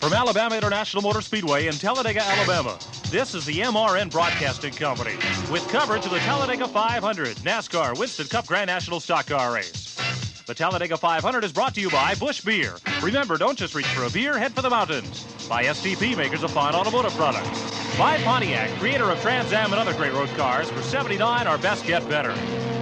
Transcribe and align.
From 0.00 0.14
Alabama 0.14 0.56
International 0.56 1.02
Motor 1.02 1.20
Speedway 1.20 1.66
in 1.66 1.74
Talladega, 1.74 2.22
Alabama, 2.22 2.78
this 3.10 3.34
is 3.34 3.44
the 3.44 3.58
MRN 3.58 4.10
Broadcasting 4.10 4.72
Company 4.72 5.14
with 5.52 5.68
coverage 5.68 6.06
of 6.06 6.10
the 6.10 6.20
Talladega 6.20 6.66
500 6.66 7.36
NASCAR 7.36 7.98
Winston 7.98 8.26
Cup 8.26 8.46
Grand 8.46 8.68
National 8.68 8.98
Stock 8.98 9.26
Car 9.26 9.52
Race. 9.52 9.98
The 10.46 10.54
Talladega 10.54 10.96
500 10.96 11.44
is 11.44 11.52
brought 11.52 11.74
to 11.74 11.82
you 11.82 11.90
by 11.90 12.14
Busch 12.14 12.40
Beer. 12.40 12.76
Remember, 13.02 13.36
don't 13.36 13.58
just 13.58 13.74
reach 13.74 13.86
for 13.88 14.04
a 14.04 14.10
beer, 14.10 14.38
head 14.38 14.54
for 14.54 14.62
the 14.62 14.70
mountains. 14.70 15.22
By 15.50 15.64
STP, 15.64 16.16
makers 16.16 16.42
of 16.42 16.50
fine 16.50 16.74
automotive 16.74 17.12
products. 17.12 17.98
By 17.98 18.16
Pontiac, 18.22 18.70
creator 18.78 19.10
of 19.10 19.20
Trans 19.20 19.52
Am 19.52 19.70
and 19.70 19.78
other 19.78 19.92
great 19.92 20.14
road 20.14 20.30
cars. 20.30 20.70
For 20.70 20.80
79, 20.80 21.46
our 21.46 21.58
best 21.58 21.84
get 21.84 22.08
better. 22.08 22.32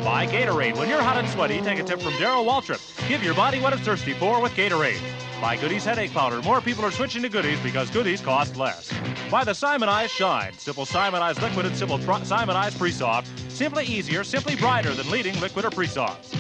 By 0.04 0.28
Gatorade. 0.28 0.76
When 0.76 0.88
you're 0.88 1.02
hot 1.02 1.16
and 1.18 1.28
sweaty, 1.28 1.60
take 1.62 1.80
a 1.80 1.82
tip 1.82 2.00
from 2.00 2.16
Darrell 2.18 2.44
Waltrip. 2.44 3.08
Give 3.08 3.24
your 3.24 3.34
body 3.34 3.58
what 3.58 3.72
it's 3.72 3.82
thirsty 3.82 4.12
for 4.12 4.40
with 4.40 4.52
Gatorade. 4.52 5.02
By 5.40 5.56
Goody's 5.56 5.84
Headache 5.84 6.12
Powder. 6.12 6.42
More 6.42 6.60
people 6.60 6.84
are 6.84 6.90
switching 6.90 7.22
to 7.22 7.28
Goody's 7.28 7.60
because 7.60 7.90
Goody's 7.90 8.20
cost 8.20 8.56
less. 8.56 8.92
Buy 9.30 9.44
the 9.44 9.54
Simonized 9.54 10.12
Shine. 10.12 10.52
Simple 10.54 10.84
Simonized 10.84 11.40
liquid 11.40 11.64
and 11.64 11.76
simple 11.76 11.98
tr- 11.98 12.24
Simonized 12.24 12.76
pre-soft. 12.76 13.28
Simply 13.48 13.84
easier, 13.84 14.24
simply 14.24 14.56
brighter 14.56 14.92
than 14.94 15.08
leading 15.10 15.38
liquid 15.40 15.64
or 15.64 15.70
pre-soft. 15.70 16.32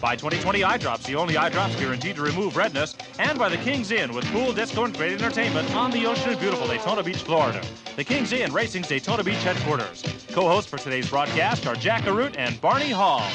Buy 0.00 0.14
2020 0.14 0.62
Eye 0.62 0.76
Drops, 0.76 1.04
the 1.06 1.16
only 1.16 1.36
eye 1.36 1.48
drops 1.48 1.74
guaranteed 1.74 2.14
to 2.14 2.22
remove 2.22 2.56
redness. 2.56 2.94
And 3.18 3.36
by 3.36 3.48
the 3.48 3.56
King's 3.56 3.90
Inn 3.90 4.12
with 4.14 4.24
pool, 4.26 4.52
disco, 4.52 4.84
and 4.84 4.96
great 4.96 5.20
entertainment 5.20 5.74
on 5.74 5.90
the 5.90 6.06
ocean 6.06 6.30
in 6.30 6.38
beautiful 6.38 6.68
Daytona 6.68 7.02
Beach, 7.02 7.16
Florida. 7.22 7.60
The 7.96 8.04
King's 8.04 8.32
Inn, 8.32 8.52
Racing's 8.52 8.86
Daytona 8.86 9.24
Beach 9.24 9.42
headquarters. 9.42 10.04
Co-hosts 10.28 10.70
for 10.70 10.78
today's 10.78 11.10
broadcast 11.10 11.66
are 11.66 11.74
Jack 11.74 12.04
Arute 12.04 12.36
and 12.38 12.60
Barney 12.60 12.90
Hall. 12.90 13.28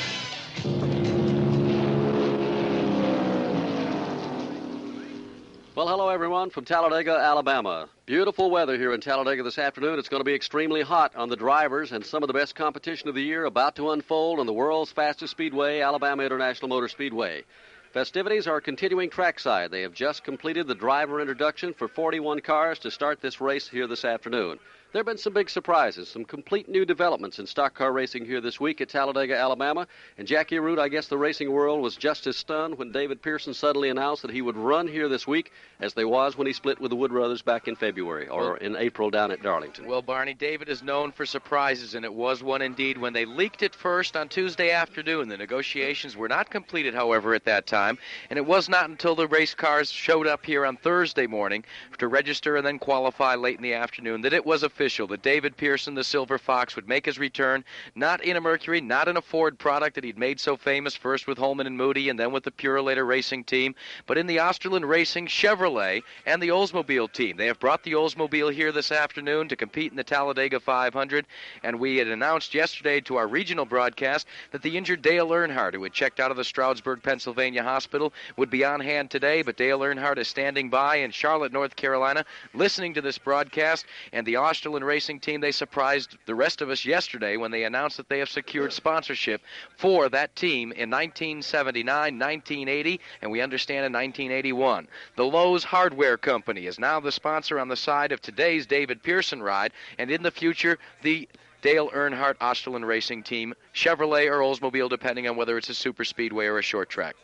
Well, 5.75 5.87
hello 5.87 6.09
everyone 6.09 6.51
from 6.51 6.65
Talladega, 6.65 7.17
Alabama. 7.17 7.89
Beautiful 8.05 8.51
weather 8.51 8.77
here 8.77 8.93
in 8.93 9.01
Talladega 9.01 9.41
this 9.41 9.57
afternoon. 9.57 9.97
It's 9.97 10.07
going 10.07 10.19
to 10.19 10.23
be 10.23 10.35
extremely 10.35 10.83
hot 10.83 11.15
on 11.15 11.29
the 11.29 11.35
drivers, 11.35 11.93
and 11.93 12.05
some 12.05 12.21
of 12.21 12.27
the 12.27 12.33
best 12.33 12.53
competition 12.53 13.09
of 13.09 13.15
the 13.15 13.23
year 13.23 13.45
about 13.45 13.75
to 13.77 13.89
unfold 13.89 14.39
on 14.39 14.45
the 14.45 14.53
world's 14.53 14.91
fastest 14.91 15.31
speedway, 15.31 15.79
Alabama 15.81 16.21
International 16.21 16.69
Motor 16.69 16.89
Speedway. 16.89 17.43
Festivities 17.91 18.45
are 18.45 18.61
continuing 18.61 19.09
trackside. 19.09 19.71
They 19.71 19.81
have 19.81 19.95
just 19.95 20.23
completed 20.23 20.67
the 20.67 20.75
driver 20.75 21.19
introduction 21.19 21.73
for 21.73 21.87
41 21.87 22.41
cars 22.41 22.77
to 22.79 22.91
start 22.91 23.19
this 23.19 23.41
race 23.41 23.67
here 23.67 23.87
this 23.87 24.05
afternoon. 24.05 24.59
There 24.93 24.99
have 24.99 25.07
been 25.07 25.17
some 25.17 25.33
big 25.33 25.49
surprises, 25.49 26.07
some 26.07 26.23
complete 26.23 26.69
new 26.69 26.85
developments 26.85 27.39
in 27.39 27.47
stock 27.47 27.73
car 27.73 27.91
racing 27.91 28.25
here 28.25 28.39
this 28.39 28.59
week 28.59 28.79
at 28.79 28.89
Talladega, 28.89 29.35
Alabama. 29.35 29.87
And 30.19 30.27
Jackie 30.27 30.57
Arute, 30.57 30.77
I 30.77 30.87
guess 30.87 31.07
the 31.07 31.17
racing 31.17 31.51
world 31.51 31.81
was 31.81 31.95
just 31.95 32.27
as 32.27 32.37
stunned 32.37 32.77
when 32.77 32.91
David 32.91 33.19
Pearson 33.19 33.55
suddenly 33.55 33.89
announced 33.89 34.21
that 34.21 34.29
he 34.29 34.43
would 34.43 34.55
run 34.55 34.87
here 34.87 35.09
this 35.09 35.25
week 35.25 35.51
as 35.79 35.95
they 35.95 36.05
was 36.05 36.37
when 36.37 36.45
he 36.45 36.53
split 36.53 36.79
with 36.79 36.91
the 36.91 36.95
Wood 36.95 37.09
Brothers 37.09 37.41
back 37.41 37.67
in 37.67 37.75
February 37.75 38.27
or 38.27 38.57
in 38.57 38.75
April 38.75 39.09
down 39.09 39.31
at 39.31 39.41
Darlington. 39.41 39.87
Well, 39.87 40.03
Barney, 40.03 40.35
David 40.35 40.69
is 40.69 40.83
known 40.83 41.11
for 41.11 41.25
surprises, 41.25 41.95
and 41.95 42.05
it 42.05 42.13
was 42.13 42.43
one 42.43 42.61
indeed 42.61 42.99
when 42.99 43.13
they 43.13 43.25
leaked 43.25 43.63
it 43.63 43.73
first 43.73 44.15
on 44.15 44.29
Tuesday 44.29 44.69
afternoon. 44.69 45.27
The 45.27 45.37
negotiations 45.37 46.15
were 46.15 46.29
not 46.29 46.51
completed, 46.51 46.93
however, 46.93 47.33
at 47.33 47.45
that 47.45 47.65
time, 47.65 47.97
and 48.29 48.37
it 48.37 48.45
was 48.45 48.69
not 48.69 48.91
until 48.91 49.15
the 49.15 49.27
race 49.27 49.55
cars 49.55 49.89
showed 49.89 50.27
up 50.27 50.45
here 50.45 50.67
on 50.67 50.77
Thursday 50.77 51.25
morning 51.25 51.65
to 51.97 52.07
register 52.07 52.57
and 52.57 52.67
then 52.67 52.77
qualify 52.77 53.33
late 53.33 53.57
in 53.57 53.63
the 53.63 53.73
afternoon 53.73 54.21
that 54.21 54.33
it 54.33 54.45
was 54.45 54.61
official 54.61 54.82
that 54.83 55.21
David 55.21 55.55
Pearson, 55.55 55.95
the 55.95 56.03
Silver 56.03 56.37
Fox, 56.37 56.75
would 56.75 56.89
make 56.89 57.05
his 57.05 57.17
return, 57.17 57.63
not 57.95 58.23
in 58.23 58.35
a 58.35 58.41
Mercury, 58.41 58.81
not 58.81 59.07
in 59.07 59.15
a 59.15 59.21
Ford 59.21 59.57
product 59.57 59.95
that 59.95 60.03
he'd 60.03 60.17
made 60.17 60.39
so 60.39 60.57
famous 60.57 60.93
first 60.93 61.25
with 61.25 61.37
Holman 61.37 61.67
and 61.67 61.77
Moody 61.77 62.09
and 62.09 62.19
then 62.19 62.33
with 62.33 62.43
the 62.43 62.51
Purolator 62.51 63.07
Racing 63.07 63.45
team, 63.45 63.75
but 64.05 64.17
in 64.17 64.27
the 64.27 64.37
Osterlund 64.37 64.85
Racing 64.85 65.27
Chevrolet 65.27 66.03
and 66.25 66.41
the 66.41 66.49
Oldsmobile 66.49 67.11
team. 67.13 67.37
They 67.37 67.47
have 67.47 67.59
brought 67.59 67.83
the 67.83 67.93
Oldsmobile 67.93 68.53
here 68.53 68.73
this 68.73 68.91
afternoon 68.91 69.47
to 69.47 69.55
compete 69.55 69.91
in 69.91 69.97
the 69.97 70.03
Talladega 70.03 70.59
500, 70.59 71.25
and 71.63 71.79
we 71.79 71.97
had 71.97 72.07
announced 72.07 72.53
yesterday 72.53 72.99
to 73.01 73.15
our 73.15 73.27
regional 73.27 73.65
broadcast 73.65 74.27
that 74.51 74.61
the 74.61 74.77
injured 74.77 75.01
Dale 75.01 75.29
Earnhardt, 75.29 75.75
who 75.75 75.83
had 75.83 75.93
checked 75.93 76.19
out 76.19 76.31
of 76.31 76.37
the 76.37 76.43
Stroudsburg, 76.43 77.01
Pennsylvania 77.01 77.63
hospital, 77.63 78.13
would 78.35 78.49
be 78.49 78.65
on 78.65 78.81
hand 78.81 79.09
today, 79.09 79.41
but 79.43 79.55
Dale 79.55 79.79
Earnhardt 79.79 80.17
is 80.17 80.27
standing 80.27 80.69
by 80.69 80.97
in 80.97 81.11
Charlotte, 81.11 81.53
North 81.53 81.75
Carolina, 81.75 82.25
listening 82.53 82.93
to 82.95 83.01
this 83.01 83.17
broadcast, 83.17 83.85
and 84.11 84.25
the 84.25 84.37
Racing 84.81 85.19
team, 85.19 85.41
they 85.41 85.51
surprised 85.51 86.17
the 86.25 86.33
rest 86.33 86.61
of 86.61 86.69
us 86.69 86.85
yesterday 86.85 87.35
when 87.35 87.51
they 87.51 87.65
announced 87.65 87.97
that 87.97 88.07
they 88.07 88.19
have 88.19 88.29
secured 88.29 88.71
sponsorship 88.71 89.41
for 89.75 90.07
that 90.07 90.33
team 90.37 90.71
in 90.71 90.89
1979, 90.89 91.85
1980, 91.85 92.99
and 93.21 93.29
we 93.29 93.41
understand 93.41 93.85
in 93.85 93.91
1981. 93.91 94.87
The 95.17 95.25
Lowe's 95.25 95.65
Hardware 95.65 96.17
Company 96.17 96.65
is 96.65 96.79
now 96.79 97.01
the 97.01 97.11
sponsor 97.11 97.59
on 97.59 97.67
the 97.67 97.75
side 97.75 98.13
of 98.13 98.21
today's 98.21 98.65
David 98.65 99.03
Pearson 99.03 99.43
ride, 99.43 99.73
and 99.97 100.09
in 100.09 100.23
the 100.23 100.31
future, 100.31 100.79
the 101.01 101.27
Dale 101.61 101.89
Earnhardt 101.89 102.37
Osterlund 102.39 102.85
Racing 102.85 103.23
Team, 103.23 103.53
Chevrolet 103.73 104.29
or 104.29 104.39
Oldsmobile, 104.39 104.89
depending 104.89 105.27
on 105.27 105.35
whether 105.35 105.57
it's 105.57 105.69
a 105.69 105.73
super 105.73 106.05
speedway 106.05 106.45
or 106.45 106.59
a 106.59 106.63
short 106.63 106.89
track. 106.89 107.15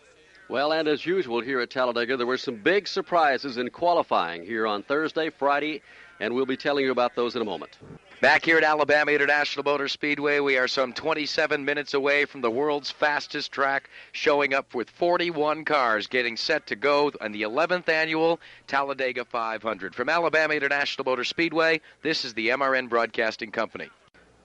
Well, 0.49 0.71
and 0.71 0.87
as 0.87 1.05
usual 1.05 1.41
here 1.41 1.59
at 1.59 1.69
Talladega, 1.69 2.17
there 2.17 2.25
were 2.25 2.35
some 2.35 2.55
big 2.55 2.87
surprises 2.87 3.57
in 3.57 3.69
qualifying 3.69 4.43
here 4.43 4.65
on 4.65 4.81
Thursday, 4.81 5.29
Friday, 5.29 5.83
and 6.19 6.33
we'll 6.33 6.45
be 6.45 6.57
telling 6.57 6.85
you 6.85 6.91
about 6.91 7.15
those 7.15 7.35
in 7.35 7.41
a 7.41 7.45
moment. 7.45 7.77
Back 8.21 8.43
here 8.43 8.57
at 8.57 8.65
Alabama 8.65 9.11
International 9.11 9.63
Motor 9.63 9.87
Speedway, 9.87 10.39
we 10.39 10.57
are 10.57 10.67
some 10.67 10.91
27 10.91 11.63
minutes 11.63 11.93
away 11.93 12.25
from 12.25 12.41
the 12.41 12.51
world's 12.51 12.91
fastest 12.91 13.51
track, 13.51 13.89
showing 14.11 14.53
up 14.53 14.75
with 14.75 14.89
41 14.89 15.63
cars 15.63 16.07
getting 16.07 16.35
set 16.35 16.67
to 16.67 16.75
go 16.75 17.13
on 17.21 17.31
the 17.31 17.43
11th 17.43 17.87
annual 17.87 18.41
Talladega 18.67 19.23
500. 19.23 19.95
From 19.95 20.09
Alabama 20.09 20.53
International 20.53 21.05
Motor 21.05 21.23
Speedway, 21.23 21.79
this 22.01 22.25
is 22.25 22.33
the 22.33 22.49
MRN 22.49 22.89
Broadcasting 22.89 23.51
Company. 23.51 23.89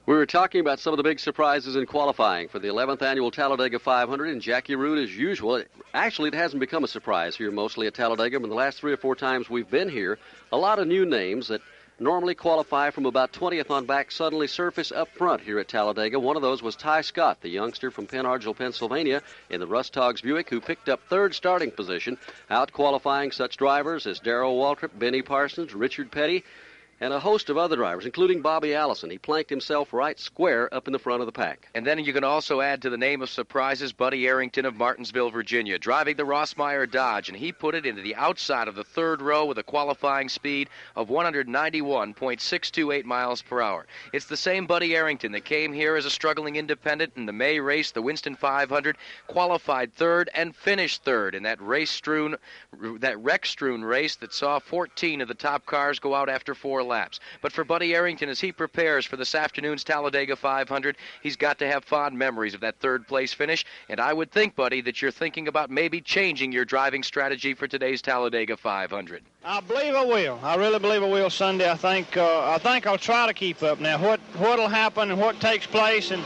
We 0.07 0.15
were 0.15 0.27
talking 0.27 0.61
about 0.61 0.81
some 0.81 0.93
of 0.93 0.99
the 0.99 1.03
big 1.03 1.19
surprises 1.19 1.77
in 1.77 1.87
qualifying 1.87 2.49
for 2.49 2.59
the 2.59 2.69
11th 2.69 3.01
annual 3.01 3.31
Talladega 3.31 3.79
500, 3.79 4.29
and 4.29 4.43
Jackie 4.43 4.75
Arute, 4.75 5.03
as 5.03 5.17
usual, 5.17 5.63
actually, 5.95 6.29
it 6.29 6.35
hasn't 6.35 6.61
become 6.61 6.85
a 6.85 6.89
surprise 6.89 7.35
here 7.35 7.51
mostly 7.51 7.87
at 7.87 7.95
Talladega, 7.95 8.39
but 8.39 8.51
the 8.51 8.55
last 8.55 8.79
three 8.79 8.93
or 8.93 8.99
four 8.99 9.17
times 9.17 9.49
we've 9.49 9.71
been 9.71 9.89
here, 9.89 10.19
a 10.53 10.59
lot 10.59 10.79
of 10.79 10.89
new 10.89 11.07
names 11.07 11.49
that 11.49 11.63
normally 11.99 12.35
qualify 12.35 12.91
from 12.91 13.07
about 13.07 13.33
20th 13.33 13.71
on 13.71 13.87
back 13.87 14.13
suddenly 14.13 14.47
surface 14.47 14.93
up 14.93 15.09
front 15.09 15.41
here 15.41 15.59
at 15.59 15.69
Talladega. 15.69 16.21
One 16.21 16.37
of 16.37 16.43
those 16.43 16.63
was 16.63 16.77
Tighe 16.77 17.03
Scott, 17.03 17.41
the 17.41 17.49
youngster 17.49 17.91
from 17.91 18.07
Pen 18.07 18.27
Argyl, 18.27 18.55
Pennsylvania, 18.55 19.23
in 19.49 19.59
the 19.59 19.67
Russ 19.67 19.89
Togs 19.89 20.21
Buick, 20.21 20.51
who 20.51 20.61
picked 20.61 20.91
up 20.91 21.01
third 21.09 21.35
starting 21.35 21.71
position, 21.71 22.19
out 22.51 22.75
qualifying 22.75 23.33
such 23.33 23.57
drivers 23.57 24.07
as 24.07 24.19
Darrell 24.19 24.59
Waltrip, 24.59 24.99
Benny 24.99 25.23
Parsons, 25.23 25.73
Richard 25.73 26.11
Petty, 26.11 26.45
and 27.01 27.13
a 27.13 27.21
host 27.21 27.51
of 27.51 27.57
other 27.57 27.77
drivers, 27.77 28.07
including 28.07 28.41
Bobby 28.41 28.75
Allison. 28.75 29.11
He 29.11 29.19
planked 29.19 29.51
himself 29.51 29.93
right 29.93 30.19
square 30.19 30.73
up 30.73 30.87
in 30.87 30.93
the 30.93 30.99
front 30.99 31.21
of 31.21 31.27
the 31.27 31.33
pack. 31.33 31.69
And 31.75 31.87
then 31.87 31.99
you 31.99 32.13
can 32.13 32.25
also 32.25 32.61
add 32.61 32.83
to 32.83 32.91
the 32.91 32.97
name 32.97 33.23
of 33.23 33.31
surprises 33.31 33.93
Buddy 33.93 34.27
Arrington 34.27 34.65
of 34.65 34.77
Martinsville, 34.77 35.31
Virginia, 35.31 35.79
driving 35.79 36.17
the 36.17 36.25
Rossmeyer 36.25 36.91
Dodge, 36.91 37.29
and 37.29 37.37
he 37.37 37.53
put 37.53 37.75
it 37.75 37.87
into 37.87 38.03
the 38.03 38.15
outside 38.15 38.69
of 38.69 38.75
the 38.75 38.85
third 38.85 39.21
row 39.21 39.45
with 39.45 39.59
a 39.59 39.63
qualifying 39.63 40.29
speed 40.29 40.69
of 40.95 41.09
191.628 41.09 43.05
miles 43.05 43.43
per 43.43 43.61
hour. 43.61 43.87
It's 44.13 44.27
the 44.27 44.37
same 44.37 44.67
Buddy 44.67 44.95
Arrington 44.95 45.33
that 45.33 45.45
came 45.45 45.73
here 45.73 45.97
as 45.97 46.05
a 46.07 46.11
struggling 46.11 46.57
independent 46.57 47.15
in 47.17 47.27
the 47.27 47.33
May 47.33 47.59
race, 47.61 47.91
the 47.91 48.03
Winston 48.03 48.37
500, 48.37 48.97
qualified 49.27 49.93
third 49.95 50.31
and 50.35 50.55
finished 50.55 51.03
third 51.05 51.35
in 51.35 51.43
that 51.43 51.61
race 51.61 51.91
strewn, 51.91 52.37
that 53.01 53.19
wreck 53.19 53.47
strewn 53.47 53.83
race 53.83 54.17
that 54.17 54.33
saw 54.33 54.59
14 54.59 55.21
of 55.21 55.29
the 55.29 55.35
top 55.35 55.67
cars 55.67 55.99
go 55.99 56.15
out 56.15 56.29
after 56.29 56.55
four 56.55 56.84
laps. 56.85 57.21
But 57.43 57.53
for 57.53 57.65
Buddy 57.65 57.95
Arrington, 57.95 58.29
as 58.29 58.41
he 58.41 58.53
prepares 58.53 59.05
for 59.05 59.17
this 59.17 59.35
afternoon's 59.35 59.85
Talladega 59.85 60.37
500, 60.37 60.97
he's 61.23 61.37
got 61.37 61.59
to 61.59 61.67
have 61.67 61.85
fond 61.85 62.19
memories 62.19 62.55
of 62.55 62.61
that 62.61 62.79
third 62.81 63.07
place 63.07 63.33
finish. 63.33 63.65
And 63.89 64.01
I 64.01 64.13
would 64.13 64.31
think, 64.31 64.55
Buddy, 64.57 64.81
that 64.83 65.03
you're 65.03 65.11
thinking 65.11 65.49
about 65.49 65.71
maybe 65.71 66.01
changing 66.01 66.53
your 66.53 66.65
driving 66.65 67.03
strategy 67.03 67.55
for 67.55 67.67
today's 67.67 68.03
Talladega 68.03 68.57
500. 68.57 69.23
I 69.47 69.61
believe 69.61 69.95
I 69.95 70.05
will. 70.05 70.41
I 70.43 70.57
really 70.57 70.79
believe 70.79 71.03
I 71.03 71.09
will 71.09 71.29
Sunday. 71.29 71.71
I 71.71 71.75
think 71.75 72.17
uh, 72.17 72.51
I 72.51 72.57
think 72.57 72.87
I'll 72.87 72.97
try 72.97 73.27
to 73.27 73.35
keep 73.35 73.63
up. 73.63 73.79
Now, 73.79 74.03
what 74.03 74.19
what'll 74.39 74.69
happen 74.69 75.11
and 75.11 75.21
what 75.21 75.39
takes 75.39 75.67
place, 75.67 76.13
and 76.13 76.23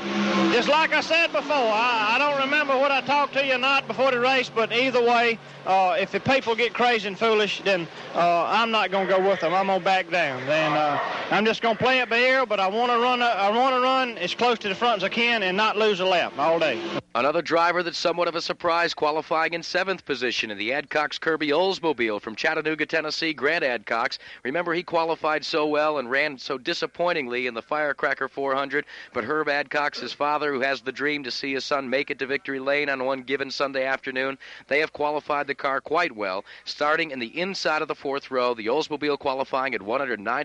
just 0.52 0.68
like 0.68 0.92
I 0.92 1.00
said 1.00 1.32
before, 1.32 1.56
I, 1.56 2.12
I 2.14 2.18
don't 2.18 2.40
remember 2.40 2.78
what 2.78 2.92
I 2.92 3.00
talked 3.00 3.32
to 3.32 3.44
you 3.44 3.54
or 3.54 3.58
not 3.58 3.88
before 3.88 4.12
the 4.12 4.20
race, 4.20 4.48
but 4.48 4.72
either 4.72 5.02
way, 5.02 5.36
uh, 5.66 5.96
if 5.98 6.12
the 6.12 6.20
people 6.20 6.54
get 6.54 6.72
crazy 6.72 7.08
and 7.08 7.18
foolish, 7.18 7.60
then 7.62 7.88
uh, 8.14 8.44
I'm 8.44 8.70
not 8.70 8.92
going 8.92 9.08
to 9.08 9.12
go 9.12 9.28
with 9.28 9.40
them. 9.40 9.52
I'm 9.52 9.66
going 9.66 9.80
to 9.80 9.84
back 9.84 10.08
down. 10.10 10.46
And 10.48 10.74
uh, 10.74 10.98
I'm 11.30 11.44
just 11.44 11.60
going 11.60 11.76
to 11.76 11.82
play 11.82 12.00
it 12.00 12.08
by 12.08 12.18
ear, 12.18 12.46
but 12.46 12.58
I 12.58 12.68
want 12.68 12.90
to 12.90 12.98
run. 12.98 13.20
Uh, 13.20 13.26
I 13.26 13.50
want 13.50 13.74
to 13.74 13.80
run 13.80 14.16
as 14.16 14.34
close 14.34 14.58
to 14.60 14.68
the 14.68 14.74
front 14.74 14.98
as 14.98 15.04
I 15.04 15.10
can 15.10 15.42
and 15.42 15.56
not 15.56 15.76
lose 15.76 16.00
a 16.00 16.06
lap 16.06 16.32
all 16.38 16.58
day. 16.58 16.80
Another 17.14 17.42
driver 17.42 17.82
that's 17.82 17.98
somewhat 17.98 18.28
of 18.28 18.34
a 18.34 18.40
surprise, 18.40 18.94
qualifying 18.94 19.52
in 19.52 19.62
seventh 19.62 20.04
position 20.04 20.50
in 20.50 20.56
the 20.56 20.70
Adcox 20.70 21.20
Kirby 21.20 21.48
Oldsmobile 21.48 22.20
from 22.20 22.36
Chattanooga, 22.36 22.86
Tennessee. 22.86 23.32
Grant 23.34 23.64
Adcox. 23.64 24.18
Remember, 24.44 24.72
he 24.72 24.82
qualified 24.82 25.44
so 25.44 25.66
well 25.66 25.98
and 25.98 26.10
ran 26.10 26.38
so 26.38 26.56
disappointingly 26.56 27.46
in 27.46 27.54
the 27.54 27.62
Firecracker 27.62 28.28
400. 28.28 28.84
But 29.12 29.24
Herb 29.24 29.48
Adcox, 29.48 30.00
his 30.00 30.12
father, 30.12 30.52
who 30.52 30.60
has 30.60 30.80
the 30.80 30.92
dream 30.92 31.24
to 31.24 31.30
see 31.30 31.54
his 31.54 31.64
son 31.64 31.90
make 31.90 32.10
it 32.10 32.18
to 32.20 32.26
victory 32.26 32.60
lane 32.60 32.88
on 32.88 33.04
one 33.04 33.22
given 33.22 33.50
Sunday 33.50 33.84
afternoon, 33.84 34.38
they 34.68 34.80
have 34.80 34.92
qualified 34.92 35.46
the 35.46 35.54
car 35.54 35.80
quite 35.80 36.14
well, 36.14 36.44
starting 36.64 37.10
in 37.10 37.18
the 37.18 37.38
inside 37.38 37.82
of 37.82 37.88
the 37.88 37.94
fourth 37.94 38.30
row. 38.30 38.54
The 38.54 38.66
Oldsmobile 38.66 39.18
qualifying 39.18 39.74
at 39.74 39.82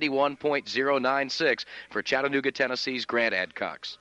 191.096 0.01 1.65
for 1.89 2.01
Chattanooga, 2.01 2.51
Tennessee's 2.51 3.05
Grant 3.05 3.33
Adcox. 3.33 3.97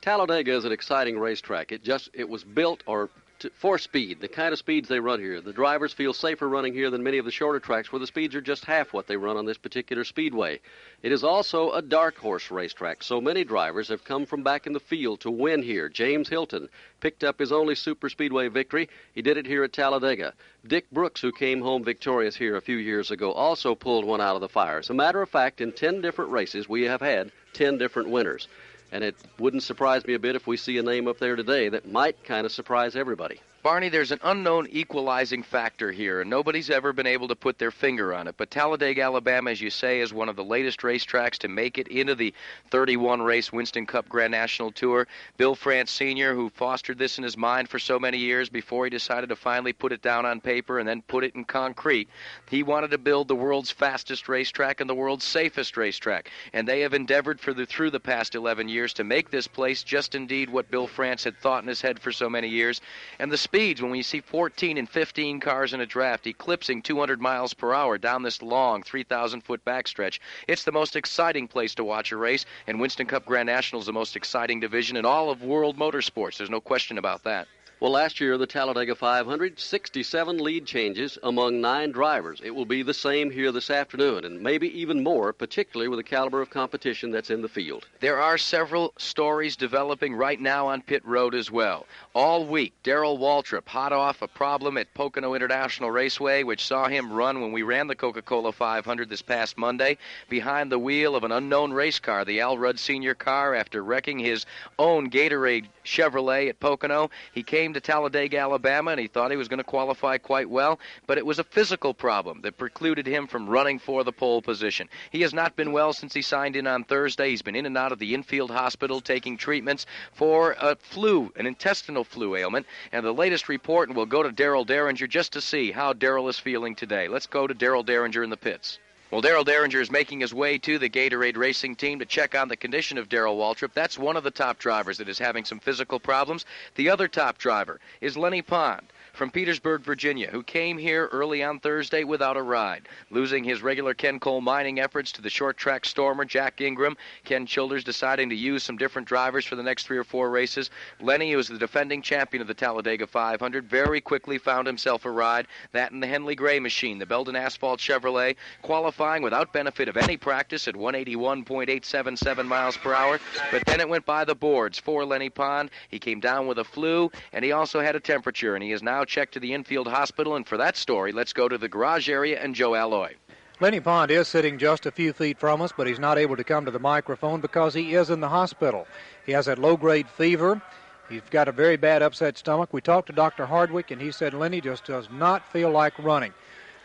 Talladega 0.00 0.52
is 0.52 0.64
an 0.64 0.72
exciting 0.72 1.18
racetrack. 1.18 1.72
It 1.72 1.82
just 1.82 2.10
it 2.12 2.28
was 2.28 2.44
built 2.44 2.82
or 2.86 3.10
for 3.54 3.78
speed, 3.78 4.20
the 4.20 4.28
kind 4.28 4.52
of 4.52 4.58
speeds 4.58 4.88
they 4.88 5.00
run 5.00 5.20
here. 5.20 5.40
The 5.40 5.52
drivers 5.52 5.92
feel 5.92 6.12
safer 6.12 6.48
running 6.48 6.72
here 6.72 6.90
than 6.90 7.02
many 7.02 7.18
of 7.18 7.24
the 7.24 7.30
shorter 7.30 7.60
tracks 7.60 7.92
where 7.92 8.00
the 8.00 8.06
speeds 8.06 8.34
are 8.34 8.40
just 8.40 8.64
half 8.64 8.92
what 8.92 9.06
they 9.06 9.16
run 9.16 9.36
on 9.36 9.46
this 9.46 9.58
particular 9.58 10.04
speedway. 10.04 10.60
It 11.02 11.12
is 11.12 11.22
also 11.22 11.72
a 11.72 11.82
dark 11.82 12.16
horse 12.16 12.50
racetrack, 12.50 13.02
so 13.02 13.20
many 13.20 13.44
drivers 13.44 13.88
have 13.88 14.04
come 14.04 14.26
from 14.26 14.42
back 14.42 14.66
in 14.66 14.72
the 14.72 14.80
field 14.80 15.20
to 15.20 15.30
win 15.30 15.62
here. 15.62 15.88
James 15.88 16.28
Hylton 16.28 16.68
picked 17.00 17.22
up 17.22 17.38
his 17.38 17.52
only 17.52 17.74
super 17.74 18.08
speedway 18.08 18.48
victory. 18.48 18.88
He 19.14 19.22
did 19.22 19.36
it 19.36 19.46
here 19.46 19.64
at 19.64 19.72
Talladega. 19.72 20.34
Dick 20.66 20.90
Brooks, 20.90 21.20
who 21.20 21.32
came 21.32 21.62
home 21.62 21.84
victorious 21.84 22.36
here 22.36 22.56
a 22.56 22.60
few 22.60 22.76
years 22.76 23.10
ago, 23.10 23.32
also 23.32 23.74
pulled 23.74 24.04
one 24.04 24.20
out 24.20 24.34
of 24.34 24.40
the 24.40 24.48
fire. 24.48 24.78
As 24.78 24.90
a 24.90 24.94
matter 24.94 25.22
of 25.22 25.30
fact, 25.30 25.60
in 25.60 25.72
10 25.72 26.00
different 26.00 26.30
races, 26.30 26.68
we 26.68 26.82
have 26.82 27.00
had 27.00 27.30
10 27.52 27.78
different 27.78 28.08
winners. 28.08 28.48
And 28.90 29.04
it 29.04 29.16
wouldn't 29.38 29.62
surprise 29.62 30.06
me 30.06 30.14
a 30.14 30.18
bit 30.18 30.36
if 30.36 30.46
we 30.46 30.56
see 30.56 30.78
a 30.78 30.82
name 30.82 31.08
up 31.08 31.18
there 31.18 31.36
today 31.36 31.68
that 31.68 31.90
might 31.90 32.24
kind 32.24 32.46
of 32.46 32.52
surprise 32.52 32.96
everybody. 32.96 33.40
Barney, 33.60 33.88
there's 33.88 34.12
an 34.12 34.20
unknown 34.22 34.68
equalizing 34.70 35.42
factor 35.42 35.90
here, 35.90 36.20
and 36.20 36.30
nobody's 36.30 36.70
ever 36.70 36.92
been 36.92 37.08
able 37.08 37.26
to 37.26 37.34
put 37.34 37.58
their 37.58 37.72
finger 37.72 38.14
on 38.14 38.28
it. 38.28 38.36
But 38.36 38.52
Talladega, 38.52 39.02
Alabama, 39.02 39.50
as 39.50 39.60
you 39.60 39.68
say, 39.68 40.00
is 40.00 40.12
one 40.14 40.28
of 40.28 40.36
the 40.36 40.44
latest 40.44 40.82
racetracks 40.82 41.38
to 41.38 41.48
make 41.48 41.76
it 41.76 41.88
into 41.88 42.14
the 42.14 42.32
31 42.70 43.20
race 43.20 43.52
Winston 43.52 43.84
Cup 43.84 44.08
Grand 44.08 44.30
National 44.30 44.70
Tour. 44.70 45.08
Bill 45.38 45.56
France 45.56 45.90
Sr., 45.90 46.34
who 46.34 46.50
fostered 46.50 46.98
this 46.98 47.18
in 47.18 47.24
his 47.24 47.36
mind 47.36 47.68
for 47.68 47.80
so 47.80 47.98
many 47.98 48.18
years 48.18 48.48
before 48.48 48.84
he 48.84 48.90
decided 48.90 49.28
to 49.28 49.36
finally 49.36 49.72
put 49.72 49.90
it 49.90 50.02
down 50.02 50.24
on 50.24 50.40
paper 50.40 50.78
and 50.78 50.88
then 50.88 51.02
put 51.02 51.24
it 51.24 51.34
in 51.34 51.44
concrete, 51.44 52.08
he 52.48 52.62
wanted 52.62 52.92
to 52.92 52.98
build 52.98 53.26
the 53.26 53.34
world's 53.34 53.72
fastest 53.72 54.28
racetrack 54.28 54.80
and 54.80 54.88
the 54.88 54.94
world's 54.94 55.24
safest 55.24 55.76
racetrack. 55.76 56.30
And 56.52 56.68
they 56.68 56.82
have 56.82 56.94
endeavored 56.94 57.40
for 57.40 57.52
the, 57.52 57.66
through 57.66 57.90
the 57.90 57.98
past 57.98 58.36
11 58.36 58.68
years 58.68 58.92
to 58.94 59.04
make 59.04 59.30
this 59.30 59.48
place 59.48 59.82
just 59.82 60.14
indeed 60.14 60.48
what 60.48 60.70
Bill 60.70 60.86
France 60.86 61.24
had 61.24 61.36
thought 61.38 61.64
in 61.64 61.68
his 61.68 61.80
head 61.80 61.98
for 61.98 62.12
so 62.12 62.30
many 62.30 62.48
years. 62.48 62.80
And 63.18 63.32
the 63.32 63.47
speeds 63.48 63.80
when 63.80 63.90
we 63.90 64.02
see 64.02 64.20
14 64.20 64.76
and 64.76 64.86
15 64.86 65.40
cars 65.40 65.72
in 65.72 65.80
a 65.80 65.86
draft 65.86 66.26
eclipsing 66.26 66.82
200 66.82 67.18
miles 67.18 67.54
per 67.54 67.72
hour 67.72 67.96
down 67.96 68.22
this 68.22 68.42
long 68.42 68.82
3,000 68.82 69.40
foot 69.40 69.64
backstretch. 69.64 70.18
It's 70.46 70.64
the 70.64 70.72
most 70.72 70.96
exciting 70.96 71.48
place 71.48 71.74
to 71.76 71.84
watch 71.84 72.12
a 72.12 72.18
race, 72.18 72.44
and 72.66 72.78
Winston 72.78 73.06
Cup 73.06 73.24
Grand 73.24 73.46
National 73.46 73.80
is 73.80 73.86
the 73.86 73.92
most 73.94 74.16
exciting 74.16 74.60
division 74.60 74.98
in 74.98 75.06
all 75.06 75.30
of 75.30 75.42
world 75.42 75.78
motorsports. 75.78 76.36
There's 76.36 76.50
no 76.50 76.60
question 76.60 76.98
about 76.98 77.24
that. 77.24 77.48
Well, 77.80 77.92
last 77.92 78.18
year, 78.18 78.36
the 78.36 78.44
Talladega 78.44 78.96
500, 78.96 79.60
67 79.60 80.38
lead 80.38 80.66
changes 80.66 81.16
among 81.22 81.60
nine 81.60 81.92
drivers. 81.92 82.40
It 82.42 82.50
will 82.50 82.64
be 82.64 82.82
the 82.82 82.92
same 82.92 83.30
here 83.30 83.52
this 83.52 83.70
afternoon, 83.70 84.24
and 84.24 84.40
maybe 84.40 84.80
even 84.80 85.04
more, 85.04 85.32
particularly 85.32 85.86
with 85.86 86.00
the 86.00 86.02
caliber 86.02 86.40
of 86.40 86.50
competition 86.50 87.12
that's 87.12 87.30
in 87.30 87.40
the 87.40 87.48
field. 87.48 87.86
There 88.00 88.20
are 88.20 88.36
several 88.36 88.94
stories 88.98 89.54
developing 89.54 90.16
right 90.16 90.40
now 90.40 90.66
on 90.66 90.82
pit 90.82 91.06
road 91.06 91.36
as 91.36 91.52
well. 91.52 91.86
All 92.14 92.44
week, 92.44 92.72
Darrell 92.82 93.16
Waltrip 93.16 93.68
hot 93.68 93.92
off 93.92 94.22
a 94.22 94.28
problem 94.28 94.76
at 94.76 94.92
Pocono 94.94 95.34
International 95.34 95.92
Raceway, 95.92 96.42
which 96.42 96.66
saw 96.66 96.88
him 96.88 97.12
run 97.12 97.40
when 97.40 97.52
we 97.52 97.62
ran 97.62 97.86
the 97.86 97.94
Coca 97.94 98.22
Cola 98.22 98.50
500 98.50 99.08
this 99.08 99.22
past 99.22 99.56
Monday 99.56 99.98
behind 100.28 100.72
the 100.72 100.80
wheel 100.80 101.14
of 101.14 101.22
an 101.22 101.30
unknown 101.30 101.72
race 101.72 102.00
car, 102.00 102.24
the 102.24 102.40
Al 102.40 102.58
Rudd 102.58 102.80
Sr. 102.80 103.14
car, 103.14 103.54
after 103.54 103.84
wrecking 103.84 104.18
his 104.18 104.46
own 104.80 105.10
Gatorade 105.10 105.66
Chevrolet 105.84 106.48
at 106.48 106.58
Pocono. 106.60 107.10
He 107.32 107.44
came 107.44 107.67
to 107.74 107.80
Talladega, 107.80 108.38
Alabama, 108.38 108.92
and 108.92 109.00
he 109.00 109.06
thought 109.06 109.30
he 109.30 109.36
was 109.36 109.48
going 109.48 109.58
to 109.58 109.64
qualify 109.64 110.18
quite 110.18 110.48
well, 110.48 110.78
but 111.06 111.18
it 111.18 111.26
was 111.26 111.38
a 111.38 111.44
physical 111.44 111.94
problem 111.94 112.40
that 112.42 112.58
precluded 112.58 113.06
him 113.06 113.26
from 113.26 113.48
running 113.48 113.78
for 113.78 114.04
the 114.04 114.12
pole 114.12 114.42
position. 114.42 114.88
He 115.10 115.22
has 115.22 115.34
not 115.34 115.56
been 115.56 115.72
well 115.72 115.92
since 115.92 116.14
he 116.14 116.22
signed 116.22 116.56
in 116.56 116.66
on 116.66 116.84
Thursday. 116.84 117.30
He's 117.30 117.42
been 117.42 117.56
in 117.56 117.66
and 117.66 117.76
out 117.76 117.92
of 117.92 117.98
the 117.98 118.14
infield 118.14 118.50
hospital 118.50 119.00
taking 119.00 119.36
treatments 119.36 119.86
for 120.12 120.56
a 120.60 120.76
flu, 120.76 121.32
an 121.36 121.46
intestinal 121.46 122.04
flu 122.04 122.36
ailment. 122.36 122.66
And 122.92 123.04
the 123.04 123.12
latest 123.12 123.48
report, 123.48 123.88
and 123.88 123.96
we'll 123.96 124.06
go 124.06 124.22
to 124.22 124.30
Darel 124.30 124.66
Dieringer 124.66 125.08
just 125.08 125.32
to 125.32 125.40
see 125.40 125.72
how 125.72 125.92
Darrell 125.92 126.28
is 126.28 126.38
feeling 126.38 126.74
today. 126.74 127.08
Let's 127.08 127.26
go 127.26 127.46
to 127.46 127.54
Darel 127.54 127.84
Dieringer 127.84 128.24
in 128.24 128.30
the 128.30 128.36
pits. 128.36 128.78
Well, 129.10 129.22
Darel 129.22 129.42
Dieringer 129.42 129.80
is 129.80 129.90
making 129.90 130.20
his 130.20 130.34
way 130.34 130.58
to 130.58 130.78
the 130.78 130.90
Gatorade 130.90 131.38
Racing 131.38 131.76
team 131.76 131.98
to 131.98 132.04
check 132.04 132.34
on 132.34 132.48
the 132.48 132.58
condition 132.58 132.98
of 132.98 133.08
Darrell 133.08 133.38
Waltrip. 133.38 133.72
That's 133.72 133.98
one 133.98 134.18
of 134.18 134.22
the 134.22 134.30
top 134.30 134.58
drivers 134.58 134.98
that 134.98 135.08
is 135.08 135.18
having 135.18 135.46
some 135.46 135.60
physical 135.60 135.98
problems. 135.98 136.44
The 136.74 136.90
other 136.90 137.08
top 137.08 137.38
driver 137.38 137.80
is 138.02 138.18
Lennie 138.18 138.42
Pond 138.42 138.86
from 139.18 139.30
Petersburg, 139.32 139.82
Virginia, 139.82 140.30
who 140.30 140.44
came 140.44 140.78
here 140.78 141.08
early 141.10 141.42
on 141.42 141.58
Thursday 141.58 142.04
without 142.04 142.36
a 142.36 142.42
ride, 142.42 142.88
losing 143.10 143.42
his 143.42 143.62
regular 143.62 143.92
Ken 143.92 144.20
Cole 144.20 144.40
mining 144.40 144.78
efforts 144.78 145.10
to 145.10 145.20
the 145.20 145.28
short 145.28 145.56
track 145.56 145.84
stormer 145.84 146.24
Jack 146.24 146.60
Ingram. 146.60 146.96
Ken 147.24 147.44
Childers 147.44 147.82
deciding 147.82 148.28
to 148.28 148.36
use 148.36 148.62
some 148.62 148.76
different 148.76 149.08
drivers 149.08 149.44
for 149.44 149.56
the 149.56 149.62
next 149.62 149.88
three 149.88 149.98
or 149.98 150.04
four 150.04 150.30
races. 150.30 150.70
Lennie, 151.00 151.32
who 151.32 151.38
is 151.40 151.48
the 151.48 151.58
defending 151.58 152.00
champion 152.00 152.40
of 152.40 152.46
the 152.46 152.54
Talladega 152.54 153.08
500, 153.08 153.68
very 153.68 154.00
quickly 154.00 154.38
found 154.38 154.68
himself 154.68 155.04
a 155.04 155.10
ride. 155.10 155.48
That 155.72 155.90
and 155.90 156.00
the 156.00 156.06
Henley 156.06 156.36
Gray 156.36 156.60
machine, 156.60 156.98
the 156.98 157.04
Belden 157.04 157.34
Asphalt 157.34 157.80
Chevrolet, 157.80 158.36
qualifying 158.62 159.24
without 159.24 159.52
benefit 159.52 159.88
of 159.88 159.96
any 159.96 160.16
practice 160.16 160.68
at 160.68 160.76
181.877 160.76 162.46
miles 162.46 162.76
per 162.76 162.94
hour. 162.94 163.18
But 163.50 163.64
then 163.66 163.80
it 163.80 163.88
went 163.88 164.06
by 164.06 164.24
the 164.24 164.36
boards 164.36 164.78
for 164.78 165.04
Lennie 165.04 165.28
Pond. 165.28 165.72
He 165.88 165.98
came 165.98 166.20
down 166.20 166.46
with 166.46 166.60
a 166.60 166.64
flu, 166.64 167.10
and 167.32 167.44
he 167.44 167.50
also 167.50 167.80
had 167.80 167.96
a 167.96 168.00
temperature, 168.00 168.54
and 168.54 168.62
he 168.62 168.70
is 168.70 168.80
now 168.80 169.04
checked 169.08 169.34
to 169.34 169.40
the 169.40 169.54
infield 169.54 169.88
hospital. 169.88 170.36
And 170.36 170.46
for 170.46 170.56
that 170.58 170.76
story, 170.76 171.10
let's 171.10 171.32
go 171.32 171.48
to 171.48 171.58
the 171.58 171.68
garage 171.68 172.08
area 172.08 172.40
and 172.40 172.54
Joe 172.54 172.74
Alloy. 172.74 173.14
Lennie 173.60 173.80
Pond 173.80 174.12
is 174.12 174.28
sitting 174.28 174.56
just 174.56 174.86
a 174.86 174.92
few 174.92 175.12
feet 175.12 175.36
from 175.36 175.60
us, 175.60 175.72
but 175.76 175.88
he's 175.88 175.98
not 175.98 176.16
able 176.16 176.36
to 176.36 176.44
come 176.44 176.64
to 176.64 176.70
the 176.70 176.78
microphone 176.78 177.40
because 177.40 177.74
he 177.74 177.94
is 177.94 178.08
in 178.08 178.20
the 178.20 178.28
hospital. 178.28 178.86
He 179.26 179.32
has 179.32 179.48
a 179.48 179.56
low 179.56 179.76
grade 179.76 180.08
fever. 180.08 180.62
He's 181.08 181.22
got 181.30 181.48
a 181.48 181.52
very 181.52 181.76
bad 181.76 182.00
upset 182.00 182.38
stomach. 182.38 182.72
We 182.72 182.80
talked 182.80 183.08
to 183.08 183.12
Dr. 183.12 183.46
Hardwick, 183.46 183.90
and 183.90 184.00
he 184.00 184.12
said 184.12 184.32
Lennie 184.32 184.60
just 184.60 184.84
does 184.84 185.08
not 185.10 185.50
feel 185.50 185.70
like 185.70 185.98
running. 185.98 186.32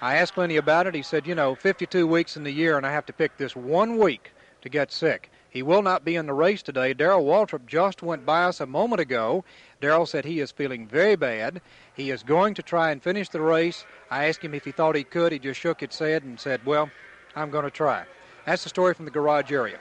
I 0.01 0.15
asked 0.15 0.37
Lennie 0.37 0.57
about 0.57 0.87
it. 0.87 0.95
He 0.95 1.03
said, 1.03 1.27
You 1.27 1.35
know, 1.35 1.53
52 1.53 2.07
weeks 2.07 2.37
in 2.37 2.43
the 2.43 2.51
year, 2.51 2.77
and 2.77 2.87
I 2.87 2.91
have 2.91 3.05
to 3.05 3.13
pick 3.13 3.37
this 3.37 3.55
one 3.55 3.99
week 3.99 4.31
to 4.63 4.69
get 4.69 4.91
sick. 4.91 5.29
He 5.53 5.61
will 5.61 5.83
not 5.83 6.03
be 6.03 6.15
in 6.15 6.25
the 6.25 6.33
race 6.33 6.63
today. 6.63 6.95
Darrell 6.95 7.23
Waltrip 7.23 7.67
just 7.67 8.01
went 8.01 8.25
by 8.25 8.45
us 8.45 8.59
a 8.59 8.65
moment 8.65 8.99
ago. 8.99 9.45
Darrell 9.79 10.07
said 10.07 10.25
he 10.25 10.39
is 10.39 10.51
feeling 10.51 10.87
very 10.87 11.15
bad. 11.15 11.61
He 11.95 12.09
is 12.09 12.23
going 12.23 12.55
to 12.55 12.63
try 12.63 12.89
and 12.89 13.03
finish 13.03 13.29
the 13.29 13.39
race. 13.39 13.85
I 14.09 14.25
asked 14.25 14.41
him 14.41 14.55
if 14.55 14.65
he 14.65 14.71
thought 14.71 14.95
he 14.95 15.03
could. 15.03 15.31
He 15.31 15.37
just 15.37 15.59
shook 15.59 15.81
his 15.81 15.99
head 15.99 16.23
and 16.23 16.39
said, 16.39 16.65
Well, 16.65 16.89
I'm 17.35 17.51
going 17.51 17.65
to 17.65 17.69
try. 17.69 18.03
That's 18.47 18.63
the 18.63 18.69
story 18.69 18.95
from 18.95 19.05
the 19.05 19.11
garage 19.11 19.51
area. 19.51 19.77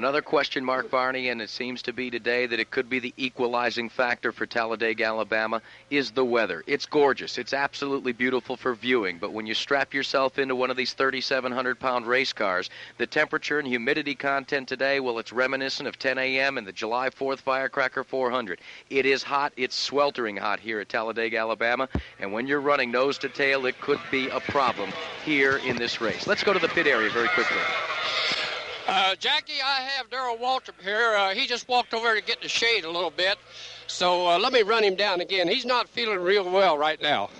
Another 0.00 0.22
question 0.22 0.64
mark, 0.64 0.90
Barney, 0.90 1.28
and 1.28 1.42
it 1.42 1.50
seems 1.50 1.82
to 1.82 1.92
be 1.92 2.10
today 2.10 2.46
that 2.46 2.58
it 2.58 2.70
could 2.70 2.88
be 2.88 3.00
the 3.00 3.12
equalizing 3.18 3.90
factor 3.90 4.32
for 4.32 4.46
Talladega, 4.46 5.04
Alabama, 5.04 5.60
is 5.90 6.10
the 6.10 6.24
weather. 6.24 6.64
It's 6.66 6.86
gorgeous. 6.86 7.36
It's 7.36 7.52
absolutely 7.52 8.12
beautiful 8.12 8.56
for 8.56 8.74
viewing, 8.74 9.18
but 9.18 9.34
when 9.34 9.44
you 9.44 9.52
strap 9.52 9.92
yourself 9.92 10.38
into 10.38 10.56
one 10.56 10.70
of 10.70 10.78
these 10.78 10.94
3,700 10.94 11.78
pound 11.78 12.06
race 12.06 12.32
cars, 12.32 12.70
the 12.96 13.06
temperature 13.06 13.58
and 13.58 13.68
humidity 13.68 14.14
content 14.14 14.68
today, 14.68 15.00
well, 15.00 15.18
it's 15.18 15.34
reminiscent 15.34 15.86
of 15.86 15.98
10 15.98 16.16
a.m. 16.16 16.56
and 16.56 16.66
the 16.66 16.72
July 16.72 17.10
4th 17.10 17.40
Firecracker 17.40 18.02
400. 18.02 18.58
It 18.88 19.04
is 19.04 19.22
hot. 19.22 19.52
It's 19.58 19.76
sweltering 19.76 20.38
hot 20.38 20.60
here 20.60 20.80
at 20.80 20.88
Talladega, 20.88 21.36
Alabama, 21.36 21.90
and 22.20 22.32
when 22.32 22.46
you're 22.46 22.62
running 22.62 22.90
nose 22.90 23.18
to 23.18 23.28
tail, 23.28 23.66
it 23.66 23.78
could 23.82 24.00
be 24.10 24.30
a 24.30 24.40
problem 24.40 24.92
here 25.26 25.58
in 25.58 25.76
this 25.76 26.00
race. 26.00 26.26
Let's 26.26 26.42
go 26.42 26.54
to 26.54 26.58
the 26.58 26.68
pit 26.68 26.86
area 26.86 27.10
very 27.10 27.28
quickly. 27.28 27.58
Uh, 28.92 29.14
Jackie, 29.14 29.62
I 29.64 29.82
have 29.82 30.10
Darrell 30.10 30.36
Waltrip 30.36 30.82
here. 30.82 31.14
Uh, 31.14 31.32
he 31.32 31.46
just 31.46 31.68
walked 31.68 31.94
over 31.94 32.12
to 32.12 32.20
get 32.20 32.42
the 32.42 32.48
shade 32.48 32.84
a 32.84 32.90
little 32.90 33.12
bit. 33.12 33.38
So 33.86 34.26
uh, 34.26 34.36
let 34.36 34.52
me 34.52 34.62
run 34.62 34.82
him 34.82 34.96
down 34.96 35.20
again. 35.20 35.46
He's 35.46 35.64
not 35.64 35.88
feeling 35.88 36.18
real 36.18 36.50
well 36.50 36.76
right 36.76 37.00
now. 37.00 37.30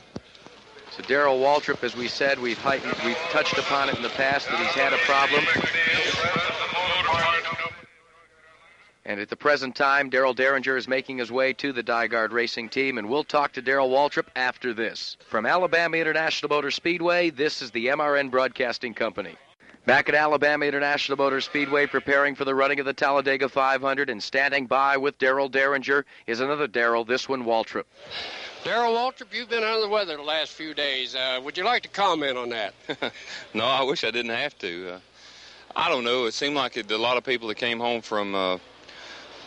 So 0.96 1.02
Darrell 1.02 1.40
Waltrip, 1.40 1.82
as 1.82 1.96
we 1.96 2.06
said, 2.06 2.38
we've 2.38 2.56
heightened, 2.56 2.94
we've 3.04 3.16
touched 3.32 3.58
upon 3.58 3.88
it 3.88 3.96
in 3.96 4.02
the 4.02 4.10
past 4.10 4.48
that 4.48 4.60
he's 4.60 4.68
had 4.68 4.92
a 4.92 4.98
problem. 4.98 5.44
And 9.04 9.18
at 9.18 9.28
the 9.28 9.34
present 9.34 9.74
time, 9.74 10.08
Darel 10.08 10.36
Dieringer 10.36 10.78
is 10.78 10.86
making 10.86 11.18
his 11.18 11.32
way 11.32 11.52
to 11.54 11.72
the 11.72 11.82
DiGard 11.82 12.30
Racing 12.30 12.68
Team, 12.68 12.96
and 12.96 13.08
we'll 13.08 13.24
talk 13.24 13.54
to 13.54 13.62
Darrell 13.62 13.90
Waltrip 13.90 14.28
after 14.36 14.72
this. 14.72 15.16
From 15.26 15.46
Alabama 15.46 15.96
International 15.96 16.48
Motor 16.48 16.70
Speedway, 16.70 17.30
this 17.30 17.60
is 17.60 17.72
the 17.72 17.86
MRN 17.86 18.30
Broadcasting 18.30 18.94
Company. 18.94 19.34
Back 19.86 20.10
at 20.10 20.14
Alabama 20.14 20.66
International 20.66 21.16
Motor 21.16 21.40
Speedway, 21.40 21.86
preparing 21.86 22.34
for 22.34 22.44
the 22.44 22.54
running 22.54 22.80
of 22.80 22.86
the 22.86 22.92
Talladega 22.92 23.48
500, 23.48 24.10
and 24.10 24.22
standing 24.22 24.66
by 24.66 24.98
with 24.98 25.18
Darel 25.18 25.50
Dieringer 25.50 26.04
is 26.26 26.40
another 26.40 26.68
Daryl, 26.68 27.06
this 27.06 27.28
one 27.30 27.44
Waltrip. 27.44 27.84
Darrell 28.62 28.92
Waltrip, 28.92 29.32
you've 29.32 29.48
been 29.48 29.64
under 29.64 29.80
the 29.80 29.88
weather 29.88 30.16
the 30.18 30.22
last 30.22 30.52
few 30.52 30.74
days. 30.74 31.14
Uh, 31.14 31.40
would 31.42 31.56
you 31.56 31.64
like 31.64 31.82
to 31.84 31.88
comment 31.88 32.36
on 32.36 32.50
that? 32.50 32.74
no, 33.54 33.64
I 33.64 33.82
wish 33.82 34.04
I 34.04 34.10
didn't 34.10 34.32
have 34.32 34.56
to. 34.58 34.96
Uh, 34.96 35.00
I 35.74 35.88
don't 35.88 36.04
know. 36.04 36.26
It 36.26 36.34
seemed 36.34 36.56
like 36.56 36.76
it, 36.76 36.90
a 36.90 36.98
lot 36.98 37.16
of 37.16 37.24
people 37.24 37.48
that 37.48 37.56
came 37.56 37.80
home 37.80 38.02
from 38.02 38.34
uh, 38.34 38.58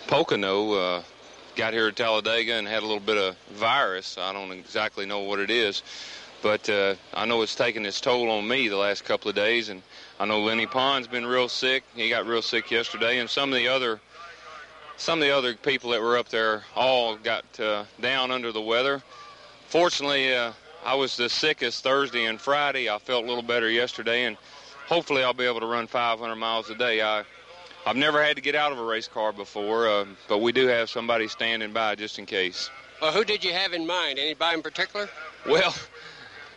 Pocono 0.08 0.72
uh, 0.74 1.04
got 1.56 1.74
here 1.74 1.88
at 1.90 1.96
Talladega 1.96 2.54
and 2.54 2.68
had 2.68 2.82
a 2.82 2.88
little 2.88 3.00
bit 3.00 3.18
of 3.18 3.38
virus. 3.52 4.18
I 4.18 4.34
don't 4.34 4.52
exactly 4.52 5.06
know 5.06 5.20
what 5.20 5.38
it 5.38 5.52
is, 5.52 5.84
but 6.42 6.68
uh, 6.70 6.96
I 7.14 7.26
know 7.26 7.44
it's 7.44 7.54
taken 7.54 7.86
its 7.86 8.02
toll 8.02 8.32
on 8.32 8.48
me 8.48 8.68
the 8.68 8.78
last 8.78 9.06
couple 9.06 9.30
of 9.30 9.36
days. 9.36 9.70
And 9.70 9.84
I 10.20 10.26
know 10.26 10.42
Lennie 10.42 10.68
Pond's 10.68 11.08
been 11.08 11.26
real 11.26 11.50
sick. 11.50 11.84
He 11.96 12.10
got 12.10 12.26
real 12.26 12.42
sick 12.42 12.70
yesterday, 12.70 13.20
and 13.20 13.30
some 13.30 13.52
of 13.52 13.56
the 13.56 13.68
other 13.68 14.00
some 14.96 15.20
of 15.20 15.28
the 15.28 15.36
other 15.36 15.56
people 15.56 15.90
that 15.90 16.02
were 16.02 16.18
up 16.18 16.30
there 16.30 16.64
all 16.76 17.18
got 17.18 17.44
uh, 17.60 17.84
down 18.00 18.32
under 18.32 18.52
the 18.52 18.62
weather. 18.62 19.02
Fortunately, 19.68 20.34
uh, 20.34 20.54
I 20.86 20.96
was 20.96 21.18
the 21.18 21.30
sickest 21.30 21.84
Thursday 21.84 22.26
and 22.26 22.40
Friday. 22.40 22.90
I 22.90 23.00
felt 23.00 23.24
a 23.24 23.28
little 23.28 23.44
better 23.44 23.70
yesterday, 23.70 24.26
and 24.26 24.38
hopefully 24.88 25.24
I'll 25.24 25.34
be 25.34 25.46
able 25.46 25.62
to 25.62 25.66
run 25.66 25.88
500 25.88 26.36
miles 26.36 26.70
a 26.70 26.76
day. 26.76 27.02
I, 27.02 27.24
I've 27.86 27.96
never 27.96 28.24
had 28.24 28.36
to 28.36 28.42
get 28.42 28.56
out 28.56 28.72
of 28.72 28.78
a 28.78 28.84
race 28.84 29.08
car 29.08 29.34
before, 29.34 29.88
uh, 29.88 30.06
but 30.28 30.40
we 30.40 30.52
do 30.52 30.68
have 30.68 30.90
somebody 30.90 31.28
standing 31.28 31.74
by 31.74 31.96
just 31.96 32.20
in 32.20 32.26
case. 32.26 32.70
Well, 33.02 33.12
who 33.12 33.26
did 33.26 33.44
you 33.44 33.52
have 33.52 33.74
in 33.74 33.88
mind? 33.88 34.20
Anybody 34.20 34.58
in 34.58 34.62
particular? 34.62 35.10
Well, 35.46 35.74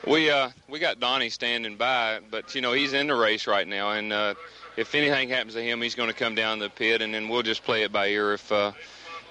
we 0.07 0.31
uh, 0.31 0.51
we 0.69 0.79
got 0.79 1.01
Donnie 1.01 1.31
standing 1.31 1.77
by, 1.77 2.21
but 2.31 2.55
you 2.55 2.61
know 2.61 2.73
he's 2.73 2.93
in 2.93 3.09
the 3.09 3.15
race 3.15 3.47
right 3.47 3.67
now, 3.67 3.91
and 3.91 4.13
uh, 4.13 4.35
if 4.77 4.95
anything 4.95 5.29
happens 5.29 5.55
to 5.55 5.63
him, 5.63 5.83
he's 5.83 5.95
going 5.95 6.09
to 6.09 6.15
come 6.15 6.35
down 6.35 6.59
the 6.59 6.71
pit, 6.71 7.03
and 7.03 7.13
then 7.13 7.29
we'll 7.29 7.43
just 7.43 7.65
play 7.65 7.83
it 7.83 7.93
by 7.93 8.09
ear. 8.09 8.35
If 8.35 8.51
uh, 8.53 8.73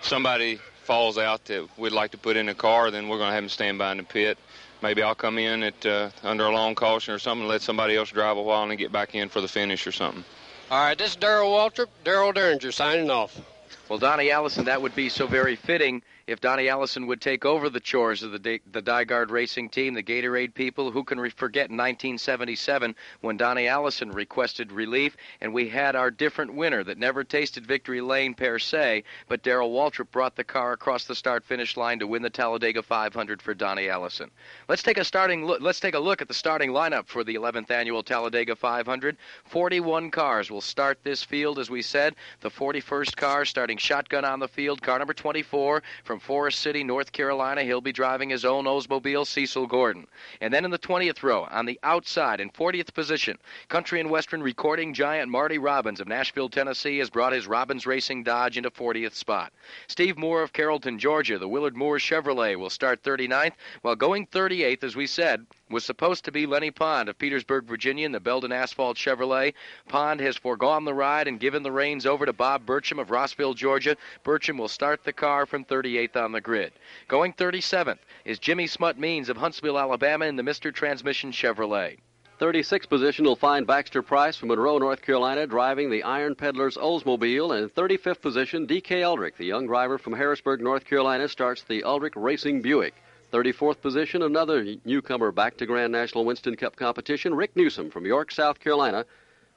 somebody 0.01 0.59
falls 0.83 1.17
out 1.17 1.45
that 1.45 1.67
we'd 1.77 1.93
like 1.93 2.11
to 2.11 2.17
put 2.17 2.37
in 2.37 2.49
a 2.49 2.53
car, 2.53 2.91
then 2.91 3.07
we're 3.07 3.17
going 3.17 3.29
to 3.29 3.33
have 3.33 3.43
him 3.43 3.49
stand 3.49 3.79
by 3.79 3.91
in 3.91 3.97
the 3.97 4.03
pit. 4.03 4.37
Maybe 4.81 5.01
I'll 5.01 5.15
come 5.15 5.37
in 5.37 5.63
at 5.63 5.85
uh, 5.85 6.09
under 6.23 6.45
a 6.45 6.51
long 6.51 6.75
caution 6.75 7.13
or 7.13 7.19
something, 7.19 7.43
and 7.43 7.49
let 7.49 7.61
somebody 7.61 7.95
else 7.95 8.11
drive 8.11 8.37
a 8.37 8.41
while, 8.41 8.63
and 8.63 8.71
then 8.71 8.77
get 8.77 8.91
back 8.91 9.15
in 9.15 9.29
for 9.29 9.41
the 9.41 9.47
finish 9.47 9.87
or 9.87 9.91
something. 9.91 10.23
All 10.69 10.83
right, 10.83 10.97
this 10.97 11.11
is 11.11 11.15
Darrell 11.15 11.51
Waltrip, 11.51 11.87
Darel 12.03 12.33
Dieringer 12.33 12.73
signing 12.73 13.09
off. 13.09 13.39
Well, 13.87 13.99
Donnie 13.99 14.31
Allison, 14.31 14.65
that 14.65 14.81
would 14.81 14.95
be 14.95 15.09
so 15.09 15.27
very 15.27 15.55
fitting 15.55 16.01
if 16.27 16.41
Donnie 16.41 16.69
Allison 16.69 17.05
would 17.05 17.21
take 17.21 17.45
over 17.45 17.69
the 17.69 17.79
chores 17.79 18.23
of 18.23 18.31
the 18.31 18.59
the 18.71 18.81
DiGard 18.81 19.29
Racing 19.29 19.69
Team, 19.69 19.93
the 19.93 20.01
Gatorade 20.01 20.53
people. 20.55 20.89
Who 20.89 21.03
can 21.03 21.19
re- 21.19 21.29
forget 21.29 21.69
1977 21.69 22.95
when 23.21 23.37
Donnie 23.37 23.67
Allison 23.67 24.11
requested 24.11 24.71
relief, 24.71 25.15
and 25.41 25.53
we 25.53 25.69
had 25.69 25.95
our 25.95 26.09
different 26.09 26.55
winner 26.55 26.83
that 26.83 26.97
never 26.97 27.23
tasted 27.23 27.65
victory 27.65 28.01
lane 28.01 28.33
per 28.33 28.57
se, 28.57 29.03
but 29.27 29.43
Darrell 29.43 29.71
Waltrip 29.71 30.09
brought 30.11 30.35
the 30.35 30.43
car 30.43 30.73
across 30.73 31.05
the 31.05 31.15
start-finish 31.15 31.77
line 31.77 31.99
to 31.99 32.07
win 32.07 32.23
the 32.23 32.29
Talladega 32.29 32.81
500 32.81 33.41
for 33.41 33.53
Donnie 33.53 33.89
Allison. 33.89 34.31
Let's 34.67 34.83
take 34.83 34.97
a 34.97 35.03
starting 35.03 35.45
look. 35.45 35.61
Let's 35.61 35.79
take 35.79 35.95
a 35.95 35.99
look 35.99 36.21
at 36.21 36.27
the 36.27 36.33
starting 36.33 36.71
lineup 36.71 37.07
for 37.07 37.23
the 37.23 37.35
11th 37.35 37.69
annual 37.69 38.01
Talladega 38.01 38.55
500. 38.55 39.17
41 39.45 40.09
cars 40.09 40.49
will 40.49 40.61
start 40.61 40.99
this 41.03 41.23
field, 41.23 41.59
as 41.59 41.69
we 41.69 41.83
said. 41.83 42.15
The 42.41 42.49
41st 42.49 43.15
car 43.15 43.45
starting 43.45 43.77
shotgun 43.77 44.25
on 44.25 44.39
the 44.39 44.47
field, 44.47 44.81
car 44.81 44.97
number 44.97 45.13
24 45.13 45.83
from 46.03 46.14
from 46.15 46.21
Forest 46.21 46.59
City, 46.59 46.81
North 46.81 47.11
Carolina. 47.11 47.61
He'll 47.61 47.81
be 47.81 47.91
driving 47.91 48.29
his 48.29 48.45
own 48.45 48.63
Oldsmobile, 48.63 49.27
Cecil 49.27 49.67
Gordon. 49.67 50.07
And 50.39 50.53
then 50.53 50.63
in 50.63 50.71
the 50.71 50.79
20th 50.79 51.23
row, 51.23 51.45
on 51.51 51.65
the 51.65 51.77
outside, 51.83 52.39
in 52.39 52.49
40th 52.51 52.93
position, 52.93 53.37
country 53.67 53.99
and 53.99 54.09
western 54.09 54.41
recording 54.41 54.93
giant 54.93 55.29
Marty 55.29 55.57
Robbins 55.57 55.99
of 55.99 56.07
Nashville, 56.07 56.47
Tennessee, 56.47 56.99
has 56.99 57.09
brought 57.09 57.33
his 57.33 57.47
Robbins 57.47 57.85
Racing 57.85 58.23
Dodge 58.23 58.55
into 58.55 58.71
40th 58.71 59.13
spot. 59.13 59.51
Steve 59.87 60.17
Moore 60.17 60.41
of 60.41 60.53
Carrollton, 60.53 60.99
Georgia, 60.99 61.37
the 61.37 61.49
Willard 61.49 61.75
Moore 61.75 61.97
Chevrolet, 61.97 62.55
will 62.55 62.69
start 62.69 63.03
39th, 63.03 63.55
while 63.81 63.97
going 63.97 64.25
38th, 64.25 64.85
as 64.85 64.95
we 64.95 65.07
said, 65.07 65.45
was 65.69 65.83
supposed 65.83 66.25
to 66.25 66.31
be 66.31 66.45
Lennie 66.45 66.71
Pond 66.71 67.09
of 67.09 67.17
Petersburg, 67.17 67.65
Virginia, 67.65 68.05
in 68.05 68.11
the 68.11 68.19
Belden 68.19 68.51
Asphalt 68.51 68.97
Chevrolet. 68.97 69.53
Pond 69.87 70.19
has 70.19 70.37
foregone 70.37 70.85
the 70.85 70.93
ride 70.93 71.27
and 71.27 71.39
given 71.39 71.63
the 71.63 71.71
reins 71.71 72.05
over 72.05 72.25
to 72.25 72.33
Bob 72.33 72.65
Burcham 72.65 72.99
of 72.99 73.09
Rossville, 73.09 73.55
Georgia. 73.55 73.97
Burcham 74.23 74.59
will 74.59 74.67
start 74.67 75.03
the 75.03 75.13
car 75.13 75.45
from 75.45 75.65
38th 75.65 76.15
on 76.15 76.31
the 76.31 76.41
grid. 76.41 76.73
Going 77.07 77.33
37th 77.33 77.99
is 78.25 78.37
Jimmy 78.37 78.67
Smut 78.67 78.99
Means 78.99 79.29
of 79.29 79.37
Huntsville, 79.37 79.79
Alabama, 79.79 80.25
in 80.25 80.35
the 80.35 80.43
Mr. 80.43 80.73
Transmission 80.73 81.31
Chevrolet. 81.31 81.97
36th 82.39 82.89
position 82.89 83.23
will 83.23 83.37
find 83.37 83.65
Baxter 83.65 84.01
Price 84.01 84.35
from 84.35 84.49
Monroe, 84.49 84.77
North 84.77 85.01
Carolina, 85.01 85.47
driving 85.47 85.89
the 85.89 86.03
Iron 86.03 86.35
Peddlers 86.35 86.75
Oldsmobile. 86.75 87.57
And 87.57 87.73
35th 87.73 88.21
position, 88.21 88.65
D.K. 88.65 89.03
Ulrich, 89.03 89.35
the 89.37 89.45
young 89.45 89.67
driver 89.67 89.97
from 89.97 90.13
Harrisburg, 90.13 90.61
North 90.61 90.83
Carolina, 90.83 91.29
starts 91.29 91.63
the 91.63 91.83
Ulrich 91.83 92.15
Racing 92.17 92.61
Buick. 92.61 92.93
34th 93.35 93.81
position, 93.81 94.21
another 94.21 94.65
newcomer 94.85 95.29
back 95.29 95.57
to 95.57 95.65
Grand 95.65 95.91
National 95.91 96.23
Winston 96.23 96.55
Cup 96.55 96.77
competition, 96.77 97.35
Rick 97.35 97.53
Newsom 97.57 97.91
from 97.91 98.05
York, 98.05 98.31
South 98.31 98.61
Carolina, 98.61 99.05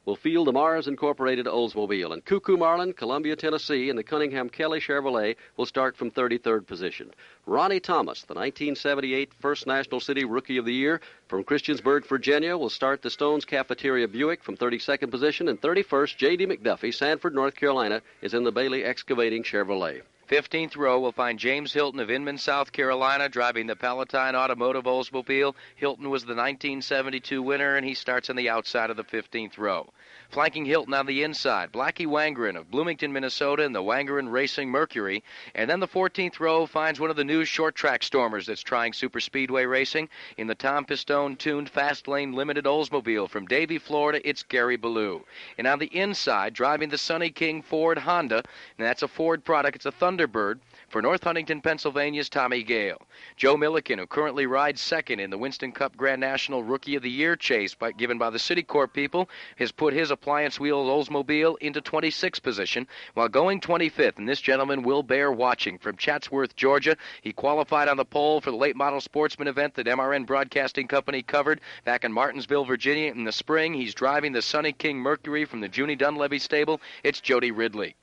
will 0.04 0.16
field 0.16 0.49
the 0.49 0.52
Mars 0.52 0.88
Incorporated 0.88 1.47
Oldsmobile. 1.47 2.12
And 2.12 2.25
Coo 2.25 2.40
Coo 2.40 2.56
Marlin, 2.56 2.92
Columbia, 2.92 3.37
Tennessee, 3.37 3.88
and 3.88 3.97
the 3.97 4.02
Cunningham 4.02 4.49
Kelly 4.49 4.80
Chevrolet 4.80 5.37
will 5.56 5.64
start 5.64 5.97
from 5.97 6.11
33rd 6.11 6.66
position. 6.66 7.12
Ronnie 7.47 7.78
Thomas, 7.78 8.23
the 8.23 8.35
1978 8.35 9.32
First 9.35 9.68
National 9.68 10.00
City 10.00 10.25
Rookie 10.25 10.56
of 10.56 10.64
the 10.64 10.75
Year 10.75 11.00
from 11.28 11.44
Christiansburg, 11.44 12.04
Virginia, 12.04 12.56
will 12.56 12.70
start 12.70 13.02
the 13.02 13.11
Stones 13.11 13.44
Cafeteria 13.44 14.08
Buick 14.08 14.42
from 14.42 14.56
32nd 14.56 15.08
position. 15.08 15.49
And 15.49 15.61
31st, 15.61 16.16
J.D. 16.16 16.47
McDuffie, 16.47 16.92
Sanford, 16.92 17.32
North 17.32 17.54
Carolina, 17.54 18.02
is 18.23 18.35
in 18.35 18.42
the 18.42 18.50
Bailey 18.50 18.82
Excavating 18.82 19.44
Chevrolet. 19.44 20.02
15th 20.28 20.76
row, 20.76 21.00
we'll 21.00 21.12
find 21.12 21.38
James 21.38 21.73
Hylton 21.73 22.00
of 22.00 22.11
Inman, 22.11 22.37
South 22.37 22.70
Carolina, 22.70 23.30
driving 23.30 23.66
the 23.66 23.75
Palatine 23.75 24.37
Automotive 24.37 24.85
Oldsmobile. 24.85 25.54
Hylton 25.76 26.11
was 26.11 26.23
the 26.25 26.35
1972 26.35 27.42
winner, 27.42 27.76
and 27.76 27.87
he 27.87 27.94
starts 27.94 28.28
on 28.28 28.37
the 28.37 28.50
outside 28.50 28.90
of 28.90 28.97
the 28.97 29.04
15th 29.04 29.56
row. 29.56 29.88
Flanking 30.30 30.66
Hylton 30.66 30.92
on 30.92 31.06
the 31.06 31.23
inside, 31.23 31.73
Blackie 31.73 32.06
Wangerin 32.06 32.54
of 32.54 32.70
Bloomington, 32.70 33.14
Minnesota, 33.14 33.62
in 33.62 33.73
the 33.73 33.82
Wangerin 33.82 34.30
Racing 34.30 34.68
Mercury. 34.68 35.25
And 35.54 35.70
then 35.70 35.80
the 35.80 35.88
14th 35.88 36.38
row 36.38 36.66
finds 36.66 37.00
one 37.00 37.08
of 37.08 37.16
the 37.16 37.25
new 37.25 37.47
short 37.47 37.75
track 37.75 38.02
stormers 38.02 38.44
that's 38.44 38.62
trying 38.62 38.92
super 38.92 39.20
speedway 39.20 39.64
racing 39.64 40.11
in 40.37 40.47
the 40.47 40.54
Tom 40.54 40.85
Pistone 40.85 41.38
tuned 41.38 41.70
Fast 41.70 42.08
Lane 42.08 42.32
Limited 42.32 42.66
Oldsmobile 42.66 43.30
from 43.30 43.47
Davie, 43.47 43.78
Florida. 43.78 44.20
It's 44.23 44.42
Gary 44.42 44.76
Balough. 44.76 45.25
And 45.56 45.66
on 45.66 45.78
the 45.78 45.97
inside, 45.97 46.52
driving 46.52 46.90
the 46.90 46.99
Sunny 46.99 47.30
King 47.30 47.62
Ford 47.62 47.97
Honda, 47.97 48.37
and 48.37 48.87
that's 48.87 49.02
a 49.02 49.08
Ford 49.08 49.42
product. 49.44 49.76
It's 49.76 49.87
a 49.87 49.92
Thunderbird 49.92 50.58
for 50.90 51.00
North 51.00 51.25
Huntington, 51.25 51.62
Pennsylvania's 51.62 52.28
Tommy 52.28 52.62
Gale. 52.62 53.00
Joe 53.37 53.57
Milliken, 53.57 53.99
who 53.99 54.07
currently 54.07 54.47
rides 54.47 54.83
second 54.83 55.21
in 55.21 55.30
the 55.30 55.38
Winston 55.38 55.73
Cup 55.73 55.97
Grand 55.97 56.21
National 56.21 56.62
Rookie 56.62 56.97
of 56.97 57.02
the 57.02 57.11
Year 57.11 57.35
chase 57.35 57.75
by, 57.75 57.92
given 57.92 58.18
by 58.18 58.28
the 58.28 58.38
City 58.38 58.59
Citicorp 58.59 58.92
people, 58.92 59.28
has 59.57 59.71
put 59.71 59.95
his 59.95 60.11
appliance 60.11 60.59
wheel 60.59 60.85
Oldsmobile 60.85 61.57
into 61.61 61.80
26th 61.80 62.42
position 62.42 62.87
while 63.14 63.28
going 63.28 63.61
25th. 63.61 64.18
And 64.18 64.28
this 64.28 64.40
gentleman 64.40 64.83
will 64.83 65.02
bear 65.02 65.30
watching 65.30 65.78
from 65.78 65.97
Chatsworth, 65.97 66.57
Georgia. 66.57 66.97
He 67.23 67.33
qualified 67.33 67.88
on 67.88 67.97
the 67.97 68.04
pole 68.04 68.40
for 68.40 68.50
the 68.50 68.57
late 68.57 68.76
model 68.76 69.00
sportsman 69.00 69.49
event 69.49 69.75
that 69.75 69.87
MRN 69.87 70.26
Broadcasting 70.26 70.88
Company 70.88 71.23
covered 71.23 71.61
back 71.85 72.04
in 72.04 72.12
Martinsville, 72.12 72.64
Virginia 72.64 73.12
in 73.12 73.25
the 73.25 73.33
spring. 73.33 73.75
He's 73.75 73.95
driving 73.95 74.33
the 74.33 74.42
Sunny 74.42 74.73
King 74.73 74.99
Mercury 74.99 75.45
from 75.45 75.61
the 75.61 75.68
Junie 75.68 75.97
Donlavey 75.97 76.40
stable. 76.40 76.80
It's 77.04 77.21
Jody 77.21 77.50
Ridley. 77.52 77.95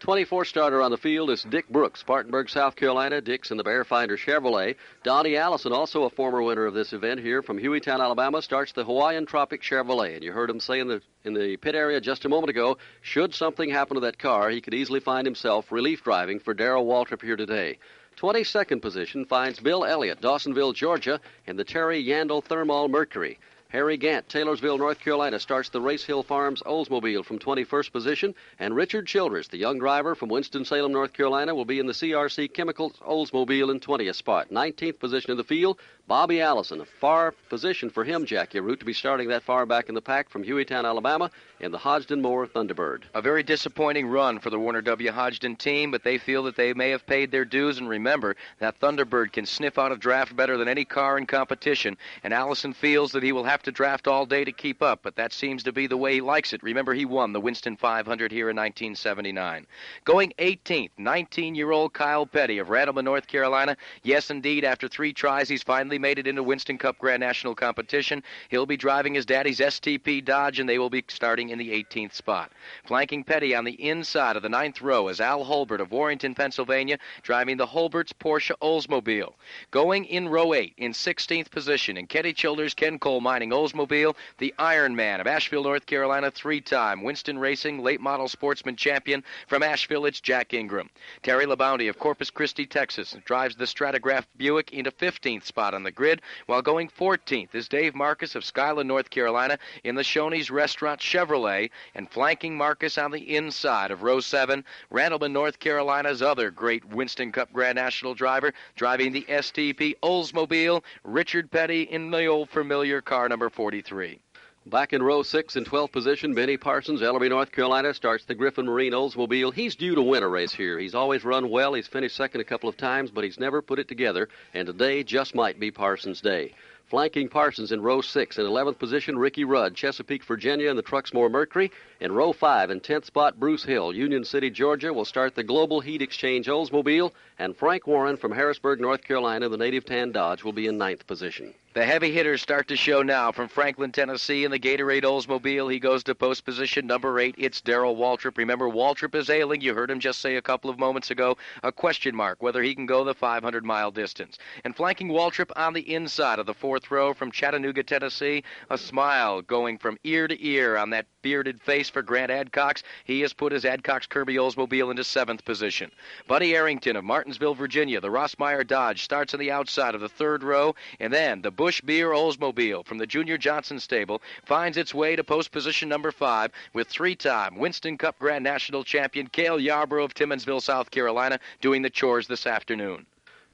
24 0.00 0.44
starter 0.44 0.82
on 0.82 0.90
the 0.90 0.98
field 0.98 1.30
is 1.30 1.42
Dick 1.42 1.68
Brooks, 1.70 2.00
Spartanburg, 2.00 2.50
South 2.50 2.76
Carolina. 2.76 3.22
Dick's 3.22 3.50
in 3.50 3.56
the 3.56 3.64
Bearfinder 3.64 4.18
Chevrolet. 4.18 4.76
Donnie 5.02 5.36
Allison, 5.36 5.72
also 5.72 6.04
a 6.04 6.10
former 6.10 6.42
winner 6.42 6.66
of 6.66 6.74
this 6.74 6.92
event 6.92 7.20
here 7.20 7.40
from 7.40 7.58
Hueytown, 7.58 8.00
Alabama, 8.00 8.42
starts 8.42 8.72
the 8.72 8.84
Hawaiian 8.84 9.24
Tropic 9.24 9.62
Chevrolet. 9.62 10.14
And 10.14 10.22
you 10.22 10.32
heard 10.32 10.50
him 10.50 10.60
say 10.60 10.80
in 10.80 10.88
the 10.88 11.00
in 11.24 11.32
the 11.32 11.56
pit 11.56 11.74
area 11.74 12.00
just 12.00 12.26
a 12.26 12.28
moment 12.28 12.50
ago, 12.50 12.76
should 13.00 13.34
something 13.34 13.70
happen 13.70 13.94
to 13.94 14.00
that 14.00 14.18
car, 14.18 14.50
he 14.50 14.60
could 14.60 14.74
easily 14.74 15.00
find 15.00 15.26
himself 15.26 15.72
relief 15.72 16.04
driving 16.04 16.40
for 16.40 16.52
Darrell 16.52 16.86
Waltrip 16.86 17.22
here 17.22 17.36
today. 17.36 17.78
22nd 18.18 18.80
position 18.80 19.24
finds 19.24 19.60
Bill 19.60 19.84
Elliott, 19.84 20.20
Dawsonville, 20.20 20.74
Georgia, 20.74 21.20
in 21.46 21.56
the 21.56 21.64
Terry 21.64 22.04
Yandel 22.04 22.44
Thermal 22.44 22.88
Mercury. 22.88 23.38
Harry 23.68 23.96
Gant, 23.96 24.28
Taylorsville, 24.28 24.78
North 24.78 25.00
Carolina, 25.00 25.40
starts 25.40 25.70
the 25.70 25.80
Race 25.80 26.04
Hill 26.04 26.22
Farms 26.22 26.62
Oldsmobile 26.64 27.24
from 27.24 27.38
21st 27.38 27.92
position. 27.92 28.34
And 28.58 28.76
Richard 28.76 29.06
Childress, 29.06 29.48
the 29.48 29.58
young 29.58 29.78
driver 29.78 30.14
from 30.14 30.28
Winston-Salem, 30.28 30.92
North 30.92 31.12
Carolina, 31.12 31.54
will 31.54 31.64
be 31.64 31.80
in 31.80 31.86
the 31.86 31.92
CRC 31.92 32.52
Chemicals 32.52 32.94
Oldsmobile 33.06 33.70
in 33.70 33.80
20th 33.80 34.14
spot. 34.14 34.50
19th 34.50 35.00
position 35.00 35.32
in 35.32 35.36
the 35.36 35.44
field, 35.44 35.78
Bobby 36.06 36.40
Allison, 36.40 36.80
a 36.80 36.84
far 36.84 37.32
position 37.48 37.90
for 37.90 38.04
him, 38.04 38.26
Jackie 38.26 38.60
Arute, 38.60 38.78
to 38.78 38.84
be 38.84 38.92
starting 38.92 39.28
that 39.28 39.42
far 39.42 39.66
back 39.66 39.88
in 39.88 39.96
the 39.96 40.00
pack 40.00 40.28
from 40.28 40.44
Hueytown, 40.44 40.84
Alabama, 40.84 41.32
in 41.58 41.72
the 41.72 41.78
Hodgdon 41.78 42.22
Moore 42.22 42.46
Thunderbird. 42.46 43.02
A 43.12 43.20
very 43.20 43.42
disappointing 43.42 44.06
run 44.06 44.38
for 44.38 44.50
the 44.50 44.58
Warner 44.58 44.82
W. 44.82 45.10
Hodgdon 45.10 45.58
team, 45.58 45.90
but 45.90 46.04
they 46.04 46.18
feel 46.18 46.44
that 46.44 46.54
they 46.54 46.72
may 46.74 46.90
have 46.90 47.06
paid 47.06 47.32
their 47.32 47.44
dues. 47.44 47.78
And 47.78 47.88
remember, 47.88 48.36
that 48.60 48.78
Thunderbird 48.78 49.32
can 49.32 49.46
sniff 49.46 49.78
out 49.78 49.90
a 49.90 49.96
draft 49.96 50.36
better 50.36 50.56
than 50.56 50.68
any 50.68 50.84
car 50.84 51.18
in 51.18 51.26
competition, 51.26 51.96
and 52.22 52.32
Allison 52.32 52.72
feels 52.72 53.10
that 53.12 53.24
he 53.24 53.32
will 53.32 53.44
have 53.44 53.55
have 53.56 53.62
to 53.62 53.72
draft 53.72 54.06
all 54.06 54.26
day 54.26 54.44
to 54.44 54.52
keep 54.52 54.82
up, 54.82 55.00
but 55.02 55.16
that 55.16 55.32
seems 55.32 55.62
to 55.62 55.72
be 55.72 55.86
the 55.86 55.96
way 55.96 56.12
he 56.12 56.20
likes 56.20 56.52
it. 56.52 56.62
Remember, 56.62 56.92
he 56.92 57.06
won 57.06 57.32
the 57.32 57.40
Winston 57.40 57.74
500 57.74 58.30
here 58.30 58.50
in 58.50 58.56
1979. 58.56 59.66
Going 60.04 60.34
18th, 60.38 60.90
19-year-old 61.00 61.94
Kyle 61.94 62.26
Petty 62.26 62.58
of 62.58 62.68
Randleman, 62.68 63.04
North 63.04 63.26
Carolina. 63.26 63.74
Yes, 64.02 64.30
indeed, 64.30 64.62
after 64.62 64.88
three 64.88 65.14
tries, 65.14 65.48
he's 65.48 65.62
finally 65.62 65.98
made 65.98 66.18
it 66.18 66.26
into 66.26 66.42
Winston 66.42 66.76
Cup 66.76 66.98
Grand 66.98 67.20
National 67.20 67.54
competition. 67.54 68.22
He'll 68.50 68.66
be 68.66 68.76
driving 68.76 69.14
his 69.14 69.24
daddy's 69.24 69.60
STP 69.60 70.22
Dodge, 70.22 70.60
and 70.60 70.68
they 70.68 70.78
will 70.78 70.90
be 70.90 71.02
starting 71.08 71.48
in 71.48 71.58
the 71.58 71.70
18th 71.70 72.12
spot. 72.12 72.52
Flanking 72.84 73.24
Petty 73.24 73.54
on 73.54 73.64
the 73.64 73.88
inside 73.88 74.36
of 74.36 74.42
the 74.42 74.50
ninth 74.50 74.82
row 74.82 75.08
is 75.08 75.18
Al 75.18 75.46
Holbert 75.46 75.80
of 75.80 75.92
Warrington, 75.92 76.34
Pennsylvania, 76.34 76.98
driving 77.22 77.56
the 77.56 77.66
Holbert's 77.66 78.12
Porsche 78.12 78.52
Oldsmobile. 78.60 79.32
Going 79.70 80.04
in 80.04 80.28
row 80.28 80.52
8, 80.52 80.74
in 80.76 80.92
16th 80.92 81.50
position, 81.50 81.96
in 81.96 82.06
Kenny 82.06 82.34
Childers' 82.34 82.74
Ken 82.74 82.98
Cole 82.98 83.22
Mining 83.22 83.45
Oldsmobile, 83.50 84.16
the 84.38 84.54
Iron 84.58 84.96
Man 84.96 85.20
of 85.20 85.26
Asheville, 85.26 85.64
North 85.64 85.86
Carolina, 85.86 86.30
three-time 86.30 87.02
Winston 87.02 87.38
Racing 87.38 87.82
late 87.82 88.00
model 88.00 88.28
sportsman 88.28 88.76
champion 88.76 89.22
from 89.46 89.62
Asheville, 89.62 90.06
it's 90.06 90.20
Jack 90.20 90.54
Ingram. 90.54 90.90
Terry 91.22 91.44
Labonte 91.44 91.88
of 91.88 91.98
Corpus 91.98 92.30
Christi, 92.30 92.66
Texas, 92.66 93.16
drives 93.24 93.56
the 93.56 93.64
Stratagraph 93.64 94.24
Buick 94.36 94.72
into 94.72 94.90
15th 94.90 95.44
spot 95.44 95.74
on 95.74 95.82
the 95.82 95.90
grid, 95.90 96.22
while 96.46 96.62
going 96.62 96.88
14th 96.88 97.54
is 97.54 97.68
Dave 97.68 97.94
Marcis 97.94 98.34
of 98.34 98.44
Skyland, 98.44 98.88
North 98.88 99.10
Carolina, 99.10 99.58
in 99.84 99.94
the 99.94 100.02
Shoney's 100.02 100.50
Restaurant 100.50 101.00
Chevrolet, 101.00 101.70
and 101.94 102.10
flanking 102.10 102.56
Marcis 102.56 102.96
on 102.96 103.10
the 103.10 103.36
inside 103.36 103.90
of 103.90 104.02
row 104.02 104.20
7, 104.20 104.64
Randleman, 104.90 105.32
North 105.32 105.58
Carolina's 105.58 106.22
other 106.22 106.50
great 106.50 106.84
Winston 106.86 107.32
Cup 107.32 107.52
Grand 107.52 107.76
National 107.76 108.14
driver, 108.14 108.54
driving 108.76 109.12
the 109.12 109.26
STP 109.28 109.94
Oldsmobile, 110.02 110.82
Richard 111.04 111.50
Petty 111.50 111.82
in 111.82 112.10
the 112.10 112.26
old 112.26 112.48
familiar 112.48 113.02
car 113.02 113.28
number 113.28 113.35
43. 113.36 114.18
Back 114.66 114.92
in 114.92 115.00
row 115.00 115.22
six 115.22 115.54
in 115.54 115.64
12th 115.64 115.92
position, 115.92 116.34
Benny 116.34 116.56
Parsons, 116.56 117.00
Ellerbe, 117.00 117.28
North 117.28 117.52
Carolina, 117.52 117.94
starts 117.94 118.24
the 118.24 118.34
Griffin 118.34 118.66
Marine 118.66 118.94
Oldsmobile. 118.94 119.54
He's 119.54 119.76
due 119.76 119.94
to 119.94 120.02
win 120.02 120.24
a 120.24 120.28
race 120.28 120.52
here. 120.52 120.78
He's 120.78 120.94
always 120.94 121.24
run 121.24 121.50
well. 121.50 121.74
He's 121.74 121.86
finished 121.86 122.16
second 122.16 122.40
a 122.40 122.44
couple 122.44 122.68
of 122.68 122.76
times, 122.76 123.12
but 123.12 123.22
he's 123.22 123.38
never 123.38 123.62
put 123.62 123.78
it 123.78 123.86
together, 123.86 124.28
and 124.54 124.66
today 124.66 125.04
just 125.04 125.36
might 125.36 125.60
be 125.60 125.70
Parsons' 125.70 126.20
day. 126.20 126.52
Flanking 126.86 127.28
Parsons 127.28 127.72
in 127.72 127.80
row 127.80 128.00
six. 128.00 128.38
In 128.38 128.44
11th 128.44 128.78
position, 128.78 129.18
Ricky 129.18 129.44
Rudd, 129.44 129.74
Chesapeake, 129.74 130.24
Virginia, 130.24 130.70
in 130.70 130.76
the 130.76 130.82
Truxmore 130.82 131.30
Mercury. 131.30 131.70
In 132.00 132.10
row 132.12 132.32
five, 132.32 132.70
in 132.70 132.80
10th 132.80 133.06
spot, 133.06 133.40
Bruce 133.40 133.64
Hill, 133.64 133.92
Union 133.92 134.24
City, 134.24 134.50
Georgia, 134.50 134.92
will 134.92 135.04
start 135.04 135.34
the 135.34 135.42
Global 135.42 135.80
Heat 135.80 136.02
Exchange 136.02 136.46
Oldsmobile. 136.46 137.12
And 137.38 137.56
Frank 137.56 137.86
Warren 137.86 138.16
from 138.16 138.32
Harrisburg, 138.32 138.80
North 138.80 139.02
Carolina, 139.02 139.48
the 139.48 139.56
Native 139.56 139.84
Tan 139.84 140.12
Dodge, 140.12 140.44
will 140.44 140.52
be 140.52 140.68
in 140.68 140.78
ninth 140.78 141.06
position. 141.06 141.54
The 141.76 141.84
heavy 141.84 142.10
hitters 142.10 142.40
start 142.40 142.68
to 142.68 142.76
show 142.76 143.02
now 143.02 143.32
from 143.32 143.48
Franklin, 143.48 143.92
Tennessee, 143.92 144.46
in 144.46 144.50
the 144.50 144.58
Gatorade 144.58 145.02
Oldsmobile. 145.02 145.70
He 145.70 145.78
goes 145.78 146.02
to 146.04 146.14
post 146.14 146.46
position 146.46 146.86
number 146.86 147.20
eight. 147.20 147.34
It's 147.36 147.60
Darrell 147.60 147.96
Waltrip. 147.96 148.38
Remember, 148.38 148.66
Waltrip 148.66 149.14
is 149.14 149.28
ailing. 149.28 149.60
You 149.60 149.74
heard 149.74 149.90
him 149.90 150.00
just 150.00 150.22
say 150.22 150.36
a 150.36 150.40
couple 150.40 150.70
of 150.70 150.78
moments 150.78 151.10
ago 151.10 151.36
a 151.62 151.70
question 151.70 152.16
mark 152.16 152.42
whether 152.42 152.62
he 152.62 152.74
can 152.74 152.86
go 152.86 153.04
the 153.04 153.12
500 153.12 153.62
mile 153.62 153.90
distance. 153.90 154.38
And 154.64 154.74
flanking 154.74 155.08
Waltrip 155.08 155.50
on 155.54 155.74
the 155.74 155.92
inside 155.94 156.38
of 156.38 156.46
the 156.46 156.54
fourth 156.54 156.90
row 156.90 157.12
from 157.12 157.30
Chattanooga, 157.30 157.82
Tennessee, 157.82 158.42
a 158.70 158.78
smile 158.78 159.42
going 159.42 159.76
from 159.76 159.98
ear 160.02 160.26
to 160.28 160.46
ear 160.46 160.78
on 160.78 160.88
that 160.88 161.04
bearded 161.26 161.60
face 161.60 161.90
for 161.90 162.02
Grant 162.02 162.30
Adcox. 162.30 162.84
He 163.02 163.20
has 163.22 163.32
put 163.32 163.50
his 163.50 163.64
Adcox 163.64 164.08
Kirby 164.08 164.36
Oldsmobile 164.36 164.92
into 164.92 165.02
seventh 165.02 165.44
position. 165.44 165.90
Buddy 166.28 166.54
Arrington 166.54 166.94
of 166.94 167.02
Martinsville, 167.02 167.56
Virginia, 167.56 168.00
the 168.00 168.12
Rossmeyer 168.12 168.64
Dodge 168.64 169.02
starts 169.02 169.34
on 169.34 169.40
the 169.40 169.50
outside 169.50 169.96
of 169.96 170.00
the 170.00 170.08
third 170.08 170.44
row, 170.44 170.76
and 171.00 171.12
then 171.12 171.42
the 171.42 171.50
Busch 171.50 171.80
Beer 171.80 172.10
Oldsmobile 172.10 172.86
from 172.86 172.98
the 172.98 173.08
Junior 173.08 173.36
Johnson 173.36 173.80
stable 173.80 174.22
finds 174.44 174.76
its 174.76 174.94
way 174.94 175.16
to 175.16 175.24
post 175.24 175.50
position 175.50 175.88
number 175.88 176.12
five 176.12 176.52
with 176.74 176.86
three-time 176.86 177.56
Winston 177.56 177.98
Cup 177.98 178.16
Grand 178.20 178.44
National 178.44 178.84
champion 178.84 179.26
Cale 179.26 179.58
Yarborough 179.58 180.04
of 180.04 180.14
Timmonsville, 180.14 180.62
South 180.62 180.92
Carolina, 180.92 181.40
doing 181.60 181.82
the 181.82 181.90
chores 181.90 182.28
this 182.28 182.46
afternoon. 182.46 183.04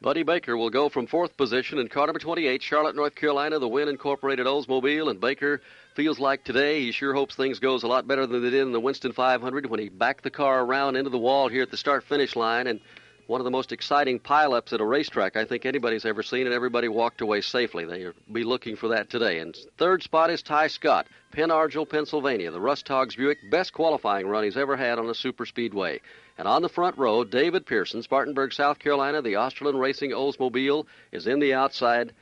Buddy 0.02 0.25
Baker 0.25 0.57
will 0.57 0.69
go 0.69 0.88
from 0.88 1.07
fourth 1.07 1.37
position 1.37 1.79
in 1.79 1.87
car 1.87 2.07
number 2.07 2.19
28, 2.19 2.61
Charlotte, 2.61 2.97
North 2.97 3.14
Carolina, 3.14 3.61
the 3.61 3.69
Win 3.69 3.88
Incorporated 3.88 4.47
Oldsmobile, 4.47 5.09
and 5.09 5.21
Baker 5.21 5.62
feels 5.95 6.19
like 6.19 6.45
today 6.45 6.81
he 6.81 6.93
sure 6.93 7.15
hopes 7.15 7.35
things 7.35 7.59
goes 7.59 7.83
a 7.83 7.89
lot 7.89 8.07
better 8.07 8.27
than 8.27 8.43
they 8.43 8.51
did 8.51 8.63
in 8.63 8.73
the 8.73 8.81
Winston 8.81 9.13
500 9.13 9.67
when 9.67 9.81
he 9.81 9.89
backed 9.89 10.25
the 10.25 10.31
car 10.31 10.65
around 10.65 10.97
into 10.97 11.11
the 11.11 11.19
wall 11.19 11.49
here 11.49 11.63
at 11.63 11.71
the 11.71 11.77
start-finish 11.77 12.37
line 12.37 12.67
and 12.67 12.81
one 13.27 13.41
of 13.41 13.45
the 13.45 13.51
most 13.51 13.73
exciting 13.73 14.19
pileups 14.19 14.73
at 14.73 14.81
a 14.81 14.85
racetrack 14.85 15.37
I 15.37 15.45
think 15.45 15.65
anybody's 15.65 16.05
ever 16.05 16.23
seen, 16.23 16.47
and 16.47 16.55
everybody 16.55 16.89
walked 16.89 17.21
away 17.21 17.41
safely. 17.41 17.85
They'll 17.85 18.13
be 18.31 18.45
looking 18.45 18.77
for 18.77 18.89
that 18.89 19.11
today. 19.11 19.39
And 19.39 19.57
third 19.79 20.03
spot 20.03 20.31
is 20.31 20.43
Tighe 20.43 20.71
Scott, 20.71 21.07
Pen 21.31 21.49
Argyl, 21.49 21.89
Pennsylvania, 21.89 22.51
the 22.51 22.61
Russ 22.61 22.83
Togs 22.83 23.15
Buick, 23.15 23.38
best 23.51 23.73
qualifying 23.73 24.27
run 24.27 24.45
he's 24.45 24.57
ever 24.57 24.77
had 24.77 24.99
on 24.99 25.09
a 25.09 25.14
super 25.14 25.47
speedway. 25.47 26.01
And 26.37 26.49
on 26.49 26.62
the 26.62 26.69
front 26.69 26.99
row, 26.99 27.25
David 27.25 27.64
Pearson, 27.64 28.03
Spartanburg, 28.03 28.53
South 28.53 28.79
Carolina, 28.79 29.23
the 29.23 29.35
Osterlund 29.35 29.81
Racing 29.81 30.11
Oldsmobile, 30.11 30.87
is 31.12 31.27
in 31.27 31.38
the 31.38 31.55
outside 31.55 32.12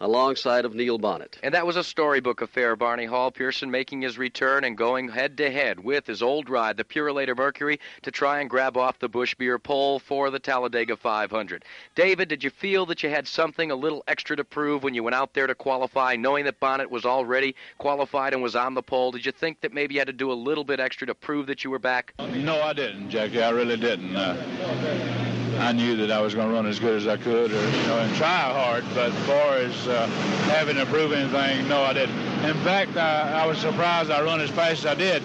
alongside 0.00 0.64
of 0.64 0.74
Neil 0.74 0.98
Bonnett. 0.98 1.38
And 1.42 1.54
that 1.54 1.66
was 1.66 1.76
a 1.76 1.84
storybook 1.84 2.40
affair, 2.40 2.76
Barney 2.76 3.04
Hall. 3.04 3.30
Pearson 3.30 3.70
making 3.70 4.02
his 4.02 4.18
return 4.18 4.64
and 4.64 4.76
going 4.76 5.08
head 5.08 5.36
to 5.38 5.50
head 5.50 5.80
with 5.80 6.06
his 6.06 6.22
old 6.22 6.48
ride, 6.48 6.76
the 6.76 6.84
Purolator 6.84 7.36
Mercury, 7.36 7.80
to 8.02 8.10
try 8.10 8.40
and 8.40 8.50
grab 8.50 8.76
off 8.76 8.98
the 8.98 9.08
Busch 9.08 9.34
Beer 9.34 9.58
pole 9.58 9.98
for 9.98 10.30
the 10.30 10.38
Talladega 10.38 10.96
500. 10.96 11.64
David, 11.94 12.28
did 12.28 12.44
you 12.44 12.50
feel 12.50 12.86
that 12.86 13.02
you 13.02 13.10
had 13.10 13.26
something 13.26 13.70
a 13.70 13.76
little 13.76 14.04
extra 14.08 14.36
to 14.36 14.44
prove 14.44 14.82
when 14.82 14.94
you 14.94 15.02
went 15.02 15.14
out 15.14 15.34
there 15.34 15.46
to 15.46 15.54
qualify, 15.54 16.16
knowing 16.16 16.44
that 16.44 16.60
Bonnet 16.60 16.90
was 16.90 17.04
already 17.04 17.54
qualified 17.78 18.32
and 18.32 18.42
was 18.42 18.56
on 18.56 18.74
the 18.74 18.82
pole? 18.82 19.12
Did 19.12 19.26
you 19.26 19.32
think 19.32 19.60
that 19.60 19.72
maybe 19.72 19.94
you 19.94 20.00
had 20.00 20.06
to 20.06 20.12
do 20.12 20.30
a 20.30 20.34
little 20.34 20.64
bit 20.64 20.80
extra 20.80 21.06
to 21.06 21.14
prove 21.14 21.46
that 21.46 21.64
you 21.64 21.70
were 21.70 21.78
back? 21.78 22.14
No, 22.18 22.62
I 22.62 22.72
didn't, 22.72 23.10
Jackie. 23.10 23.42
I 23.42 23.50
really 23.50 23.76
didn't. 23.76 24.14
Uh, 24.16 25.27
I 25.58 25.72
knew 25.72 25.96
that 25.96 26.10
I 26.12 26.20
was 26.20 26.34
going 26.34 26.48
to 26.48 26.54
run 26.54 26.66
as 26.66 26.78
good 26.78 26.96
as 26.96 27.08
I 27.08 27.16
could, 27.16 27.50
or 27.50 27.70
you 27.70 27.86
know, 27.88 27.98
and 27.98 28.14
try 28.14 28.28
hard. 28.28 28.84
But 28.94 29.10
as 29.12 29.26
far 29.26 29.54
as 29.54 29.88
uh, 29.88 30.06
having 30.46 30.76
to 30.76 30.86
prove 30.86 31.12
anything, 31.12 31.66
no, 31.68 31.82
I 31.82 31.92
didn't. 31.92 32.16
In 32.44 32.56
fact, 32.62 32.96
I, 32.96 33.42
I 33.42 33.46
was 33.46 33.58
surprised 33.58 34.10
I 34.10 34.22
run 34.22 34.40
as 34.40 34.50
fast 34.50 34.84
as 34.84 34.86
I 34.86 34.94
did. 34.94 35.22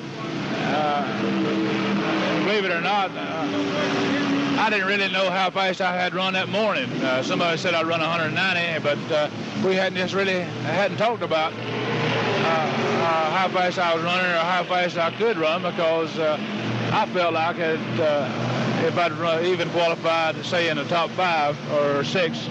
Uh, 0.76 2.44
believe 2.44 2.66
it 2.66 2.72
or 2.72 2.82
not, 2.82 3.12
uh, 3.12 4.60
I 4.60 4.70
didn't 4.72 4.88
really 4.88 5.12
know 5.12 5.30
how 5.30 5.52
fast 5.52 5.82
I 5.82 5.96
had 5.96 6.16
run 6.16 6.34
that 6.34 6.50
morning. 6.50 6.90
Uh, 7.04 7.22
somebody 7.22 7.58
said 7.58 7.76
I'd 7.76 7.86
run 7.86 8.02
190, 8.02 8.80
but 8.84 9.12
uh, 9.12 9.30
we 9.64 9.76
hadn't 9.76 9.98
just 9.98 10.16
really 10.16 10.40
hadn't 10.66 10.98
talked 10.98 11.22
about 11.22 11.54
uh, 11.54 13.32
how 13.32 13.50
fast 13.50 13.78
I 13.78 13.94
was 13.94 14.04
running 14.04 14.26
or 14.26 14.38
how 14.38 14.64
fast 14.64 14.98
I 14.98 15.12
could 15.12 15.38
run 15.38 15.62
because 15.62 16.18
I 16.18 17.06
felt 17.14 17.34
like 17.36 17.58
it 17.58 17.80
if 18.84 18.98
I'd 18.98 19.46
even 19.46 19.70
qualified, 19.70 20.44
say, 20.46 20.70
in 20.70 20.78
the 20.78 20.84
top 20.86 21.10
five 21.12 21.58
or 21.72 22.04
six, 22.04 22.48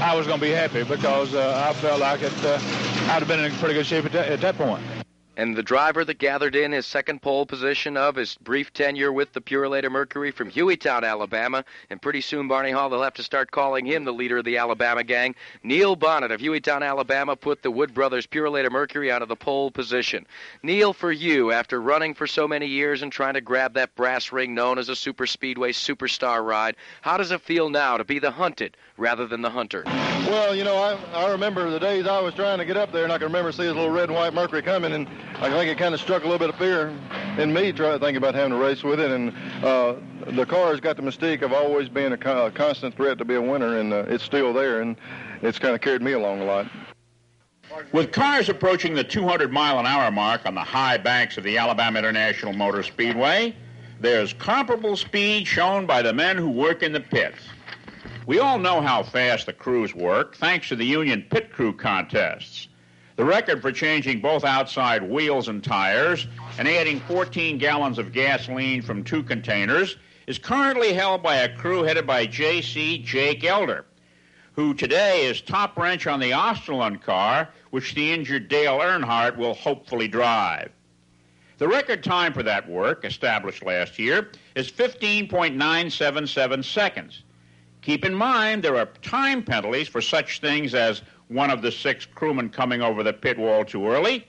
I 0.00 0.14
was 0.16 0.26
going 0.26 0.40
to 0.40 0.46
be 0.46 0.50
happy 0.50 0.82
because 0.82 1.34
uh, 1.34 1.64
I 1.68 1.72
felt 1.74 2.00
like 2.00 2.22
it, 2.22 2.32
uh, 2.44 2.54
I'd 2.54 3.20
have 3.20 3.28
been 3.28 3.44
in 3.44 3.52
pretty 3.52 3.74
good 3.74 3.86
shape 3.86 4.04
at 4.04 4.12
that, 4.12 4.28
at 4.28 4.40
that 4.40 4.56
point 4.56 4.95
and 5.36 5.54
the 5.54 5.62
driver 5.62 6.04
that 6.04 6.18
gathered 6.18 6.56
in 6.56 6.72
his 6.72 6.86
second 6.86 7.20
pole 7.20 7.44
position 7.44 7.96
of 7.96 8.16
his 8.16 8.36
brief 8.36 8.72
tenure 8.72 9.12
with 9.12 9.32
the 9.32 9.40
Purolator 9.40 9.90
Mercury 9.90 10.30
from 10.30 10.50
Hueytown, 10.50 11.04
Alabama, 11.04 11.64
and 11.90 12.00
pretty 12.00 12.22
soon 12.22 12.48
Barney 12.48 12.70
Hall 12.70 12.88
they'll 12.88 13.02
have 13.02 13.14
to 13.14 13.22
start 13.22 13.50
calling 13.50 13.84
him 13.84 14.04
the 14.04 14.12
leader 14.12 14.38
of 14.38 14.44
the 14.44 14.56
Alabama 14.56 15.04
gang. 15.04 15.34
Neil 15.62 15.96
Bonnett 15.96 16.32
of 16.32 16.40
Hueytown, 16.40 16.82
Alabama, 16.82 17.36
put 17.36 17.62
the 17.62 17.70
Wood 17.70 17.92
Brothers 17.92 18.26
Purolator 18.26 18.70
Mercury 18.70 19.12
out 19.12 19.22
of 19.22 19.28
the 19.28 19.36
pole 19.36 19.70
position. 19.70 20.26
Neil, 20.62 20.92
for 20.92 21.12
you, 21.12 21.52
after 21.52 21.80
running 21.80 22.14
for 22.14 22.26
so 22.26 22.48
many 22.48 22.66
years 22.66 23.02
and 23.02 23.12
trying 23.12 23.34
to 23.34 23.40
grab 23.40 23.74
that 23.74 23.94
brass 23.94 24.32
ring 24.32 24.54
known 24.54 24.78
as 24.78 24.88
a 24.88 24.96
super 24.96 25.26
speedway 25.26 25.72
superstar 25.72 26.44
ride, 26.44 26.76
how 27.02 27.16
does 27.16 27.30
it 27.30 27.42
feel 27.42 27.68
now 27.68 27.98
to 27.98 28.04
be 28.04 28.18
the 28.18 28.30
hunted 28.30 28.76
rather 28.96 29.26
than 29.26 29.42
the 29.42 29.50
hunter? 29.50 29.82
Well, 29.86 30.54
you 30.54 30.64
know, 30.64 30.76
I, 30.76 30.94
I 31.12 31.30
remember 31.30 31.70
the 31.70 31.78
days 31.78 32.06
I 32.06 32.20
was 32.20 32.34
trying 32.34 32.58
to 32.58 32.64
get 32.64 32.76
up 32.76 32.92
there, 32.92 33.04
and 33.04 33.12
I 33.12 33.18
can 33.18 33.26
remember 33.26 33.52
seeing 33.52 33.68
this 33.68 33.76
little 33.76 33.90
red 33.90 34.08
and 34.08 34.14
white 34.14 34.34
Mercury 34.34 34.62
coming, 34.62 34.92
and 34.92 35.08
I 35.36 35.50
think 35.50 35.70
it 35.70 35.78
kind 35.78 35.94
of 35.94 36.00
struck 36.00 36.22
a 36.22 36.26
little 36.26 36.38
bit 36.38 36.50
of 36.50 36.56
fear 36.56 36.88
in 37.38 37.52
me 37.52 37.72
trying 37.72 37.98
to 37.98 38.04
think 38.04 38.16
about 38.16 38.34
having 38.34 38.50
to 38.50 38.56
race 38.56 38.82
with 38.82 39.00
it. 39.00 39.10
And 39.10 39.32
uh, 39.64 39.96
the 40.26 40.46
car 40.46 40.70
has 40.70 40.80
got 40.80 40.96
the 40.96 41.02
mystique 41.02 41.42
of 41.42 41.52
always 41.52 41.88
being 41.88 42.12
a, 42.12 42.16
co- 42.16 42.46
a 42.46 42.50
constant 42.50 42.94
threat 42.96 43.18
to 43.18 43.24
be 43.24 43.34
a 43.34 43.42
winner, 43.42 43.78
and 43.78 43.92
uh, 43.92 44.04
it's 44.08 44.24
still 44.24 44.52
there, 44.52 44.80
and 44.80 44.96
it's 45.42 45.58
kind 45.58 45.74
of 45.74 45.80
carried 45.80 46.02
me 46.02 46.12
along 46.12 46.40
a 46.40 46.44
lot. 46.44 46.66
With 47.92 48.12
cars 48.12 48.48
approaching 48.48 48.94
the 48.94 49.04
200 49.04 49.52
mile 49.52 49.78
an 49.78 49.86
hour 49.86 50.10
mark 50.10 50.46
on 50.46 50.54
the 50.54 50.62
high 50.62 50.96
banks 50.96 51.36
of 51.36 51.44
the 51.44 51.58
Alabama 51.58 51.98
International 51.98 52.52
Motor 52.52 52.82
Speedway, 52.82 53.54
there's 54.00 54.32
comparable 54.32 54.96
speed 54.96 55.46
shown 55.46 55.84
by 55.86 56.02
the 56.02 56.12
men 56.12 56.36
who 56.36 56.50
work 56.50 56.82
in 56.82 56.92
the 56.92 57.00
pits. 57.00 57.38
We 58.26 58.40
all 58.40 58.58
know 58.58 58.80
how 58.80 59.04
fast 59.04 59.46
the 59.46 59.52
crews 59.52 59.94
work 59.94 60.34
thanks 60.34 60.68
to 60.70 60.76
the 60.76 60.84
Union 60.84 61.24
Pit 61.30 61.52
Crew 61.52 61.72
contests. 61.72 62.66
The 63.14 63.24
record 63.24 63.62
for 63.62 63.70
changing 63.70 64.20
both 64.20 64.44
outside 64.44 65.08
wheels 65.08 65.46
and 65.46 65.62
tires 65.62 66.26
and 66.58 66.66
adding 66.66 66.98
14 66.98 67.56
gallons 67.56 68.00
of 68.00 68.10
gasoline 68.10 68.82
from 68.82 69.04
two 69.04 69.22
containers 69.22 69.96
is 70.26 70.40
currently 70.40 70.92
held 70.92 71.22
by 71.22 71.36
a 71.36 71.56
crew 71.56 71.84
headed 71.84 72.04
by 72.04 72.26
J.C. 72.26 72.98
Jake 72.98 73.44
Elder, 73.44 73.86
who 74.54 74.74
today 74.74 75.26
is 75.26 75.40
top 75.40 75.78
wrench 75.78 76.08
on 76.08 76.18
the 76.18 76.32
Osterlund 76.32 77.02
car, 77.02 77.50
which 77.70 77.94
the 77.94 78.12
injured 78.12 78.48
Dale 78.48 78.80
Earnhardt 78.80 79.36
will 79.36 79.54
hopefully 79.54 80.08
drive. 80.08 80.72
The 81.58 81.68
record 81.68 82.02
time 82.02 82.32
for 82.32 82.42
that 82.42 82.68
work, 82.68 83.04
established 83.04 83.64
last 83.64 84.00
year, 84.00 84.32
is 84.56 84.68
15.977 84.68 86.64
seconds. 86.64 87.22
Keep 87.86 88.04
in 88.04 88.16
mind 88.16 88.64
there 88.64 88.76
are 88.76 88.86
time 89.00 89.44
penalties 89.44 89.86
for 89.86 90.00
such 90.00 90.40
things 90.40 90.74
as 90.74 91.02
one 91.28 91.52
of 91.52 91.62
the 91.62 91.70
six 91.70 92.04
crewmen 92.04 92.48
coming 92.48 92.82
over 92.82 93.04
the 93.04 93.12
pit 93.12 93.38
wall 93.38 93.64
too 93.64 93.86
early, 93.86 94.26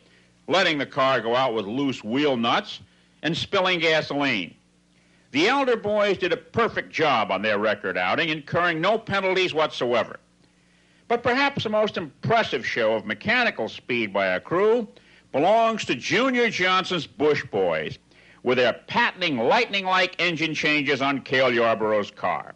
letting 0.48 0.78
the 0.78 0.86
car 0.86 1.22
go 1.22 1.36
out 1.36 1.56
with 1.56 1.66
loose 1.66 2.04
wheel 2.04 2.38
nuts, 2.38 2.82
and 3.24 3.36
spilling 3.36 3.80
gasoline. 3.80 4.54
The 5.32 5.48
elder 5.48 5.76
boys 5.76 6.20
did 6.20 6.32
a 6.34 6.38
perfect 6.38 6.92
job 6.92 7.32
on 7.32 7.42
their 7.42 7.58
record 7.58 7.98
outing, 7.98 8.30
incurring 8.30 8.80
no 8.80 9.00
penalties 9.00 9.56
whatsoever. 9.56 10.20
But 11.08 11.24
perhaps 11.24 11.64
the 11.64 11.70
most 11.70 11.98
impressive 11.98 12.64
show 12.64 12.94
of 12.94 13.08
mechanical 13.08 13.70
speed 13.70 14.14
by 14.14 14.28
a 14.28 14.40
crew 14.40 14.88
belongs 15.32 15.84
to 15.86 15.96
Junior 15.96 16.52
Johnson's 16.52 17.08
Busch 17.08 17.44
Boys, 17.46 17.98
with 18.44 18.60
their 18.60 18.74
patenting 18.86 19.40
lightning 19.40 19.88
like 19.88 20.22
engine 20.22 20.54
changes 20.54 21.02
on 21.02 21.22
Cale 21.22 21.52
Yarborough's 21.52 22.12
car. 22.12 22.54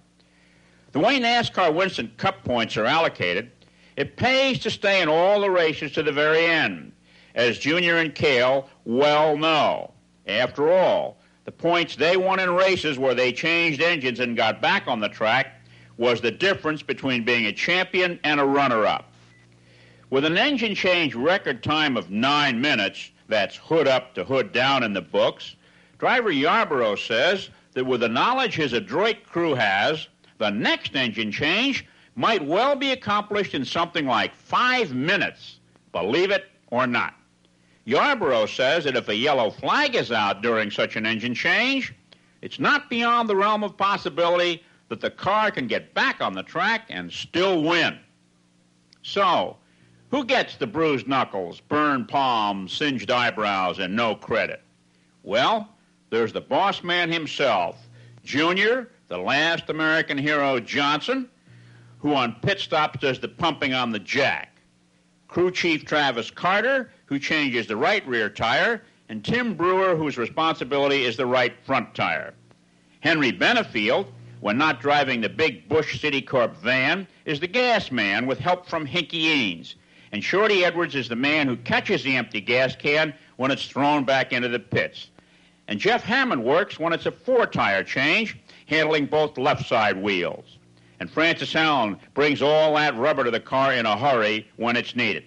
The 0.91 0.99
way 0.99 1.19
NASCAR 1.19 1.73
Winston 1.73 2.11
Cup 2.17 2.43
points 2.43 2.75
are 2.75 2.85
allocated, 2.85 3.51
it 3.95 4.17
pays 4.17 4.59
to 4.59 4.69
stay 4.69 5.01
in 5.01 5.07
all 5.07 5.39
the 5.39 5.49
races 5.49 5.91
to 5.93 6.03
the 6.03 6.11
very 6.11 6.45
end, 6.45 6.91
as 7.33 7.57
Junior 7.57 7.97
and 7.97 8.13
Cale 8.13 8.69
well 8.83 9.37
know. 9.37 9.93
After 10.27 10.71
all, 10.71 11.17
the 11.45 11.51
points 11.51 11.95
they 11.95 12.17
won 12.17 12.39
in 12.39 12.51
races 12.51 12.99
where 12.99 13.15
they 13.15 13.31
changed 13.31 13.81
engines 13.81 14.19
and 14.19 14.35
got 14.35 14.61
back 14.61 14.87
on 14.87 14.99
the 14.99 15.09
track 15.09 15.61
was 15.97 16.19
the 16.19 16.31
difference 16.31 16.81
between 16.81 17.23
being 17.23 17.45
a 17.45 17.53
champion 17.53 18.19
and 18.23 18.39
a 18.39 18.45
runner 18.45 18.85
up. 18.85 19.13
With 20.09 20.25
an 20.25 20.37
engine 20.37 20.75
change 20.75 21.15
record 21.15 21.63
time 21.63 21.95
of 21.95 22.09
nine 22.09 22.59
minutes, 22.59 23.11
that's 23.29 23.55
hood 23.55 23.87
up 23.87 24.13
to 24.15 24.25
hood 24.25 24.51
down 24.51 24.83
in 24.83 24.91
the 24.91 25.01
books, 25.01 25.55
driver 25.97 26.31
Yarborough 26.31 26.95
says 26.95 27.49
that 27.73 27.85
with 27.85 28.01
the 28.01 28.09
knowledge 28.09 28.55
his 28.55 28.73
adroit 28.73 29.23
crew 29.25 29.55
has, 29.55 30.09
the 30.41 30.49
next 30.49 30.95
engine 30.95 31.31
change 31.31 31.85
might 32.15 32.43
well 32.43 32.75
be 32.75 32.91
accomplished 32.91 33.53
in 33.53 33.63
something 33.63 34.07
like 34.07 34.33
five 34.33 34.91
minutes, 34.91 35.59
believe 35.91 36.31
it 36.31 36.45
or 36.71 36.87
not. 36.87 37.13
Yarborough 37.85 38.47
says 38.47 38.85
that 38.85 38.95
if 38.95 39.07
a 39.07 39.15
yellow 39.15 39.51
flag 39.51 39.93
is 39.93 40.11
out 40.11 40.41
during 40.41 40.71
such 40.71 40.95
an 40.95 41.05
engine 41.05 41.35
change, 41.35 41.93
it's 42.41 42.59
not 42.59 42.89
beyond 42.89 43.29
the 43.29 43.35
realm 43.35 43.63
of 43.63 43.77
possibility 43.77 44.63
that 44.89 44.99
the 44.99 45.11
car 45.11 45.51
can 45.51 45.67
get 45.67 45.93
back 45.93 46.21
on 46.21 46.33
the 46.33 46.41
track 46.41 46.85
and 46.89 47.11
still 47.11 47.61
win. 47.61 47.99
So, 49.03 49.57
who 50.09 50.25
gets 50.25 50.55
the 50.55 50.65
bruised 50.65 51.07
knuckles, 51.07 51.59
burned 51.59 52.07
palms, 52.07 52.73
singed 52.73 53.11
eyebrows, 53.11 53.77
and 53.77 53.95
no 53.95 54.15
credit? 54.15 54.63
Well, 55.21 55.69
there's 56.09 56.33
the 56.33 56.41
boss 56.41 56.83
man 56.83 57.11
himself, 57.11 57.77
Junior, 58.23 58.89
the 59.11 59.17
last 59.17 59.69
American 59.69 60.17
hero 60.17 60.57
Johnson, 60.57 61.27
who 61.99 62.15
on 62.15 62.33
pit 62.41 62.61
stops 62.61 63.01
does 63.01 63.19
the 63.19 63.27
pumping 63.27 63.73
on 63.73 63.91
the 63.91 63.99
jack. 63.99 64.61
Crew 65.27 65.51
Chief 65.51 65.83
Travis 65.83 66.31
Carter, 66.31 66.89
who 67.07 67.19
changes 67.19 67.67
the 67.67 67.75
right 67.75 68.07
rear 68.07 68.29
tire, 68.29 68.83
and 69.09 69.21
Tim 69.21 69.53
Brewer, 69.53 69.97
whose 69.97 70.17
responsibility 70.17 71.03
is 71.03 71.17
the 71.17 71.25
right 71.25 71.53
front 71.65 71.93
tire. 71.93 72.33
Henry 73.01 73.33
Benefield, 73.33 74.07
when 74.39 74.57
not 74.57 74.79
driving 74.79 75.19
the 75.19 75.27
big 75.27 75.67
Busch 75.67 76.01
Citicorp 76.01 76.55
van, 76.55 77.05
is 77.25 77.41
the 77.41 77.47
gas 77.47 77.91
man 77.91 78.25
with 78.25 78.39
help 78.39 78.65
from 78.65 78.87
Hinky 78.87 79.25
Eanes. 79.25 79.75
And 80.13 80.23
Shorty 80.23 80.63
Edwards 80.63 80.95
is 80.95 81.09
the 81.09 81.17
man 81.17 81.49
who 81.49 81.57
catches 81.57 82.01
the 82.01 82.15
empty 82.15 82.39
gas 82.39 82.77
can 82.77 83.13
when 83.35 83.51
it's 83.51 83.65
thrown 83.67 84.05
back 84.05 84.31
into 84.31 84.47
the 84.47 84.59
pits. 84.59 85.09
And 85.67 85.79
Jeff 85.79 86.03
Hammond 86.03 86.43
works 86.43 86.79
when 86.79 86.91
it's 86.91 87.05
a 87.05 87.11
four 87.11 87.45
tire 87.45 87.83
change, 87.83 88.37
handling 88.71 89.05
both 89.05 89.37
left 89.37 89.67
side 89.67 90.01
wheels 90.01 90.57
and 91.01 91.09
Francis 91.09 91.55
Allen 91.55 91.97
brings 92.13 92.43
all 92.43 92.75
that 92.75 92.95
rubber 92.95 93.23
to 93.23 93.31
the 93.31 93.39
car 93.39 93.73
in 93.73 93.87
a 93.87 93.97
hurry 93.97 94.47
when 94.57 94.77
it's 94.77 94.95
needed. 94.95 95.23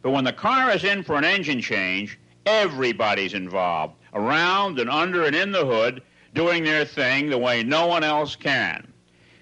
But 0.00 0.12
when 0.12 0.24
the 0.24 0.32
car 0.32 0.70
is 0.70 0.82
in 0.82 1.02
for 1.02 1.16
an 1.16 1.24
engine 1.24 1.60
change, 1.60 2.18
everybody's 2.46 3.34
involved, 3.34 3.96
around 4.14 4.78
and 4.78 4.88
under 4.88 5.24
and 5.24 5.36
in 5.36 5.52
the 5.52 5.66
hood, 5.66 6.00
doing 6.32 6.64
their 6.64 6.86
thing 6.86 7.28
the 7.28 7.36
way 7.36 7.62
no 7.62 7.86
one 7.86 8.02
else 8.02 8.34
can. 8.34 8.90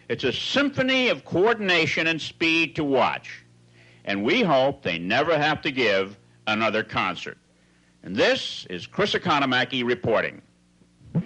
It's 0.08 0.24
a 0.24 0.32
symphony 0.32 1.10
of 1.10 1.24
coordination 1.24 2.08
and 2.08 2.20
speed 2.20 2.74
to 2.74 2.82
watch. 2.82 3.44
And 4.04 4.24
we 4.24 4.42
hope 4.42 4.82
they 4.82 4.98
never 4.98 5.38
have 5.38 5.62
to 5.62 5.70
give 5.70 6.18
another 6.48 6.82
concert. 6.82 7.38
And 8.02 8.16
this 8.16 8.66
is 8.68 8.88
Chris 8.88 9.14
Economaki 9.14 9.84
reporting. 9.84 10.42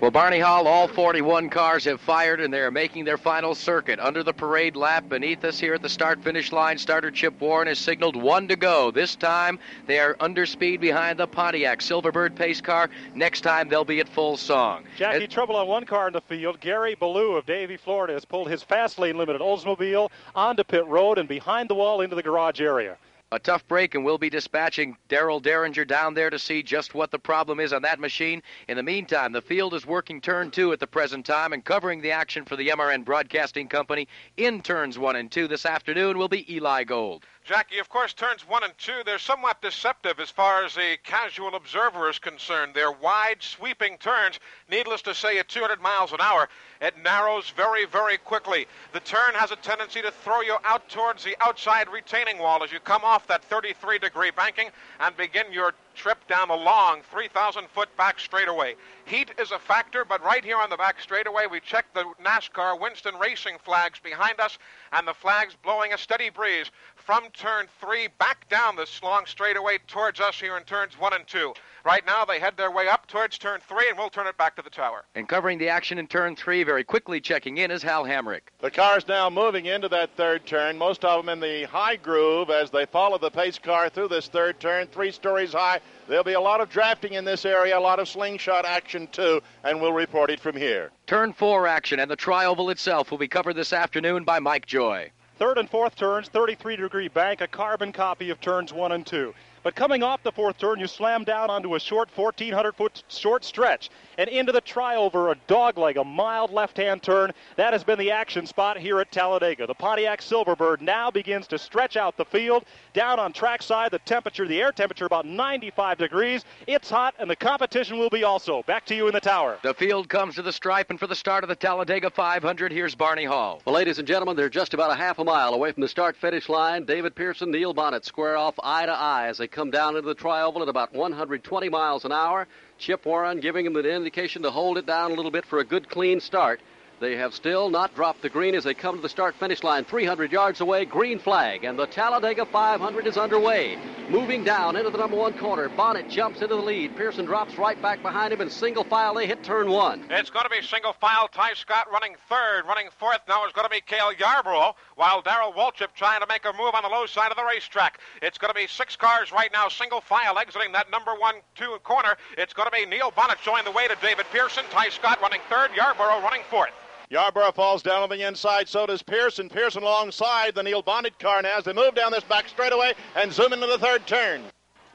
Well, 0.01 0.11
Barney 0.11 0.40
Hall, 0.40 0.66
all 0.66 0.88
41 0.88 1.49
cars 1.49 1.85
have 1.85 2.01
fired 2.01 2.40
and 2.40 2.53
they 2.53 2.61
are 2.61 2.72
making 2.72 3.05
their 3.05 3.16
final 3.16 3.55
circuit. 3.55 4.01
Under 4.01 4.25
the 4.25 4.33
parade 4.33 4.75
lap 4.75 5.09
beneath 5.09 5.44
us 5.44 5.61
here 5.61 5.75
at 5.75 5.83
the 5.83 5.88
start 5.88 6.25
finish 6.25 6.51
line, 6.51 6.77
starter 6.77 7.11
Chip 7.12 7.40
Warren 7.40 7.68
has 7.68 7.79
signaled 7.79 8.16
one 8.16 8.49
to 8.49 8.57
go. 8.57 8.90
This 8.90 9.14
time 9.14 9.61
they 9.87 10.01
are 10.01 10.16
under 10.18 10.44
speed 10.44 10.81
behind 10.81 11.20
the 11.20 11.27
Pontiac 11.29 11.81
Silverbird 11.81 12.35
pace 12.35 12.61
car. 12.61 12.90
Next 13.14 13.42
time 13.42 13.68
they'll 13.68 13.85
be 13.85 14.01
at 14.01 14.09
full 14.09 14.37
song. 14.37 14.85
Jackie, 14.99 15.29
trouble 15.29 15.55
on 15.55 15.68
one 15.68 15.87
car 15.87 16.09
in 16.09 16.12
the 16.12 16.20
field. 16.20 16.61
Gary 16.61 16.96
Balough 16.96 17.37
of 17.37 17.46
Davie, 17.46 17.77
Florida 17.77 18.14
has 18.14 18.25
pulled 18.25 18.51
his 18.51 18.64
fast 18.64 18.99
lane 18.99 19.16
limited 19.16 19.40
Oldsmobile 19.40 20.11
onto 20.35 20.64
pit 20.64 20.87
road 20.87 21.16
and 21.16 21.29
behind 21.29 21.70
the 21.70 21.75
wall 21.75 22.01
into 22.01 22.16
the 22.16 22.22
garage 22.22 22.61
area. 22.61 22.99
A 23.37 23.38
tough 23.38 23.68
break, 23.68 23.94
and 23.94 24.03
we'll 24.03 24.16
be 24.16 24.31
dispatching 24.31 24.96
Darel 25.11 25.42
Dieringer 25.42 25.87
down 25.87 26.14
there 26.14 26.31
to 26.31 26.38
see 26.38 26.62
just 26.62 26.94
what 26.94 27.11
the 27.11 27.18
problem 27.18 27.61
is 27.61 27.75
on 27.75 27.83
that 27.83 28.01
machine. 28.01 28.42
In 28.66 28.79
the 28.79 28.83
meantime, 28.83 29.33
the 29.33 29.42
field 29.42 29.75
is 29.75 29.85
working 29.85 30.22
turn 30.22 30.51
two 30.51 30.72
at 30.72 30.81
the 30.81 30.87
present 30.87 31.27
time 31.27 31.53
and 31.53 31.62
covering 31.62 32.01
the 32.01 32.12
action 32.12 32.46
for 32.46 32.57
the 32.57 32.68
MRN 32.68 33.05
Broadcasting 33.05 33.68
Company 33.68 34.09
in 34.38 34.62
turns 34.62 34.99
one 34.99 35.16
and 35.16 35.31
two 35.31 35.49
this 35.49 35.66
afternoon 35.66 36.16
will 36.16 36.29
be 36.29 36.51
Eli 36.51 36.85
Gold. 36.85 37.27
Jackie, 37.46 37.78
of 37.78 37.88
course, 37.88 38.12
turns 38.12 38.42
one 38.42 38.64
and 38.64 38.76
two, 38.76 39.02
they're 39.04 39.20
somewhat 39.20 39.62
deceptive 39.62 40.18
as 40.18 40.30
far 40.30 40.64
as 40.64 40.76
a 40.76 40.96
casual 41.04 41.54
observer 41.54 42.11
is 42.11 42.18
concerned. 42.18 42.74
They're 42.74 42.90
wide, 42.90 43.37
sweeping 43.40 43.98
turns. 43.98 44.40
Needless 44.68 45.00
to 45.02 45.14
say, 45.14 45.38
at 45.38 45.48
200 45.48 45.80
miles 45.80 46.12
an 46.12 46.20
hour, 46.20 46.48
it 46.80 46.98
narrows 47.04 47.50
very, 47.50 47.87
very 47.87 48.18
quickly. 48.18 48.66
The 48.92 48.98
turn 48.98 49.35
has 49.35 49.52
a 49.52 49.56
tendency 49.56 50.02
to 50.02 50.11
throw 50.11 50.40
you 50.40 50.56
out 50.64 50.88
towards 50.88 51.22
the 51.22 51.37
outside 51.40 51.88
retaining 51.88 52.38
wall 52.38 52.64
as 52.64 52.72
you 52.72 52.80
come 52.80 53.04
off 53.04 53.28
that 53.28 53.44
33 53.44 54.00
degree 54.00 54.32
banking 54.32 54.70
and 54.98 55.16
begin 55.16 55.52
your 55.52 55.72
trip 55.94 56.18
down 56.26 56.50
a 56.50 56.54
long 56.54 57.00
3,000 57.12 57.68
foot 57.68 57.96
back 57.96 58.18
straightaway. 58.18 58.74
Heat 59.06 59.30
is 59.38 59.52
a 59.52 59.59
factor, 59.59 60.04
but 60.04 60.22
right 60.22 60.44
here 60.44 60.59
on 60.59 60.68
the 60.68 60.76
back 60.76 61.00
straightaway, 61.00 61.46
we 61.50 61.61
check 61.61 61.87
the 61.94 62.04
NASCAR 62.22 62.78
Winston 62.78 63.14
Racing 63.16 63.56
flags 63.64 63.98
behind 64.00 64.40
us, 64.40 64.59
and 64.92 65.06
the 65.06 65.14
flags 65.14 65.56
blowing 65.62 65.92
a 65.92 65.98
steady 65.98 66.28
breeze 66.28 66.70
from 67.06 67.22
turn 67.32 67.68
three 67.80 68.08
back 68.18 68.48
down 68.48 68.74
this 68.74 69.00
long 69.00 69.24
straightaway 69.26 69.78
towards 69.86 70.18
us 70.18 70.40
here 70.40 70.56
in 70.56 70.64
turns 70.64 70.98
one 70.98 71.12
and 71.12 71.24
two. 71.28 71.54
Right 71.84 72.04
now, 72.04 72.24
they 72.24 72.40
head 72.40 72.56
their 72.56 72.72
way 72.72 72.88
up 72.88 73.06
towards 73.06 73.38
turn 73.38 73.60
three, 73.60 73.88
and 73.88 73.96
we'll 73.96 74.10
turn 74.10 74.26
it 74.26 74.36
back 74.36 74.56
to 74.56 74.62
the 74.62 74.70
tower. 74.70 75.04
And 75.14 75.28
covering 75.28 75.56
the 75.56 75.68
action 75.68 75.98
in 75.98 76.08
turn 76.08 76.34
three, 76.34 76.64
very 76.64 76.82
quickly 76.82 77.20
checking 77.20 77.58
in, 77.58 77.70
is 77.70 77.84
Hal 77.84 78.02
Hamrick. 78.02 78.48
The 78.58 78.72
car's 78.72 79.06
now 79.06 79.30
moving 79.30 79.66
into 79.66 79.88
that 79.90 80.10
third 80.16 80.46
turn, 80.46 80.76
most 80.76 81.04
of 81.04 81.24
them 81.24 81.32
in 81.32 81.38
the 81.38 81.68
high 81.68 81.94
groove 81.94 82.50
as 82.50 82.72
they 82.72 82.86
follow 82.86 83.18
the 83.18 83.30
pace 83.30 83.56
car 83.56 83.88
through 83.88 84.08
this 84.08 84.26
third 84.26 84.58
turn, 84.58 84.88
three 84.88 85.12
stories 85.12 85.52
high. 85.52 85.78
There'll 86.08 86.24
be 86.24 86.32
a 86.32 86.40
lot 86.40 86.60
of 86.60 86.70
drafting 86.70 87.12
in 87.12 87.24
this 87.24 87.44
area, 87.44 87.78
a 87.78 87.80
lot 87.80 88.00
of 88.00 88.08
slingshot 88.08 88.64
action 88.64 89.06
too, 89.12 89.40
and 89.62 89.80
we'll 89.80 89.92
report 89.92 90.30
it 90.30 90.40
from 90.40 90.56
here. 90.56 90.90
Turn 91.06 91.32
four 91.32 91.68
action 91.68 92.00
and 92.00 92.10
the 92.10 92.16
trioval 92.16 92.72
itself 92.72 93.12
will 93.12 93.18
be 93.18 93.28
covered 93.28 93.54
this 93.54 93.72
afternoon 93.72 94.24
by 94.24 94.40
Mike 94.40 94.66
Joy. 94.66 95.12
Third 95.38 95.59
and 95.59 95.68
fourth 95.68 95.96
turns, 95.96 96.29
33 96.29 96.77
degree 96.77 97.09
bank, 97.09 97.42
a 97.42 97.46
carbon 97.46 97.92
copy 97.92 98.31
of 98.31 98.40
turns 98.40 98.72
one 98.72 98.92
and 98.92 99.07
two. 99.07 99.35
But 99.66 99.74
coming 99.74 100.05
off 100.05 100.22
the 100.22 100.31
fourth 100.31 100.59
turn, 100.59 100.79
you 100.79 100.87
slam 100.87 101.24
down 101.24 101.50
onto 101.50 101.74
a 101.74 101.81
short 101.81 102.09
1,400 102.16 102.76
foot 102.76 103.02
short 103.09 103.44
stretch 103.44 103.90
and 104.16 104.31
into 104.31 104.52
the 104.52 104.62
trioval, 104.62 105.33
a 105.33 105.52
dogleg, 105.52 106.00
a 106.00 106.05
mild 106.05 106.52
left 106.52 106.76
hand 106.76 107.02
turn. 107.02 107.33
That 107.57 107.72
has 107.72 107.83
been 107.83 107.98
the 107.98 108.12
action 108.12 108.46
spot 108.46 108.79
here 108.79 109.00
at 109.00 109.11
Talladega. 109.11 109.66
The 109.66 109.74
Pontiac 109.74 110.20
Silverbird 110.20 110.83
now 110.83 111.11
begins 111.11 111.48
to 111.48 111.59
stretch 111.59 111.96
out 111.96 112.16
the 112.16 112.24
field. 112.24 112.64
Down 112.92 113.18
on 113.18 113.33
trackside, 113.33 113.90
the 113.90 113.98
temperature, 113.98 114.46
the 114.46 114.62
air 114.62 114.70
temperature 114.70 115.05
about 115.05 115.26
95 115.26 115.98
degrees. 115.98 116.44
It's 116.68 116.88
hot, 116.88 117.16
and 117.18 117.29
the 117.29 117.35
competition 117.35 117.98
will 117.98 118.09
be 118.09 118.22
also. 118.22 118.62
Back 118.68 118.87
to 118.87 118.94
you 118.94 119.09
in 119.09 119.14
the 119.14 119.20
tower. 119.20 119.59
The 119.64 119.74
field 119.74 120.09
comes 120.09 120.37
to 120.37 120.42
the 120.42 120.52
stripe, 120.52 120.90
and 120.90 121.00
for 121.00 121.09
the 121.09 121.16
start 121.16 121.42
of 121.42 121.48
the 121.48 121.57
Talladega 121.57 122.11
500, 122.11 122.70
here's 122.70 122.94
Barney 122.94 123.24
Hall. 123.24 123.61
Well, 123.64 123.74
ladies 123.74 123.98
and 123.98 124.07
gentlemen, 124.07 124.37
they're 124.37 124.48
just 124.48 124.74
about 124.74 124.92
a 124.92 124.94
half 124.94 125.18
a 125.18 125.24
mile 125.24 125.55
away 125.55 125.72
from 125.72 125.81
the 125.81 125.88
start 125.88 126.16
finish 126.16 126.48
line. 126.48 126.85
David 126.85 127.16
Pearson, 127.16 127.50
Neil 127.50 127.74
Bonnett 127.74 128.05
square 128.05 128.37
off 128.37 128.55
eye 128.62 128.87
to 128.87 128.92
eye 128.92 129.26
as 129.26 129.38
they 129.38 129.48
come 129.56 129.70
down 129.70 129.96
into 129.96 130.06
the 130.06 130.14
trioval 130.14 130.60
at 130.60 130.68
about 130.68 130.92
120 130.92 131.70
miles 131.70 132.04
an 132.04 132.12
hour. 132.12 132.46
Chip 132.76 133.06
Warren 133.06 133.40
giving 133.40 133.64
him 133.64 133.72
the 133.72 133.90
indication 133.90 134.42
to 134.42 134.50
hold 134.50 134.76
it 134.76 134.84
down 134.84 135.12
a 135.12 135.14
little 135.14 135.30
bit 135.30 135.46
for 135.46 135.60
a 135.60 135.64
good 135.64 135.88
clean 135.88 136.20
start. 136.20 136.60
They 136.98 137.16
have 137.16 137.35
still 137.35 137.68
not 137.68 137.94
dropped 137.94 138.22
the 138.22 138.30
green 138.30 138.54
as 138.54 138.64
they 138.64 138.72
come 138.72 138.96
to 138.96 139.02
the 139.02 139.09
start 139.09 139.35
finish 139.35 139.62
line 139.62 139.85
300 139.85 140.32
yards 140.32 140.62
away. 140.62 140.87
Green 140.87 141.18
flag, 141.18 141.64
and 141.64 141.78
the 141.78 141.87
Talladega 141.87 142.46
500 142.46 143.06
is 143.06 143.18
underway. 143.18 143.76
Moving 144.09 144.44
down 144.44 144.76
into 144.76 144.88
the 144.88 144.96
number 144.96 145.16
one 145.16 145.37
corner. 145.37 145.68
Bonnett 145.68 146.09
jumps 146.09 146.40
into 146.40 146.56
the 146.56 146.62
lead. 146.62 146.96
Pearson 146.96 147.26
drops 147.26 147.59
right 147.59 147.80
back 147.82 148.02
behind 148.02 148.32
him 148.32 148.40
in 148.40 148.48
single 148.48 148.82
file. 148.82 149.12
They 149.12 149.26
hit 149.26 149.42
turn 149.44 149.68
one. 149.68 150.06
It's 150.09 150.30
going 150.30 150.44
to 150.44 150.48
be 150.48 150.62
single 150.62 150.94
file. 150.94 151.28
Tighe 151.28 151.54
Scott 151.56 151.87
running 151.92 152.16
third. 152.30 152.64
Running 152.66 152.88
fourth 152.98 153.20
now 153.28 153.46
is 153.46 153.52
going 153.52 153.66
to 153.66 153.70
be 153.70 153.82
Cale 153.82 154.14
Yarborough, 154.14 154.74
while 154.94 155.20
Darrell 155.20 155.52
Waltrip 155.52 155.92
trying 155.94 156.20
to 156.20 156.26
make 156.26 156.46
a 156.46 156.52
move 156.56 156.74
on 156.74 156.82
the 156.82 156.88
low 156.88 157.04
side 157.04 157.30
of 157.30 157.37
the 157.37 157.44
racetrack. 157.44 158.00
It's 158.22 158.38
going 158.38 158.54
to 158.54 158.59
be 158.59 158.66
six 158.66 158.96
cars 158.96 159.32
right 159.32 159.50
now, 159.52 159.68
single 159.68 160.00
file, 160.00 160.38
exiting 160.38 160.72
that 160.72 160.90
number 160.90 161.14
one, 161.14 161.35
two 161.54 161.76
corner. 161.85 162.16
It's 162.38 162.54
going 162.54 162.70
to 162.70 162.72
be 162.74 162.87
Neil 162.87 163.11
Bonnett 163.11 163.42
showing 163.42 163.64
the 163.64 163.72
way 163.72 163.87
to 163.87 163.96
David 164.00 164.24
Pearson. 164.32 164.64
Tighe 164.70 164.92
Scott 164.92 165.20
running 165.20 165.40
third. 165.50 165.72
Yarborough 165.76 166.22
running 166.22 166.42
fourth. 166.48 166.70
Yarborough 167.08 167.52
falls 167.52 167.82
down 167.82 168.02
on 168.02 168.08
the 168.08 168.26
inside, 168.26 168.68
so 168.68 168.86
does 168.86 169.02
Pearson. 169.02 169.48
Pearson 169.48 169.82
alongside 169.82 170.54
the 170.54 170.62
Neil 170.62 170.82
Bonnett 170.82 171.18
car 171.18 171.40
now 171.40 171.56
as 171.58 171.64
they 171.64 171.72
move 171.72 171.94
down 171.94 172.10
this 172.10 172.24
back 172.24 172.48
straightaway 172.48 172.94
and 173.14 173.32
zoom 173.32 173.52
into 173.52 173.66
the 173.66 173.78
third 173.78 174.06
turn. 174.06 174.42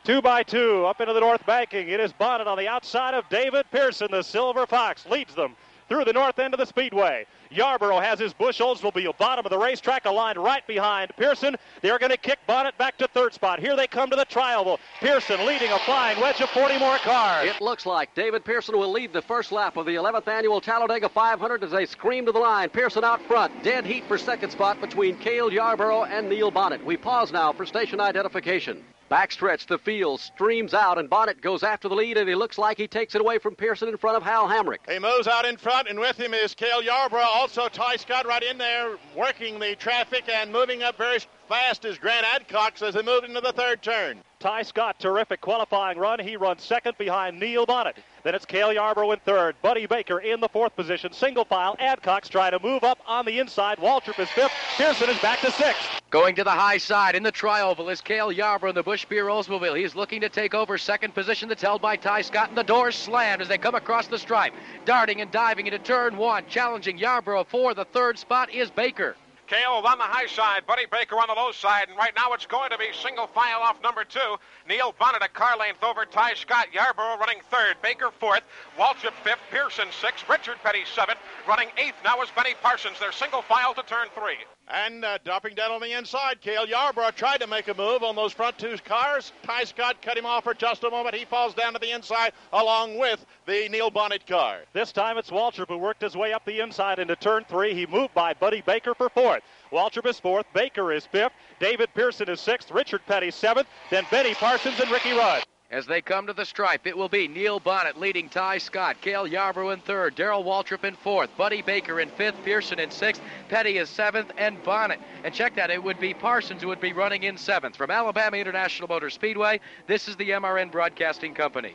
Two 0.03 0.21
by 0.21 0.43
two 0.43 0.85
up 0.85 0.99
into 0.99 1.13
the 1.13 1.19
north 1.19 1.45
banking. 1.45 1.87
It 1.87 1.99
is 1.99 2.11
Bonnett 2.11 2.47
on 2.47 2.57
the 2.57 2.67
outside 2.67 3.13
of 3.13 3.29
David 3.29 3.65
Pearson. 3.71 4.09
The 4.11 4.23
Silver 4.23 4.65
Fox 4.65 5.05
leads 5.05 5.35
them 5.35 5.55
through 5.91 6.05
the 6.05 6.13
north 6.13 6.39
end 6.39 6.53
of 6.53 6.57
the 6.57 6.65
speedway. 6.65 7.25
Yarborough 7.49 7.99
has 7.99 8.17
his 8.17 8.31
bushels, 8.31 8.81
will 8.81 8.93
be 8.93 9.07
a 9.07 9.11
bottom 9.11 9.45
of 9.45 9.49
the 9.49 9.57
racetrack, 9.57 10.05
aligned 10.05 10.37
right 10.37 10.65
behind 10.65 11.11
Pearson. 11.17 11.57
They're 11.81 11.99
going 11.99 12.13
to 12.13 12.17
kick 12.17 12.39
Bonnett 12.47 12.77
back 12.77 12.97
to 12.99 13.09
third 13.09 13.33
spot. 13.33 13.59
Here 13.59 13.75
they 13.75 13.87
come 13.87 14.09
to 14.09 14.15
the 14.15 14.23
trial. 14.23 14.79
Pearson 15.01 15.45
leading 15.45 15.69
a 15.69 15.79
flying 15.79 16.17
wedge 16.21 16.39
of 16.39 16.49
40 16.51 16.79
more 16.79 16.95
cars. 16.99 17.49
It 17.49 17.59
looks 17.59 17.85
like 17.85 18.15
David 18.15 18.45
Pearson 18.45 18.77
will 18.77 18.89
lead 18.89 19.11
the 19.11 19.21
first 19.21 19.51
lap 19.51 19.75
of 19.75 19.85
the 19.85 19.95
11th 19.95 20.29
annual 20.29 20.61
Talladega 20.61 21.09
500 21.09 21.61
as 21.61 21.71
they 21.71 21.85
scream 21.85 22.25
to 22.25 22.31
the 22.31 22.39
line. 22.39 22.69
Pearson 22.69 23.03
out 23.03 23.21
front. 23.23 23.61
Dead 23.61 23.85
heat 23.85 24.05
for 24.07 24.17
second 24.17 24.51
spot 24.51 24.79
between 24.79 25.17
Cale 25.17 25.51
Yarborough 25.51 26.05
and 26.05 26.29
Neil 26.29 26.53
Bonnett. 26.53 26.85
We 26.85 26.95
pause 26.95 27.33
now 27.33 27.51
for 27.51 27.65
station 27.65 27.99
identification. 27.99 28.81
Backstretch, 29.11 29.67
the 29.67 29.77
field 29.77 30.21
streams 30.21 30.73
out, 30.73 30.97
and 30.97 31.09
Bonnett 31.09 31.41
goes 31.41 31.63
after 31.63 31.89
the 31.89 31.95
lead, 31.95 32.15
and 32.15 32.29
he 32.29 32.33
looks 32.33 32.57
like 32.57 32.77
he 32.77 32.87
takes 32.87 33.13
it 33.13 33.19
away 33.19 33.39
from 33.39 33.55
Pearson 33.55 33.89
in 33.89 33.97
front 33.97 34.15
of 34.15 34.23
Hal 34.23 34.47
Hamrick. 34.47 34.89
He 34.89 34.99
moves 34.99 35.27
out 35.27 35.43
in 35.43 35.57
front, 35.57 35.89
and 35.89 35.99
with 35.99 36.17
him 36.17 36.33
is 36.33 36.55
Cale 36.55 36.81
Yarborough. 36.81 37.19
Also, 37.19 37.67
Tighe 37.67 37.99
Scott 37.99 38.25
right 38.25 38.41
in 38.41 38.57
there, 38.57 38.97
working 39.13 39.59
the 39.59 39.75
traffic 39.75 40.29
and 40.29 40.49
moving 40.49 40.81
up 40.81 40.97
very 40.97 41.19
fast 41.49 41.83
is 41.83 41.97
Grant 41.97 42.25
Adcox 42.25 42.81
as 42.81 42.93
they 42.93 43.01
move 43.01 43.25
into 43.25 43.41
the 43.41 43.51
third 43.51 43.81
turn. 43.81 44.21
Tighe 44.39 44.65
Scott, 44.65 44.97
terrific 44.97 45.41
qualifying 45.41 45.97
run. 45.97 46.17
He 46.17 46.37
runs 46.37 46.63
second 46.63 46.97
behind 46.97 47.37
Neil 47.37 47.65
Bonnett. 47.65 47.97
Then 48.23 48.35
it's 48.35 48.45
Cale 48.45 48.71
Yarborough 48.73 49.11
in 49.11 49.19
third. 49.19 49.55
Buddy 49.61 49.85
Baker 49.87 50.19
in 50.19 50.39
the 50.39 50.49
fourth 50.49 50.75
position. 50.75 51.11
Single 51.11 51.45
file. 51.45 51.75
Adcox 51.77 52.29
trying 52.29 52.51
to 52.51 52.59
move 52.59 52.83
up 52.83 52.99
on 53.07 53.25
the 53.25 53.39
inside. 53.39 53.77
Waltrip 53.79 54.19
is 54.19 54.29
fifth. 54.29 54.51
Pearson 54.77 55.09
is 55.09 55.19
back 55.19 55.39
to 55.41 55.51
sixth. 55.51 56.01
Going 56.11 56.35
to 56.35 56.43
the 56.43 56.51
high 56.51 56.77
side 56.77 57.15
in 57.15 57.23
the 57.23 57.31
trioval 57.31 57.91
is 57.91 58.01
Cale 58.01 58.31
Yarborough 58.31 58.69
in 58.69 58.75
the 58.75 58.83
Busch 58.83 59.05
Beer 59.05 59.25
Oldsmobile. 59.25 59.77
He's 59.77 59.95
looking 59.95 60.21
to 60.21 60.29
take 60.29 60.53
over 60.53 60.77
second 60.77 61.15
position 61.15 61.49
that's 61.49 61.61
held 61.61 61.81
by 61.81 61.97
Tighe 61.97 62.25
Scott, 62.25 62.49
and 62.49 62.57
the 62.57 62.63
doors 62.63 62.95
slammed 62.95 63.41
as 63.41 63.47
they 63.47 63.57
come 63.57 63.75
across 63.75 64.07
the 64.07 64.19
stripe. 64.19 64.53
Darting 64.85 65.21
and 65.21 65.31
diving 65.31 65.67
into 65.67 65.79
turn 65.79 66.17
one, 66.17 66.43
challenging 66.47 66.97
Yarborough 66.97 67.45
for 67.45 67.73
the 67.73 67.85
third 67.85 68.19
spot 68.19 68.51
is 68.53 68.69
Baker. 68.69 69.15
Cale 69.51 69.83
on 69.83 69.97
the 69.97 70.05
high 70.05 70.27
side, 70.27 70.65
Buddy 70.65 70.85
Baker 70.89 71.17
on 71.17 71.27
the 71.27 71.33
low 71.33 71.51
side, 71.51 71.89
and 71.89 71.97
right 71.97 72.15
now 72.15 72.31
it's 72.31 72.45
going 72.45 72.69
to 72.69 72.77
be 72.77 72.85
single 72.93 73.27
file 73.27 73.59
off 73.59 73.83
number 73.83 74.05
two. 74.05 74.37
Neil 74.65 74.95
Bonnett 74.97 75.25
a 75.25 75.27
car 75.27 75.57
length 75.57 75.83
over 75.83 76.05
Tighe 76.05 76.37
Scott. 76.37 76.67
Yarborough 76.73 77.17
running 77.17 77.41
third, 77.51 77.75
Baker 77.81 78.11
fourth, 78.17 78.43
Waltrip 78.79 79.11
fifth, 79.25 79.41
Pearson 79.51 79.89
sixth, 79.91 80.23
Richard 80.29 80.55
Petty 80.63 80.85
seventh. 80.95 81.19
Running 81.45 81.67
eighth 81.75 81.97
now 82.01 82.21
is 82.21 82.29
Benny 82.33 82.55
Parsons. 82.63 82.95
They're 82.97 83.11
single 83.11 83.41
file 83.41 83.73
to 83.73 83.83
turn 83.83 84.07
three. 84.15 84.39
And 84.67 85.03
uh, 85.03 85.17
dropping 85.25 85.55
down 85.55 85.71
on 85.71 85.81
the 85.81 85.97
inside, 85.97 86.39
Cale 86.39 86.65
Yarborough 86.65 87.11
tried 87.11 87.41
to 87.41 87.47
make 87.47 87.67
a 87.67 87.73
move 87.73 88.03
on 88.03 88.15
those 88.15 88.31
front 88.31 88.57
two 88.57 88.77
cars. 88.85 89.33
Tighe 89.43 89.67
Scott 89.67 90.01
cut 90.01 90.17
him 90.17 90.25
off 90.25 90.45
for 90.45 90.53
just 90.53 90.83
a 90.83 90.89
moment. 90.89 91.13
He 91.15 91.25
falls 91.25 91.53
down 91.53 91.73
to 91.73 91.79
the 91.79 91.91
inside 91.91 92.31
along 92.53 92.97
with 92.97 93.25
the 93.45 93.67
Neil 93.69 93.91
Bonnett 93.91 94.25
car. 94.25 94.59
This 94.71 94.93
time 94.93 95.17
it's 95.17 95.29
Waltrip 95.29 95.67
who 95.67 95.77
worked 95.77 96.01
his 96.01 96.15
way 96.15 96.31
up 96.31 96.45
the 96.45 96.61
inside 96.61 96.99
into 96.99 97.17
turn 97.17 97.43
three. 97.49 97.73
He 97.73 97.85
moved 97.85 98.13
by 98.13 98.33
Buddy 98.33 98.61
Baker 98.61 98.95
for 98.95 99.09
fourth. 99.09 99.43
Waltrip 99.71 100.05
is 100.05 100.19
fourth. 100.19 100.45
Baker 100.53 100.93
is 100.93 101.05
fifth. 101.05 101.33
David 101.59 101.89
Pearson 101.93 102.29
is 102.29 102.39
sixth. 102.39 102.71
Richard 102.71 103.01
Petty 103.05 103.31
seventh. 103.31 103.67
Then 103.89 104.05
Benny 104.09 104.33
Parsons 104.35 104.79
and 104.79 104.89
Ricky 104.89 105.11
Rudd. 105.11 105.43
As 105.71 105.85
they 105.85 106.01
come 106.01 106.27
to 106.27 106.33
the 106.33 106.43
stripe, 106.43 106.85
it 106.85 106.97
will 106.97 107.07
be 107.07 107.29
Neil 107.29 107.57
Bonnett 107.61 107.95
leading 107.95 108.27
Tighe 108.27 108.59
Scott, 108.59 108.99
Cale 108.99 109.25
Yarborough 109.25 109.69
in 109.69 109.79
third, 109.79 110.15
Darrell 110.15 110.43
Waltrip 110.43 110.83
in 110.83 110.95
fourth, 110.95 111.29
Buddy 111.37 111.61
Baker 111.61 112.01
in 112.01 112.09
fifth, 112.09 112.35
Pearson 112.43 112.77
in 112.77 112.91
sixth, 112.91 113.21
Petty 113.47 113.77
is 113.77 113.89
seventh, 113.89 114.33
and 114.37 114.61
Bonnett. 114.65 114.99
And 115.23 115.33
check 115.33 115.55
that, 115.55 115.69
it 115.69 115.81
would 115.81 115.97
be 115.97 116.13
Parsons 116.13 116.61
who 116.61 116.67
would 116.67 116.81
be 116.81 116.91
running 116.91 117.23
in 117.23 117.37
seventh. 117.37 117.77
From 117.77 117.89
Alabama 117.89 118.35
International 118.35 118.89
Motor 118.89 119.09
Speedway, 119.09 119.61
this 119.87 120.09
is 120.09 120.17
the 120.17 120.31
MRN 120.31 120.71
Broadcasting 120.73 121.33
Company. 121.33 121.73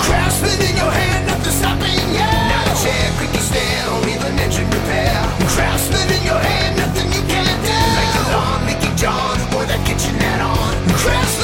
Craftsman 0.00 0.62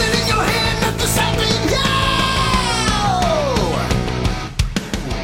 in 0.07 0.12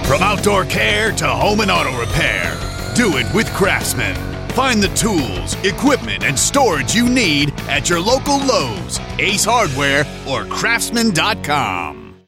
From 0.08 0.22
outdoor 0.22 0.64
care 0.64 1.12
to 1.12 1.28
home 1.28 1.60
and 1.60 1.70
auto 1.70 1.94
repair, 2.00 2.58
do 2.94 3.18
it 3.18 3.26
with 3.34 3.46
Craftsman. 3.52 4.16
Find 4.52 4.82
the 4.82 4.88
tools, 4.96 5.54
equipment, 5.66 6.24
and 6.24 6.38
storage 6.38 6.94
you 6.94 7.06
need 7.06 7.52
at 7.68 7.90
your 7.90 8.00
local 8.00 8.38
Lowe's, 8.38 8.98
Ace 9.18 9.44
Hardware, 9.44 10.06
or 10.26 10.46
Craftsman.com. 10.46 12.22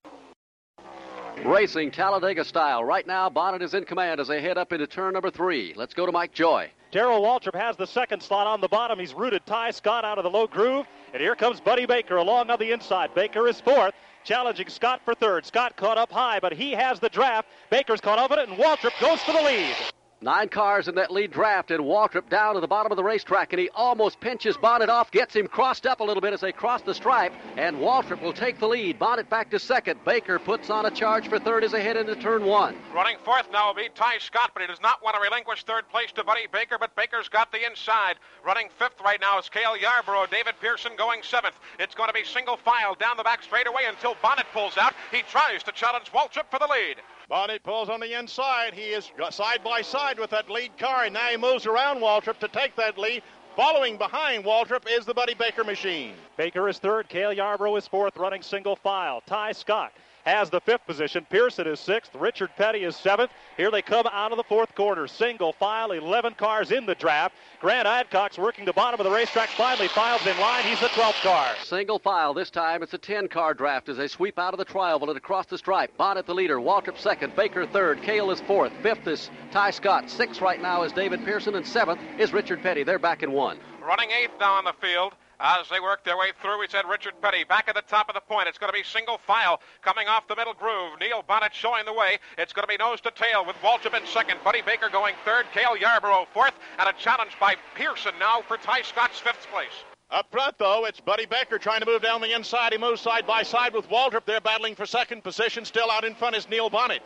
Racing 1.42 1.90
Talladega 1.90 2.44
style. 2.44 2.84
Right 2.84 3.06
now, 3.06 3.30
Bonnett 3.30 3.62
is 3.62 3.72
in 3.72 3.86
command 3.86 4.20
as 4.20 4.28
they 4.28 4.42
head 4.42 4.58
up 4.58 4.74
into 4.74 4.86
turn 4.86 5.14
number 5.14 5.30
three. 5.30 5.72
Let's 5.74 5.94
go 5.94 6.04
to 6.04 6.12
Mike 6.12 6.34
Joy. 6.34 6.70
Darrell 6.92 7.22
Waltrip 7.22 7.58
has 7.58 7.76
the 7.76 7.86
second 7.86 8.22
slot 8.22 8.46
on 8.46 8.60
the 8.60 8.68
bottom. 8.68 8.98
He's 8.98 9.14
rooted 9.14 9.46
Tighe 9.46 9.72
Scott 9.72 10.04
out 10.04 10.18
of 10.18 10.24
the 10.24 10.30
low 10.30 10.46
groove. 10.46 10.84
And 11.14 11.22
here 11.22 11.34
comes 11.34 11.60
Buddy 11.60 11.86
Baker 11.86 12.16
along 12.16 12.50
on 12.50 12.58
the 12.58 12.72
inside. 12.72 13.14
Baker 13.14 13.48
is 13.48 13.58
fourth, 13.58 13.94
challenging 14.24 14.68
Scott 14.68 15.00
for 15.04 15.14
third. 15.14 15.46
Scott 15.46 15.76
caught 15.76 15.98
up 15.98 16.10
high, 16.10 16.40
but 16.40 16.52
he 16.52 16.72
has 16.72 17.00
the 17.00 17.08
draft. 17.08 17.48
Baker's 17.70 18.00
caught 18.00 18.18
up 18.18 18.30
in 18.30 18.38
it, 18.38 18.48
and 18.48 18.58
Waltrip 18.58 18.98
goes 19.00 19.20
for 19.22 19.32
the 19.32 19.42
lead. 19.42 19.74
Nine 20.22 20.50
cars 20.50 20.86
in 20.86 20.96
that 20.96 21.10
lead 21.10 21.30
draft, 21.30 21.70
and 21.70 21.82
Waltrip 21.82 22.28
down 22.28 22.54
to 22.54 22.60
the 22.60 22.68
bottom 22.68 22.92
of 22.92 22.96
the 22.96 23.02
racetrack, 23.04 23.54
and 23.54 23.60
he 23.60 23.70
almost 23.70 24.20
pinches 24.20 24.54
Bonnett 24.54 24.90
off, 24.90 25.10
gets 25.10 25.34
him 25.34 25.46
crossed 25.46 25.86
up 25.86 26.00
a 26.00 26.04
little 26.04 26.20
bit 26.20 26.34
as 26.34 26.42
they 26.42 26.52
cross 26.52 26.82
the 26.82 26.92
stripe, 26.92 27.32
and 27.56 27.78
Waltrip 27.78 28.20
will 28.20 28.34
take 28.34 28.58
the 28.58 28.68
lead. 28.68 28.98
Bonnett 28.98 29.30
back 29.30 29.48
to 29.50 29.58
second. 29.58 29.98
Baker 30.04 30.38
puts 30.38 30.68
on 30.68 30.84
a 30.84 30.90
charge 30.90 31.26
for 31.26 31.38
third 31.38 31.64
as 31.64 31.72
they 31.72 31.82
head 31.82 31.96
into 31.96 32.14
turn 32.16 32.44
one. 32.44 32.76
Running 32.94 33.16
fourth 33.24 33.50
now 33.50 33.68
will 33.68 33.74
be 33.74 33.88
Tighe 33.96 34.20
Scott, 34.20 34.50
but 34.52 34.60
he 34.60 34.66
does 34.66 34.82
not 34.82 35.02
want 35.02 35.16
to 35.16 35.22
relinquish 35.22 35.64
third 35.64 35.88
place 35.88 36.12
to 36.12 36.22
Buddy 36.22 36.46
Baker, 36.52 36.76
but 36.78 36.94
Baker's 36.96 37.30
got 37.30 37.50
the 37.50 37.64
inside. 37.64 38.16
Running 38.44 38.68
fifth 38.78 39.00
right 39.02 39.22
now 39.22 39.38
is 39.38 39.48
Cale 39.48 39.74
Yarborough. 39.74 40.26
David 40.30 40.54
Pearson 40.60 40.92
going 40.98 41.22
seventh. 41.22 41.56
It's 41.78 41.94
going 41.94 42.08
to 42.08 42.14
be 42.14 42.24
single 42.24 42.58
file 42.58 42.94
down 42.94 43.16
the 43.16 43.24
back 43.24 43.42
straightaway 43.42 43.84
until 43.88 44.16
Bonnett 44.16 44.52
pulls 44.52 44.76
out. 44.76 44.92
He 45.10 45.22
tries 45.22 45.62
to 45.62 45.72
challenge 45.72 46.12
Waltrip 46.12 46.50
for 46.50 46.58
the 46.58 46.68
lead. 46.68 46.96
Bonnett 47.30 47.62
pulls 47.62 47.88
on 47.88 48.00
the 48.00 48.18
inside. 48.18 48.74
He 48.74 48.86
is 48.86 49.12
side 49.30 49.62
by 49.62 49.82
side 49.82 50.18
with 50.18 50.30
that 50.30 50.50
lead 50.50 50.76
car, 50.78 51.04
and 51.04 51.14
now 51.14 51.28
he 51.28 51.36
moves 51.36 51.64
around 51.64 52.00
Waltrip 52.00 52.38
to 52.40 52.48
take 52.48 52.74
that 52.74 52.98
lead. 52.98 53.22
Following 53.54 53.96
behind 53.96 54.44
Waltrip 54.44 54.84
is 54.90 55.06
the 55.06 55.14
Buddy 55.14 55.34
Baker 55.34 55.62
machine. 55.62 56.14
Baker 56.36 56.68
is 56.68 56.78
third. 56.78 57.08
Cale 57.08 57.32
Yarborough 57.32 57.76
is 57.76 57.86
fourth, 57.86 58.16
running 58.16 58.42
single 58.42 58.74
file. 58.74 59.22
Tighe 59.28 59.54
Scott 59.54 59.92
has 60.24 60.50
the 60.50 60.60
fifth 60.60 60.86
position. 60.86 61.26
Pearson 61.30 61.66
is 61.66 61.80
sixth. 61.80 62.14
Richard 62.14 62.50
Petty 62.56 62.84
is 62.84 62.96
seventh. 62.96 63.30
Here 63.56 63.70
they 63.70 63.82
come 63.82 64.06
out 64.12 64.32
of 64.32 64.36
the 64.36 64.44
fourth 64.44 64.74
quarter. 64.74 65.06
Single 65.06 65.52
file, 65.52 65.92
11 65.92 66.34
cars 66.34 66.70
in 66.70 66.86
the 66.86 66.94
draft. 66.94 67.34
Grant 67.60 67.86
Adcox 67.86 68.38
working 68.38 68.64
the 68.64 68.72
bottom 68.72 69.00
of 69.00 69.04
the 69.04 69.10
racetrack, 69.10 69.50
finally 69.50 69.88
files 69.88 70.26
in 70.26 70.38
line. 70.38 70.64
He's 70.64 70.80
the 70.80 70.88
12th 70.88 71.22
car. 71.22 71.54
Single 71.64 71.98
file. 71.98 72.34
This 72.34 72.50
time 72.50 72.82
it's 72.82 72.94
a 72.94 72.98
10 72.98 73.28
car 73.28 73.54
draft 73.54 73.88
as 73.88 73.96
they 73.96 74.08
sweep 74.08 74.38
out 74.38 74.54
of 74.54 74.58
the 74.58 74.64
trial 74.64 74.98
and 75.00 75.16
across 75.16 75.46
the 75.46 75.58
stripe. 75.58 75.96
Bonnett 75.98 76.26
the 76.26 76.34
leader. 76.34 76.58
Waltrip 76.58 76.98
second. 76.98 77.34
Baker 77.36 77.66
third. 77.66 78.02
Cale 78.02 78.30
is 78.30 78.40
fourth. 78.40 78.72
Fifth 78.82 79.06
is 79.06 79.30
Tighe 79.52 79.74
Scott. 79.74 80.08
Sixth 80.10 80.40
right 80.40 80.60
now 80.60 80.82
is 80.82 80.92
David 80.92 81.24
Pearson. 81.24 81.54
And 81.54 81.66
seventh 81.66 82.00
is 82.18 82.32
Richard 82.32 82.62
Petty. 82.62 82.82
They're 82.82 82.98
back 82.98 83.22
in 83.22 83.32
one. 83.32 83.58
Running 83.82 84.10
eighth 84.10 84.32
now 84.38 84.54
on 84.54 84.64
the 84.64 84.74
field. 84.80 85.14
As 85.42 85.70
they 85.70 85.80
work 85.80 86.04
their 86.04 86.18
way 86.18 86.32
through, 86.42 86.60
we 86.60 86.68
said 86.68 86.84
Richard 86.86 87.14
Petty 87.22 87.44
back 87.44 87.66
at 87.66 87.74
the 87.74 87.80
top 87.80 88.10
of 88.10 88.14
the 88.14 88.20
point. 88.20 88.46
It's 88.46 88.58
going 88.58 88.70
to 88.70 88.76
be 88.78 88.84
single 88.84 89.16
file 89.16 89.62
coming 89.80 90.06
off 90.06 90.28
the 90.28 90.36
middle 90.36 90.52
groove. 90.52 90.98
Neil 91.00 91.24
Bonnett 91.26 91.54
showing 91.54 91.86
the 91.86 91.94
way. 91.94 92.18
It's 92.36 92.52
going 92.52 92.64
to 92.64 92.68
be 92.68 92.76
nose 92.76 93.00
to 93.00 93.10
tail 93.10 93.46
with 93.46 93.56
Waltrip 93.62 93.98
in 93.98 94.06
second. 94.06 94.38
Buddy 94.44 94.60
Baker 94.60 94.90
going 94.90 95.14
third. 95.24 95.46
Cale 95.54 95.78
Yarborough 95.78 96.26
fourth. 96.34 96.52
And 96.78 96.90
a 96.90 96.92
challenge 96.92 97.32
by 97.40 97.56
Pearson 97.74 98.12
now 98.20 98.42
for 98.42 98.58
Tighe 98.58 98.84
Scott's 98.84 99.18
fifth 99.18 99.46
place. 99.50 99.72
Up 100.10 100.26
front, 100.30 100.58
though, 100.58 100.84
it's 100.84 101.00
Buddy 101.00 101.24
Baker 101.24 101.58
trying 101.58 101.80
to 101.80 101.86
move 101.86 102.02
down 102.02 102.20
the 102.20 102.34
inside. 102.34 102.72
He 102.72 102.78
moves 102.78 103.00
side 103.00 103.26
by 103.26 103.42
side 103.42 103.72
with 103.72 103.88
Waltrip. 103.88 104.26
They're 104.26 104.42
battling 104.42 104.74
for 104.74 104.84
second 104.84 105.24
position. 105.24 105.64
Still 105.64 105.90
out 105.90 106.04
in 106.04 106.14
front 106.14 106.36
is 106.36 106.50
Neil 106.50 106.68
Bonnett. 106.68 107.00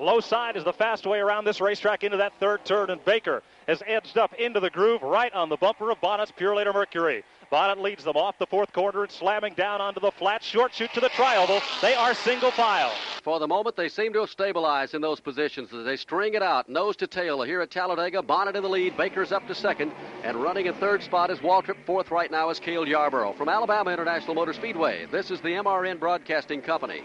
Low 0.00 0.20
side 0.20 0.56
is 0.56 0.64
the 0.64 0.72
fast 0.72 1.06
way 1.06 1.20
around 1.20 1.44
this 1.44 1.60
racetrack 1.60 2.02
into 2.04 2.16
that 2.16 2.32
third 2.40 2.64
turn, 2.64 2.90
and 2.90 3.04
Baker 3.04 3.42
has 3.68 3.80
edged 3.86 4.18
up 4.18 4.34
into 4.34 4.58
the 4.58 4.70
groove 4.70 5.02
right 5.02 5.32
on 5.32 5.48
the 5.48 5.56
bumper 5.56 5.90
of 5.90 6.00
Bonnett's 6.00 6.32
Purolator 6.32 6.74
Mercury. 6.74 7.24
Bonnett 7.54 7.80
leads 7.80 8.02
them 8.02 8.16
off 8.16 8.36
the 8.36 8.46
fourth 8.46 8.72
quarter 8.72 9.04
and 9.04 9.12
slamming 9.12 9.54
down 9.54 9.80
onto 9.80 10.00
the 10.00 10.10
flat 10.10 10.42
short 10.42 10.74
chute 10.74 10.92
to 10.92 11.00
the 11.00 11.08
tri-oval. 11.10 11.60
They 11.80 11.94
are 11.94 12.12
single 12.12 12.50
file. 12.50 12.92
For 13.22 13.38
the 13.38 13.46
moment, 13.46 13.76
they 13.76 13.88
seem 13.88 14.12
to 14.14 14.22
have 14.22 14.30
stabilized 14.30 14.92
in 14.92 15.00
those 15.00 15.20
positions 15.20 15.72
as 15.72 15.84
they 15.84 15.94
string 15.94 16.34
it 16.34 16.42
out, 16.42 16.68
nose 16.68 16.96
to 16.96 17.06
tail. 17.06 17.42
Here 17.42 17.60
at 17.60 17.70
Talladega, 17.70 18.22
Bonnett 18.22 18.56
in 18.56 18.64
the 18.64 18.68
lead, 18.68 18.96
Baker's 18.96 19.30
up 19.30 19.46
to 19.46 19.54
second, 19.54 19.92
and 20.24 20.42
running 20.42 20.66
in 20.66 20.74
third 20.74 21.00
spot 21.04 21.30
is 21.30 21.38
Waltrip. 21.38 21.76
Fourth 21.86 22.10
right 22.10 22.28
now 22.28 22.50
is 22.50 22.58
Cale 22.58 22.88
Yarborough. 22.88 23.34
From 23.34 23.48
Alabama 23.48 23.92
International 23.92 24.34
Motor 24.34 24.52
Speedway, 24.52 25.06
this 25.12 25.30
is 25.30 25.40
the 25.40 25.50
MRN 25.50 26.00
Broadcasting 26.00 26.60
Company. 26.60 27.04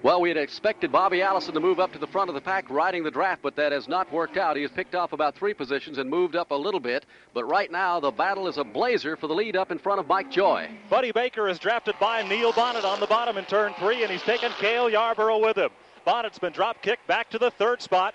Well, 0.00 0.20
we 0.20 0.28
had 0.28 0.38
expected 0.38 0.92
Bobby 0.92 1.22
Allison 1.22 1.54
to 1.54 1.60
move 1.60 1.80
up 1.80 1.92
to 1.92 1.98
the 1.98 2.06
front 2.06 2.28
of 2.28 2.34
the 2.36 2.40
pack 2.40 2.70
riding 2.70 3.02
the 3.02 3.10
draft, 3.10 3.42
but 3.42 3.56
that 3.56 3.72
has 3.72 3.88
not 3.88 4.12
worked 4.12 4.36
out. 4.36 4.54
He 4.54 4.62
has 4.62 4.70
picked 4.70 4.94
off 4.94 5.12
about 5.12 5.34
three 5.34 5.52
positions 5.52 5.98
and 5.98 6.08
moved 6.08 6.36
up 6.36 6.52
a 6.52 6.54
little 6.54 6.78
bit. 6.78 7.04
But 7.34 7.46
right 7.46 7.70
now, 7.70 7.98
the 7.98 8.12
battle 8.12 8.46
is 8.46 8.58
a 8.58 8.64
blazer 8.64 9.16
for 9.16 9.26
the 9.26 9.34
lead 9.34 9.56
up 9.56 9.72
in 9.72 9.78
front 9.78 9.98
of 9.98 10.06
Mike 10.06 10.30
Joy. 10.30 10.70
Buddy 10.88 11.10
Baker 11.10 11.48
is 11.48 11.58
drafted 11.58 11.96
by 11.98 12.22
Neil 12.22 12.52
Bonnett 12.52 12.84
on 12.84 13.00
the 13.00 13.08
bottom 13.08 13.38
in 13.38 13.44
turn 13.46 13.74
three, 13.80 14.04
and 14.04 14.12
he's 14.12 14.22
taken 14.22 14.52
Cale 14.52 14.88
Yarborough 14.88 15.38
with 15.44 15.58
him. 15.58 15.70
Bonnett's 16.06 16.38
been 16.38 16.52
drop 16.52 16.80
kicked 16.80 17.06
back 17.08 17.28
to 17.30 17.38
the 17.38 17.50
third 17.50 17.82
spot. 17.82 18.14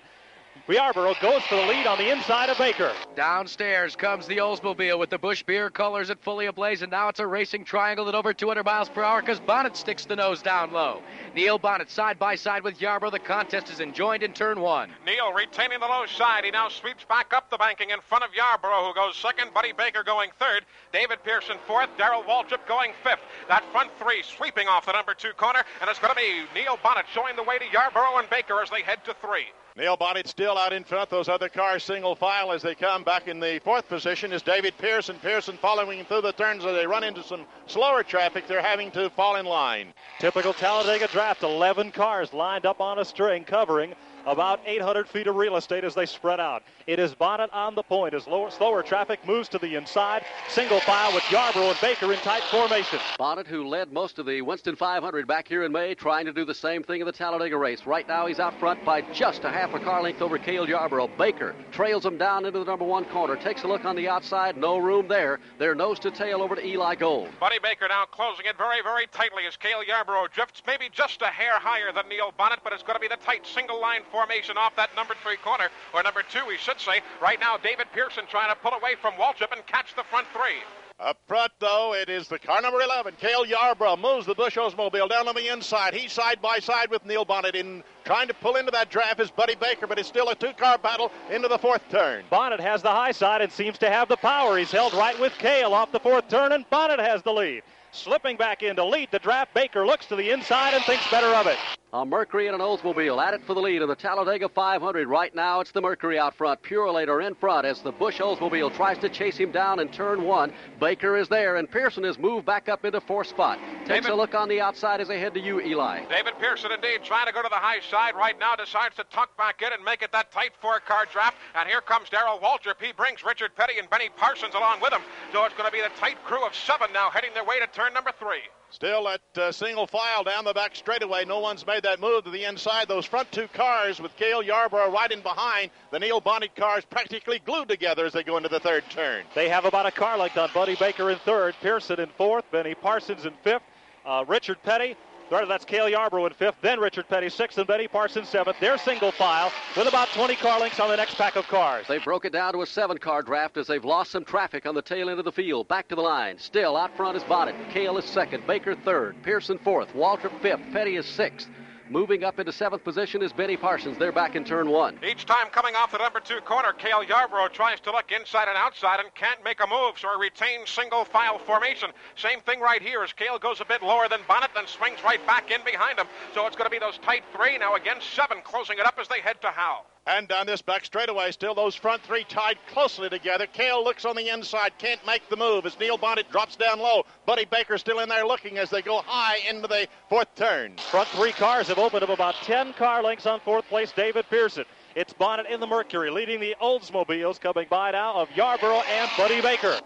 Yarborough 0.66 1.14
goes 1.20 1.42
for 1.42 1.56
the 1.56 1.66
lead 1.66 1.86
on 1.86 1.98
the 1.98 2.10
inside 2.10 2.48
of 2.48 2.56
Baker. 2.56 2.90
Downstairs 3.14 3.94
comes 3.94 4.26
the 4.26 4.38
Oldsmobile 4.38 4.98
with 4.98 5.10
the 5.10 5.18
Busch 5.18 5.42
beer 5.42 5.68
colors 5.68 6.08
at 6.08 6.18
fully 6.22 6.46
ablaze, 6.46 6.80
and 6.80 6.90
now 6.90 7.08
it's 7.08 7.20
a 7.20 7.26
racing 7.26 7.66
triangle 7.66 8.08
at 8.08 8.14
over 8.14 8.32
200 8.32 8.64
miles 8.64 8.88
per 8.88 9.02
hour 9.02 9.20
because 9.20 9.40
Bonnett 9.40 9.76
sticks 9.76 10.06
the 10.06 10.16
nose 10.16 10.40
down 10.40 10.72
low. 10.72 11.02
Neil 11.34 11.58
Bonnett 11.58 11.90
side 11.90 12.18
by 12.18 12.34
side 12.34 12.62
with 12.62 12.80
Yarborough. 12.80 13.10
The 13.10 13.18
contest 13.18 13.68
is 13.68 13.80
enjoined 13.80 14.22
in 14.22 14.32
turn 14.32 14.58
one. 14.58 14.88
Neil 15.04 15.34
retaining 15.34 15.80
the 15.80 15.86
low 15.86 16.06
side. 16.06 16.44
He 16.44 16.50
now 16.50 16.70
sweeps 16.70 17.04
back 17.04 17.34
up 17.34 17.50
the 17.50 17.58
banking 17.58 17.90
in 17.90 18.00
front 18.00 18.24
of 18.24 18.30
Yarborough, 18.32 18.86
who 18.86 18.94
goes 18.94 19.16
second. 19.16 19.52
Buddy 19.52 19.72
Baker 19.72 20.02
going 20.02 20.30
third. 20.38 20.64
David 20.94 21.22
Pearson 21.24 21.58
fourth. 21.66 21.90
Darrell 21.98 22.22
Waltrip 22.22 22.66
going 22.66 22.92
fifth. 23.02 23.20
That 23.48 23.70
front 23.70 23.90
three 23.98 24.22
sweeping 24.22 24.66
off 24.66 24.86
the 24.86 24.92
number 24.92 25.12
two 25.12 25.32
corner, 25.36 25.62
and 25.82 25.90
it's 25.90 25.98
going 25.98 26.14
to 26.14 26.18
be 26.18 26.44
Neil 26.58 26.78
Bonnett 26.82 27.04
showing 27.12 27.36
the 27.36 27.42
way 27.42 27.58
to 27.58 27.64
Yarborough 27.70 28.16
and 28.16 28.30
Baker 28.30 28.62
as 28.62 28.70
they 28.70 28.80
head 28.80 29.04
to 29.04 29.12
three. 29.20 29.44
Neil 29.76 29.96
Bonnett 29.96 30.28
still 30.28 30.56
out 30.56 30.72
in 30.72 30.84
front. 30.84 31.10
Those 31.10 31.28
other 31.28 31.48
cars 31.48 31.82
single 31.82 32.14
file 32.14 32.52
as 32.52 32.62
they 32.62 32.76
come 32.76 33.02
back 33.02 33.26
in 33.26 33.40
the 33.40 33.60
fourth 33.64 33.88
position 33.88 34.32
is 34.32 34.40
David 34.40 34.78
Pearson. 34.78 35.16
Pearson 35.20 35.56
following 35.56 36.04
through 36.04 36.20
the 36.20 36.30
turns 36.30 36.64
as 36.64 36.76
they 36.76 36.86
run 36.86 37.02
into 37.02 37.24
some 37.24 37.44
slower 37.66 38.04
traffic. 38.04 38.46
They're 38.46 38.62
having 38.62 38.92
to 38.92 39.10
fall 39.10 39.34
in 39.34 39.46
line. 39.46 39.92
Typical 40.20 40.52
Talladega 40.52 41.08
draft. 41.08 41.42
11 41.42 41.90
cars 41.90 42.32
lined 42.32 42.66
up 42.66 42.80
on 42.80 43.00
a 43.00 43.04
string 43.04 43.42
covering 43.42 43.94
about 44.26 44.60
800 44.64 45.08
feet 45.08 45.26
of 45.26 45.34
real 45.34 45.56
estate 45.56 45.82
as 45.82 45.96
they 45.96 46.06
spread 46.06 46.38
out. 46.38 46.62
It 46.86 46.98
is 46.98 47.14
Bonnett 47.14 47.48
on 47.50 47.74
the 47.74 47.82
point 47.82 48.12
as 48.12 48.26
lower, 48.26 48.50
slower 48.50 48.82
traffic 48.82 49.26
moves 49.26 49.48
to 49.48 49.58
the 49.58 49.74
inside. 49.74 50.22
Single 50.50 50.80
file 50.80 51.14
with 51.14 51.24
Yarborough 51.30 51.70
and 51.70 51.80
Baker 51.80 52.12
in 52.12 52.18
tight 52.18 52.42
formation. 52.50 52.98
Bonnett, 53.18 53.46
who 53.46 53.66
led 53.66 53.90
most 53.90 54.18
of 54.18 54.26
the 54.26 54.42
Winston 54.42 54.76
500 54.76 55.26
back 55.26 55.48
here 55.48 55.64
in 55.64 55.72
May, 55.72 55.94
trying 55.94 56.26
to 56.26 56.32
do 56.32 56.44
the 56.44 56.54
same 56.54 56.82
thing 56.82 57.00
in 57.00 57.06
the 57.06 57.12
Talladega 57.12 57.56
race. 57.56 57.86
Right 57.86 58.06
now, 58.06 58.26
he's 58.26 58.38
out 58.38 58.60
front 58.60 58.84
by 58.84 59.00
just 59.12 59.44
a 59.44 59.50
half 59.50 59.72
a 59.72 59.80
car 59.80 60.02
length 60.02 60.20
over 60.20 60.36
Cale 60.36 60.68
Yarborough. 60.68 61.08
Baker 61.16 61.54
trails 61.72 62.04
him 62.04 62.18
down 62.18 62.44
into 62.44 62.58
the 62.58 62.66
number 62.66 62.84
one 62.84 63.06
corner. 63.06 63.36
Takes 63.36 63.62
a 63.62 63.66
look 63.66 63.86
on 63.86 63.96
the 63.96 64.06
outside. 64.06 64.58
No 64.58 64.76
room 64.76 65.08
there. 65.08 65.40
They're 65.58 65.74
nose 65.74 65.98
to 66.00 66.10
tail 66.10 66.42
over 66.42 66.54
to 66.54 66.66
Eli 66.66 66.96
Gold. 66.96 67.30
Buddy 67.40 67.58
Baker 67.62 67.88
now 67.88 68.04
closing 68.04 68.44
it 68.44 68.58
very, 68.58 68.82
very 68.82 69.06
tightly 69.06 69.44
as 69.48 69.56
Cale 69.56 69.82
Yarborough 69.82 70.26
drifts 70.34 70.60
maybe 70.66 70.90
just 70.92 71.22
a 71.22 71.28
hair 71.28 71.54
higher 71.54 71.92
than 71.92 72.10
Neil 72.10 72.34
Bonnett, 72.38 72.58
but 72.62 72.74
it's 72.74 72.82
going 72.82 72.96
to 72.96 73.00
be 73.00 73.08
the 73.08 73.16
tight 73.24 73.46
single 73.46 73.80
line 73.80 74.02
formation 74.12 74.58
off 74.58 74.76
that 74.76 74.94
number 74.94 75.14
three 75.22 75.36
corner, 75.36 75.70
or 75.94 76.02
number 76.02 76.22
two, 76.28 76.44
we 76.46 76.58
should 76.58 76.73
say. 76.80 77.00
Right 77.20 77.40
now, 77.40 77.56
David 77.56 77.86
Pearson 77.92 78.24
trying 78.28 78.54
to 78.54 78.60
pull 78.60 78.72
away 78.72 78.94
from 79.00 79.14
Waltrip 79.14 79.52
and 79.52 79.66
catch 79.66 79.94
the 79.96 80.04
front 80.04 80.26
three. 80.32 80.62
Up 81.00 81.18
front, 81.26 81.50
though, 81.58 81.92
it 81.92 82.08
is 82.08 82.28
the 82.28 82.38
car 82.38 82.62
number 82.62 82.80
11. 82.80 83.14
Cale 83.20 83.44
Yarborough 83.44 83.96
moves 83.96 84.26
the 84.26 84.34
Busch 84.34 84.56
Oldsmobile 84.56 85.08
down 85.08 85.26
on 85.26 85.34
the 85.34 85.52
inside. 85.52 85.92
He's 85.92 86.12
side 86.12 86.40
by 86.40 86.60
side 86.60 86.88
with 86.88 87.04
Neil 87.04 87.26
Bonnett 87.26 87.56
in 87.56 87.82
trying 88.04 88.28
to 88.28 88.34
pull 88.34 88.54
into 88.54 88.70
that 88.70 88.90
draft 88.90 89.18
is 89.18 89.28
Buddy 89.28 89.56
Baker, 89.56 89.88
but 89.88 89.98
it's 89.98 90.06
still 90.06 90.28
a 90.28 90.36
two-car 90.36 90.78
battle 90.78 91.10
into 91.32 91.48
the 91.48 91.58
fourth 91.58 91.82
turn. 91.90 92.22
Bonnett 92.30 92.60
has 92.60 92.80
the 92.80 92.92
high 92.92 93.10
side 93.10 93.42
and 93.42 93.50
seems 93.50 93.76
to 93.78 93.90
have 93.90 94.08
the 94.08 94.16
power. 94.16 94.56
He's 94.56 94.70
held 94.70 94.94
right 94.94 95.18
with 95.18 95.32
Cale 95.32 95.74
off 95.74 95.90
the 95.90 95.98
fourth 95.98 96.28
turn, 96.28 96.52
and 96.52 96.64
Bonnett 96.70 97.00
has 97.00 97.22
the 97.22 97.32
lead. 97.32 97.64
Slipping 97.90 98.36
back 98.36 98.62
in 98.62 98.76
to 98.76 98.84
lead 98.84 99.10
the 99.10 99.18
draft, 99.18 99.52
Baker 99.52 99.84
looks 99.84 100.06
to 100.06 100.16
the 100.16 100.30
inside 100.30 100.74
and 100.74 100.84
thinks 100.84 101.10
better 101.10 101.34
of 101.34 101.48
it. 101.48 101.58
A 101.94 102.04
Mercury 102.04 102.48
and 102.48 102.56
an 102.56 102.60
Oldsmobile 102.60 103.24
at 103.24 103.34
it 103.34 103.44
for 103.46 103.54
the 103.54 103.60
lead 103.60 103.80
in 103.80 103.86
the 103.86 103.94
Talladega 103.94 104.48
500. 104.48 105.06
Right 105.06 105.32
now, 105.32 105.60
it's 105.60 105.70
the 105.70 105.80
Mercury 105.80 106.18
out 106.18 106.34
front. 106.34 106.60
Purolator 106.60 107.24
in 107.24 107.36
front 107.36 107.64
as 107.64 107.82
the 107.82 107.92
Busch 107.92 108.18
Oldsmobile 108.18 108.74
tries 108.74 108.98
to 108.98 109.08
chase 109.08 109.36
him 109.36 109.52
down 109.52 109.78
in 109.78 109.86
turn 109.90 110.24
one. 110.24 110.52
Baker 110.80 111.16
is 111.16 111.28
there, 111.28 111.54
and 111.54 111.70
Pearson 111.70 112.02
has 112.02 112.18
moved 112.18 112.46
back 112.46 112.68
up 112.68 112.84
into 112.84 113.00
fourth 113.00 113.28
spot. 113.28 113.60
Takes 113.86 114.06
David- 114.06 114.10
a 114.10 114.14
look 114.16 114.34
on 114.34 114.48
the 114.48 114.60
outside 114.60 115.00
as 115.00 115.06
they 115.06 115.20
head 115.20 115.34
to 115.34 115.40
you, 115.40 115.60
Eli. 115.60 116.04
David 116.06 116.36
Pearson, 116.40 116.72
indeed, 116.72 117.04
trying 117.04 117.26
to 117.26 117.32
go 117.32 117.42
to 117.42 117.48
the 117.48 117.54
high 117.54 117.78
side 117.78 118.16
right 118.16 118.36
now, 118.40 118.56
decides 118.56 118.96
to 118.96 119.04
tuck 119.04 119.36
back 119.36 119.62
in 119.62 119.72
and 119.72 119.84
make 119.84 120.02
it 120.02 120.10
that 120.10 120.32
tight 120.32 120.50
four-car 120.60 121.06
draft. 121.12 121.36
And 121.54 121.68
here 121.68 121.80
comes 121.80 122.10
Darrell 122.10 122.40
Waltrip. 122.40 122.82
He 122.82 122.90
brings 122.90 123.22
Richard 123.22 123.54
Petty 123.54 123.78
and 123.78 123.88
Benny 123.88 124.08
Parsons 124.16 124.56
along 124.56 124.80
with 124.80 124.92
him. 124.92 125.02
So 125.32 125.44
it's 125.44 125.54
going 125.54 125.70
to 125.70 125.72
be 125.72 125.80
the 125.80 125.94
tight 126.00 126.16
crew 126.24 126.44
of 126.44 126.56
seven 126.56 126.92
now 126.92 127.10
heading 127.10 127.30
their 127.34 127.44
way 127.44 127.60
to 127.60 127.68
turn 127.68 127.94
number 127.94 128.10
three. 128.18 128.42
Still 128.70 129.08
at 129.08 129.20
uh, 129.36 129.52
single 129.52 129.86
file 129.86 130.24
down 130.24 130.44
the 130.44 130.52
back 130.52 130.74
straightaway. 130.74 131.24
No 131.24 131.38
one's 131.38 131.64
made 131.66 131.84
that 131.84 132.00
move 132.00 132.24
to 132.24 132.30
the 132.30 132.44
inside. 132.44 132.88
Those 132.88 133.06
front 133.06 133.30
two 133.30 133.46
cars 133.48 134.00
with 134.00 134.16
Cale 134.16 134.42
Yarborough 134.42 134.90
right 134.90 135.10
in 135.10 135.20
behind. 135.20 135.70
The 135.92 136.00
Neil 136.00 136.20
Bonnett 136.20 136.56
cars 136.56 136.84
practically 136.84 137.38
glued 137.38 137.68
together 137.68 138.04
as 138.04 138.12
they 138.12 138.24
go 138.24 138.36
into 138.36 138.48
the 138.48 138.58
third 138.58 138.82
turn. 138.90 139.24
They 139.34 139.48
have 139.48 139.64
about 139.64 139.86
a 139.86 139.92
car 139.92 140.18
length 140.18 140.36
on 140.36 140.50
Buddy 140.52 140.74
Baker 140.74 141.10
in 141.10 141.18
third, 141.18 141.54
Pearson 141.60 142.00
in 142.00 142.08
fourth, 142.16 142.44
Benny 142.50 142.74
Parsons 142.74 143.26
in 143.26 143.34
fifth, 143.44 143.62
uh, 144.04 144.24
Richard 144.26 144.60
Petty. 144.64 144.96
Third, 145.30 145.48
that's 145.48 145.64
Cale 145.64 145.88
Yarborough 145.88 146.26
in 146.26 146.34
fifth, 146.34 146.56
then 146.60 146.78
Richard 146.78 147.08
Petty 147.08 147.30
sixth, 147.30 147.56
and 147.56 147.66
Benny 147.66 147.88
Parsons 147.88 148.28
seventh. 148.28 148.58
They're 148.60 148.76
single 148.76 149.10
file 149.10 149.50
with 149.74 149.88
about 149.88 150.08
20 150.08 150.36
car 150.36 150.60
lengths 150.60 150.80
on 150.80 150.90
the 150.90 150.96
next 150.96 151.14
pack 151.14 151.36
of 151.36 151.46
cars. 151.46 151.86
They 151.88 151.98
broke 151.98 152.26
it 152.26 152.32
down 152.32 152.52
to 152.52 152.60
a 152.62 152.66
seven 152.66 152.98
car 152.98 153.22
draft 153.22 153.56
as 153.56 153.66
they've 153.66 153.84
lost 153.84 154.10
some 154.10 154.24
traffic 154.24 154.66
on 154.66 154.74
the 154.74 154.82
tail 154.82 155.08
end 155.08 155.18
of 155.18 155.24
the 155.24 155.32
field. 155.32 155.66
Back 155.66 155.88
to 155.88 155.94
the 155.94 156.02
line. 156.02 156.38
Still 156.38 156.76
out 156.76 156.94
front 156.94 157.16
is 157.16 157.22
Bonnett. 157.24 157.54
Cale 157.70 157.96
is 157.96 158.04
second. 158.04 158.46
Baker 158.46 158.74
third. 158.74 159.16
Pearson 159.22 159.58
fourth. 159.58 159.88
Waltrip 159.94 160.38
fifth. 160.42 160.60
Petty 160.72 160.96
is 160.96 161.06
sixth. 161.06 161.48
Moving 161.90 162.24
up 162.24 162.40
into 162.40 162.50
seventh 162.50 162.82
position 162.82 163.22
is 163.22 163.32
Benny 163.32 163.56
Parsons. 163.56 163.98
They're 163.98 164.10
back 164.10 164.36
in 164.36 164.44
turn 164.44 164.70
one. 164.70 164.98
Each 165.06 165.26
time 165.26 165.48
coming 165.50 165.74
off 165.76 165.92
the 165.92 165.98
number 165.98 166.18
two 166.18 166.40
corner, 166.40 166.72
Cale 166.72 167.04
Yarborough 167.04 167.48
tries 167.48 167.78
to 167.80 167.92
look 167.92 168.10
inside 168.10 168.48
and 168.48 168.56
outside 168.56 169.00
and 169.00 169.14
can't 169.14 169.42
make 169.44 169.60
a 169.60 169.66
move, 169.66 169.98
so 169.98 170.08
he 170.16 170.20
retains 170.20 170.70
single 170.70 171.04
file 171.04 171.38
formation. 171.38 171.90
Same 172.16 172.40
thing 172.40 172.60
right 172.60 172.80
here 172.80 173.02
as 173.02 173.12
Cale 173.12 173.38
goes 173.38 173.60
a 173.60 173.66
bit 173.66 173.82
lower 173.82 174.08
than 174.08 174.20
Bonnett, 174.26 174.54
then 174.54 174.66
swings 174.66 175.04
right 175.04 175.24
back 175.26 175.50
in 175.50 175.62
behind 175.64 175.98
him. 175.98 176.06
So 176.34 176.46
it's 176.46 176.56
going 176.56 176.66
to 176.66 176.70
be 176.70 176.78
those 176.78 176.98
tight 176.98 177.22
three 177.36 177.58
now 177.58 177.74
against 177.74 178.14
seven, 178.14 178.38
closing 178.42 178.78
it 178.78 178.86
up 178.86 178.98
as 178.98 179.08
they 179.08 179.20
head 179.20 179.40
to 179.42 179.48
Hal. 179.48 179.84
And 180.06 180.28
down 180.28 180.46
this 180.46 180.60
back 180.60 180.84
straightaway, 180.84 181.30
still 181.30 181.54
those 181.54 181.74
front 181.74 182.02
three 182.02 182.24
tied 182.24 182.58
closely 182.68 183.08
together. 183.08 183.46
Cale 183.46 183.82
looks 183.82 184.04
on 184.04 184.14
the 184.16 184.28
inside, 184.28 184.72
can't 184.76 185.04
make 185.06 185.26
the 185.30 185.36
move 185.36 185.64
as 185.64 185.78
Neil 185.80 185.96
Bonnett 185.96 186.30
drops 186.30 186.56
down 186.56 186.78
low. 186.78 187.04
Buddy 187.24 187.46
Baker 187.46 187.78
still 187.78 188.00
in 188.00 188.10
there 188.10 188.26
looking 188.26 188.58
as 188.58 188.68
they 188.68 188.82
go 188.82 189.00
high 189.00 189.38
into 189.48 189.66
the 189.66 189.88
fourth 190.10 190.34
turn. 190.34 190.76
Front 190.76 191.08
three 191.08 191.32
cars 191.32 191.68
have 191.68 191.78
opened 191.78 192.02
up 192.02 192.10
about 192.10 192.34
10 192.42 192.74
car 192.74 193.02
lengths 193.02 193.24
on 193.24 193.40
fourth 193.40 193.66
place, 193.68 193.92
David 193.92 194.26
Pearson. 194.28 194.66
It's 194.94 195.14
Bonnett 195.14 195.50
in 195.50 195.58
the 195.58 195.66
Mercury, 195.66 196.10
leading 196.10 196.38
the 196.38 196.54
Oldsmobiles 196.60 197.40
coming 197.40 197.66
by 197.70 197.92
now 197.92 198.14
of 198.14 198.30
Yarborough 198.36 198.82
and 198.82 199.10
Buddy 199.16 199.40
Baker. 199.40 199.80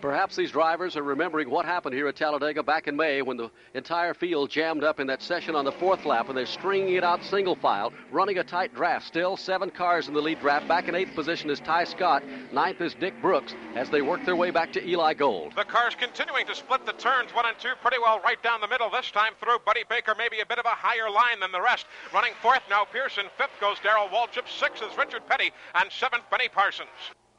Perhaps 0.00 0.34
these 0.34 0.50
drivers 0.50 0.96
are 0.96 1.02
remembering 1.02 1.50
what 1.50 1.66
happened 1.66 1.94
here 1.94 2.08
at 2.08 2.16
Talladega 2.16 2.62
back 2.62 2.88
in 2.88 2.96
May 2.96 3.20
when 3.20 3.36
the 3.36 3.50
entire 3.74 4.14
field 4.14 4.48
jammed 4.48 4.82
up 4.82 4.98
in 4.98 5.06
that 5.08 5.20
session 5.20 5.54
on 5.54 5.66
the 5.66 5.72
fourth 5.72 6.06
lap 6.06 6.28
and 6.28 6.38
they're 6.38 6.46
stringing 6.46 6.94
it 6.94 7.04
out 7.04 7.22
single 7.22 7.54
file, 7.54 7.92
running 8.10 8.38
a 8.38 8.44
tight 8.44 8.74
draft. 8.74 9.06
Still 9.06 9.36
seven 9.36 9.68
cars 9.68 10.08
in 10.08 10.14
the 10.14 10.20
lead 10.22 10.40
draft. 10.40 10.66
Back 10.66 10.88
in 10.88 10.94
eighth 10.94 11.14
position 11.14 11.50
is 11.50 11.60
Tighe 11.60 11.86
Scott. 11.86 12.22
Ninth 12.50 12.80
is 12.80 12.94
Dick 12.94 13.12
Brooks 13.20 13.54
as 13.74 13.90
they 13.90 14.00
work 14.00 14.24
their 14.24 14.36
way 14.36 14.50
back 14.50 14.72
to 14.72 14.88
Eli 14.88 15.12
Gold. 15.12 15.52
The 15.54 15.64
cars 15.64 15.94
continuing 15.94 16.46
to 16.46 16.54
split 16.54 16.86
the 16.86 16.92
turns 16.92 17.34
one 17.34 17.44
and 17.44 17.58
two 17.58 17.72
pretty 17.82 17.98
well 18.00 18.20
right 18.20 18.42
down 18.42 18.62
the 18.62 18.68
middle 18.68 18.88
this 18.88 19.10
time 19.10 19.34
through. 19.38 19.58
Buddy 19.66 19.84
Baker 19.90 20.14
maybe 20.16 20.40
a 20.40 20.46
bit 20.46 20.58
of 20.58 20.64
a 20.64 20.70
higher 20.70 21.10
line 21.10 21.40
than 21.40 21.52
the 21.52 21.60
rest. 21.60 21.84
Running 22.14 22.32
fourth 22.40 22.62
now 22.70 22.86
Pearson. 22.86 23.26
Fifth 23.36 23.60
goes 23.60 23.76
Darrell 23.82 24.08
Waltrip. 24.08 24.48
Sixth 24.48 24.82
is 24.82 24.96
Richard 24.96 25.26
Petty. 25.28 25.52
And 25.74 25.92
seventh 25.92 26.24
Benny 26.30 26.48
Parsons. 26.48 26.88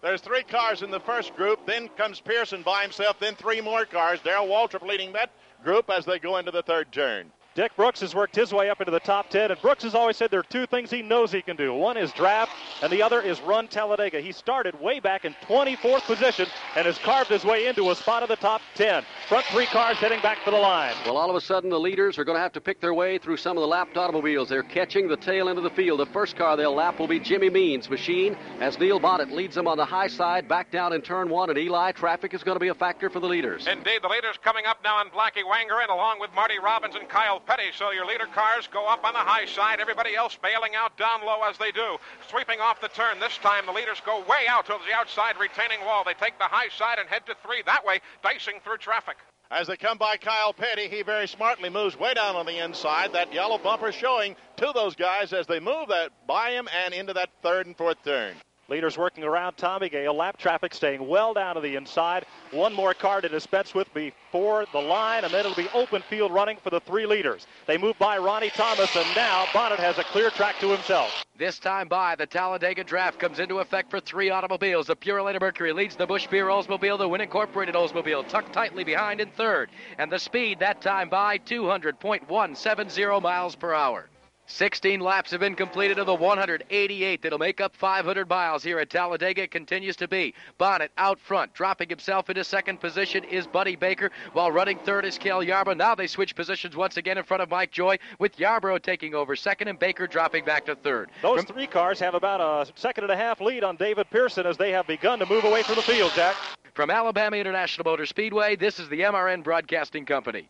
There's 0.01 0.21
three 0.21 0.43
cars 0.43 0.81
in 0.81 0.89
the 0.89 0.99
first 0.99 1.35
group. 1.35 1.65
Then 1.65 1.87
comes 1.89 2.19
Pearson 2.19 2.63
by 2.63 2.81
himself. 2.81 3.19
Then 3.19 3.35
three 3.35 3.61
more 3.61 3.85
cars. 3.85 4.19
Darrell 4.23 4.47
Waltrip 4.47 4.81
leading 4.81 5.13
that 5.13 5.31
group 5.63 5.89
as 5.89 6.05
they 6.05 6.17
go 6.17 6.37
into 6.37 6.51
the 6.51 6.63
third 6.63 6.91
turn. 6.91 7.31
Dick 7.53 7.75
Brooks 7.75 7.99
has 7.99 8.15
worked 8.15 8.33
his 8.33 8.53
way 8.53 8.69
up 8.69 8.79
into 8.79 8.91
the 8.91 8.99
top 9.01 9.29
10, 9.29 9.51
and 9.51 9.61
Brooks 9.61 9.83
has 9.83 9.93
always 9.93 10.15
said 10.15 10.31
there 10.31 10.39
are 10.39 10.43
two 10.43 10.65
things 10.65 10.89
he 10.89 11.01
knows 11.01 11.33
he 11.33 11.41
can 11.41 11.57
do. 11.57 11.73
One 11.73 11.97
is 11.97 12.13
draft, 12.13 12.53
and 12.81 12.89
the 12.89 13.03
other 13.03 13.19
is 13.19 13.41
run 13.41 13.67
Talladega. 13.67 14.21
He 14.21 14.31
started 14.31 14.79
way 14.79 15.01
back 15.01 15.25
in 15.25 15.35
24th 15.45 16.03
position 16.03 16.47
and 16.77 16.85
has 16.85 16.97
carved 16.99 17.29
his 17.29 17.43
way 17.43 17.67
into 17.67 17.91
a 17.91 17.95
spot 17.95 18.23
of 18.23 18.29
the 18.29 18.37
top 18.37 18.61
10. 18.75 19.03
Front 19.27 19.45
three 19.47 19.65
cars 19.65 19.97
heading 19.97 20.21
back 20.21 20.37
for 20.45 20.51
the 20.51 20.57
line. 20.57 20.95
Well, 21.05 21.17
all 21.17 21.29
of 21.29 21.35
a 21.35 21.41
sudden, 21.41 21.69
the 21.69 21.79
leaders 21.79 22.17
are 22.17 22.23
going 22.23 22.37
to 22.37 22.41
have 22.41 22.53
to 22.53 22.61
pick 22.61 22.79
their 22.79 22.93
way 22.93 23.17
through 23.17 23.35
some 23.35 23.57
of 23.57 23.61
the 23.61 23.67
lapped 23.67 23.97
automobiles. 23.97 24.47
They're 24.47 24.63
catching 24.63 25.09
the 25.09 25.17
tail 25.17 25.49
end 25.49 25.57
of 25.57 25.65
the 25.65 25.71
field. 25.71 25.99
The 25.99 26.05
first 26.05 26.37
car 26.37 26.55
they'll 26.55 26.73
lap 26.73 26.99
will 26.99 27.07
be 27.09 27.19
Jimmy 27.19 27.49
Means' 27.49 27.89
machine 27.89 28.37
as 28.61 28.79
Neil 28.79 28.97
Bonnett 28.97 29.29
leads 29.29 29.55
them 29.55 29.67
on 29.67 29.75
the 29.75 29.85
high 29.85 30.07
side 30.07 30.47
back 30.47 30.71
down 30.71 30.93
in 30.93 31.01
turn 31.01 31.27
one. 31.27 31.49
And 31.49 31.59
Eli, 31.59 31.91
traffic 31.91 32.33
is 32.33 32.43
going 32.43 32.55
to 32.55 32.61
be 32.61 32.69
a 32.69 32.73
factor 32.73 33.09
for 33.09 33.19
the 33.19 33.27
leaders. 33.27 33.67
Indeed, 33.67 34.03
the 34.03 34.07
leaders 34.07 34.37
coming 34.41 34.65
up 34.65 34.81
now 34.85 34.95
on 34.95 35.09
Blackie 35.09 35.43
Wangerin 35.43 35.89
along 35.89 36.21
with 36.21 36.33
Marty 36.33 36.57
Robbins 36.57 36.95
and 36.95 37.09
Kyle 37.09 37.40
Petty. 37.45 37.71
So 37.75 37.91
your 37.91 38.05
leader 38.05 38.27
cars 38.27 38.67
go 38.71 38.87
up 38.87 39.03
on 39.03 39.13
the 39.13 39.19
high 39.19 39.45
side. 39.45 39.79
Everybody 39.79 40.15
else 40.15 40.37
bailing 40.41 40.75
out 40.75 40.97
down 40.97 41.25
low 41.25 41.41
as 41.43 41.57
they 41.57 41.71
do. 41.71 41.97
Sweeping 42.29 42.59
off 42.59 42.81
the 42.81 42.87
turn. 42.89 43.19
This 43.19 43.37
time 43.37 43.65
the 43.65 43.71
leaders 43.71 44.01
go 44.05 44.19
way 44.21 44.47
out 44.49 44.65
to 44.67 44.77
the 44.87 44.95
outside 44.95 45.35
retaining 45.39 45.83
wall. 45.85 46.03
They 46.05 46.13
take 46.13 46.37
the 46.37 46.45
high 46.45 46.69
side 46.69 46.99
and 46.99 47.09
head 47.09 47.25
to 47.27 47.35
three. 47.43 47.61
That 47.65 47.85
way, 47.85 47.99
dicing 48.23 48.55
through 48.63 48.77
traffic. 48.77 49.17
As 49.51 49.67
they 49.67 49.75
come 49.75 49.97
by 49.97 50.15
Kyle 50.15 50.53
Petty, 50.53 50.87
he 50.87 51.01
very 51.01 51.27
smartly 51.27 51.69
moves 51.69 51.99
way 51.99 52.13
down 52.13 52.37
on 52.37 52.45
the 52.45 52.63
inside. 52.63 53.11
That 53.11 53.33
yellow 53.33 53.57
bumper 53.57 53.91
showing 53.91 54.37
to 54.55 54.71
those 54.73 54.95
guys 54.95 55.33
as 55.33 55.45
they 55.45 55.59
move 55.59 55.89
that 55.89 56.11
by 56.25 56.51
him 56.51 56.69
and 56.85 56.93
into 56.93 57.13
that 57.13 57.29
third 57.43 57.67
and 57.67 57.75
fourth 57.75 58.01
turn. 58.05 58.35
Leaders 58.71 58.97
working 58.97 59.25
around 59.25 59.57
Tommy 59.57 59.89
Gale. 59.89 60.13
Lap 60.13 60.37
traffic 60.37 60.73
staying 60.73 61.05
well 61.05 61.33
down 61.33 61.55
to 61.55 61.61
the 61.61 61.75
inside. 61.75 62.25
One 62.51 62.73
more 62.73 62.93
car 62.93 63.19
to 63.19 63.27
dispense 63.27 63.75
with 63.75 63.93
before 63.93 64.65
the 64.71 64.79
line, 64.79 65.25
and 65.25 65.33
then 65.33 65.41
it'll 65.41 65.53
be 65.55 65.67
open 65.73 66.01
field 66.03 66.31
running 66.31 66.55
for 66.55 66.69
the 66.69 66.79
three 66.79 67.05
leaders. 67.05 67.45
They 67.67 67.77
move 67.77 67.99
by 67.99 68.17
Ronnie 68.17 68.49
Thomas, 68.49 68.95
and 68.95 69.05
now 69.13 69.43
Bonnett 69.51 69.79
has 69.79 69.97
a 69.97 70.05
clear 70.05 70.29
track 70.29 70.57
to 70.61 70.69
himself. 70.69 71.25
This 71.37 71.59
time 71.59 71.89
by, 71.89 72.15
the 72.15 72.25
Talladega 72.25 72.85
draft 72.85 73.19
comes 73.19 73.39
into 73.39 73.59
effect 73.59 73.91
for 73.91 73.99
three 73.99 74.29
automobiles. 74.29 74.87
The 74.87 74.95
Purolator 74.95 75.41
Mercury 75.41 75.73
leads 75.73 75.97
the 75.97 76.07
Busch 76.07 76.27
Beer 76.27 76.47
Oldsmobile, 76.47 76.97
the 76.97 77.09
Win 77.09 77.19
Incorporated 77.19 77.75
Oldsmobile, 77.75 78.29
tucked 78.29 78.53
tightly 78.53 78.85
behind 78.85 79.19
in 79.19 79.31
third. 79.31 79.69
And 79.97 80.09
the 80.09 80.17
speed 80.17 80.59
that 80.59 80.81
time 80.81 81.09
by 81.09 81.39
200.170 81.39 83.21
miles 83.21 83.53
per 83.53 83.73
hour. 83.73 84.07
16 84.51 84.99
laps 84.99 85.31
have 85.31 85.39
been 85.39 85.55
completed 85.55 85.97
of 85.97 86.05
the 86.05 86.13
188 86.13 87.21
that'll 87.21 87.39
make 87.39 87.61
up 87.61 87.75
500 87.75 88.29
miles 88.29 88.63
here 88.63 88.79
at 88.79 88.89
Talladega. 88.89 89.43
It 89.43 89.51
continues 89.51 89.95
to 89.97 90.07
be 90.07 90.33
Bonnett 90.59 90.89
out 90.97 91.19
front, 91.19 91.53
dropping 91.53 91.89
himself 91.89 92.29
into 92.29 92.43
second 92.43 92.79
position 92.79 93.23
is 93.23 93.47
Buddy 93.47 93.75
Baker, 93.75 94.11
while 94.33 94.51
running 94.51 94.77
third 94.79 95.05
is 95.05 95.17
Cale 95.17 95.41
Yarborough. 95.41 95.75
Now 95.75 95.95
they 95.95 96.07
switch 96.07 96.35
positions 96.35 96.75
once 96.75 96.97
again 96.97 97.17
in 97.17 97.23
front 97.23 97.41
of 97.41 97.49
Mike 97.49 97.71
Joy, 97.71 97.97
with 98.19 98.39
Yarborough 98.39 98.79
taking 98.79 99.15
over 99.15 99.35
second 99.35 99.69
and 99.69 99.79
Baker 99.79 100.05
dropping 100.05 100.45
back 100.45 100.65
to 100.65 100.75
third. 100.75 101.09
Those 101.21 101.43
three 101.43 101.67
cars 101.67 101.99
have 101.99 102.13
about 102.13 102.41
a 102.41 102.71
second 102.75 103.05
and 103.05 103.13
a 103.13 103.17
half 103.17 103.41
lead 103.41 103.63
on 103.63 103.77
David 103.77 104.09
Pearson 104.09 104.45
as 104.45 104.57
they 104.57 104.71
have 104.71 104.85
begun 104.85 105.19
to 105.19 105.25
move 105.25 105.45
away 105.45 105.63
from 105.63 105.75
the 105.75 105.81
field, 105.81 106.11
Jack. 106.15 106.35
From 106.73 106.89
Alabama 106.89 107.37
International 107.37 107.89
Motor 107.89 108.05
Speedway, 108.05 108.55
this 108.55 108.79
is 108.79 108.87
the 108.89 109.01
MRN 109.01 109.43
Broadcasting 109.43 110.05
Company. 110.05 110.49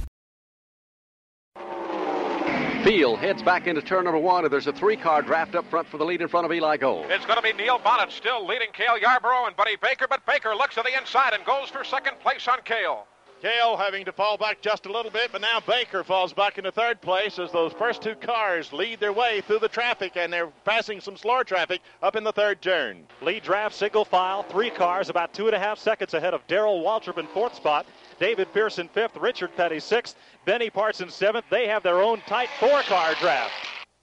Field 2.83 3.19
heads 3.19 3.43
back 3.43 3.67
into 3.67 3.79
turn 3.79 4.05
number 4.05 4.19
one, 4.19 4.43
and 4.43 4.51
there's 4.51 4.65
a 4.65 4.73
three-car 4.73 5.21
draft 5.21 5.53
up 5.53 5.69
front 5.69 5.87
for 5.87 5.99
the 5.99 6.05
lead 6.05 6.19
in 6.19 6.27
front 6.27 6.47
of 6.47 6.51
Eli 6.51 6.77
Gold. 6.77 7.05
It's 7.09 7.25
going 7.27 7.37
to 7.37 7.43
be 7.43 7.53
Neil 7.53 7.77
Bonnett 7.77 8.11
still 8.11 8.45
leading 8.45 8.69
Cale 8.73 8.97
Yarborough 8.97 9.45
and 9.45 9.55
Buddy 9.55 9.75
Baker, 9.75 10.07
but 10.09 10.25
Baker 10.25 10.55
looks 10.55 10.73
to 10.75 10.81
the 10.81 10.97
inside 10.97 11.33
and 11.33 11.45
goes 11.45 11.69
for 11.69 11.83
second 11.83 12.19
place 12.19 12.47
on 12.47 12.59
Cale. 12.65 13.05
Cale 13.41 13.75
having 13.75 14.05
to 14.05 14.11
fall 14.11 14.37
back 14.37 14.61
just 14.61 14.85
a 14.85 14.91
little 14.91 15.09
bit, 15.09 15.31
but 15.31 15.41
now 15.41 15.59
Baker 15.59 16.03
falls 16.03 16.31
back 16.31 16.59
into 16.59 16.71
third 16.71 17.01
place 17.01 17.39
as 17.39 17.51
those 17.51 17.73
first 17.73 18.01
two 18.01 18.13
cars 18.15 18.71
lead 18.71 18.99
their 18.99 19.13
way 19.13 19.41
through 19.41 19.57
the 19.59 19.67
traffic, 19.67 20.13
and 20.15 20.31
they're 20.31 20.51
passing 20.63 21.01
some 21.01 21.17
slower 21.17 21.43
traffic 21.43 21.81
up 22.03 22.15
in 22.15 22.23
the 22.23 22.31
third 22.31 22.61
turn. 22.61 23.03
Lead 23.21 23.41
draft, 23.41 23.75
single 23.75 24.05
file, 24.05 24.43
three 24.43 24.69
cars, 24.69 25.09
about 25.09 25.33
two 25.33 25.47
and 25.47 25.55
a 25.55 25.59
half 25.59 25.79
seconds 25.79 26.13
ahead 26.13 26.35
of 26.35 26.45
Darrell 26.47 26.83
Waltrip 26.83 27.17
in 27.17 27.25
fourth 27.27 27.55
spot. 27.55 27.87
David 28.19 28.53
Pearson 28.53 28.87
fifth, 28.87 29.17
Richard 29.17 29.55
Petty 29.57 29.79
sixth, 29.79 30.15
Benny 30.45 30.69
Parsons 30.69 31.13
seventh. 31.13 31.45
They 31.49 31.67
have 31.67 31.83
their 31.83 32.01
own 32.01 32.21
tight 32.27 32.49
four-car 32.59 33.15
draft. 33.19 33.53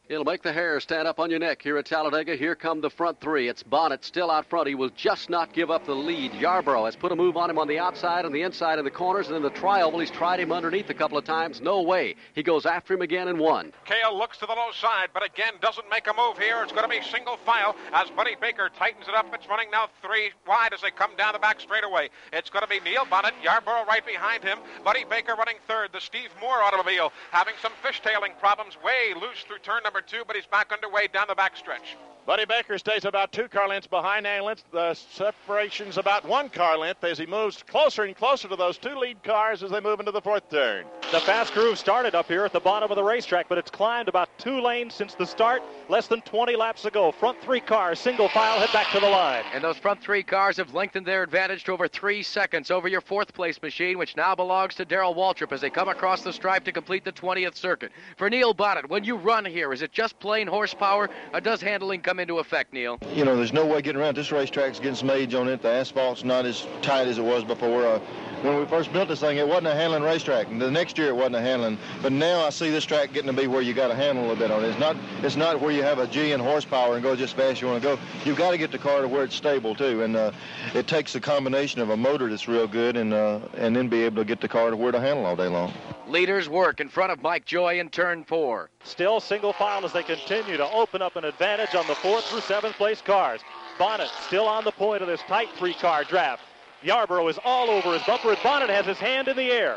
It'll 0.08 0.24
make 0.24 0.42
the 0.42 0.54
hair 0.54 0.80
stand 0.80 1.06
up 1.06 1.20
on 1.20 1.28
your 1.28 1.38
neck 1.38 1.60
here 1.60 1.76
at 1.76 1.84
Talladega. 1.84 2.34
Here 2.34 2.54
come 2.54 2.80
the 2.80 2.88
front 2.88 3.20
three. 3.20 3.46
It's 3.46 3.62
Bonnett 3.62 4.02
still 4.02 4.30
out 4.30 4.46
front. 4.46 4.66
He 4.66 4.74
will 4.74 4.88
just 4.96 5.28
not 5.28 5.52
give 5.52 5.70
up 5.70 5.84
the 5.84 5.94
lead. 5.94 6.32
Yarborough 6.32 6.86
has 6.86 6.96
put 6.96 7.12
a 7.12 7.16
move 7.16 7.36
on 7.36 7.50
him 7.50 7.58
on 7.58 7.68
the 7.68 7.78
outside 7.78 8.24
and 8.24 8.34
the 8.34 8.40
inside 8.40 8.78
and 8.78 8.86
the 8.86 8.90
corners, 8.90 9.26
and 9.26 9.36
in 9.36 9.42
the 9.42 9.50
trioval, 9.50 10.00
he's 10.00 10.10
tried 10.10 10.40
him 10.40 10.50
underneath 10.50 10.88
a 10.88 10.94
couple 10.94 11.18
of 11.18 11.26
times. 11.26 11.60
No 11.60 11.82
way. 11.82 12.14
He 12.34 12.42
goes 12.42 12.64
after 12.64 12.94
him 12.94 13.02
again 13.02 13.28
and 13.28 13.38
won. 13.38 13.70
Cale 13.84 14.16
looks 14.16 14.38
to 14.38 14.46
the 14.46 14.54
low 14.54 14.70
side, 14.72 15.10
but 15.12 15.22
again 15.22 15.52
doesn't 15.60 15.90
make 15.90 16.06
a 16.06 16.14
move 16.16 16.38
here. 16.38 16.62
It's 16.62 16.72
going 16.72 16.84
to 16.84 16.88
be 16.88 17.02
single 17.02 17.36
file 17.44 17.76
as 17.92 18.08
Buddy 18.08 18.34
Baker 18.40 18.70
tightens 18.78 19.08
it 19.08 19.14
up. 19.14 19.26
It's 19.34 19.46
running 19.46 19.70
now 19.70 19.90
three 20.00 20.30
wide 20.46 20.72
as 20.72 20.80
they 20.80 20.90
come 20.90 21.16
down 21.18 21.34
the 21.34 21.38
back 21.38 21.60
straightaway. 21.60 22.08
It's 22.32 22.48
going 22.48 22.62
to 22.62 22.68
be 22.68 22.80
Neil 22.80 23.04
Bonnett, 23.04 23.34
Yarborough 23.44 23.84
right 23.84 24.06
behind 24.06 24.42
him. 24.42 24.56
Buddy 24.82 25.04
Baker 25.04 25.34
running 25.34 25.56
third. 25.66 25.90
The 25.92 26.00
Steve 26.00 26.30
Moore 26.40 26.62
automobile 26.62 27.12
having 27.30 27.54
some 27.60 27.72
fishtailing 27.84 28.38
problems. 28.40 28.78
Way 28.82 29.12
loose 29.12 29.44
through 29.46 29.58
turn 29.58 29.82
number 29.84 29.97
two, 30.00 30.22
but 30.26 30.36
he's 30.36 30.46
back 30.46 30.72
underway 30.72 31.06
down 31.06 31.26
the 31.28 31.34
backstretch. 31.34 31.96
Buddy 32.28 32.44
Baker 32.44 32.76
stays 32.76 33.06
about 33.06 33.32
two 33.32 33.48
car 33.48 33.70
lengths 33.70 33.86
behind 33.86 34.26
Anglin. 34.26 34.58
The 34.70 34.92
separation's 34.92 35.96
about 35.96 36.26
one 36.26 36.50
car 36.50 36.76
length 36.76 37.02
as 37.02 37.16
he 37.16 37.24
moves 37.24 37.62
closer 37.62 38.02
and 38.02 38.14
closer 38.14 38.48
to 38.48 38.54
those 38.54 38.76
two 38.76 38.94
lead 38.96 39.22
cars 39.22 39.62
as 39.62 39.70
they 39.70 39.80
move 39.80 39.98
into 39.98 40.12
the 40.12 40.20
fourth 40.20 40.50
turn. 40.50 40.84
The 41.10 41.20
fast 41.20 41.54
groove 41.54 41.78
started 41.78 42.14
up 42.14 42.28
here 42.28 42.44
at 42.44 42.52
the 42.52 42.60
bottom 42.60 42.90
of 42.90 42.96
the 42.96 43.02
racetrack, 43.02 43.48
but 43.48 43.56
it's 43.56 43.70
climbed 43.70 44.10
about 44.10 44.28
two 44.36 44.60
lanes 44.60 44.92
since 44.92 45.14
the 45.14 45.24
start, 45.24 45.62
less 45.88 46.06
than 46.06 46.20
20 46.20 46.54
laps 46.54 46.84
ago. 46.84 47.12
Front 47.12 47.40
three 47.40 47.60
cars, 47.60 47.98
single 47.98 48.28
file, 48.28 48.60
head 48.60 48.70
back 48.74 48.92
to 48.92 49.00
the 49.00 49.08
line. 49.08 49.44
And 49.54 49.64
those 49.64 49.78
front 49.78 50.02
three 50.02 50.22
cars 50.22 50.58
have 50.58 50.74
lengthened 50.74 51.06
their 51.06 51.22
advantage 51.22 51.64
to 51.64 51.72
over 51.72 51.88
three 51.88 52.22
seconds 52.22 52.70
over 52.70 52.88
your 52.88 53.00
fourth 53.00 53.32
place 53.32 53.62
machine, 53.62 53.96
which 53.96 54.18
now 54.18 54.34
belongs 54.34 54.74
to 54.74 54.84
Darrell 54.84 55.14
Waltrip 55.14 55.50
as 55.50 55.62
they 55.62 55.70
come 55.70 55.88
across 55.88 56.20
the 56.20 56.32
stripe 56.34 56.64
to 56.64 56.72
complete 56.72 57.06
the 57.06 57.12
20th 57.12 57.56
circuit. 57.56 57.90
For 58.18 58.28
Neil 58.28 58.54
Bonnett, 58.54 58.90
when 58.90 59.02
you 59.02 59.16
run 59.16 59.46
here, 59.46 59.72
is 59.72 59.80
it 59.80 59.92
just 59.92 60.20
plain 60.20 60.46
horsepower, 60.46 61.08
or 61.32 61.40
does 61.40 61.62
handling 61.62 62.02
come 62.02 62.17
into 62.20 62.38
effect, 62.38 62.72
Neil? 62.72 62.98
You 63.14 63.24
know, 63.24 63.36
there's 63.36 63.52
no 63.52 63.66
way 63.66 63.82
getting 63.82 64.00
around. 64.00 64.16
This 64.16 64.32
racetrack's 64.32 64.78
getting 64.78 64.94
some 64.94 65.10
age 65.10 65.34
on 65.34 65.48
it. 65.48 65.62
The 65.62 65.68
asphalt's 65.68 66.24
not 66.24 66.46
as 66.46 66.66
tight 66.82 67.08
as 67.08 67.18
it 67.18 67.24
was 67.24 67.44
before. 67.44 67.86
Uh, 67.86 68.00
when 68.42 68.56
we 68.56 68.66
first 68.66 68.92
built 68.92 69.08
this 69.08 69.20
thing, 69.20 69.36
it 69.36 69.48
wasn't 69.48 69.66
a 69.66 69.74
handling 69.74 70.02
racetrack. 70.02 70.46
And 70.48 70.60
the 70.60 70.70
next 70.70 70.96
year, 70.96 71.08
it 71.08 71.16
wasn't 71.16 71.36
a 71.36 71.40
handling. 71.40 71.78
But 72.02 72.12
now 72.12 72.44
I 72.44 72.50
see 72.50 72.70
this 72.70 72.84
track 72.84 73.12
getting 73.12 73.34
to 73.34 73.40
be 73.40 73.46
where 73.48 73.62
you 73.62 73.74
got 73.74 73.88
to 73.88 73.94
handle 73.94 74.24
a 74.24 74.26
little 74.28 74.36
bit 74.36 74.50
on 74.50 74.64
it. 74.64 74.68
It's 74.68 74.78
not. 74.78 74.96
It's 75.22 75.36
not 75.36 75.60
where 75.60 75.72
you 75.72 75.82
have 75.82 75.98
a 75.98 76.06
G 76.06 76.32
in 76.32 76.40
horsepower 76.40 76.94
and 76.94 77.02
go 77.02 77.16
just 77.16 77.34
fast 77.34 77.50
as 77.50 77.60
you 77.60 77.66
want 77.66 77.82
to 77.82 77.88
go. 77.88 77.98
You've 78.24 78.38
got 78.38 78.52
to 78.52 78.58
get 78.58 78.70
the 78.70 78.78
car 78.78 79.02
to 79.02 79.08
where 79.08 79.24
it's 79.24 79.34
stable 79.34 79.74
too, 79.74 80.02
and 80.02 80.16
uh, 80.16 80.30
it 80.74 80.86
takes 80.86 81.14
a 81.14 81.20
combination 81.20 81.80
of 81.80 81.90
a 81.90 81.96
motor 81.96 82.28
that's 82.28 82.46
real 82.46 82.68
good 82.68 82.96
and 82.96 83.12
uh, 83.12 83.40
and 83.56 83.74
then 83.74 83.88
be 83.88 84.02
able 84.04 84.16
to 84.16 84.24
get 84.24 84.40
the 84.40 84.48
car 84.48 84.70
to 84.70 84.76
where 84.76 84.92
to 84.92 85.00
handle 85.00 85.26
all 85.26 85.36
day 85.36 85.48
long. 85.48 85.72
Leaders 86.06 86.48
work 86.48 86.80
in 86.80 86.88
front 86.88 87.12
of 87.12 87.20
Mike 87.20 87.44
Joy 87.44 87.80
in 87.80 87.90
turn 87.90 88.24
four. 88.24 88.70
Still 88.82 89.20
single 89.20 89.52
file 89.52 89.84
as 89.84 89.92
they 89.92 90.02
continue 90.02 90.56
to 90.56 90.70
open 90.70 91.02
up 91.02 91.16
an 91.16 91.24
advantage 91.24 91.74
on 91.74 91.86
the 91.86 91.94
fourth 92.08 92.24
through 92.24 92.40
seventh 92.40 92.74
place 92.76 93.02
cars. 93.02 93.42
Bonnett 93.78 94.08
still 94.26 94.46
on 94.46 94.64
the 94.64 94.72
point 94.72 95.02
of 95.02 95.08
this 95.08 95.20
tight 95.28 95.50
three 95.58 95.74
car 95.74 96.04
draft. 96.04 96.42
Yarborough 96.82 97.28
is 97.28 97.38
all 97.44 97.68
over 97.68 97.92
his 97.92 98.02
bumper, 98.04 98.30
and 98.30 98.38
Bonnett 98.38 98.70
has 98.70 98.86
his 98.86 98.96
hand 98.96 99.28
in 99.28 99.36
the 99.36 99.50
air. 99.52 99.76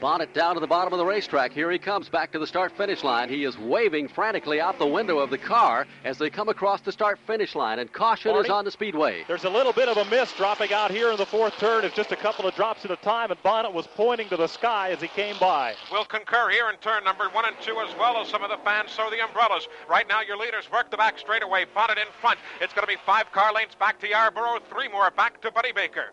Bonnett 0.00 0.32
down 0.32 0.54
to 0.54 0.60
the 0.60 0.66
bottom 0.66 0.92
of 0.92 0.98
the 0.98 1.04
racetrack. 1.04 1.52
Here 1.52 1.70
he 1.72 1.78
comes 1.78 2.08
back 2.08 2.30
to 2.32 2.38
the 2.38 2.46
start 2.46 2.70
finish 2.76 3.02
line. 3.02 3.28
He 3.28 3.44
is 3.44 3.58
waving 3.58 4.08
frantically 4.08 4.60
out 4.60 4.78
the 4.78 4.86
window 4.86 5.18
of 5.18 5.30
the 5.30 5.38
car 5.38 5.86
as 6.04 6.18
they 6.18 6.30
come 6.30 6.48
across 6.48 6.80
the 6.82 6.92
start 6.92 7.18
finish 7.26 7.56
line, 7.56 7.80
and 7.80 7.92
caution 7.92 8.30
Barney? 8.30 8.46
is 8.46 8.50
on 8.50 8.64
the 8.64 8.70
speedway. 8.70 9.24
There's 9.26 9.44
a 9.44 9.50
little 9.50 9.72
bit 9.72 9.88
of 9.88 9.96
a 9.96 10.04
miss 10.08 10.32
dropping 10.34 10.72
out 10.72 10.92
here 10.92 11.10
in 11.10 11.16
the 11.16 11.26
fourth 11.26 11.58
turn. 11.58 11.84
It's 11.84 11.96
just 11.96 12.12
a 12.12 12.16
couple 12.16 12.46
of 12.46 12.54
drops 12.54 12.84
at 12.84 12.92
a 12.92 12.96
time, 12.96 13.32
and 13.32 13.42
Bonnett 13.42 13.72
was 13.72 13.88
pointing 13.88 14.28
to 14.28 14.36
the 14.36 14.46
sky 14.46 14.90
as 14.90 15.00
he 15.00 15.08
came 15.08 15.36
by. 15.40 15.74
We'll 15.90 16.04
concur 16.04 16.48
here 16.50 16.70
in 16.70 16.76
turn 16.76 17.02
number 17.02 17.28
one 17.30 17.46
and 17.46 17.56
two, 17.60 17.76
as 17.80 17.92
well 17.98 18.18
as 18.18 18.28
some 18.28 18.44
of 18.44 18.50
the 18.50 18.58
fans 18.58 18.92
throw 18.94 19.10
the 19.10 19.24
umbrellas. 19.24 19.66
Right 19.90 20.06
now, 20.08 20.20
your 20.20 20.36
leaders 20.36 20.70
work 20.70 20.90
the 20.90 20.96
back 20.96 21.18
straightaway. 21.18 21.66
Bonnett 21.74 21.98
in 21.98 22.08
front. 22.20 22.38
It's 22.60 22.72
going 22.72 22.86
to 22.86 22.92
be 22.92 22.98
five 23.04 23.32
car 23.32 23.52
lanes 23.52 23.74
back 23.74 23.98
to 24.00 24.08
Yarborough, 24.08 24.60
three 24.70 24.88
more 24.88 25.10
back 25.10 25.40
to 25.42 25.50
Buddy 25.50 25.72
Baker. 25.72 26.12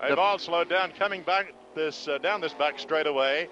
They've 0.00 0.18
all 0.18 0.38
slowed 0.38 0.68
down 0.68 0.92
coming 0.92 1.22
back 1.22 1.52
this 1.74 2.08
uh, 2.08 2.18
down 2.18 2.40
this 2.40 2.54
back 2.54 2.78
straightaway. 2.78 3.48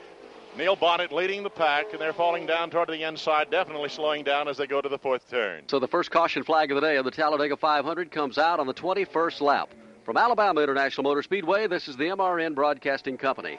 Neil 0.57 0.77
Bonnett 0.77 1.13
leading 1.13 1.43
the 1.43 1.51
pack, 1.51 1.93
and 1.93 2.01
they're 2.01 2.13
falling 2.13 2.47
down 2.47 2.71
toward 2.71 2.89
the 2.89 3.07
inside, 3.07 3.51
definitely 3.51 3.91
slowing 3.91 4.25
down 4.25 4.49
as 4.49 4.57
they 4.57 4.67
go 4.67 4.81
to 4.81 4.89
the 4.89 4.99
fourth 4.99 5.29
turn. 5.31 5.63
So 5.69 5.79
the 5.79 5.87
first 5.87 6.11
caution 6.11 6.43
flag 6.43 6.73
of 6.73 6.75
the 6.75 6.81
day 6.81 6.97
of 6.97 7.05
the 7.05 7.11
Talladega 7.11 7.57
500 7.57 8.11
comes 8.11 8.39
out 8.39 8.59
on 8.59 8.67
the 8.67 8.75
21st 8.75 9.41
lap. 9.41 9.69
From 10.05 10.17
Alabama 10.17 10.63
International 10.63 11.05
Motor 11.05 11.23
Speedway, 11.23 11.67
this 11.69 11.87
is 11.87 11.97
the 11.97 12.05
MRN 12.05 12.55
Broadcasting 12.55 13.19
Company. 13.19 13.59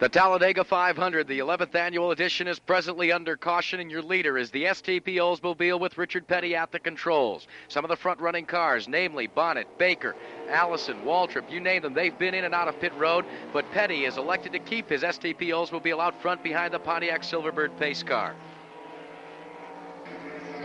The 0.00 0.08
Talladega 0.08 0.64
500, 0.64 1.28
the 1.28 1.40
11th 1.40 1.74
annual 1.74 2.10
edition, 2.10 2.48
is 2.48 2.58
presently 2.58 3.12
under 3.12 3.36
caution, 3.36 3.80
and 3.80 3.90
your 3.90 4.00
leader 4.00 4.38
is 4.38 4.50
the 4.50 4.64
STP 4.64 5.16
Oldsmobile 5.16 5.78
with 5.78 5.98
Richard 5.98 6.26
Petty 6.26 6.56
at 6.56 6.72
the 6.72 6.78
controls. 6.78 7.46
Some 7.68 7.84
of 7.84 7.90
the 7.90 7.96
front 7.96 8.18
running 8.18 8.46
cars, 8.46 8.88
namely 8.88 9.28
Bonnett, 9.28 9.66
Baker, 9.76 10.16
Allison, 10.48 11.02
Waltrip, 11.04 11.50
you 11.50 11.60
name 11.60 11.82
them, 11.82 11.92
they've 11.92 12.18
been 12.18 12.32
in 12.32 12.44
and 12.44 12.54
out 12.54 12.66
of 12.66 12.80
pit 12.80 12.94
road, 12.96 13.26
but 13.52 13.70
Petty 13.72 14.06
is 14.06 14.16
elected 14.16 14.52
to 14.52 14.58
keep 14.58 14.88
his 14.88 15.02
STP 15.02 15.48
Oldsmobile 15.48 16.00
out 16.00 16.18
front 16.22 16.42
behind 16.42 16.72
the 16.72 16.78
Pontiac 16.78 17.20
Silverbird 17.20 17.76
pace 17.78 18.02
car. 18.02 18.34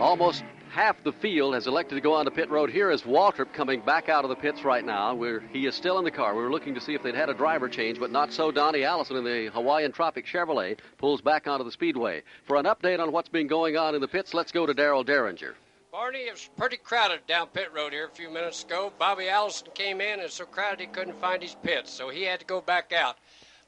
Almost 0.00 0.44
half 0.76 1.02
the 1.04 1.12
field 1.12 1.54
has 1.54 1.66
elected 1.66 1.96
to 1.96 2.02
go 2.02 2.12
on 2.12 2.26
to 2.26 2.30
pit 2.30 2.50
road. 2.50 2.68
Here 2.68 2.90
is 2.90 3.00
Waltrip 3.00 3.50
coming 3.54 3.80
back 3.80 4.10
out 4.10 4.24
of 4.24 4.28
the 4.28 4.36
pits 4.36 4.62
right 4.62 4.84
now. 4.84 5.14
Where 5.14 5.40
he 5.40 5.66
is 5.66 5.74
still 5.74 5.98
in 5.98 6.04
the 6.04 6.10
car. 6.10 6.34
We 6.34 6.42
were 6.42 6.50
looking 6.50 6.74
to 6.74 6.82
see 6.82 6.92
if 6.92 7.02
they'd 7.02 7.14
had 7.14 7.30
a 7.30 7.34
driver 7.34 7.66
change, 7.66 7.98
but 7.98 8.10
not 8.10 8.30
so. 8.30 8.50
Donnie 8.50 8.84
Allison 8.84 9.16
in 9.16 9.24
the 9.24 9.46
Hawaiian 9.54 9.90
Tropic 9.90 10.26
Chevrolet 10.26 10.76
pulls 10.98 11.22
back 11.22 11.46
onto 11.48 11.64
the 11.64 11.72
speedway. 11.72 12.22
For 12.44 12.58
an 12.58 12.66
update 12.66 13.00
on 13.00 13.10
what's 13.10 13.30
been 13.30 13.46
going 13.46 13.78
on 13.78 13.94
in 13.94 14.02
the 14.02 14.06
pits, 14.06 14.34
let's 14.34 14.52
go 14.52 14.66
to 14.66 14.74
Darel 14.74 15.02
Dieringer. 15.02 15.54
Barney, 15.90 16.18
it 16.18 16.32
was 16.32 16.50
pretty 16.58 16.76
crowded 16.76 17.26
down 17.26 17.46
pit 17.54 17.70
road 17.74 17.94
here 17.94 18.04
a 18.04 18.10
few 18.10 18.28
minutes 18.28 18.62
ago. 18.62 18.92
Bobby 18.98 19.30
Allison 19.30 19.68
came 19.72 20.02
in 20.02 20.20
and 20.20 20.30
so 20.30 20.44
crowded 20.44 20.80
he 20.80 20.86
couldn't 20.88 21.18
find 21.22 21.40
his 21.40 21.56
pits, 21.62 21.90
so 21.90 22.10
he 22.10 22.24
had 22.24 22.40
to 22.40 22.44
go 22.44 22.60
back 22.60 22.92
out. 22.92 23.16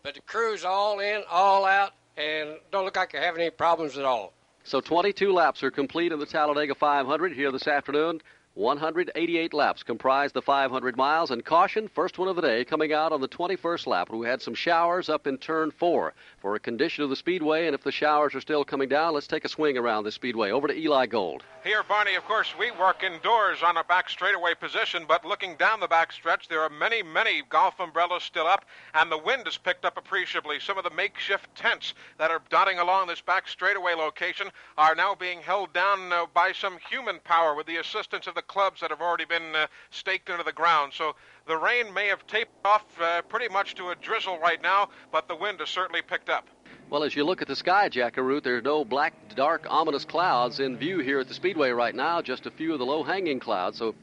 But 0.03 0.13
the 0.13 0.21
crew's 0.21 0.63
all 0.63 1.01
in, 1.01 1.23
all 1.31 1.65
out, 1.65 1.95
and 2.19 2.57
don't 2.71 2.85
look 2.85 2.97
like 2.97 3.13
they're 3.13 3.23
having 3.23 3.41
any 3.41 3.51
problems 3.51 3.97
at 3.97 4.05
all. 4.05 4.35
So 4.69 4.83
22 4.83 5.33
laps 5.33 5.63
are 5.63 5.71
complete 5.71 6.13
in 6.13 6.19
the 6.19 6.27
Talladega 6.27 6.75
500 6.75 7.33
here 7.33 7.51
this 7.51 7.67
afternoon. 7.67 8.21
188 8.53 9.55
laps 9.55 9.83
comprise 9.83 10.31
the 10.33 10.43
500 10.43 10.95
miles, 10.95 11.31
and 11.31 11.43
caution, 11.43 11.89
first 11.89 12.19
one 12.19 12.29
of 12.29 12.37
the 12.37 12.43
day, 12.43 12.67
coming 12.67 12.93
out 12.93 13.11
on 13.11 13.23
the 13.23 13.29
21st 13.29 13.87
lap. 13.87 14.11
We 14.11 14.27
had 14.27 14.43
some 14.43 14.55
showers 14.55 15.09
up 15.09 15.27
in 15.27 15.39
turn 15.39 15.71
four 15.71 16.13
for 16.49 16.55
a 16.55 16.59
condition 16.59 17.05
of 17.05 17.11
the 17.11 17.17
speedway, 17.17 17.67
and 17.67 17.75
if 17.75 17.83
the 17.83 17.93
showers 17.93 18.35
are 18.35 18.41
still 18.41 18.65
coming 18.65 18.89
down, 18.89 19.13
let's 19.13 19.27
take 19.27 19.45
a 19.45 19.49
swing 19.51 19.77
around 19.77 20.05
the 20.05 20.11
speedway. 20.11 20.51
Over 20.51 20.67
to 20.69 20.75
Eli 20.75 21.05
Gold. 21.05 21.43
Here, 21.63 21.83
Barney, 21.83 22.15
of 22.15 22.25
course, 22.25 22.55
we 22.59 22.71
work 22.71 23.03
indoors 23.03 23.63
on 23.63 23.77
a 23.77 23.85
back 23.85 24.09
straightaway 24.09 24.55
position, 24.55 25.05
but 25.07 25.27
looking 25.27 25.57
down 25.57 25.81
the 25.81 25.87
back 25.87 26.11
stretch, 26.11 26.49
there 26.49 26.63
are 26.63 26.71
many, 26.71 27.03
many 27.03 27.43
golf 27.51 27.79
umbrellas 27.79 28.23
still 28.23 28.47
up, 28.47 28.65
and 28.95 29.13
the 29.13 29.19
wind 29.19 29.43
has 29.45 29.59
picked 29.59 29.85
up 29.85 29.99
appreciably. 29.99 30.59
Some 30.59 30.79
of 30.79 30.85
the 30.85 30.91
makeshift 30.91 31.55
tents 31.55 31.93
that 32.17 32.31
are 32.31 32.41
dotting 32.49 32.79
along 32.79 33.09
this 33.09 33.21
back 33.21 33.47
straightaway 33.47 33.93
location 33.93 34.49
are 34.79 34.95
now 34.95 35.15
being 35.15 35.41
held 35.41 35.75
down 35.75 36.11
uh, 36.15 36.25
by 36.33 36.53
some 36.53 36.79
human 36.89 37.21
power 37.25 37.55
with 37.55 37.67
the 37.67 37.77
assistance 37.77 38.27
of 38.27 38.35
the 38.35 38.41
clubs 38.41 38.81
that 38.81 38.89
have 38.89 39.03
already 39.03 39.27
been 39.27 39.55
uh, 39.55 39.67
staked 39.91 40.31
into 40.31 40.45
the 40.45 40.53
ground. 40.53 40.95
So 40.95 41.15
the 41.49 41.57
rain 41.57 41.93
may 41.93 42.07
have 42.07 42.25
taped 42.27 42.53
off 42.65 42.85
uh, 43.01 43.23
pretty 43.23 43.49
much 43.49 43.75
to 43.75 43.89
a 43.89 43.97
drizzle 43.97 44.39
right 44.39 44.63
now, 44.63 44.91
but 45.11 45.27
the 45.27 45.35
wind 45.35 45.59
has 45.61 45.71
certainly 45.71 46.03
picked 46.03 46.29
up. 46.29 46.47
Well, 46.91 47.03
as 47.03 47.17
you 47.17 47.25
look 47.25 47.43
at 47.43 47.49
the 47.49 47.57
sky, 47.57 47.89
Jackaroo, 47.89 48.41
there 48.41 48.59
are 48.59 48.63
no 48.63 48.85
black, 48.85 49.15
dark, 49.35 49.67
ominous 49.69 50.05
clouds 50.05 50.61
in 50.61 50.77
view 50.77 51.01
here 51.01 51.19
at 51.19 51.29
the 51.29 51.35
Speedway 51.35 51.71
right 51.71 51.95
now, 51.95 52.23
just 52.23 52.47
a 52.47 52.51
few 52.51 52.73
of 52.73 52.79
the 52.79 52.87
low 52.87 53.03
hanging 53.03 53.41
clouds. 53.41 53.79
So 53.79 53.95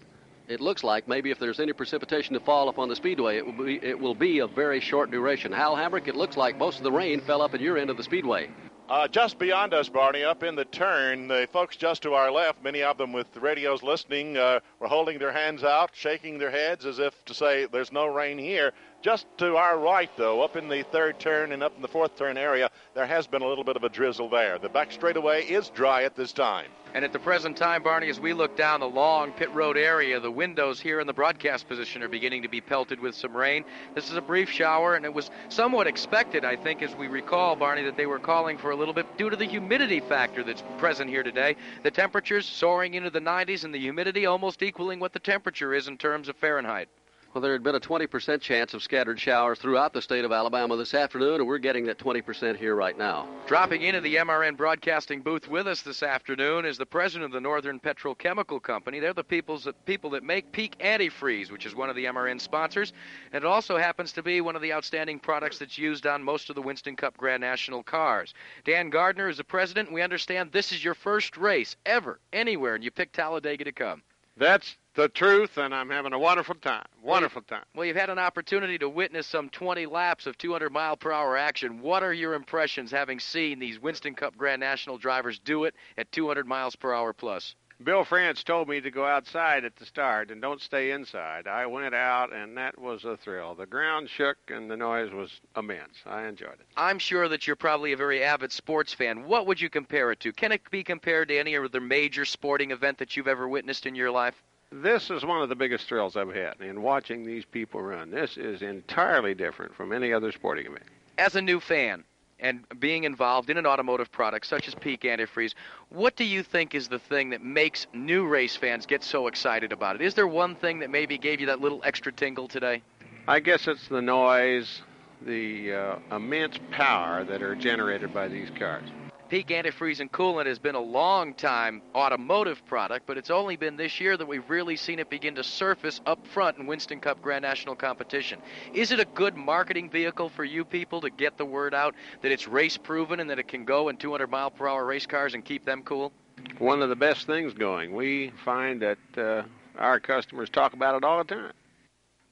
it 0.47 0.59
looks 0.59 0.83
like 0.83 1.07
maybe 1.07 1.31
if 1.31 1.39
there's 1.39 1.59
any 1.59 1.73
precipitation 1.73 2.33
to 2.33 2.39
fall 2.39 2.69
upon 2.69 2.89
the 2.89 2.95
Speedway, 2.95 3.37
it 3.37 3.45
will 3.45 3.65
be, 3.65 3.79
it 3.81 3.99
will 3.99 4.15
be 4.15 4.39
of 4.39 4.51
very 4.51 4.79
short 4.79 5.09
duration. 5.09 5.51
Hal 5.51 5.75
Hamrick, 5.75 6.07
it 6.07 6.15
looks 6.15 6.37
like 6.37 6.57
most 6.57 6.77
of 6.77 6.83
the 6.83 6.91
rain 6.91 7.21
fell 7.21 7.41
up 7.41 7.53
at 7.53 7.61
your 7.61 7.77
end 7.77 7.89
of 7.89 7.97
the 7.97 8.03
Speedway. 8.03 8.49
Uh, 8.87 9.07
just 9.07 9.39
beyond 9.39 9.73
us, 9.73 9.89
Barney, 9.89 10.23
up 10.23 10.43
in 10.43 10.53
the 10.53 10.65
turn, 10.65 11.27
the 11.27 11.47
folks 11.51 11.75
just 11.75 12.03
to 12.03 12.13
our 12.13 12.29
left, 12.29 12.63
many 12.63 12.83
of 12.83 12.99
them 12.99 13.11
with 13.11 13.35
radios 13.35 13.81
listening, 13.81 14.37
uh, 14.37 14.59
were 14.79 14.87
holding 14.87 15.17
their 15.17 15.31
hands 15.31 15.63
out, 15.63 15.89
shaking 15.93 16.37
their 16.37 16.51
heads 16.51 16.85
as 16.85 16.99
if 16.99 17.25
to 17.25 17.33
say, 17.33 17.65
There's 17.65 17.91
no 17.91 18.05
rain 18.05 18.37
here. 18.37 18.73
Just 19.05 19.27
to 19.37 19.55
our 19.55 19.77
right, 19.77 20.09
though, 20.17 20.41
up 20.41 20.55
in 20.55 20.67
the 20.67 20.81
third 20.81 21.19
turn 21.19 21.51
and 21.51 21.61
up 21.61 21.75
in 21.75 21.83
the 21.83 21.87
fourth 21.87 22.15
turn 22.15 22.39
area, 22.39 22.71
there 22.95 23.05
has 23.05 23.27
been 23.27 23.43
a 23.43 23.47
little 23.47 23.63
bit 23.63 23.75
of 23.75 23.83
a 23.83 23.89
drizzle 23.89 24.29
there. 24.29 24.57
The 24.57 24.67
back 24.67 24.91
straightaway 24.91 25.43
is 25.43 25.69
dry 25.69 26.05
at 26.05 26.15
this 26.15 26.33
time. 26.33 26.71
And 26.95 27.05
at 27.05 27.13
the 27.13 27.19
present 27.19 27.55
time, 27.55 27.83
Barney, 27.83 28.09
as 28.09 28.19
we 28.19 28.33
look 28.33 28.57
down 28.57 28.79
the 28.79 28.89
long 28.89 29.31
pit 29.33 29.53
road 29.53 29.77
area, 29.77 30.19
the 30.19 30.31
windows 30.31 30.79
here 30.79 30.99
in 30.99 31.05
the 31.05 31.13
broadcast 31.13 31.67
position 31.67 32.01
are 32.01 32.07
beginning 32.07 32.41
to 32.41 32.47
be 32.47 32.61
pelted 32.61 32.99
with 32.99 33.13
some 33.13 33.37
rain. 33.37 33.63
This 33.93 34.09
is 34.09 34.17
a 34.17 34.21
brief 34.21 34.49
shower, 34.49 34.95
and 34.95 35.05
it 35.05 35.13
was 35.13 35.29
somewhat 35.49 35.85
expected, 35.85 36.43
I 36.43 36.55
think, 36.55 36.81
as 36.81 36.95
we 36.95 37.05
recall, 37.05 37.55
Barney, 37.55 37.83
that 37.83 37.97
they 37.97 38.07
were 38.07 38.17
calling 38.17 38.57
for 38.57 38.71
a 38.71 38.75
little 38.75 38.95
bit 38.95 39.19
due 39.19 39.29
to 39.29 39.35
the 39.35 39.45
humidity 39.45 39.99
factor 39.99 40.43
that's 40.43 40.63
present 40.79 41.11
here 41.11 41.21
today. 41.21 41.57
The 41.83 41.91
temperatures 41.91 42.47
soaring 42.47 42.95
into 42.95 43.11
the 43.11 43.21
90s 43.21 43.65
and 43.65 43.71
the 43.71 43.79
humidity 43.79 44.25
almost 44.25 44.63
equaling 44.63 44.99
what 44.99 45.13
the 45.13 45.19
temperature 45.19 45.75
is 45.75 45.87
in 45.87 45.99
terms 45.99 46.27
of 46.27 46.35
Fahrenheit. 46.37 46.89
Well, 47.35 47.41
there 47.41 47.51
had 47.51 47.63
been 47.63 47.75
a 47.75 47.81
20% 47.81 48.39
chance 48.39 48.73
of 48.73 48.81
scattered 48.81 49.19
showers 49.19 49.59
throughout 49.59 49.91
the 49.91 50.01
state 50.01 50.23
of 50.23 50.31
Alabama 50.31 50.77
this 50.77 50.93
afternoon, 50.93 51.41
and 51.41 51.47
we're 51.47 51.57
getting 51.57 51.85
that 51.87 51.97
20% 51.97 52.55
here 52.55 52.75
right 52.75 52.97
now. 52.97 53.27
Dropping 53.45 53.81
into 53.81 53.99
the 53.99 54.15
MRN 54.15 54.55
broadcasting 54.55 55.19
booth 55.19 55.49
with 55.49 55.67
us 55.67 55.81
this 55.81 56.01
afternoon 56.01 56.63
is 56.63 56.77
the 56.77 56.85
president 56.85 57.25
of 57.25 57.31
the 57.33 57.41
Northern 57.41 57.77
Petrochemical 57.77 58.63
Company. 58.63 59.01
They're 59.01 59.11
the 59.11 59.21
people's, 59.21 59.67
people 59.85 60.09
that 60.11 60.23
make 60.23 60.49
Peak 60.53 60.77
Antifreeze, 60.79 61.51
which 61.51 61.65
is 61.65 61.75
one 61.75 61.89
of 61.89 61.97
the 61.97 62.05
MRN 62.05 62.39
sponsors, 62.39 62.93
and 63.33 63.43
it 63.43 63.45
also 63.45 63.77
happens 63.77 64.13
to 64.13 64.23
be 64.23 64.39
one 64.39 64.55
of 64.55 64.61
the 64.61 64.71
outstanding 64.71 65.19
products 65.19 65.59
that's 65.59 65.77
used 65.77 66.07
on 66.07 66.23
most 66.23 66.49
of 66.49 66.55
the 66.55 66.61
Winston 66.61 66.95
Cup 66.95 67.17
Grand 67.17 67.41
National 67.41 67.83
cars. 67.83 68.33
Dan 68.63 68.89
Gardner 68.89 69.27
is 69.27 69.35
the 69.35 69.43
president, 69.43 69.89
and 69.89 69.95
we 69.95 70.01
understand 70.01 70.53
this 70.53 70.71
is 70.71 70.85
your 70.85 70.95
first 70.95 71.35
race 71.35 71.75
ever, 71.85 72.21
anywhere, 72.31 72.75
and 72.75 72.83
you 72.85 72.91
picked 72.91 73.13
Talladega 73.13 73.65
to 73.65 73.73
come. 73.73 74.03
That's 74.37 74.77
the 74.95 75.09
truth, 75.09 75.57
and 75.57 75.75
I'm 75.75 75.89
having 75.89 76.13
a 76.13 76.19
wonderful 76.19 76.55
time. 76.55 76.85
Wonderful 77.03 77.41
time. 77.41 77.65
Well, 77.75 77.85
you've 77.85 77.95
had 77.97 78.09
an 78.09 78.19
opportunity 78.19 78.77
to 78.79 78.89
witness 78.89 79.27
some 79.27 79.49
20 79.49 79.85
laps 79.85 80.25
of 80.25 80.37
200 80.37 80.71
mile 80.71 80.95
per 80.95 81.11
hour 81.11 81.37
action. 81.37 81.81
What 81.81 82.01
are 82.01 82.13
your 82.13 82.33
impressions 82.33 82.91
having 82.91 83.19
seen 83.19 83.59
these 83.59 83.79
Winston 83.79 84.15
Cup 84.15 84.37
Grand 84.37 84.61
National 84.61 84.97
drivers 84.97 85.37
do 85.39 85.65
it 85.65 85.75
at 85.97 86.11
200 86.11 86.47
miles 86.47 86.75
per 86.75 86.93
hour 86.93 87.13
plus? 87.13 87.55
Bill 87.83 88.05
France 88.05 88.41
told 88.41 88.69
me 88.69 88.79
to 88.79 88.89
go 88.89 89.05
outside 89.05 89.65
at 89.65 89.75
the 89.75 89.85
start 89.85 90.31
and 90.31 90.41
don't 90.41 90.61
stay 90.61 90.91
inside. 90.91 91.45
I 91.45 91.65
went 91.65 91.93
out, 91.93 92.31
and 92.31 92.55
that 92.55 92.79
was 92.79 93.03
a 93.03 93.17
thrill. 93.17 93.53
The 93.53 93.65
ground 93.65 94.09
shook, 94.09 94.37
and 94.47 94.71
the 94.71 94.77
noise 94.77 95.11
was 95.11 95.41
immense. 95.57 95.97
I 96.05 96.25
enjoyed 96.25 96.53
it. 96.53 96.67
I'm 96.77 96.99
sure 96.99 97.27
that 97.27 97.45
you're 97.45 97.57
probably 97.57 97.91
a 97.91 97.97
very 97.97 98.23
avid 98.23 98.53
sports 98.53 98.93
fan. 98.93 99.25
What 99.25 99.45
would 99.47 99.59
you 99.59 99.69
compare 99.69 100.13
it 100.13 100.21
to? 100.21 100.31
Can 100.31 100.53
it 100.53 100.71
be 100.71 100.85
compared 100.85 101.27
to 101.27 101.37
any 101.37 101.57
other 101.57 101.81
major 101.81 102.23
sporting 102.23 102.71
event 102.71 102.99
that 102.99 103.17
you've 103.17 103.27
ever 103.27 103.45
witnessed 103.45 103.85
in 103.85 103.93
your 103.93 104.09
life? 104.09 104.41
This 104.81 105.09
is 105.09 105.23
one 105.23 105.41
of 105.41 105.47
the 105.47 105.55
biggest 105.55 105.87
thrills 105.87 106.17
I've 106.17 106.35
had 106.35 106.59
in 106.59 106.81
watching 106.81 107.25
these 107.25 107.45
people 107.45 107.81
run. 107.81 108.11
This 108.11 108.35
is 108.35 108.61
entirely 108.61 109.33
different 109.33 109.73
from 109.73 109.93
any 109.93 110.11
other 110.11 110.33
sporting 110.33 110.65
event. 110.65 110.83
As 111.17 111.37
a 111.37 111.41
new 111.41 111.61
fan 111.61 112.03
and 112.41 112.65
being 112.77 113.05
involved 113.05 113.49
in 113.49 113.55
an 113.57 113.65
automotive 113.65 114.11
product 114.11 114.45
such 114.45 114.67
as 114.67 114.75
Peak 114.75 115.03
Antifreeze, 115.03 115.53
what 115.87 116.17
do 116.17 116.25
you 116.25 116.43
think 116.43 116.75
is 116.75 116.89
the 116.89 116.99
thing 116.99 117.29
that 117.29 117.41
makes 117.41 117.87
new 117.93 118.27
race 118.27 118.57
fans 118.57 118.85
get 118.85 119.01
so 119.01 119.27
excited 119.27 119.71
about 119.71 119.95
it? 119.95 120.01
Is 120.01 120.13
there 120.13 120.27
one 120.27 120.55
thing 120.55 120.79
that 120.79 120.89
maybe 120.89 121.17
gave 121.17 121.39
you 121.39 121.45
that 121.45 121.61
little 121.61 121.79
extra 121.85 122.11
tingle 122.11 122.49
today? 122.49 122.81
I 123.29 123.39
guess 123.39 123.69
it's 123.69 123.87
the 123.87 124.01
noise, 124.01 124.81
the 125.21 125.73
uh, 125.73 126.15
immense 126.17 126.59
power 126.71 127.23
that 127.23 127.41
are 127.41 127.55
generated 127.55 128.13
by 128.13 128.27
these 128.27 128.49
cars. 128.59 128.89
Peak 129.27 129.47
antifreeze 129.47 130.01
and 130.01 130.11
coolant 130.11 130.45
has 130.45 130.59
been 130.59 130.75
a 130.75 130.79
long 130.79 131.33
time 131.33 131.81
automotive 131.95 132.63
product, 132.67 133.07
but 133.07 133.17
it's 133.17 133.31
only 133.31 133.55
been 133.55 133.75
this 133.75 133.99
year 133.99 134.15
that 134.15 134.27
we've 134.27 134.47
really 134.51 134.75
seen 134.75 134.99
it 134.99 135.09
begin 135.09 135.33
to 135.33 135.43
surface 135.43 135.99
up 136.05 136.27
front 136.27 136.59
in 136.59 136.67
Winston 136.67 136.99
Cup 136.99 137.19
Grand 137.23 137.41
National 137.41 137.75
competition. 137.75 138.39
Is 138.71 138.91
it 138.91 138.99
a 138.99 139.05
good 139.05 139.35
marketing 139.35 139.89
vehicle 139.89 140.29
for 140.29 140.43
you 140.43 140.63
people 140.63 141.01
to 141.01 141.09
get 141.09 141.37
the 141.37 141.45
word 141.45 141.73
out 141.73 141.95
that 142.21 142.31
it's 142.31 142.47
race 142.47 142.77
proven 142.77 143.19
and 143.19 143.31
that 143.31 143.39
it 143.39 143.47
can 143.47 143.65
go 143.65 143.89
in 143.89 143.97
200 143.97 144.29
mile 144.29 144.51
per 144.51 144.67
hour 144.67 144.85
race 144.85 145.07
cars 145.07 145.33
and 145.33 145.43
keep 145.43 145.65
them 145.65 145.81
cool? 145.81 146.11
One 146.59 146.83
of 146.83 146.89
the 146.89 146.95
best 146.95 147.25
things 147.25 147.53
going. 147.53 147.95
We 147.95 148.31
find 148.43 148.79
that 148.83 148.99
uh, 149.17 149.41
our 149.79 149.99
customers 149.99 150.51
talk 150.51 150.73
about 150.73 150.95
it 150.95 151.03
all 151.03 151.17
the 151.17 151.35
time. 151.35 151.51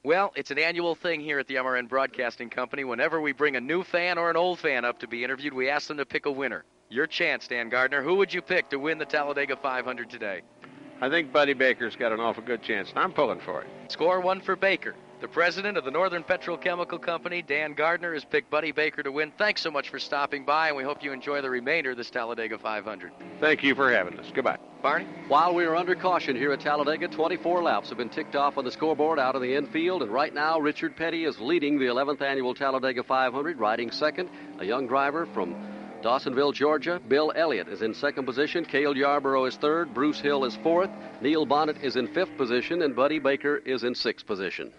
Well, 0.04 0.32
it's 0.36 0.52
an 0.52 0.60
annual 0.60 0.94
thing 0.94 1.20
here 1.20 1.40
at 1.40 1.48
the 1.48 1.56
MRN 1.56 1.88
Broadcasting 1.88 2.50
Company. 2.50 2.84
Whenever 2.84 3.20
we 3.20 3.32
bring 3.32 3.56
a 3.56 3.60
new 3.60 3.82
fan 3.82 4.16
or 4.16 4.30
an 4.30 4.36
old 4.36 4.60
fan 4.60 4.84
up 4.84 5.00
to 5.00 5.08
be 5.08 5.24
interviewed, 5.24 5.54
we 5.54 5.70
ask 5.70 5.88
them 5.88 5.96
to 5.96 6.06
pick 6.06 6.26
a 6.26 6.30
winner. 6.30 6.62
Your 6.94 7.08
chance, 7.08 7.48
Dan 7.48 7.70
Gardner. 7.70 8.04
Who 8.04 8.14
would 8.14 8.32
you 8.32 8.40
pick 8.40 8.68
to 8.68 8.78
win 8.78 8.98
the 8.98 9.04
Talladega 9.04 9.56
500 9.56 10.08
today? 10.08 10.42
I 11.00 11.10
think 11.10 11.32
Buddy 11.32 11.52
Baker's 11.52 11.96
got 11.96 12.12
an 12.12 12.20
awful 12.20 12.44
good 12.44 12.62
chance, 12.62 12.90
and 12.90 13.00
I'm 13.00 13.12
pulling 13.12 13.40
for 13.40 13.62
it. 13.62 13.68
Score 13.88 14.20
one 14.20 14.40
for 14.40 14.54
Baker. 14.54 14.94
The 15.20 15.26
president 15.26 15.76
of 15.76 15.84
the 15.84 15.90
Northern 15.90 16.22
Petrochemical 16.22 17.02
Company, 17.02 17.42
Dan 17.42 17.74
Gardner, 17.74 18.14
has 18.14 18.24
picked 18.24 18.48
Buddy 18.48 18.70
Baker 18.70 19.02
to 19.02 19.10
win. 19.10 19.32
Thanks 19.36 19.60
so 19.60 19.72
much 19.72 19.88
for 19.88 19.98
stopping 19.98 20.44
by, 20.44 20.68
and 20.68 20.76
we 20.76 20.84
hope 20.84 21.02
you 21.02 21.10
enjoy 21.10 21.42
the 21.42 21.50
remainder 21.50 21.90
of 21.90 21.96
this 21.96 22.10
Talladega 22.10 22.58
500. 22.58 23.10
Thank 23.40 23.64
you 23.64 23.74
for 23.74 23.90
having 23.90 24.16
us. 24.20 24.26
Goodbye. 24.32 24.58
Barney? 24.80 25.06
While 25.26 25.52
we 25.52 25.64
are 25.64 25.74
under 25.74 25.96
caution 25.96 26.36
here 26.36 26.52
at 26.52 26.60
Talladega, 26.60 27.08
24 27.08 27.60
laps 27.60 27.88
have 27.88 27.98
been 27.98 28.08
ticked 28.08 28.36
off 28.36 28.56
on 28.56 28.64
the 28.64 28.70
scoreboard 28.70 29.18
out 29.18 29.34
of 29.34 29.42
the 29.42 29.56
infield, 29.56 30.04
and 30.04 30.12
right 30.12 30.32
now 30.32 30.60
Richard 30.60 30.94
Petty 30.94 31.24
is 31.24 31.40
leading 31.40 31.76
the 31.80 31.86
11th 31.86 32.22
annual 32.22 32.54
Talladega 32.54 33.02
500, 33.02 33.58
riding 33.58 33.90
second. 33.90 34.30
A 34.60 34.64
young 34.64 34.86
driver 34.86 35.26
from 35.26 35.56
Dawsonville, 36.04 36.52
Georgia. 36.52 37.00
Bill 37.08 37.32
Elliott 37.34 37.66
is 37.66 37.80
in 37.80 37.94
second 37.94 38.26
position. 38.26 38.66
Cale 38.66 38.94
Yarborough 38.94 39.46
is 39.46 39.56
third. 39.56 39.94
Bruce 39.94 40.20
Hill 40.20 40.44
is 40.44 40.54
fourth. 40.56 40.90
Neil 41.22 41.46
Bonnett 41.46 41.82
is 41.82 41.96
in 41.96 42.08
fifth 42.08 42.36
position, 42.36 42.82
and 42.82 42.94
Buddy 42.94 43.18
Baker 43.18 43.56
is 43.64 43.84
in 43.84 43.94
sixth 43.94 44.26
position. 44.26 44.70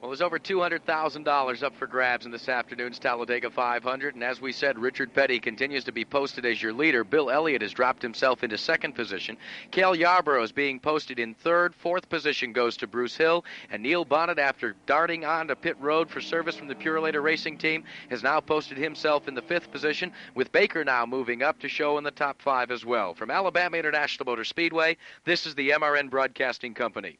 Well, 0.00 0.08
there's 0.08 0.22
over 0.22 0.38
$200,000 0.38 1.62
up 1.62 1.76
for 1.76 1.86
grabs 1.86 2.24
in 2.24 2.32
this 2.32 2.48
afternoon's 2.48 2.98
Talladega 2.98 3.50
500, 3.50 4.14
and 4.14 4.24
as 4.24 4.40
we 4.40 4.50
said, 4.50 4.78
Richard 4.78 5.12
Petty 5.12 5.38
continues 5.38 5.84
to 5.84 5.92
be 5.92 6.06
posted 6.06 6.46
as 6.46 6.62
your 6.62 6.72
leader. 6.72 7.04
Bill 7.04 7.28
Elliott 7.28 7.60
has 7.60 7.74
dropped 7.74 8.00
himself 8.00 8.42
into 8.42 8.56
second 8.56 8.94
position. 8.94 9.36
Cale 9.70 9.94
Yarborough 9.94 10.42
is 10.42 10.52
being 10.52 10.80
posted 10.80 11.18
in 11.18 11.34
third. 11.34 11.74
Fourth 11.74 12.08
position 12.08 12.54
goes 12.54 12.78
to 12.78 12.86
Bruce 12.86 13.14
Hill, 13.14 13.44
and 13.70 13.82
Neil 13.82 14.06
Bonnett, 14.06 14.38
after 14.38 14.74
darting 14.86 15.26
onto 15.26 15.54
pit 15.54 15.76
road 15.78 16.08
for 16.08 16.22
service 16.22 16.56
from 16.56 16.68
the 16.68 16.74
Purolator 16.74 17.22
Racing 17.22 17.58
Team, 17.58 17.84
has 18.08 18.22
now 18.22 18.40
posted 18.40 18.78
himself 18.78 19.28
in 19.28 19.34
the 19.34 19.42
fifth 19.42 19.70
position, 19.70 20.12
with 20.34 20.50
Baker 20.50 20.82
now 20.82 21.04
moving 21.04 21.42
up 21.42 21.58
to 21.60 21.68
show 21.68 21.98
in 21.98 22.04
the 22.04 22.10
top 22.10 22.40
five 22.40 22.70
as 22.70 22.86
well. 22.86 23.12
From 23.12 23.30
Alabama 23.30 23.76
International 23.76 24.24
Motor 24.24 24.44
Speedway, 24.44 24.96
this 25.26 25.44
is 25.44 25.54
the 25.56 25.72
MRN 25.72 26.08
Broadcasting 26.08 26.72
Company. 26.72 27.18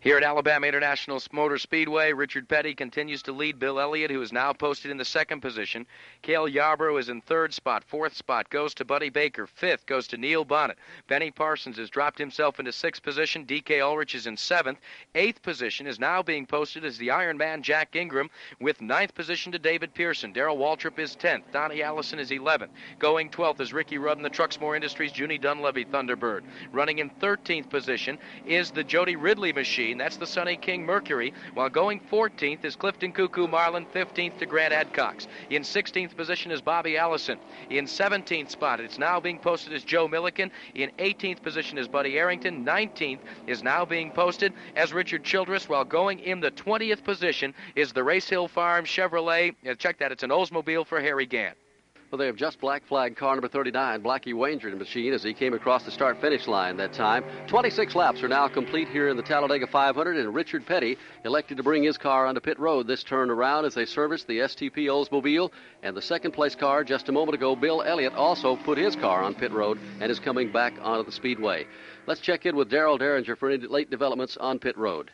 Here 0.00 0.16
at 0.16 0.22
Alabama 0.22 0.68
International 0.68 1.20
Motor 1.32 1.58
Speedway, 1.58 2.12
Richard 2.12 2.48
Petty 2.48 2.72
continues 2.72 3.20
to 3.24 3.32
lead 3.32 3.58
Bill 3.58 3.80
Elliott, 3.80 4.12
who 4.12 4.22
is 4.22 4.32
now 4.32 4.52
posted 4.52 4.92
in 4.92 4.96
the 4.96 5.04
second 5.04 5.40
position. 5.40 5.84
Cale 6.22 6.46
Yarborough 6.46 6.98
is 6.98 7.08
in 7.08 7.20
third 7.20 7.52
spot. 7.52 7.82
Fourth 7.82 8.14
spot 8.14 8.48
goes 8.48 8.74
to 8.74 8.84
Buddy 8.84 9.10
Baker. 9.10 9.48
Fifth 9.48 9.86
goes 9.86 10.06
to 10.06 10.16
Neil 10.16 10.44
Bonnett. 10.44 10.76
Benny 11.08 11.32
Parsons 11.32 11.78
has 11.78 11.90
dropped 11.90 12.16
himself 12.16 12.60
into 12.60 12.70
sixth 12.70 13.02
position. 13.02 13.44
DK 13.44 13.82
Ulrich 13.82 14.14
is 14.14 14.28
in 14.28 14.36
seventh. 14.36 14.78
Eighth 15.16 15.42
position 15.42 15.88
is 15.88 15.98
now 15.98 16.22
being 16.22 16.46
posted 16.46 16.84
as 16.84 16.96
the 16.98 17.10
Iron 17.10 17.36
Man 17.36 17.60
Jack 17.60 17.96
Ingram, 17.96 18.30
with 18.60 18.80
ninth 18.80 19.16
position 19.16 19.50
to 19.50 19.58
David 19.58 19.92
Pearson. 19.94 20.32
Darrell 20.32 20.58
Waltrip 20.58 21.00
is 21.00 21.16
tenth. 21.16 21.50
Donnie 21.50 21.82
Allison 21.82 22.20
is 22.20 22.30
eleventh. 22.30 22.70
Going 23.00 23.30
twelfth 23.30 23.60
is 23.60 23.72
Ricky 23.72 23.98
Rudd 23.98 24.18
in 24.18 24.22
the 24.22 24.30
Truxmore 24.30 24.76
Industries 24.76 25.18
Junie 25.18 25.40
Donlavey 25.40 25.88
Thunderbird. 25.88 26.42
Running 26.70 27.00
in 27.00 27.10
thirteenth 27.10 27.68
position 27.68 28.16
is 28.46 28.70
the 28.70 28.84
Jody 28.84 29.16
Ridley 29.16 29.52
machine. 29.52 29.87
That's 29.96 30.18
the 30.18 30.26
Sonny 30.26 30.56
King 30.56 30.84
Mercury. 30.84 31.32
While 31.54 31.70
going 31.70 32.00
14th 32.00 32.64
is 32.64 32.76
Clifton 32.76 33.12
Coo 33.12 33.28
Coo 33.28 33.48
Marlin, 33.48 33.86
15th 33.94 34.38
to 34.38 34.46
Grant 34.46 34.74
Adcox. 34.74 35.26
In 35.48 35.62
16th 35.62 36.14
position 36.14 36.50
is 36.50 36.60
Bobby 36.60 36.98
Allison. 36.98 37.38
In 37.70 37.86
17th 37.86 38.50
spot, 38.50 38.80
it's 38.80 38.98
now 38.98 39.18
being 39.18 39.38
posted 39.38 39.72
as 39.72 39.84
Joe 39.84 40.06
Millikan. 40.06 40.50
In 40.74 40.90
18th 40.98 41.42
position 41.42 41.78
is 41.78 41.88
Buddy 41.88 42.18
Arrington. 42.18 42.64
19th 42.66 43.20
is 43.46 43.62
now 43.62 43.86
being 43.86 44.10
posted 44.10 44.52
as 44.76 44.92
Richard 44.92 45.24
Childress. 45.24 45.68
While 45.68 45.84
going 45.84 46.18
in 46.18 46.40
the 46.40 46.50
20th 46.50 47.04
position 47.04 47.54
is 47.74 47.92
the 47.92 48.04
Race 48.04 48.28
Hill 48.28 48.48
Farm 48.48 48.84
Chevrolet. 48.84 49.54
Check 49.78 49.98
that, 49.98 50.12
it's 50.12 50.22
an 50.22 50.30
Oldsmobile 50.30 50.86
for 50.86 51.00
Harry 51.00 51.24
Gant. 51.24 51.56
Well, 52.10 52.18
they 52.18 52.24
have 52.24 52.36
just 52.36 52.58
black 52.58 52.86
flag 52.86 53.16
car 53.16 53.34
number 53.34 53.48
39, 53.48 54.02
Blackie 54.02 54.32
Wangerin 54.32 54.78
machine, 54.78 55.12
as 55.12 55.22
he 55.22 55.34
came 55.34 55.52
across 55.52 55.84
the 55.84 55.90
start 55.90 56.18
finish 56.22 56.46
line 56.46 56.78
that 56.78 56.94
time. 56.94 57.22
26 57.48 57.94
laps 57.94 58.22
are 58.22 58.28
now 58.28 58.48
complete 58.48 58.88
here 58.88 59.08
in 59.08 59.16
the 59.18 59.22
Talladega 59.22 59.66
500, 59.66 60.16
and 60.16 60.34
Richard 60.34 60.64
Petty 60.64 60.96
elected 61.26 61.58
to 61.58 61.62
bring 61.62 61.82
his 61.82 61.98
car 61.98 62.24
onto 62.24 62.40
pit 62.40 62.58
road 62.58 62.86
this 62.86 63.04
turn 63.04 63.28
around 63.28 63.66
as 63.66 63.74
they 63.74 63.84
serviced 63.84 64.26
the 64.26 64.38
STP 64.38 64.86
Oldsmobile. 64.86 65.50
And 65.82 65.94
the 65.94 66.00
second 66.00 66.32
place 66.32 66.54
car 66.54 66.82
just 66.82 67.10
a 67.10 67.12
moment 67.12 67.34
ago, 67.34 67.54
Bill 67.54 67.82
Elliott, 67.82 68.14
also 68.14 68.56
put 68.56 68.78
his 68.78 68.96
car 68.96 69.22
on 69.22 69.34
pit 69.34 69.52
road 69.52 69.78
and 70.00 70.10
is 70.10 70.18
coming 70.18 70.50
back 70.50 70.72
onto 70.80 71.04
the 71.04 71.12
speedway. 71.12 71.66
Let's 72.06 72.22
check 72.22 72.46
in 72.46 72.56
with 72.56 72.70
Darel 72.70 72.98
Dieringer 72.98 73.36
for 73.36 73.50
any 73.50 73.66
late 73.66 73.90
developments 73.90 74.38
on 74.38 74.58
pit 74.58 74.78
road. 74.78 75.10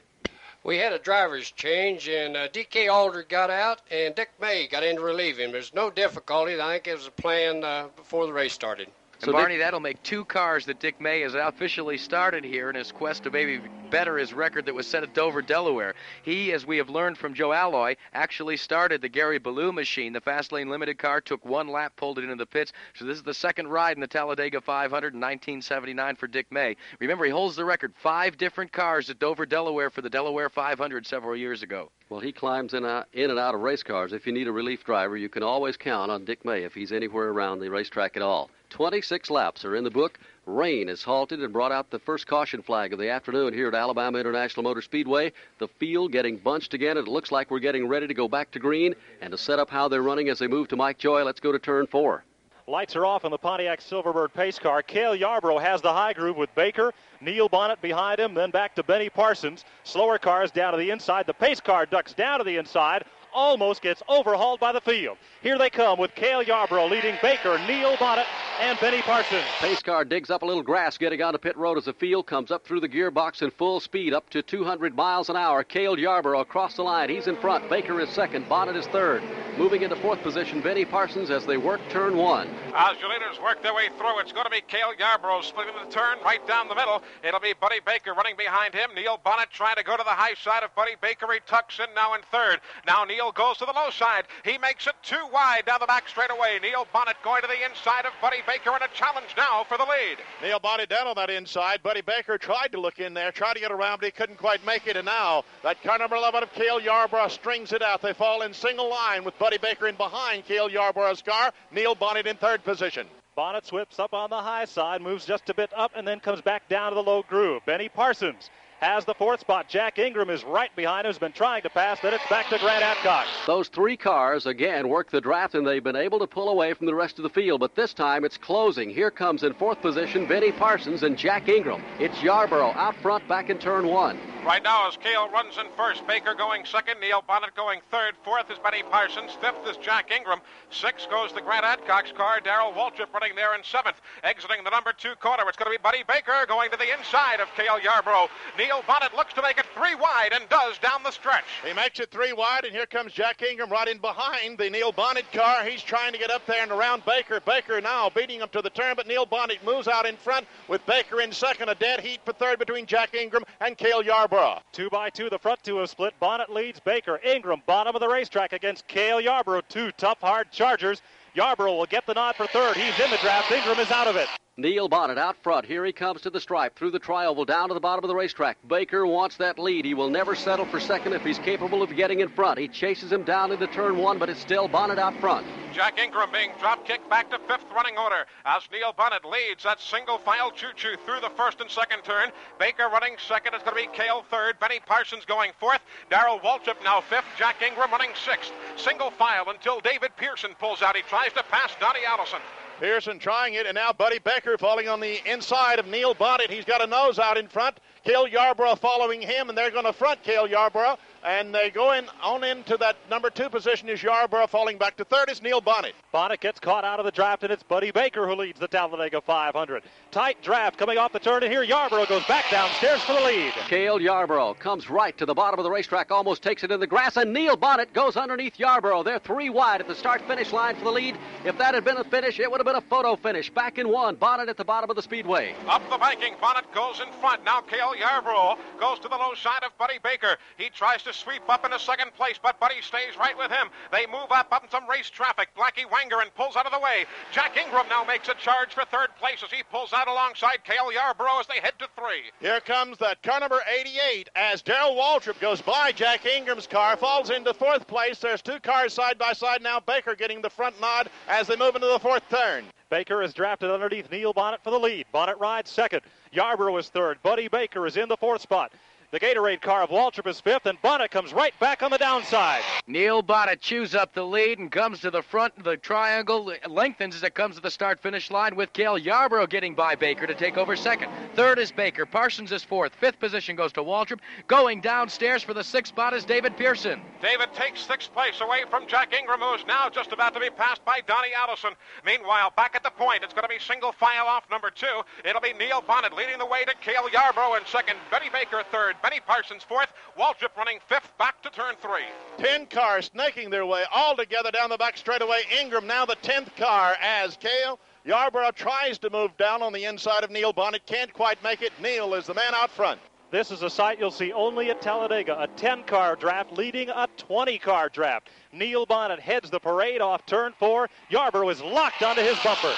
We 0.64 0.78
had 0.78 0.94
a 0.94 0.98
driver's 0.98 1.50
change, 1.50 2.08
and 2.08 2.38
uh, 2.38 2.48
D.K. 2.48 2.88
Ulrich 2.88 3.28
got 3.28 3.50
out, 3.50 3.82
and 3.90 4.14
Dick 4.14 4.30
May 4.40 4.66
got 4.66 4.82
in 4.82 4.96
to 4.96 5.02
relieve 5.02 5.38
him. 5.38 5.52
There's 5.52 5.74
no 5.74 5.90
difficulty. 5.90 6.58
I 6.58 6.72
think 6.72 6.88
it 6.88 6.96
was 6.96 7.06
a 7.06 7.10
plan 7.10 7.62
uh, 7.62 7.88
before 7.94 8.26
the 8.26 8.32
race 8.32 8.54
started. 8.54 8.88
And 9.24 9.32
Barney, 9.32 9.56
that'll 9.56 9.80
make 9.80 10.02
two 10.02 10.24
cars 10.24 10.66
that 10.66 10.80
Dick 10.80 11.00
May 11.00 11.22
has 11.22 11.34
officially 11.34 11.96
started 11.96 12.44
here 12.44 12.68
in 12.68 12.76
his 12.76 12.92
quest 12.92 13.22
to 13.22 13.30
maybe 13.30 13.60
better 13.90 14.18
his 14.18 14.34
record 14.34 14.66
that 14.66 14.74
was 14.74 14.86
set 14.86 15.02
at 15.02 15.14
Dover, 15.14 15.40
Delaware. 15.40 15.94
He, 16.24 16.52
as 16.52 16.66
we 16.66 16.76
have 16.78 16.90
learned 16.90 17.16
from 17.16 17.32
Joe 17.32 17.52
Alloy, 17.52 17.96
actually 18.12 18.56
started 18.56 19.00
the 19.00 19.08
Gary 19.08 19.38
Balough 19.38 19.72
machine. 19.72 20.12
The 20.12 20.20
Fastlane 20.20 20.68
Limited 20.68 20.98
car 20.98 21.20
took 21.20 21.44
one 21.44 21.68
lap, 21.68 21.94
pulled 21.96 22.18
it 22.18 22.24
into 22.24 22.36
the 22.36 22.44
pits. 22.44 22.72
So 22.94 23.06
this 23.06 23.16
is 23.16 23.22
the 23.22 23.32
second 23.32 23.68
ride 23.68 23.96
in 23.96 24.00
the 24.00 24.06
Talladega 24.06 24.60
500 24.60 25.14
in 25.14 25.20
1979 25.20 26.16
for 26.16 26.26
Dick 26.26 26.50
May. 26.50 26.76
Remember, 26.98 27.24
he 27.24 27.30
holds 27.30 27.56
the 27.56 27.64
record 27.64 27.94
five 28.02 28.36
different 28.36 28.72
cars 28.72 29.08
at 29.08 29.18
Dover, 29.18 29.46
Delaware 29.46 29.90
for 29.90 30.02
the 30.02 30.10
Delaware 30.10 30.50
500 30.50 31.06
several 31.06 31.36
years 31.36 31.62
ago. 31.62 31.90
Well, 32.10 32.20
he 32.20 32.32
climbs 32.32 32.74
in, 32.74 32.84
uh, 32.84 33.04
in 33.12 33.30
and 33.30 33.38
out 33.38 33.54
of 33.54 33.62
race 33.62 33.82
cars. 33.82 34.12
If 34.12 34.26
you 34.26 34.32
need 34.32 34.48
a 34.48 34.52
relief 34.52 34.84
driver, 34.84 35.16
you 35.16 35.28
can 35.28 35.42
always 35.42 35.76
count 35.76 36.10
on 36.10 36.24
Dick 36.24 36.44
May 36.44 36.64
if 36.64 36.74
he's 36.74 36.92
anywhere 36.92 37.28
around 37.30 37.60
the 37.60 37.70
racetrack 37.70 38.16
at 38.16 38.22
all. 38.22 38.50
26 38.74 39.30
laps 39.30 39.64
are 39.64 39.76
in 39.76 39.84
the 39.84 39.90
book. 39.90 40.18
Rain 40.46 40.88
has 40.88 41.00
halted 41.00 41.40
and 41.40 41.52
brought 41.52 41.70
out 41.70 41.90
the 41.90 41.98
first 42.00 42.26
caution 42.26 42.60
flag 42.60 42.92
of 42.92 42.98
the 42.98 43.08
afternoon 43.08 43.54
here 43.54 43.68
at 43.68 43.74
Alabama 43.74 44.18
International 44.18 44.64
Motor 44.64 44.82
Speedway. 44.82 45.32
The 45.60 45.68
field 45.68 46.10
getting 46.10 46.38
bunched 46.38 46.74
again, 46.74 46.96
and 46.96 47.06
it 47.06 47.10
looks 47.10 47.30
like 47.30 47.52
we're 47.52 47.60
getting 47.60 47.86
ready 47.86 48.08
to 48.08 48.14
go 48.14 48.26
back 48.26 48.50
to 48.50 48.58
green. 48.58 48.96
And 49.20 49.30
to 49.30 49.38
set 49.38 49.60
up 49.60 49.70
how 49.70 49.86
they're 49.86 50.02
running 50.02 50.28
as 50.28 50.40
they 50.40 50.48
move 50.48 50.66
to 50.68 50.76
Mike 50.76 50.98
Joy, 50.98 51.22
let's 51.22 51.38
go 51.38 51.52
to 51.52 51.58
turn 51.60 51.86
four. 51.86 52.24
Lights 52.66 52.96
are 52.96 53.06
off 53.06 53.24
on 53.24 53.30
the 53.30 53.38
Pontiac 53.38 53.78
Silverbird 53.78 54.34
pace 54.34 54.58
car. 54.58 54.82
Cale 54.82 55.14
Yarborough 55.14 55.58
has 55.58 55.80
the 55.80 55.92
high 55.92 56.12
groove 56.12 56.36
with 56.36 56.52
Baker. 56.56 56.92
Neil 57.20 57.48
Bonnett 57.48 57.80
behind 57.80 58.18
him, 58.18 58.34
then 58.34 58.50
back 58.50 58.74
to 58.74 58.82
Benny 58.82 59.08
Parsons. 59.08 59.64
Slower 59.84 60.18
cars 60.18 60.50
down 60.50 60.72
to 60.72 60.78
the 60.78 60.90
inside. 60.90 61.28
The 61.28 61.34
pace 61.34 61.60
car 61.60 61.86
ducks 61.86 62.12
down 62.12 62.38
to 62.38 62.44
the 62.44 62.56
inside 62.56 63.04
almost 63.34 63.82
gets 63.82 64.02
overhauled 64.08 64.60
by 64.60 64.72
the 64.72 64.80
field. 64.80 65.18
Here 65.42 65.58
they 65.58 65.70
come 65.70 65.98
with 65.98 66.14
Cale 66.14 66.42
Yarborough 66.42 66.86
leading 66.86 67.16
Baker, 67.20 67.58
Neil 67.66 67.96
Bonnett, 67.96 68.26
and 68.60 68.78
Benny 68.80 69.02
Parsons. 69.02 69.44
Pace 69.58 69.82
car 69.82 70.04
digs 70.04 70.30
up 70.30 70.42
a 70.42 70.46
little 70.46 70.62
grass 70.62 70.96
getting 70.96 71.20
onto 71.20 71.38
pit 71.38 71.56
road 71.56 71.76
as 71.76 71.84
the 71.84 71.92
field 71.92 72.26
comes 72.26 72.50
up 72.50 72.64
through 72.64 72.80
the 72.80 72.88
gearbox 72.88 73.42
in 73.42 73.50
full 73.50 73.80
speed 73.80 74.14
up 74.14 74.30
to 74.30 74.42
200 74.42 74.94
miles 74.96 75.28
an 75.28 75.36
hour. 75.36 75.64
Cale 75.64 75.98
Yarborough 75.98 76.40
across 76.40 76.76
the 76.76 76.82
line. 76.82 77.10
He's 77.10 77.26
in 77.26 77.36
front. 77.36 77.68
Baker 77.68 78.00
is 78.00 78.08
second. 78.10 78.48
Bonnett 78.48 78.76
is 78.76 78.86
third. 78.86 79.22
Moving 79.58 79.82
into 79.82 79.96
fourth 79.96 80.20
position, 80.22 80.60
Benny 80.60 80.84
Parsons 80.84 81.30
as 81.30 81.46
they 81.46 81.56
work 81.56 81.80
turn 81.88 82.16
one. 82.16 82.48
As 82.74 82.98
your 83.00 83.08
leaders 83.08 83.40
work 83.40 83.62
their 83.62 83.74
way 83.74 83.88
through, 83.98 84.18
it's 84.18 84.32
going 84.32 84.44
to 84.44 84.50
be 84.50 84.60
Cale 84.66 84.92
Yarborough 84.98 85.42
splitting 85.42 85.74
the 85.82 85.90
turn 85.90 86.18
right 86.24 86.44
down 86.46 86.68
the 86.68 86.74
middle. 86.74 87.02
It'll 87.22 87.40
be 87.40 87.54
Buddy 87.60 87.78
Baker 87.84 88.14
running 88.14 88.36
behind 88.36 88.74
him. 88.74 88.90
Neil 88.94 89.20
Bonnett 89.24 89.50
trying 89.50 89.76
to 89.76 89.84
go 89.84 89.96
to 89.96 90.02
the 90.02 90.10
high 90.10 90.34
side 90.34 90.64
of 90.64 90.74
Buddy 90.74 90.96
Baker. 91.00 91.26
He 91.32 91.38
tucks 91.46 91.78
in 91.78 91.86
now 91.94 92.14
in 92.14 92.20
third. 92.32 92.60
Now 92.86 93.04
Neil 93.04 93.23
goes 93.32 93.58
to 93.58 93.64
the 93.64 93.72
low 93.72 93.90
side. 93.90 94.24
He 94.44 94.58
makes 94.58 94.86
it 94.86 94.94
too 95.02 95.26
wide 95.32 95.66
down 95.66 95.78
the 95.80 95.86
back 95.86 96.08
straightaway. 96.08 96.58
Neil 96.60 96.86
Bonnett 96.94 97.22
going 97.22 97.42
to 97.42 97.48
the 97.48 97.64
inside 97.64 98.06
of 98.06 98.12
Buddy 98.20 98.38
Baker 98.46 98.70
and 98.70 98.82
a 98.82 98.88
challenge 98.94 99.34
now 99.36 99.64
for 99.64 99.78
the 99.78 99.84
lead. 99.84 100.18
Neil 100.42 100.60
Bonnett 100.60 100.88
down 100.88 101.06
on 101.06 101.14
that 101.16 101.30
inside. 101.30 101.82
Buddy 101.82 102.00
Baker 102.00 102.38
tried 102.38 102.72
to 102.72 102.80
look 102.80 102.98
in 102.98 103.14
there, 103.14 103.32
tried 103.32 103.54
to 103.54 103.60
get 103.60 103.72
around, 103.72 103.98
but 104.00 104.06
he 104.06 104.10
couldn't 104.10 104.38
quite 104.38 104.64
make 104.64 104.86
it. 104.86 104.96
And 104.96 105.06
now 105.06 105.44
that 105.62 105.82
car 105.82 105.98
number 105.98 106.16
11 106.16 106.42
of 106.42 106.52
Cale 106.52 106.80
Yarborough 106.80 107.28
strings 107.28 107.72
it 107.72 107.82
out. 107.82 108.02
They 108.02 108.12
fall 108.12 108.42
in 108.42 108.52
single 108.52 108.88
line 108.88 109.24
with 109.24 109.38
Buddy 109.38 109.58
Baker 109.58 109.88
in 109.88 109.96
behind 109.96 110.44
Cale 110.44 110.70
Yarborough's 110.70 111.22
car. 111.22 111.52
Neil 111.70 111.94
Bonnett 111.94 112.26
in 112.26 112.36
third 112.36 112.64
position. 112.64 113.06
Bonnett 113.36 113.72
whips 113.72 113.98
up 113.98 114.14
on 114.14 114.30
the 114.30 114.40
high 114.40 114.64
side, 114.64 115.02
moves 115.02 115.26
just 115.26 115.50
a 115.50 115.54
bit 115.54 115.70
up, 115.76 115.90
and 115.96 116.06
then 116.06 116.20
comes 116.20 116.40
back 116.40 116.68
down 116.68 116.92
to 116.92 116.94
the 116.94 117.02
low 117.02 117.22
groove. 117.22 117.62
Benny 117.66 117.88
Parsons 117.88 118.48
has 118.84 119.04
the 119.04 119.14
fourth 119.14 119.40
spot. 119.40 119.68
Jack 119.68 119.98
Ingram 119.98 120.30
is 120.30 120.44
right 120.44 120.74
behind 120.76 121.06
him, 121.06 121.10
has 121.10 121.18
been 121.18 121.32
trying 121.32 121.62
to 121.62 121.70
pass. 121.70 121.98
Then 122.00 122.14
it's 122.14 122.28
back 122.28 122.48
to 122.50 122.58
Grant 122.58 122.84
Adcox. 122.84 123.24
Those 123.46 123.68
three 123.68 123.96
cars, 123.96 124.46
again, 124.46 124.88
work 124.88 125.10
the 125.10 125.20
draft, 125.20 125.54
and 125.54 125.66
they've 125.66 125.82
been 125.82 125.96
able 125.96 126.18
to 126.18 126.26
pull 126.26 126.50
away 126.50 126.74
from 126.74 126.86
the 126.86 126.94
rest 126.94 127.18
of 127.18 127.22
the 127.22 127.30
field. 127.30 127.60
But 127.60 127.74
this 127.74 127.94
time 127.94 128.24
it's 128.24 128.36
closing. 128.36 128.90
Here 128.90 129.10
comes 129.10 129.42
in 129.42 129.54
fourth 129.54 129.80
position 129.80 130.26
Benny 130.26 130.52
Parsons 130.52 131.02
and 131.02 131.16
Jack 131.16 131.48
Ingram. 131.48 131.82
It's 131.98 132.22
Yarborough 132.22 132.72
out 132.72 132.96
front 132.96 133.26
back 133.28 133.50
in 133.50 133.58
turn 133.58 133.86
one. 133.86 134.18
Right 134.44 134.62
now, 134.62 134.86
as 134.86 134.98
Cale 134.98 135.30
runs 135.30 135.56
in 135.56 135.64
first, 135.74 136.06
Baker 136.06 136.34
going 136.34 136.66
second, 136.66 137.00
Neil 137.00 137.24
Bonnett 137.26 137.56
going 137.56 137.80
third, 137.90 138.14
fourth 138.22 138.50
is 138.50 138.58
Benny 138.58 138.82
Parsons, 138.82 139.32
fifth 139.40 139.66
is 139.66 139.78
Jack 139.78 140.12
Ingram, 140.12 140.40
sixth 140.68 141.08
goes 141.08 141.32
the 141.32 141.40
Grant 141.40 141.64
Adcox 141.64 142.14
car, 142.14 142.40
Darrell 142.40 142.70
Waltrip 142.72 143.10
running 143.14 143.34
there 143.34 143.54
in 143.54 143.64
seventh, 143.64 143.96
exiting 144.22 144.62
the 144.62 144.68
number 144.68 144.92
two 144.92 145.14
corner. 145.14 145.44
It's 145.48 145.56
going 145.56 145.72
to 145.72 145.78
be 145.78 145.82
Buddy 145.82 146.04
Baker 146.06 146.44
going 146.46 146.70
to 146.70 146.76
the 146.76 146.92
inside 146.92 147.40
of 147.40 147.48
Cale 147.56 147.80
Yarborough. 147.82 148.28
Neil 148.58 148.82
Bonnett 148.82 149.16
looks 149.16 149.32
to 149.32 149.40
make 149.40 149.56
it 149.56 149.64
three 149.74 149.94
wide 149.94 150.34
and 150.34 150.46
does 150.50 150.76
down 150.76 151.02
the 151.02 151.10
stretch. 151.10 151.44
He 151.66 151.72
makes 151.72 151.98
it 151.98 152.10
three 152.10 152.34
wide, 152.34 152.66
and 152.66 152.74
here 152.74 152.84
comes 152.84 153.14
Jack 153.14 153.40
Ingram 153.40 153.70
right 153.70 153.88
in 153.88 153.96
behind 153.96 154.58
the 154.58 154.68
Neil 154.68 154.92
Bonnett 154.92 155.32
car. 155.32 155.64
He's 155.64 155.82
trying 155.82 156.12
to 156.12 156.18
get 156.18 156.30
up 156.30 156.44
there 156.44 156.62
and 156.62 156.70
around 156.70 157.02
Baker. 157.06 157.40
Baker 157.40 157.80
now 157.80 158.10
beating 158.10 158.40
him 158.40 158.50
to 158.52 158.60
the 158.60 158.70
turn, 158.70 158.94
but 158.94 159.06
Neil 159.06 159.24
Bonnett 159.24 159.64
moves 159.64 159.88
out 159.88 160.04
in 160.04 160.18
front 160.18 160.46
with 160.68 160.84
Baker 160.84 161.22
in 161.22 161.32
second. 161.32 161.70
A 161.70 161.74
dead 161.74 162.00
heat 162.00 162.20
for 162.26 162.34
third 162.34 162.58
between 162.58 162.84
Jack 162.84 163.14
Ingram 163.14 163.44
and 163.62 163.78
Cale 163.78 164.02
Yarborough. 164.02 164.33
Two 164.72 164.90
by 164.90 165.10
two, 165.10 165.30
the 165.30 165.38
front 165.38 165.62
two 165.62 165.76
have 165.76 165.88
split. 165.88 166.12
Bonnett 166.20 166.48
leads 166.48 166.80
Baker. 166.80 167.20
Ingram, 167.24 167.62
bottom 167.66 167.94
of 167.94 168.00
the 168.00 168.08
racetrack 168.08 168.52
against 168.52 168.86
Cale 168.88 169.20
Yarborough. 169.20 169.62
Two 169.68 169.92
tough, 169.92 170.20
hard 170.20 170.50
chargers. 170.50 171.02
Yarborough 171.34 171.76
will 171.76 171.86
get 171.86 172.04
the 172.04 172.14
nod 172.14 172.34
for 172.34 172.48
third. 172.48 172.76
He's 172.76 172.98
in 172.98 173.10
the 173.12 173.16
draft. 173.18 173.52
Ingram 173.52 173.78
is 173.78 173.92
out 173.92 174.08
of 174.08 174.16
it. 174.16 174.28
Neil 174.56 174.88
Bonnett 174.88 175.18
out 175.18 175.36
front. 175.42 175.66
Here 175.66 175.84
he 175.84 175.92
comes 175.92 176.20
to 176.20 176.30
the 176.30 176.38
stripe, 176.38 176.76
through 176.76 176.92
the 176.92 177.00
trioval, 177.00 177.44
down 177.44 177.66
to 177.68 177.74
the 177.74 177.80
bottom 177.80 178.04
of 178.04 178.08
the 178.08 178.14
racetrack. 178.14 178.56
Baker 178.68 179.04
wants 179.04 179.36
that 179.38 179.58
lead. 179.58 179.84
He 179.84 179.94
will 179.94 180.08
never 180.08 180.36
settle 180.36 180.64
for 180.64 180.78
second 180.78 181.12
if 181.12 181.22
he's 181.22 181.40
capable 181.40 181.82
of 181.82 181.96
getting 181.96 182.20
in 182.20 182.28
front. 182.28 182.60
He 182.60 182.68
chases 182.68 183.10
him 183.10 183.24
down 183.24 183.50
into 183.50 183.66
turn 183.66 183.98
one, 183.98 184.16
but 184.16 184.28
it's 184.28 184.38
still 184.38 184.68
Bonnett 184.68 184.98
out 184.98 185.18
front. 185.18 185.44
Jack 185.72 185.98
Ingram 185.98 186.30
being 186.30 186.52
drop 186.60 186.86
kicked 186.86 187.10
back 187.10 187.30
to 187.30 187.38
fifth 187.48 187.66
running 187.74 187.98
order 187.98 188.26
as 188.44 188.62
Neil 188.70 188.92
Bonnett 188.92 189.24
leads 189.24 189.64
that 189.64 189.80
single 189.80 190.18
file 190.18 190.52
choo 190.52 190.68
choo 190.76 190.94
through 191.04 191.18
the 191.18 191.30
first 191.36 191.60
and 191.60 191.68
second 191.68 192.04
turn. 192.04 192.30
Baker 192.60 192.88
running 192.92 193.16
second. 193.18 193.54
It's 193.54 193.64
going 193.64 193.84
to 193.84 193.90
be 193.90 193.96
Cale 193.96 194.24
third. 194.30 194.60
Benny 194.60 194.78
Parsons 194.86 195.24
going 195.24 195.50
fourth. 195.58 195.80
Darrell 196.10 196.38
Waltrip 196.38 196.76
now 196.84 197.00
fifth. 197.00 197.26
Jack 197.36 197.60
Ingram 197.60 197.90
running 197.90 198.14
sixth. 198.14 198.52
Single 198.76 199.10
file 199.10 199.46
until 199.48 199.80
David 199.80 200.12
Pearson 200.16 200.54
pulls 200.60 200.80
out. 200.80 200.94
He 200.94 201.02
tries 201.02 201.32
to 201.32 201.42
pass 201.42 201.72
Donnie 201.80 202.06
Allison. 202.06 202.38
Pearson 202.80 203.18
trying 203.18 203.54
it, 203.54 203.66
and 203.66 203.74
now 203.74 203.92
Buddy 203.92 204.18
Baker 204.18 204.58
falling 204.58 204.88
on 204.88 205.00
the 205.00 205.20
inside 205.30 205.78
of 205.78 205.86
Neil 205.86 206.14
Bonnett. 206.14 206.50
He's 206.50 206.64
got 206.64 206.82
a 206.82 206.86
nose 206.86 207.18
out 207.18 207.36
in 207.36 207.48
front. 207.48 207.78
Cale 208.04 208.28
Yarborough 208.28 208.76
following 208.76 209.22
him, 209.22 209.48
and 209.48 209.56
they're 209.56 209.70
going 209.70 209.86
to 209.86 209.92
front 209.92 210.22
Cale 210.22 210.46
Yarborough. 210.46 210.98
And 211.24 211.54
they 211.54 211.70
go 211.70 211.92
in 211.92 212.04
on 212.22 212.44
into 212.44 212.76
that 212.76 212.96
number 213.08 213.30
two 213.30 213.48
position 213.48 213.88
is 213.88 214.02
Yarborough 214.02 214.46
falling 214.46 214.76
back 214.76 214.94
to 214.98 215.06
third 215.06 215.30
is 215.30 215.40
Neil 215.40 215.62
Bonnett. 215.62 215.92
Bonnett 216.12 216.40
gets 216.40 216.60
caught 216.60 216.84
out 216.84 216.98
of 216.98 217.06
the 217.06 217.10
draft, 217.10 217.44
and 217.44 217.50
it's 217.50 217.62
Buddy 217.62 217.90
Baker 217.90 218.28
who 218.28 218.34
leads 218.34 218.60
the 218.60 218.68
Talladega 218.68 219.22
500. 219.22 219.84
Tight 220.10 220.42
draft 220.42 220.76
coming 220.76 220.98
off 220.98 221.12
the 221.12 221.18
turn, 221.18 221.42
and 221.42 221.50
here 221.50 221.62
Yarborough 221.62 222.04
goes 222.04 222.26
back 222.26 222.44
downstairs 222.50 223.00
for 223.04 223.14
the 223.14 223.22
lead. 223.22 223.54
Cale 223.68 224.02
Yarborough 224.02 224.52
comes 224.52 224.90
right 224.90 225.16
to 225.16 225.24
the 225.24 225.32
bottom 225.32 225.58
of 225.58 225.64
the 225.64 225.70
racetrack, 225.70 226.10
almost 226.10 226.42
takes 226.42 226.62
it 226.62 226.70
in 226.70 226.78
the 226.78 226.86
grass, 226.86 227.16
and 227.16 227.32
Neil 227.32 227.56
Bonnett 227.56 227.94
goes 227.94 228.18
underneath 228.18 228.58
Yarborough. 228.58 229.02
They're 229.02 229.18
three 229.18 229.48
wide 229.48 229.80
at 229.80 229.88
the 229.88 229.94
start 229.94 230.20
finish 230.26 230.52
line 230.52 230.76
for 230.76 230.84
the 230.84 230.92
lead. 230.92 231.16
If 231.46 231.56
that 231.56 231.72
had 231.72 231.84
been 231.84 231.96
a 231.96 232.04
finish, 232.04 232.38
it 232.38 232.50
would 232.50 232.60
have 232.60 232.66
been 232.66 232.76
a 232.76 232.82
photo 232.82 233.16
finish. 233.16 233.48
Back 233.48 233.78
in 233.78 233.88
one, 233.88 234.16
Bonnett 234.16 234.48
at 234.48 234.58
the 234.58 234.64
bottom 234.64 234.90
of 234.90 234.96
the 234.96 235.02
speedway. 235.02 235.54
Up 235.68 235.88
the 235.88 235.96
banking, 235.96 236.34
Bonnett 236.34 236.70
goes 236.74 237.00
in 237.00 237.10
front. 237.18 237.42
Now 237.46 237.62
Cale 237.62 237.93
Yarborough 237.98 238.58
goes 238.78 238.98
to 239.00 239.08
the 239.08 239.16
low 239.16 239.34
side 239.34 239.64
of 239.64 239.76
Buddy 239.78 239.98
Baker. 240.02 240.36
He 240.56 240.68
tries 240.70 241.02
to 241.04 241.12
sweep 241.12 241.42
up 241.48 241.64
into 241.64 241.78
second 241.78 242.12
place, 242.14 242.38
but 242.42 242.60
Buddy 242.60 242.80
stays 242.80 243.16
right 243.18 243.36
with 243.36 243.50
him. 243.50 243.68
They 243.90 244.06
move 244.06 244.30
up 244.30 244.52
up 244.52 244.64
in 244.64 244.70
some 244.70 244.88
race 244.88 245.10
traffic. 245.10 245.48
Blackie 245.56 245.88
Wangerin 245.88 246.34
pulls 246.34 246.56
out 246.56 246.66
of 246.66 246.72
the 246.72 246.78
way. 246.78 247.06
Jack 247.32 247.56
Ingram 247.56 247.88
now 247.88 248.04
makes 248.04 248.28
a 248.28 248.34
charge 248.34 248.74
for 248.74 248.84
third 248.84 249.08
place 249.18 249.42
as 249.44 249.50
he 249.50 249.62
pulls 249.70 249.92
out 249.92 250.08
alongside 250.08 250.64
Cale 250.64 250.92
Yarborough 250.92 251.40
as 251.40 251.46
they 251.46 251.60
head 251.60 251.74
to 251.78 251.88
three. 251.96 252.30
Here 252.40 252.60
comes 252.60 252.98
that 252.98 253.22
car 253.22 253.40
number 253.40 253.60
88 253.80 254.28
as 254.36 254.62
Darrell 254.62 254.94
Waltrip 254.94 255.40
goes 255.40 255.60
by 255.60 255.92
Jack 255.92 256.26
Ingram's 256.26 256.66
car, 256.66 256.96
falls 256.96 257.30
into 257.30 257.54
fourth 257.54 257.86
place. 257.86 258.18
There's 258.18 258.42
two 258.42 258.60
cars 258.60 258.92
side 258.92 259.18
by 259.18 259.32
side 259.32 259.62
now. 259.62 259.80
Baker 259.80 260.14
getting 260.14 260.42
the 260.42 260.50
front 260.50 260.80
nod 260.80 261.08
as 261.28 261.46
they 261.46 261.56
move 261.56 261.74
into 261.74 261.88
the 261.88 261.98
fourth 261.98 262.28
turn. 262.28 262.64
Baker 262.94 263.22
is 263.22 263.34
drafted 263.34 263.72
underneath 263.72 264.08
Neil 264.08 264.32
Bonnett 264.32 264.60
for 264.62 264.70
the 264.70 264.78
lead. 264.78 265.06
Bonnett 265.12 265.40
rides 265.40 265.68
second. 265.68 266.02
Yarborough 266.30 266.76
is 266.76 266.90
third. 266.90 267.20
Buddy 267.24 267.48
Baker 267.48 267.88
is 267.88 267.96
in 267.96 268.08
the 268.08 268.16
fourth 268.16 268.40
spot. 268.40 268.70
The 269.14 269.20
Gatorade 269.20 269.60
car 269.60 269.84
of 269.84 269.90
Waltrip 269.90 270.26
is 270.26 270.40
fifth, 270.40 270.66
and 270.66 270.82
Bonnett 270.82 271.12
comes 271.12 271.32
right 271.32 271.56
back 271.60 271.84
on 271.84 271.92
the 271.92 271.98
downside. 271.98 272.64
Neil 272.88 273.22
Bonnett 273.22 273.60
chews 273.60 273.94
up 273.94 274.12
the 274.12 274.24
lead 274.24 274.58
and 274.58 274.72
comes 274.72 274.98
to 275.02 275.10
the 275.12 275.22
front. 275.22 275.56
Of 275.56 275.62
the 275.62 275.76
triangle 275.76 276.52
lengthens 276.68 277.14
as 277.14 277.22
it 277.22 277.32
comes 277.32 277.54
to 277.54 277.60
the 277.60 277.70
start 277.70 278.00
finish 278.00 278.32
line 278.32 278.56
with 278.56 278.72
Cale 278.72 278.98
Yarborough 278.98 279.46
getting 279.46 279.76
by 279.76 279.94
Baker 279.94 280.26
to 280.26 280.34
take 280.34 280.58
over 280.58 280.74
second. 280.74 281.12
Third 281.36 281.60
is 281.60 281.70
Baker. 281.70 282.06
Parsons 282.06 282.50
is 282.50 282.64
fourth. 282.64 282.92
Fifth 282.96 283.20
position 283.20 283.54
goes 283.54 283.72
to 283.74 283.84
Waltrip. 283.84 284.18
Going 284.48 284.80
downstairs 284.80 285.44
for 285.44 285.54
the 285.54 285.62
sixth 285.62 285.92
spot 285.92 286.12
is 286.12 286.24
David 286.24 286.56
Pearson. 286.56 287.00
David 287.22 287.54
takes 287.54 287.82
sixth 287.86 288.12
place 288.12 288.40
away 288.40 288.64
from 288.68 288.88
Jack 288.88 289.14
Ingram, 289.14 289.38
who's 289.38 289.64
now 289.64 289.88
just 289.88 290.10
about 290.10 290.34
to 290.34 290.40
be 290.40 290.50
passed 290.50 290.84
by 290.84 291.00
Donnie 291.06 291.34
Allison. 291.38 291.74
Meanwhile, 292.04 292.52
back 292.56 292.74
at 292.74 292.82
the 292.82 292.90
point, 292.90 293.22
it's 293.22 293.32
going 293.32 293.44
to 293.44 293.48
be 293.48 293.60
single 293.60 293.92
file 293.92 294.26
off 294.26 294.50
number 294.50 294.70
two. 294.70 295.02
It'll 295.24 295.40
be 295.40 295.52
Neil 295.52 295.82
Bonnett 295.82 296.16
leading 296.16 296.38
the 296.38 296.46
way 296.46 296.64
to 296.64 296.74
Cale 296.80 297.08
Yarborough 297.12 297.54
in 297.54 297.64
second. 297.66 297.96
Buddy 298.10 298.28
Baker 298.32 298.64
third. 298.72 298.96
Benny 299.04 299.20
Parsons 299.20 299.62
fourth. 299.62 299.92
Waltrip 300.18 300.56
running 300.56 300.78
fifth 300.88 301.12
back 301.18 301.42
to 301.42 301.50
turn 301.50 301.74
three. 301.82 302.06
Ten 302.38 302.64
cars 302.64 303.10
snaking 303.12 303.50
their 303.50 303.66
way 303.66 303.82
all 303.92 304.16
together 304.16 304.50
down 304.50 304.70
the 304.70 304.78
back 304.78 304.96
straightaway. 304.96 305.42
Ingram 305.60 305.86
now 305.86 306.06
the 306.06 306.16
tenth 306.22 306.56
car 306.56 306.96
as 307.02 307.36
Cale. 307.36 307.78
Yarborough 308.06 308.52
tries 308.52 308.96
to 309.00 309.10
move 309.10 309.36
down 309.36 309.60
on 309.60 309.74
the 309.74 309.84
inside 309.84 310.24
of 310.24 310.30
Neil 310.30 310.54
Bonnett. 310.54 310.86
Can't 310.86 311.12
quite 311.12 311.42
make 311.44 311.60
it. 311.60 311.72
Neil 311.82 312.14
is 312.14 312.24
the 312.24 312.32
man 312.32 312.54
out 312.54 312.70
front. 312.70 312.98
This 313.30 313.50
is 313.50 313.62
a 313.62 313.68
sight 313.68 313.98
you'll 313.98 314.10
see 314.10 314.32
only 314.32 314.70
at 314.70 314.80
Talladega. 314.80 315.38
A 315.38 315.48
10 315.48 315.82
car 315.82 316.16
draft 316.16 316.52
leading 316.52 316.88
a 316.88 317.06
20 317.18 317.58
car 317.58 317.90
draft. 317.90 318.30
Neil 318.54 318.86
Bonnett 318.86 319.20
heads 319.20 319.50
the 319.50 319.60
parade 319.60 320.00
off 320.00 320.24
turn 320.24 320.54
four. 320.58 320.88
Yarborough 321.10 321.50
is 321.50 321.60
locked 321.60 322.02
onto 322.02 322.22
his 322.22 322.38
bumper. 322.38 322.74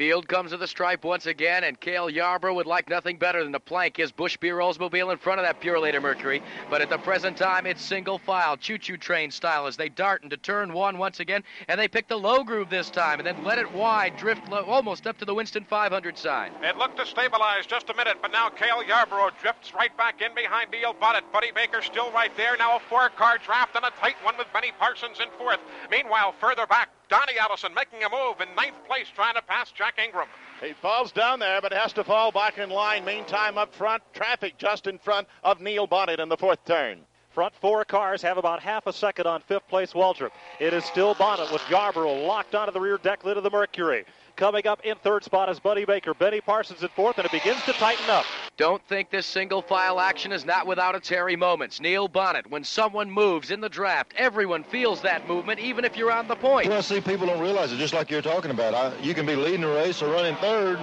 Field 0.00 0.26
comes 0.28 0.52
to 0.52 0.56
the 0.56 0.66
stripe 0.66 1.04
once 1.04 1.26
again, 1.26 1.62
and 1.62 1.78
Cale 1.78 2.08
Yarborough 2.08 2.54
would 2.54 2.66
like 2.66 2.88
nothing 2.88 3.18
better 3.18 3.42
than 3.42 3.52
to 3.52 3.60
plank 3.60 3.98
his 3.98 4.10
Busch 4.10 4.34
Beer 4.38 4.56
Oldsmobile 4.56 5.12
in 5.12 5.18
front 5.18 5.38
of 5.38 5.44
that 5.44 5.60
Purolator 5.60 6.00
Mercury. 6.00 6.42
But 6.70 6.80
at 6.80 6.88
the 6.88 6.96
present 6.96 7.36
time, 7.36 7.66
it's 7.66 7.82
single 7.82 8.16
file, 8.16 8.56
choo-choo 8.56 8.96
train 8.96 9.30
style 9.30 9.66
as 9.66 9.76
they 9.76 9.90
dart 9.90 10.22
into 10.22 10.38
turn 10.38 10.72
one 10.72 10.96
once 10.96 11.20
again, 11.20 11.44
and 11.68 11.78
they 11.78 11.86
pick 11.86 12.08
the 12.08 12.16
low 12.16 12.42
groove 12.44 12.70
this 12.70 12.88
time, 12.88 13.20
and 13.20 13.26
then 13.26 13.44
let 13.44 13.58
it 13.58 13.70
wide, 13.72 14.16
drift 14.16 14.48
low, 14.48 14.62
almost 14.62 15.06
up 15.06 15.18
to 15.18 15.26
the 15.26 15.34
Winston 15.34 15.64
500 15.64 16.16
sign. 16.16 16.50
It 16.62 16.78
looked 16.78 16.96
to 16.96 17.04
stabilize 17.04 17.66
just 17.66 17.90
a 17.90 17.94
minute, 17.94 18.16
but 18.22 18.32
now 18.32 18.48
Cale 18.48 18.82
Yarborough 18.82 19.32
drifts 19.38 19.74
right 19.74 19.94
back 19.98 20.22
in 20.22 20.34
behind 20.34 20.70
Neil 20.70 20.94
Bonnett. 20.94 21.30
Buddy 21.30 21.50
Baker 21.50 21.82
still 21.82 22.10
right 22.12 22.34
there. 22.38 22.56
Now 22.56 22.78
a 22.78 22.80
four-car 22.80 23.36
draft 23.44 23.76
and 23.76 23.84
a 23.84 23.90
tight 24.00 24.16
one 24.22 24.38
with 24.38 24.50
Benny 24.54 24.72
Parsons 24.78 25.20
in 25.20 25.28
fourth. 25.36 25.60
Meanwhile, 25.90 26.32
further 26.40 26.66
back, 26.66 26.88
Donnie 27.10 27.38
Allison 27.40 27.74
making 27.74 28.04
a 28.04 28.08
move 28.08 28.40
in 28.40 28.54
ninth 28.54 28.76
place, 28.86 29.08
trying 29.14 29.34
to 29.34 29.42
pass 29.42 29.72
Jack 29.72 29.98
Ingram. 29.98 30.28
He 30.62 30.72
falls 30.74 31.10
down 31.10 31.40
there, 31.40 31.60
but 31.60 31.72
has 31.72 31.92
to 31.94 32.04
fall 32.04 32.30
back 32.30 32.56
in 32.56 32.70
line. 32.70 33.04
Meantime, 33.04 33.58
up 33.58 33.74
front, 33.74 34.00
traffic 34.14 34.56
just 34.58 34.86
in 34.86 34.96
front 34.96 35.26
of 35.42 35.60
Neil 35.60 35.88
Bonnett 35.88 36.20
in 36.20 36.28
the 36.28 36.36
fourth 36.36 36.64
turn. 36.64 37.00
Front 37.30 37.54
four 37.56 37.84
cars 37.84 38.22
have 38.22 38.38
about 38.38 38.60
half 38.60 38.86
a 38.86 38.92
second 38.92 39.26
on 39.26 39.40
fifth 39.40 39.66
place 39.68 39.92
Waltrip. 39.92 40.30
It 40.60 40.72
is 40.72 40.84
still 40.84 41.16
Bonnett 41.16 41.52
with 41.52 41.62
Yarborough 41.68 42.26
locked 42.26 42.54
onto 42.54 42.72
the 42.72 42.80
rear 42.80 42.98
deck 42.98 43.24
lid 43.24 43.36
of 43.36 43.42
the 43.42 43.50
Mercury. 43.50 44.04
Coming 44.36 44.66
up 44.66 44.80
in 44.84 44.96
third 44.96 45.24
spot 45.24 45.48
is 45.48 45.58
Buddy 45.58 45.84
Baker. 45.84 46.14
Benny 46.14 46.40
Parsons 46.40 46.82
in 46.82 46.88
fourth, 46.90 47.18
and 47.18 47.26
it 47.26 47.32
begins 47.32 47.62
to 47.64 47.72
tighten 47.72 48.08
up. 48.08 48.24
Don't 48.60 48.86
think 48.88 49.08
this 49.08 49.24
single 49.24 49.62
file 49.62 49.98
action 49.98 50.32
is 50.32 50.44
not 50.44 50.66
without 50.66 50.94
its 50.94 51.08
hairy 51.08 51.34
moments. 51.34 51.80
Neil 51.80 52.10
Bonnett, 52.10 52.46
when 52.50 52.62
someone 52.62 53.10
moves 53.10 53.50
in 53.50 53.62
the 53.62 53.70
draft, 53.70 54.12
everyone 54.18 54.64
feels 54.64 55.00
that 55.00 55.26
movement, 55.26 55.60
even 55.60 55.82
if 55.82 55.96
you're 55.96 56.12
on 56.12 56.28
the 56.28 56.36
point. 56.36 56.68
Well, 56.68 56.82
see, 56.82 57.00
people 57.00 57.26
don't 57.26 57.40
realize 57.40 57.72
it, 57.72 57.78
just 57.78 57.94
like 57.94 58.10
you're 58.10 58.20
talking 58.20 58.50
about. 58.50 58.74
I, 58.74 58.94
you 59.00 59.14
can 59.14 59.24
be 59.24 59.34
leading 59.34 59.64
a 59.64 59.68
race 59.68 60.02
or 60.02 60.12
running 60.12 60.36
third, 60.36 60.78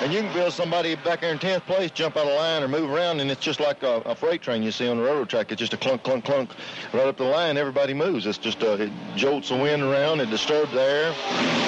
and 0.00 0.10
you 0.14 0.22
can 0.22 0.32
feel 0.32 0.50
somebody 0.50 0.94
back 0.94 1.20
there 1.20 1.30
in 1.30 1.38
10th 1.38 1.66
place 1.66 1.90
jump 1.90 2.16
out 2.16 2.26
of 2.26 2.32
line 2.32 2.62
or 2.62 2.68
move 2.68 2.90
around, 2.90 3.20
and 3.20 3.30
it's 3.30 3.42
just 3.42 3.60
like 3.60 3.82
a, 3.82 3.96
a 4.06 4.14
freight 4.14 4.40
train 4.40 4.62
you 4.62 4.70
see 4.70 4.88
on 4.88 4.96
the 4.96 5.02
railroad 5.02 5.28
track. 5.28 5.52
It's 5.52 5.58
just 5.58 5.74
a 5.74 5.76
clunk, 5.76 6.02
clunk, 6.02 6.24
clunk 6.24 6.48
right 6.94 7.06
up 7.06 7.18
the 7.18 7.24
line. 7.24 7.58
Everybody 7.58 7.92
moves. 7.92 8.26
It's 8.26 8.38
just, 8.38 8.62
uh, 8.62 8.78
it 8.78 8.90
jolts 9.14 9.50
the 9.50 9.56
wind 9.56 9.82
around, 9.82 10.20
it 10.20 10.30
disturbs 10.30 10.72
the 10.72 10.80
air. 10.80 11.14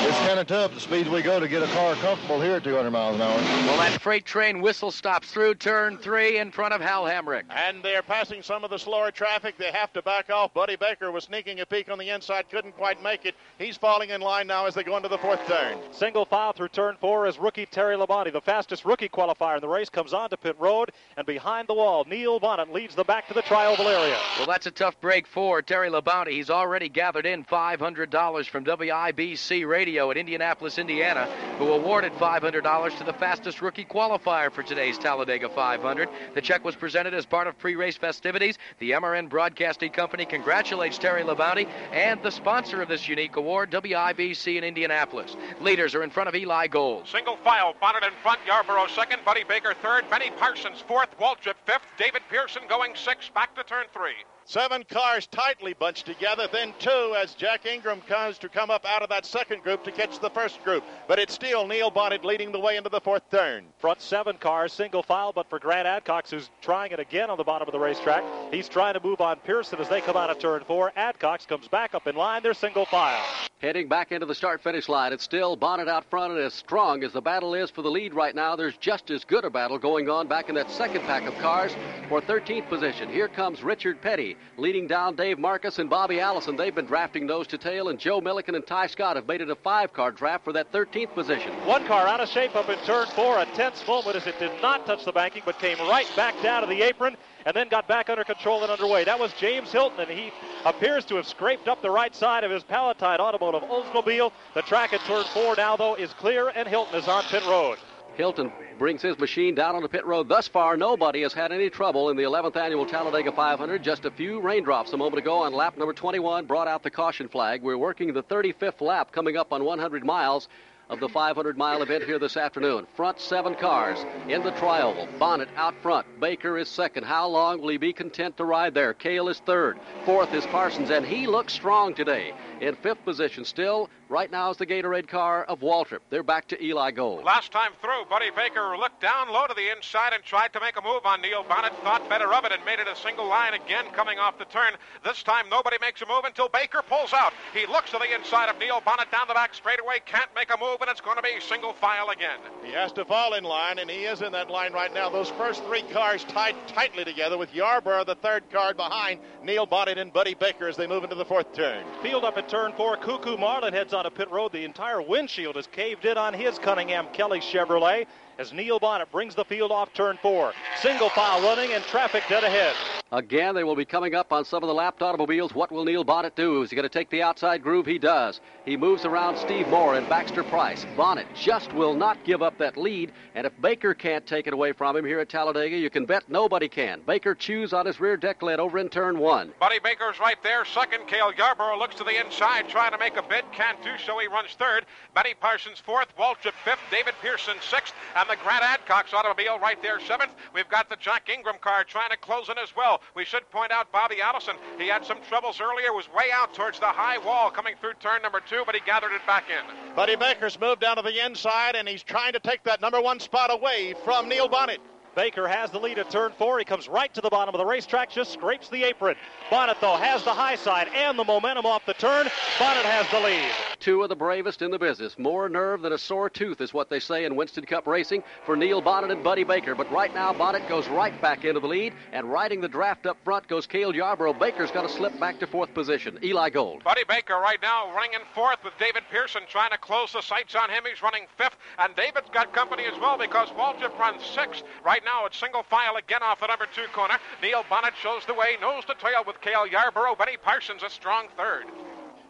It's 0.08 0.18
kind 0.26 0.40
of 0.40 0.46
tough, 0.46 0.72
the 0.72 0.80
speeds 0.80 1.10
we 1.10 1.20
go 1.20 1.40
to 1.40 1.46
get 1.46 1.62
a 1.62 1.66
car 1.74 1.94
comfortable 1.96 2.40
here 2.40 2.56
at 2.56 2.64
200 2.64 2.90
miles 2.90 3.16
an 3.16 3.20
hour. 3.20 3.36
Well, 3.36 3.76
that 3.76 4.00
freight 4.00 4.24
train 4.24 4.62
whistle 4.62 4.90
stops 4.90 5.30
through 5.30 5.41
turn 5.50 5.98
three 5.98 6.38
in 6.38 6.50
front 6.52 6.72
of 6.72 6.80
Hal 6.80 7.04
Hamrick. 7.04 7.42
And 7.50 7.82
they're 7.82 8.02
passing 8.02 8.42
some 8.42 8.62
of 8.62 8.70
the 8.70 8.78
slower 8.78 9.10
traffic. 9.10 9.58
They 9.58 9.72
have 9.72 9.92
to 9.94 10.02
back 10.02 10.30
off. 10.30 10.54
Buddy 10.54 10.76
Baker 10.76 11.10
was 11.10 11.24
sneaking 11.24 11.60
a 11.60 11.66
peek 11.66 11.90
on 11.90 11.98
the 11.98 12.08
inside, 12.08 12.48
couldn't 12.48 12.76
quite 12.76 13.02
make 13.02 13.26
it. 13.26 13.34
He's 13.58 13.76
falling 13.76 14.10
in 14.10 14.20
line 14.20 14.46
now 14.46 14.66
as 14.66 14.74
they 14.74 14.84
go 14.84 14.96
into 14.96 15.08
the 15.08 15.18
fourth 15.18 15.44
turn. 15.48 15.78
Single 15.90 16.24
file 16.24 16.52
through 16.52 16.68
turn 16.68 16.96
four 17.00 17.26
is 17.26 17.38
rookie 17.38 17.66
Terry 17.66 17.96
Labonte. 17.96 18.32
The 18.32 18.40
fastest 18.40 18.84
rookie 18.84 19.08
qualifier 19.08 19.56
in 19.56 19.60
the 19.60 19.68
race 19.68 19.90
comes 19.90 20.12
onto 20.12 20.36
pit 20.36 20.56
road, 20.60 20.92
and 21.16 21.26
behind 21.26 21.68
the 21.68 21.74
wall, 21.74 22.04
Neil 22.08 22.38
Bonnett 22.38 22.72
leads 22.72 22.94
the 22.94 23.04
back 23.04 23.26
to 23.28 23.34
the 23.34 23.42
trioval 23.42 23.86
area. 23.86 24.18
Well, 24.38 24.46
that's 24.46 24.66
a 24.66 24.70
tough 24.70 25.00
break 25.00 25.26
for 25.26 25.60
Terry 25.60 25.90
Labonte. 25.90 26.30
He's 26.30 26.50
already 26.50 26.88
gathered 26.88 27.26
in 27.26 27.44
$500 27.44 28.48
from 28.48 28.64
WIBC 28.64 29.66
Radio 29.66 30.10
at 30.10 30.16
Indianapolis, 30.16 30.78
Indiana, 30.78 31.26
who 31.58 31.72
awarded 31.72 32.12
$500 32.12 32.98
to 32.98 33.04
the 33.04 33.12
fastest 33.12 33.60
rookie 33.60 33.84
qualifier 33.84 34.52
for 34.52 34.62
today's 34.62 34.98
Talladega 34.98 35.31
500. 35.40 36.08
The 36.34 36.40
check 36.40 36.64
was 36.64 36.76
presented 36.76 37.14
as 37.14 37.24
part 37.24 37.46
of 37.46 37.58
pre-race 37.58 37.96
festivities. 37.96 38.58
The 38.78 38.92
MRN 38.92 39.28
Broadcasting 39.28 39.90
Company 39.92 40.24
congratulates 40.24 40.98
Terry 40.98 41.22
Labonte 41.22 41.68
and 41.92 42.22
the 42.22 42.30
sponsor 42.30 42.82
of 42.82 42.88
this 42.88 43.08
unique 43.08 43.36
award, 43.36 43.70
WIBC 43.70 44.56
in 44.56 44.64
Indianapolis. 44.64 45.36
Leaders 45.60 45.94
are 45.94 46.02
in 46.02 46.10
front 46.10 46.28
of 46.28 46.34
Eli 46.34 46.66
Gold. 46.66 47.08
Single 47.08 47.36
file, 47.38 47.74
Bonnett 47.82 48.06
in 48.06 48.12
front, 48.22 48.40
Yarborough 48.46 48.88
second, 48.88 49.24
Buddy 49.24 49.44
Baker 49.44 49.74
third, 49.80 50.08
Benny 50.10 50.30
Parsons 50.38 50.82
fourth, 50.86 51.16
Waltrip 51.18 51.54
fifth, 51.64 51.86
David 51.96 52.22
Pearson 52.28 52.62
going 52.68 52.92
sixth, 52.94 53.32
back 53.34 53.54
to 53.54 53.64
turn 53.64 53.86
three. 53.92 54.24
Seven 54.44 54.84
cars 54.84 55.26
tightly 55.28 55.72
bunched 55.72 56.06
together, 56.06 56.48
then 56.52 56.74
two 56.78 57.14
as 57.16 57.34
Jack 57.34 57.64
Ingram 57.64 58.00
comes 58.02 58.38
to 58.38 58.48
come 58.48 58.70
up 58.70 58.84
out 58.84 59.02
of 59.02 59.08
that 59.08 59.24
second 59.24 59.62
group 59.62 59.84
to 59.84 59.92
catch 59.92 60.18
the 60.18 60.30
first 60.30 60.62
group. 60.64 60.82
But 61.06 61.18
it's 61.18 61.32
still 61.32 61.66
Neil 61.66 61.90
Bonnett 61.90 62.24
leading 62.24 62.50
the 62.50 62.58
way 62.58 62.76
into 62.76 62.90
the 62.90 63.00
fourth 63.00 63.30
turn. 63.30 63.66
Front 63.78 64.00
seven 64.00 64.36
cars, 64.36 64.72
single 64.72 65.02
file, 65.02 65.32
but 65.32 65.48
for 65.48 65.58
Grant 65.58 65.86
Adcox, 65.86 66.30
who's 66.30 66.50
trying 66.60 66.92
it 66.92 67.00
again 67.00 67.30
on 67.30 67.38
the 67.38 67.44
bottom 67.44 67.68
of 67.68 67.72
the 67.72 67.78
racetrack. 67.78 68.24
He's 68.50 68.68
trying 68.68 68.94
to 68.94 69.00
move 69.00 69.20
on 69.20 69.38
Pearson 69.38 69.78
as 69.78 69.88
they 69.88 70.00
come 70.00 70.16
out 70.16 70.30
of 70.30 70.38
turn 70.38 70.64
four. 70.64 70.92
Adcox 70.96 71.46
comes 71.46 71.68
back 71.68 71.94
up 71.94 72.06
in 72.06 72.16
line. 72.16 72.42
They're 72.42 72.54
single 72.54 72.84
file. 72.84 73.24
Heading 73.62 73.86
back 73.86 74.10
into 74.10 74.26
the 74.26 74.34
start 74.34 74.60
finish 74.60 74.88
line, 74.88 75.12
it's 75.12 75.22
still 75.22 75.56
Bonnett 75.56 75.86
out 75.86 76.10
front, 76.10 76.32
and 76.32 76.42
as 76.42 76.52
strong 76.52 77.04
as 77.04 77.12
the 77.12 77.20
battle 77.20 77.54
is 77.54 77.70
for 77.70 77.82
the 77.82 77.90
lead 77.92 78.12
right 78.12 78.34
now, 78.34 78.56
there's 78.56 78.76
just 78.78 79.08
as 79.12 79.22
good 79.24 79.44
a 79.44 79.50
battle 79.50 79.78
going 79.78 80.10
on 80.10 80.26
back 80.26 80.48
in 80.48 80.56
that 80.56 80.68
second 80.68 81.02
pack 81.02 81.28
of 81.28 81.38
cars 81.38 81.72
for 82.08 82.20
13th 82.20 82.68
position. 82.68 83.08
Here 83.08 83.28
comes 83.28 83.62
Richard 83.62 84.02
Petty 84.02 84.36
leading 84.56 84.88
down 84.88 85.14
Dave 85.14 85.38
Marcis 85.38 85.78
and 85.78 85.88
Bobby 85.88 86.18
Allison. 86.18 86.56
They've 86.56 86.74
been 86.74 86.86
drafting 86.86 87.24
nose 87.24 87.46
to 87.46 87.56
tail, 87.56 87.90
and 87.90 88.00
Joe 88.00 88.20
Millikan 88.20 88.56
and 88.56 88.66
Tighe 88.66 88.90
Scott 88.90 89.14
have 89.14 89.28
made 89.28 89.40
it 89.40 89.48
a 89.48 89.54
five 89.54 89.92
car 89.92 90.10
draft 90.10 90.42
for 90.42 90.52
that 90.54 90.72
13th 90.72 91.14
position. 91.14 91.52
One 91.64 91.86
car 91.86 92.08
out 92.08 92.18
of 92.18 92.28
shape 92.28 92.56
up 92.56 92.68
in 92.68 92.80
turn 92.80 93.06
four. 93.14 93.38
A 93.38 93.46
tense 93.54 93.86
moment 93.86 94.16
as 94.16 94.26
it 94.26 94.40
did 94.40 94.60
not 94.60 94.86
touch 94.86 95.04
the 95.04 95.12
banking, 95.12 95.42
but 95.46 95.60
came 95.60 95.78
right 95.78 96.10
back 96.16 96.34
down 96.42 96.62
to 96.62 96.66
the 96.66 96.82
apron 96.82 97.16
and 97.46 97.54
then 97.54 97.68
got 97.68 97.88
back 97.88 98.10
under 98.10 98.24
control 98.24 98.62
and 98.62 98.70
underway. 98.70 99.04
That 99.04 99.18
was 99.18 99.32
James 99.34 99.72
Hylton, 99.72 100.00
and 100.00 100.10
he 100.10 100.32
appears 100.64 101.04
to 101.06 101.16
have 101.16 101.26
scraped 101.26 101.68
up 101.68 101.82
the 101.82 101.90
right 101.90 102.14
side 102.14 102.44
of 102.44 102.50
his 102.50 102.62
Palatine 102.62 103.20
Automotive 103.20 103.62
Oldsmobile. 103.62 104.32
The 104.54 104.62
track 104.62 104.92
at 104.92 105.00
turn 105.00 105.24
four 105.32 105.54
now, 105.56 105.76
though, 105.76 105.94
is 105.94 106.12
clear, 106.14 106.48
and 106.48 106.68
Hylton 106.68 106.98
is 106.98 107.08
on 107.08 107.22
pit 107.24 107.44
road. 107.46 107.78
Hylton 108.14 108.52
brings 108.78 109.00
his 109.00 109.18
machine 109.18 109.54
down 109.54 109.74
on 109.74 109.82
the 109.82 109.88
pit 109.88 110.04
road. 110.04 110.28
Thus 110.28 110.46
far, 110.46 110.76
nobody 110.76 111.22
has 111.22 111.32
had 111.32 111.50
any 111.50 111.70
trouble 111.70 112.10
in 112.10 112.16
the 112.16 112.24
11th 112.24 112.56
annual 112.56 112.84
Talladega 112.84 113.32
500. 113.32 113.82
Just 113.82 114.04
a 114.04 114.10
few 114.10 114.40
raindrops 114.40 114.92
a 114.92 114.96
moment 114.96 115.18
ago 115.18 115.38
on 115.38 115.54
lap 115.54 115.78
number 115.78 115.94
21 115.94 116.44
brought 116.44 116.68
out 116.68 116.82
the 116.82 116.90
caution 116.90 117.28
flag. 117.28 117.62
We're 117.62 117.78
working 117.78 118.12
the 118.12 118.22
35th 118.22 118.82
lap 118.82 119.12
coming 119.12 119.36
up 119.36 119.52
on 119.52 119.64
100 119.64 120.04
miles 120.04 120.48
of 120.92 121.00
the 121.00 121.08
500 121.08 121.56
mile 121.56 121.82
event 121.82 122.04
here 122.04 122.18
this 122.18 122.36
afternoon. 122.36 122.86
Front 122.94 123.18
seven 123.18 123.54
cars 123.54 124.04
in 124.28 124.42
the 124.42 124.52
trioval. 124.52 125.08
Bonnett 125.18 125.48
out 125.56 125.74
front. 125.80 126.06
Baker 126.20 126.58
is 126.58 126.68
second. 126.68 127.04
How 127.04 127.26
long 127.26 127.60
will 127.60 127.70
he 127.70 127.78
be 127.78 127.94
content 127.94 128.36
to 128.36 128.44
ride 128.44 128.74
there? 128.74 128.92
Cale 128.92 129.30
is 129.30 129.40
third. 129.40 129.78
Fourth 130.04 130.34
is 130.34 130.44
Parsons, 130.46 130.90
and 130.90 131.06
he 131.06 131.26
looks 131.26 131.54
strong 131.54 131.94
today. 131.94 132.34
In 132.62 132.76
fifth 132.76 133.04
position 133.04 133.44
still, 133.44 133.90
right 134.08 134.30
now 134.30 134.48
is 134.52 134.56
the 134.56 134.64
Gatorade 134.64 135.08
car 135.08 135.42
of 135.46 135.58
Waltrip. 135.62 135.98
They're 136.10 136.22
back 136.22 136.46
to 136.46 136.64
Eli 136.64 136.92
Gold. 136.92 137.24
Last 137.24 137.50
time 137.50 137.72
through, 137.80 138.04
Buddy 138.08 138.30
Baker 138.30 138.76
looked 138.78 139.00
down 139.00 139.32
low 139.32 139.48
to 139.48 139.54
the 139.54 139.72
inside 139.76 140.12
and 140.12 140.22
tried 140.22 140.52
to 140.52 140.60
make 140.60 140.76
a 140.76 140.80
move 140.80 141.04
on 141.04 141.20
Neil 141.20 141.42
Bonnett. 141.42 141.74
Thought 141.82 142.08
better 142.08 142.32
of 142.32 142.44
it 142.44 142.52
and 142.52 142.64
made 142.64 142.78
it 142.78 142.86
a 142.86 142.94
single 142.94 143.26
line 143.26 143.54
again 143.54 143.86
coming 143.94 144.20
off 144.20 144.38
the 144.38 144.44
turn. 144.44 144.74
This 145.02 145.24
time 145.24 145.48
nobody 145.50 145.76
makes 145.80 146.02
a 146.02 146.06
move 146.06 146.22
until 146.22 146.48
Baker 146.48 146.82
pulls 146.88 147.12
out. 147.12 147.32
He 147.52 147.66
looks 147.66 147.90
to 147.90 147.98
the 147.98 148.14
inside 148.14 148.48
of 148.48 148.56
Neil 148.60 148.80
Bonnett 148.80 149.10
down 149.10 149.26
the 149.26 149.34
back 149.34 149.54
straightaway. 149.54 149.98
Can't 150.06 150.30
make 150.32 150.54
a 150.54 150.60
move 150.60 150.82
and 150.82 150.88
it's 150.88 151.00
going 151.00 151.16
to 151.16 151.22
be 151.22 151.40
single 151.40 151.72
file 151.72 152.10
again. 152.10 152.38
He 152.62 152.70
has 152.70 152.92
to 152.92 153.04
fall 153.04 153.34
in 153.34 153.42
line, 153.42 153.80
and 153.80 153.90
he 153.90 154.04
is 154.04 154.22
in 154.22 154.30
that 154.32 154.50
line 154.50 154.72
right 154.72 154.94
now. 154.94 155.10
Those 155.10 155.30
first 155.30 155.64
three 155.64 155.82
cars 155.90 156.22
tied 156.28 156.54
tightly 156.68 157.04
together 157.04 157.38
with 157.38 157.52
Yarborough, 157.52 158.04
the 158.04 158.14
third 158.14 158.48
car 158.52 158.72
behind 158.72 159.18
Neil 159.42 159.66
Bonnett 159.66 159.98
and 159.98 160.12
Buddy 160.12 160.34
Baker 160.34 160.68
as 160.68 160.76
they 160.76 160.86
move 160.86 161.02
into 161.02 161.16
the 161.16 161.24
fourth 161.24 161.52
turn. 161.52 161.84
Field 162.04 162.24
up 162.24 162.38
at 162.38 162.51
turn 162.52 162.72
four. 162.76 162.98
Coo 162.98 163.16
Coo 163.16 163.38
Marlin 163.38 163.72
heads 163.72 163.94
on 163.94 164.04
a 164.04 164.10
pit 164.10 164.30
road. 164.30 164.52
The 164.52 164.62
entire 164.62 165.00
windshield 165.00 165.56
is 165.56 165.66
caved 165.66 166.04
in 166.04 166.18
on 166.18 166.34
his 166.34 166.58
Cunningham 166.58 167.06
Kelly 167.14 167.40
Chevrolet 167.40 168.04
as 168.42 168.52
Neil 168.52 168.80
Bonnett 168.80 169.08
brings 169.12 169.36
the 169.36 169.44
field 169.44 169.70
off 169.70 169.94
turn 169.94 170.18
four. 170.20 170.52
Single 170.80 171.10
file 171.10 171.40
running 171.42 171.72
and 171.72 171.84
traffic 171.84 172.24
dead 172.28 172.42
ahead. 172.42 172.74
Again, 173.12 173.54
they 173.54 173.62
will 173.62 173.76
be 173.76 173.84
coming 173.84 174.14
up 174.14 174.32
on 174.32 174.44
some 174.44 174.62
of 174.62 174.68
the 174.68 174.74
lapped 174.74 175.02
automobiles. 175.02 175.54
What 175.54 175.70
will 175.70 175.84
Neil 175.84 176.02
Bonnett 176.02 176.34
do? 176.34 176.62
Is 176.62 176.70
he 176.70 176.76
going 176.76 176.88
to 176.88 176.88
take 176.88 177.10
the 177.10 177.22
outside 177.22 177.62
groove? 177.62 177.84
He 177.84 177.98
does. 177.98 178.40
He 178.64 178.76
moves 178.76 179.04
around 179.04 179.36
Steve 179.36 179.68
Moore 179.68 179.96
and 179.96 180.08
Baxter 180.08 180.42
Price. 180.42 180.86
Bonnett 180.96 181.26
just 181.34 181.72
will 181.74 181.94
not 181.94 182.24
give 182.24 182.42
up 182.42 182.56
that 182.58 182.78
lead, 182.78 183.12
and 183.34 183.46
if 183.46 183.52
Baker 183.60 183.92
can't 183.92 184.26
take 184.26 184.46
it 184.46 184.54
away 184.54 184.72
from 184.72 184.96
him 184.96 185.04
here 185.04 185.20
at 185.20 185.28
Talladega, 185.28 185.76
you 185.76 185.90
can 185.90 186.06
bet 186.06 186.22
nobody 186.28 186.68
can. 186.68 187.02
Baker 187.06 187.34
chews 187.34 187.74
on 187.74 187.84
his 187.84 188.00
rear 188.00 188.16
deck 188.16 188.42
lid 188.42 188.58
over 188.58 188.78
in 188.78 188.88
turn 188.88 189.18
one. 189.18 189.52
Buddy 189.60 189.78
Baker's 189.78 190.18
right 190.18 190.42
there. 190.42 190.64
Second, 190.64 191.06
Cale 191.06 191.32
Yarborough 191.36 191.78
looks 191.78 191.96
to 191.96 192.04
the 192.04 192.18
inside, 192.18 192.66
trying 192.68 192.92
to 192.92 192.98
make 192.98 193.18
a 193.18 193.22
bid. 193.22 193.44
Can't 193.52 193.80
do 193.82 193.90
so. 194.04 194.18
He 194.18 194.26
runs 194.26 194.54
third. 194.58 194.86
Benny 195.14 195.34
Parsons 195.38 195.80
fourth. 195.80 196.08
Waltrip 196.18 196.54
fifth. 196.64 196.80
David 196.90 197.14
Pearson 197.20 197.56
sixth. 197.60 197.92
And 198.16 198.30
the 198.32 198.42
Grant 198.42 198.64
Adcox 198.64 199.12
automobile 199.12 199.58
right 199.58 199.80
there 199.82 200.00
seventh. 200.00 200.32
We've 200.54 200.68
got 200.70 200.88
the 200.88 200.96
Jack 200.96 201.28
Ingram 201.28 201.56
car 201.60 201.84
trying 201.84 202.08
to 202.10 202.16
close 202.16 202.48
in 202.48 202.56
as 202.56 202.74
well. 202.74 203.02
We 203.14 203.26
should 203.26 203.48
point 203.50 203.70
out 203.70 203.92
Bobby 203.92 204.22
Allison. 204.22 204.56
He 204.78 204.88
had 204.88 205.04
some 205.04 205.18
troubles 205.28 205.60
earlier. 205.60 205.92
Was 205.92 206.10
way 206.14 206.30
out 206.32 206.54
towards 206.54 206.78
the 206.78 206.86
high 206.86 207.18
wall 207.18 207.50
coming 207.50 207.74
through 207.78 207.92
turn 208.00 208.22
number 208.22 208.40
two, 208.40 208.62
but 208.64 208.74
he 208.74 208.80
gathered 208.86 209.12
it 209.12 209.20
back 209.26 209.44
in. 209.50 209.94
Buddy 209.94 210.16
Baker's 210.16 210.58
moved 210.58 210.80
down 210.80 210.96
to 210.96 211.02
the 211.02 211.22
inside, 211.26 211.76
and 211.76 211.86
he's 211.86 212.02
trying 212.02 212.32
to 212.32 212.40
take 212.40 212.62
that 212.64 212.80
number 212.80 213.02
one 213.02 213.20
spot 213.20 213.52
away 213.52 213.94
from 214.02 214.30
Neil 214.30 214.48
Bonnett. 214.48 214.78
Baker 215.14 215.46
has 215.46 215.70
the 215.70 215.78
lead 215.78 215.98
at 215.98 216.10
turn 216.10 216.32
four. 216.38 216.58
He 216.58 216.64
comes 216.64 216.88
right 216.88 217.12
to 217.14 217.20
the 217.20 217.28
bottom 217.28 217.54
of 217.54 217.58
the 217.58 217.64
racetrack, 217.64 218.10
just 218.10 218.32
scrapes 218.32 218.68
the 218.68 218.84
apron. 218.84 219.16
Bonnett, 219.50 219.80
though, 219.80 219.96
has 219.96 220.24
the 220.24 220.32
high 220.32 220.56
side 220.56 220.88
and 220.94 221.18
the 221.18 221.24
momentum 221.24 221.66
off 221.66 221.84
the 221.84 221.94
turn. 221.94 222.26
Bonnett 222.58 222.84
has 222.84 223.08
the 223.10 223.20
lead. 223.20 223.50
Two 223.78 224.02
of 224.02 224.08
the 224.08 224.16
bravest 224.16 224.62
in 224.62 224.70
the 224.70 224.78
business. 224.78 225.18
More 225.18 225.48
nerve 225.48 225.82
than 225.82 225.92
a 225.92 225.98
sore 225.98 226.30
tooth 226.30 226.60
is 226.60 226.72
what 226.72 226.88
they 226.88 227.00
say 227.00 227.24
in 227.24 227.36
Winston 227.36 227.64
Cup 227.64 227.86
racing 227.86 228.22
for 228.46 228.56
Neil 228.56 228.80
Bonnett 228.80 229.10
and 229.10 229.22
Buddy 229.22 229.44
Baker. 229.44 229.74
But 229.74 229.90
right 229.90 230.14
now, 230.14 230.32
Bonnett 230.32 230.68
goes 230.68 230.88
right 230.88 231.20
back 231.20 231.44
into 231.44 231.60
the 231.60 231.66
lead, 231.66 231.92
and 232.12 232.30
riding 232.30 232.60
the 232.60 232.68
draft 232.68 233.06
up 233.06 233.18
front 233.24 233.48
goes 233.48 233.66
Cale 233.66 233.94
Yarborough. 233.94 234.34
Baker's 234.34 234.70
got 234.70 234.82
to 234.82 234.88
slip 234.88 235.18
back 235.20 235.38
to 235.40 235.46
fourth 235.46 235.74
position. 235.74 236.18
Eli 236.22 236.50
Gold. 236.50 236.84
Buddy 236.84 237.04
Baker 237.08 237.34
right 237.34 237.60
now 237.60 237.92
running 237.94 238.14
in 238.14 238.20
fourth 238.34 238.62
with 238.64 238.74
David 238.78 239.02
Pearson 239.10 239.42
trying 239.48 239.70
to 239.70 239.78
close 239.78 240.12
the 240.12 240.22
sights 240.22 240.54
on 240.54 240.70
him. 240.70 240.84
He's 240.88 241.02
running 241.02 241.26
fifth, 241.36 241.56
and 241.78 241.94
David's 241.96 242.30
got 242.32 242.52
company 242.52 242.84
as 242.84 242.98
well 243.00 243.18
because 243.18 243.48
Waltrip 243.50 243.98
runs 243.98 244.24
sixth. 244.24 244.62
Right 244.84 245.01
now, 245.04 245.26
it's 245.26 245.38
single 245.38 245.62
file 245.62 245.96
again 245.96 246.22
off 246.22 246.40
the 246.40 246.46
number 246.46 246.66
two 246.74 246.86
corner. 246.92 247.16
Neil 247.42 247.64
Bonnett 247.70 247.94
shows 247.94 248.24
the 248.26 248.34
way, 248.34 248.56
nose 248.60 248.84
to 248.86 248.94
tail 248.94 249.24
with 249.26 249.40
Cale 249.40 249.66
Yarborough. 249.66 250.16
Benny 250.16 250.36
Parsons 250.36 250.82
a 250.82 250.90
strong 250.90 251.26
third. 251.36 251.64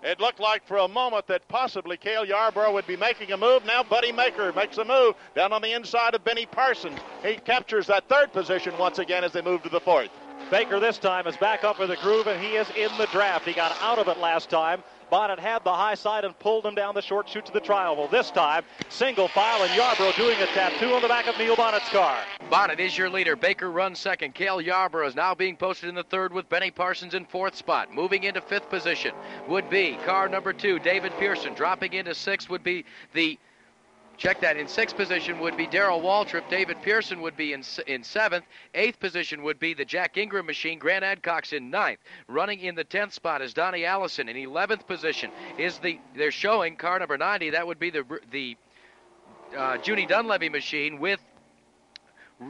It 0.02 0.18
looked 0.18 0.40
like 0.40 0.66
for 0.66 0.78
a 0.78 0.88
moment 0.88 1.28
that 1.28 1.46
possibly 1.46 1.96
Cale 1.96 2.24
Yarborough 2.24 2.72
would 2.72 2.86
be 2.88 2.96
making 2.96 3.30
a 3.30 3.36
move. 3.36 3.64
Now 3.64 3.84
Buddy 3.84 4.10
Baker 4.10 4.52
makes 4.52 4.78
a 4.78 4.84
move 4.84 5.14
down 5.36 5.52
on 5.52 5.62
the 5.62 5.72
inside 5.72 6.14
of 6.14 6.24
Benny 6.24 6.44
Parsons. 6.44 6.98
He 7.22 7.36
captures 7.36 7.86
that 7.86 8.08
third 8.08 8.32
position 8.32 8.76
once 8.78 8.98
again 8.98 9.22
as 9.22 9.32
they 9.32 9.42
move 9.42 9.62
to 9.62 9.68
the 9.68 9.78
fourth. 9.78 10.10
Baker 10.50 10.80
this 10.80 10.98
time 10.98 11.28
is 11.28 11.36
back 11.36 11.62
up 11.62 11.78
in 11.78 11.88
the 11.88 11.96
groove, 11.96 12.26
and 12.26 12.42
he 12.42 12.56
is 12.56 12.68
in 12.70 12.90
the 12.98 13.06
draft. 13.06 13.46
He 13.46 13.52
got 13.52 13.76
out 13.80 13.98
of 13.98 14.08
it 14.08 14.18
last 14.18 14.50
time. 14.50 14.82
Bonnett 15.12 15.38
had 15.38 15.62
the 15.62 15.74
high 15.74 15.94
side 15.94 16.24
and 16.24 16.38
pulled 16.38 16.64
him 16.64 16.74
down 16.74 16.94
the 16.94 17.02
short 17.02 17.28
chute 17.28 17.44
to 17.44 17.52
the 17.52 17.60
trial. 17.60 17.94
Well, 17.94 18.08
this 18.08 18.30
time, 18.30 18.64
single 18.88 19.28
file, 19.28 19.62
and 19.62 19.76
Yarborough 19.76 20.12
doing 20.16 20.40
a 20.40 20.46
tattoo 20.46 20.94
on 20.94 21.02
the 21.02 21.08
back 21.08 21.26
of 21.26 21.36
Neil 21.36 21.54
Bonnett's 21.54 21.90
car. 21.90 22.16
Bonnett 22.50 22.80
is 22.80 22.96
your 22.96 23.10
leader. 23.10 23.36
Baker 23.36 23.70
runs 23.70 23.98
second. 23.98 24.34
Cale 24.34 24.62
Yarborough 24.62 25.06
is 25.06 25.14
now 25.14 25.34
being 25.34 25.54
posted 25.54 25.90
in 25.90 25.94
the 25.94 26.02
third 26.02 26.32
with 26.32 26.48
Benny 26.48 26.70
Parsons 26.70 27.12
in 27.12 27.26
fourth 27.26 27.54
spot. 27.54 27.92
Moving 27.92 28.24
into 28.24 28.40
fifth 28.40 28.70
position 28.70 29.14
would 29.48 29.68
be 29.68 29.98
car 30.06 30.30
number 30.30 30.54
two, 30.54 30.78
David 30.78 31.12
Pearson. 31.18 31.52
Dropping 31.52 31.92
into 31.92 32.14
sixth 32.14 32.48
would 32.48 32.64
be 32.64 32.86
the 33.12 33.38
Check 34.16 34.40
that. 34.40 34.56
In 34.56 34.68
sixth 34.68 34.96
position 34.96 35.40
would 35.40 35.56
be 35.56 35.66
Darrell 35.66 36.00
Waltrip. 36.00 36.48
David 36.48 36.80
Pearson 36.82 37.20
would 37.22 37.36
be 37.36 37.52
in, 37.52 37.64
in 37.86 38.04
seventh. 38.04 38.44
Eighth 38.74 39.00
position 39.00 39.42
would 39.42 39.58
be 39.58 39.74
the 39.74 39.84
Jack 39.84 40.16
Ingram 40.16 40.46
machine. 40.46 40.78
Grant 40.78 41.04
Adcox 41.04 41.52
in 41.52 41.70
ninth. 41.70 41.98
Running 42.28 42.60
in 42.60 42.74
the 42.74 42.84
tenth 42.84 43.12
spot 43.12 43.42
is 43.42 43.52
Donnie 43.54 43.84
Allison. 43.84 44.28
In 44.28 44.36
eleventh 44.36 44.86
position 44.86 45.30
is 45.58 45.78
the 45.78 45.98
they're 46.14 46.30
showing 46.30 46.76
car 46.76 46.98
number 46.98 47.18
90. 47.18 47.50
That 47.50 47.66
would 47.66 47.78
be 47.78 47.90
the 47.90 48.04
the 48.30 48.56
uh, 49.56 49.78
Junie 49.84 50.06
Donlavey 50.06 50.50
machine 50.50 50.98
with 50.98 51.20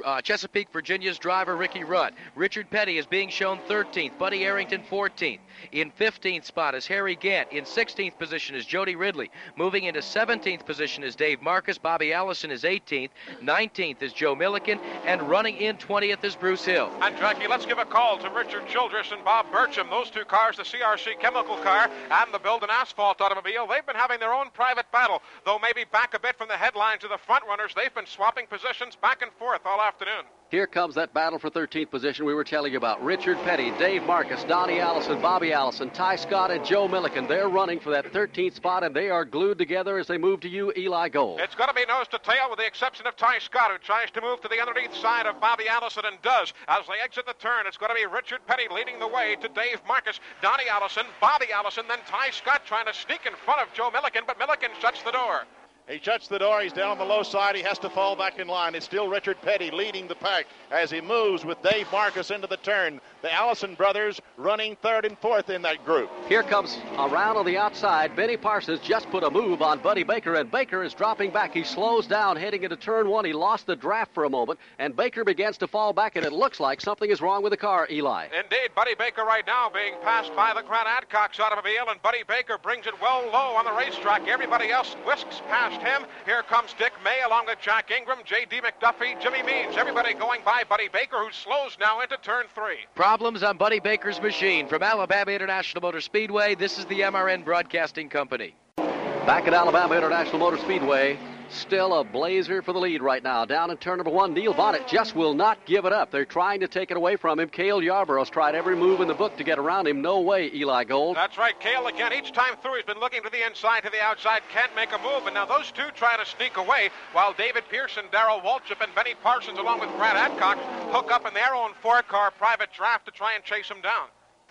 uh, 0.05 0.21
Chesapeake, 0.21 0.73
Virginia's 0.73 1.19
driver 1.19 1.57
Ricky 1.57 1.85
Rudd. 1.85 2.15
Richard 2.35 2.71
Petty 2.71 2.99
is 2.99 3.07
being 3.07 3.29
shown 3.29 3.59
13th. 3.69 4.19
Buddy 4.19 4.45
Arrington 4.45 4.83
14th. 4.91 5.39
In 5.71 5.93
15th 5.93 6.45
spot 6.45 6.75
is 6.75 6.87
Harry 6.87 7.15
Gant. 7.15 7.53
In 7.53 7.65
16th 7.65 8.19
position 8.19 8.57
is 8.57 8.65
Jody 8.67 8.97
Ridley. 8.97 9.31
Moving 9.57 9.85
into 9.85 10.01
17th 10.01 10.65
position 10.67 11.05
is 11.05 11.15
Dave 11.15 11.41
Marcis. 11.41 11.81
Bobby 11.81 12.13
Allison 12.13 12.51
is 12.51 12.63
18th. 12.63 13.11
19th 13.43 14.03
is 14.03 14.13
Joe 14.13 14.35
Millikan. 14.35 14.81
And 15.05 15.23
running 15.23 15.57
in 15.57 15.77
20th 15.77 16.25
is 16.25 16.35
Bruce 16.35 16.65
Hill. 16.65 16.91
And 17.01 17.17
Jackie, 17.17 17.47
let's 17.47 17.67
give 17.67 17.79
a 17.79 17.85
call 17.85 18.19
to 18.19 18.31
Richard 18.31 18.67
Childress 18.67 19.13
and 19.13 19.25
Bob 19.25 19.47
Burcham. 19.53 19.91
Those 19.91 20.11
two 20.11 20.25
cars, 20.25 20.57
the 20.57 20.63
CRC 20.63 21.21
chemical 21.21 21.57
car 21.59 21.91
and 22.11 22.33
the 22.33 22.39
Build 22.39 22.63
Asphalt 22.73 23.21
automobile, 23.21 23.67
they've 23.67 23.87
been 23.87 23.97
having 23.97 24.19
their 24.19 24.33
own 24.33 24.49
private 24.55 24.91
battle. 24.93 25.23
Though 25.45 25.59
maybe 25.59 25.85
back 25.93 26.15
a 26.15 26.19
bit 26.19 26.37
from 26.37 26.49
the 26.49 26.57
headline 26.57 26.99
to 27.01 27.09
the 27.09 27.19
front 27.19 27.45
runners, 27.47 27.73
they've 27.77 27.95
been 27.95 28.07
swapping 28.07 28.47
positions 28.47 28.97
back 28.97 29.23
and 29.23 29.31
forth 29.33 29.61
all 29.65 29.81
afternoon. 29.83 30.25
Here 30.53 30.67
comes 30.67 30.97
that 30.97 31.15
battle 31.15 31.39
for 31.39 31.49
13th 31.49 31.91
position 31.91 32.27
we 32.27 32.35
were 32.35 32.45
telling 32.45 32.73
you 32.73 32.79
about. 32.79 33.03
Richard 33.03 33.39
Petty, 33.39 33.71
Dave 33.79 34.03
Marcis, 34.03 34.47
Donnie 34.47 34.81
Allison, 34.81 35.19
Bobby 35.23 35.51
Allison, 35.51 35.89
Tighe 35.89 36.19
Scott, 36.19 36.51
and 36.51 36.63
Joe 36.63 36.87
Millikan. 36.87 37.27
They're 37.27 37.49
running 37.49 37.81
for 37.81 37.89
that 37.89 38.13
13th 38.13 38.57
spot, 38.57 38.85
and 38.85 38.95
they 38.95 39.09
are 39.09 39.25
glued 39.25 39.57
together 39.57 39.97
as 39.97 40.07
they 40.09 40.19
move 40.19 40.41
to 40.41 40.51
you, 40.51 40.71
Eli 40.77 41.09
Gold. 41.09 41.41
It's 41.41 41.55
going 41.55 41.71
to 41.71 41.75
be 41.75 41.87
nose 41.87 42.07
to 42.09 42.19
tail 42.19 42.51
with 42.51 42.59
the 42.59 42.67
exception 42.67 43.07
of 43.07 43.17
Tighe 43.17 43.41
Scott, 43.41 43.71
who 43.73 43.79
tries 43.79 44.11
to 44.11 44.21
move 44.21 44.43
to 44.43 44.49
the 44.49 44.61
underneath 44.61 44.95
side 44.95 45.25
of 45.25 45.41
Bobby 45.41 45.69
Allison 45.69 46.05
and 46.05 46.21
does. 46.21 46.53
As 46.69 46.85
they 46.87 47.01
exit 47.03 47.25
the 47.25 47.33
turn, 47.41 47.67
it's 47.67 47.79
going 47.79 47.89
to 47.89 47.97
be 47.97 48.05
Richard 48.05 48.47
Petty 48.47 48.69
leading 48.71 48.99
the 48.99 49.09
way 49.09 49.37
to 49.41 49.49
Dave 49.49 49.81
Marcis, 49.89 50.21
Donnie 50.43 50.69
Allison, 50.71 51.07
Bobby 51.19 51.47
Allison, 51.51 51.87
then 51.89 52.01
Tighe 52.01 52.35
Scott 52.35 52.67
trying 52.67 52.85
to 52.85 52.93
sneak 52.93 53.25
in 53.25 53.33
front 53.47 53.63
of 53.63 53.73
Joe 53.73 53.89
Millikan, 53.89 54.27
but 54.27 54.39
Millikan 54.39 54.79
shuts 54.83 55.01
the 55.03 55.13
door. 55.13 55.47
He 55.89 55.99
shuts 55.99 56.29
the 56.29 56.39
door. 56.39 56.61
He's 56.61 56.73
down 56.73 56.97
the 56.97 57.05
low 57.05 57.23
side. 57.23 57.57
He 57.57 57.63
has 57.63 57.79
to 57.81 57.91
fall 57.91 58.15
back 58.17 58.39
in 58.39 58.47
line. 58.47 58.75
It's 58.75 58.85
still 58.85 59.09
Richard 59.09 59.41
Petty 59.43 59.71
leading 59.71 60.07
the 60.07 60.15
pack 60.15 60.47
as 60.71 60.91
he 60.91 61.01
moves 61.01 61.45
with 61.45 61.61
Dave 61.63 61.87
Marcis 61.91 62.31
into 62.31 62.47
the 62.47 62.57
turn. 62.59 63.01
The 63.21 63.33
Allison 63.33 63.75
brothers 63.75 64.21
running 64.37 64.77
third 64.77 65.05
and 65.05 65.19
fourth 65.19 65.51
in 65.51 65.61
that 65.63 65.85
group. 65.85 66.09
Here 66.29 66.43
comes 66.43 66.79
around 66.99 67.37
on 67.37 67.47
the 67.47 67.59
outside. 67.59 68.17
Benny 68.17 68.37
Parsons 68.37 68.81
just 68.81 69.11
put 69.11 69.23
a 69.23 69.31
move 69.31 69.61
on 69.61 69.81
Buddy 69.81 70.03
Baker, 70.03 70.35
and 70.35 70.51
Baker 70.51 70.83
is 70.83 70.95
dropping 70.95 71.31
back. 71.31 71.53
He 71.53 71.65
slows 71.65 72.07
down 72.07 72.37
heading 72.37 72.63
into 72.63 72.77
turn 72.77 73.09
one. 73.09 73.25
He 73.25 73.33
lost 73.33 73.67
the 73.67 73.77
draft 73.77 74.15
for 74.15 74.25
a 74.25 74.31
moment, 74.31 74.61
and 74.79 74.97
Baker 74.97 75.25
begins 75.25 75.59
to 75.59 75.67
fall 75.67 75.93
back, 75.93 76.17
and 76.17 76.25
it 76.25 76.33
looks 76.33 76.59
like 76.59 76.81
something 76.81 77.11
is 77.11 77.21
wrong 77.21 77.43
with 77.43 77.51
the 77.51 77.57
car, 77.57 77.87
Eli. 77.91 78.27
Indeed, 78.27 78.71
Buddy 78.75 78.95
Baker 78.95 79.25
right 79.25 79.47
now 79.47 79.69
being 79.69 79.95
passed 80.03 80.35
by 80.35 80.55
the 80.55 80.63
Grant 80.63 80.89
Adcox 80.89 81.39
automobile, 81.39 81.91
and 81.91 82.01
Buddy 82.03 82.23
Baker 82.27 82.57
brings 82.59 82.87
it 82.87 83.01
well 83.01 83.25
low 83.27 83.57
on 83.57 83.65
the 83.65 83.73
racetrack. 83.73 84.27
Everybody 84.27 84.71
else 84.71 84.95
whisks 85.07 85.43
past 85.49 85.72
him. 85.81 86.05
Here 86.25 86.43
comes 86.43 86.75
Dick 86.79 86.93
May 87.05 87.23
along 87.27 87.47
with 87.47 87.59
Jack 87.61 87.91
Ingram, 87.91 88.19
J.D. 88.25 88.61
McDuffie, 88.61 89.21
Jimmy 89.21 89.43
Means. 89.43 89.77
Everybody 89.77 90.15
going 90.15 90.41
by 90.45 90.65
Buddy 90.69 90.89
Baker, 90.89 91.19
who 91.19 91.33
slows 91.33 91.77
now 91.81 92.01
into 92.01 92.17
turn 92.19 92.47
three. 92.55 92.87
Problems 92.95 93.43
on 93.43 93.57
Buddy 93.57 93.81
Baker's 93.81 94.21
machine. 94.21 94.67
From 94.67 94.83
Alabama 94.83 95.31
International 95.31 95.83
Motor 95.83 96.01
Speedway, 96.01 96.55
this 96.55 96.79
is 96.79 96.85
the 96.87 97.01
MRN 97.01 97.45
Broadcasting 97.45 98.09
Company. 98.09 98.55
Back 98.77 99.47
at 99.47 99.55
Alabama 99.55 99.95
International 99.95 100.39
Motor 100.39 100.59
Speedway, 100.59 101.19
still 101.53 101.99
a 102.01 102.05
blazer 102.05 102.63
for 102.63 102.73
the 102.73 102.79
lead 102.79 103.03
right 103.03 103.23
now. 103.23 103.45
Down 103.45 103.71
in 103.71 103.77
turn 103.77 103.99
number 103.99 104.11
one, 104.11 104.35
Neil 104.35 104.55
Bonnett 104.55 104.87
just 104.87 105.15
will 105.15 105.35
not 105.35 105.65
give 105.67 105.85
it 105.85 105.93
up. 105.93 106.11
They're 106.11 106.25
trying 106.25 106.61
to 106.61 106.69
take 106.69 106.91
it 106.91 106.97
away 106.97 107.17
from 107.17 107.39
him. 107.39 107.49
Cale 107.49 107.81
Yarborough's 107.81 108.31
tried 108.31 108.55
every 108.55 108.77
move 108.77 109.01
in 109.01 109.09
the 109.09 109.15
book 109.15 109.37
to 109.37 109.45
get 109.45 109.59
around 109.59 109.87
him. 109.87 110.03
No 110.03 110.21
way, 110.21 110.51
Eli 110.55 110.85
Gold. 110.85 111.17
That's 111.17 111.39
right, 111.39 111.59
Cale 111.61 111.87
again. 111.87 112.13
Each 112.13 112.33
time 112.33 112.55
through, 112.63 112.77
he's 112.77 112.85
been 112.85 113.01
looking 113.01 113.23
to 113.23 113.31
the 113.31 113.47
inside, 113.47 113.83
to 113.85 113.91
the 113.91 114.03
outside, 114.03 114.43
can't 114.53 114.75
make 114.75 114.93
a 114.93 114.99
move. 114.99 115.27
And 115.27 115.35
now 115.35 115.47
those 115.47 115.71
two 115.71 115.91
try 115.95 116.17
to 116.17 116.27
sneak 116.27 116.57
away 116.57 116.91
while 117.13 117.33
David 117.33 117.65
Pearson, 117.69 118.05
Darrell 118.11 118.41
Waltrip, 118.41 118.83
and 118.83 118.95
Benny 118.95 119.15
Parsons, 119.23 119.59
along 119.59 119.81
with 119.81 119.91
Grant 119.97 120.17
Adcox, 120.17 120.59
hook 120.93 121.13
up 121.13 121.27
in 121.27 121.35
their 121.35 121.55
own 121.55 121.73
four 121.81 122.03
car 122.03 122.31
private 122.31 122.71
draft 122.73 123.07
to 123.07 123.13
try 123.13 123.35
and 123.35 123.45
chase 123.45 123.69
him 123.69 123.81
down. 123.81 124.09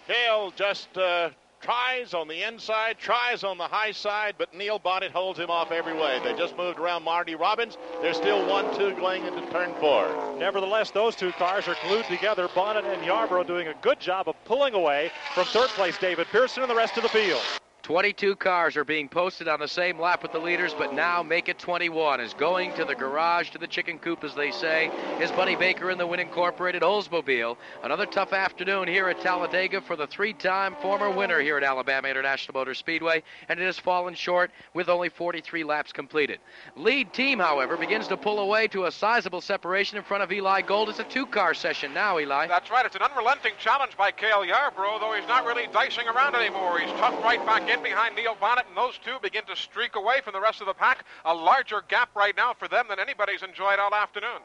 Cale 0.07 0.51
just 0.55 0.97
uh, 0.97 1.29
tries 1.61 2.13
on 2.13 2.27
the 2.27 2.43
inside, 2.43 2.97
tries 2.97 3.43
on 3.43 3.57
the 3.57 3.67
high 3.67 3.91
side, 3.91 4.35
but 4.37 4.53
Neil 4.53 4.79
Bonnett 4.79 5.11
holds 5.11 5.39
him 5.39 5.49
off 5.49 5.71
every 5.71 5.93
way. 5.93 6.19
They 6.23 6.33
just 6.33 6.57
moved 6.57 6.79
around 6.79 7.03
Marty 7.03 7.35
Robbins. 7.35 7.77
There's 8.01 8.17
still 8.17 8.45
1 8.47 8.77
2 8.77 8.95
going 8.95 9.25
into 9.25 9.45
turn 9.51 9.73
four. 9.79 10.35
Nevertheless, 10.37 10.91
those 10.91 11.15
two 11.15 11.31
cars 11.33 11.67
are 11.67 11.75
glued 11.87 12.05
together. 12.05 12.47
Bonnett 12.49 12.85
and 12.85 13.05
Yarborough 13.05 13.43
doing 13.43 13.67
a 13.67 13.75
good 13.81 13.99
job 13.99 14.27
of 14.27 14.35
pulling 14.45 14.73
away 14.73 15.11
from 15.33 15.45
third 15.45 15.69
place 15.69 15.97
David 15.97 16.27
Pearson 16.27 16.63
and 16.63 16.69
the 16.69 16.75
rest 16.75 16.97
of 16.97 17.03
the 17.03 17.09
field. 17.09 17.41
22 17.83 18.35
cars 18.35 18.77
are 18.77 18.85
being 18.85 19.09
posted 19.09 19.47
on 19.47 19.59
the 19.59 19.67
same 19.67 19.99
lap 19.99 20.21
with 20.21 20.31
the 20.31 20.37
leaders, 20.37 20.73
but 20.77 20.93
now 20.93 21.23
make 21.23 21.49
it 21.49 21.57
21 21.57 22.21
is 22.21 22.33
going 22.35 22.71
to 22.75 22.85
the 22.85 22.93
garage, 22.93 23.49
to 23.49 23.57
the 23.57 23.65
chicken 23.65 23.97
coop, 23.97 24.23
as 24.23 24.35
they 24.35 24.51
say, 24.51 24.91
is 25.19 25.31
Buddy 25.31 25.55
Baker 25.55 25.89
in 25.89 25.97
the 25.97 26.05
Win 26.05 26.19
Incorporated 26.19 26.83
Oldsmobile. 26.83 27.57
Another 27.83 28.05
tough 28.05 28.33
afternoon 28.33 28.87
here 28.87 29.09
at 29.09 29.19
Talladega 29.19 29.81
for 29.81 29.95
the 29.95 30.05
three-time 30.05 30.75
former 30.79 31.09
winner 31.09 31.41
here 31.41 31.57
at 31.57 31.63
Alabama 31.63 32.07
International 32.07 32.53
Motor 32.59 32.75
Speedway, 32.75 33.23
and 33.49 33.59
it 33.59 33.65
has 33.65 33.79
fallen 33.79 34.13
short 34.13 34.51
with 34.75 34.87
only 34.87 35.09
43 35.09 35.63
laps 35.63 35.91
completed. 35.91 36.39
Lead 36.75 37.11
team, 37.13 37.39
however, 37.39 37.77
begins 37.77 38.07
to 38.09 38.17
pull 38.17 38.39
away 38.39 38.67
to 38.67 38.85
a 38.85 38.91
sizable 38.91 39.41
separation 39.41 39.97
in 39.97 40.03
front 40.03 40.21
of 40.21 40.31
Eli 40.31 40.61
Gold. 40.61 40.89
It's 40.89 40.99
a 40.99 41.03
two-car 41.05 41.55
session 41.55 41.93
now, 41.95 42.19
Eli. 42.19 42.45
That's 42.45 42.69
right. 42.69 42.85
It's 42.85 42.95
an 42.95 43.01
unrelenting 43.01 43.53
challenge 43.57 43.97
by 43.97 44.11
Cale 44.11 44.45
Yarborough, 44.45 44.99
though 44.99 45.15
he's 45.19 45.27
not 45.27 45.45
really 45.45 45.67
dicing 45.73 46.07
around 46.07 46.35
anymore. 46.35 46.77
He's 46.77 46.91
tucked 46.91 47.23
right 47.23 47.43
back 47.45 47.69
in 47.69 47.70
behind 47.79 48.15
Neil 48.15 48.35
Bonnett, 48.35 48.67
and 48.67 48.75
those 48.75 48.97
two 49.03 49.17
begin 49.21 49.45
to 49.45 49.55
streak 49.55 49.95
away 49.95 50.21
from 50.21 50.33
the 50.33 50.41
rest 50.41 50.61
of 50.61 50.67
the 50.67 50.73
pack. 50.73 51.05
A 51.25 51.33
larger 51.33 51.83
gap 51.87 52.09
right 52.15 52.35
now 52.35 52.53
for 52.53 52.67
them 52.67 52.87
than 52.89 52.99
anybody's 52.99 53.43
enjoyed 53.43 53.79
all 53.79 53.93
afternoon. 53.93 54.41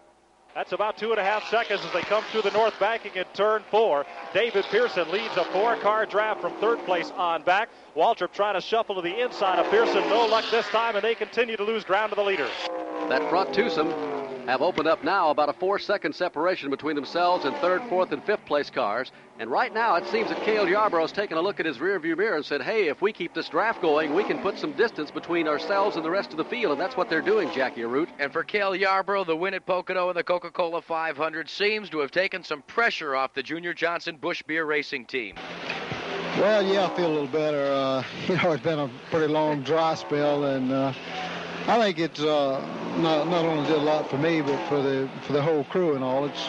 That's 0.55 0.73
about 0.73 0.97
two 0.97 1.11
and 1.11 1.21
a 1.21 1.25
half 1.25 1.47
seconds 1.51 1.83
as 1.85 1.93
they 1.93 2.01
come 2.01 2.25
through 2.33 2.43
the 2.43 2.51
north 2.51 2.79
banking 2.81 3.15
in 3.15 3.25
turn 3.35 3.63
four. 3.71 4.07
David 4.33 4.65
Pearson 4.71 5.11
leads 5.11 5.37
a 5.37 5.45
four-car 5.47 6.07
draft 6.07 6.41
from 6.41 6.55
third 6.61 6.79
place 6.87 7.11
on 7.17 7.43
back. 7.43 7.69
Waltrip 7.95 8.33
trying 8.33 8.55
to 8.55 8.63
shuffle 8.63 8.95
to 8.95 9.03
the 9.03 9.21
inside 9.23 9.59
of 9.59 9.71
Pearson. 9.71 10.09
No 10.09 10.25
luck 10.25 10.47
this 10.51 10.67
time, 10.69 10.97
and 10.97 11.05
they 11.05 11.15
continue 11.15 11.59
to 11.59 11.65
lose 11.65 11.85
ground 11.85 12.11
to 12.11 12.17
the 12.17 12.23
leaders. 12.23 12.51
That 13.11 13.29
front 13.29 13.53
twosome 13.53 14.16
have 14.47 14.63
opened 14.63 14.89
up 14.89 15.03
now 15.03 15.31
about 15.31 15.49
a 15.49 15.53
four-second 15.53 16.15
separation 16.15 16.71
between 16.71 16.97
themselves 16.97 17.45
and 17.45 17.57
third, 17.57 17.83
fourth, 17.89 18.13
and 18.13 18.23
fifth 18.25 18.45
place 18.47 18.71
cars. 18.71 19.13
And 19.39 19.51
right 19.51 19.73
now, 19.75 19.97
it 19.97 20.07
seems 20.07 20.29
that 20.31 20.43
Cale 20.45 20.69
Yarborough's 20.69 21.13
taken 21.13 21.37
a 21.37 21.41
look 21.41 21.61
at 21.61 21.67
his 21.67 21.79
rearview 21.79 22.17
mirror 22.17 22.37
and 22.37 22.45
said, 22.45 22.63
hey, 22.63 22.89
if 22.89 23.03
we 23.03 23.13
keep 23.13 23.35
this 23.35 23.49
draft 23.49 23.83
going, 23.83 24.15
we 24.15 24.25
can 24.25 24.39
put 24.39 24.59
some 24.59 24.73
distance 24.73 25.11
between 25.11 25.47
ourselves 25.47 25.97
and 25.97 26.05
the 26.05 26.11
rest 26.11 26.31
of 26.31 26.39
the 26.39 26.45
field. 26.45 26.73
And 26.73 26.81
that's 26.81 26.97
what 26.97 27.11
they're 27.11 27.21
doing, 27.21 27.51
Jackie 27.53 27.83
Arute. 27.83 28.09
And 28.19 28.33
for 28.33 28.45
Cale 28.45 28.75
Yarborough, 28.75 29.25
the 29.25 29.37
win 29.37 29.53
at 29.53 29.67
Pocono 29.67 30.09
and 30.09 30.17
the 30.17 30.25
Coca-Cola 30.25 30.81
500 30.81 31.51
seems 31.51 31.91
to 31.91 31.99
have 31.99 32.11
taken 32.11 32.43
some 32.43 32.63
pressure 32.63 33.15
off 33.15 33.35
the 33.35 33.43
Junior 33.43 33.75
Johnson 33.75 34.17
Busch 34.17 34.43
Beer 34.47 34.65
Racing 34.65 35.07
team. 35.07 35.35
Well, 36.39 36.63
yeah, 36.63 36.87
I 36.87 36.97
feel 36.97 37.07
a 37.07 37.15
little 37.15 37.27
better. 37.27 37.73
Uh, 37.73 38.05
you 38.29 38.37
know, 38.37 38.53
it's 38.53 38.63
been 38.63 38.79
a 38.79 38.91
pretty 39.11 39.33
long 39.33 39.63
dry 39.63 39.95
spell, 39.95 40.45
and 40.45 40.71
uh, 40.71 40.93
I 41.69 41.79
think 41.79 41.99
it's 41.99 42.21
uh, 42.21 42.61
not 42.99 43.29
not 43.29 43.45
only 43.45 43.67
did 43.67 43.77
a 43.77 43.81
lot 43.81 44.09
for 44.09 44.19
me, 44.19 44.41
but 44.41 44.57
for 44.69 44.81
the 44.81 45.09
for 45.23 45.33
the 45.33 45.43
whole 45.43 45.65
crew 45.65 45.95
and 45.97 46.05
all. 46.05 46.25
It's 46.25 46.49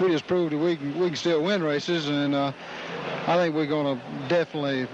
we 0.00 0.08
just 0.08 0.26
proved 0.26 0.52
that 0.54 0.58
we 0.58 0.76
can 0.76 0.98
we 0.98 1.08
can 1.08 1.16
still 1.16 1.42
win 1.42 1.62
races, 1.62 2.08
and 2.08 2.34
uh, 2.34 2.52
I 3.26 3.36
think 3.36 3.54
we're 3.54 3.66
going 3.66 3.98
to 3.98 4.02
definitely 4.28 4.88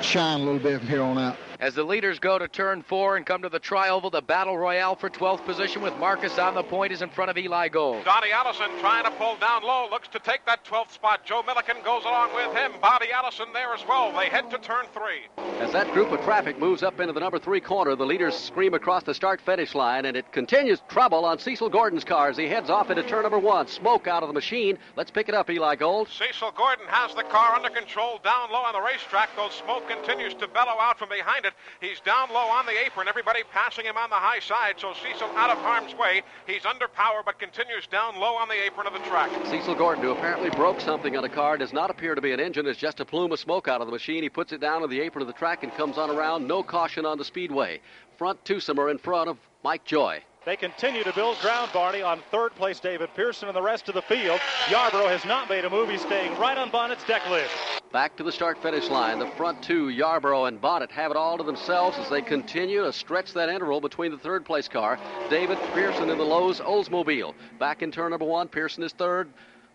shine 0.00 0.40
a 0.40 0.42
little 0.42 0.58
bit 0.58 0.78
from 0.78 0.88
here 0.88 1.02
on 1.02 1.18
out. 1.18 1.36
As 1.62 1.76
the 1.76 1.84
leaders 1.84 2.18
go 2.18 2.40
to 2.40 2.48
turn 2.48 2.82
four 2.82 3.16
and 3.16 3.24
come 3.24 3.40
to 3.42 3.48
the 3.48 3.60
trioval, 3.60 4.10
the 4.10 4.20
battle 4.20 4.58
royale 4.58 4.96
for 4.96 5.08
12th 5.08 5.44
position 5.44 5.80
with 5.80 5.92
Marcis 5.94 6.36
on 6.36 6.56
the 6.56 6.62
point 6.64 6.92
is 6.92 7.02
in 7.02 7.08
front 7.08 7.30
of 7.30 7.38
Eli 7.38 7.68
Gold. 7.68 8.04
Donnie 8.04 8.32
Allison 8.32 8.66
trying 8.80 9.04
to 9.04 9.12
pull 9.12 9.36
down 9.36 9.62
low, 9.62 9.86
looks 9.88 10.08
to 10.08 10.18
take 10.18 10.44
that 10.44 10.64
12th 10.64 10.90
spot. 10.90 11.24
Joe 11.24 11.40
Millikan 11.46 11.84
goes 11.84 12.02
along 12.02 12.34
with 12.34 12.52
him. 12.56 12.72
Bobby 12.82 13.12
Allison 13.14 13.46
there 13.52 13.72
as 13.72 13.86
well. 13.86 14.10
They 14.10 14.28
head 14.28 14.50
to 14.50 14.58
turn 14.58 14.86
three. 14.92 15.28
As 15.60 15.70
that 15.70 15.92
group 15.92 16.10
of 16.10 16.20
traffic 16.24 16.58
moves 16.58 16.82
up 16.82 16.98
into 16.98 17.12
the 17.12 17.20
number 17.20 17.38
three 17.38 17.60
corner, 17.60 17.94
the 17.94 18.04
leaders 18.04 18.34
scream 18.34 18.74
across 18.74 19.04
the 19.04 19.14
start 19.14 19.40
finish 19.40 19.76
line, 19.76 20.06
and 20.06 20.16
it 20.16 20.32
continues 20.32 20.82
trouble 20.88 21.24
on 21.24 21.38
Cecil 21.38 21.68
Gordon's 21.68 22.02
car 22.02 22.28
as 22.28 22.36
he 22.36 22.48
heads 22.48 22.70
off 22.70 22.90
into 22.90 23.04
turn 23.04 23.22
number 23.22 23.38
one. 23.38 23.68
Smoke 23.68 24.08
out 24.08 24.24
of 24.24 24.28
the 24.28 24.34
machine. 24.34 24.78
Let's 24.96 25.12
pick 25.12 25.28
it 25.28 25.34
up, 25.36 25.48
Eli 25.48 25.76
Gold. 25.76 26.08
Cecil 26.08 26.54
Gordon 26.56 26.86
has 26.88 27.14
the 27.14 27.22
car 27.22 27.54
under 27.54 27.70
control 27.70 28.18
down 28.24 28.50
low 28.50 28.62
on 28.62 28.72
the 28.72 28.82
racetrack, 28.82 29.30
though 29.36 29.50
smoke 29.50 29.88
continues 29.88 30.34
to 30.34 30.48
bellow 30.48 30.74
out 30.80 30.98
from 30.98 31.08
behind 31.08 31.44
it. 31.44 31.51
He's 31.80 32.00
down 32.00 32.30
low 32.30 32.48
on 32.48 32.66
the 32.66 32.84
apron, 32.84 33.08
everybody 33.08 33.40
passing 33.52 33.84
him 33.84 33.96
on 33.96 34.10
the 34.10 34.16
high 34.16 34.40
side, 34.40 34.74
so 34.78 34.92
Cecil 34.94 35.28
out 35.36 35.50
of 35.50 35.58
harm's 35.58 35.94
way. 35.94 36.22
He's 36.46 36.64
under 36.64 36.88
power, 36.88 37.22
but 37.24 37.38
continues 37.38 37.86
down 37.86 38.18
low 38.18 38.34
on 38.34 38.48
the 38.48 38.64
apron 38.64 38.86
of 38.86 38.92
the 38.92 38.98
track. 39.08 39.30
Cecil 39.46 39.74
Gordon, 39.74 40.04
who 40.04 40.10
apparently 40.10 40.50
broke 40.50 40.80
something 40.80 41.16
on 41.16 41.24
a 41.24 41.28
car, 41.28 41.58
does 41.58 41.72
not 41.72 41.90
appear 41.90 42.14
to 42.14 42.20
be 42.20 42.32
an 42.32 42.40
engine. 42.40 42.66
It's 42.66 42.78
just 42.78 43.00
a 43.00 43.04
plume 43.04 43.32
of 43.32 43.38
smoke 43.38 43.68
out 43.68 43.80
of 43.80 43.86
the 43.86 43.92
machine. 43.92 44.22
He 44.22 44.28
puts 44.28 44.52
it 44.52 44.60
down 44.60 44.82
on 44.82 44.90
the 44.90 45.00
apron 45.00 45.22
of 45.22 45.28
the 45.28 45.34
track 45.34 45.62
and 45.62 45.72
comes 45.74 45.98
on 45.98 46.10
around. 46.10 46.46
No 46.46 46.62
caution 46.62 47.06
on 47.06 47.18
the 47.18 47.24
speedway. 47.24 47.80
Front 48.16 48.44
twosome 48.44 48.78
are 48.78 48.90
in 48.90 48.98
front 48.98 49.28
of 49.28 49.38
Mike 49.62 49.84
Joy. 49.84 50.22
They 50.44 50.56
continue 50.56 51.04
to 51.04 51.12
build 51.12 51.38
ground, 51.38 51.70
Barney, 51.72 52.02
on 52.02 52.20
third 52.32 52.52
place 52.56 52.80
David 52.80 53.10
Pearson 53.14 53.46
and 53.46 53.56
the 53.56 53.62
rest 53.62 53.88
of 53.88 53.94
the 53.94 54.02
field. 54.02 54.40
Yarborough 54.68 55.06
has 55.06 55.24
not 55.24 55.48
made 55.48 55.64
a 55.64 55.70
move. 55.70 55.88
He's 55.88 56.00
staying 56.00 56.36
right 56.36 56.58
on 56.58 56.68
Bonnett's 56.70 57.04
deck 57.04 57.22
lid. 57.30 57.48
Back 57.92 58.16
to 58.16 58.24
the 58.24 58.32
start 58.32 58.60
finish 58.60 58.88
line. 58.88 59.20
The 59.20 59.30
front 59.36 59.62
two, 59.62 59.90
Yarborough 59.90 60.46
and 60.46 60.60
Bonnett, 60.60 60.90
have 60.90 61.12
it 61.12 61.16
all 61.16 61.38
to 61.38 61.44
themselves 61.44 61.96
as 61.98 62.10
they 62.10 62.22
continue 62.22 62.82
to 62.82 62.92
stretch 62.92 63.32
that 63.34 63.50
interval 63.50 63.80
between 63.80 64.10
the 64.10 64.18
third 64.18 64.44
place 64.44 64.66
car. 64.66 64.98
David 65.30 65.58
Pearson 65.74 66.10
in 66.10 66.18
the 66.18 66.24
Lowe's 66.24 66.58
Oldsmobile. 66.58 67.34
Back 67.60 67.82
in 67.82 67.92
turn 67.92 68.10
number 68.10 68.24
one, 68.24 68.48
Pearson 68.48 68.82
is 68.82 68.92
third. 68.92 69.28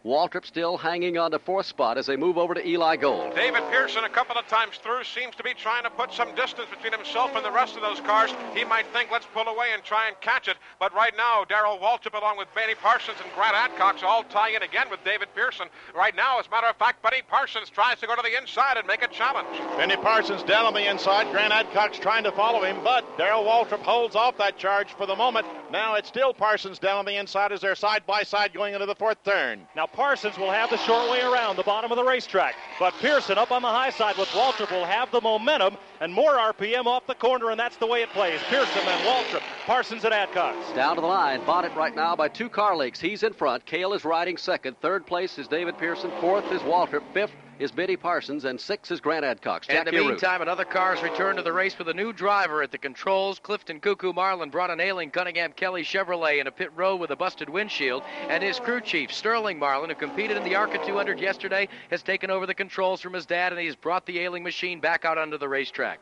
Waltrip 0.06 0.46
still 0.46 0.78
hanging 0.78 1.18
on 1.18 1.32
to 1.32 1.40
fourth 1.40 1.66
spot 1.66 1.98
as 1.98 2.06
they 2.06 2.16
move 2.16 2.38
over 2.38 2.54
to 2.54 2.66
Eli 2.66 2.96
Gold. 2.96 3.36
David 3.36 3.64
Pearson, 3.70 4.04
a 4.04 4.10
couple 4.10 4.38
of 4.38 4.48
times 4.48 4.78
through, 4.78 5.04
seems 5.04 5.36
to 5.36 5.44
be 5.44 5.54
trying 5.54 5.84
to 5.84 5.90
put 5.90 6.14
some 6.14 6.34
distance 6.36 6.70
between 6.70 6.94
himself 6.94 7.36
and 7.36 7.44
the 7.44 7.52
rest 7.52 7.76
of 7.76 7.82
those 7.82 8.00
cars. 8.02 8.32
He 8.56 8.64
might 8.64 8.86
think, 8.94 9.12
let's 9.12 9.26
pull 9.34 9.48
away 9.48 9.68
and 9.74 9.84
try 9.84 10.08
and 10.08 10.20
catch 10.22 10.48
it. 10.48 10.58
But 10.80 10.94
right 10.94 11.14
now, 11.18 11.44
Darrell 11.44 11.78
Waltrip, 11.80 12.18
along 12.18 12.38
with 12.38 12.48
Benny 12.54 12.76
Parsons 12.76 13.18
and 13.24 13.34
Grant 13.34 13.56
Adcox, 13.56 14.04
all 14.04 14.24
tie 14.24 14.52
in 14.52 14.64
again 14.64 14.88
with 14.90 15.04
David 15.04 15.30
Pearson. 15.36 15.68
Right 15.96 16.16
now, 16.16 16.40
as 16.40 16.48
a 16.48 16.52
matter 16.52 16.68
of 16.68 16.78
fact, 16.78 17.02
Benny 17.02 17.22
Parsons 17.28 17.70
tries 17.70 18.00
to 18.00 18.08
go 18.08 18.16
to 18.16 18.22
the 18.22 18.38
inside 18.40 18.78
and 18.78 18.88
make 18.88 19.04
a 19.04 19.08
challenge. 19.08 19.50
Benny 19.78 19.98
Parsons 19.98 20.44
down 20.44 20.66
on 20.66 20.74
the 20.74 20.90
inside. 20.90 21.30
Grant 21.32 21.52
Adcox 21.52 22.00
trying 22.00 22.24
to 22.24 22.32
follow 22.32 22.64
him, 22.64 22.78
but 22.84 23.18
Darrell 23.18 23.44
Waltrip 23.44 23.82
holds 23.82 24.16
off 24.16 24.38
that 24.38 24.58
charge 24.58 24.94
for 24.94 25.06
the 25.06 25.16
moment. 25.16 25.48
Now 25.72 25.96
it's 25.96 26.08
still 26.08 26.34
Parsons 26.34 26.80
down 26.80 27.00
on 27.00 27.06
the 27.06 27.18
inside 27.18 27.52
as 27.52 27.62
they're 27.62 27.76
side 27.76 28.06
by 28.06 28.24
side 28.24 28.54
going 28.54 28.74
into 28.74 28.86
the 28.86 28.96
fourth 28.96 29.22
turn. 29.24 29.68
Now 29.76 29.87
Parsons 29.94 30.38
will 30.38 30.52
have 30.52 30.70
the 30.70 30.78
short 30.78 31.10
way 31.10 31.22
around 31.22 31.56
the 31.56 31.64
bottom 31.64 31.92
of 31.92 31.98
the 31.98 32.04
racetrack, 32.04 32.56
but 32.80 32.94
Pearson 33.00 33.38
up 33.38 33.52
on 33.52 33.62
the 33.62 33.68
high 33.68 33.90
side 33.90 34.18
with 34.18 34.30
Waltrip 34.30 34.72
will 34.72 34.86
have 34.86 35.12
the 35.12 35.22
momentum 35.22 35.78
and 36.02 36.14
more 36.14 36.36
RPM 36.36 36.86
off 36.86 37.08
the 37.08 37.16
corner, 37.16 37.50
and 37.50 37.60
that's 37.60 37.78
the 37.78 37.88
way 37.88 38.04
it 38.04 38.10
plays. 38.10 38.40
Pearson 38.50 38.82
and 38.88 39.06
Waltrip, 39.08 39.42
Parsons 39.66 40.04
and 40.04 40.14
Adcox. 40.14 40.76
Down 40.76 40.96
to 40.96 41.02
the 41.02 41.08
line, 41.08 41.42
Bonnett 41.42 41.76
right 41.76 41.96
now 41.96 42.16
by 42.16 42.28
two 42.28 42.50
car 42.50 42.76
lengths. 42.76 43.00
He's 43.00 43.24
in 43.24 43.34
front. 43.34 43.66
Cale 43.66 43.94
is 43.94 44.06
riding 44.06 44.38
second. 44.38 44.80
Third 44.82 45.06
place 45.06 45.38
is 45.38 45.48
David 45.48 45.78
Pearson. 45.78 46.12
Fourth 46.22 46.52
is 46.52 46.62
Waltrip. 46.62 47.04
Fifth 47.14 47.32
is 47.60 47.72
Benny 47.72 47.98
Parsons, 47.98 48.46
and 48.46 48.60
six 48.60 48.92
is 48.92 49.00
Grant 49.00 49.26
Adcox. 49.26 49.70
In 49.70 49.84
the 49.84 49.92
Jackie 49.92 50.06
meantime, 50.06 50.42
another 50.42 50.66
car 50.66 50.96
has 50.96 51.04
returned 51.04 51.38
to 51.38 51.44
the 51.44 51.54
race 51.54 51.78
with 51.78 51.88
a 51.90 51.94
new 51.94 52.14
driver 52.14 52.62
at 52.62 52.72
the 52.72 52.78
controls. 52.78 53.40
Clifton 53.40 53.80
Coo 53.80 53.96
Coo 53.96 54.14
Marlin 54.14 54.50
brought 54.50 54.70
an 54.70 54.80
ailing 54.80 55.10
Cunningham 55.10 55.52
Kelly 55.54 55.84
Chevrolet 55.84 56.40
in 56.40 56.48
a 56.48 56.52
pit 56.52 56.72
row 56.76 56.96
with 56.96 57.12
a 57.12 57.16
busted 57.16 57.50
windshield, 57.50 58.04
and 58.30 58.44
his 58.44 58.60
crew 58.60 58.82
chief, 58.82 59.12
Sterling 59.12 59.58
Marlin, 59.58 59.90
who 59.90 59.96
competed 59.96 60.38
in 60.38 60.44
the 60.44 60.56
ARCA 60.56 60.80
200 60.86 61.20
yesterday, 61.20 61.68
has 61.90 62.04
taken 62.04 62.30
over 62.30 62.46
the 62.46 62.54
controls 62.54 63.02
from 63.02 63.14
his 63.14 63.26
dad, 63.26 63.52
and 63.52 63.62
he's 63.62 63.76
brought 63.76 64.06
the 64.06 64.20
ailing 64.20 64.44
machine 64.44 64.80
back 64.80 65.06
out 65.06 65.18
onto 65.18 65.38
the 65.38 65.50
racetrack. 65.50 66.00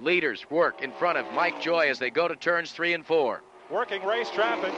Leaders 0.00 0.44
work 0.50 0.82
in 0.82 0.92
front 0.92 1.18
of 1.18 1.32
Mike 1.34 1.60
Joy 1.60 1.88
as 1.88 1.98
they 1.98 2.10
go 2.10 2.28
to 2.28 2.36
turns 2.36 2.72
three 2.72 2.94
and 2.94 3.06
four. 3.06 3.42
Working 3.70 4.04
race 4.04 4.30
traffic, 4.30 4.72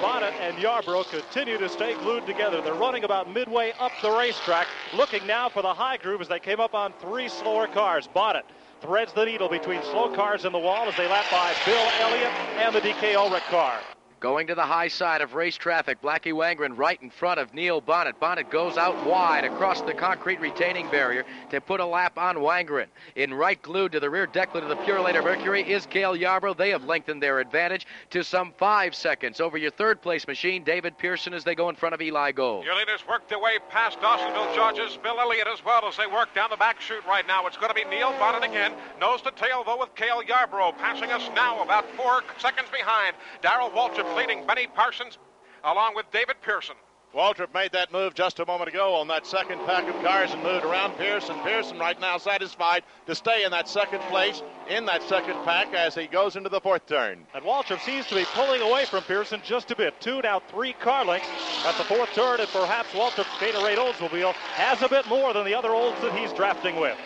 Bonnett 0.00 0.32
and 0.40 0.58
Yarborough 0.58 1.04
continue 1.04 1.58
to 1.58 1.68
stay 1.68 1.94
glued 1.94 2.26
together. 2.26 2.62
They're 2.62 2.72
running 2.72 3.04
about 3.04 3.30
midway 3.30 3.72
up 3.78 3.92
the 4.00 4.10
racetrack, 4.10 4.66
looking 4.94 5.26
now 5.26 5.50
for 5.50 5.60
the 5.60 5.74
high 5.74 5.98
groove 5.98 6.22
as 6.22 6.28
they 6.28 6.40
came 6.40 6.58
up 6.58 6.74
on 6.74 6.94
three 6.94 7.28
slower 7.28 7.66
cars. 7.66 8.08
Bonnett 8.16 8.44
threads 8.80 9.12
the 9.12 9.26
needle 9.26 9.50
between 9.50 9.82
slow 9.82 10.14
cars 10.14 10.46
and 10.46 10.54
the 10.54 10.58
wall 10.58 10.88
as 10.88 10.96
they 10.96 11.08
lap 11.08 11.26
by 11.30 11.54
Bill 11.66 11.90
Elliott 12.00 12.32
and 12.56 12.74
the 12.74 12.80
DK 12.80 13.14
Ulrich 13.16 13.44
car. 13.44 13.78
Going 14.22 14.46
to 14.46 14.54
the 14.54 14.62
high 14.62 14.86
side 14.86 15.20
of 15.20 15.34
race 15.34 15.56
traffic, 15.56 16.00
Blackie 16.00 16.32
Wangerin 16.32 16.78
right 16.78 17.02
in 17.02 17.10
front 17.10 17.40
of 17.40 17.52
Neil 17.52 17.82
Bonnett. 17.82 18.20
Bonnett 18.20 18.50
goes 18.50 18.76
out 18.76 19.04
wide 19.04 19.44
across 19.44 19.80
the 19.80 19.92
concrete 19.92 20.38
retaining 20.38 20.88
barrier 20.90 21.24
to 21.50 21.60
put 21.60 21.80
a 21.80 21.84
lap 21.84 22.16
on 22.16 22.36
Wangerin. 22.36 22.86
In 23.16 23.34
right 23.34 23.60
glued 23.60 23.90
to 23.90 23.98
the 23.98 24.08
rear 24.08 24.28
decklet 24.28 24.62
of 24.62 24.68
the 24.68 24.76
Purolator 24.76 25.24
Mercury 25.24 25.68
is 25.68 25.86
Cale 25.86 26.14
Yarborough. 26.14 26.54
They 26.54 26.70
have 26.70 26.84
lengthened 26.84 27.20
their 27.20 27.40
advantage 27.40 27.84
to 28.10 28.22
some 28.22 28.52
five 28.58 28.94
seconds 28.94 29.40
over 29.40 29.58
your 29.58 29.72
third 29.72 30.00
place 30.00 30.24
machine, 30.28 30.62
David 30.62 30.96
Pearson, 30.98 31.34
as 31.34 31.42
they 31.42 31.56
go 31.56 31.68
in 31.68 31.74
front 31.74 31.92
of 31.92 32.00
Eli 32.00 32.30
Gold. 32.30 32.64
Your 32.64 32.76
leaders 32.76 33.04
work 33.08 33.28
their 33.28 33.40
way 33.40 33.58
past 33.70 33.98
Dawsonville 33.98 34.54
Georgia's, 34.54 34.96
Bill 35.02 35.18
Elliott 35.18 35.48
as 35.52 35.64
well 35.64 35.84
as 35.88 35.96
they 35.96 36.06
work 36.06 36.32
down 36.32 36.48
the 36.48 36.56
back 36.56 36.80
chute 36.80 37.04
right 37.08 37.26
now. 37.26 37.44
It's 37.48 37.56
going 37.56 37.70
to 37.70 37.74
be 37.74 37.84
Neil 37.90 38.12
Bonnett 38.12 38.48
again. 38.48 38.72
Nose 39.00 39.20
to 39.22 39.32
tail, 39.32 39.64
though, 39.66 39.80
with 39.80 39.92
Cale 39.96 40.22
Yarborough 40.22 40.74
passing 40.78 41.10
us 41.10 41.28
now 41.34 41.60
about 41.64 41.84
four 41.96 42.22
seconds 42.38 42.68
behind. 42.70 43.16
Darrell 43.42 43.70
Waltrip 43.70 44.11
leading 44.16 44.46
Benny 44.46 44.66
Parsons 44.66 45.18
along 45.64 45.94
with 45.94 46.10
David 46.10 46.36
Pearson. 46.42 46.76
Waltrip 47.14 47.52
made 47.52 47.72
that 47.72 47.92
move 47.92 48.14
just 48.14 48.40
a 48.40 48.46
moment 48.46 48.70
ago 48.70 48.94
on 48.94 49.06
that 49.08 49.26
second 49.26 49.58
pack 49.66 49.86
of 49.86 50.02
cars 50.02 50.32
and 50.32 50.42
moved 50.42 50.64
around 50.64 50.96
Pearson. 50.96 51.38
Pearson 51.40 51.78
right 51.78 52.00
now 52.00 52.16
satisfied 52.16 52.84
to 53.06 53.14
stay 53.14 53.44
in 53.44 53.50
that 53.50 53.68
second 53.68 54.00
place 54.04 54.42
in 54.70 54.86
that 54.86 55.02
second 55.02 55.34
pack 55.44 55.74
as 55.74 55.94
he 55.94 56.06
goes 56.06 56.36
into 56.36 56.48
the 56.48 56.60
fourth 56.60 56.86
turn. 56.86 57.26
And 57.34 57.44
Waltrip 57.44 57.80
seems 57.80 58.06
to 58.06 58.14
be 58.14 58.24
pulling 58.32 58.62
away 58.62 58.86
from 58.86 59.02
Pearson 59.02 59.42
just 59.44 59.70
a 59.70 59.76
bit. 59.76 60.00
Two, 60.00 60.22
now 60.22 60.40
three 60.40 60.72
car 60.72 61.04
lengths 61.04 61.28
at 61.66 61.76
the 61.76 61.84
fourth 61.84 62.10
turn, 62.14 62.40
and 62.40 62.48
perhaps 62.48 62.88
Waltrip's 62.92 63.28
Gatorade 63.38 63.76
Oldsmobile 63.76 64.32
has 64.32 64.80
a 64.80 64.88
bit 64.88 65.06
more 65.06 65.34
than 65.34 65.44
the 65.44 65.54
other 65.54 65.72
Olds 65.72 66.00
that 66.00 66.18
he's 66.18 66.32
drafting 66.32 66.80
with. 66.80 66.96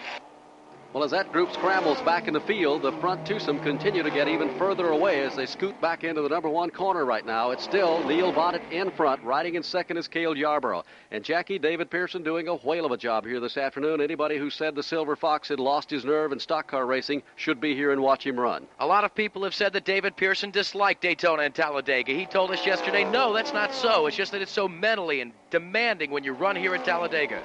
Well, 0.96 1.04
as 1.04 1.10
that 1.10 1.30
group 1.30 1.52
scrambles 1.52 2.00
back 2.06 2.26
in 2.26 2.32
the 2.32 2.40
field, 2.40 2.80
the 2.80 2.92
front 3.02 3.26
twosome 3.26 3.60
continue 3.60 4.02
to 4.02 4.10
get 4.10 4.28
even 4.28 4.56
further 4.56 4.88
away 4.88 5.20
as 5.24 5.36
they 5.36 5.44
scoot 5.44 5.78
back 5.78 6.04
into 6.04 6.22
the 6.22 6.28
number 6.30 6.48
one 6.48 6.70
corner 6.70 7.04
right 7.04 7.26
now. 7.26 7.50
It's 7.50 7.64
still 7.64 8.02
Neil 8.08 8.32
Bonnett 8.32 8.72
in 8.72 8.90
front. 8.92 9.22
Riding 9.22 9.56
in 9.56 9.62
second 9.62 9.98
is 9.98 10.08
Cale 10.08 10.34
Yarborough. 10.34 10.84
And 11.10 11.22
Jackie 11.22 11.58
David 11.58 11.90
Pearson 11.90 12.22
doing 12.22 12.48
a 12.48 12.54
whale 12.54 12.86
of 12.86 12.92
a 12.92 12.96
job 12.96 13.26
here 13.26 13.40
this 13.40 13.58
afternoon. 13.58 14.00
Anybody 14.00 14.38
who 14.38 14.48
said 14.48 14.74
the 14.74 14.82
Silver 14.82 15.16
Fox 15.16 15.50
had 15.50 15.60
lost 15.60 15.90
his 15.90 16.06
nerve 16.06 16.32
in 16.32 16.40
stock 16.40 16.66
car 16.66 16.86
racing 16.86 17.22
should 17.36 17.60
be 17.60 17.74
here 17.74 17.92
and 17.92 18.00
watch 18.00 18.24
him 18.24 18.40
run. 18.40 18.66
A 18.78 18.86
lot 18.86 19.04
of 19.04 19.14
people 19.14 19.44
have 19.44 19.54
said 19.54 19.74
that 19.74 19.84
David 19.84 20.16
Pearson 20.16 20.50
disliked 20.50 21.02
Daytona 21.02 21.42
and 21.42 21.54
Talladega. 21.54 22.14
He 22.14 22.24
told 22.24 22.52
us 22.52 22.64
yesterday, 22.64 23.04
no, 23.04 23.34
that's 23.34 23.52
not 23.52 23.74
so. 23.74 24.06
It's 24.06 24.16
just 24.16 24.32
that 24.32 24.40
it's 24.40 24.50
so 24.50 24.66
mentally 24.66 25.20
and 25.20 25.32
demanding 25.50 26.10
when 26.10 26.24
you 26.24 26.32
run 26.32 26.56
here 26.56 26.74
at 26.74 26.86
Talladega. 26.86 27.42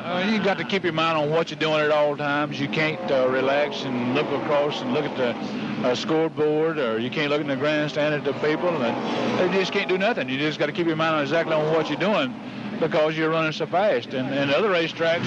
Uh, 0.00 0.26
you 0.26 0.42
got 0.42 0.56
to 0.56 0.64
keep 0.64 0.82
your 0.82 0.94
mind 0.94 1.18
on 1.18 1.28
what 1.28 1.50
you're 1.50 1.60
doing 1.60 1.78
at 1.78 1.90
all 1.90 2.16
times. 2.16 2.58
You 2.58 2.68
can't 2.68 3.10
uh, 3.10 3.28
relax 3.28 3.82
and 3.84 4.14
look 4.14 4.26
across 4.28 4.80
and 4.80 4.94
look 4.94 5.04
at 5.04 5.14
the 5.18 5.86
uh, 5.86 5.94
scoreboard, 5.94 6.78
or 6.78 6.98
you 6.98 7.10
can't 7.10 7.28
look 7.28 7.42
in 7.42 7.46
the 7.46 7.56
grandstand 7.56 8.14
at 8.14 8.24
the 8.24 8.32
people, 8.40 8.70
and 8.70 9.52
you 9.52 9.60
just 9.60 9.72
can't 9.72 9.90
do 9.90 9.98
nothing. 9.98 10.26
You 10.30 10.38
just 10.38 10.58
got 10.58 10.66
to 10.66 10.72
keep 10.72 10.86
your 10.86 10.96
mind 10.96 11.16
on 11.16 11.22
exactly 11.22 11.52
on 11.52 11.70
what 11.74 11.90
you're 11.90 11.98
doing 11.98 12.34
because 12.80 13.14
you're 13.14 13.28
running 13.28 13.52
so 13.52 13.66
fast. 13.66 14.14
And, 14.14 14.32
and 14.32 14.50
other 14.50 14.70
racetracks, 14.70 15.26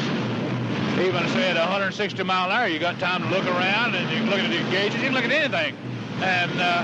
even 1.00 1.28
say 1.30 1.52
at 1.52 1.56
160 1.56 2.24
mile 2.24 2.50
an 2.50 2.52
hour, 2.52 2.68
you 2.68 2.80
got 2.80 2.98
time 2.98 3.22
to 3.22 3.30
look 3.30 3.46
around 3.46 3.94
and 3.94 4.10
you 4.10 4.18
can 4.18 4.30
look 4.32 4.40
at 4.40 4.50
the 4.50 4.72
gauges, 4.72 4.96
you 4.96 5.02
can 5.02 5.14
look 5.14 5.24
at 5.24 5.32
anything, 5.32 5.78
and 6.24 6.52
uh, 6.60 6.82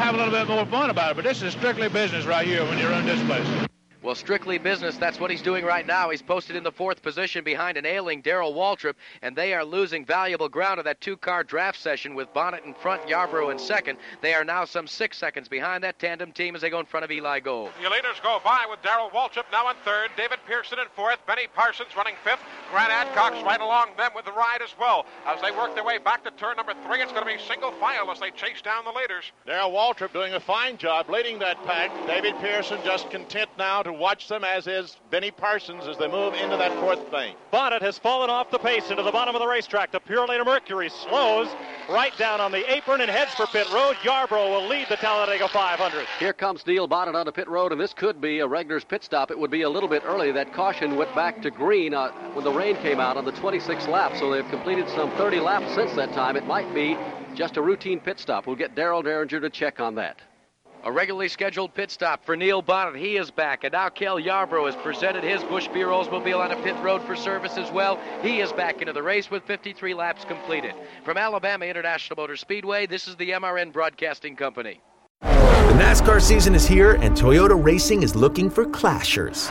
have 0.00 0.16
a 0.16 0.18
little 0.18 0.32
bit 0.32 0.48
more 0.48 0.66
fun 0.66 0.90
about 0.90 1.12
it. 1.12 1.14
But 1.14 1.24
this 1.24 1.42
is 1.42 1.52
strictly 1.52 1.88
business 1.88 2.24
right 2.24 2.44
here 2.44 2.64
when 2.64 2.76
you 2.78 2.88
run 2.88 3.06
this 3.06 3.22
place. 3.26 3.68
Well, 4.02 4.16
strictly 4.16 4.58
business. 4.58 4.96
That's 4.96 5.20
what 5.20 5.30
he's 5.30 5.42
doing 5.42 5.64
right 5.64 5.86
now. 5.86 6.10
He's 6.10 6.22
posted 6.22 6.56
in 6.56 6.64
the 6.64 6.72
fourth 6.72 7.02
position 7.02 7.44
behind 7.44 7.76
an 7.76 7.86
ailing 7.86 8.20
Darrell 8.20 8.52
Waltrip, 8.52 8.94
and 9.22 9.36
they 9.36 9.54
are 9.54 9.64
losing 9.64 10.04
valuable 10.04 10.48
ground 10.48 10.80
of 10.80 10.84
that 10.86 11.00
two-car 11.00 11.44
draft 11.44 11.80
session 11.80 12.16
with 12.16 12.34
Bonnett 12.34 12.66
in 12.66 12.74
front, 12.74 13.08
Yarborough 13.08 13.50
in 13.50 13.60
second. 13.60 13.98
They 14.20 14.34
are 14.34 14.44
now 14.44 14.64
some 14.64 14.88
six 14.88 15.18
seconds 15.18 15.46
behind 15.46 15.84
that 15.84 16.00
tandem 16.00 16.32
team 16.32 16.56
as 16.56 16.62
they 16.62 16.70
go 16.70 16.80
in 16.80 16.86
front 16.86 17.04
of 17.04 17.12
Eli 17.12 17.38
Gold. 17.38 17.70
The 17.80 17.88
leaders 17.90 18.16
go 18.24 18.40
by 18.44 18.66
with 18.68 18.82
Darrell 18.82 19.08
Waltrip 19.10 19.44
now 19.52 19.70
in 19.70 19.76
third, 19.84 20.10
David 20.16 20.40
Pearson 20.48 20.80
in 20.80 20.86
fourth, 20.96 21.24
Benny 21.24 21.46
Parsons 21.54 21.96
running 21.96 22.16
fifth, 22.24 22.40
Grant 22.72 22.90
Adcox 22.90 23.40
right 23.44 23.60
along 23.60 23.90
them 23.96 24.10
with 24.16 24.24
the 24.24 24.32
ride 24.32 24.62
as 24.64 24.74
well. 24.80 25.06
As 25.26 25.40
they 25.40 25.52
work 25.52 25.76
their 25.76 25.84
way 25.84 25.98
back 25.98 26.24
to 26.24 26.32
turn 26.32 26.56
number 26.56 26.74
three, 26.88 27.00
it's 27.02 27.12
going 27.12 27.24
to 27.24 27.32
be 27.32 27.38
single 27.46 27.70
file 27.72 28.10
as 28.10 28.18
they 28.18 28.32
chase 28.32 28.62
down 28.62 28.84
the 28.84 28.90
leaders. 28.90 29.30
Darrell 29.46 29.70
Waltrip 29.70 30.12
doing 30.12 30.34
a 30.34 30.40
fine 30.40 30.76
job 30.76 31.08
leading 31.08 31.38
that 31.38 31.62
pack. 31.64 31.92
David 32.08 32.34
Pearson 32.40 32.80
just 32.84 33.08
content 33.08 33.48
now 33.56 33.84
to 33.84 33.91
watch 33.98 34.28
them, 34.28 34.44
as 34.44 34.66
is 34.66 34.96
Benny 35.10 35.30
Parsons, 35.30 35.86
as 35.86 35.96
they 35.98 36.08
move 36.08 36.34
into 36.34 36.56
that 36.56 36.72
fourth 36.80 37.12
lane. 37.12 37.34
Bonnett 37.52 37.82
has 37.82 37.98
fallen 37.98 38.30
off 38.30 38.50
the 38.50 38.58
pace 38.58 38.90
into 38.90 39.02
the 39.02 39.10
bottom 39.10 39.34
of 39.34 39.40
the 39.40 39.46
racetrack. 39.46 39.92
The 39.92 40.00
Purolator 40.00 40.44
Mercury 40.44 40.88
slows 40.88 41.48
right 41.88 42.16
down 42.18 42.40
on 42.40 42.52
the 42.52 42.70
apron 42.72 43.00
and 43.00 43.10
heads 43.10 43.34
for 43.34 43.46
pit 43.46 43.70
road. 43.72 43.96
Yarborough 44.04 44.50
will 44.50 44.66
lead 44.68 44.86
the 44.88 44.96
Talladega 44.96 45.48
500. 45.48 46.06
Here 46.18 46.32
comes 46.32 46.66
Neil 46.66 46.88
Bonnett 46.88 47.14
onto 47.14 47.32
pit 47.32 47.48
road, 47.48 47.72
and 47.72 47.80
this 47.80 47.92
could 47.92 48.20
be 48.20 48.40
a 48.40 48.46
Regner's 48.46 48.84
pit 48.84 49.04
stop. 49.04 49.30
It 49.30 49.38
would 49.38 49.50
be 49.50 49.62
a 49.62 49.70
little 49.70 49.88
bit 49.88 50.02
early. 50.04 50.32
That 50.32 50.52
caution 50.52 50.96
went 50.96 51.14
back 51.14 51.42
to 51.42 51.50
green 51.50 51.94
uh, 51.94 52.10
when 52.34 52.44
the 52.44 52.52
rain 52.52 52.76
came 52.76 53.00
out 53.00 53.16
on 53.16 53.24
the 53.24 53.32
26th 53.32 53.88
lap, 53.88 54.16
so 54.16 54.30
they've 54.30 54.48
completed 54.48 54.88
some 54.90 55.10
30 55.12 55.40
laps 55.40 55.74
since 55.74 55.92
that 55.94 56.12
time. 56.12 56.36
It 56.36 56.46
might 56.46 56.72
be 56.74 56.96
just 57.34 57.56
a 57.56 57.62
routine 57.62 58.00
pit 58.00 58.18
stop. 58.18 58.46
We'll 58.46 58.56
get 58.56 58.74
Darel 58.74 59.02
Dieringer 59.02 59.40
to 59.40 59.50
check 59.50 59.80
on 59.80 59.94
that. 59.96 60.20
A 60.84 60.90
regularly 60.90 61.28
scheduled 61.28 61.74
pit 61.74 61.92
stop 61.92 62.24
for 62.24 62.36
Neil 62.36 62.60
Bonnett. 62.60 62.98
He 62.98 63.16
is 63.16 63.30
back. 63.30 63.62
And 63.62 63.72
now 63.72 63.88
Cale 63.88 64.18
Yarborough 64.18 64.66
has 64.66 64.74
presented 64.76 65.22
his 65.22 65.40
Busch 65.44 65.68
Beer 65.68 65.88
Oldsmobile 65.88 66.40
on 66.40 66.50
a 66.50 66.60
pit 66.62 66.74
road 66.82 67.02
for 67.02 67.14
service 67.14 67.56
as 67.56 67.70
well. 67.70 68.00
He 68.20 68.40
is 68.40 68.52
back 68.52 68.80
into 68.80 68.92
the 68.92 69.02
race 69.02 69.30
with 69.30 69.44
53 69.44 69.94
laps 69.94 70.24
completed. 70.24 70.74
From 71.04 71.16
Alabama 71.16 71.66
International 71.66 72.16
Motor 72.16 72.36
Speedway, 72.36 72.86
this 72.86 73.06
is 73.06 73.14
the 73.14 73.30
MRN 73.30 73.72
Broadcasting 73.72 74.34
Company. 74.34 74.80
The 75.20 75.28
NASCAR 75.78 76.20
season 76.20 76.54
is 76.54 76.66
here, 76.66 76.94
and 76.94 77.16
Toyota 77.16 77.62
Racing 77.62 78.02
is 78.02 78.16
looking 78.16 78.50
for 78.50 78.64
clashers. 78.66 79.50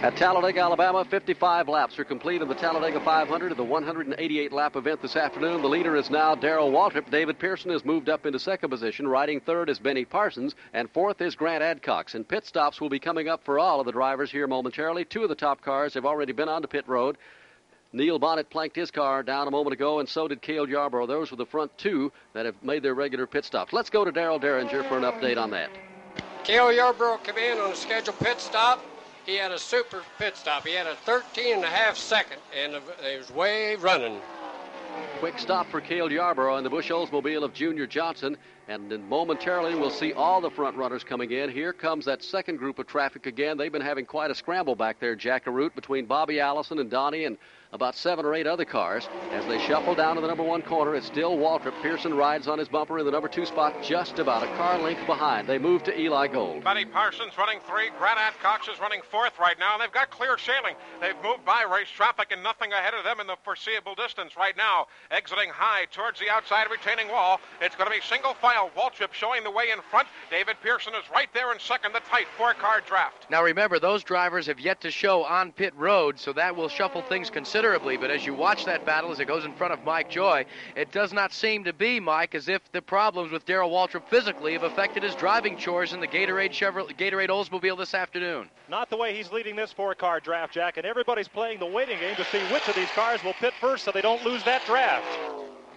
At 0.00 0.16
Talladega, 0.16 0.60
Alabama, 0.60 1.04
55 1.04 1.68
laps 1.68 1.98
are 1.98 2.04
complete 2.04 2.40
of 2.40 2.46
the 2.46 2.54
Talladega 2.54 3.00
500 3.00 3.50
of 3.50 3.56
the 3.58 3.64
188 3.64 4.52
lap 4.52 4.76
event 4.76 5.02
this 5.02 5.16
afternoon. 5.16 5.60
The 5.60 5.68
leader 5.68 5.96
is 5.96 6.08
now 6.08 6.36
Darrell 6.36 6.70
Waltrip. 6.70 7.10
David 7.10 7.40
Pearson 7.40 7.72
has 7.72 7.84
moved 7.84 8.08
up 8.08 8.24
into 8.24 8.38
second 8.38 8.70
position. 8.70 9.08
Riding 9.08 9.40
third 9.40 9.68
is 9.68 9.80
Benny 9.80 10.04
Parsons, 10.04 10.54
and 10.72 10.88
fourth 10.92 11.20
is 11.20 11.34
Grant 11.34 11.64
Adcox. 11.64 12.14
And 12.14 12.28
pit 12.28 12.46
stops 12.46 12.80
will 12.80 12.88
be 12.88 13.00
coming 13.00 13.28
up 13.28 13.42
for 13.42 13.58
all 13.58 13.80
of 13.80 13.86
the 13.86 13.92
drivers 13.92 14.30
here 14.30 14.46
momentarily. 14.46 15.04
Two 15.04 15.24
of 15.24 15.30
the 15.30 15.34
top 15.34 15.62
cars 15.62 15.94
have 15.94 16.06
already 16.06 16.32
been 16.32 16.48
onto 16.48 16.68
pit 16.68 16.84
road. 16.86 17.18
Neil 17.92 18.20
Bonnett 18.20 18.50
planked 18.50 18.76
his 18.76 18.92
car 18.92 19.24
down 19.24 19.48
a 19.48 19.50
moment 19.50 19.72
ago, 19.72 19.98
and 19.98 20.08
so 20.08 20.28
did 20.28 20.40
Cale 20.40 20.68
Yarborough. 20.68 21.08
Those 21.08 21.32
were 21.32 21.36
the 21.36 21.44
front 21.44 21.76
two 21.76 22.12
that 22.34 22.46
have 22.46 22.54
made 22.62 22.84
their 22.84 22.94
regular 22.94 23.26
pit 23.26 23.44
stops. 23.44 23.72
Let's 23.72 23.90
go 23.90 24.04
to 24.04 24.12
Darel 24.12 24.40
Dieringer 24.40 24.88
for 24.88 24.96
an 24.96 25.02
update 25.02 25.38
on 25.38 25.50
that. 25.50 25.70
Cale 26.44 26.72
Yarborough 26.72 27.18
came 27.18 27.36
in 27.36 27.58
on 27.58 27.72
a 27.72 27.76
scheduled 27.76 28.16
pit 28.20 28.38
stop. 28.38 28.80
He 29.28 29.36
had 29.36 29.52
a 29.52 29.58
super 29.58 30.00
pit 30.18 30.38
stop. 30.38 30.66
He 30.66 30.72
had 30.72 30.86
a 30.86 30.94
13 31.04 31.56
and 31.56 31.64
a 31.64 31.68
half 31.68 31.98
second, 31.98 32.38
and 32.58 32.72
it 32.74 33.18
was 33.18 33.30
way 33.30 33.76
running. 33.76 34.22
Quick 35.18 35.38
stop 35.38 35.66
for 35.70 35.82
Cale 35.82 36.10
Yarborough 36.10 36.56
in 36.56 36.64
the 36.64 36.70
Busch 36.70 36.90
Oldsmobile 36.90 37.44
of 37.44 37.52
Junior 37.52 37.86
Johnson. 37.86 38.38
And 38.68 38.88
momentarily, 39.06 39.74
we'll 39.74 39.90
see 39.90 40.14
all 40.14 40.40
the 40.40 40.48
front 40.48 40.78
runners 40.78 41.04
coming 41.04 41.30
in. 41.30 41.50
Here 41.50 41.74
comes 41.74 42.06
that 42.06 42.22
second 42.22 42.56
group 42.56 42.78
of 42.78 42.86
traffic 42.86 43.26
again. 43.26 43.58
They've 43.58 43.70
been 43.70 43.82
having 43.82 44.06
quite 44.06 44.30
a 44.30 44.34
scramble 44.34 44.74
back 44.74 44.98
there, 44.98 45.14
Jack 45.14 45.44
Arute, 45.44 45.74
between 45.74 46.06
Bobby 46.06 46.40
Allison 46.40 46.78
and 46.78 46.90
Donnie 46.90 47.26
and 47.26 47.36
about 47.72 47.94
seven 47.94 48.24
or 48.24 48.34
eight 48.34 48.46
other 48.46 48.64
cars. 48.64 49.08
As 49.32 49.44
they 49.46 49.58
shuffle 49.58 49.94
down 49.94 50.16
to 50.16 50.20
the 50.20 50.26
number 50.26 50.42
one 50.42 50.62
corner, 50.62 50.94
it's 50.94 51.06
still 51.06 51.36
Waltrip. 51.36 51.74
Pearson 51.82 52.14
rides 52.14 52.48
on 52.48 52.58
his 52.58 52.68
bumper 52.68 52.98
in 52.98 53.04
the 53.04 53.10
number 53.10 53.28
two 53.28 53.44
spot, 53.44 53.74
just 53.82 54.18
about 54.18 54.42
a 54.42 54.46
car 54.56 54.78
length 54.78 55.04
behind. 55.06 55.46
They 55.46 55.58
move 55.58 55.82
to 55.84 56.00
Eli 56.00 56.28
Gold. 56.28 56.64
Benny 56.64 56.86
Parsons 56.86 57.36
running 57.36 57.60
three. 57.68 57.90
Grant 57.98 58.18
Adcox 58.18 58.72
is 58.72 58.80
running 58.80 59.00
fourth 59.10 59.38
right 59.38 59.58
now, 59.58 59.74
and 59.74 59.82
they've 59.82 59.92
got 59.92 60.10
clear 60.10 60.38
sailing. 60.38 60.74
They've 61.00 61.20
moved 61.22 61.44
by 61.44 61.64
race 61.70 61.88
traffic 61.94 62.28
and 62.32 62.42
nothing 62.42 62.72
ahead 62.72 62.94
of 62.94 63.04
them 63.04 63.20
in 63.20 63.26
the 63.26 63.36
foreseeable 63.44 63.94
distance 63.94 64.36
right 64.36 64.56
now. 64.56 64.86
Exiting 65.10 65.50
high 65.50 65.84
towards 65.92 66.18
the 66.18 66.30
outside 66.30 66.66
retaining 66.70 67.08
wall. 67.08 67.40
It's 67.60 67.76
going 67.76 67.90
to 67.90 67.94
be 67.94 68.02
single 68.02 68.34
file. 68.34 68.70
Waltrip 68.76 69.12
showing 69.12 69.44
the 69.44 69.50
way 69.50 69.70
in 69.70 69.78
front. 69.90 70.08
David 70.30 70.56
Pearson 70.62 70.94
is 70.94 71.04
right 71.12 71.28
there 71.34 71.52
in 71.52 71.60
second, 71.60 71.94
the 71.94 72.00
tight 72.00 72.26
four 72.38 72.54
car 72.54 72.80
draft. 72.86 73.26
Now 73.30 73.44
remember, 73.44 73.78
those 73.78 74.02
drivers 74.02 74.46
have 74.46 74.58
yet 74.58 74.80
to 74.80 74.90
show 74.90 75.24
on 75.24 75.52
pit 75.52 75.74
road, 75.76 76.18
so 76.18 76.32
that 76.32 76.56
will 76.56 76.68
shuffle 76.68 77.02
things 77.02 77.28
considerably 77.28 77.57
considerably, 77.58 77.96
but 77.96 78.08
as 78.08 78.24
you 78.24 78.32
watch 78.32 78.64
that 78.66 78.86
battle 78.86 79.10
as 79.10 79.18
it 79.18 79.24
goes 79.24 79.44
in 79.44 79.52
front 79.52 79.72
of 79.72 79.82
Mike 79.84 80.08
Joy, 80.08 80.46
it 80.76 80.92
does 80.92 81.12
not 81.12 81.32
seem 81.32 81.64
to 81.64 81.72
be, 81.72 81.98
Mike, 81.98 82.36
as 82.36 82.48
if 82.48 82.62
the 82.70 82.80
problems 82.80 83.32
with 83.32 83.44
Darrell 83.46 83.68
Waltrip 83.68 84.04
physically 84.08 84.52
have 84.52 84.62
affected 84.62 85.02
his 85.02 85.16
driving 85.16 85.56
chores 85.56 85.92
in 85.92 85.98
the 85.98 86.06
Gatorade 86.06 86.52
Chevrolet, 86.52 86.96
Gatorade 86.96 87.30
Oldsmobile 87.30 87.76
this 87.76 87.94
afternoon. 87.94 88.48
Not 88.68 88.90
the 88.90 88.96
way 88.96 89.12
he's 89.12 89.32
leading 89.32 89.56
this 89.56 89.72
four-car 89.72 90.20
draft, 90.20 90.54
Jack, 90.54 90.76
and 90.76 90.86
everybody's 90.86 91.26
playing 91.26 91.58
the 91.58 91.66
waiting 91.66 91.98
game 91.98 92.14
to 92.14 92.24
see 92.26 92.38
which 92.52 92.68
of 92.68 92.76
these 92.76 92.90
cars 92.90 93.24
will 93.24 93.34
pit 93.34 93.52
first 93.60 93.84
so 93.84 93.90
they 93.90 94.02
don't 94.02 94.24
lose 94.24 94.44
that 94.44 94.64
draft. 94.64 95.04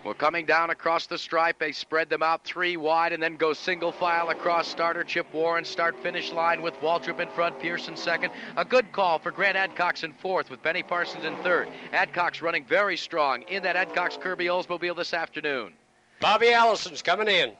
Well, 0.03 0.15
coming 0.15 0.47
down 0.47 0.71
across 0.71 1.05
the 1.05 1.17
stripe, 1.17 1.59
they 1.59 1.71
spread 1.71 2.09
them 2.09 2.23
out 2.23 2.43
three 2.43 2.75
wide 2.75 3.13
and 3.13 3.21
then 3.21 3.35
go 3.35 3.53
single 3.53 3.91
file 3.91 4.29
across 4.29 4.67
starter 4.67 5.03
Chip 5.03 5.31
Warren, 5.31 5.63
start 5.63 5.95
finish 6.01 6.31
line 6.31 6.63
with 6.63 6.73
Waltrip 6.81 7.19
in 7.19 7.27
front, 7.29 7.59
Pearson 7.59 7.95
second. 7.95 8.31
A 8.57 8.65
good 8.65 8.91
call 8.91 9.19
for 9.19 9.29
Grant 9.29 9.57
Adcox 9.57 10.03
in 10.03 10.13
fourth 10.13 10.49
with 10.49 10.63
Benny 10.63 10.81
Parsons 10.81 11.23
in 11.23 11.35
third. 11.37 11.67
Adcox 11.93 12.41
running 12.41 12.65
very 12.65 12.97
strong 12.97 13.43
in 13.43 13.61
that 13.61 13.75
Adcox 13.75 14.19
Kirby 14.19 14.45
Oldsmobile 14.45 14.95
this 14.95 15.13
afternoon. 15.13 15.73
Bobby 16.19 16.51
Allison's 16.51 17.03
coming 17.03 17.27
in. 17.27 17.51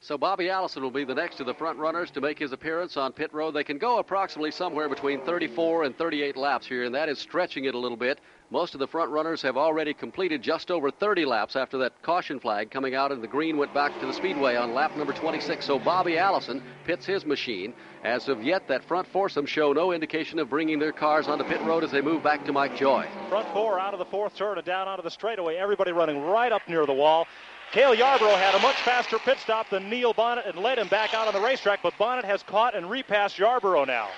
So 0.00 0.16
Bobby 0.16 0.48
Allison 0.48 0.82
will 0.82 0.92
be 0.92 1.04
the 1.04 1.14
next 1.14 1.40
of 1.40 1.46
the 1.46 1.54
front 1.54 1.76
runners 1.76 2.10
to 2.12 2.20
make 2.20 2.38
his 2.38 2.52
appearance 2.52 2.96
on 2.96 3.12
pit 3.12 3.34
road. 3.34 3.50
They 3.50 3.64
can 3.64 3.78
go 3.78 3.98
approximately 3.98 4.52
somewhere 4.52 4.88
between 4.88 5.20
34 5.22 5.84
and 5.84 5.98
38 5.98 6.36
laps 6.36 6.68
here, 6.68 6.84
and 6.84 6.94
that 6.94 7.08
is 7.08 7.18
stretching 7.18 7.64
it 7.64 7.74
a 7.74 7.78
little 7.78 7.96
bit. 7.96 8.20
Most 8.50 8.74
of 8.74 8.78
the 8.78 8.86
front 8.86 9.10
runners 9.10 9.42
have 9.42 9.56
already 9.56 9.92
completed 9.92 10.40
just 10.40 10.70
over 10.70 10.90
30 10.90 11.26
laps 11.26 11.56
after 11.56 11.76
that 11.78 12.00
caution 12.00 12.38
flag 12.40 12.70
coming 12.70 12.94
out 12.94 13.12
and 13.12 13.22
the 13.22 13.26
green 13.26 13.58
went 13.58 13.74
back 13.74 13.98
to 14.00 14.06
the 14.06 14.12
speedway 14.12 14.56
on 14.56 14.72
lap 14.72 14.96
number 14.96 15.12
26. 15.12 15.66
So 15.66 15.78
Bobby 15.78 16.16
Allison 16.16 16.62
pits 16.86 17.04
his 17.04 17.26
machine. 17.26 17.74
As 18.04 18.28
of 18.28 18.42
yet, 18.42 18.66
that 18.68 18.84
front 18.84 19.06
foursome 19.08 19.44
show 19.44 19.72
no 19.72 19.92
indication 19.92 20.38
of 20.38 20.48
bringing 20.48 20.78
their 20.78 20.92
cars 20.92 21.28
onto 21.28 21.44
pit 21.44 21.60
road 21.62 21.84
as 21.84 21.90
they 21.90 22.00
move 22.00 22.22
back 22.22 22.46
to 22.46 22.52
Mike 22.52 22.76
Joy. 22.76 23.06
Front 23.28 23.48
four 23.52 23.78
out 23.78 23.92
of 23.92 23.98
the 23.98 24.06
fourth 24.06 24.34
turn 24.36 24.56
and 24.56 24.66
down 24.66 24.88
onto 24.88 25.02
the 25.02 25.10
straightaway. 25.10 25.56
Everybody 25.56 25.90
running 25.90 26.22
right 26.22 26.52
up 26.52 26.62
near 26.68 26.86
the 26.86 26.94
wall. 26.94 27.26
Cale 27.72 27.94
Yarborough 27.94 28.36
had 28.36 28.54
a 28.54 28.60
much 28.60 28.76
faster 28.76 29.18
pit 29.18 29.38
stop 29.40 29.68
than 29.68 29.90
Neil 29.90 30.14
Bonnett 30.14 30.48
and 30.48 30.58
led 30.58 30.78
him 30.78 30.88
back 30.88 31.12
out 31.12 31.28
on 31.28 31.34
the 31.34 31.40
racetrack, 31.40 31.80
but 31.82 31.92
Bonnett 31.98 32.24
has 32.24 32.42
caught 32.42 32.74
and 32.74 32.88
repassed 32.88 33.38
Yarborough 33.38 33.84
now. 33.84 34.08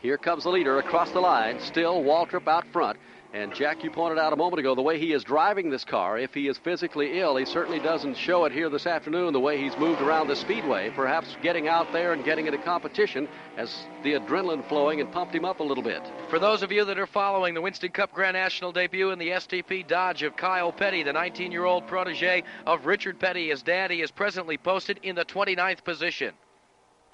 Here 0.00 0.16
comes 0.16 0.44
the 0.44 0.50
leader 0.50 0.78
across 0.78 1.10
the 1.10 1.20
line. 1.20 1.58
Still 1.60 2.02
Waltrip 2.02 2.46
out 2.46 2.64
front. 2.72 2.98
And 3.32 3.54
Jack, 3.54 3.84
you 3.84 3.92
pointed 3.92 4.18
out 4.18 4.32
a 4.32 4.36
moment 4.36 4.58
ago 4.58 4.74
the 4.74 4.82
way 4.82 4.98
he 4.98 5.12
is 5.12 5.22
driving 5.22 5.70
this 5.70 5.84
car. 5.84 6.18
If 6.18 6.34
he 6.34 6.48
is 6.48 6.58
physically 6.58 7.20
ill, 7.20 7.36
he 7.36 7.44
certainly 7.44 7.78
doesn't 7.78 8.16
show 8.16 8.44
it 8.44 8.50
here 8.50 8.68
this 8.68 8.88
afternoon. 8.88 9.32
The 9.32 9.38
way 9.38 9.56
he's 9.56 9.76
moved 9.78 10.02
around 10.02 10.26
the 10.26 10.34
speedway, 10.34 10.90
perhaps 10.90 11.36
getting 11.40 11.68
out 11.68 11.92
there 11.92 12.12
and 12.12 12.24
getting 12.24 12.46
into 12.46 12.58
competition 12.58 13.28
as 13.56 13.84
the 14.02 14.14
adrenaline 14.14 14.68
flowing 14.68 15.00
and 15.00 15.12
pumped 15.12 15.32
him 15.32 15.44
up 15.44 15.60
a 15.60 15.62
little 15.62 15.84
bit. 15.84 16.02
For 16.28 16.40
those 16.40 16.64
of 16.64 16.72
you 16.72 16.84
that 16.84 16.98
are 16.98 17.06
following 17.06 17.54
the 17.54 17.60
Winston 17.60 17.92
Cup 17.92 18.12
Grand 18.12 18.34
National 18.34 18.72
debut 18.72 19.12
in 19.12 19.18
the 19.20 19.28
STP 19.28 19.86
Dodge 19.86 20.24
of 20.24 20.36
Kyle 20.36 20.72
Petty, 20.72 21.04
the 21.04 21.12
19-year-old 21.12 21.86
protege 21.86 22.42
of 22.66 22.84
Richard 22.86 23.20
Petty, 23.20 23.50
his 23.50 23.62
daddy 23.62 24.02
is 24.02 24.10
presently 24.10 24.58
posted 24.58 24.98
in 25.04 25.14
the 25.14 25.24
29th 25.24 25.84
position. 25.84 26.34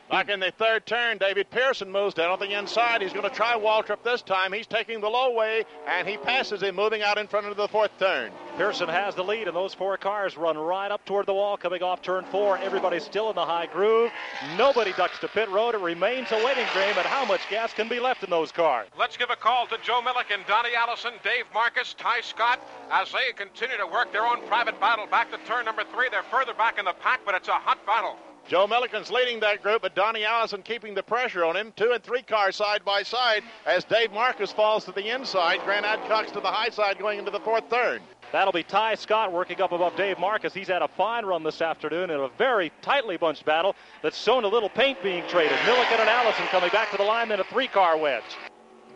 Back 0.08 0.28
in 0.28 0.38
the 0.38 0.52
third 0.52 0.86
turn, 0.86 1.18
David 1.18 1.50
Pearson 1.50 1.90
moves 1.90 2.14
down 2.14 2.30
on 2.30 2.38
the 2.38 2.56
inside. 2.56 3.02
He's 3.02 3.12
going 3.12 3.28
to 3.28 3.34
try 3.34 3.54
Waltrip 3.54 4.04
this 4.04 4.22
time. 4.22 4.52
He's 4.52 4.66
taking 4.66 5.00
the 5.00 5.08
low 5.08 5.32
way, 5.32 5.64
and 5.88 6.06
he 6.06 6.16
passes 6.16 6.62
him, 6.62 6.76
moving 6.76 7.02
out 7.02 7.18
in 7.18 7.26
front 7.26 7.46
of 7.46 7.56
the 7.56 7.66
fourth 7.66 7.90
turn. 7.98 8.30
Pearson 8.56 8.88
has 8.88 9.16
the 9.16 9.24
lead, 9.24 9.48
and 9.48 9.56
those 9.56 9.74
four 9.74 9.96
cars 9.96 10.36
run 10.36 10.56
right 10.56 10.92
up 10.92 11.04
toward 11.06 11.26
the 11.26 11.34
wall 11.34 11.56
coming 11.56 11.82
off 11.82 12.02
turn 12.02 12.24
four. 12.26 12.56
Everybody's 12.58 13.02
still 13.02 13.30
in 13.30 13.34
the 13.34 13.44
high 13.44 13.66
groove. 13.66 14.12
Nobody 14.56 14.92
ducks 14.92 15.18
to 15.18 15.28
pit 15.28 15.50
road. 15.50 15.74
It 15.74 15.80
remains 15.80 16.30
a 16.30 16.36
waiting 16.36 16.66
game 16.72 16.96
at 16.96 17.06
how 17.06 17.24
much 17.24 17.40
gas 17.50 17.72
can 17.72 17.88
be 17.88 17.98
left 17.98 18.22
in 18.22 18.30
those 18.30 18.52
cars. 18.52 18.88
Let's 18.96 19.16
give 19.16 19.30
a 19.30 19.36
call 19.36 19.66
to 19.66 19.78
Joe 19.82 20.02
Millikan, 20.02 20.46
Donnie 20.46 20.76
Allison, 20.78 21.14
Dave 21.24 21.46
Marcis, 21.52 21.96
Tighe 21.96 22.22
Scott, 22.22 22.60
as 22.92 23.10
they 23.10 23.32
continue 23.34 23.76
to 23.76 23.86
work 23.86 24.12
their 24.12 24.24
own 24.24 24.40
private 24.46 24.80
battle 24.80 25.06
back 25.08 25.32
to 25.32 25.38
turn 25.48 25.64
number 25.64 25.82
three. 25.92 26.08
They're 26.10 26.22
further 26.22 26.54
back 26.54 26.78
in 26.78 26.84
the 26.84 26.94
pack, 26.94 27.22
but 27.26 27.34
it's 27.34 27.48
a 27.48 27.52
hot 27.52 27.84
battle. 27.84 28.16
Joe 28.48 28.68
Millikan's 28.68 29.10
leading 29.10 29.40
that 29.40 29.60
group, 29.60 29.82
but 29.82 29.96
Donnie 29.96 30.24
Allison 30.24 30.62
keeping 30.62 30.94
the 30.94 31.02
pressure 31.02 31.44
on 31.44 31.56
him. 31.56 31.72
Two 31.74 31.90
and 31.92 32.02
three 32.02 32.22
cars 32.22 32.54
side 32.54 32.84
by 32.84 33.02
side 33.02 33.42
as 33.66 33.82
Dave 33.84 34.10
Marcis 34.12 34.52
falls 34.54 34.84
to 34.84 34.92
the 34.92 35.12
inside. 35.12 35.60
Grant 35.64 35.84
Adcox 35.84 36.32
to 36.32 36.40
the 36.40 36.50
high 36.50 36.68
side 36.68 36.98
going 36.98 37.18
into 37.18 37.32
the 37.32 37.40
fourth 37.40 37.68
turn. 37.68 38.00
That'll 38.30 38.52
be 38.52 38.62
Tighe 38.62 38.98
Scott 38.98 39.32
working 39.32 39.60
up 39.60 39.72
above 39.72 39.96
Dave 39.96 40.18
Marcis. 40.18 40.52
He's 40.52 40.68
had 40.68 40.82
a 40.82 40.88
fine 40.88 41.24
run 41.24 41.42
this 41.42 41.60
afternoon 41.60 42.10
in 42.10 42.20
a 42.20 42.28
very 42.38 42.70
tightly 42.82 43.16
bunched 43.16 43.44
battle 43.44 43.74
that's 44.02 44.20
shown 44.20 44.44
a 44.44 44.48
little 44.48 44.68
paint 44.68 45.02
being 45.02 45.26
traded. 45.28 45.58
Millikan 45.58 46.00
and 46.00 46.08
Allison 46.08 46.46
coming 46.46 46.70
back 46.70 46.90
to 46.92 46.96
the 46.96 47.04
line, 47.04 47.28
then 47.28 47.40
a 47.40 47.44
three 47.44 47.68
car 47.68 47.96
wedge. 47.98 48.22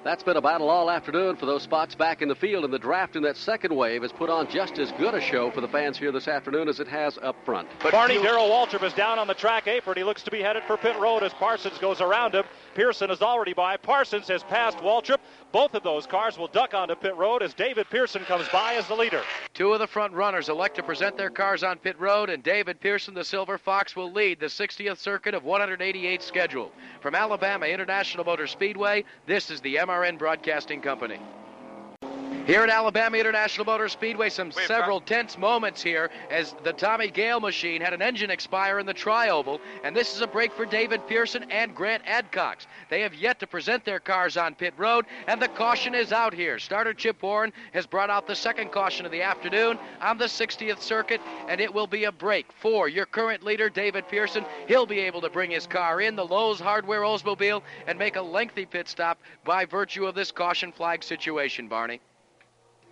That's 0.03 0.23
been 0.23 0.39
a 0.39 0.41
battle 0.41 0.71
all 0.71 0.91
afternoon 0.91 1.37
for 1.37 1.45
those 1.45 1.63
spots 1.63 1.95
back 1.95 2.23
in 2.23 2.29
the 2.29 2.35
field, 2.35 2.65
and 2.65 2.73
the 2.73 2.79
draft 2.79 3.17
in 3.17 3.23
that 3.25 3.37
second 3.37 3.77
wave 3.77 4.01
has 4.01 4.13
put 4.13 4.31
on 4.31 4.49
just 4.49 4.79
as 4.79 4.91
good 4.93 5.13
a 5.13 5.21
show 5.21 5.51
for 5.51 5.61
the 5.61 5.69
fans 5.69 5.99
here 5.99 6.11
this 6.11 6.27
afternoon 6.27 6.69
as 6.69 6.81
it 6.81 6.89
has 6.89 7.19
up 7.19 7.37
front. 7.45 7.69
But 7.83 7.93
Barney 7.93 8.15
Darrell 8.15 8.49
Waltrip 8.49 8.83
is 8.83 8.95
down 8.95 9.19
on 9.19 9.27
the 9.27 9.35
track 9.35 9.69
apron. 9.69 9.99
He 9.99 10.05
looks 10.05 10.23
to 10.23 10.31
be 10.31 10.41
headed 10.41 10.63
for 10.63 10.79
pit 10.79 10.99
road 10.99 11.23
as 11.23 11.35
Parsons 11.35 11.77
goes 11.77 12.01
around 12.01 12.35
him. 12.35 12.45
Pearson 12.75 13.11
is 13.11 13.21
already 13.21 13.53
by. 13.53 13.77
Parsons 13.77 14.27
has 14.29 14.43
passed 14.45 14.79
Waltrip. 14.79 15.19
Both 15.53 15.75
of 15.75 15.83
those 15.83 16.07
cars 16.07 16.39
will 16.39 16.49
duck 16.49 16.73
onto 16.73 16.95
pit 16.95 17.15
road 17.17 17.43
as 17.43 17.53
David 17.53 17.91
Pearson 17.91 18.25
comes 18.25 18.49
by 18.49 18.77
as 18.77 18.89
the 18.89 18.95
leader. 18.95 19.23
Two 19.53 19.75
of 19.75 19.81
the 19.81 19.87
front 19.87 20.15
runners 20.15 20.49
elect 20.49 20.77
to 20.77 20.83
present 20.83 21.19
their 21.19 21.29
cars 21.29 21.63
on 21.63 21.77
pit 21.77 22.01
road, 22.01 22.31
and 22.31 22.43
David 22.43 22.81
Pearson, 22.81 23.13
the 23.13 23.25
Silver 23.25 23.59
Fox, 23.59 23.95
will 23.95 24.11
lead 24.11 24.41
the 24.41 24.47
60th 24.47 24.97
circuit 24.97 25.35
of 25.35 25.45
188 25.45 26.23
scheduled. 26.23 26.73
From 27.03 27.15
Alabama 27.15 27.67
International 27.67 28.25
Motor 28.25 28.47
Speedway, 28.47 29.05
this 29.27 29.51
is 29.51 29.61
the 29.61 29.77
MRN 29.91 30.19
Broadcasting 30.19 30.81
Company. 30.81 31.19
Here 32.51 32.65
at 32.65 32.69
Alabama 32.69 33.17
International 33.17 33.65
Motor 33.65 33.89
Speedway, 33.89 34.29
some 34.29 34.49
We've 34.49 34.67
several 34.67 35.01
tense 35.01 35.39
moments 35.39 35.81
here 35.81 36.11
as 36.31 36.53
the 36.65 36.73
Tommy 36.73 37.09
Gale 37.09 37.39
machine 37.39 37.81
had 37.81 37.93
an 37.93 38.03
engine 38.03 38.29
expire 38.29 38.81
in 38.81 38.87
the 38.87 38.93
tri-oval, 38.93 39.61
and 39.85 39.95
this 39.95 40.17
is 40.17 40.21
a 40.21 40.27
break 40.27 40.53
for 40.53 40.67
David 40.67 41.07
Pearson 41.07 41.49
and 41.53 41.77
Grant 41.77 42.05
Adcox. 42.07 42.67
They 42.89 43.03
have 43.03 43.15
yet 43.15 43.39
to 43.39 43.47
present 43.47 43.85
their 43.85 44.01
cars 44.01 44.37
on 44.37 44.57
pit 44.57 44.75
road, 44.77 45.05
and 45.29 45.41
the 45.41 45.47
caution 45.47 45.95
is 45.95 46.11
out 46.11 46.35
here. 46.35 46.59
Starter 46.59 46.93
Chip 46.93 47.23
Warren 47.23 47.53
has 47.73 47.87
brought 47.87 48.11
out 48.11 48.27
the 48.27 48.35
second 48.35 48.73
caution 48.73 49.07
of 49.07 49.13
the 49.13 49.23
afternoon 49.23 49.79
on 50.01 50.19
the 50.19 50.25
60th 50.25 50.81
circuit, 50.81 51.21
and 51.47 51.61
it 51.61 51.73
will 51.73 51.87
be 51.87 52.03
a 52.03 52.11
break 52.11 52.51
for 52.51 52.89
your 52.89 53.07
current 53.07 53.45
leader, 53.45 53.71
David 53.71 54.09
Pearson. 54.09 54.45
He'll 54.67 54.87
be 54.87 54.99
able 54.99 55.21
to 55.21 55.31
bring 55.31 55.53
his 55.53 55.69
car 55.69 56.01
in 56.01 56.17
the 56.17 56.27
Lowe's 56.27 56.59
Hardware 56.59 57.03
Oldsmobile 57.03 57.63
and 57.87 57.97
make 57.97 58.17
a 58.17 58.23
lengthy 58.23 58.67
pit 58.67 58.89
stop 58.89 59.21
by 59.45 59.67
virtue 59.67 60.05
of 60.05 60.17
this 60.17 60.33
caution 60.33 60.73
flag 60.73 61.05
situation, 61.05 61.69
Barney. 61.69 62.01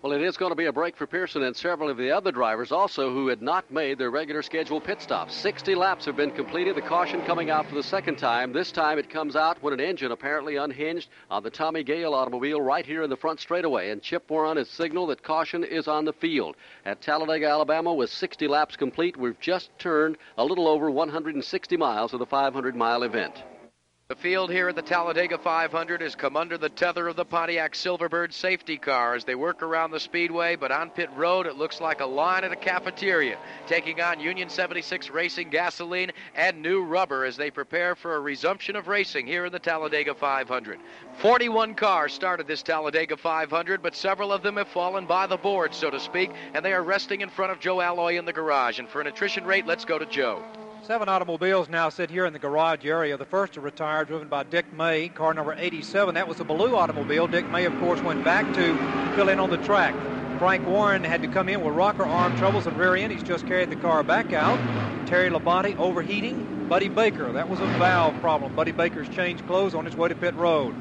Well, 0.01 0.13
it 0.13 0.21
is 0.21 0.37
going 0.37 0.51
to 0.51 0.55
be 0.55 0.67
a 0.67 0.71
break 0.71 0.95
for 0.95 1.05
Pearson 1.05 1.43
and 1.43 1.53
several 1.53 1.89
of 1.89 1.97
the 1.97 2.09
other 2.09 2.31
drivers 2.31 2.71
also 2.71 3.11
who 3.11 3.27
had 3.27 3.41
not 3.41 3.69
made 3.69 3.97
their 3.97 4.11
regular 4.11 4.41
scheduled 4.41 4.85
pit 4.85 5.01
stops. 5.01 5.35
60 5.35 5.75
laps 5.75 6.05
have 6.05 6.15
been 6.15 6.31
completed. 6.31 6.77
The 6.77 6.81
caution 6.81 7.21
coming 7.25 7.49
out 7.49 7.67
for 7.67 7.75
the 7.75 7.83
second 7.83 8.15
time. 8.15 8.53
This 8.53 8.71
time 8.71 8.97
it 8.97 9.09
comes 9.09 9.35
out 9.35 9.61
when 9.61 9.73
an 9.73 9.81
engine 9.81 10.13
apparently 10.13 10.55
unhinged 10.55 11.09
on 11.29 11.43
the 11.43 11.49
Tommy 11.49 11.83
Gale 11.83 12.13
automobile 12.13 12.61
right 12.61 12.85
here 12.85 13.03
in 13.03 13.09
the 13.09 13.17
front 13.17 13.41
straightaway. 13.41 13.89
And 13.89 14.01
Chip 14.01 14.29
Warren 14.29 14.55
has 14.55 14.69
signaled 14.69 15.09
that 15.09 15.21
caution 15.21 15.65
is 15.65 15.89
on 15.89 16.05
the 16.05 16.13
field. 16.13 16.55
At 16.85 17.01
Talladega, 17.01 17.47
Alabama, 17.47 17.93
with 17.93 18.09
60 18.09 18.47
laps 18.47 18.77
complete, 18.77 19.17
we've 19.17 19.39
just 19.41 19.69
turned 19.79 20.17
a 20.37 20.45
little 20.45 20.69
over 20.69 20.89
160 20.89 21.75
miles 21.75 22.13
of 22.13 22.19
the 22.19 22.25
500 22.25 22.73
mile 22.73 23.03
event. 23.03 23.43
The 24.09 24.15
field 24.15 24.49
here 24.49 24.69
at 24.69 24.75
the 24.75 24.81
Talladega 24.81 25.37
500 25.37 26.01
has 26.01 26.15
come 26.15 26.35
under 26.35 26.57
the 26.57 26.67
tether 26.67 27.07
of 27.07 27.15
the 27.15 27.23
Pontiac 27.23 27.75
Silverbird 27.75 28.33
safety 28.33 28.75
car 28.75 29.13
as 29.13 29.23
they 29.23 29.35
work 29.35 29.61
around 29.61 29.91
the 29.91 29.99
speedway, 29.99 30.55
but 30.55 30.71
on 30.71 30.89
pit 30.89 31.11
road 31.15 31.45
it 31.45 31.57
looks 31.57 31.79
like 31.79 31.99
a 31.99 32.07
line 32.07 32.43
at 32.43 32.51
a 32.51 32.55
cafeteria, 32.55 33.37
taking 33.67 34.01
on 34.01 34.19
Union 34.19 34.49
76 34.49 35.11
Racing 35.11 35.51
gasoline 35.51 36.09
and 36.33 36.59
new 36.59 36.81
rubber 36.81 37.23
as 37.23 37.37
they 37.37 37.51
prepare 37.51 37.93
for 37.93 38.15
a 38.15 38.19
resumption 38.19 38.75
of 38.75 38.87
racing 38.87 39.27
here 39.27 39.45
in 39.45 39.51
the 39.51 39.59
Talladega 39.59 40.15
500. 40.15 40.79
41 41.19 41.75
cars 41.75 42.11
started 42.11 42.47
this 42.47 42.63
Talladega 42.63 43.15
500, 43.15 43.83
but 43.83 43.95
several 43.95 44.33
of 44.33 44.41
them 44.41 44.57
have 44.57 44.69
fallen 44.69 45.05
by 45.05 45.27
the 45.27 45.37
board, 45.37 45.71
so 45.71 45.91
to 45.91 45.99
speak, 45.99 46.31
and 46.55 46.65
they 46.65 46.73
are 46.73 46.81
resting 46.81 47.21
in 47.21 47.29
front 47.29 47.51
of 47.51 47.59
Joe 47.59 47.79
Alloy 47.79 48.17
in 48.17 48.25
the 48.25 48.33
garage. 48.33 48.79
And 48.79 48.89
for 48.89 49.01
an 49.01 49.05
attrition 49.05 49.45
rate, 49.45 49.67
let's 49.67 49.85
go 49.85 49.99
to 49.99 50.05
Joe. 50.07 50.43
Seven 50.89 51.07
automobiles 51.07 51.69
now 51.69 51.89
sit 51.89 52.09
here 52.09 52.25
in 52.25 52.33
the 52.33 52.39
garage 52.39 52.83
area. 52.83 53.15
The 53.15 53.23
first 53.23 53.53
to 53.53 53.61
retire, 53.61 54.03
driven 54.05 54.27
by 54.27 54.41
Dick 54.41 54.73
May, 54.73 55.07
car 55.09 55.35
number 55.35 55.53
87. 55.55 56.15
That 56.15 56.27
was 56.27 56.39
a 56.39 56.43
blue 56.43 56.75
automobile. 56.75 57.27
Dick 57.27 57.47
May, 57.47 57.65
of 57.65 57.77
course, 57.77 58.01
went 58.01 58.23
back 58.23 58.51
to 58.55 58.75
fill 59.15 59.29
in 59.29 59.39
on 59.39 59.51
the 59.51 59.57
track. 59.57 59.93
Frank 60.39 60.65
Warren 60.65 61.03
had 61.03 61.21
to 61.21 61.27
come 61.27 61.47
in 61.47 61.63
with 61.63 61.75
rocker 61.75 62.05
arm 62.05 62.35
troubles 62.37 62.65
and 62.65 62.75
rear 62.75 62.95
end. 62.95 63.13
He's 63.13 63.21
just 63.21 63.45
carried 63.45 63.69
the 63.69 63.75
car 63.75 64.01
back 64.01 64.33
out. 64.33 64.57
Terry 65.07 65.29
Labonte 65.29 65.77
overheating. 65.77 66.65
Buddy 66.67 66.89
Baker, 66.89 67.31
that 67.33 67.47
was 67.47 67.59
a 67.59 67.67
valve 67.77 68.19
problem. 68.19 68.55
Buddy 68.55 68.71
Baker's 68.71 69.09
changed 69.09 69.45
clothes 69.45 69.75
on 69.75 69.85
his 69.85 69.95
way 69.95 70.09
to 70.09 70.15
pit 70.15 70.33
road. 70.33 70.73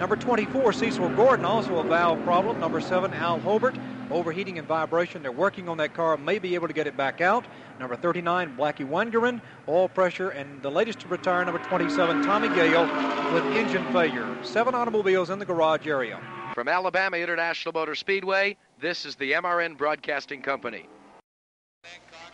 Number 0.00 0.16
24, 0.16 0.72
Cecil 0.72 1.10
Gordon, 1.10 1.44
also 1.44 1.78
a 1.78 1.84
valve 1.84 2.20
problem. 2.24 2.58
Number 2.58 2.80
7, 2.80 3.14
Al 3.14 3.38
Hobart, 3.38 3.76
overheating 4.12 4.58
and 4.58 4.66
vibration. 4.66 5.22
They're 5.22 5.32
working 5.32 5.68
on 5.68 5.76
that 5.78 5.94
car, 5.94 6.16
may 6.16 6.38
be 6.38 6.54
able 6.54 6.68
to 6.68 6.74
get 6.74 6.86
it 6.86 6.96
back 6.96 7.20
out. 7.20 7.44
Number 7.78 7.96
39, 7.96 8.56
Blackie 8.56 8.88
Wangerin, 8.88 9.40
oil 9.68 9.88
pressure. 9.88 10.30
And 10.30 10.62
the 10.62 10.70
latest 10.70 11.00
to 11.00 11.08
retire, 11.08 11.44
number 11.44 11.62
27, 11.64 12.22
Tommy 12.22 12.48
Gale, 12.48 12.84
with 13.32 13.44
engine 13.56 13.84
failure. 13.92 14.26
Seven 14.42 14.74
automobiles 14.74 15.30
in 15.30 15.38
the 15.38 15.44
garage 15.44 15.86
area. 15.86 16.20
From 16.54 16.68
Alabama 16.68 17.16
International 17.16 17.72
Motor 17.72 17.94
Speedway, 17.94 18.56
this 18.80 19.04
is 19.04 19.16
the 19.16 19.32
MRN 19.32 19.76
Broadcasting 19.76 20.40
Company. 20.40 20.86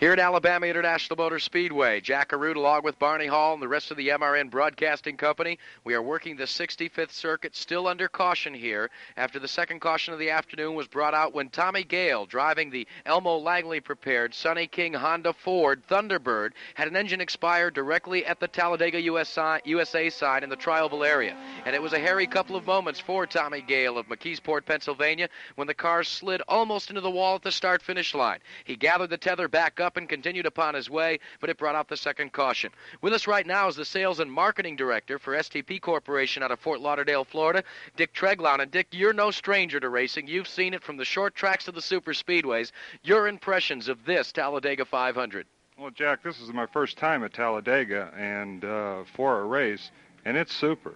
Here 0.01 0.15
at 0.15 0.19
Alabama 0.19 0.65
International 0.65 1.19
Motor 1.19 1.39
Speedway, 1.39 2.01
Jack 2.01 2.31
Arute 2.31 2.57
along 2.57 2.85
with 2.85 2.99
Barney 2.99 3.27
Hall 3.27 3.53
and 3.53 3.63
the 3.63 3.69
rest 3.69 3.91
of 3.91 3.99
the 3.99 4.09
MRN 4.09 4.51
Broadcasting 4.51 5.19
Company. 5.19 5.59
We 5.85 5.93
are 5.93 6.01
working 6.01 6.37
the 6.37 6.45
65th 6.45 7.11
Circuit 7.11 7.55
still 7.55 7.87
under 7.87 8.09
caution 8.09 8.55
here 8.55 8.89
after 9.19 9.39
the 9.39 9.47
second 9.47 9.81
caution 9.81 10.15
of 10.15 10.19
the 10.19 10.31
afternoon 10.31 10.75
was 10.75 10.89
brought 10.89 11.13
out 11.13 11.35
when 11.35 11.51
Tommy 11.51 11.85
Gale, 11.85 12.25
driving 12.25 12.71
the 12.71 12.89
Elmo 13.05 13.37
Langley 13.37 13.79
prepared 13.81 14.33
Sonny 14.33 14.67
King 14.67 14.95
Honda 14.95 15.35
Ford 15.35 15.83
Thunderbird, 15.87 16.53
had 16.73 16.89
an 16.89 16.97
engine 16.97 17.21
expire 17.21 17.71
directly 17.71 18.25
at 18.25 18.41
the 18.41 18.49
Talladega 18.49 18.99
USA 19.03 20.09
side 20.09 20.43
in 20.43 20.49
the 20.49 20.57
Trioval 20.57 21.07
area. 21.07 21.37
And 21.67 21.75
it 21.75 21.83
was 21.83 21.93
a 21.93 21.99
hairy 21.99 22.27
couple 22.27 22.57
of 22.57 22.67
moments 22.67 23.01
for 23.01 23.27
Tommy 23.27 23.61
Gale 23.61 23.99
of 23.99 24.09
McKeesport, 24.09 24.65
Pennsylvania, 24.65 25.29
when 25.57 25.67
the 25.67 25.75
car 25.75 26.03
slid 26.05 26.41
almost 26.49 26.89
into 26.89 27.03
the 27.03 27.11
wall 27.11 27.35
at 27.35 27.43
the 27.43 27.53
start 27.53 27.83
finish 27.83 28.15
line. 28.15 28.39
He 28.65 28.77
gathered 28.77 29.11
the 29.11 29.19
tether 29.19 29.47
back 29.47 29.79
up 29.79 29.90
and 29.97 30.09
continued 30.09 30.47
upon 30.47 30.75
his 30.75 30.91
way, 30.91 31.19
but 31.41 31.51
it 31.51 31.59
brought 31.59 31.75
out 31.75 31.89
the 31.89 31.97
second 31.97 32.33
caution. 32.33 32.71
With 33.03 33.13
us 33.13 33.27
right 33.27 33.47
now 33.47 33.69
is 33.69 33.77
the 33.77 33.85
sales 33.85 34.21
and 34.21 34.33
marketing 34.33 34.77
director 34.77 35.19
for 35.19 35.35
STP 35.35 35.81
Corporation 35.81 36.43
out 36.43 36.51
of 36.51 36.61
Fort 36.61 36.81
Lauderdale, 36.81 37.25
Florida, 37.25 37.65
Dick 37.97 38.13
Treglown. 38.13 38.61
And 38.61 38.71
Dick, 38.71 38.89
you're 38.91 39.13
no 39.13 39.31
stranger 39.31 39.81
to 39.81 39.89
racing. 39.89 40.27
You've 40.27 40.49
seen 40.49 40.75
it 40.75 40.83
from 40.83 40.97
the 40.97 41.05
short 41.05 41.35
tracks 41.35 41.65
to 41.65 41.73
the 41.73 41.83
super 41.83 42.13
speedways. 42.13 42.73
Your 43.03 43.29
impressions 43.29 43.89
of 43.89 44.05
this 44.05 44.33
Talladega 44.33 44.85
500? 44.85 45.47
Well, 45.79 45.91
Jack, 45.91 46.23
this 46.23 46.41
is 46.41 46.53
my 46.53 46.67
first 46.67 46.99
time 46.99 47.25
at 47.25 47.33
Talladega 47.33 48.13
and 48.15 48.65
uh, 48.65 49.05
for 49.15 49.41
a 49.41 49.45
race, 49.45 49.91
and 50.27 50.37
it's 50.37 50.55
super. 50.55 50.95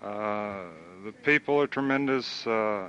Uh, 0.00 0.66
the 1.04 1.12
people 1.24 1.60
are 1.60 1.66
tremendous. 1.66 2.46
Uh, 2.46 2.88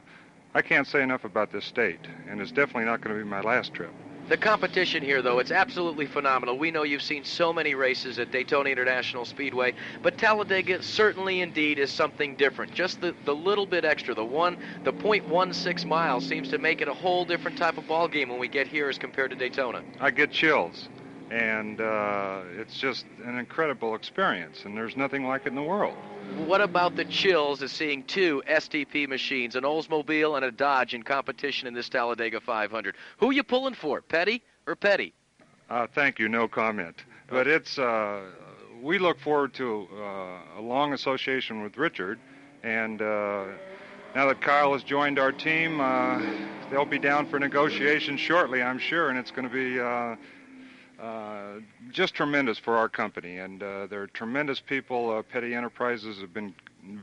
I 0.53 0.61
can't 0.61 0.85
say 0.85 1.01
enough 1.01 1.23
about 1.23 1.51
this 1.51 1.65
state, 1.65 1.99
and 2.29 2.39
it's 2.39 2.51
definitely 2.51 2.85
not 2.85 3.01
going 3.01 3.17
to 3.17 3.23
be 3.23 3.27
my 3.27 3.41
last 3.41 3.73
trip. 3.73 3.91
The 4.29 4.37
competition 4.37 5.03
here, 5.03 5.21
though, 5.21 5.39
it's 5.39 5.51
absolutely 5.51 6.05
phenomenal. 6.05 6.57
We 6.57 6.71
know 6.71 6.83
you've 6.83 7.01
seen 7.01 7.25
so 7.25 7.51
many 7.51 7.75
races 7.75 8.19
at 8.19 8.31
Daytona 8.31 8.69
International 8.69 9.25
Speedway, 9.25 9.73
but 10.01 10.17
Talladega 10.17 10.81
certainly 10.81 11.41
indeed 11.41 11.77
is 11.77 11.91
something 11.91 12.35
different. 12.35 12.73
Just 12.73 13.01
the, 13.01 13.13
the 13.25 13.35
little 13.35 13.65
bit 13.65 13.83
extra, 13.83 14.15
the 14.15 14.23
one, 14.23 14.57
the 14.85 14.93
.16 14.93 15.85
miles 15.85 16.23
seems 16.23 16.47
to 16.49 16.57
make 16.57 16.81
it 16.81 16.87
a 16.87 16.93
whole 16.93 17.25
different 17.25 17.57
type 17.57 17.77
of 17.77 17.85
ball 17.87 18.07
game 18.07 18.29
when 18.29 18.39
we 18.39 18.47
get 18.47 18.65
here 18.65 18.87
as 18.87 18.97
compared 18.97 19.29
to 19.31 19.35
Daytona. 19.35 19.81
I 19.99 20.09
get 20.09 20.31
chills, 20.31 20.87
and 21.33 21.81
uh, 21.81 22.41
it's 22.59 22.77
just 22.77 23.05
an 23.25 23.39
incredible 23.39 23.95
experience, 23.95 24.65
and 24.65 24.77
there's 24.77 24.95
nothing 24.95 25.25
like 25.25 25.47
it 25.47 25.47
in 25.47 25.55
the 25.55 25.63
world. 25.63 25.95
What 26.45 26.61
about 26.61 26.95
the 26.95 27.05
chills 27.05 27.63
of 27.63 27.71
seeing 27.71 28.03
two 28.03 28.43
STP 28.47 29.07
machines, 29.07 29.55
an 29.55 29.63
Oldsmobile 29.63 30.35
and 30.35 30.45
a 30.45 30.51
Dodge, 30.51 30.93
in 30.93 31.01
competition 31.01 31.67
in 31.67 31.73
this 31.73 31.89
Talladega 31.89 32.39
500? 32.39 32.95
Who 33.17 33.31
are 33.31 33.33
you 33.33 33.41
pulling 33.41 33.73
for, 33.73 34.01
Petty 34.01 34.43
or 34.67 34.75
Petty? 34.75 35.13
Uh, 35.71 35.87
thank 35.95 36.19
you, 36.19 36.29
no 36.29 36.47
comment. 36.47 36.97
But 37.27 37.47
it's 37.47 37.79
uh, 37.79 38.21
we 38.83 38.99
look 38.99 39.19
forward 39.19 39.55
to 39.55 39.87
uh, 39.91 40.59
a 40.59 40.61
long 40.61 40.93
association 40.93 41.63
with 41.63 41.77
Richard, 41.77 42.19
and 42.61 43.01
uh, 43.01 43.45
now 44.13 44.27
that 44.27 44.39
Kyle 44.39 44.73
has 44.73 44.83
joined 44.83 45.17
our 45.17 45.31
team, 45.31 45.81
uh, 45.81 46.21
they'll 46.69 46.85
be 46.85 46.99
down 46.99 47.25
for 47.25 47.39
negotiations 47.39 48.19
shortly, 48.19 48.61
I'm 48.61 48.77
sure, 48.77 49.09
and 49.09 49.17
it's 49.17 49.31
going 49.31 49.49
to 49.49 49.53
be. 49.53 50.19
Uh, 51.03 51.59
just 51.91 52.13
tremendous 52.15 52.57
for 52.57 52.77
our 52.77 52.87
company, 52.87 53.39
and 53.39 53.61
uh, 53.61 53.87
they're 53.87 54.07
tremendous 54.07 54.61
people. 54.61 55.11
Uh, 55.11 55.21
Petty 55.21 55.53
Enterprises 55.53 56.21
have 56.21 56.33
been 56.33 56.55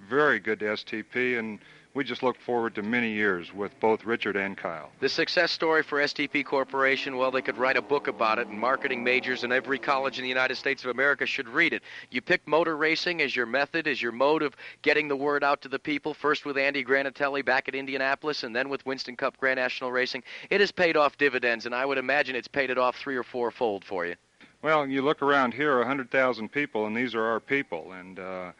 very 0.08 0.40
good 0.40 0.58
to 0.60 0.64
STP, 0.64 1.38
and 1.38 1.58
we 1.94 2.04
just 2.04 2.22
look 2.22 2.38
forward 2.40 2.74
to 2.76 2.82
many 2.82 3.10
years 3.10 3.52
with 3.52 3.78
both 3.80 4.04
Richard 4.04 4.36
and 4.36 4.56
Kyle. 4.56 4.90
The 5.00 5.08
success 5.08 5.50
story 5.50 5.82
for 5.82 5.98
STP 5.98 6.44
Corporation, 6.44 7.16
well, 7.16 7.30
they 7.30 7.42
could 7.42 7.58
write 7.58 7.76
a 7.76 7.82
book 7.82 8.06
about 8.06 8.38
it, 8.38 8.46
and 8.46 8.58
marketing 8.58 9.02
majors 9.02 9.42
in 9.42 9.50
every 9.50 9.78
college 9.78 10.18
in 10.18 10.22
the 10.22 10.28
United 10.28 10.54
States 10.56 10.84
of 10.84 10.90
America 10.90 11.26
should 11.26 11.48
read 11.48 11.72
it. 11.72 11.82
You 12.10 12.20
picked 12.20 12.46
motor 12.46 12.76
racing 12.76 13.20
as 13.20 13.34
your 13.34 13.46
method, 13.46 13.88
as 13.88 14.00
your 14.00 14.12
mode 14.12 14.42
of 14.42 14.56
getting 14.82 15.08
the 15.08 15.16
word 15.16 15.42
out 15.42 15.62
to 15.62 15.68
the 15.68 15.78
people, 15.78 16.14
first 16.14 16.44
with 16.44 16.56
Andy 16.56 16.84
Granatelli 16.84 17.44
back 17.44 17.66
at 17.66 17.74
Indianapolis, 17.74 18.44
and 18.44 18.54
then 18.54 18.68
with 18.68 18.86
Winston 18.86 19.16
Cup 19.16 19.36
Grand 19.36 19.58
National 19.58 19.90
Racing. 19.90 20.22
It 20.48 20.60
has 20.60 20.70
paid 20.70 20.96
off 20.96 21.18
dividends, 21.18 21.66
and 21.66 21.74
I 21.74 21.84
would 21.84 21.98
imagine 21.98 22.36
it's 22.36 22.48
paid 22.48 22.70
it 22.70 22.78
off 22.78 22.96
three 22.96 23.16
or 23.16 23.24
four 23.24 23.50
fold 23.50 23.84
for 23.84 24.06
you. 24.06 24.14
Well, 24.62 24.86
you 24.86 25.02
look 25.02 25.22
around 25.22 25.54
here, 25.54 25.78
100,000 25.78 26.52
people, 26.52 26.86
and 26.86 26.94
these 26.94 27.14
are 27.14 27.24
our 27.24 27.40
people, 27.40 27.92
and 27.92 28.18
uh, 28.18 28.52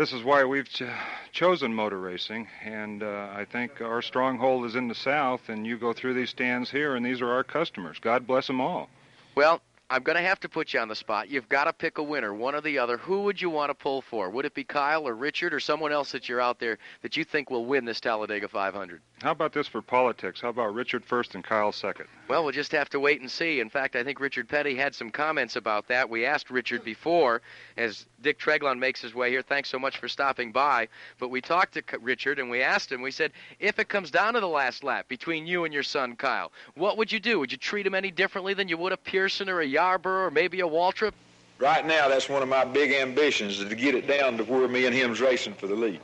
this 0.00 0.14
is 0.14 0.24
why 0.24 0.42
we've 0.42 0.66
ch- 0.66 0.84
chosen 1.30 1.74
motor 1.74 2.00
racing, 2.00 2.48
and 2.64 3.02
uh, 3.02 3.28
I 3.34 3.44
think 3.44 3.82
our 3.82 4.00
stronghold 4.00 4.64
is 4.64 4.74
in 4.74 4.88
the 4.88 4.94
South, 4.94 5.50
and 5.50 5.66
you 5.66 5.76
go 5.76 5.92
through 5.92 6.14
these 6.14 6.30
stands 6.30 6.70
here, 6.70 6.96
and 6.96 7.04
these 7.04 7.20
are 7.20 7.30
our 7.30 7.44
customers. 7.44 7.98
God 8.00 8.26
bless 8.26 8.46
them 8.46 8.62
all. 8.62 8.88
Well, 9.34 9.60
I'm 9.90 10.02
going 10.02 10.16
to 10.16 10.22
have 10.22 10.40
to 10.40 10.48
put 10.48 10.72
you 10.72 10.80
on 10.80 10.88
the 10.88 10.94
spot. 10.94 11.28
You've 11.28 11.50
got 11.50 11.64
to 11.64 11.74
pick 11.74 11.98
a 11.98 12.02
winner, 12.02 12.32
one 12.32 12.54
or 12.54 12.62
the 12.62 12.78
other. 12.78 12.96
Who 12.96 13.24
would 13.24 13.42
you 13.42 13.50
want 13.50 13.68
to 13.68 13.74
pull 13.74 14.00
for? 14.00 14.30
Would 14.30 14.46
it 14.46 14.54
be 14.54 14.64
Kyle 14.64 15.06
or 15.06 15.14
Richard 15.14 15.52
or 15.52 15.60
someone 15.60 15.92
else 15.92 16.12
that 16.12 16.30
you're 16.30 16.40
out 16.40 16.58
there 16.58 16.78
that 17.02 17.18
you 17.18 17.24
think 17.24 17.50
will 17.50 17.66
win 17.66 17.84
this 17.84 18.00
Talladega 18.00 18.48
500? 18.48 19.02
How 19.22 19.32
about 19.32 19.52
this 19.52 19.66
for 19.68 19.82
politics? 19.82 20.40
How 20.40 20.48
about 20.48 20.72
Richard 20.72 21.04
first 21.04 21.34
and 21.34 21.44
Kyle 21.44 21.72
second? 21.72 22.06
Well, 22.28 22.42
we'll 22.42 22.52
just 22.52 22.72
have 22.72 22.88
to 22.90 23.00
wait 23.00 23.20
and 23.20 23.30
see. 23.30 23.60
In 23.60 23.68
fact, 23.68 23.94
I 23.94 24.02
think 24.02 24.18
Richard 24.18 24.48
Petty 24.48 24.74
had 24.74 24.94
some 24.94 25.10
comments 25.10 25.56
about 25.56 25.88
that. 25.88 26.08
We 26.08 26.24
asked 26.24 26.48
Richard 26.48 26.84
before, 26.84 27.42
as 27.76 28.06
Dick 28.22 28.38
Treglon 28.38 28.78
makes 28.78 29.02
his 29.02 29.14
way 29.14 29.28
here. 29.28 29.42
Thanks 29.42 29.68
so 29.68 29.78
much 29.78 29.98
for 29.98 30.08
stopping 30.08 30.52
by. 30.52 30.88
But 31.18 31.28
we 31.28 31.42
talked 31.42 31.74
to 31.74 31.98
Richard 32.00 32.38
and 32.38 32.48
we 32.48 32.62
asked 32.62 32.90
him, 32.90 33.02
we 33.02 33.10
said, 33.10 33.32
if 33.58 33.78
it 33.78 33.90
comes 33.90 34.10
down 34.10 34.32
to 34.34 34.40
the 34.40 34.48
last 34.48 34.82
lap 34.82 35.06
between 35.06 35.46
you 35.46 35.64
and 35.66 35.74
your 35.74 35.82
son 35.82 36.16
Kyle, 36.16 36.50
what 36.74 36.96
would 36.96 37.12
you 37.12 37.20
do? 37.20 37.38
Would 37.40 37.52
you 37.52 37.58
treat 37.58 37.86
him 37.86 37.94
any 37.94 38.10
differently 38.10 38.54
than 38.54 38.68
you 38.68 38.78
would 38.78 38.92
a 38.92 38.96
Pearson 38.96 39.50
or 39.50 39.60
a 39.60 39.66
Yarborough 39.66 40.28
or 40.28 40.30
maybe 40.30 40.60
a 40.60 40.66
Waltrip? 40.66 41.12
Right 41.58 41.84
now, 41.84 42.08
that's 42.08 42.30
one 42.30 42.42
of 42.42 42.48
my 42.48 42.64
big 42.64 42.92
ambitions 42.92 43.60
is 43.60 43.68
to 43.68 43.74
get 43.74 43.94
it 43.94 44.06
down 44.06 44.38
to 44.38 44.44
where 44.44 44.66
me 44.66 44.86
and 44.86 44.94
him's 44.94 45.20
racing 45.20 45.52
for 45.52 45.66
the 45.66 45.74
lead. 45.74 46.00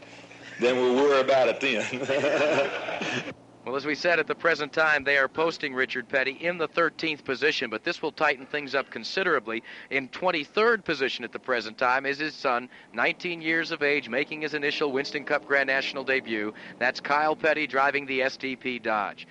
Then 0.61 0.77
we'll 0.77 0.95
worry 0.95 1.21
about 1.21 1.49
it 1.49 1.61
then. 1.61 3.33
Well, 3.67 3.75
as 3.75 3.85
we 3.85 3.97
said, 3.97 4.21
at 4.21 4.29
the 4.29 4.35
present 4.37 4.73
time, 4.73 5.03
they 5.03 5.19
are 5.19 5.27
posting 5.27 5.75
Richard 5.75 6.09
Petty 6.09 6.31
in 6.31 6.57
the 6.57 6.69
13th 6.69 7.25
position, 7.25 7.69
but 7.69 7.83
this 7.83 8.01
will 8.01 8.13
tighten 8.13 8.47
things 8.47 8.77
up 8.77 8.91
considerably. 8.93 9.65
In 9.91 10.09
23rd 10.11 10.85
position 10.85 11.25
at 11.25 11.33
the 11.33 11.41
present 11.41 11.77
time 11.77 12.07
is 12.07 12.21
his 12.21 12.37
son, 12.37 12.69
19 12.93 13.43
years 13.43 13.73
of 13.73 13.83
age, 13.83 14.09
making 14.09 14.43
his 14.43 14.55
initial 14.55 14.93
Winston 14.93 15.25
Cup 15.25 15.45
Grand 15.49 15.67
National 15.67 16.05
debut. 16.05 16.55
That's 16.79 17.01
Kyle 17.01 17.35
Petty 17.35 17.67
driving 17.67 18.07
the 18.07 18.21
STP 18.21 18.81
Dodge. 18.81 19.27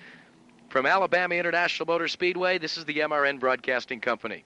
From 0.68 0.84
Alabama 0.84 1.34
International 1.36 1.86
Motor 1.86 2.06
Speedway, 2.06 2.58
this 2.58 2.76
is 2.76 2.84
the 2.84 2.98
MRN 2.98 3.40
Broadcasting 3.40 4.00
Company. 4.00 4.44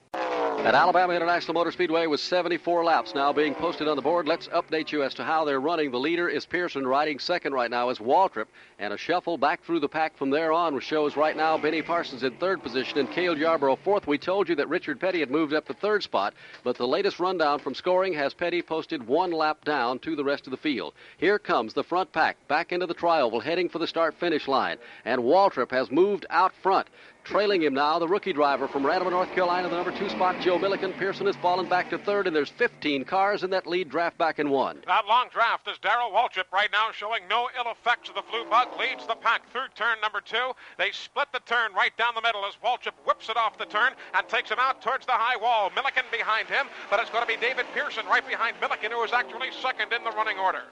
At 0.62 0.74
Alabama 0.74 1.14
International 1.14 1.54
Motor 1.54 1.72
Speedway 1.72 2.06
with 2.06 2.20
74 2.20 2.84
laps 2.84 3.14
now 3.14 3.32
being 3.32 3.54
posted 3.54 3.88
on 3.88 3.96
the 3.96 4.02
board. 4.02 4.28
Let's 4.28 4.46
update 4.48 4.92
you 4.92 5.02
as 5.02 5.14
to 5.14 5.24
how 5.24 5.46
they're 5.46 5.58
running. 5.58 5.90
The 5.90 5.98
leader 5.98 6.28
is 6.28 6.44
Pearson, 6.44 6.86
riding 6.86 7.18
second 7.18 7.54
right 7.54 7.70
now 7.70 7.88
is 7.88 7.98
Waltrip, 7.98 8.44
and 8.78 8.92
a 8.92 8.98
shuffle 8.98 9.38
back 9.38 9.64
through 9.64 9.80
the 9.80 9.88
pack 9.88 10.18
from 10.18 10.28
there 10.28 10.52
on 10.52 10.78
shows 10.80 11.16
right 11.16 11.34
now 11.34 11.56
Benny 11.56 11.80
Parsons 11.80 12.24
in 12.24 12.36
third 12.36 12.62
position 12.62 12.98
and 12.98 13.10
Cale 13.10 13.38
Yarborough 13.38 13.76
fourth. 13.76 14.06
We 14.06 14.18
told 14.18 14.50
you 14.50 14.54
that 14.56 14.68
Richard 14.68 15.00
Petty 15.00 15.20
had 15.20 15.30
moved 15.30 15.54
up 15.54 15.66
to 15.66 15.74
third 15.74 16.02
spot, 16.02 16.34
but 16.62 16.76
the 16.76 16.86
latest 16.86 17.18
rundown 17.18 17.58
from 17.58 17.74
scoring 17.74 18.12
has 18.12 18.34
Petty 18.34 18.60
posted 18.60 19.06
one 19.06 19.32
lap 19.32 19.64
down 19.64 19.98
to 20.00 20.14
the 20.14 20.24
rest 20.24 20.46
of 20.46 20.50
the 20.50 20.58
field. 20.58 20.92
Here 21.16 21.38
comes 21.38 21.72
the 21.72 21.82
front 21.82 22.12
pack 22.12 22.36
back 22.48 22.70
into 22.70 22.86
the 22.86 22.94
trioval, 22.94 23.42
heading 23.42 23.70
for 23.70 23.78
the 23.78 23.86
start-finish 23.86 24.46
line, 24.46 24.76
and 25.06 25.22
Waltrip 25.22 25.70
has 25.70 25.90
moved 25.90 26.26
out 26.28 26.52
front. 26.62 26.88
Trailing 27.24 27.62
him 27.62 27.74
now, 27.74 27.98
the 27.98 28.08
rookie 28.08 28.32
driver 28.32 28.66
from 28.66 28.84
Randolph, 28.84 29.12
North 29.12 29.32
Carolina, 29.32 29.68
the 29.68 29.76
number 29.76 29.96
two 29.96 30.08
spot, 30.08 30.40
Joe 30.40 30.58
Millikan. 30.58 30.96
Pearson 30.98 31.26
has 31.26 31.36
fallen 31.36 31.68
back 31.68 31.90
to 31.90 31.98
third, 31.98 32.26
and 32.26 32.34
there's 32.34 32.48
15 32.48 33.04
cars 33.04 33.44
in 33.44 33.50
that 33.50 33.66
lead 33.66 33.88
draft 33.88 34.18
back 34.18 34.38
in 34.38 34.50
one. 34.50 34.82
That 34.86 35.06
long 35.06 35.28
draft 35.30 35.68
is 35.68 35.78
Darrell 35.78 36.10
Waltrip 36.10 36.50
right 36.52 36.70
now 36.72 36.90
showing 36.92 37.22
no 37.28 37.48
ill 37.56 37.70
effects 37.70 38.08
of 38.08 38.16
the 38.16 38.22
flu 38.22 38.44
bug. 38.50 38.68
Leads 38.78 39.06
the 39.06 39.14
pack 39.14 39.48
through 39.52 39.68
turn 39.74 40.00
number 40.00 40.20
two. 40.20 40.52
They 40.78 40.90
split 40.90 41.28
the 41.32 41.40
turn 41.40 41.72
right 41.72 41.96
down 41.96 42.14
the 42.14 42.22
middle 42.22 42.44
as 42.44 42.54
Waltrip 42.64 42.98
whips 43.06 43.28
it 43.28 43.36
off 43.36 43.58
the 43.58 43.66
turn 43.66 43.92
and 44.14 44.28
takes 44.28 44.50
him 44.50 44.58
out 44.58 44.82
towards 44.82 45.06
the 45.06 45.12
high 45.12 45.36
wall. 45.36 45.70
Millikan 45.70 46.10
behind 46.10 46.48
him, 46.48 46.66
but 46.90 47.00
it's 47.00 47.10
going 47.10 47.22
to 47.22 47.28
be 47.28 47.36
David 47.36 47.66
Pearson 47.74 48.06
right 48.06 48.26
behind 48.26 48.56
Millikan, 48.60 48.90
who 48.90 49.02
is 49.04 49.12
actually 49.12 49.50
second 49.62 49.92
in 49.92 50.02
the 50.04 50.10
running 50.10 50.38
order. 50.38 50.62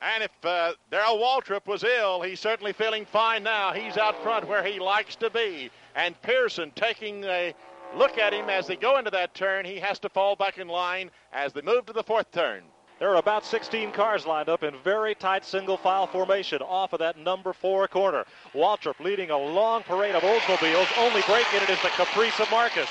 And 0.00 0.22
if 0.22 0.30
uh, 0.44 0.74
Darrell 0.90 1.18
Waltrip 1.18 1.66
was 1.66 1.82
ill, 1.82 2.22
he's 2.22 2.40
certainly 2.40 2.72
feeling 2.72 3.04
fine 3.04 3.42
now. 3.42 3.72
He's 3.72 3.96
out 3.96 4.22
front 4.22 4.46
where 4.46 4.62
he 4.62 4.78
likes 4.78 5.16
to 5.16 5.30
be. 5.30 5.70
And 5.96 6.20
Pearson 6.22 6.70
taking 6.76 7.24
a 7.24 7.54
look 7.96 8.18
at 8.18 8.32
him 8.32 8.48
as 8.48 8.66
they 8.66 8.76
go 8.76 8.98
into 8.98 9.10
that 9.10 9.34
turn. 9.34 9.64
He 9.64 9.78
has 9.78 9.98
to 10.00 10.08
fall 10.08 10.36
back 10.36 10.58
in 10.58 10.68
line 10.68 11.10
as 11.32 11.52
they 11.52 11.62
move 11.62 11.86
to 11.86 11.92
the 11.92 12.04
fourth 12.04 12.30
turn. 12.30 12.62
There 12.98 13.10
are 13.10 13.16
about 13.16 13.44
16 13.44 13.92
cars 13.92 14.26
lined 14.26 14.48
up 14.48 14.64
in 14.64 14.74
very 14.82 15.14
tight 15.14 15.44
single 15.44 15.76
file 15.76 16.06
formation 16.06 16.60
off 16.62 16.92
of 16.92 16.98
that 16.98 17.16
number 17.16 17.52
four 17.52 17.86
corner. 17.86 18.24
Waltrip 18.54 18.98
leading 18.98 19.30
a 19.30 19.38
long 19.38 19.84
parade 19.84 20.16
of 20.16 20.22
Oldsmobiles. 20.22 20.98
Only 20.98 21.22
breaking 21.22 21.62
it 21.62 21.70
is 21.70 21.82
the 21.82 21.90
caprice 21.90 22.40
of 22.40 22.48
Marcis. 22.48 22.88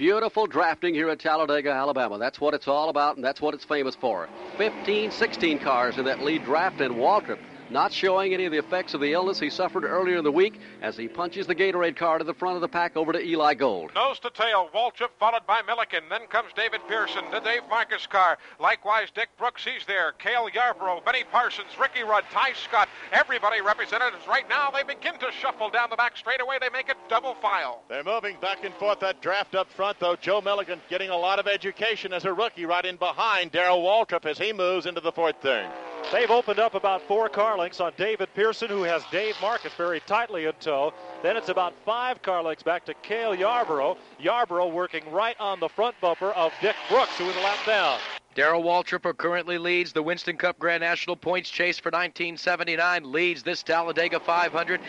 Beautiful 0.00 0.46
drafting 0.46 0.94
here 0.94 1.10
at 1.10 1.18
Talladega, 1.18 1.70
Alabama. 1.70 2.16
That's 2.16 2.40
what 2.40 2.54
it's 2.54 2.66
all 2.66 2.88
about, 2.88 3.16
and 3.16 3.22
that's 3.22 3.38
what 3.38 3.52
it's 3.52 3.66
famous 3.66 3.94
for. 3.94 4.30
15, 4.56 5.10
16 5.10 5.58
cars 5.58 5.98
in 5.98 6.06
that 6.06 6.20
lead 6.20 6.42
draft, 6.42 6.80
and 6.80 6.94
Waltrip 6.94 7.38
not 7.70 7.92
showing 7.92 8.34
any 8.34 8.44
of 8.44 8.52
the 8.52 8.58
effects 8.58 8.94
of 8.94 9.00
the 9.00 9.12
illness 9.12 9.38
he 9.38 9.50
suffered 9.50 9.84
earlier 9.84 10.18
in 10.18 10.24
the 10.24 10.32
week 10.32 10.60
as 10.82 10.96
he 10.96 11.08
punches 11.08 11.46
the 11.46 11.54
Gatorade 11.54 11.96
car 11.96 12.18
to 12.18 12.24
the 12.24 12.34
front 12.34 12.56
of 12.56 12.60
the 12.60 12.68
pack 12.68 12.96
over 12.96 13.12
to 13.12 13.24
Eli 13.24 13.54
Gold. 13.54 13.92
Nose 13.94 14.18
to 14.20 14.30
tail, 14.30 14.68
Waltrip 14.74 15.10
followed 15.18 15.46
by 15.46 15.62
Millikan. 15.62 16.08
Then 16.08 16.26
comes 16.28 16.52
David 16.54 16.80
Pearson, 16.88 17.24
the 17.30 17.40
Dave 17.40 17.62
Marcis 17.70 18.08
car. 18.08 18.38
Likewise, 18.58 19.08
Dick 19.14 19.28
Brooks, 19.38 19.64
he's 19.64 19.86
there. 19.86 20.12
Cale 20.12 20.48
Yarborough, 20.52 21.02
Benny 21.04 21.24
Parsons, 21.30 21.68
Ricky 21.80 22.02
Rudd, 22.02 22.24
Tighe 22.32 22.56
Scott. 22.56 22.88
Everybody 23.12 23.60
represented 23.60 24.12
as 24.20 24.26
right 24.26 24.48
now 24.48 24.70
they 24.70 24.82
begin 24.82 25.14
to 25.18 25.30
shuffle 25.40 25.70
down 25.70 25.90
the 25.90 25.96
back 25.96 26.16
straightaway. 26.16 26.58
They 26.60 26.70
make 26.70 26.88
it 26.88 26.96
double 27.08 27.34
file. 27.34 27.82
They're 27.88 28.04
moving 28.04 28.36
back 28.40 28.64
and 28.64 28.74
forth 28.74 29.00
that 29.00 29.20
draft 29.20 29.54
up 29.54 29.70
front, 29.70 29.98
though. 30.00 30.16
Joe 30.16 30.40
Millikan 30.40 30.78
getting 30.88 31.10
a 31.10 31.16
lot 31.16 31.38
of 31.38 31.46
education 31.46 32.12
as 32.12 32.24
a 32.24 32.32
rookie 32.32 32.64
right 32.64 32.84
in 32.84 32.96
behind 32.96 33.52
Darrell 33.52 33.82
Waltrip 33.82 34.26
as 34.26 34.38
he 34.38 34.52
moves 34.52 34.86
into 34.86 35.00
the 35.00 35.12
fourth 35.12 35.40
turn. 35.42 35.70
They've 36.12 36.30
opened 36.30 36.58
up 36.58 36.74
about 36.74 37.02
four 37.02 37.28
car 37.28 37.56
lengths 37.60 37.80
on 37.80 37.92
David 37.98 38.30
Pearson, 38.34 38.68
who 38.68 38.84
has 38.84 39.02
Dave 39.12 39.34
Marcis 39.34 39.72
very 39.76 40.00
tightly 40.00 40.46
in 40.46 40.52
tow. 40.60 40.94
Then 41.22 41.36
it's 41.36 41.50
about 41.50 41.74
five 41.84 42.22
car 42.22 42.42
lengths 42.42 42.62
back 42.62 42.86
to 42.86 42.94
Cale 42.94 43.34
Yarborough. 43.34 43.98
Yarborough 44.18 44.68
working 44.68 45.04
right 45.12 45.38
on 45.38 45.60
the 45.60 45.68
front 45.68 45.94
bumper 46.00 46.30
of 46.30 46.54
Dick 46.62 46.74
Brooks, 46.88 47.18
who 47.18 47.28
is 47.28 47.36
a 47.36 47.40
lap 47.40 47.58
down. 47.66 47.98
Darrell 48.34 48.62
Waltrip 48.62 49.14
currently 49.18 49.58
leads 49.58 49.92
the 49.92 50.02
Winston 50.02 50.38
Cup 50.38 50.58
Grand 50.58 50.80
National 50.80 51.16
points 51.16 51.50
chase 51.50 51.78
for 51.78 51.88
1979, 51.88 53.12
leads 53.12 53.42
this 53.42 53.62
Talladega 53.62 54.20
500. 54.20 54.80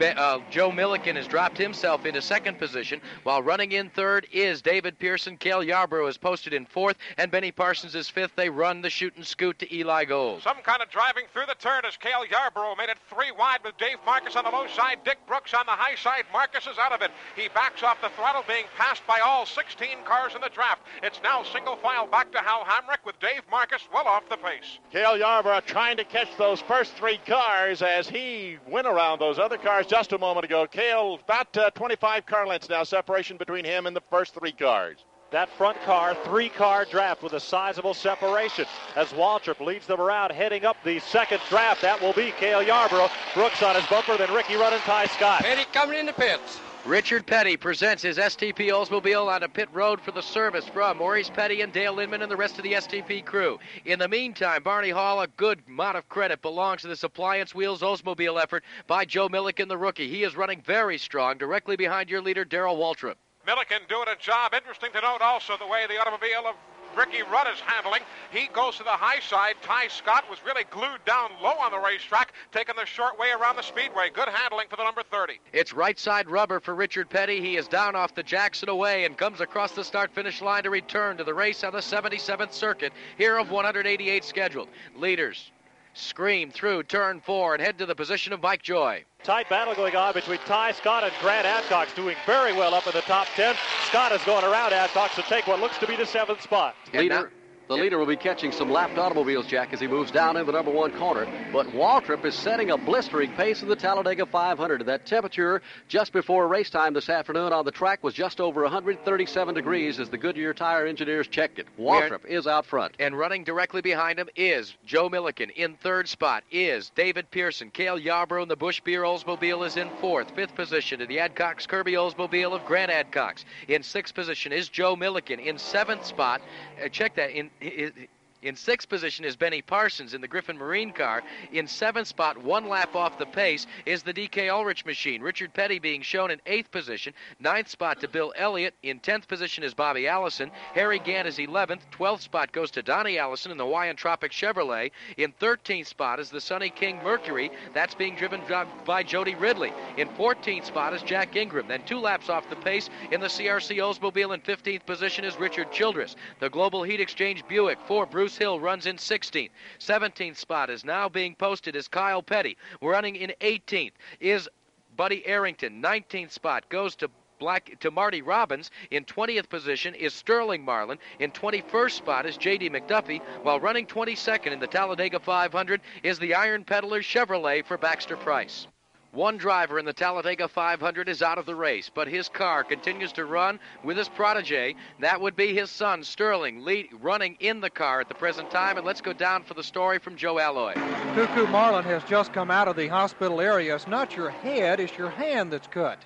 Uh, 0.00 0.38
Joe 0.50 0.70
Millikan 0.70 1.16
has 1.16 1.26
dropped 1.26 1.58
himself 1.58 2.06
into 2.06 2.22
second 2.22 2.58
position, 2.58 3.00
while 3.24 3.42
running 3.42 3.72
in 3.72 3.90
third 3.90 4.28
is 4.32 4.62
David 4.62 4.96
Pearson. 4.98 5.36
Cale 5.36 5.64
Yarborough 5.64 6.06
is 6.06 6.16
posted 6.16 6.54
in 6.54 6.66
fourth, 6.66 6.96
and 7.16 7.32
Benny 7.32 7.50
Parsons 7.50 7.96
is 7.96 8.08
fifth. 8.08 8.32
They 8.36 8.48
run 8.48 8.80
the 8.80 8.90
shoot 8.90 9.16
and 9.16 9.26
scoot 9.26 9.58
to 9.58 9.74
Eli 9.74 10.04
Gold. 10.04 10.42
Some 10.42 10.58
kind 10.62 10.82
of 10.82 10.90
driving 10.90 11.24
through 11.32 11.46
the 11.46 11.56
turn 11.58 11.84
as 11.84 11.96
Cale 11.96 12.24
Yarborough 12.30 12.76
made 12.76 12.90
it 12.90 12.98
three 13.10 13.32
wide 13.32 13.58
with 13.64 13.76
Dave 13.76 13.98
Marcis 14.06 14.36
on 14.36 14.44
the 14.44 14.50
low 14.50 14.68
side, 14.68 14.98
Dick 15.04 15.18
Brooks 15.26 15.52
on 15.52 15.66
the 15.66 15.72
high 15.72 15.96
side. 15.96 16.24
Marcis 16.32 16.70
is 16.70 16.78
out 16.78 16.92
of 16.92 17.02
it. 17.02 17.10
He 17.34 17.48
backs 17.48 17.82
off 17.82 18.00
the 18.00 18.10
throttle, 18.10 18.44
being 18.46 18.66
passed 18.76 19.04
by 19.06 19.18
all 19.18 19.46
16 19.46 19.88
cars 20.04 20.34
in 20.36 20.40
the 20.40 20.50
draft. 20.50 20.82
It's 21.02 21.20
now 21.24 21.42
single 21.42 21.76
file 21.76 22.06
back 22.06 22.30
to 22.32 22.38
Hal 22.38 22.64
Hamrick 22.64 23.04
with 23.04 23.18
Dave 23.18 23.42
Marcis 23.50 23.82
well 23.92 24.06
off 24.06 24.28
the 24.28 24.36
pace. 24.36 24.78
Cale 24.92 25.18
Yarborough 25.18 25.60
trying 25.66 25.96
to 25.96 26.04
catch 26.04 26.28
those 26.38 26.60
first 26.60 26.92
three 26.94 27.18
cars 27.26 27.82
as 27.82 28.08
he 28.08 28.58
went 28.68 28.86
around 28.86 29.20
those 29.20 29.40
other 29.40 29.58
cars 29.58 29.87
just 29.88 30.12
a 30.12 30.18
moment 30.18 30.44
ago. 30.44 30.66
Cale, 30.66 31.18
about 31.24 31.56
uh, 31.56 31.70
25 31.70 32.26
car 32.26 32.46
lengths 32.46 32.68
now, 32.68 32.84
separation 32.84 33.36
between 33.36 33.64
him 33.64 33.86
and 33.86 33.96
the 33.96 34.02
first 34.10 34.34
three 34.34 34.52
cars. 34.52 34.98
That 35.30 35.48
front 35.50 35.80
car, 35.82 36.16
three 36.24 36.48
car 36.48 36.86
draft 36.90 37.22
with 37.22 37.34
a 37.34 37.40
sizable 37.40 37.92
separation 37.92 38.66
as 38.96 39.08
Waltrip 39.08 39.60
leads 39.60 39.86
them 39.86 40.00
around, 40.00 40.32
heading 40.32 40.64
up 40.64 40.76
the 40.84 41.00
second 41.00 41.40
draft. 41.48 41.82
That 41.82 42.00
will 42.00 42.14
be 42.14 42.32
Cale 42.38 42.62
Yarborough. 42.62 43.10
Brooks 43.34 43.62
on 43.62 43.74
his 43.74 43.86
bumper, 43.86 44.16
then 44.16 44.32
Ricky 44.32 44.56
Rudd 44.56 44.72
and 44.72 44.82
Tighe 44.82 45.08
Scott. 45.10 45.42
Petty 45.42 45.64
coming 45.72 45.98
in 45.98 46.06
the 46.06 46.14
pits. 46.14 46.60
Richard 46.86 47.26
Petty 47.26 47.56
presents 47.56 48.02
his 48.02 48.16
STP 48.16 48.70
Oldsmobile 48.70 49.26
on 49.26 49.42
a 49.42 49.48
pit 49.48 49.68
road 49.72 50.00
for 50.00 50.12
the 50.12 50.22
service 50.22 50.66
from 50.66 50.98
Maurice 50.98 51.28
Petty 51.28 51.60
and 51.60 51.72
Dale 51.72 51.98
Inman 51.98 52.22
and 52.22 52.30
the 52.30 52.36
rest 52.36 52.56
of 52.56 52.62
the 52.62 52.72
STP 52.72 53.22
crew. 53.24 53.58
In 53.84 53.98
the 53.98 54.08
meantime, 54.08 54.62
Barney 54.62 54.90
Hall, 54.90 55.20
a 55.20 55.26
good 55.26 55.60
amount 55.68 55.98
of 55.98 56.08
credit 56.08 56.40
belongs 56.40 56.82
to 56.82 56.88
this 56.88 57.02
Appliance 57.02 57.54
Wheels 57.54 57.82
Oldsmobile 57.82 58.40
effort 58.40 58.64
by 58.86 59.04
Joe 59.04 59.28
Millikan, 59.28 59.68
the 59.68 59.76
rookie. 59.76 60.08
He 60.08 60.22
is 60.22 60.36
running 60.36 60.62
very 60.62 60.96
strong, 60.96 61.36
directly 61.36 61.76
behind 61.76 62.08
your 62.08 62.22
leader, 62.22 62.44
Darrell 62.44 62.76
Waltrip. 62.76 63.16
Millikan 63.46 63.86
doing 63.88 64.08
a 64.08 64.16
job. 64.16 64.54
Interesting 64.54 64.92
to 64.92 65.00
note 65.00 65.20
also 65.20 65.56
the 65.58 65.66
way 65.66 65.86
the 65.88 66.00
automobile 66.00 66.46
of 66.46 66.54
Ricky 66.96 67.22
Rudd 67.22 67.46
is 67.52 67.60
handling. 67.60 68.02
He 68.30 68.48
goes 68.52 68.76
to 68.76 68.84
the 68.84 68.90
high 68.90 69.20
side. 69.20 69.56
Tighe 69.62 69.90
Scott 69.90 70.24
was 70.28 70.38
really 70.44 70.64
glued 70.70 71.04
down 71.04 71.30
low 71.42 71.54
on 71.60 71.70
the 71.70 71.78
racetrack, 71.78 72.32
taking 72.52 72.74
the 72.76 72.86
short 72.86 73.18
way 73.18 73.28
around 73.30 73.56
the 73.56 73.62
speedway. 73.62 74.10
Good 74.10 74.28
handling 74.28 74.68
for 74.68 74.76
the 74.76 74.84
number 74.84 75.02
30. 75.02 75.40
It's 75.52 75.72
right 75.72 75.98
side 75.98 76.28
rubber 76.28 76.60
for 76.60 76.74
Richard 76.74 77.08
Petty. 77.10 77.40
He 77.40 77.56
is 77.56 77.68
down 77.68 77.96
off 77.96 78.14
the 78.14 78.22
Jackson 78.22 78.68
away 78.68 79.04
and 79.04 79.16
comes 79.16 79.40
across 79.40 79.72
the 79.72 79.84
start 79.84 80.10
finish 80.14 80.42
line 80.42 80.64
to 80.64 80.70
return 80.70 81.16
to 81.16 81.24
the 81.24 81.34
race 81.34 81.64
on 81.64 81.72
the 81.72 81.78
77th 81.78 82.52
circuit, 82.52 82.92
here 83.16 83.38
of 83.38 83.50
188 83.50 84.24
scheduled. 84.24 84.68
Leaders 84.96 85.50
scream 85.94 86.50
through 86.50 86.82
turn 86.84 87.20
four 87.20 87.54
and 87.54 87.62
head 87.62 87.78
to 87.78 87.86
the 87.86 87.94
position 87.94 88.32
of 88.32 88.42
Mike 88.42 88.62
Joy. 88.62 89.04
Tight 89.24 89.48
battle 89.48 89.74
going 89.74 89.96
on 89.96 90.14
between 90.14 90.38
Tighe 90.38 90.74
Scott 90.74 91.02
and 91.04 91.12
Grant 91.20 91.46
Adcox, 91.46 91.94
doing 91.94 92.16
very 92.24 92.52
well 92.52 92.74
up 92.74 92.86
in 92.86 92.92
the 92.92 93.02
top 93.02 93.26
10. 93.34 93.56
Scott 93.86 94.12
is 94.12 94.22
going 94.22 94.44
around 94.44 94.70
Adcox 94.70 95.14
to 95.16 95.22
take 95.22 95.46
what 95.46 95.60
looks 95.60 95.76
to 95.78 95.86
be 95.86 95.96
the 95.96 96.06
seventh 96.06 96.40
spot. 96.40 96.76
Leader, 96.94 97.32
the 97.68 97.74
leader 97.74 97.98
will 97.98 98.06
be 98.06 98.16
catching 98.16 98.50
some 98.50 98.70
lapped 98.70 98.96
automobiles, 98.96 99.46
Jack, 99.46 99.74
as 99.74 99.80
he 99.80 99.86
moves 99.86 100.10
down 100.10 100.36
in 100.38 100.46
the 100.46 100.52
number 100.52 100.70
one 100.70 100.90
corner. 100.92 101.26
But 101.52 101.66
Waltrip 101.68 102.24
is 102.24 102.34
setting 102.34 102.70
a 102.70 102.78
blistering 102.78 103.30
pace 103.32 103.62
in 103.62 103.68
the 103.68 103.76
Talladega 103.76 104.24
500. 104.24 104.86
That 104.86 105.04
temperature 105.04 105.60
just 105.86 106.12
before 106.14 106.48
race 106.48 106.70
time 106.70 106.94
this 106.94 107.10
afternoon 107.10 107.52
on 107.52 107.66
the 107.66 107.70
track 107.70 108.02
was 108.02 108.14
just 108.14 108.40
over 108.40 108.62
137 108.62 109.54
degrees 109.54 110.00
as 110.00 110.08
the 110.08 110.16
Goodyear 110.16 110.54
tire 110.54 110.86
engineers 110.86 111.28
checked 111.28 111.58
it. 111.58 111.66
Waltrip 111.78 112.24
is 112.24 112.46
out 112.46 112.64
front. 112.64 112.94
And 112.98 113.18
running 113.18 113.44
directly 113.44 113.82
behind 113.82 114.18
him 114.18 114.30
is 114.34 114.74
Joe 114.86 115.10
Millikan. 115.10 115.50
In 115.50 115.74
third 115.74 116.08
spot 116.08 116.44
is 116.50 116.90
David 116.94 117.30
Pearson. 117.30 117.70
Cale 117.70 117.98
Yarborough 117.98 118.44
in 118.44 118.48
the 118.48 118.56
Busch 118.56 118.80
Beer 118.80 119.02
Oldsmobile 119.02 119.66
is 119.66 119.76
in 119.76 119.90
fourth. 120.00 120.30
Fifth 120.34 120.54
position 120.54 121.00
to 121.00 121.06
the 121.06 121.18
Adcox 121.18 121.68
Kirby 121.68 121.92
Oldsmobile 121.92 122.54
of 122.54 122.64
Grant 122.64 122.90
Adcox. 122.90 123.44
In 123.68 123.82
sixth 123.82 124.14
position 124.14 124.52
is 124.52 124.70
Joe 124.70 124.96
Millikan. 124.96 125.44
In 125.44 125.58
seventh 125.58 126.06
spot, 126.06 126.40
uh, 126.82 126.88
check 126.88 127.14
that, 127.16 127.30
in 127.30 127.50
it, 127.60 127.94
it, 127.96 128.10
in 128.42 128.54
sixth 128.54 128.88
position 128.88 129.24
is 129.24 129.36
Benny 129.36 129.62
Parsons 129.62 130.14
in 130.14 130.20
the 130.20 130.28
Griffin 130.28 130.56
Marine 130.56 130.92
car. 130.92 131.22
In 131.52 131.66
seventh 131.66 132.06
spot, 132.06 132.38
one 132.38 132.68
lap 132.68 132.94
off 132.94 133.18
the 133.18 133.26
pace, 133.26 133.66
is 133.84 134.02
the 134.02 134.14
DK 134.14 134.48
Ulrich 134.48 134.86
machine. 134.86 135.22
Richard 135.22 135.52
Petty 135.52 135.78
being 135.78 136.02
shown 136.02 136.30
in 136.30 136.40
eighth 136.46 136.70
position. 136.70 137.12
Ninth 137.40 137.68
spot 137.68 138.00
to 138.00 138.08
Bill 138.08 138.32
Elliott. 138.36 138.74
In 138.82 139.00
tenth 139.00 139.26
position 139.26 139.64
is 139.64 139.74
Bobby 139.74 140.06
Allison. 140.06 140.50
Harry 140.74 140.98
Gant 140.98 141.26
is 141.26 141.38
11th. 141.38 141.80
Twelfth 141.90 142.22
spot 142.22 142.52
goes 142.52 142.70
to 142.72 142.82
Donnie 142.82 143.18
Allison 143.18 143.50
in 143.50 143.58
the 143.58 143.64
Hawaiian 143.64 143.96
Tropic 143.96 144.30
Chevrolet. 144.30 144.92
In 145.16 145.32
13th 145.40 145.86
spot 145.86 146.20
is 146.20 146.30
the 146.30 146.40
Sonny 146.40 146.70
King 146.70 147.00
Mercury. 147.02 147.50
That's 147.74 147.94
being 147.94 148.14
driven 148.14 148.40
by 148.84 149.02
Jody 149.02 149.34
Ridley. 149.34 149.72
In 149.96 150.08
14th 150.10 150.66
spot 150.66 150.94
is 150.94 151.02
Jack 151.02 151.34
Ingram. 151.34 151.66
Then 151.66 151.82
two 151.84 151.98
laps 151.98 152.28
off 152.28 152.48
the 152.48 152.56
pace 152.56 152.88
in 153.10 153.20
the 153.20 153.26
CRC 153.26 153.78
Oldsmobile. 153.78 154.34
In 154.34 154.40
15th 154.40 154.86
position 154.86 155.24
is 155.24 155.38
Richard 155.38 155.72
Childress. 155.72 156.14
The 156.38 156.50
Global 156.50 156.82
Heat 156.82 157.00
Exchange 157.00 157.46
Buick 157.48 157.78
for 157.86 158.06
Bruce 158.06 158.27
Hill 158.36 158.60
runs 158.60 158.86
in 158.86 158.96
16th. 158.96 159.50
17th 159.78 160.36
spot 160.36 160.70
is 160.70 160.84
now 160.84 161.08
being 161.08 161.34
posted 161.34 161.76
as 161.76 161.88
Kyle 161.88 162.22
Petty. 162.22 162.56
Running 162.82 163.16
in 163.16 163.32
18th 163.40 163.92
is 164.20 164.48
Buddy 164.96 165.24
Arrington. 165.26 165.82
19th 165.82 166.32
spot 166.32 166.68
goes 166.68 166.96
to 166.96 167.10
Black 167.38 167.78
to 167.80 167.90
Marty 167.90 168.20
Robbins. 168.20 168.70
In 168.90 169.04
20th 169.04 169.48
position 169.48 169.94
is 169.94 170.12
Sterling 170.12 170.64
Marlin. 170.64 170.98
In 171.20 171.30
21st 171.30 171.92
spot 171.92 172.26
is 172.26 172.36
J.D. 172.36 172.70
McDuffie. 172.70 173.22
While 173.42 173.60
running 173.60 173.86
22nd 173.86 174.52
in 174.52 174.58
the 174.58 174.66
Talladega 174.66 175.20
500 175.20 175.80
is 176.02 176.18
the 176.18 176.34
Iron 176.34 176.64
Peddler 176.64 177.00
Chevrolet 177.00 177.64
for 177.64 177.78
Baxter 177.78 178.16
Price. 178.16 178.66
One 179.12 179.38
driver 179.38 179.78
in 179.78 179.86
the 179.86 179.94
Talladega 179.94 180.48
500 180.48 181.08
is 181.08 181.22
out 181.22 181.38
of 181.38 181.46
the 181.46 181.54
race, 181.54 181.90
but 181.92 182.08
his 182.08 182.28
car 182.28 182.62
continues 182.62 183.10
to 183.12 183.24
run 183.24 183.58
with 183.82 183.96
his 183.96 184.08
protege. 184.08 184.74
That 185.00 185.22
would 185.22 185.34
be 185.34 185.54
his 185.54 185.70
son, 185.70 186.04
Sterling, 186.04 186.62
lead, 186.62 186.90
running 187.00 187.36
in 187.40 187.60
the 187.60 187.70
car 187.70 188.00
at 188.00 188.08
the 188.08 188.14
present 188.14 188.50
time. 188.50 188.76
And 188.76 188.84
let's 188.84 189.00
go 189.00 189.14
down 189.14 189.44
for 189.44 189.54
the 189.54 189.62
story 189.62 189.98
from 189.98 190.16
Joe 190.16 190.38
Alloy. 190.38 190.74
Coo 191.14 191.26
Coo 191.28 191.46
Marlin 191.46 191.84
has 191.84 192.04
just 192.04 192.34
come 192.34 192.50
out 192.50 192.68
of 192.68 192.76
the 192.76 192.88
hospital 192.88 193.40
area. 193.40 193.74
It's 193.74 193.86
not 193.86 194.14
your 194.14 194.28
head, 194.28 194.78
it's 194.78 194.96
your 194.98 195.10
hand 195.10 195.54
that's 195.54 195.68
cut. 195.68 195.98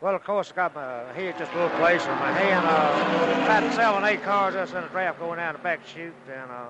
Well, 0.00 0.16
of 0.16 0.24
course, 0.24 0.50
I 0.50 0.56
got 0.56 0.74
my 0.74 1.12
head 1.12 1.38
just 1.38 1.52
a 1.52 1.54
little 1.54 1.78
place, 1.78 2.02
and 2.02 2.18
my 2.18 2.32
hand, 2.32 2.66
uh, 2.66 3.46
had 3.46 3.72
seven, 3.74 4.04
eight 4.04 4.22
cars 4.24 4.54
just 4.54 4.74
in 4.74 4.82
a 4.82 4.88
draft 4.88 5.20
going 5.20 5.38
down 5.38 5.54
the 5.54 5.60
back 5.60 5.86
chute, 5.86 6.12
and 6.28 6.50
uh, 6.50 6.66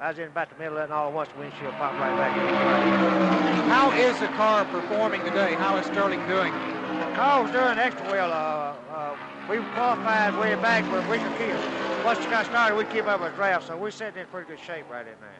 I 0.00 0.10
was 0.10 0.18
in 0.18 0.28
about 0.28 0.48
the 0.48 0.56
middle 0.56 0.76
of 0.76 0.82
it, 0.82 0.84
and 0.84 0.92
all 0.92 1.08
at 1.08 1.12
once 1.14 1.28
the 1.34 1.40
windshield 1.40 1.72
popped 1.74 1.98
right 1.98 2.16
back 2.16 2.36
in. 2.36 3.68
How 3.68 3.90
is 3.90 4.18
the 4.20 4.28
car 4.28 4.64
performing 4.66 5.24
today? 5.24 5.54
How 5.54 5.76
is 5.76 5.86
Sterling 5.86 6.24
doing? 6.28 6.52
The 6.52 7.14
car 7.16 7.42
was 7.42 7.50
doing 7.50 7.78
extra 7.78 8.06
well. 8.06 8.32
Uh, 8.32 8.94
uh, 8.94 9.16
we 9.50 9.56
qualified 9.74 10.38
way 10.38 10.54
back, 10.56 10.84
but 10.90 11.02
we 11.10 11.18
could 11.18 11.36
keep, 11.38 12.04
once 12.04 12.22
you 12.22 12.30
got 12.30 12.46
started, 12.46 12.76
we 12.76 12.84
keep 12.84 13.06
up 13.06 13.20
with 13.20 13.34
draft, 13.34 13.66
so 13.66 13.76
we're 13.76 13.90
sitting 13.90 14.20
in 14.20 14.26
pretty 14.28 14.48
good 14.48 14.60
shape 14.60 14.88
right 14.88 15.06
in 15.06 15.14
there. 15.20 15.30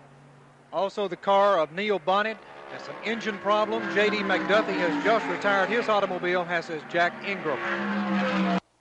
Also, 0.73 1.07
the 1.07 1.17
car 1.17 1.61
of 1.61 1.71
Neil 1.71 2.01
Bonnett 2.01 2.37
has 2.73 2.89
an 2.89 2.95
engine 3.05 3.39
problem. 3.39 3.83
J.D. 3.95 4.19
McDuffie 4.19 4.77
has 4.77 5.05
just 5.05 5.25
retired 5.27 5.69
his 5.69 5.89
automobile, 5.89 6.45
has 6.45 6.67
his 6.67 6.83
Jack 6.91 7.15
Ingram. 7.25 7.59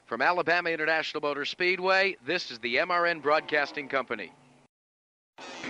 From 0.06 0.24
Alabama 0.24 0.70
International 0.70 1.22
Motor 1.22 1.46
Speedway, 1.46 2.18
this 2.26 2.50
is 2.50 2.58
the 2.60 2.78
MRN 2.78 3.22
Broadcasting 3.22 3.88
Company. 3.88 4.32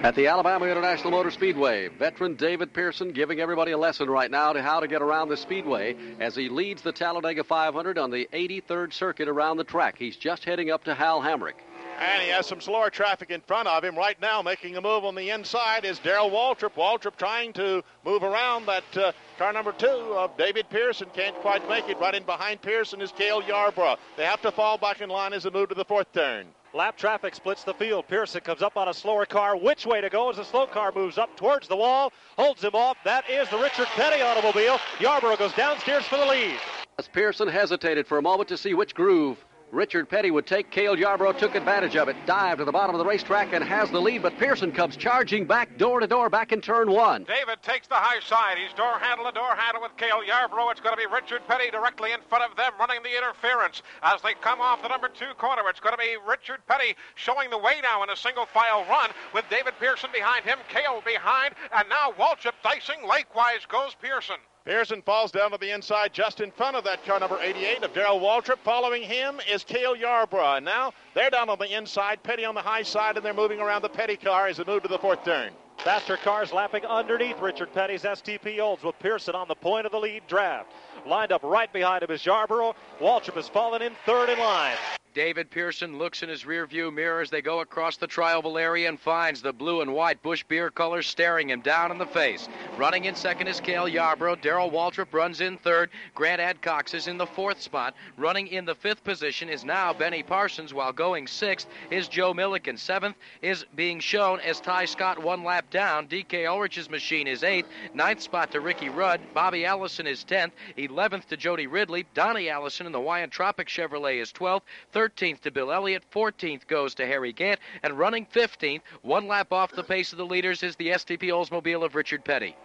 At 0.03 0.13
the 0.13 0.27
Alabama 0.27 0.65
International 0.65 1.09
Motor 1.09 1.31
Speedway, 1.31 1.87
veteran 1.87 2.35
David 2.35 2.71
Pearson 2.71 3.11
giving 3.11 3.39
everybody 3.39 3.71
a 3.71 3.77
lesson 3.77 4.07
right 4.07 4.29
now 4.29 4.53
to 4.53 4.61
how 4.61 4.79
to 4.79 4.87
get 4.87 5.01
around 5.01 5.29
the 5.29 5.37
speedway 5.37 5.95
as 6.19 6.35
he 6.35 6.49
leads 6.49 6.83
the 6.83 6.91
Talladega 6.91 7.43
500 7.43 7.97
on 7.97 8.11
the 8.11 8.29
83rd 8.31 8.93
circuit 8.93 9.27
around 9.27 9.57
the 9.57 9.63
track. 9.63 9.95
He's 9.97 10.15
just 10.15 10.45
heading 10.45 10.69
up 10.69 10.83
to 10.83 10.93
Hal 10.93 11.19
Hamrick. 11.19 11.55
And 11.99 12.21
he 12.21 12.29
has 12.29 12.45
some 12.45 12.61
slower 12.61 12.91
traffic 12.91 13.31
in 13.31 13.41
front 13.41 13.67
of 13.67 13.83
him. 13.83 13.95
Right 13.95 14.19
now, 14.21 14.43
making 14.43 14.77
a 14.77 14.81
move 14.81 15.03
on 15.03 15.15
the 15.15 15.31
inside 15.31 15.83
is 15.83 15.97
Darrell 15.97 16.29
Waltrip. 16.29 16.75
Waltrip 16.75 17.15
trying 17.15 17.53
to 17.53 17.83
move 18.05 18.21
around 18.21 18.67
that 18.67 18.97
uh, 18.97 19.11
car 19.39 19.51
number 19.51 19.71
two 19.71 19.87
of 19.87 20.37
David 20.37 20.69
Pearson. 20.69 21.07
Can't 21.15 21.35
quite 21.37 21.67
make 21.67 21.89
it. 21.89 21.99
Right 21.99 22.13
in 22.13 22.23
behind 22.23 22.61
Pearson 22.61 23.01
is 23.01 23.11
Cale 23.11 23.41
Yarborough. 23.41 23.97
They 24.15 24.25
have 24.25 24.41
to 24.43 24.51
fall 24.51 24.77
back 24.77 25.01
in 25.01 25.09
line 25.09 25.33
as 25.33 25.43
they 25.43 25.49
move 25.49 25.69
to 25.69 25.75
the 25.75 25.85
fourth 25.85 26.11
turn. 26.13 26.45
Lap 26.73 26.97
traffic 26.97 27.33
splits 27.33 27.63
the 27.63 27.73
field. 27.73 28.07
Pearson 28.07 28.41
comes 28.41 28.61
up 28.61 28.77
on 28.77 28.89
a 28.89 28.93
slower 28.93 29.25
car. 29.25 29.57
Which 29.57 29.87
way 29.87 29.99
to 29.99 30.09
go 30.11 30.29
as 30.29 30.35
the 30.35 30.45
slow 30.45 30.67
car 30.67 30.91
moves 30.95 31.17
up 31.17 31.35
towards 31.35 31.67
the 31.67 31.75
wall, 31.75 32.13
holds 32.37 32.63
him 32.63 32.75
off. 32.75 32.97
That 33.05 33.27
is 33.27 33.49
the 33.49 33.57
Richard 33.57 33.87
Petty 33.87 34.21
automobile. 34.21 34.77
Yarborough 34.99 35.37
goes 35.37 35.53
downstairs 35.53 36.05
for 36.05 36.17
the 36.17 36.25
lead. 36.25 36.59
As 36.99 37.07
Pearson 37.07 37.47
hesitated 37.47 38.05
for 38.05 38.19
a 38.19 38.21
moment 38.21 38.49
to 38.49 38.57
see 38.57 38.75
which 38.75 38.93
groove 38.93 39.43
Richard 39.71 40.07
Petty 40.07 40.31
would 40.31 40.47
take. 40.47 40.71
Cale 40.71 40.97
Yarborough 40.97 41.33
took 41.33 41.53
advantage 41.55 41.97
of 41.97 42.07
it, 42.07 42.15
dived 42.25 42.59
to 42.59 42.65
the 42.65 42.71
bottom 42.71 42.95
of 42.95 42.99
the 42.99 43.05
racetrack, 43.05 43.51
and 43.53 43.63
has 43.63 43.91
the 43.91 43.99
lead. 43.99 44.21
But 44.21 44.37
Pearson 44.37 44.71
comes 44.71 44.95
charging 44.95 45.45
back 45.45 45.77
door 45.77 45.99
to 45.99 46.07
door 46.07 46.29
back 46.29 46.53
in 46.53 46.61
turn 46.61 46.89
one. 46.89 47.25
David 47.25 47.61
takes 47.61 47.85
the 47.87 47.95
high 47.95 48.21
side. 48.21 48.57
He's 48.57 48.73
door 48.73 48.97
handle 48.99 49.25
to 49.25 49.31
door 49.31 49.55
handle 49.55 49.81
with 49.81 49.95
Cale 49.97 50.23
Yarborough. 50.25 50.69
It's 50.69 50.79
going 50.79 50.95
to 50.95 51.01
be 51.01 51.13
Richard 51.13 51.45
Petty 51.47 51.69
directly 51.69 52.13
in 52.13 52.19
front 52.29 52.49
of 52.49 52.55
them 52.55 52.71
running 52.79 53.03
the 53.03 53.17
interference. 53.17 53.83
As 54.03 54.21
they 54.21 54.33
come 54.35 54.61
off 54.61 54.81
the 54.81 54.87
number 54.87 55.09
two 55.09 55.33
corner, 55.37 55.63
it's 55.67 55.81
going 55.81 55.93
to 55.95 56.01
be 56.01 56.15
Richard 56.25 56.65
Petty 56.67 56.95
showing 57.15 57.49
the 57.49 57.57
way 57.57 57.81
now 57.83 58.03
in 58.03 58.09
a 58.09 58.15
single 58.15 58.45
file 58.45 58.85
run 58.89 59.11
with 59.33 59.43
David 59.49 59.73
Pearson 59.79 60.09
behind 60.13 60.45
him, 60.45 60.59
Cale 60.69 61.03
behind, 61.05 61.55
and 61.75 61.89
now 61.89 62.11
Waltrip 62.17 62.55
dicing. 62.63 63.05
Likewise 63.05 63.65
goes 63.67 63.95
Pearson. 64.01 64.37
Pearson 64.67 65.01
falls 65.01 65.31
down 65.31 65.51
to 65.51 65.57
the 65.57 65.73
inside 65.73 66.11
just 66.11 66.41
in 66.41 66.51
front 66.51 66.75
of 66.75 66.83
that 66.83 67.01
car 67.05 67.21
number 67.21 67.39
88 67.41 67.83
of 67.83 67.93
Darrell 67.93 68.19
Waltrip. 68.19 68.57
Following 68.65 69.01
him 69.01 69.39
is 69.49 69.63
Cale 69.63 69.95
Yarborough. 69.95 70.55
And 70.55 70.65
now 70.65 70.91
they're 71.13 71.29
down 71.29 71.47
on 71.47 71.57
the 71.57 71.73
inside, 71.73 72.21
Petty 72.21 72.43
on 72.43 72.53
the 72.53 72.61
high 72.61 72.83
side, 72.83 73.15
and 73.15 73.25
they're 73.25 73.33
moving 73.33 73.61
around 73.61 73.81
the 73.81 73.87
Petty 73.87 74.17
car 74.17 74.47
as 74.47 74.57
they 74.57 74.65
move 74.65 74.83
to 74.83 74.89
the 74.89 74.99
fourth 74.99 75.23
turn. 75.23 75.53
Faster 75.77 76.17
cars 76.17 76.51
lapping 76.51 76.85
underneath 76.85 77.39
Richard 77.39 77.73
Petty's 77.73 78.03
STP 78.03 78.59
Olds 78.59 78.83
with 78.83 78.99
Pearson 78.99 79.35
on 79.35 79.47
the 79.47 79.55
point 79.55 79.85
of 79.85 79.93
the 79.93 79.99
lead 79.99 80.23
draft. 80.27 80.69
Lined 81.05 81.31
up 81.31 81.43
right 81.43 81.71
behind 81.71 82.03
him 82.03 82.11
is 82.11 82.25
Yarborough. 82.25 82.75
Waltrip 82.99 83.35
has 83.35 83.47
fallen 83.47 83.81
in 83.81 83.93
third 84.05 84.27
in 84.27 84.37
line. 84.37 84.75
David 85.17 85.49
Pearson 85.49 85.97
looks 85.97 86.21
in 86.21 86.29
his 86.29 86.43
rearview 86.43 86.93
mirror 86.93 87.21
as 87.21 87.31
they 87.31 87.41
go 87.41 87.61
across 87.61 87.97
the 87.97 88.07
trioval 88.07 88.61
area 88.61 88.87
and 88.87 88.99
finds 88.99 89.41
the 89.41 89.51
blue 89.51 89.81
and 89.81 89.91
white 89.91 90.21
Busch 90.21 90.43
beer 90.43 90.69
colors 90.69 91.07
staring 91.07 91.49
him 91.49 91.61
down 91.61 91.89
in 91.89 91.97
the 91.97 92.05
face. 92.05 92.47
Running 92.77 93.05
in 93.05 93.15
second 93.15 93.47
is 93.47 93.59
Cale 93.59 93.87
Yarborough. 93.87 94.35
Darrell 94.35 94.69
Waltrip 94.69 95.11
runs 95.11 95.41
in 95.41 95.57
third. 95.57 95.89
Grant 96.13 96.39
Adcox 96.39 96.93
is 96.93 97.07
in 97.07 97.17
the 97.17 97.25
fourth 97.25 97.59
spot. 97.59 97.95
Running 98.15 98.45
in 98.45 98.63
the 98.63 98.75
fifth 98.75 99.03
position 99.03 99.49
is 99.49 99.65
now 99.65 99.91
Benny 99.91 100.21
Parsons, 100.21 100.71
while 100.71 100.93
going 100.93 101.25
sixth 101.25 101.67
is 101.89 102.07
Joe 102.07 102.31
Millikan. 102.35 102.77
Seventh 102.77 103.15
is 103.41 103.65
being 103.75 103.99
shown 103.99 104.39
as 104.41 104.61
Tighe 104.61 104.87
Scott 104.87 105.17
one 105.17 105.43
lap 105.43 105.67
down. 105.71 106.07
DK 106.07 106.45
Ulrich's 106.45 106.91
machine 106.91 107.25
is 107.25 107.41
eighth. 107.41 107.69
Ninth 107.95 108.21
spot 108.21 108.51
to 108.51 108.59
Ricky 108.59 108.89
Rudd. 108.89 109.21
Bobby 109.33 109.65
Allison 109.65 110.05
is 110.05 110.23
tenth. 110.23 110.53
Eleventh 110.77 111.27
to 111.29 111.37
Jody 111.37 111.65
Ridley. 111.65 112.05
Donnie 112.13 112.49
Allison 112.49 112.85
in 112.85 112.91
the 112.91 112.99
Hawaiian 112.99 113.31
Tropic 113.31 113.67
Chevrolet 113.67 114.21
is 114.21 114.31
twelfth. 114.31 114.67
13th 115.07 115.41
to 115.41 115.51
Bill 115.51 115.71
Elliott, 115.71 116.03
14th 116.13 116.67
goes 116.67 116.93
to 116.95 117.05
Harry 117.05 117.31
Gant, 117.31 117.59
and 117.83 117.97
running 117.97 118.25
15th, 118.25 118.81
one 119.03 119.27
lap 119.27 119.53
off 119.53 119.71
the 119.71 119.83
pace 119.83 120.11
of 120.11 120.17
the 120.17 120.25
leaders, 120.25 120.63
is 120.63 120.75
the 120.75 120.89
STP 120.89 121.29
Oldsmobile 121.29 121.85
of 121.85 121.95
Richard 121.95 122.25
Petty. 122.25 122.55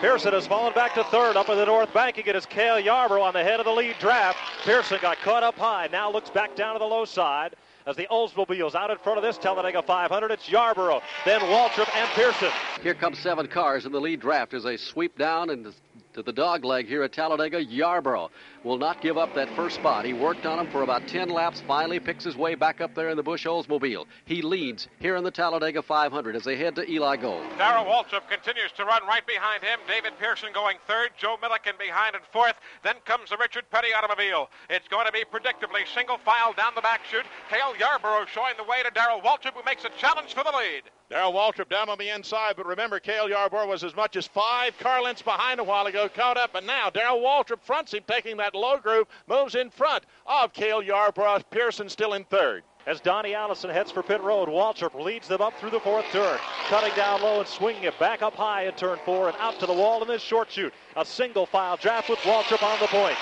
Pearson 0.00 0.32
has 0.32 0.46
fallen 0.46 0.72
back 0.74 0.94
to 0.94 1.04
third 1.04 1.36
up 1.36 1.48
in 1.48 1.56
the 1.56 1.66
north 1.66 1.92
banking. 1.92 2.24
It 2.26 2.36
is 2.36 2.46
Cale 2.46 2.80
Yarborough 2.80 3.22
on 3.22 3.34
the 3.34 3.42
head 3.42 3.60
of 3.60 3.66
the 3.66 3.72
lead 3.72 3.96
draft. 3.98 4.38
Pearson 4.64 4.98
got 5.02 5.18
caught 5.18 5.42
up 5.42 5.56
high, 5.56 5.88
now 5.92 6.10
looks 6.10 6.30
back 6.30 6.56
down 6.56 6.74
to 6.74 6.78
the 6.78 6.84
low 6.84 7.04
side. 7.04 7.54
As 7.84 7.96
the 7.96 8.06
Oldsmobile's 8.10 8.76
out 8.76 8.90
in 8.90 8.98
front 8.98 9.18
of 9.18 9.24
this 9.24 9.38
Talladega 9.38 9.82
500, 9.82 10.30
it's 10.30 10.48
Yarborough, 10.48 11.02
then 11.24 11.40
Waltrip 11.40 11.92
and 11.96 12.08
Pearson. 12.10 12.50
Here 12.80 12.94
come 12.94 13.14
seven 13.14 13.48
cars 13.48 13.86
in 13.86 13.92
the 13.92 14.00
lead 14.00 14.20
draft 14.20 14.54
as 14.54 14.62
they 14.62 14.76
sweep 14.76 15.18
down 15.18 15.50
and 15.50 15.72
to 16.14 16.22
the 16.22 16.32
dog 16.32 16.64
leg 16.64 16.86
here 16.86 17.02
at 17.02 17.12
Talladega. 17.12 17.64
Yarborough 17.64 18.30
will 18.64 18.78
not 18.78 19.00
give 19.00 19.16
up 19.16 19.34
that 19.34 19.48
first 19.56 19.76
spot. 19.76 20.04
He 20.04 20.12
worked 20.12 20.46
on 20.46 20.58
him 20.58 20.70
for 20.70 20.82
about 20.82 21.08
10 21.08 21.28
laps, 21.28 21.62
finally 21.66 21.98
picks 21.98 22.24
his 22.24 22.36
way 22.36 22.54
back 22.54 22.80
up 22.80 22.94
there 22.94 23.08
in 23.08 23.16
the 23.16 23.22
Busch 23.22 23.46
Oldsmobile. 23.46 24.06
He 24.24 24.42
leads 24.42 24.88
here 24.98 25.16
in 25.16 25.24
the 25.24 25.30
Talladega 25.30 25.82
500 25.82 26.36
as 26.36 26.44
they 26.44 26.56
head 26.56 26.74
to 26.76 26.90
Eli 26.90 27.16
Gold. 27.16 27.42
Darrell 27.58 27.84
Waltrip 27.84 28.28
continues 28.28 28.72
to 28.76 28.84
run 28.84 29.06
right 29.06 29.26
behind 29.26 29.62
him. 29.62 29.78
David 29.88 30.12
Pearson 30.18 30.50
going 30.52 30.76
third. 30.86 31.10
Joe 31.16 31.36
Millikan 31.42 31.78
behind 31.78 32.14
and 32.14 32.24
fourth. 32.32 32.54
Then 32.84 32.96
comes 33.04 33.30
the 33.30 33.36
Richard 33.38 33.64
Petty 33.70 33.92
automobile. 33.94 34.50
It's 34.68 34.88
going 34.88 35.06
to 35.06 35.12
be 35.12 35.24
predictably 35.24 35.86
single 35.94 36.18
file 36.18 36.52
down 36.52 36.72
the 36.74 36.82
back 36.82 37.00
chute. 37.10 37.26
Cale 37.50 37.74
Yarborough 37.78 38.26
showing 38.26 38.54
the 38.56 38.64
way 38.64 38.82
to 38.82 38.90
Darrell 38.90 39.20
Waltrip, 39.20 39.54
who 39.54 39.64
makes 39.64 39.84
a 39.84 39.90
challenge 39.98 40.34
for 40.34 40.44
the 40.44 40.52
lead. 40.52 40.82
Darrell 41.12 41.34
Waltrip 41.34 41.68
down 41.68 41.90
on 41.90 41.98
the 41.98 42.08
inside, 42.08 42.54
but 42.56 42.64
remember, 42.64 42.98
Cale 42.98 43.28
Yarborough 43.28 43.66
was 43.66 43.84
as 43.84 43.94
much 43.94 44.16
as 44.16 44.26
five 44.26 44.78
car 44.78 45.02
lengths 45.02 45.20
behind 45.20 45.60
a 45.60 45.64
while 45.64 45.86
ago, 45.86 46.08
caught 46.08 46.38
up, 46.38 46.54
and 46.54 46.66
now 46.66 46.88
Darrell 46.88 47.20
Waltrip 47.20 47.60
fronts 47.60 47.92
him, 47.92 48.02
taking 48.06 48.38
that 48.38 48.54
low 48.54 48.78
groove, 48.78 49.06
moves 49.26 49.54
in 49.54 49.68
front 49.68 50.04
of 50.26 50.54
Cale 50.54 50.82
Yarborough. 50.82 51.42
Pearson 51.50 51.90
still 51.90 52.14
in 52.14 52.24
third. 52.24 52.62
As 52.86 52.98
Donnie 52.98 53.34
Allison 53.34 53.68
heads 53.68 53.90
for 53.92 54.02
pit 54.02 54.22
road, 54.22 54.48
Waltrip 54.48 54.94
leads 54.94 55.28
them 55.28 55.42
up 55.42 55.52
through 55.60 55.70
the 55.70 55.80
fourth 55.80 56.06
turn, 56.12 56.38
cutting 56.70 56.96
down 56.96 57.20
low 57.20 57.40
and 57.40 57.48
swinging 57.48 57.82
it 57.82 57.98
back 57.98 58.22
up 58.22 58.34
high 58.34 58.64
in 58.64 58.72
turn 58.72 58.98
four 59.04 59.28
and 59.28 59.36
out 59.38 59.60
to 59.60 59.66
the 59.66 59.72
wall 59.74 60.00
in 60.00 60.08
this 60.08 60.22
short 60.22 60.50
shoot. 60.50 60.72
A 60.96 61.04
single 61.04 61.44
file 61.44 61.76
draft 61.76 62.08
with 62.08 62.20
Waltrip 62.20 62.62
on 62.62 62.80
the 62.80 62.86
point. 62.86 63.18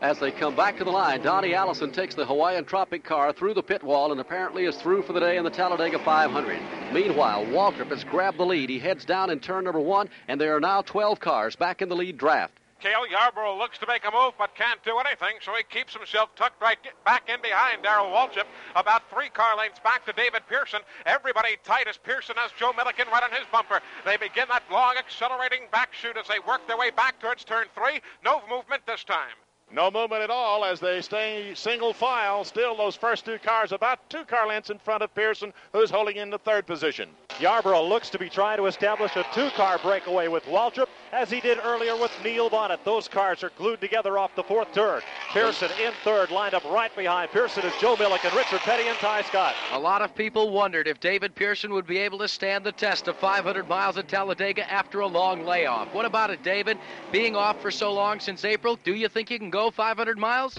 As 0.00 0.18
they 0.18 0.32
come 0.32 0.54
back 0.54 0.76
to 0.78 0.84
the 0.84 0.90
line, 0.90 1.22
Donnie 1.22 1.54
Allison 1.54 1.90
takes 1.90 2.14
the 2.14 2.26
Hawaiian 2.26 2.64
Tropic 2.64 3.04
car 3.04 3.32
through 3.32 3.54
the 3.54 3.62
pit 3.62 3.82
wall 3.82 4.12
and 4.12 4.20
apparently 4.20 4.66
is 4.66 4.76
through 4.76 5.02
for 5.02 5.12
the 5.12 5.20
day 5.20 5.36
in 5.38 5.44
the 5.44 5.50
Talladega 5.50 5.98
500. 5.98 6.58
Meanwhile, 6.92 7.46
Waltrip 7.46 7.88
has 7.88 8.04
grabbed 8.04 8.38
the 8.38 8.44
lead. 8.44 8.68
He 8.68 8.78
heads 8.78 9.04
down 9.04 9.30
in 9.30 9.40
turn 9.40 9.64
number 9.64 9.80
one, 9.80 10.10
and 10.28 10.40
there 10.40 10.54
are 10.56 10.60
now 10.60 10.82
12 10.82 11.20
cars 11.20 11.56
back 11.56 11.80
in 11.80 11.88
the 11.88 11.96
lead 11.96 12.18
draft. 12.18 12.52
Cale 12.80 13.06
Yarborough 13.06 13.56
looks 13.56 13.78
to 13.78 13.86
make 13.86 14.04
a 14.04 14.10
move 14.10 14.34
but 14.36 14.54
can't 14.54 14.82
do 14.84 14.98
anything, 14.98 15.36
so 15.40 15.54
he 15.54 15.62
keeps 15.62 15.94
himself 15.94 16.34
tucked 16.34 16.60
right 16.60 16.76
back 17.06 17.30
in 17.30 17.40
behind 17.40 17.82
Darrell 17.82 18.10
Waltrip, 18.10 18.44
about 18.76 19.08
three 19.08 19.30
car 19.30 19.56
lengths 19.56 19.80
back 19.80 20.04
to 20.04 20.12
David 20.12 20.42
Pearson. 20.50 20.80
Everybody 21.06 21.56
tight 21.64 21.88
as 21.88 21.96
Pearson 21.96 22.36
has 22.36 22.50
Joe 22.58 22.72
Millikan 22.72 23.10
right 23.10 23.22
on 23.22 23.30
his 23.30 23.46
bumper. 23.50 23.80
They 24.04 24.18
begin 24.18 24.48
that 24.50 24.64
long 24.70 24.96
accelerating 24.98 25.62
back 25.72 25.94
shoot 25.94 26.18
as 26.18 26.28
they 26.28 26.40
work 26.46 26.66
their 26.66 26.76
way 26.76 26.90
back 26.90 27.20
towards 27.20 27.44
turn 27.44 27.68
three. 27.74 28.02
No 28.22 28.42
movement 28.50 28.82
this 28.84 29.02
time. 29.04 29.32
No 29.74 29.90
movement 29.90 30.22
at 30.22 30.30
all 30.30 30.64
as 30.64 30.78
they 30.78 31.00
stay 31.00 31.52
single 31.54 31.92
file. 31.92 32.44
Still, 32.44 32.76
those 32.76 32.94
first 32.94 33.24
two 33.24 33.38
cars 33.38 33.72
about 33.72 34.08
two 34.08 34.24
car 34.24 34.46
lengths 34.46 34.70
in 34.70 34.78
front 34.78 35.02
of 35.02 35.12
Pearson, 35.16 35.52
who's 35.72 35.90
holding 35.90 36.16
in 36.16 36.30
the 36.30 36.38
third 36.38 36.64
position. 36.64 37.08
Yarborough 37.40 37.82
looks 37.82 38.08
to 38.10 38.18
be 38.18 38.28
trying 38.28 38.58
to 38.58 38.66
establish 38.66 39.16
a 39.16 39.26
two-car 39.34 39.78
breakaway 39.82 40.28
with 40.28 40.44
Waltrip, 40.44 40.86
as 41.12 41.28
he 41.28 41.40
did 41.40 41.58
earlier 41.64 41.96
with 41.96 42.12
Neil 42.22 42.48
Bonnett. 42.48 42.84
Those 42.84 43.08
cars 43.08 43.42
are 43.42 43.50
glued 43.58 43.80
together 43.80 44.16
off 44.16 44.36
the 44.36 44.44
fourth 44.44 44.72
turn. 44.72 45.02
Pearson 45.32 45.70
in 45.84 45.92
third, 46.04 46.30
lined 46.30 46.54
up 46.54 46.64
right 46.64 46.94
behind. 46.94 47.32
Pearson 47.32 47.64
is 47.64 47.72
Joe 47.80 47.96
Millikan, 47.96 48.36
Richard 48.36 48.60
Petty, 48.60 48.86
and 48.86 48.96
Tighe 48.98 49.24
Scott. 49.24 49.56
A 49.72 49.78
lot 49.78 50.02
of 50.02 50.14
people 50.14 50.50
wondered 50.50 50.86
if 50.86 51.00
David 51.00 51.34
Pearson 51.34 51.72
would 51.72 51.86
be 51.86 51.98
able 51.98 52.18
to 52.18 52.28
stand 52.28 52.64
the 52.64 52.70
test 52.70 53.08
of 53.08 53.16
500 53.16 53.68
miles 53.68 53.98
at 53.98 54.06
Talladega 54.06 54.70
after 54.72 55.00
a 55.00 55.06
long 55.06 55.44
layoff. 55.44 55.92
What 55.92 56.04
about 56.04 56.30
it, 56.30 56.44
David? 56.44 56.78
Being 57.10 57.34
off 57.34 57.60
for 57.60 57.72
so 57.72 57.92
long 57.92 58.20
since 58.20 58.44
April, 58.44 58.78
do 58.84 58.94
you 58.94 59.08
think 59.08 59.28
you 59.28 59.40
can 59.40 59.50
go 59.50 59.63
500 59.70 60.18
miles? 60.18 60.58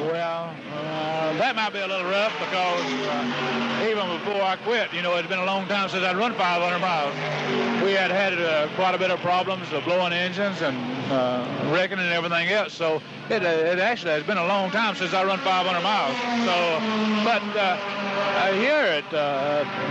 Well, 0.00 0.54
uh, 0.74 1.32
that 1.34 1.54
might 1.54 1.72
be 1.74 1.78
a 1.80 1.86
little 1.86 2.10
rough 2.10 2.32
because 2.38 2.80
uh, 3.04 3.86
even 3.90 4.08
before 4.18 4.40
I 4.40 4.56
quit, 4.64 4.92
you 4.94 5.02
know, 5.02 5.14
it's 5.16 5.28
been 5.28 5.38
a 5.38 5.44
long 5.44 5.66
time 5.66 5.90
since 5.90 6.02
I'd 6.02 6.16
run 6.16 6.32
500 6.34 6.78
miles. 6.78 7.14
We 7.84 7.92
had 7.92 8.10
had 8.10 8.40
uh, 8.40 8.68
quite 8.76 8.94
a 8.94 8.98
bit 8.98 9.10
of 9.10 9.20
problems 9.20 9.70
of 9.72 9.84
blowing 9.84 10.14
engines 10.14 10.62
and 10.62 10.76
uh, 11.12 11.70
wrecking 11.70 11.98
and 11.98 12.12
everything 12.12 12.48
else. 12.48 12.72
So 12.72 13.02
it, 13.28 13.44
uh, 13.44 13.48
it 13.48 13.78
actually 13.78 14.12
has 14.12 14.22
been 14.22 14.38
a 14.38 14.46
long 14.46 14.70
time 14.70 14.94
since 14.94 15.12
I 15.12 15.22
run 15.22 15.38
500 15.40 15.82
miles. 15.82 16.16
So, 16.46 17.24
but 17.24 17.42
uh, 17.60 18.52
here 18.54 18.72
at 18.72 19.10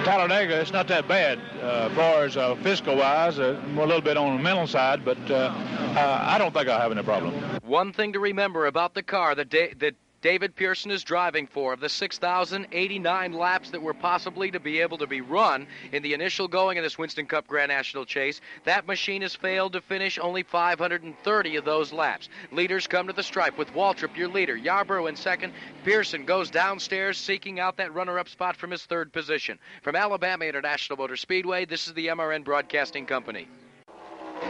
Talladega, 0.06 0.60
it's 0.60 0.74
not 0.74 0.88
that 0.88 1.08
bad 1.08 1.40
as 1.62 1.92
far 1.92 2.24
as 2.24 2.60
physical-wise. 2.64 3.38
Uh, 3.38 3.62
a 3.78 3.86
little 3.86 4.02
bit 4.02 4.18
on 4.18 4.38
the 4.38 4.44
mental 4.44 4.66
side, 4.66 5.06
but 5.06 5.20
I 5.30 6.38
don't 6.40 6.54
think 6.54 6.68
I'll 6.68 6.82
have 6.82 6.92
any 6.92 7.04
problem. 7.04 7.34
One 7.64 7.94
thing 7.94 8.14
to 8.14 8.20
remember 8.20 8.66
about 8.66 8.96
the 8.96 9.04
car 9.04 9.36
that, 9.36 9.50
da- 9.50 9.74
that 9.76 9.96
David 10.22 10.54
Pearson 10.54 10.92
is 10.92 11.06
driving 11.06 11.48
for, 11.48 11.72
of 11.72 11.80
the 11.80 11.88
6,089 11.88 13.32
laps 13.32 13.70
that 13.72 13.82
were 13.82 13.94
possibly 13.94 14.52
to 14.52 14.60
be 14.60 14.82
able 14.82 14.98
to 14.98 15.08
be 15.08 15.22
run 15.22 15.66
in 15.94 16.04
the 16.04 16.14
initial 16.14 16.50
going 16.50 16.78
of 16.78 16.84
this 16.84 16.98
Winston 16.98 17.26
Cup 17.26 17.48
Grand 17.48 17.70
National 17.70 18.06
Chase, 18.06 18.42
that 18.66 18.86
machine 18.86 19.22
has 19.22 19.34
failed 19.34 19.74
to 19.74 19.82
finish 19.82 20.20
only 20.20 20.44
530 20.44 21.56
of 21.56 21.64
those 21.64 21.94
laps. 21.94 22.28
Leaders 22.52 22.86
come 22.86 23.08
to 23.08 23.14
the 23.14 23.24
stripe 23.24 23.58
with 23.58 23.74
Waltrip, 23.74 24.18
your 24.18 24.28
leader, 24.28 24.58
Yarborough 24.58 25.08
in 25.08 25.16
second. 25.16 25.54
Pearson 25.86 26.26
goes 26.26 26.50
downstairs 26.50 27.18
seeking 27.18 27.62
out 27.62 27.78
that 27.78 27.94
runner-up 27.94 28.28
spot 28.28 28.58
from 28.58 28.72
his 28.72 28.84
third 28.84 29.14
position. 29.14 29.58
From 29.84 29.96
Alabama 29.96 30.44
International 30.44 30.98
Motor 30.98 31.16
Speedway, 31.16 31.64
this 31.64 31.88
is 31.88 31.94
the 31.94 32.08
MRN 32.08 32.44
Broadcasting 32.44 33.06
Company. 33.06 33.48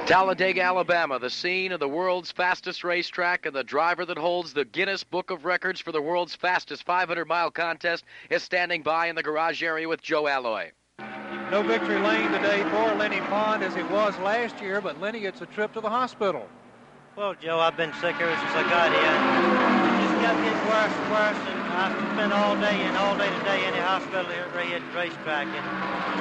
Talladega, 0.06 0.61
Alabama, 0.61 1.20
the 1.20 1.30
scene 1.30 1.72
of 1.72 1.80
the 1.80 1.88
world's 1.88 2.32
fastest 2.32 2.84
racetrack, 2.84 3.45
and 3.45 3.56
the 3.56 3.64
driver 3.64 4.06
that 4.06 4.18
holds 4.18 4.53
the 4.53 4.66
Guinness 4.66 5.03
Book 5.03 5.30
of 5.30 5.45
Records 5.45 5.80
for 5.80 5.91
the 5.91 6.02
world's 6.02 6.36
fastest 6.36 6.84
500 6.84 7.26
mile 7.26 7.52
contest 7.52 8.03
is 8.30 8.41
standing 8.41 8.82
by 8.82 9.07
in 9.07 9.16
the 9.16 9.24
garage 9.24 9.61
area 9.61 9.88
with 9.88 10.02
Joe 10.02 10.28
Alloy. 10.28 10.72
No 11.52 11.64
victory 11.64 11.99
lane 11.99 12.32
today 12.32 12.64
for 12.72 12.94
Lennie 12.95 13.22
Pond 13.22 13.64
as 13.64 13.76
it 13.76 13.90
was 13.90 14.18
last 14.20 14.61
year, 14.61 14.82
but 14.82 14.99
Lennie 14.99 15.20
gets 15.22 15.41
a 15.41 15.45
trip 15.45 15.74
to 15.74 15.82
the 15.82 15.90
hospital. 15.90 16.48
Well, 17.16 17.34
Joe, 17.34 17.60
I've 17.60 17.78
been 17.78 17.94
sick 17.94 18.16
ever 18.20 18.36
since 18.36 18.53
I 18.53 18.64
got 18.70 18.91
here. 18.94 19.02
It 19.02 20.02
just 20.06 20.16
kept 20.22 20.38
getting 20.41 20.68
worse 20.70 20.94
and 20.94 21.11
worse, 21.11 21.53
and 21.53 21.59
I've 21.80 21.96
spent 22.12 22.34
all 22.34 22.58
day 22.58 22.76
and 22.76 22.98
all 22.98 23.16
day 23.16 23.32
today 23.40 23.66
in 23.66 23.72
the 23.72 23.82
hospital 23.82 24.26
here 24.26 24.44
at 24.44 24.82
the 24.92 24.98
racetrack. 24.98 25.48
And, 25.48 25.66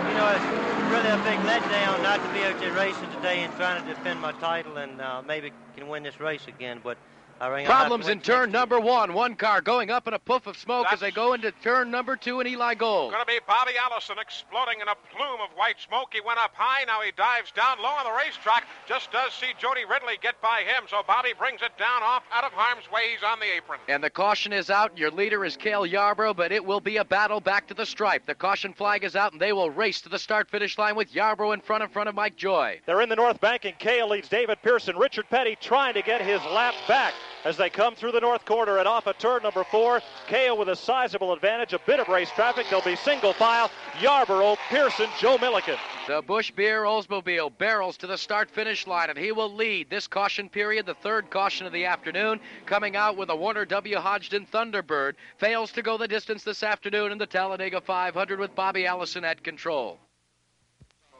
you 0.06 0.14
know, 0.14 0.30
it's 0.30 0.46
really 0.86 1.10
a 1.10 1.18
big 1.26 1.40
letdown 1.50 2.00
not 2.00 2.22
to 2.22 2.32
be 2.32 2.44
out 2.44 2.60
there 2.60 2.72
racing 2.74 3.10
today 3.10 3.40
and 3.40 3.52
trying 3.56 3.82
to 3.82 3.88
defend 3.92 4.20
my 4.20 4.30
title 4.38 4.76
and 4.76 5.00
uh, 5.00 5.20
maybe 5.26 5.50
can 5.76 5.88
win 5.88 6.04
this 6.04 6.20
race 6.20 6.46
again. 6.46 6.80
But 6.84 6.96
I 7.40 7.54
think 7.54 7.68
I'll 7.68 7.76
have 7.76 7.84
to 7.84 7.88
Problems 7.88 8.08
in 8.08 8.20
turn 8.20 8.50
number 8.50 8.80
one. 8.80 9.14
One 9.14 9.36
car 9.36 9.60
going 9.60 9.90
up 9.90 10.08
in 10.08 10.14
a 10.14 10.18
puff 10.18 10.46
of 10.46 10.56
smoke 10.56 10.86
as 10.92 11.00
they 11.00 11.10
go 11.10 11.34
into 11.34 11.52
turn 11.62 11.90
number 11.90 12.16
two 12.16 12.40
in 12.40 12.46
Eli 12.46 12.74
Gold. 12.74 13.12
Going 13.12 13.24
to 13.24 13.26
be 13.26 13.38
Bobby 13.46 13.72
Allison 13.80 14.16
exploding 14.18 14.80
in 14.80 14.88
a 14.88 14.94
plume 15.14 15.40
of 15.40 15.50
white 15.56 15.80
smoke. 15.80 16.08
He 16.12 16.20
went 16.20 16.38
up 16.38 16.52
high. 16.54 16.84
Now 16.84 17.00
he 17.00 17.12
dives 17.12 17.52
down 17.52 17.78
low 17.80 17.88
on 17.90 18.04
the 18.04 18.12
racetrack. 18.12 18.66
Just 18.88 19.12
does 19.12 19.32
see 19.32 19.52
Jody 19.58 19.84
Ridley 19.84 20.18
get 20.20 20.40
by 20.42 20.62
him. 20.66 20.84
So 20.88 21.02
Bobby 21.06 21.32
brings 21.38 21.62
it 21.62 21.76
down 21.78 22.02
off 22.02 22.24
out 22.32 22.44
of 22.44 22.52
harm's 22.52 22.90
way. 22.90 23.02
He's 23.12 23.22
on 23.22 23.38
the 23.38 23.54
apron. 23.56 23.78
And 23.88 24.02
the 24.02 24.10
caution 24.10 24.52
is 24.52 24.68
out. 24.68 24.96
Your 24.98 25.10
leader 25.10 25.44
is 25.44 25.56
Cale 25.56 25.86
Yarborough, 25.86 26.34
but 26.34 26.50
it 26.50 26.64
will 26.64 26.80
be 26.80 26.96
a 26.96 27.04
battle 27.04 27.40
back 27.40 27.68
to 27.68 27.74
the 27.74 27.86
stripe. 27.86 28.26
The 28.26 28.34
caution 28.34 28.72
flag 28.72 29.04
is 29.04 29.14
out, 29.14 29.32
and 29.32 29.40
they 29.40 29.52
will 29.52 29.70
race 29.70 30.00
to 30.02 30.08
the 30.08 30.18
start 30.18 30.50
finish 30.50 30.76
line 30.76 30.96
with 30.96 31.14
Yarborough 31.14 31.52
in 31.52 31.60
front 31.60 31.84
in 31.84 31.88
front 31.88 32.08
of 32.08 32.16
Mike 32.16 32.36
Joy. 32.36 32.80
They're 32.86 33.00
in 33.00 33.08
the 33.08 33.16
North 33.16 33.40
Bank, 33.40 33.64
and 33.64 33.78
Cale 33.78 34.08
leads 34.08 34.28
David 34.28 34.58
Pearson. 34.62 34.96
Richard 34.96 35.26
Petty 35.30 35.56
trying 35.60 35.94
to 35.94 36.02
get 36.02 36.20
his 36.20 36.42
lap 36.46 36.74
back 36.88 37.14
as 37.44 37.56
they 37.56 37.70
come 37.70 37.94
through 37.94 38.12
the 38.12 38.20
north 38.20 38.44
quarter 38.44 38.78
and 38.78 38.88
off 38.88 39.06
at 39.06 39.18
turn 39.18 39.42
number 39.42 39.64
four. 39.64 40.00
Cale 40.26 40.56
with 40.56 40.68
a 40.68 40.76
sizable 40.76 41.32
advantage, 41.32 41.72
a 41.72 41.80
bit 41.86 42.00
of 42.00 42.08
race 42.08 42.30
traffic. 42.30 42.66
They'll 42.70 42.82
be 42.82 42.96
single 42.96 43.32
file. 43.32 43.70
Yarborough, 44.00 44.56
Pearson, 44.68 45.08
Joe 45.18 45.38
Millikan. 45.38 45.78
The 46.06 46.22
Busch 46.22 46.50
Beer 46.50 46.84
Oldsmobile 46.84 47.56
barrels 47.58 47.96
to 47.98 48.06
the 48.06 48.18
start 48.18 48.50
finish 48.50 48.86
line, 48.86 49.10
and 49.10 49.18
he 49.18 49.32
will 49.32 49.52
lead 49.52 49.90
this 49.90 50.06
caution 50.06 50.48
period, 50.48 50.86
the 50.86 50.94
third 50.94 51.30
caution 51.30 51.66
of 51.66 51.72
the 51.72 51.84
afternoon, 51.84 52.40
coming 52.66 52.96
out 52.96 53.16
with 53.16 53.30
a 53.30 53.36
Warner 53.36 53.64
W. 53.64 53.96
Hodgson 53.96 54.46
Thunderbird. 54.46 55.14
Fails 55.36 55.72
to 55.72 55.82
go 55.82 55.98
the 55.98 56.08
distance 56.08 56.44
this 56.44 56.62
afternoon 56.62 57.12
in 57.12 57.18
the 57.18 57.26
Talladega 57.26 57.80
500 57.80 58.38
with 58.38 58.54
Bobby 58.54 58.86
Allison 58.86 59.24
at 59.24 59.42
control. 59.44 59.98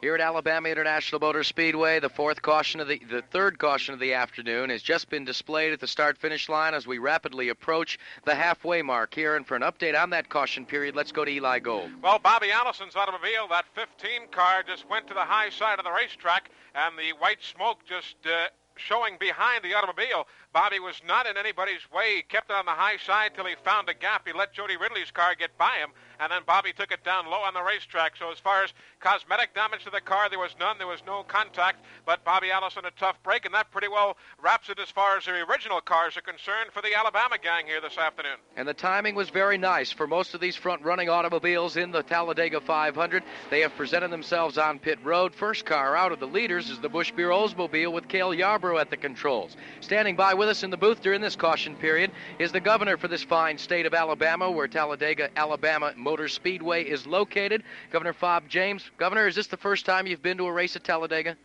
Here 0.01 0.15
at 0.15 0.21
Alabama 0.21 0.69
International 0.69 1.19
Motor 1.19 1.43
Speedway, 1.43 1.99
the 1.99 2.07
fourth 2.07 2.41
caution 2.41 2.79
of 2.79 2.87
the 2.87 3.01
the 3.09 3.21
third 3.21 3.59
caution 3.59 3.93
of 3.93 3.99
the 3.99 4.13
afternoon 4.13 4.69
has 4.69 4.81
just 4.81 5.09
been 5.09 5.25
displayed 5.25 5.73
at 5.73 5.81
the 5.81 5.87
start 5.87 6.17
finish 6.17 6.47
line 6.47 6.73
as 6.73 6.87
we 6.87 6.99
rapidly 6.99 7.49
approach 7.49 7.99
the 8.23 8.33
halfway 8.33 8.81
mark 8.81 9.13
here. 9.13 9.35
And 9.35 9.45
for 9.45 9.57
an 9.57 9.61
update 9.61 10.01
on 10.01 10.11
that 10.11 10.29
caution 10.29 10.65
period, 10.65 10.95
let's 10.95 11.11
go 11.11 11.25
to 11.25 11.31
Eli 11.31 11.59
Gold. 11.59 11.91
Well, 12.01 12.17
Bobby 12.17 12.49
Allison's 12.49 12.95
automobile, 12.95 13.49
that 13.49 13.65
15 13.75 14.29
car, 14.31 14.63
just 14.65 14.89
went 14.89 15.05
to 15.07 15.13
the 15.13 15.19
high 15.19 15.49
side 15.49 15.79
of 15.79 15.83
the 15.83 15.91
racetrack, 15.91 16.49
and 16.75 16.97
the 16.97 17.11
white 17.19 17.43
smoke 17.43 17.79
just 17.85 18.15
uh, 18.25 18.47
showing 18.77 19.17
behind 19.19 19.65
the 19.65 19.73
automobile. 19.73 20.27
Bobby 20.53 20.79
was 20.79 21.01
not 21.05 21.27
in 21.27 21.35
anybody's 21.35 21.91
way. 21.91 22.15
He 22.15 22.21
kept 22.21 22.49
it 22.49 22.55
on 22.55 22.65
the 22.65 22.71
high 22.71 22.97
side 22.97 23.31
till 23.35 23.45
he 23.45 23.55
found 23.65 23.89
a 23.89 23.93
gap. 23.93 24.25
He 24.25 24.31
let 24.31 24.53
Jody 24.53 24.77
Ridley's 24.77 25.11
car 25.11 25.35
get 25.35 25.57
by 25.57 25.75
him, 25.75 25.89
and 26.19 26.31
then 26.31 26.41
Bobby 26.45 26.73
took 26.73 26.91
it 26.91 27.03
down 27.03 27.25
low 27.27 27.39
on 27.39 27.53
the 27.53 27.61
racetrack. 27.61 28.17
So 28.17 28.31
as 28.31 28.39
far 28.39 28.63
as 28.63 28.73
cosmetic 28.99 29.55
damage 29.55 29.85
to 29.85 29.89
the 29.89 30.01
car, 30.01 30.29
there 30.29 30.39
was 30.39 30.55
none. 30.59 30.77
There 30.77 30.87
was 30.87 31.01
no 31.05 31.23
contact. 31.23 31.85
But 32.05 32.23
Bobby 32.25 32.51
Allison 32.51 32.85
a 32.85 32.91
tough 32.91 33.21
break, 33.23 33.45
and 33.45 33.53
that 33.53 33.71
pretty 33.71 33.87
well 33.87 34.17
wraps 34.41 34.69
it 34.69 34.79
as 34.79 34.89
far 34.89 35.17
as 35.17 35.25
the 35.25 35.31
original 35.31 35.79
cars 35.81 36.17
are 36.17 36.21
concerned 36.21 36.71
for 36.73 36.81
the 36.81 36.95
Alabama 36.95 37.37
gang 37.41 37.65
here 37.65 37.81
this 37.81 37.97
afternoon. 37.97 38.37
And 38.57 38.67
the 38.67 38.73
timing 38.73 39.15
was 39.15 39.29
very 39.29 39.57
nice 39.57 39.91
for 39.91 40.07
most 40.07 40.33
of 40.33 40.41
these 40.41 40.55
front 40.55 40.81
running 40.83 41.09
automobiles 41.09 41.77
in 41.77 41.91
the 41.91 42.03
Talladega 42.03 42.59
500. 42.59 43.23
They 43.49 43.61
have 43.61 43.75
presented 43.75 44.11
themselves 44.11 44.57
on 44.57 44.79
pit 44.79 44.99
road. 45.03 45.33
First 45.33 45.65
car 45.65 45.95
out 45.95 46.11
of 46.11 46.19
the 46.19 46.27
leaders 46.27 46.69
is 46.69 46.79
the 46.79 46.89
Busch 46.89 47.11
Beer 47.11 47.29
Oldsmobile 47.29 47.93
with 47.93 48.07
Cale 48.07 48.33
Yarborough 48.33 48.79
at 48.79 48.89
the 48.89 48.97
controls. 48.97 49.55
Standing 49.79 50.15
by 50.15 50.33
with 50.33 50.49
us 50.49 50.63
in 50.63 50.69
the 50.69 50.77
booth 50.77 51.01
during 51.01 51.21
this 51.21 51.35
caution 51.35 51.75
period 51.75 52.11
is 52.39 52.51
the 52.51 52.59
governor 52.59 52.97
for 52.97 53.07
this 53.07 53.23
fine 53.23 53.57
state 53.57 53.85
of 53.85 53.93
Alabama, 53.93 54.51
where 54.51 54.67
Talladega, 54.67 55.29
Alabama 55.35 55.93
Motor 56.09 56.27
Speedway 56.27 56.85
is 56.85 57.05
located. 57.05 57.61
Governor 57.91 58.13
Fob 58.13 58.49
James. 58.49 58.89
Governor, 58.97 59.27
is 59.27 59.35
this 59.35 59.45
the 59.45 59.57
first 59.57 59.85
time 59.85 60.07
you've 60.07 60.23
been 60.23 60.37
to 60.37 60.47
a 60.47 60.51
race 60.51 60.75
at 60.75 60.83
Talladega? 60.83 61.37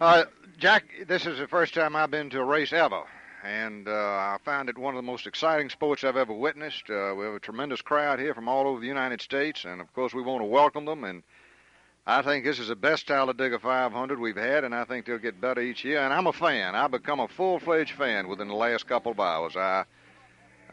Uh, 0.00 0.24
Jack, 0.58 0.84
this 1.06 1.26
is 1.26 1.38
the 1.38 1.46
first 1.46 1.74
time 1.74 1.94
I've 1.94 2.10
been 2.10 2.30
to 2.30 2.40
a 2.40 2.44
race 2.44 2.72
ever, 2.72 3.02
and 3.44 3.86
uh, 3.86 3.92
I 3.92 4.38
find 4.42 4.70
it 4.70 4.78
one 4.78 4.94
of 4.94 4.96
the 4.96 5.06
most 5.06 5.26
exciting 5.26 5.68
sports 5.68 6.02
I've 6.02 6.16
ever 6.16 6.32
witnessed. 6.32 6.88
Uh, 6.88 7.12
we 7.14 7.26
have 7.26 7.34
a 7.34 7.40
tremendous 7.40 7.82
crowd 7.82 8.20
here 8.20 8.32
from 8.32 8.48
all 8.48 8.66
over 8.66 8.80
the 8.80 8.86
United 8.86 9.20
States, 9.20 9.66
and 9.66 9.82
of 9.82 9.92
course 9.92 10.14
we 10.14 10.22
want 10.22 10.40
to 10.40 10.46
welcome 10.46 10.86
them. 10.86 11.04
And 11.04 11.22
I 12.06 12.22
think 12.22 12.46
this 12.46 12.58
is 12.58 12.68
the 12.68 12.76
best 12.76 13.06
Talladega 13.06 13.58
500 13.58 14.18
we've 14.18 14.34
had, 14.34 14.64
and 14.64 14.74
I 14.74 14.84
think 14.84 15.04
they'll 15.04 15.18
get 15.18 15.42
better 15.42 15.60
each 15.60 15.84
year. 15.84 16.00
And 16.00 16.14
I'm 16.14 16.26
a 16.26 16.32
fan. 16.32 16.74
I've 16.74 16.90
become 16.90 17.20
a 17.20 17.28
full-fledged 17.28 17.92
fan 17.92 18.28
within 18.28 18.48
the 18.48 18.54
last 18.54 18.86
couple 18.86 19.12
of 19.12 19.20
hours. 19.20 19.56
I 19.56 19.84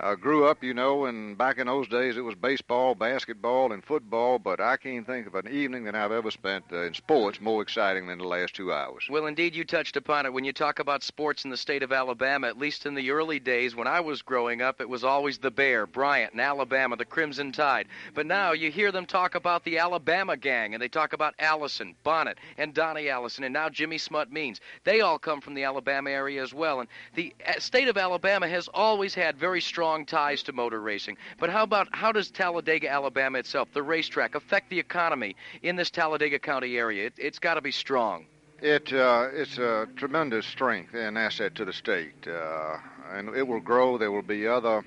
uh, 0.01 0.15
grew 0.15 0.45
up, 0.45 0.63
you 0.63 0.73
know, 0.73 1.05
and 1.05 1.37
back 1.37 1.57
in 1.59 1.67
those 1.67 1.87
days 1.87 2.17
it 2.17 2.21
was 2.21 2.35
baseball, 2.35 2.95
basketball, 2.95 3.71
and 3.71 3.83
football. 3.83 4.39
But 4.39 4.59
I 4.59 4.77
can't 4.77 5.05
think 5.05 5.27
of 5.27 5.35
an 5.35 5.47
evening 5.47 5.83
that 5.85 5.95
I've 5.95 6.11
ever 6.11 6.31
spent 6.31 6.65
uh, 6.71 6.81
in 6.81 6.93
sports 6.93 7.39
more 7.39 7.61
exciting 7.61 8.07
than 8.07 8.17
the 8.17 8.27
last 8.27 8.55
two 8.55 8.73
hours. 8.73 9.07
Well, 9.09 9.27
indeed, 9.27 9.55
you 9.55 9.63
touched 9.63 9.95
upon 9.95 10.25
it. 10.25 10.33
When 10.33 10.43
you 10.43 10.53
talk 10.53 10.79
about 10.79 11.03
sports 11.03 11.45
in 11.45 11.51
the 11.51 11.57
state 11.57 11.83
of 11.83 11.91
Alabama, 11.91 12.47
at 12.47 12.57
least 12.57 12.85
in 12.85 12.95
the 12.95 13.11
early 13.11 13.39
days 13.39 13.75
when 13.75 13.87
I 13.87 13.99
was 13.99 14.21
growing 14.21 14.61
up, 14.61 14.81
it 14.81 14.89
was 14.89 15.03
always 15.03 15.37
the 15.37 15.51
Bear, 15.51 15.85
Bryant, 15.85 16.33
and 16.33 16.41
Alabama, 16.41 16.95
the 16.95 17.05
Crimson 17.05 17.51
Tide. 17.51 17.87
But 18.15 18.25
now 18.25 18.53
you 18.53 18.71
hear 18.71 18.91
them 18.91 19.05
talk 19.05 19.35
about 19.35 19.63
the 19.63 19.77
Alabama 19.77 20.35
gang, 20.35 20.73
and 20.73 20.81
they 20.81 20.87
talk 20.87 21.13
about 21.13 21.35
Allison, 21.37 21.95
Bonnett, 22.03 22.37
and 22.57 22.73
Donnie 22.73 23.09
Allison, 23.09 23.43
and 23.43 23.53
now 23.53 23.69
Jimmy 23.69 23.97
Smut 23.97 24.31
Means. 24.31 24.59
They 24.83 25.01
all 25.01 25.19
come 25.19 25.41
from 25.41 25.53
the 25.53 25.63
Alabama 25.63 26.09
area 26.09 26.41
as 26.41 26.53
well. 26.53 26.79
And 26.79 26.89
the 27.15 27.33
uh, 27.45 27.59
state 27.59 27.87
of 27.87 27.97
Alabama 27.97 28.47
has 28.47 28.67
always 28.73 29.13
had 29.13 29.37
very 29.37 29.61
strong 29.61 29.90
ties 30.05 30.43
to 30.43 30.53
motor 30.53 30.81
racing. 30.81 31.17
But 31.39 31.49
how 31.49 31.63
about 31.63 31.87
how 31.91 32.11
does 32.11 32.29
Talladega, 32.31 32.89
Alabama 32.89 33.39
itself, 33.39 33.69
the 33.73 33.83
racetrack, 33.83 34.35
affect 34.35 34.69
the 34.69 34.79
economy 34.79 35.35
in 35.61 35.75
this 35.75 35.89
Talladega 35.89 36.39
County 36.39 36.77
area? 36.77 37.07
It, 37.07 37.23
has 37.23 37.39
got 37.39 37.55
to 37.55 37.61
be 37.61 37.71
strong. 37.71 38.25
It 38.61 38.93
uh, 38.93 39.29
it's 39.33 39.57
a 39.57 39.87
tremendous 39.95 40.45
strength 40.45 40.93
and 40.93 41.17
asset 41.17 41.55
to 41.55 41.65
the 41.65 41.73
state, 41.73 42.27
uh, 42.27 42.77
and 43.11 43.35
it 43.35 43.47
will 43.47 43.59
grow. 43.59 43.97
There 43.97 44.11
will 44.11 44.21
be 44.21 44.47
other 44.47 44.83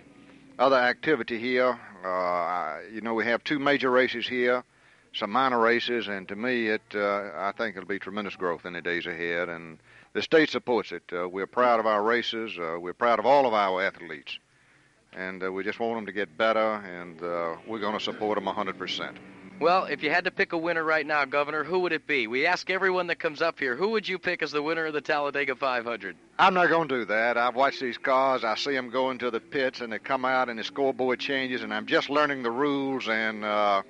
other 0.58 0.76
activity 0.76 1.38
here. 1.38 1.78
Uh, 2.04 2.78
you 2.92 3.00
know, 3.00 3.14
we 3.14 3.24
have 3.24 3.42
two 3.42 3.58
major 3.58 3.90
races 3.90 4.26
here, 4.26 4.62
some 5.12 5.30
minor 5.30 5.58
races, 5.58 6.08
and 6.08 6.28
to 6.28 6.36
me, 6.36 6.68
it 6.68 6.82
uh, 6.94 7.30
I 7.36 7.52
think 7.56 7.76
it'll 7.76 7.88
be 7.88 7.98
tremendous 7.98 8.36
growth 8.36 8.64
in 8.64 8.74
the 8.74 8.80
days 8.80 9.06
ahead. 9.06 9.48
And 9.48 9.78
the 10.12 10.22
state 10.22 10.50
supports 10.50 10.92
it. 10.92 11.02
Uh, 11.12 11.28
we're 11.28 11.48
proud 11.48 11.80
of 11.80 11.86
our 11.86 12.02
races. 12.02 12.56
Uh, 12.56 12.78
we're 12.78 12.94
proud 12.94 13.18
of 13.18 13.26
all 13.26 13.46
of 13.46 13.54
our 13.54 13.82
athletes 13.82 14.38
and 15.16 15.42
uh, 15.42 15.52
we 15.52 15.64
just 15.64 15.80
want 15.80 15.96
them 15.96 16.06
to 16.06 16.12
get 16.12 16.36
better, 16.36 16.74
and 16.76 17.22
uh, 17.22 17.56
we're 17.66 17.78
going 17.78 17.96
to 17.96 18.04
support 18.04 18.36
them 18.36 18.46
100%. 18.46 19.16
Well, 19.60 19.84
if 19.84 20.02
you 20.02 20.10
had 20.10 20.24
to 20.24 20.32
pick 20.32 20.52
a 20.52 20.58
winner 20.58 20.82
right 20.82 21.06
now, 21.06 21.24
Governor, 21.24 21.62
who 21.62 21.78
would 21.80 21.92
it 21.92 22.06
be? 22.06 22.26
We 22.26 22.44
ask 22.44 22.70
everyone 22.70 23.06
that 23.06 23.20
comes 23.20 23.40
up 23.40 23.58
here, 23.58 23.76
who 23.76 23.90
would 23.90 24.08
you 24.08 24.18
pick 24.18 24.42
as 24.42 24.50
the 24.50 24.62
winner 24.62 24.86
of 24.86 24.92
the 24.92 25.00
Talladega 25.00 25.54
500? 25.54 26.16
I'm 26.38 26.54
not 26.54 26.68
going 26.68 26.88
to 26.88 26.98
do 26.98 27.04
that. 27.06 27.38
I've 27.38 27.54
watched 27.54 27.80
these 27.80 27.96
cars. 27.96 28.42
I 28.42 28.56
see 28.56 28.72
them 28.72 28.90
go 28.90 29.10
into 29.10 29.30
the 29.30 29.38
pits, 29.38 29.80
and 29.80 29.92
they 29.92 30.00
come 30.00 30.24
out, 30.24 30.48
and 30.48 30.58
the 30.58 30.64
scoreboard 30.64 31.20
changes, 31.20 31.62
and 31.62 31.72
I'm 31.72 31.86
just 31.86 32.10
learning 32.10 32.42
the 32.42 32.50
rules, 32.50 33.08
and 33.08 33.44
uh, 33.44 33.82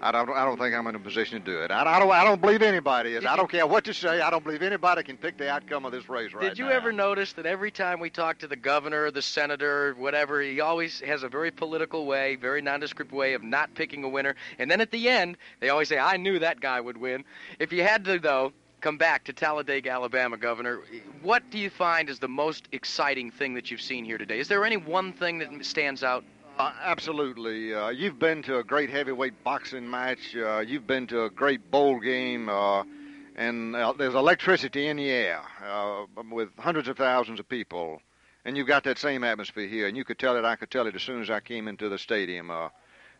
I 0.00 0.12
don't, 0.12 0.28
I 0.30 0.44
don't 0.44 0.58
think 0.58 0.74
I'm 0.74 0.86
in 0.86 0.94
a 0.94 0.98
position 0.98 1.40
to 1.40 1.44
do 1.44 1.62
it. 1.62 1.70
I, 1.70 1.82
I 1.82 1.98
don't, 1.98 2.10
I 2.10 2.24
don't 2.24 2.40
believe 2.40 2.62
anybody 2.62 3.14
is. 3.14 3.20
Did 3.20 3.28
I 3.28 3.36
don't 3.36 3.50
you, 3.52 3.58
care 3.58 3.66
what 3.66 3.86
you 3.86 3.92
say. 3.92 4.20
I 4.20 4.30
don't 4.30 4.44
believe 4.44 4.62
anybody 4.62 5.02
can 5.02 5.16
pick 5.16 5.38
the 5.38 5.50
outcome 5.50 5.84
of 5.84 5.92
this 5.92 6.08
race 6.08 6.32
right 6.32 6.42
now. 6.42 6.48
Did 6.48 6.58
you 6.58 6.68
ever 6.68 6.92
notice 6.92 7.32
that 7.34 7.46
every 7.46 7.70
time 7.70 8.00
we 8.00 8.10
talk 8.10 8.38
to 8.40 8.46
the 8.46 8.56
governor, 8.56 9.10
the 9.10 9.22
senator, 9.22 9.94
whatever, 9.98 10.42
he 10.42 10.60
always 10.60 11.00
has 11.00 11.22
a 11.22 11.28
very 11.28 11.50
political 11.50 12.06
way, 12.06 12.36
very 12.36 12.60
nondescript 12.60 13.12
way 13.12 13.34
of 13.34 13.42
not 13.42 13.74
picking 13.74 14.04
a 14.04 14.08
winner, 14.08 14.34
and 14.58 14.70
then 14.70 14.80
at 14.80 14.90
the 14.90 15.08
end 15.08 15.36
they 15.60 15.70
always 15.70 15.88
say, 15.88 15.98
"I 15.98 16.16
knew 16.16 16.38
that 16.38 16.60
guy 16.60 16.80
would 16.80 16.98
win." 16.98 17.24
If 17.58 17.72
you 17.72 17.82
had 17.82 18.04
to, 18.04 18.18
though, 18.18 18.52
come 18.80 18.98
back 18.98 19.24
to 19.24 19.32
Talladega, 19.32 19.90
Alabama, 19.90 20.36
Governor, 20.36 20.80
what 21.22 21.48
do 21.50 21.58
you 21.58 21.70
find 21.70 22.10
is 22.10 22.18
the 22.18 22.28
most 22.28 22.68
exciting 22.72 23.30
thing 23.30 23.54
that 23.54 23.70
you've 23.70 23.80
seen 23.80 24.04
here 24.04 24.18
today? 24.18 24.38
Is 24.38 24.48
there 24.48 24.66
any 24.66 24.76
one 24.76 25.14
thing 25.14 25.38
that 25.38 25.64
stands 25.64 26.02
out? 26.04 26.24
Uh, 26.56 26.70
absolutely. 26.84 27.74
Uh, 27.74 27.88
you've 27.88 28.20
been 28.20 28.40
to 28.40 28.58
a 28.58 28.64
great 28.64 28.88
heavyweight 28.88 29.42
boxing 29.42 29.90
match. 29.90 30.36
Uh, 30.36 30.60
you've 30.60 30.86
been 30.86 31.04
to 31.04 31.24
a 31.24 31.30
great 31.30 31.68
bowl 31.68 31.98
game, 31.98 32.48
uh, 32.48 32.84
and 33.34 33.74
uh, 33.74 33.92
there's 33.98 34.14
electricity 34.14 34.86
in 34.86 34.96
the 34.96 35.10
air 35.10 35.40
with 36.30 36.50
hundreds 36.56 36.86
of 36.86 36.96
thousands 36.96 37.40
of 37.40 37.48
people. 37.48 38.00
And 38.44 38.56
you've 38.56 38.68
got 38.68 38.84
that 38.84 38.98
same 38.98 39.24
atmosphere 39.24 39.66
here, 39.66 39.88
and 39.88 39.96
you 39.96 40.04
could 40.04 40.18
tell 40.18 40.36
it. 40.36 40.44
I 40.44 40.54
could 40.54 40.70
tell 40.70 40.86
it 40.86 40.94
as 40.94 41.02
soon 41.02 41.20
as 41.20 41.28
I 41.28 41.40
came 41.40 41.66
into 41.66 41.88
the 41.88 41.98
stadium. 41.98 42.50
a 42.50 42.70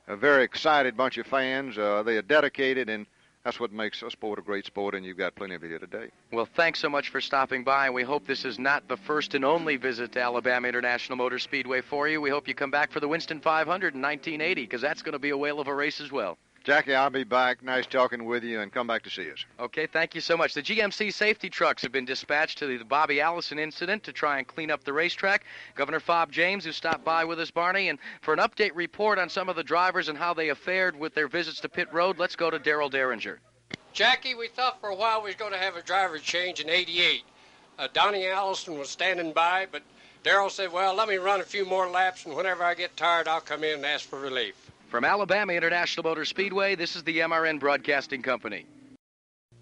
very 0.08 0.44
excited 0.44 0.96
bunch 0.96 1.18
of 1.18 1.26
fans. 1.26 1.74
they 1.74 2.16
are 2.16 2.22
dedicated, 2.22 2.88
and 2.88 3.04
that's 3.44 3.60
what 3.60 3.72
makes 3.72 4.02
a 4.02 4.10
sport 4.10 4.38
a 4.38 4.42
great 4.42 4.64
sport, 4.64 4.94
and 4.94 5.04
you've 5.04 5.18
got 5.18 5.34
plenty 5.34 5.54
of 5.54 5.62
it 5.62 5.68
here 5.68 5.78
today. 5.78 6.08
Well, 6.32 6.48
thanks 6.56 6.80
so 6.80 6.88
much 6.88 7.10
for 7.10 7.20
stopping 7.20 7.62
by, 7.62 7.90
we 7.90 8.02
hope 8.02 8.26
this 8.26 8.44
is 8.44 8.58
not 8.58 8.88
the 8.88 8.96
first 8.96 9.34
and 9.34 9.44
only 9.44 9.76
visit 9.76 10.12
to 10.12 10.22
Alabama 10.22 10.66
International 10.66 11.16
Motor 11.16 11.38
Speedway 11.38 11.82
for 11.82 12.08
you. 12.08 12.20
We 12.22 12.30
hope 12.30 12.48
you 12.48 12.54
come 12.54 12.70
back 12.70 12.90
for 12.90 13.00
the 13.00 13.08
Winston 13.08 13.40
500 13.40 13.94
in 13.94 14.00
1980, 14.00 14.62
because 14.62 14.80
that's 14.80 15.02
going 15.02 15.12
to 15.12 15.18
be 15.18 15.30
a 15.30 15.36
whale 15.36 15.60
of 15.60 15.68
a 15.68 15.74
race 15.74 16.00
as 16.00 16.10
well. 16.10 16.38
Jackie, 16.64 16.94
I'll 16.94 17.10
be 17.10 17.24
back. 17.24 17.62
Nice 17.62 17.84
talking 17.84 18.24
with 18.24 18.42
you, 18.42 18.62
and 18.62 18.72
come 18.72 18.86
back 18.86 19.02
to 19.02 19.10
see 19.10 19.30
us. 19.30 19.44
Okay, 19.60 19.86
thank 19.86 20.14
you 20.14 20.22
so 20.22 20.34
much. 20.34 20.54
The 20.54 20.62
GMC 20.62 21.12
safety 21.12 21.50
trucks 21.50 21.82
have 21.82 21.92
been 21.92 22.06
dispatched 22.06 22.56
to 22.56 22.66
the 22.66 22.82
Bobby 22.82 23.20
Allison 23.20 23.58
incident 23.58 24.02
to 24.04 24.14
try 24.14 24.38
and 24.38 24.46
clean 24.46 24.70
up 24.70 24.82
the 24.82 24.94
racetrack. 24.94 25.44
Governor 25.74 26.00
Fob 26.00 26.32
James, 26.32 26.64
who 26.64 26.72
stopped 26.72 27.04
by 27.04 27.22
with 27.22 27.38
us, 27.38 27.50
Barney, 27.50 27.90
and 27.90 27.98
for 28.22 28.32
an 28.32 28.40
update 28.40 28.70
report 28.74 29.18
on 29.18 29.28
some 29.28 29.50
of 29.50 29.56
the 29.56 29.62
drivers 29.62 30.08
and 30.08 30.16
how 30.16 30.32
they 30.32 30.46
have 30.46 30.56
fared 30.56 30.98
with 30.98 31.14
their 31.14 31.28
visits 31.28 31.60
to 31.60 31.68
pit 31.68 31.92
road, 31.92 32.18
let's 32.18 32.34
go 32.34 32.48
to 32.48 32.58
Darel 32.58 32.90
Dieringer. 32.90 33.36
Jackie, 33.92 34.34
we 34.34 34.48
thought 34.48 34.80
for 34.80 34.88
a 34.88 34.96
while 34.96 35.20
we 35.20 35.28
was 35.28 35.36
going 35.36 35.52
to 35.52 35.58
have 35.58 35.76
a 35.76 35.82
driver 35.82 36.16
change 36.16 36.60
in 36.60 36.70
88. 36.70 37.24
Uh, 37.78 37.88
Donnie 37.92 38.26
Allison 38.26 38.78
was 38.78 38.88
standing 38.88 39.34
by, 39.34 39.66
but 39.70 39.82
Darel 40.24 40.50
said, 40.50 40.72
well, 40.72 40.94
let 40.94 41.08
me 41.08 41.16
run 41.16 41.42
a 41.42 41.44
few 41.44 41.66
more 41.66 41.90
laps, 41.90 42.24
and 42.24 42.34
whenever 42.34 42.64
I 42.64 42.72
get 42.72 42.96
tired, 42.96 43.28
I'll 43.28 43.42
come 43.42 43.64
in 43.64 43.74
and 43.74 43.84
ask 43.84 44.08
for 44.08 44.18
relief. 44.18 44.63
From 44.94 45.04
Alabama 45.04 45.52
International 45.54 46.08
Motor 46.08 46.24
Speedway, 46.24 46.76
this 46.76 46.94
is 46.94 47.02
the 47.02 47.18
MRN 47.18 47.58
Broadcasting 47.58 48.22
Company. 48.22 48.64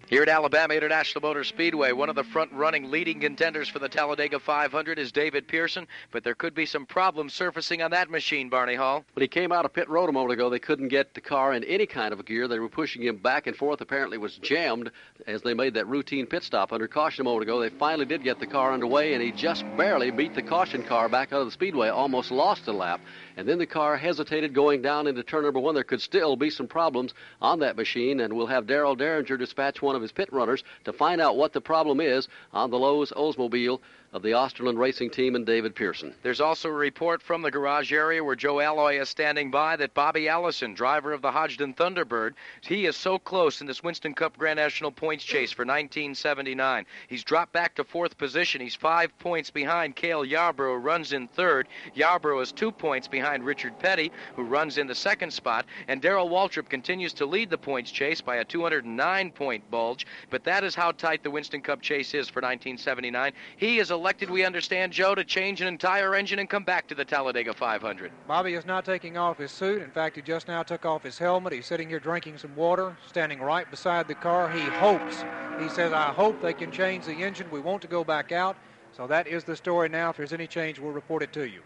Here 0.07 0.21
at 0.21 0.29
Alabama 0.29 0.75
International 0.75 1.23
Motor 1.23 1.43
Speedway, 1.43 1.91
one 1.91 2.07
of 2.07 2.15
the 2.15 2.23
front-running 2.25 2.91
leading 2.91 3.21
contenders 3.21 3.67
for 3.67 3.79
the 3.79 3.89
Talladega 3.89 4.37
500 4.37 4.99
is 4.99 5.11
David 5.11 5.47
Pearson, 5.47 5.87
but 6.11 6.23
there 6.23 6.35
could 6.35 6.53
be 6.53 6.67
some 6.67 6.85
problems 6.85 7.33
surfacing 7.33 7.81
on 7.81 7.89
that 7.89 8.11
machine, 8.11 8.47
Barney 8.47 8.75
Hall. 8.75 9.05
When 9.13 9.21
he 9.21 9.27
came 9.27 9.51
out 9.51 9.65
of 9.65 9.73
pit 9.73 9.89
road 9.89 10.07
a 10.07 10.11
moment 10.11 10.33
ago, 10.33 10.51
they 10.51 10.59
couldn't 10.59 10.89
get 10.89 11.15
the 11.15 11.21
car 11.21 11.53
in 11.53 11.63
any 11.63 11.87
kind 11.87 12.13
of 12.13 12.23
gear. 12.25 12.47
They 12.47 12.59
were 12.59 12.69
pushing 12.69 13.01
him 13.01 13.17
back 13.17 13.47
and 13.47 13.57
forth. 13.57 13.81
Apparently, 13.81 14.19
was 14.19 14.37
jammed 14.37 14.91
as 15.25 15.41
they 15.41 15.55
made 15.55 15.73
that 15.73 15.87
routine 15.87 16.27
pit 16.27 16.43
stop 16.43 16.71
under 16.71 16.87
caution 16.87 17.21
a 17.21 17.23
moment 17.23 17.41
ago. 17.43 17.59
They 17.59 17.69
finally 17.69 18.05
did 18.05 18.23
get 18.23 18.39
the 18.39 18.45
car 18.45 18.71
underway, 18.71 19.13
and 19.15 19.23
he 19.23 19.31
just 19.31 19.65
barely 19.77 20.11
beat 20.11 20.35
the 20.35 20.43
caution 20.43 20.83
car 20.83 21.09
back 21.09 21.33
out 21.33 21.39
of 21.39 21.47
the 21.47 21.51
speedway, 21.51 21.89
almost 21.89 22.29
lost 22.29 22.67
a 22.67 22.71
lap. 22.71 23.01
And 23.35 23.47
then 23.47 23.57
the 23.57 23.65
car 23.65 23.97
hesitated 23.97 24.53
going 24.53 24.81
down 24.81 25.07
into 25.07 25.23
turn 25.23 25.43
number 25.43 25.59
one. 25.59 25.73
There 25.73 25.83
could 25.83 26.01
still 26.01 26.35
be 26.35 26.49
some 26.49 26.67
problems 26.67 27.13
on 27.41 27.59
that 27.59 27.75
machine, 27.75 28.19
and 28.19 28.33
we'll 28.33 28.47
have 28.47 28.65
Darel 28.65 28.97
Dieringer 28.97 29.37
dispatch 29.37 29.81
one 29.81 29.95
of 29.95 30.01
his 30.01 30.11
pit 30.11 30.29
runners 30.31 30.63
to 30.85 30.93
find 30.93 31.19
out 31.19 31.37
what 31.37 31.53
the 31.53 31.61
problem 31.61 31.99
is 31.99 32.27
on 32.53 32.69
the 32.69 32.77
Lowe's 32.77 33.11
Oldsmobile 33.11 33.79
of 34.13 34.21
the 34.21 34.29
Osterlund 34.29 34.77
Racing 34.77 35.09
Team 35.09 35.35
and 35.35 35.43
David 35.43 35.73
Pearson. 35.73 36.13
There's 36.21 36.39
also 36.39 36.69
a 36.69 36.73
report 36.73 37.21
from 37.21 37.41
the 37.41 37.49
garage 37.49 37.91
area 37.91 38.23
where 38.23 38.35
Joe 38.35 38.59
Alloy 38.59 39.01
is 39.01 39.09
standing 39.09 39.49
by 39.49 39.75
that 39.77 39.95
Bobby 39.95 40.29
Allison, 40.29 40.75
driver 40.75 41.13
of 41.13 41.23
the 41.23 41.31
Hodgdon 41.31 41.75
Thunderbird, 41.75 42.33
he 42.61 42.85
is 42.85 42.95
so 42.95 43.17
close 43.17 43.59
in 43.59 43.65
this 43.65 43.81
Winston 43.81 44.13
Cup 44.13 44.37
Grand 44.37 44.57
National 44.57 44.91
points 44.91 45.23
chase 45.23 45.51
for 45.51 45.63
1979. 45.63 46.85
He's 47.07 47.23
dropped 47.23 47.53
back 47.53 47.73
to 47.75 47.83
fourth 47.83 48.15
position. 48.17 48.61
He's 48.61 48.75
five 48.75 49.17
points 49.17 49.49
behind 49.49 49.95
Cale 49.95 50.23
Yarborough, 50.23 50.75
runs 50.75 51.11
in 51.11 51.27
third. 51.27 51.67
Yarborough 51.95 52.41
is 52.41 52.51
two 52.51 52.71
points 52.71 53.07
behind 53.07 53.43
Richard 53.43 53.79
Petty, 53.79 54.11
who 54.35 54.43
runs 54.43 54.77
in 54.77 54.85
the 54.85 54.93
second 54.93 55.31
spot. 55.33 55.65
And 55.87 56.01
Darrell 56.01 56.29
Waltrip 56.29 56.69
continues 56.69 57.13
to 57.13 57.25
lead 57.25 57.49
the 57.49 57.57
points 57.57 57.89
chase 57.89 58.21
by 58.21 58.35
a 58.35 58.45
209 58.45 59.31
point 59.31 59.71
bulge. 59.71 60.05
But 60.29 60.43
that 60.43 60.63
is 60.63 60.75
how 60.75 60.91
tight 60.91 61.23
the 61.23 61.31
Winston 61.31 61.61
Cup 61.61 61.81
chase 61.81 62.13
is 62.13 62.29
for 62.29 62.41
1979. 62.41 63.33
He 63.57 63.79
is 63.79 63.89
elected, 64.03 64.29
we 64.29 64.43
understand, 64.43 64.91
Joe, 64.91 65.15
to 65.15 65.23
change 65.23 65.61
an 65.61 65.67
entire 65.69 66.13
engine 66.13 66.37
and 66.39 66.49
come 66.49 66.65
back 66.65 66.89
to 66.89 66.93
the 66.93 67.05
Talladega 67.05 67.53
500. 67.53 68.11
Bobby 68.27 68.53
is 68.53 68.65
not 68.65 68.83
taking 68.83 69.15
off 69.15 69.37
his 69.37 69.49
suit. 69.49 69.81
In 69.81 69.91
fact, 69.91 70.17
he 70.17 70.21
just 70.21 70.49
now 70.49 70.61
took 70.61 70.85
off 70.85 71.03
his 71.03 71.17
helmet. 71.17 71.53
He's 71.53 71.65
sitting 71.65 71.87
here 71.87 72.01
drinking 72.01 72.37
some 72.37 72.53
water, 72.53 72.97
standing 73.07 73.39
right 73.39 73.69
beside 73.71 74.09
the 74.09 74.15
car. 74.15 74.51
He 74.51 74.59
hopes, 74.59 75.23
he 75.57 75.69
says, 75.69 75.93
I 75.93 76.11
hope 76.11 76.41
they 76.41 76.51
can 76.51 76.69
change 76.69 77.05
the 77.05 77.13
engine. 77.13 77.49
We 77.49 77.61
want 77.61 77.81
to 77.83 77.87
go 77.87 78.03
back 78.03 78.33
out. 78.33 78.57
So 78.91 79.07
that 79.07 79.25
is 79.25 79.45
the 79.45 79.55
story 79.55 79.87
now. 79.87 80.09
If 80.09 80.17
there's 80.17 80.33
any 80.33 80.47
change, 80.47 80.79
we'll 80.79 80.91
report 80.91 81.23
it 81.23 81.31
to 81.31 81.47
you. 81.47 81.61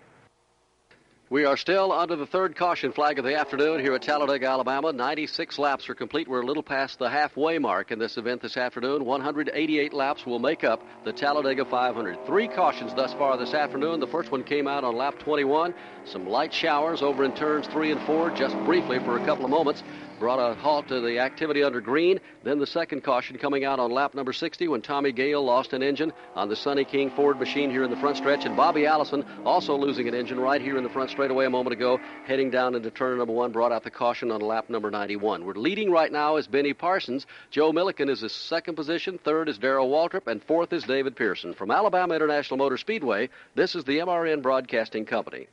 We 1.30 1.44
are 1.44 1.58
still 1.58 1.92
under 1.92 2.16
the 2.16 2.26
third 2.26 2.56
caution 2.56 2.94
flag 2.94 3.20
of 3.20 3.26
the 3.26 3.36
afternoon 3.36 3.82
here 3.82 3.94
at 3.94 4.02
Talladega, 4.02 4.48
Alabama. 4.48 4.94
96 4.94 5.60
laps 5.60 5.90
are 5.90 5.94
complete. 5.94 6.26
We're 6.26 6.40
a 6.40 6.46
little 6.46 6.64
past 6.64 7.00
the 7.00 7.10
halfway 7.10 7.60
mark 7.60 7.92
in 7.92 8.00
this 8.00 8.16
event 8.16 8.42
this 8.42 8.56
afternoon. 8.56 9.04
188 9.04 9.92
laps 9.92 10.26
will 10.26 10.40
make 10.40 10.64
up 10.64 10.82
the 11.04 11.12
Talladega 11.12 11.66
500. 11.66 12.26
Three 12.26 12.48
cautions 12.48 12.94
thus 12.94 13.12
far 13.12 13.36
this 13.36 13.54
afternoon. 13.54 14.00
The 14.00 14.08
first 14.08 14.32
one 14.32 14.42
came 14.42 14.70
out 14.70 14.86
on 14.86 14.96
lap 14.96 15.20
21. 15.20 15.74
Some 16.06 16.30
light 16.30 16.54
showers 16.54 17.02
over 17.02 17.26
in 17.26 17.36
turns 17.36 17.68
three 17.68 17.92
and 17.92 18.00
four, 18.04 18.30
just 18.32 18.56
briefly 18.60 19.00
for 19.00 19.18
a 19.18 19.26
couple 19.26 19.44
of 19.44 19.52
moments 19.52 19.84
brought 20.20 20.40
a 20.40 20.56
halt 20.56 20.88
to 20.88 21.02
the 21.02 21.20
activity 21.20 21.64
under 21.64 21.82
green. 21.82 22.20
Then 22.44 22.60
the 22.60 22.68
second 22.68 23.04
caution 23.04 23.38
coming 23.38 23.66
out 23.66 23.80
on 23.80 23.92
lap 23.92 24.14
number 24.14 24.34
60 24.34 24.68
when 24.68 24.82
Tommy 24.82 25.12
Gale 25.12 25.44
lost 25.44 25.74
an 25.74 25.84
engine 25.84 26.14
on 26.36 26.50
the 26.50 26.56
Sonny 26.56 26.86
King 26.86 27.10
Ford 27.12 27.40
machine 27.40 27.70
here 27.70 27.84
in 27.84 27.90
the 27.90 27.98
front 27.98 28.18
stretch. 28.18 28.46
And 28.46 28.56
Bobby 28.56 28.86
Allison 28.86 29.26
also 29.46 29.76
losing 29.76 30.08
an 30.08 30.14
engine 30.14 30.40
right 30.40 30.62
here 30.62 30.78
in 30.78 30.84
the 30.84 30.90
front 30.90 31.10
straightaway 31.10 31.46
a 31.46 31.50
moment 31.50 31.74
ago, 31.74 32.00
heading 32.26 32.50
down 32.50 32.76
into 32.76 32.92
turn 32.92 33.18
number 33.18 33.34
one, 33.34 33.52
brought 33.52 33.72
out 33.72 33.84
the 33.84 33.92
caution 33.92 34.32
on 34.32 34.42
lap 34.42 34.70
number 34.70 34.92
91. 34.92 35.46
We're 35.46 35.54
leading 35.54 35.92
right 35.92 36.12
now 36.12 36.38
is 36.38 36.48
Benny 36.48 36.74
Parsons. 36.74 37.26
Joe 37.52 37.72
Millikan 37.72 38.10
is 38.10 38.24
in 38.24 38.30
second 38.30 38.76
position. 38.76 39.18
Third 39.24 39.50
is 39.50 39.58
Darrell 39.58 39.90
Waltrip. 39.90 40.28
And 40.28 40.44
fourth 40.44 40.74
is 40.74 40.84
David 40.84 41.16
Pearson. 41.16 41.54
From 41.54 41.72
Alabama 41.72 42.16
International 42.16 42.58
Motor 42.58 42.78
Speedway, 42.78 43.30
this 43.56 43.76
is 43.76 43.84
the 43.84 44.00
MRN 44.00 44.42
Broadcasting 44.42 45.06
Company. 45.06 45.48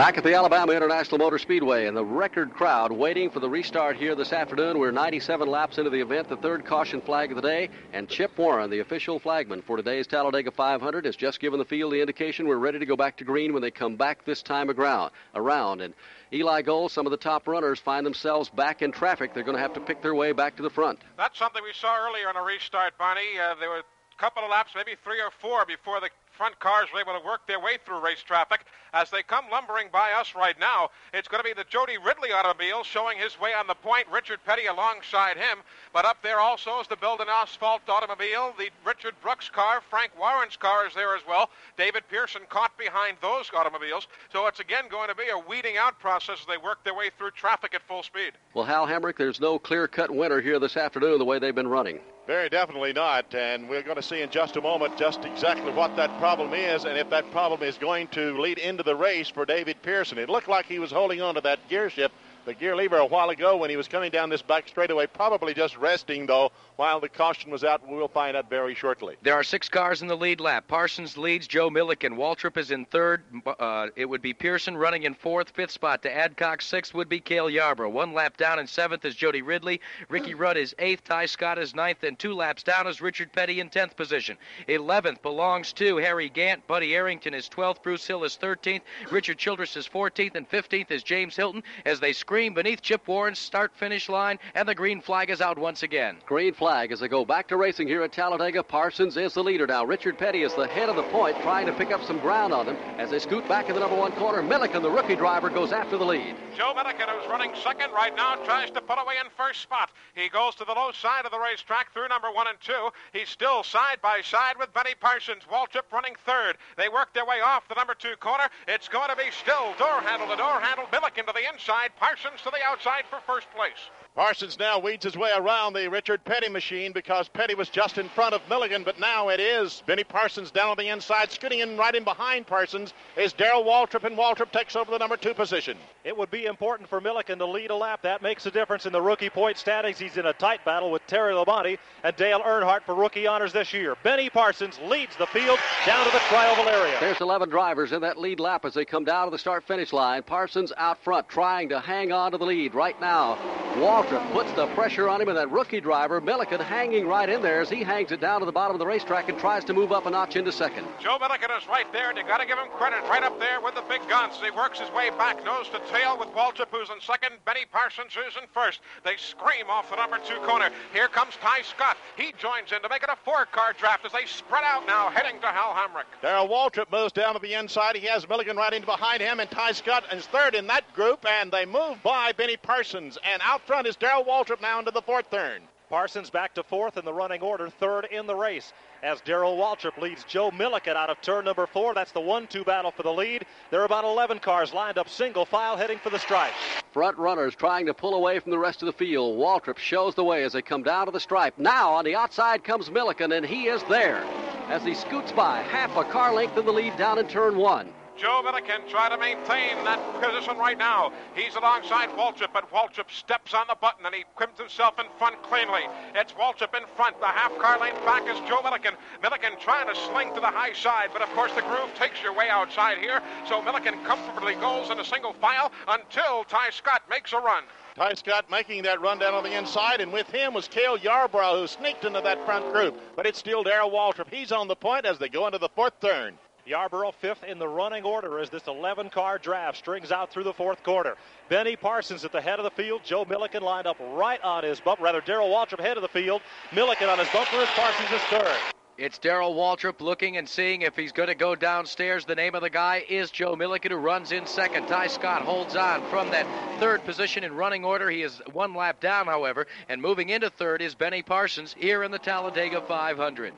Back 0.00 0.16
at 0.16 0.24
the 0.24 0.34
Alabama 0.34 0.72
International 0.72 1.18
Motor 1.18 1.38
Speedway, 1.38 1.86
and 1.86 1.94
the 1.94 2.04
record 2.04 2.54
crowd 2.54 2.90
waiting 2.90 3.28
for 3.28 3.40
the 3.40 3.50
restart 3.50 3.96
here 3.96 4.14
this 4.14 4.32
afternoon. 4.32 4.78
We're 4.78 4.90
97 4.90 5.46
laps 5.46 5.76
into 5.76 5.90
the 5.90 6.00
event, 6.00 6.28
the 6.28 6.36
third 6.36 6.64
caution 6.64 7.02
flag 7.02 7.30
of 7.30 7.36
the 7.36 7.42
day, 7.42 7.68
and 7.92 8.08
Chip 8.08 8.38
Warren, 8.38 8.70
the 8.70 8.78
official 8.78 9.18
flagman 9.18 9.60
for 9.60 9.76
today's 9.76 10.06
Talladega 10.06 10.52
500, 10.52 11.04
has 11.04 11.16
just 11.16 11.38
given 11.38 11.58
the 11.58 11.66
field 11.66 11.92
the 11.92 12.00
indication 12.00 12.48
we're 12.48 12.56
ready 12.56 12.78
to 12.78 12.86
go 12.86 12.96
back 12.96 13.18
to 13.18 13.24
green 13.24 13.52
when 13.52 13.60
they 13.60 13.70
come 13.70 13.96
back 13.96 14.24
this 14.24 14.42
time 14.42 14.70
around. 14.70 15.10
Around 15.34 15.82
and 15.82 15.92
Eli 16.32 16.62
Gold, 16.62 16.92
some 16.92 17.06
of 17.06 17.10
the 17.10 17.18
top 17.18 17.46
runners 17.46 17.78
find 17.78 18.06
themselves 18.06 18.48
back 18.48 18.80
in 18.80 18.92
traffic. 18.92 19.34
They're 19.34 19.44
going 19.44 19.56
to 19.56 19.62
have 19.62 19.74
to 19.74 19.80
pick 19.80 20.00
their 20.00 20.14
way 20.14 20.32
back 20.32 20.56
to 20.56 20.62
the 20.62 20.70
front. 20.70 20.98
That's 21.18 21.38
something 21.38 21.62
we 21.62 21.74
saw 21.74 21.96
earlier 22.06 22.30
in 22.30 22.36
a 22.36 22.42
restart, 22.42 22.96
Bonnie. 22.96 23.38
Uh, 23.38 23.54
there 23.60 23.68
were 23.68 23.78
a 23.78 24.18
couple 24.18 24.44
of 24.44 24.50
laps, 24.50 24.72
maybe 24.74 24.92
three 25.04 25.20
or 25.20 25.30
four, 25.40 25.66
before 25.66 26.00
the 26.00 26.08
front 26.40 26.58
cars 26.58 26.88
were 26.90 27.00
able 27.00 27.12
to 27.12 27.26
work 27.26 27.46
their 27.46 27.60
way 27.60 27.76
through 27.84 28.00
race 28.00 28.22
traffic. 28.22 28.64
As 28.94 29.10
they 29.10 29.22
come 29.22 29.44
lumbering 29.52 29.88
by 29.92 30.12
us 30.12 30.34
right 30.34 30.58
now, 30.58 30.88
it's 31.12 31.28
going 31.28 31.42
to 31.42 31.46
be 31.46 31.52
the 31.52 31.68
Jody 31.68 31.98
Ridley 31.98 32.32
automobile 32.32 32.82
showing 32.82 33.18
his 33.18 33.38
way 33.38 33.52
on 33.52 33.66
the 33.66 33.74
point. 33.74 34.06
Richard 34.10 34.40
Petty 34.46 34.64
alongside 34.64 35.36
him. 35.36 35.58
But 35.92 36.06
up 36.06 36.16
there 36.22 36.40
also 36.40 36.80
is 36.80 36.88
the 36.88 36.96
Build 36.96 37.20
and 37.20 37.28
Asphalt 37.28 37.82
automobile. 37.90 38.54
The 38.56 38.70
Richard 38.86 39.16
Brooks 39.20 39.50
car, 39.50 39.82
Frank 39.90 40.18
Warren's 40.18 40.56
car 40.56 40.86
is 40.86 40.94
there 40.94 41.14
as 41.14 41.20
well. 41.28 41.50
David 41.76 42.04
Pearson 42.08 42.42
caught 42.48 42.76
behind 42.78 43.18
those 43.20 43.50
automobiles. 43.54 44.06
So 44.32 44.46
it's 44.46 44.60
again 44.60 44.84
going 44.90 45.10
to 45.10 45.14
be 45.14 45.28
a 45.28 45.38
weeding 45.38 45.76
out 45.76 45.98
process 45.98 46.38
as 46.40 46.46
they 46.46 46.56
work 46.56 46.82
their 46.84 46.94
way 46.94 47.10
through 47.18 47.32
traffic 47.32 47.74
at 47.74 47.82
full 47.82 48.02
speed. 48.02 48.32
Well, 48.54 48.64
Hal 48.64 48.86
Hamrick, 48.86 49.18
there's 49.18 49.40
no 49.40 49.58
clear 49.58 49.86
cut 49.86 50.10
winner 50.10 50.40
here 50.40 50.58
this 50.58 50.78
afternoon 50.78 51.18
the 51.18 51.24
way 51.26 51.38
they've 51.38 51.54
been 51.54 51.68
running. 51.68 52.00
Very 52.30 52.48
definitely 52.48 52.92
not. 52.92 53.34
And 53.34 53.68
we're 53.68 53.82
going 53.82 53.96
to 53.96 54.02
see 54.02 54.22
in 54.22 54.30
just 54.30 54.54
a 54.54 54.60
moment 54.60 54.96
just 54.96 55.24
exactly 55.24 55.72
what 55.72 55.96
that 55.96 56.16
problem 56.20 56.54
is 56.54 56.84
and 56.84 56.96
if 56.96 57.10
that 57.10 57.28
problem 57.32 57.60
is 57.60 57.76
going 57.76 58.06
to 58.12 58.40
lead 58.40 58.58
into 58.58 58.84
the 58.84 58.94
race 58.94 59.28
for 59.28 59.44
David 59.44 59.82
Pearson. 59.82 60.16
It 60.16 60.28
looked 60.28 60.46
like 60.46 60.66
he 60.66 60.78
was 60.78 60.92
holding 60.92 61.20
on 61.20 61.34
to 61.34 61.40
that 61.40 61.58
gear 61.68 61.90
shift 61.90 62.14
the 62.44 62.54
gear 62.54 62.76
lever 62.76 62.96
a 62.96 63.06
while 63.06 63.30
ago 63.30 63.56
when 63.56 63.70
he 63.70 63.76
was 63.76 63.88
coming 63.88 64.10
down 64.10 64.30
this 64.30 64.42
back 64.42 64.68
straightaway, 64.68 65.06
probably 65.06 65.54
just 65.54 65.76
resting, 65.76 66.26
though, 66.26 66.50
while 66.76 67.00
the 67.00 67.08
caution 67.08 67.50
was 67.50 67.64
out. 67.64 67.86
We'll 67.86 68.08
find 68.08 68.36
out 68.36 68.48
very 68.48 68.74
shortly. 68.74 69.16
There 69.22 69.34
are 69.34 69.42
six 69.42 69.68
cars 69.68 70.02
in 70.02 70.08
the 70.08 70.16
lead 70.16 70.40
lap. 70.40 70.66
Parsons 70.68 71.18
leads 71.18 71.46
Joe 71.46 71.70
Millikan. 71.70 72.16
Waltrip 72.16 72.56
is 72.56 72.70
in 72.70 72.84
third. 72.86 73.22
Uh, 73.46 73.88
it 73.96 74.06
would 74.06 74.22
be 74.22 74.32
Pearson 74.32 74.76
running 74.76 75.02
in 75.02 75.14
fourth. 75.14 75.50
Fifth 75.50 75.72
spot 75.72 76.02
to 76.02 76.10
Adcox. 76.10 76.62
Sixth 76.62 76.94
would 76.94 77.08
be 77.08 77.20
Cale 77.20 77.50
Yarborough. 77.50 77.90
One 77.90 78.14
lap 78.14 78.36
down 78.36 78.58
in 78.58 78.66
seventh 78.66 79.04
is 79.04 79.14
Jody 79.14 79.42
Ridley. 79.42 79.80
Ricky 80.08 80.34
Rudd 80.34 80.56
is 80.56 80.74
eighth. 80.78 81.04
Tighe 81.04 81.28
Scott 81.28 81.58
is 81.58 81.74
ninth. 81.74 82.02
And 82.02 82.18
two 82.18 82.34
laps 82.34 82.62
down 82.62 82.86
is 82.86 83.00
Richard 83.00 83.32
Petty 83.32 83.60
in 83.60 83.68
tenth 83.68 83.96
position. 83.96 84.36
Eleventh 84.68 85.22
belongs 85.22 85.72
to 85.74 85.98
Harry 85.98 86.28
Gant. 86.28 86.66
Buddy 86.66 86.94
Arrington 86.94 87.34
is 87.34 87.48
twelfth. 87.48 87.82
Bruce 87.82 88.06
Hill 88.06 88.24
is 88.24 88.36
thirteenth. 88.36 88.84
Richard 89.10 89.38
Childress 89.38 89.76
is 89.76 89.86
fourteenth. 89.86 90.34
And 90.34 90.48
fifteenth 90.48 90.90
is 90.90 91.02
James 91.02 91.36
Hylton 91.36 91.62
as 91.84 92.00
they 92.00 92.12
scream 92.30 92.54
beneath 92.54 92.80
Chip 92.80 93.08
Warren's 93.08 93.40
start 93.40 93.72
finish 93.74 94.08
line. 94.08 94.38
And 94.54 94.68
the 94.68 94.74
green 94.76 95.00
flag 95.00 95.30
is 95.30 95.40
out 95.40 95.58
once 95.58 95.82
again. 95.82 96.18
Green 96.26 96.54
flag 96.54 96.92
as 96.92 97.00
they 97.00 97.08
go 97.08 97.24
back 97.24 97.48
to 97.48 97.56
racing 97.56 97.88
here 97.88 98.04
at 98.04 98.12
Talladega. 98.12 98.62
Parsons 98.62 99.16
is 99.16 99.34
the 99.34 99.42
leader 99.42 99.66
now. 99.66 99.84
Richard 99.84 100.16
Petty 100.16 100.44
is 100.44 100.54
the 100.54 100.68
head 100.68 100.88
of 100.88 100.94
the 100.94 101.02
point, 101.10 101.36
trying 101.42 101.66
to 101.66 101.72
pick 101.72 101.90
up 101.90 102.04
some 102.04 102.20
ground 102.20 102.52
on 102.52 102.66
them 102.66 102.76
as 102.98 103.10
they 103.10 103.18
scoot 103.18 103.48
back 103.48 103.68
in 103.68 103.74
the 103.74 103.80
number 103.80 103.96
one 103.96 104.12
corner. 104.12 104.44
Millikan, 104.44 104.80
the 104.80 104.88
rookie 104.88 105.16
driver, 105.16 105.50
goes 105.50 105.72
after 105.72 105.98
the 105.98 106.04
lead. 106.04 106.36
Joe 106.56 106.72
Millikan, 106.72 107.08
who's 107.08 107.28
running 107.28 107.50
second 107.64 107.90
right 107.90 108.14
now, 108.14 108.36
tries 108.44 108.70
to 108.70 108.80
pull 108.80 108.98
away 108.98 109.14
in 109.20 109.28
first 109.36 109.62
spot. 109.62 109.90
He 110.14 110.28
goes 110.28 110.54
to 110.54 110.64
the 110.64 110.72
low 110.72 110.92
side 110.92 111.24
of 111.24 111.32
the 111.32 111.40
racetrack 111.40 111.92
through 111.92 112.06
number 112.06 112.30
one 112.30 112.46
and 112.46 112.60
two. 112.60 112.90
He's 113.12 113.28
still 113.28 113.64
side 113.64 113.98
by 114.02 114.20
side 114.22 114.54
with 114.56 114.72
Benny 114.72 114.94
Parsons. 115.00 115.42
Waltrip 115.50 115.90
running 115.92 116.14
third. 116.24 116.58
They 116.76 116.88
work 116.88 117.12
their 117.12 117.26
way 117.26 117.40
off 117.44 117.66
the 117.66 117.74
number 117.74 117.94
two 117.94 118.14
corner. 118.20 118.46
It's 118.68 118.86
going 118.86 119.10
to 119.10 119.16
be 119.16 119.32
still 119.32 119.74
door 119.80 120.00
handle 120.02 120.28
to 120.28 120.36
door 120.36 120.60
handle. 120.60 120.86
Millikan 120.92 121.26
to 121.26 121.34
the 121.34 121.52
inside. 121.52 121.90
Parsons 121.98 122.19
to 122.42 122.50
the 122.50 122.62
outside 122.66 123.04
for 123.08 123.20
first 123.26 123.46
place. 123.56 123.90
Parsons 124.16 124.58
now 124.58 124.80
weeds 124.80 125.04
his 125.04 125.16
way 125.16 125.30
around 125.36 125.72
the 125.72 125.88
Richard 125.88 126.24
Petty 126.24 126.48
machine 126.48 126.90
because 126.92 127.28
Petty 127.28 127.54
was 127.54 127.68
just 127.68 127.96
in 127.96 128.08
front 128.08 128.34
of 128.34 128.44
Millikan, 128.48 128.84
but 128.84 128.98
now 128.98 129.28
it 129.28 129.38
is 129.38 129.84
Benny 129.86 130.02
Parsons 130.02 130.50
down 130.50 130.68
on 130.68 130.76
the 130.76 130.88
inside, 130.88 131.30
scooting 131.30 131.60
in 131.60 131.76
right 131.76 131.94
in 131.94 132.02
behind 132.02 132.44
Parsons 132.46 132.92
is 133.16 133.32
Darrell 133.32 133.62
Waltrip, 133.62 134.02
and 134.02 134.18
Waltrip 134.18 134.50
takes 134.50 134.74
over 134.74 134.90
the 134.90 134.98
number 134.98 135.16
two 135.16 135.32
position. 135.32 135.78
It 136.02 136.16
would 136.16 136.30
be 136.30 136.46
important 136.46 136.88
for 136.88 137.00
Millikan 137.00 137.38
to 137.38 137.46
lead 137.46 137.70
a 137.70 137.74
lap. 137.76 138.02
That 138.02 138.20
makes 138.20 138.44
a 138.46 138.50
difference 138.50 138.84
in 138.84 138.92
the 138.92 139.00
rookie 139.00 139.30
point 139.30 139.56
standings. 139.56 139.98
He's 139.98 140.16
in 140.16 140.26
a 140.26 140.32
tight 140.32 140.64
battle 140.64 140.90
with 140.90 141.06
Terry 141.06 141.32
Labonte 141.32 141.78
and 142.02 142.16
Dale 142.16 142.40
Earnhardt 142.40 142.82
for 142.82 142.96
rookie 142.96 143.28
honors 143.28 143.52
this 143.52 143.72
year. 143.72 143.96
Benny 144.02 144.28
Parsons 144.28 144.80
leads 144.86 145.14
the 145.16 145.26
field 145.28 145.60
down 145.86 146.04
to 146.04 146.10
the 146.10 146.18
trioval 146.18 146.66
area. 146.66 146.96
There's 146.98 147.20
11 147.20 147.48
drivers 147.48 147.92
in 147.92 148.00
that 148.00 148.18
lead 148.18 148.40
lap 148.40 148.64
as 148.64 148.74
they 148.74 148.84
come 148.84 149.04
down 149.04 149.26
to 149.26 149.30
the 149.30 149.38
start-finish 149.38 149.92
line. 149.92 150.24
Parsons 150.24 150.72
out 150.76 151.02
front 151.04 151.28
trying 151.28 151.68
to 151.68 151.78
hang 151.78 152.10
on 152.10 152.32
to 152.32 152.38
the 152.38 152.46
lead. 152.46 152.74
Right 152.74 153.00
now, 153.00 153.38
Waltrip 153.76 153.99
puts 154.32 154.52
the 154.52 154.66
pressure 154.68 155.08
on 155.08 155.20
him, 155.20 155.28
and 155.28 155.36
that 155.36 155.50
rookie 155.50 155.80
driver, 155.80 156.20
Millikan, 156.20 156.60
hanging 156.60 157.06
right 157.06 157.28
in 157.28 157.42
there 157.42 157.60
as 157.60 157.68
he 157.68 157.82
hangs 157.82 158.12
it 158.12 158.20
down 158.20 158.40
to 158.40 158.46
the 158.46 158.52
bottom 158.52 158.74
of 158.74 158.78
the 158.78 158.86
racetrack 158.86 159.28
and 159.28 159.38
tries 159.38 159.64
to 159.64 159.74
move 159.74 159.92
up 159.92 160.06
a 160.06 160.10
notch 160.10 160.36
into 160.36 160.52
second. 160.52 160.86
Joe 161.00 161.18
Millikan 161.20 161.56
is 161.56 161.66
right 161.68 161.90
there, 161.92 162.08
and 162.08 162.18
you 162.18 162.24
got 162.24 162.38
to 162.38 162.46
give 162.46 162.58
him 162.58 162.68
credit. 162.76 163.00
Right 163.08 163.22
up 163.22 163.38
there 163.38 163.60
with 163.60 163.74
the 163.74 163.84
big 163.88 164.06
guns. 164.08 164.34
He 164.42 164.50
works 164.50 164.78
his 164.78 164.90
way 164.92 165.10
back, 165.10 165.44
nose 165.44 165.68
to 165.70 165.80
tail, 165.92 166.18
with 166.18 166.28
Waltrip, 166.30 166.68
who's 166.70 166.90
in 166.90 167.00
second. 167.00 167.36
Benny 167.44 167.64
Parsons 167.70 168.12
is 168.12 168.36
in 168.40 168.46
first. 168.52 168.80
They 169.04 169.16
scream 169.16 169.68
off 169.68 169.90
the 169.90 169.96
number 169.96 170.18
two 170.26 170.36
corner. 170.46 170.70
Here 170.92 171.08
comes 171.08 171.34
Tighe 171.34 171.64
Scott. 171.64 171.96
He 172.16 172.32
joins 172.38 172.72
in 172.72 172.82
to 172.82 172.88
make 172.88 173.02
it 173.02 173.10
a 173.10 173.16
four-car 173.24 173.74
draft 173.78 174.04
as 174.06 174.12
they 174.12 174.26
spread 174.26 174.64
out 174.64 174.86
now, 174.86 175.10
heading 175.10 175.40
to 175.40 175.46
Hal 175.46 175.74
Hamrick. 175.74 176.06
Darrell 176.22 176.48
Waltrip 176.48 176.90
moves 176.92 177.12
down 177.12 177.34
to 177.34 177.40
the 177.40 177.54
inside. 177.54 177.96
He 177.96 178.06
has 178.06 178.26
Millikan 178.26 178.56
right 178.56 178.72
in 178.72 178.84
behind 178.84 179.20
him, 179.20 179.40
and 179.40 179.50
Tighe 179.50 179.74
Scott 179.74 180.04
is 180.12 180.26
third 180.26 180.54
in 180.54 180.66
that 180.68 180.92
group, 180.94 181.26
and 181.26 181.50
they 181.50 181.66
move 181.66 182.02
by 182.02 182.32
Benny 182.32 182.56
Parsons. 182.56 183.18
And 183.24 183.40
out 183.44 183.60
front 183.66 183.86
is 183.86 183.89
Darrell 183.96 184.24
Waltrip 184.24 184.60
now 184.60 184.78
into 184.78 184.90
the 184.90 185.02
fourth 185.02 185.30
turn. 185.30 185.62
Parsons 185.88 186.30
back 186.30 186.54
to 186.54 186.62
fourth 186.62 186.96
in 186.96 187.04
the 187.04 187.12
running 187.12 187.40
order, 187.40 187.68
third 187.68 188.06
in 188.12 188.26
the 188.26 188.34
race. 188.34 188.72
As 189.02 189.20
Darrell 189.22 189.56
Waltrip 189.56 190.00
leads 190.00 190.22
Joe 190.22 190.52
Millikan 190.52 190.94
out 190.94 191.10
of 191.10 191.20
turn 191.20 191.46
number 191.46 191.66
four. 191.66 191.94
That's 191.94 192.12
the 192.12 192.20
one-two 192.20 192.62
battle 192.62 192.92
for 192.92 193.02
the 193.02 193.12
lead. 193.12 193.44
There 193.70 193.80
are 193.80 193.86
about 193.86 194.04
11 194.04 194.38
cars 194.38 194.72
lined 194.72 194.98
up 194.98 195.08
single 195.08 195.44
file 195.44 195.76
heading 195.76 195.98
for 195.98 196.10
the 196.10 196.18
stripe. 196.18 196.52
Front 196.92 197.18
runners 197.18 197.56
trying 197.56 197.86
to 197.86 197.94
pull 197.94 198.14
away 198.14 198.38
from 198.38 198.52
the 198.52 198.58
rest 198.58 198.82
of 198.82 198.86
the 198.86 198.92
field. 198.92 199.36
Waltrip 199.36 199.78
shows 199.78 200.14
the 200.14 200.22
way 200.22 200.44
as 200.44 200.52
they 200.52 200.62
come 200.62 200.84
down 200.84 201.06
to 201.06 201.12
the 201.12 201.18
stripe. 201.18 201.54
Now 201.58 201.90
on 201.90 202.04
the 202.04 202.14
outside 202.14 202.62
comes 202.62 202.88
Millikan, 202.88 203.36
and 203.36 203.44
he 203.44 203.66
is 203.66 203.82
there 203.84 204.24
as 204.68 204.84
he 204.84 204.94
scoots 204.94 205.32
by 205.32 205.62
half 205.62 205.96
a 205.96 206.04
car 206.04 206.32
length 206.32 206.56
in 206.56 206.64
the 206.64 206.72
lead 206.72 206.96
down 206.96 207.18
in 207.18 207.26
turn 207.26 207.56
one. 207.56 207.92
Joe 208.20 208.42
Millikan 208.44 208.86
trying 208.90 209.12
to 209.12 209.16
maintain 209.16 209.82
that 209.84 209.98
position 210.20 210.58
right 210.58 210.76
now. 210.76 211.10
He's 211.34 211.54
alongside 211.54 212.10
Waltrip, 212.10 212.52
but 212.52 212.70
Waltrip 212.70 213.10
steps 213.10 213.54
on 213.54 213.64
the 213.66 213.76
button 213.80 214.04
and 214.04 214.14
he 214.14 214.24
quims 214.36 214.58
himself 214.58 214.98
in 214.98 215.06
front 215.18 215.42
cleanly. 215.42 215.80
It's 216.14 216.34
Waltrip 216.34 216.76
in 216.76 216.84
front. 216.96 217.18
The 217.18 217.26
half 217.26 217.56
car 217.58 217.80
lane 217.80 217.94
back 218.04 218.28
is 218.28 218.38
Joe 218.46 218.60
Millikan. 218.60 218.92
Millikan 219.22 219.58
trying 219.58 219.88
to 219.88 219.98
sling 219.98 220.34
to 220.34 220.40
the 220.40 220.52
high 220.52 220.74
side, 220.74 221.08
but 221.14 221.22
of 221.22 221.30
course 221.30 221.50
the 221.54 221.62
groove 221.62 221.88
takes 221.94 222.22
your 222.22 222.34
way 222.34 222.50
outside 222.50 222.98
here. 222.98 223.22
So 223.48 223.62
Millikan 223.62 224.04
comfortably 224.04 224.54
goes 224.56 224.90
in 224.90 225.00
a 225.00 225.04
single 225.04 225.32
file 225.32 225.72
until 225.88 226.44
Tighe 226.44 226.74
Scott 226.74 227.00
makes 227.08 227.32
a 227.32 227.38
run. 227.38 227.64
Tighe 227.96 228.18
Scott 228.18 228.50
making 228.50 228.82
that 228.82 229.00
run 229.00 229.18
down 229.18 229.32
on 229.32 229.44
the 229.44 229.56
inside, 229.56 230.02
and 230.02 230.12
with 230.12 230.30
him 230.30 230.52
was 230.52 230.68
Cale 230.68 230.98
Yarborough, 230.98 231.58
who 231.58 231.66
sneaked 231.66 232.04
into 232.04 232.20
that 232.20 232.44
front 232.44 232.70
group. 232.70 233.00
But 233.16 233.24
it's 233.24 233.38
still 233.38 233.62
Darrell 233.62 233.90
Waltrip. 233.90 234.28
He's 234.30 234.52
on 234.52 234.68
the 234.68 234.76
point 234.76 235.06
as 235.06 235.18
they 235.18 235.30
go 235.30 235.46
into 235.46 235.58
the 235.58 235.70
fourth 235.70 235.98
turn. 236.00 236.34
Yarborough 236.66 237.12
fifth 237.12 237.44
in 237.44 237.58
the 237.58 237.68
running 237.68 238.04
order 238.04 238.38
as 238.38 238.50
this 238.50 238.66
11 238.66 239.10
car 239.10 239.38
draft 239.38 239.78
strings 239.78 240.12
out 240.12 240.30
through 240.30 240.44
the 240.44 240.52
fourth 240.52 240.82
quarter. 240.82 241.16
Benny 241.48 241.76
Parsons 241.76 242.24
at 242.24 242.32
the 242.32 242.40
head 242.40 242.58
of 242.58 242.64
the 242.64 242.70
field. 242.70 243.02
Joe 243.04 243.24
Millikan 243.24 243.62
lined 243.62 243.86
up 243.86 243.96
right 244.00 244.40
on 244.42 244.64
his 244.64 244.80
bump. 244.80 245.00
Rather, 245.00 245.20
Darrell 245.20 245.48
Waltrip 245.48 245.80
head 245.80 245.96
of 245.96 246.02
the 246.02 246.08
field. 246.08 246.42
Millikan 246.70 247.08
on 247.08 247.18
his 247.18 247.28
bumper 247.30 247.56
as 247.56 247.68
Parsons 247.68 248.10
is 248.12 248.22
third. 248.22 248.56
It's 249.00 249.16
Darrell 249.16 249.54
Waltrip 249.54 250.02
looking 250.02 250.36
and 250.36 250.46
seeing 250.46 250.82
if 250.82 250.94
he's 250.94 251.12
going 251.12 251.30
to 251.30 251.34
go 251.34 251.54
downstairs. 251.54 252.26
The 252.26 252.34
name 252.34 252.54
of 252.54 252.60
the 252.60 252.68
guy 252.68 253.02
is 253.08 253.30
Joe 253.30 253.56
Millikan, 253.56 253.92
who 253.92 253.96
runs 253.96 254.30
in 254.30 254.44
second. 254.44 254.88
Tighe 254.88 255.08
Scott 255.08 255.40
holds 255.40 255.74
on 255.74 256.06
from 256.10 256.30
that 256.32 256.46
third 256.80 257.02
position 257.06 257.42
in 257.42 257.54
running 257.54 257.82
order. 257.82 258.10
He 258.10 258.20
is 258.20 258.42
one 258.52 258.74
lap 258.74 259.00
down, 259.00 259.24
however, 259.24 259.66
and 259.88 260.02
moving 260.02 260.28
into 260.28 260.50
third 260.50 260.82
is 260.82 260.94
Benny 260.94 261.22
Parsons 261.22 261.74
here 261.78 262.02
in 262.02 262.10
the 262.10 262.18
Talladega 262.18 262.82
500. 262.82 263.54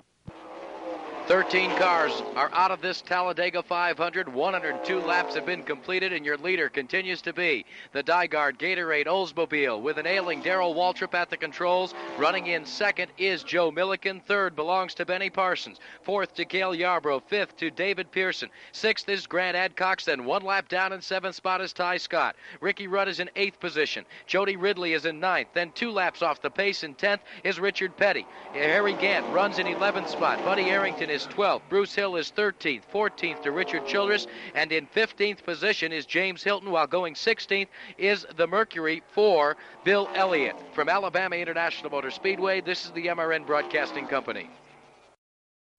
13 1.29 1.71
cars 1.77 2.21
are 2.35 2.51
out 2.53 2.73
of 2.73 2.81
this 2.81 3.01
Talladega 3.01 3.63
500. 3.63 4.29
102 4.29 4.99
laps 4.99 5.37
have 5.37 5.47
been 5.47 5.63
completed, 5.63 6.13
and 6.13 6.27
your 6.27 6.37
leader 6.37 6.69
continues 6.69 7.23
to 7.23 7.33
be 7.33 7.65
the 7.93 8.03
DiGard 8.03 8.59
Gatorade 8.59 9.07
Oldsmobile 9.07 9.81
with 9.81 9.99
an 9.99 10.07
ailing 10.07 10.43
Darrell 10.43 10.75
Waltrip 10.75 11.15
at 11.15 11.31
the 11.31 11.37
controls. 11.37 11.95
Running 12.19 12.49
in 12.49 12.67
second 12.67 13.13
is 13.19 13.45
Joe 13.45 13.71
Millikan. 13.71 14.21
Third 14.25 14.57
belongs 14.57 14.95
to 14.95 15.07
Benny 15.07 15.31
Parsons. 15.31 15.79
Fourth 16.03 16.35
to 16.35 16.45
Cale 16.45 16.75
Yarborough. 16.75 17.23
Fifth 17.29 17.57
to 17.59 17.71
David 17.71 18.11
Pearson. 18.11 18.51
Sixth 18.73 19.09
is 19.09 19.29
Grant 19.29 19.57
Adcox. 19.57 20.05
Then 20.05 20.25
one 20.25 20.43
lap 20.43 20.69
down 20.69 20.93
in 20.93 21.01
seventh 21.01 21.37
spot 21.37 21.61
is 21.61 21.73
Tighe 21.73 22.01
Scott. 22.01 22.35
Ricky 22.61 22.89
Rudd 22.89 23.07
is 23.07 23.21
in 23.21 23.31
eighth 23.37 23.61
position. 23.61 24.05
Jody 24.27 24.57
Ridley 24.57 24.93
is 24.93 25.07
in 25.07 25.21
ninth. 25.21 25.49
Then 25.55 25.71
two 25.71 25.93
laps 25.93 26.21
off 26.21 26.43
the 26.43 26.51
pace 26.51 26.83
in 26.83 26.95
tenth 26.95 27.23
is 27.45 27.61
Richard 27.61 27.97
Petty. 27.97 28.27
Harry 28.53 28.95
Gant 28.95 29.33
runs 29.33 29.61
in 29.61 29.67
11th 29.67 30.09
spot. 30.09 30.45
Buddy 30.45 30.65
Arrington 30.65 31.12
is 31.13 31.27
12th. 31.27 31.61
Bruce 31.69 31.95
Hill 31.95 32.17
is 32.17 32.33
13th. 32.35 32.83
14th 32.93 33.43
to 33.43 33.53
Richard 33.53 33.87
Childress. 33.87 34.27
And 34.55 34.73
in 34.73 34.87
15th 34.87 35.45
position 35.45 35.93
is 35.93 36.07
James 36.07 36.43
Hylton, 36.43 36.71
while 36.71 36.87
going 36.87 37.15
16th 37.15 37.69
is 37.99 38.27
the 38.37 38.47
Mercury 38.47 39.03
for 39.13 39.57
Bill 39.85 40.09
Elliott. 40.15 40.57
From 40.75 40.89
Alabama 40.89 41.37
International 41.37 41.91
Motor 41.91 42.11
Speedway, 42.11 42.63
this 42.63 42.87
is 42.87 42.93
the 42.93 43.07
MRN 43.07 43.47
Broadcasting 43.47 44.07
Company. 44.07 44.49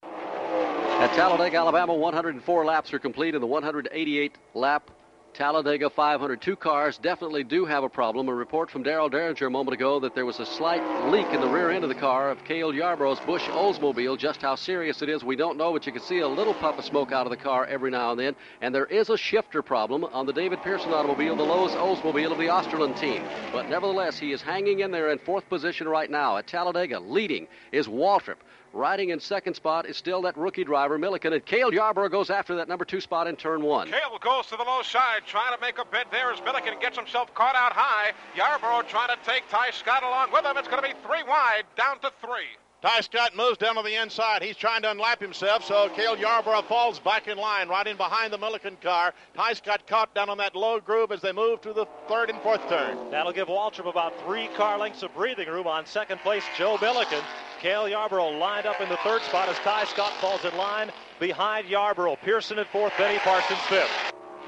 At 0.04 1.14
Talladega, 1.16 1.58
Alabama, 1.58 1.96
104 1.96 2.66
laps 2.66 2.94
are 2.94 3.00
complete 3.00 3.34
in 3.34 3.42
the 3.42 3.48
188 3.48 4.38
lap 4.54 4.92
Talladega 5.34 5.90
500. 5.90 6.42
Two 6.42 6.56
cars 6.56 7.00
definitely 7.00 7.44
do 7.44 7.66
have 7.66 7.84
a 7.84 7.90
problem. 7.90 8.30
A 8.30 8.34
report 8.34 8.70
from 8.70 8.84
Darel 8.84 9.10
Dieringer 9.10 9.48
a 9.48 9.50
moment 9.50 9.74
ago 9.74 10.00
that 10.00 10.14
there 10.14 10.28
was 10.28 10.40
a 10.40 10.46
slight 10.46 11.10
leak 11.10 11.26
in 11.28 11.42
the 11.42 11.48
rear 11.48 11.72
end 11.72 11.84
of 11.84 11.90
the 11.90 11.96
car 11.96 12.30
of 12.30 12.44
Cale 12.46 12.72
Yarborough's 12.72 13.20
Busch 13.22 13.42
Oldsmobile. 13.46 14.16
Just 14.16 14.44
how 14.44 14.54
serious 14.54 15.02
it 15.02 15.10
is, 15.10 15.24
we 15.24 15.36
don't 15.36 15.58
know, 15.58 15.74
but 15.74 15.88
you 15.88 15.92
can 15.92 16.04
see 16.04 16.20
a 16.20 16.28
little 16.28 16.54
puff 16.54 16.78
of 16.78 16.86
smoke 16.86 17.12
out 17.12 17.26
of 17.26 17.32
the 17.32 17.38
car 17.38 17.66
every 17.66 17.90
now 17.90 18.12
and 18.12 18.20
then. 18.20 18.36
And 18.62 18.76
there 18.76 18.86
is 18.86 19.10
a 19.10 19.18
shifter 19.18 19.64
problem 19.64 20.04
on 20.04 20.28
the 20.28 20.34
David 20.34 20.62
Pearson 20.62 20.94
automobile, 20.94 21.36
the 21.36 21.42
Lowe's 21.42 21.72
Oldsmobile 21.72 22.32
of 22.32 22.38
the 22.38 22.46
Osterlund 22.46 23.00
team. 23.00 23.24
But 23.52 23.70
nevertheless, 23.70 24.20
he 24.20 24.34
is 24.34 24.42
hanging 24.44 24.82
in 24.82 24.92
there 24.92 25.12
in 25.12 25.18
fourth 25.18 25.50
position 25.50 25.88
right 25.88 26.12
now. 26.12 26.38
At 26.38 26.46
Talladega, 26.46 27.00
leading 27.00 27.48
is 27.72 27.88
Waltrip. 27.88 28.38
Riding 28.74 29.10
in 29.10 29.20
second 29.20 29.54
spot 29.54 29.86
is 29.86 29.98
still 29.98 30.24
that 30.24 30.36
rookie 30.36 30.64
driver, 30.64 30.98
Millikan, 30.98 31.32
and 31.32 31.46
Cale 31.46 31.72
Yarborough 31.72 32.10
goes 32.10 32.32
after 32.32 32.56
that 32.56 32.68
number 32.68 32.84
two 32.84 33.00
spot 33.00 33.28
in 33.28 33.36
turn 33.36 33.62
one. 33.62 33.88
Cale 33.88 34.18
goes 34.20 34.48
to 34.48 34.56
the 34.58 34.64
low 34.64 34.82
side, 34.82 35.22
trying 35.28 35.56
to 35.56 35.62
make 35.62 35.78
a 35.78 35.86
bid 35.86 36.08
there 36.10 36.34
as 36.34 36.40
Millikan 36.40 36.82
gets 36.82 36.98
himself 36.98 37.32
caught 37.36 37.56
out 37.56 37.72
high. 37.74 38.14
Yarborough 38.36 38.82
trying 38.88 39.10
to 39.10 39.18
take 39.24 39.48
Tighe 39.48 39.72
Scott 39.74 40.02
along 40.02 40.32
with 40.32 40.44
him. 40.44 40.58
It's 40.58 40.68
going 40.68 40.82
to 40.82 40.90
be 40.90 40.96
three 41.06 41.22
wide, 41.22 41.66
down 41.78 42.00
to 42.00 42.12
three. 42.20 42.58
Tighe 42.84 43.04
Scott 43.04 43.36
moves 43.36 43.60
down 43.60 43.76
to 43.76 43.84
the 43.84 44.02
inside. 44.02 44.42
He's 44.42 44.58
trying 44.58 44.82
to 44.82 44.90
unlap 44.90 45.22
himself, 45.22 45.64
so 45.64 45.90
Cale 45.96 46.18
Yarborough 46.18 46.64
falls 46.64 46.98
back 46.98 47.28
in 47.28 47.38
line, 47.38 47.70
right 47.70 47.86
in 47.86 47.96
behind 47.96 48.34
the 48.34 48.40
Millikan 48.40 48.82
car. 48.82 49.14
Tighe 49.38 49.56
Scott 49.56 49.86
caught 49.86 50.16
down 50.16 50.32
on 50.32 50.40
that 50.40 50.56
low 50.56 50.80
groove 50.80 51.12
as 51.12 51.22
they 51.22 51.32
move 51.32 51.62
to 51.62 51.74
the 51.74 51.86
third 52.10 52.32
and 52.32 52.42
fourth 52.42 52.68
turn. 52.68 52.98
That'll 53.12 53.34
give 53.34 53.50
Waltrip 53.50 53.88
about 53.88 54.20
three 54.26 54.48
car 54.58 54.80
lengths 54.80 55.04
of 55.04 55.14
breathing 55.14 55.48
room 55.48 55.68
on 55.68 55.86
second 55.86 56.22
place, 56.22 56.44
Joe 56.58 56.78
Millikan. 56.78 57.22
Cale 57.64 57.88
Yarborough 57.88 58.32
lined 58.32 58.66
up 58.66 58.82
in 58.82 58.90
the 58.90 58.98
third 58.98 59.22
spot 59.22 59.48
as 59.48 59.56
Tighe 59.60 59.88
Scott 59.88 60.12
falls 60.20 60.44
in 60.44 60.54
line 60.58 60.92
behind 61.18 61.66
Yarborough. 61.70 62.18
Pearson 62.18 62.60
at 62.60 62.68
fourth, 62.68 62.92
Benny 62.98 63.18
Parsons 63.20 63.62
fifth. 63.70 63.90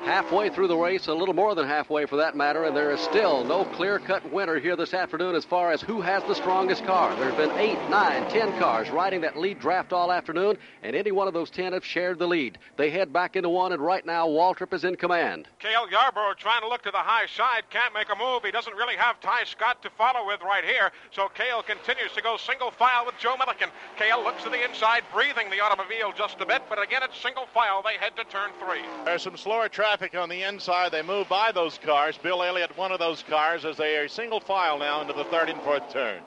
Halfway 0.05 0.51
through 0.51 0.67
the 0.67 0.77
race, 0.77 1.07
a 1.07 1.13
little 1.15 1.33
more 1.33 1.55
than 1.55 1.67
halfway 1.67 2.05
for 2.05 2.17
that 2.17 2.37
matter, 2.37 2.65
and 2.65 2.77
there 2.77 2.91
is 2.91 2.99
still 2.99 3.43
no 3.43 3.65
clear 3.65 3.97
cut 3.97 4.31
winner 4.31 4.59
here 4.59 4.75
this 4.75 4.93
afternoon 4.93 5.33
as 5.33 5.43
far 5.43 5.71
as 5.71 5.81
who 5.81 5.99
has 5.99 6.21
the 6.25 6.35
strongest 6.35 6.85
car. 6.85 7.15
There 7.15 7.31
have 7.31 7.37
been 7.37 7.57
eight, 7.57 7.79
nine, 7.89 8.29
ten 8.29 8.55
cars 8.59 8.91
riding 8.91 9.21
that 9.21 9.35
lead 9.35 9.59
draft 9.59 9.93
all 9.93 10.11
afternoon, 10.11 10.59
and 10.83 10.95
any 10.95 11.11
one 11.11 11.27
of 11.27 11.33
those 11.33 11.49
ten 11.49 11.73
have 11.73 11.83
shared 11.83 12.19
the 12.19 12.27
lead. 12.27 12.59
They 12.77 12.91
head 12.91 13.11
back 13.11 13.35
into 13.35 13.49
one, 13.49 13.73
and 13.73 13.81
right 13.81 14.05
now, 14.05 14.27
Waltrip 14.27 14.75
is 14.75 14.83
in 14.83 14.95
command. 14.95 15.47
Cale 15.57 15.89
Yarborough 15.89 16.35
trying 16.35 16.61
to 16.61 16.69
look 16.69 16.83
to 16.83 16.91
the 16.91 16.97
high 16.97 17.25
side, 17.25 17.63
can't 17.71 17.93
make 17.95 18.09
a 18.13 18.15
move. 18.15 18.43
He 18.45 18.51
doesn't 18.51 18.75
really 18.75 18.97
have 18.97 19.19
Tighe 19.21 19.47
Scott 19.47 19.81
to 19.81 19.89
follow 19.89 20.27
with 20.27 20.43
right 20.43 20.63
here, 20.63 20.91
so 21.09 21.29
Cale 21.29 21.63
continues 21.63 22.11
to 22.13 22.21
go 22.21 22.37
single 22.37 22.69
file 22.69 23.07
with 23.07 23.15
Joe 23.17 23.37
Millikan. 23.37 23.71
Cale 23.97 24.23
looks 24.23 24.43
to 24.43 24.49
the 24.49 24.63
inside, 24.63 25.01
breathing 25.11 25.49
the 25.49 25.61
automobile 25.61 26.13
just 26.15 26.39
a 26.41 26.45
bit, 26.45 26.61
but 26.69 26.79
again, 26.79 27.01
it's 27.01 27.19
single 27.19 27.47
file. 27.55 27.81
They 27.81 27.97
head 27.97 28.15
to 28.17 28.23
turn 28.25 28.51
three. 28.59 28.85
There's 29.03 29.23
some 29.23 29.35
slower 29.35 29.67
traffic 29.67 29.94
on 30.15 30.29
the 30.29 30.43
inside. 30.43 30.91
They 30.91 31.01
move 31.01 31.29
by 31.29 31.51
those 31.53 31.77
cars. 31.77 32.17
Bill 32.17 32.43
Elliott, 32.43 32.77
one 32.77 32.91
of 32.91 32.99
those 32.99 33.23
cars, 33.23 33.63
as 33.63 33.77
they 33.77 33.95
are 33.95 34.07
single 34.09 34.41
file 34.41 34.77
now 34.77 35.01
into 35.01 35.13
the 35.13 35.23
third 35.25 35.49
and 35.49 35.61
fourth 35.61 35.89
turn. 35.91 36.21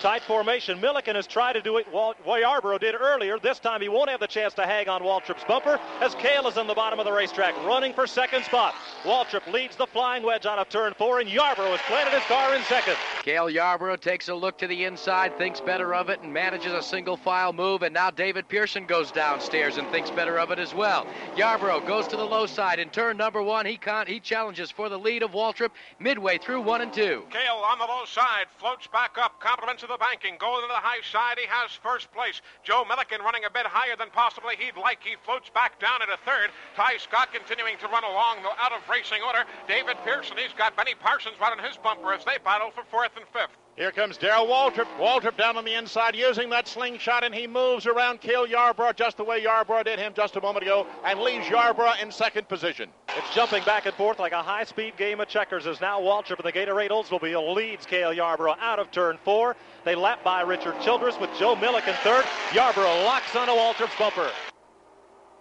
Tight 0.00 0.22
formation. 0.22 0.80
Millikan 0.80 1.14
has 1.14 1.26
tried 1.26 1.52
to 1.54 1.60
do 1.60 1.76
it 1.76 1.86
what 1.92 2.16
Yarborough 2.40 2.78
did 2.78 2.94
earlier. 2.94 3.38
This 3.38 3.58
time 3.58 3.82
he 3.82 3.88
won't 3.88 4.08
have 4.08 4.20
the 4.20 4.26
chance 4.26 4.54
to 4.54 4.64
hang 4.64 4.88
on 4.88 5.02
Waltrip's 5.02 5.44
bumper 5.44 5.78
as 6.00 6.14
Cale 6.14 6.46
is 6.48 6.56
in 6.56 6.66
the 6.66 6.74
bottom 6.74 6.98
of 6.98 7.04
the 7.04 7.12
racetrack 7.12 7.54
running 7.66 7.92
for 7.92 8.06
second 8.06 8.44
spot. 8.44 8.74
Waltrip 9.04 9.46
leads 9.52 9.76
the 9.76 9.86
flying 9.86 10.22
wedge 10.22 10.46
out 10.46 10.58
of 10.58 10.68
turn 10.68 10.94
four, 10.94 11.20
and 11.20 11.28
Yarborough 11.28 11.72
has 11.72 11.80
planted 11.80 12.14
his 12.14 12.22
car 12.24 12.54
in 12.54 12.62
second. 12.62 12.96
Cale 13.22 13.50
Yarborough 13.50 13.96
takes 13.96 14.28
a 14.28 14.34
look 14.34 14.56
to 14.58 14.66
the 14.66 14.84
inside, 14.84 15.36
thinks 15.36 15.60
better 15.60 15.94
of 15.94 16.08
it, 16.08 16.20
and 16.22 16.32
manages 16.32 16.72
a 16.72 16.82
single 16.82 17.16
file 17.16 17.52
move. 17.52 17.82
And 17.82 17.92
now 17.92 18.10
David 18.10 18.48
Pearson 18.48 18.86
goes 18.86 19.10
downstairs 19.10 19.76
and 19.76 19.86
thinks 19.88 20.10
better 20.10 20.38
of 20.38 20.50
it 20.50 20.58
as 20.58 20.74
well. 20.74 21.06
Yarborough 21.36 21.80
goes 21.80 22.08
to 22.08 22.16
the 22.16 22.24
low 22.24 22.46
side 22.46 22.78
in 22.78 22.88
turn 22.88 23.16
number 23.16 23.42
one. 23.42 23.66
He 23.66 23.76
con- 23.76 24.06
he 24.06 24.20
challenges 24.20 24.70
for 24.70 24.88
the 24.88 24.98
lead 24.98 25.22
of 25.22 25.32
Waltrip 25.32 25.70
midway 25.98 26.38
through 26.38 26.62
one 26.62 26.80
and 26.80 26.92
two. 26.92 27.24
Cale 27.30 27.62
on 27.64 27.78
the 27.78 27.84
low 27.84 28.04
side 28.06 28.46
floats 28.58 28.86
back 28.86 29.18
up, 29.18 29.40
compliments 29.40 29.79
of 29.82 29.88
the 29.88 29.96
banking, 29.96 30.36
going 30.38 30.62
to 30.62 30.68
the 30.68 30.74
high 30.74 31.02
side. 31.12 31.38
He 31.38 31.46
has 31.48 31.70
first 31.82 32.12
place. 32.12 32.40
Joe 32.62 32.84
Millikan 32.84 33.24
running 33.24 33.44
a 33.44 33.50
bit 33.50 33.66
higher 33.66 33.96
than 33.96 34.10
possibly 34.10 34.56
he'd 34.56 34.76
like. 34.76 35.02
He 35.02 35.16
floats 35.24 35.50
back 35.50 35.80
down 35.80 36.02
into 36.02 36.16
third. 36.24 36.50
Tighe 36.76 37.00
Scott 37.00 37.32
continuing 37.32 37.78
to 37.78 37.88
run 37.88 38.04
along 38.04 38.42
the 38.42 38.52
out 38.58 38.72
of 38.72 38.86
racing 38.88 39.22
order. 39.22 39.44
David 39.68 39.96
Pearson, 40.04 40.36
he's 40.36 40.52
got 40.56 40.76
Benny 40.76 40.94
Parsons 40.94 41.36
running 41.40 41.64
his 41.64 41.76
bumper 41.76 42.12
as 42.12 42.24
they 42.24 42.38
battle 42.44 42.70
for 42.70 42.84
fourth 42.90 43.16
and 43.16 43.26
fifth. 43.32 43.56
Here 43.76 43.92
comes 43.92 44.18
Darrell 44.18 44.46
Waltrip. 44.46 44.86
Waltrip 44.98 45.38
down 45.38 45.56
on 45.56 45.64
the 45.64 45.72
inside 45.72 46.14
using 46.14 46.50
that 46.50 46.68
slingshot, 46.68 47.24
and 47.24 47.34
he 47.34 47.46
moves 47.46 47.86
around 47.86 48.20
Cale 48.20 48.46
Yarborough 48.46 48.92
just 48.92 49.16
the 49.16 49.24
way 49.24 49.42
Yarborough 49.42 49.84
did 49.84 49.98
him 49.98 50.12
just 50.14 50.36
a 50.36 50.40
moment 50.40 50.64
ago 50.64 50.86
and 51.04 51.20
leaves 51.20 51.48
Yarborough 51.48 51.94
in 52.02 52.10
second 52.10 52.46
position. 52.46 52.90
It's 53.16 53.34
jumping 53.34 53.64
back 53.64 53.86
and 53.86 53.94
forth 53.94 54.18
like 54.18 54.32
a 54.32 54.42
high-speed 54.42 54.96
game 54.98 55.20
of 55.20 55.28
checkers 55.28 55.66
as 55.66 55.80
now 55.80 56.00
Waltrip 56.00 56.38
and 56.38 56.44
the 56.44 56.52
Gatorade 56.52 56.90
Oldsmobile 56.90 57.54
leads 57.54 57.86
Cale 57.86 58.12
Yarborough 58.12 58.56
out 58.60 58.78
of 58.78 58.90
turn 58.90 59.18
four. 59.24 59.56
They 59.84 59.94
lap 59.94 60.22
by 60.22 60.42
Richard 60.42 60.74
Childress 60.82 61.18
with 61.18 61.30
Joe 61.38 61.56
Millikan 61.56 61.96
third. 62.02 62.26
Yarborough 62.54 63.02
locks 63.04 63.34
onto 63.34 63.52
Waltrip's 63.52 63.96
bumper. 63.98 64.30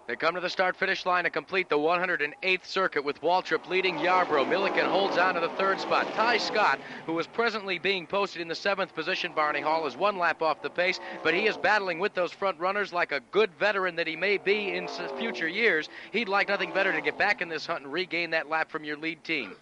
They 0.07 0.15
come 0.15 0.33
to 0.33 0.41
the 0.41 0.49
start 0.49 0.75
finish 0.75 1.05
line 1.05 1.25
to 1.25 1.29
complete 1.29 1.69
the 1.69 1.77
108th 1.77 2.65
circuit 2.65 3.03
with 3.03 3.21
Waltrip 3.21 3.67
leading 3.67 3.99
Yarborough. 3.99 4.45
Millikan 4.45 4.89
holds 4.89 5.17
on 5.17 5.35
to 5.35 5.41
the 5.41 5.49
third 5.49 5.79
spot. 5.79 6.07
Tighe 6.13 6.39
Scott, 6.39 6.79
who 7.05 7.19
is 7.19 7.27
presently 7.27 7.77
being 7.77 8.07
posted 8.07 8.41
in 8.41 8.47
the 8.47 8.55
seventh 8.55 8.95
position, 8.95 9.33
Barney 9.35 9.61
Hall, 9.61 9.85
is 9.85 9.97
one 9.97 10.17
lap 10.17 10.41
off 10.41 10.61
the 10.61 10.69
pace, 10.69 10.99
but 11.21 11.33
he 11.33 11.45
is 11.45 11.57
battling 11.57 11.99
with 11.99 12.13
those 12.13 12.31
front 12.31 12.57
runners 12.59 12.93
like 12.93 13.11
a 13.11 13.19
good 13.31 13.51
veteran 13.59 13.97
that 13.97 14.07
he 14.07 14.15
may 14.15 14.37
be 14.37 14.71
in 14.71 14.87
future 15.19 15.49
years. 15.49 15.89
He'd 16.11 16.29
like 16.29 16.47
nothing 16.47 16.71
better 16.73 16.93
to 16.93 17.01
get 17.01 17.17
back 17.17 17.41
in 17.41 17.49
this 17.49 17.67
hunt 17.67 17.83
and 17.83 17.93
regain 17.93 18.31
that 18.31 18.49
lap 18.49 18.71
from 18.71 18.85
your 18.85 18.97
lead 18.97 19.23
team. 19.23 19.55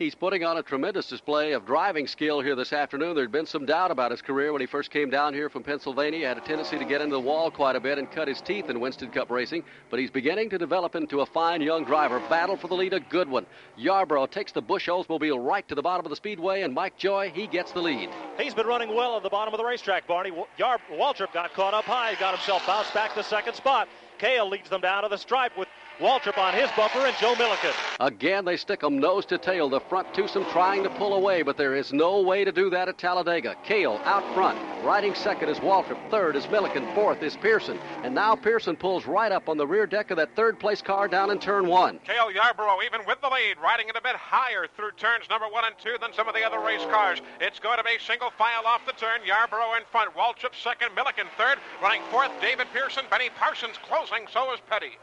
He's 0.00 0.14
putting 0.14 0.44
on 0.44 0.56
a 0.56 0.62
tremendous 0.62 1.10
display 1.10 1.52
of 1.52 1.66
driving 1.66 2.06
skill 2.06 2.40
here 2.40 2.56
this 2.56 2.72
afternoon. 2.72 3.14
There'd 3.14 3.30
been 3.30 3.44
some 3.44 3.66
doubt 3.66 3.90
about 3.90 4.12
his 4.12 4.22
career 4.22 4.50
when 4.50 4.62
he 4.62 4.66
first 4.66 4.90
came 4.90 5.10
down 5.10 5.34
here 5.34 5.50
from 5.50 5.62
Pennsylvania. 5.62 6.20
He 6.20 6.24
had 6.24 6.38
a 6.38 6.40
tendency 6.40 6.78
to 6.78 6.86
get 6.86 7.02
into 7.02 7.16
the 7.16 7.20
wall 7.20 7.50
quite 7.50 7.76
a 7.76 7.80
bit 7.80 7.98
and 7.98 8.10
cut 8.10 8.26
his 8.26 8.40
teeth 8.40 8.70
in 8.70 8.80
Winston 8.80 9.10
Cup 9.10 9.30
racing, 9.30 9.62
but 9.90 10.00
he's 10.00 10.10
beginning 10.10 10.48
to 10.48 10.56
develop 10.56 10.94
into 10.94 11.20
a 11.20 11.26
fine 11.26 11.60
young 11.60 11.84
driver. 11.84 12.18
Battle 12.30 12.56
for 12.56 12.66
the 12.66 12.74
lead, 12.74 12.94
a 12.94 13.00
good 13.00 13.28
one. 13.28 13.44
Yarborough 13.76 14.24
takes 14.24 14.52
the 14.52 14.62
Busch 14.62 14.88
Oldsmobile 14.88 15.46
right 15.46 15.68
to 15.68 15.74
the 15.74 15.82
bottom 15.82 16.06
of 16.06 16.10
the 16.10 16.16
speedway, 16.16 16.62
and 16.62 16.72
Mike 16.72 16.96
Joy, 16.96 17.30
he 17.34 17.46
gets 17.46 17.72
the 17.72 17.82
lead. 17.82 18.08
He's 18.38 18.54
been 18.54 18.66
running 18.66 18.94
well 18.94 19.18
at 19.18 19.22
the 19.22 19.28
bottom 19.28 19.52
of 19.52 19.58
the 19.58 19.66
racetrack, 19.66 20.06
Barney. 20.06 20.32
Yar- 20.56 20.80
Waltrip 20.90 21.34
got 21.34 21.52
caught 21.52 21.74
up 21.74 21.84
high, 21.84 22.14
got 22.14 22.34
himself 22.34 22.66
bounced 22.66 22.94
back 22.94 23.12
to 23.16 23.22
second 23.22 23.52
spot. 23.52 23.86
Cale 24.16 24.48
leads 24.48 24.70
them 24.70 24.80
down 24.80 25.02
to 25.02 25.10
the 25.10 25.18
stripe 25.18 25.58
with 25.58 25.68
Waltrip 26.00 26.38
on 26.38 26.54
his 26.54 26.70
bumper 26.76 27.00
and 27.00 27.14
Joe 27.18 27.34
Millikan. 27.34 27.74
Again, 28.00 28.46
they 28.46 28.56
stick 28.56 28.80
them 28.80 28.98
nose 28.98 29.26
to 29.26 29.36
tail. 29.36 29.68
The 29.68 29.80
front 29.80 30.14
twosome 30.14 30.46
trying 30.46 30.82
to 30.82 30.90
pull 30.90 31.12
away, 31.12 31.42
but 31.42 31.58
there 31.58 31.74
is 31.74 31.92
no 31.92 32.22
way 32.22 32.42
to 32.42 32.50
do 32.50 32.70
that 32.70 32.88
at 32.88 32.96
Talladega. 32.96 33.54
Cale 33.64 34.00
out 34.04 34.24
front. 34.34 34.58
Riding 34.82 35.14
second 35.14 35.50
is 35.50 35.58
Waltrip. 35.58 35.98
Third 36.10 36.36
is 36.36 36.46
Millikan. 36.46 36.94
Fourth 36.94 37.22
is 37.22 37.36
Pearson. 37.36 37.78
And 38.02 38.14
now 38.14 38.34
Pearson 38.34 38.76
pulls 38.76 39.04
right 39.04 39.30
up 39.30 39.50
on 39.50 39.58
the 39.58 39.66
rear 39.66 39.86
deck 39.86 40.10
of 40.10 40.16
that 40.16 40.34
third 40.34 40.58
place 40.58 40.80
car 40.80 41.06
down 41.06 41.30
in 41.30 41.38
turn 41.38 41.66
one. 41.66 41.98
Cale 42.06 42.32
Yarborough, 42.32 42.82
even 42.82 43.02
with 43.06 43.20
the 43.20 43.28
lead, 43.28 43.58
riding 43.62 43.90
it 43.90 43.96
a 43.96 44.00
bit 44.00 44.16
higher 44.16 44.66
through 44.74 44.92
turns 44.92 45.28
number 45.28 45.48
one 45.48 45.66
and 45.66 45.74
two 45.78 45.96
than 46.00 46.14
some 46.14 46.28
of 46.28 46.34
the 46.34 46.42
other 46.42 46.60
race 46.60 46.84
cars. 46.86 47.20
It's 47.42 47.58
going 47.58 47.76
to 47.76 47.84
be 47.84 47.98
single 48.00 48.30
file 48.38 48.64
off 48.64 48.86
the 48.86 48.92
turn. 48.92 49.20
Yarborough 49.26 49.74
in 49.76 49.82
front. 49.92 50.16
Waltrip 50.16 50.54
second. 50.56 50.96
Millikan 50.96 51.28
third. 51.36 51.58
Running 51.82 52.00
fourth, 52.10 52.32
David 52.40 52.68
Pearson. 52.72 53.04
Benny 53.10 53.28
Parsons 53.38 53.76
closing. 53.86 54.24
So 54.32 54.54
is 54.54 54.60
Petty. 54.66 54.96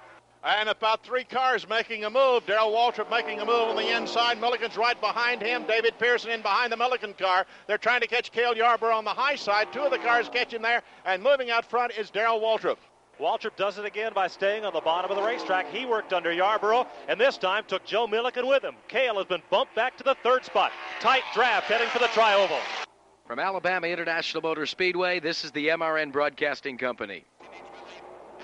And 0.47 0.69
about 0.69 1.03
three 1.03 1.25
cars 1.25 1.67
making 1.67 2.05
a 2.05 2.09
move. 2.09 2.45
Darrell 2.45 2.71
Waltrip 2.71 3.09
making 3.09 3.41
a 3.41 3.45
move 3.45 3.67
on 3.67 3.75
the 3.75 3.93
inside. 3.97 4.39
Millikan's 4.39 4.77
right 4.77 4.99
behind 5.01 5.41
him. 5.41 5.65
David 5.67 5.99
Pearson 5.99 6.31
in 6.31 6.41
behind 6.41 6.71
the 6.71 6.77
Millikan 6.77 7.17
car. 7.17 7.45
They're 7.67 7.77
trying 7.77 7.99
to 7.99 8.07
catch 8.07 8.31
Cale 8.31 8.55
Yarborough 8.55 8.95
on 8.95 9.03
the 9.03 9.09
high 9.09 9.35
side. 9.35 9.73
Two 9.73 9.81
of 9.81 9.91
the 9.91 9.97
cars 9.97 10.29
catch 10.29 10.53
him 10.53 10.61
there. 10.61 10.83
And 11.03 11.21
moving 11.21 11.51
out 11.51 11.69
front 11.69 11.91
is 11.97 12.09
Darrell 12.09 12.39
Waltrip. 12.39 12.77
Waltrip 13.19 13.57
does 13.57 13.77
it 13.77 13.83
again 13.83 14.13
by 14.15 14.27
staying 14.27 14.63
on 14.63 14.71
the 14.71 14.79
bottom 14.79 15.11
of 15.11 15.17
the 15.17 15.23
racetrack. 15.23 15.69
He 15.69 15.85
worked 15.85 16.13
under 16.13 16.31
Yarborough 16.31 16.87
and 17.09 17.19
this 17.19 17.37
time 17.37 17.65
took 17.67 17.83
Joe 17.83 18.07
Millikan 18.07 18.47
with 18.47 18.63
him. 18.63 18.75
Cale 18.87 19.17
has 19.17 19.25
been 19.25 19.41
bumped 19.49 19.75
back 19.75 19.97
to 19.97 20.03
the 20.05 20.15
third 20.23 20.45
spot. 20.45 20.71
Tight 21.01 21.23
draft 21.33 21.67
heading 21.67 21.89
for 21.89 21.99
the 21.99 22.05
trioval. 22.05 22.61
From 23.25 23.39
Alabama 23.39 23.87
International 23.87 24.41
Motor 24.41 24.65
Speedway, 24.65 25.19
this 25.19 25.43
is 25.43 25.51
the 25.51 25.67
MRN 25.67 26.13
Broadcasting 26.13 26.77
Company. 26.77 27.25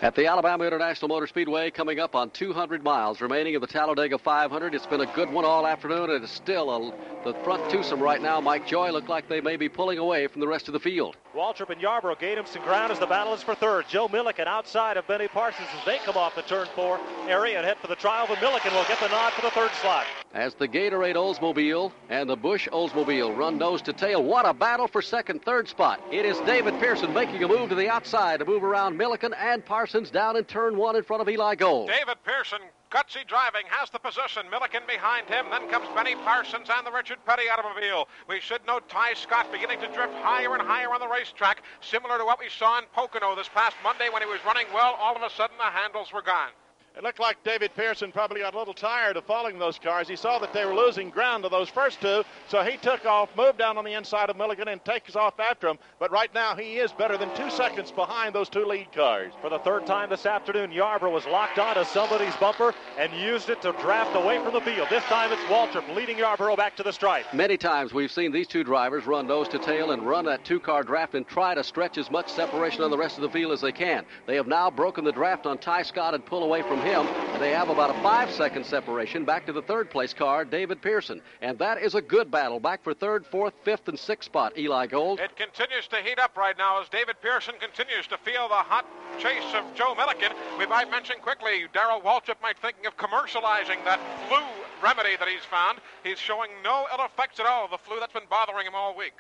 At 0.04 0.16
the 0.16 0.28
Alabama 0.28 0.66
International 0.66 1.08
Motor 1.08 1.28
Speedway, 1.28 1.72
coming 1.72 2.02
up 2.02 2.14
on 2.14 2.30
200 2.32 2.84
miles 2.84 3.22
remaining 3.22 3.56
of 3.56 3.62
the 3.62 3.68
Talladega 3.68 4.18
500. 4.18 4.76
It's 4.76 4.86
been 4.86 5.00
a 5.00 5.06
good 5.16 5.32
one 5.32 5.46
all 5.46 5.66
afternoon, 5.66 6.10
and 6.10 6.22
it's 6.22 6.34
still 6.34 6.70
a, 6.70 7.24
the 7.24 7.34
front 7.46 7.72
twosome 7.72 8.04
right 8.04 8.22
now. 8.22 8.42
Mike 8.42 8.68
Joy 8.68 8.92
look 8.92 9.08
like 9.08 9.30
they 9.30 9.40
may 9.40 9.56
be 9.56 9.70
pulling 9.70 10.00
away 10.00 10.28
from 10.28 10.42
the 10.42 10.48
rest 10.48 10.68
of 10.68 10.74
the 10.74 10.80
field. 10.82 11.16
Waltrip 11.34 11.70
and 11.70 11.80
Yarborough 11.80 12.18
gain 12.18 12.38
him 12.38 12.46
some 12.46 12.64
ground 12.64 12.92
as 12.92 13.00
the 13.00 13.08
battle 13.08 13.34
is 13.34 13.42
for 13.42 13.56
third. 13.56 13.86
Joe 13.88 14.10
Millikan 14.10 14.46
outside 14.46 14.98
of 14.98 15.08
Benny 15.08 15.30
Parsons 15.30 15.70
as 15.80 15.86
they 15.86 16.00
come 16.00 16.18
off 16.18 16.36
the 16.36 16.42
turn 16.42 16.68
four 16.76 17.00
area 17.30 17.58
and 17.58 17.66
head 17.66 17.78
for 17.78 17.88
the 17.88 17.96
trial, 17.96 18.26
but 18.28 18.40
Millikan 18.40 18.74
will 18.74 18.86
get 18.90 19.00
the 19.00 19.08
nod 19.08 19.32
for 19.32 19.42
the 19.42 19.52
third 19.52 19.72
slot. 19.82 20.06
As 20.34 20.54
the 20.56 20.68
Gatorade 20.68 21.16
Oldsmobile 21.16 21.92
and 22.10 22.30
the 22.30 22.36
Busch 22.36 22.68
Oldsmobile 22.68 23.38
run 23.38 23.58
nose 23.58 23.82
to 23.84 23.94
tail, 23.94 24.22
what 24.22 24.48
a 24.48 24.54
battle 24.54 24.88
for 24.88 25.02
second, 25.02 25.44
third 25.44 25.70
spot. 25.70 26.02
It 26.12 26.26
is 26.26 26.38
David 26.40 26.74
Pearson 26.80 27.14
making 27.14 27.44
a 27.44 27.48
move 27.48 27.70
to 27.70 27.76
the 27.76 27.88
outside 27.88 28.40
to 28.40 28.46
move 28.46 28.64
around 28.64 29.00
Millikan 29.00 29.34
and 29.40 29.64
Parsons 29.64 29.93
down 29.94 30.36
in 30.36 30.44
turn 30.46 30.76
one 30.76 30.96
in 30.96 31.04
front 31.04 31.22
of 31.22 31.30
Eli 31.30 31.54
Gold. 31.54 31.88
David 31.88 32.18
Pearson, 32.26 32.60
gutsy 32.92 33.26
driving, 33.28 33.64
has 33.70 33.92
the 33.92 34.00
position. 34.00 34.44
Millikan 34.52 34.88
behind 34.88 35.30
him. 35.30 35.46
Then 35.52 35.70
comes 35.70 35.88
Benny 35.96 36.16
Parsons 36.16 36.68
and 36.70 36.86
the 36.86 36.92
Richard 36.92 37.20
Petty 37.28 37.44
automobile. 37.48 38.08
We 38.28 38.40
should 38.40 38.66
note 38.66 38.90
Tighe 38.90 39.16
Scott 39.16 39.52
beginning 39.52 39.80
to 39.82 39.88
drift 39.94 40.14
higher 40.16 40.54
and 40.56 40.64
higher 40.64 40.92
on 40.92 41.00
the 41.00 41.08
racetrack, 41.08 41.62
similar 41.82 42.18
to 42.18 42.26
what 42.26 42.40
we 42.40 42.50
saw 42.50 42.80
in 42.80 42.86
Pocono 42.92 43.36
this 43.36 43.50
past 43.50 43.76
Monday 43.84 44.10
when 44.12 44.24
he 44.24 44.28
was 44.28 44.40
running 44.46 44.66
well. 44.74 44.98
All 45.00 45.16
of 45.16 45.22
a 45.22 45.30
sudden, 45.30 45.58
the 45.58 45.66
handles 45.66 46.12
were 46.12 46.24
gone. 46.24 46.50
It 46.96 47.02
looked 47.02 47.20
like 47.20 47.44
David 47.44 47.72
Pearson 47.76 48.12
probably 48.12 48.42
got 48.42 48.54
a 48.54 48.58
little 48.58 48.74
tired 48.74 49.18
of 49.18 49.26
following 49.26 49.58
those 49.58 49.80
cars. 49.80 50.08
He 50.08 50.16
saw 50.16 50.38
that 50.38 50.54
they 50.54 50.64
were 50.64 50.76
losing 50.76 51.10
ground 51.10 51.44
to 51.44 51.50
those 51.50 51.68
first 51.68 52.00
two, 52.00 52.24
so 52.48 52.62
he 52.62 52.78
took 52.78 53.04
off, 53.08 53.36
moved 53.36 53.58
down 53.58 53.80
on 53.80 53.84
the 53.84 53.94
inside 53.94 54.30
of 54.30 54.38
Millikan, 54.38 54.72
and 54.72 54.84
takes 54.86 55.16
off 55.16 55.40
after 55.40 55.68
him. 55.68 55.80
But 55.98 56.12
right 56.12 56.32
now, 56.36 56.56
he 56.56 56.78
is 56.78 56.92
better 56.92 57.18
than 57.18 57.34
two 57.36 57.50
seconds 57.50 57.92
behind 57.92 58.36
those 58.36 58.48
two 58.48 58.66
lead 58.66 58.92
cars. 58.92 59.34
For 59.42 59.50
the 59.50 59.58
third 59.58 59.88
time 59.88 60.12
this 60.12 60.28
afternoon, 60.28 60.72
Yarborough 60.72 61.12
was 61.12 61.26
locked 61.26 61.58
onto 61.58 61.84
somebody's 61.84 62.36
bumper 62.36 62.76
and 63.00 63.12
used 63.14 63.50
it 63.50 63.60
to 63.64 63.72
draft 63.82 64.16
away 64.16 64.38
from 64.44 64.54
the 64.54 64.62
field. 64.62 64.88
This 64.92 65.04
time 65.06 65.32
it's 65.32 65.42
Waltrip 65.44 65.96
leading 65.96 66.20
Yarborough 66.20 66.56
back 66.56 66.76
to 66.76 66.84
the 66.84 66.94
stripe. 66.94 67.26
Many 67.34 67.58
times 67.58 67.92
we've 67.92 68.12
seen 68.12 68.32
these 68.32 68.48
two 68.48 68.64
drivers 68.64 69.08
run 69.08 69.26
nose 69.26 69.48
to 69.50 69.58
tail 69.58 69.92
and 69.92 70.04
run 70.04 70.26
that 70.26 70.46
two 70.46 70.60
car 70.60 70.84
draft 70.84 71.16
and 71.16 71.28
try 71.28 71.56
to 71.56 71.64
stretch 71.64 71.98
as 71.98 72.12
much 72.12 72.30
separation 72.30 72.84
on 72.84 72.92
the 72.92 72.98
rest 72.98 73.18
of 73.18 73.24
the 73.24 73.30
field 73.30 73.52
as 73.52 73.62
they 73.62 73.72
can. 73.72 74.06
They 74.28 74.36
have 74.36 74.48
now 74.48 74.70
broken 74.70 75.04
the 75.04 75.12
draft 75.12 75.48
on 75.48 75.58
Tighe 75.58 75.88
Scott 75.88 76.14
and 76.14 76.24
pull 76.24 76.44
away 76.44 76.62
from 76.62 76.83
him. 76.84 77.08
They 77.40 77.52
have 77.52 77.70
about 77.70 77.90
a 77.90 78.00
five 78.02 78.32
second 78.32 78.66
separation 78.66 79.26
back 79.26 79.46
to 79.46 79.54
the 79.54 79.62
third 79.62 79.90
place 79.90 80.14
car, 80.14 80.46
David 80.46 80.82
Pearson. 80.82 81.22
And 81.42 81.58
that 81.60 81.82
is 81.82 81.96
a 81.96 82.02
good 82.02 82.30
battle 82.30 82.60
back 82.60 82.84
for 82.84 82.94
third, 82.94 83.26
fourth, 83.26 83.54
fifth, 83.64 83.88
and 83.88 83.98
sixth 83.98 84.26
spot, 84.26 84.58
Eli 84.58 84.88
Gold. 84.88 85.20
It 85.20 85.36
continues 85.36 85.88
to 85.88 85.98
heat 85.98 86.20
up 86.20 86.38
right 86.38 86.58
now 86.58 86.82
as 86.82 86.90
David 86.90 87.16
Pearson 87.22 87.56
continues 87.60 88.08
to 88.08 88.18
feel 88.18 88.48
the 88.48 88.56
hot 88.56 88.86
chase 89.20 89.44
of 89.56 89.64
Joe 89.76 89.96
Millikan. 89.96 90.34
We 90.60 90.66
might 90.66 90.92
mention 90.92 91.16
quickly, 91.22 91.66
Darrell 91.74 92.02
Waltrip 92.02 92.42
might 92.42 92.60
thinking 92.60 92.86
of 92.86 92.98
commercializing 92.98 93.84
that 93.86 94.00
flu 94.28 94.40
remedy 94.84 95.16
that 95.18 95.28
he's 95.28 95.46
found. 95.46 95.80
He's 96.04 96.20
showing 96.20 96.52
no 96.64 96.86
ill 96.92 97.06
effects 97.06 97.40
at 97.40 97.46
all 97.46 97.66
of 97.66 97.72
the 97.72 97.78
flu 97.78 98.00
that's 98.00 98.14
been 98.14 98.30
bothering 98.30 98.68
him 98.68 98.76
all 98.76 98.96
week. 98.96 99.14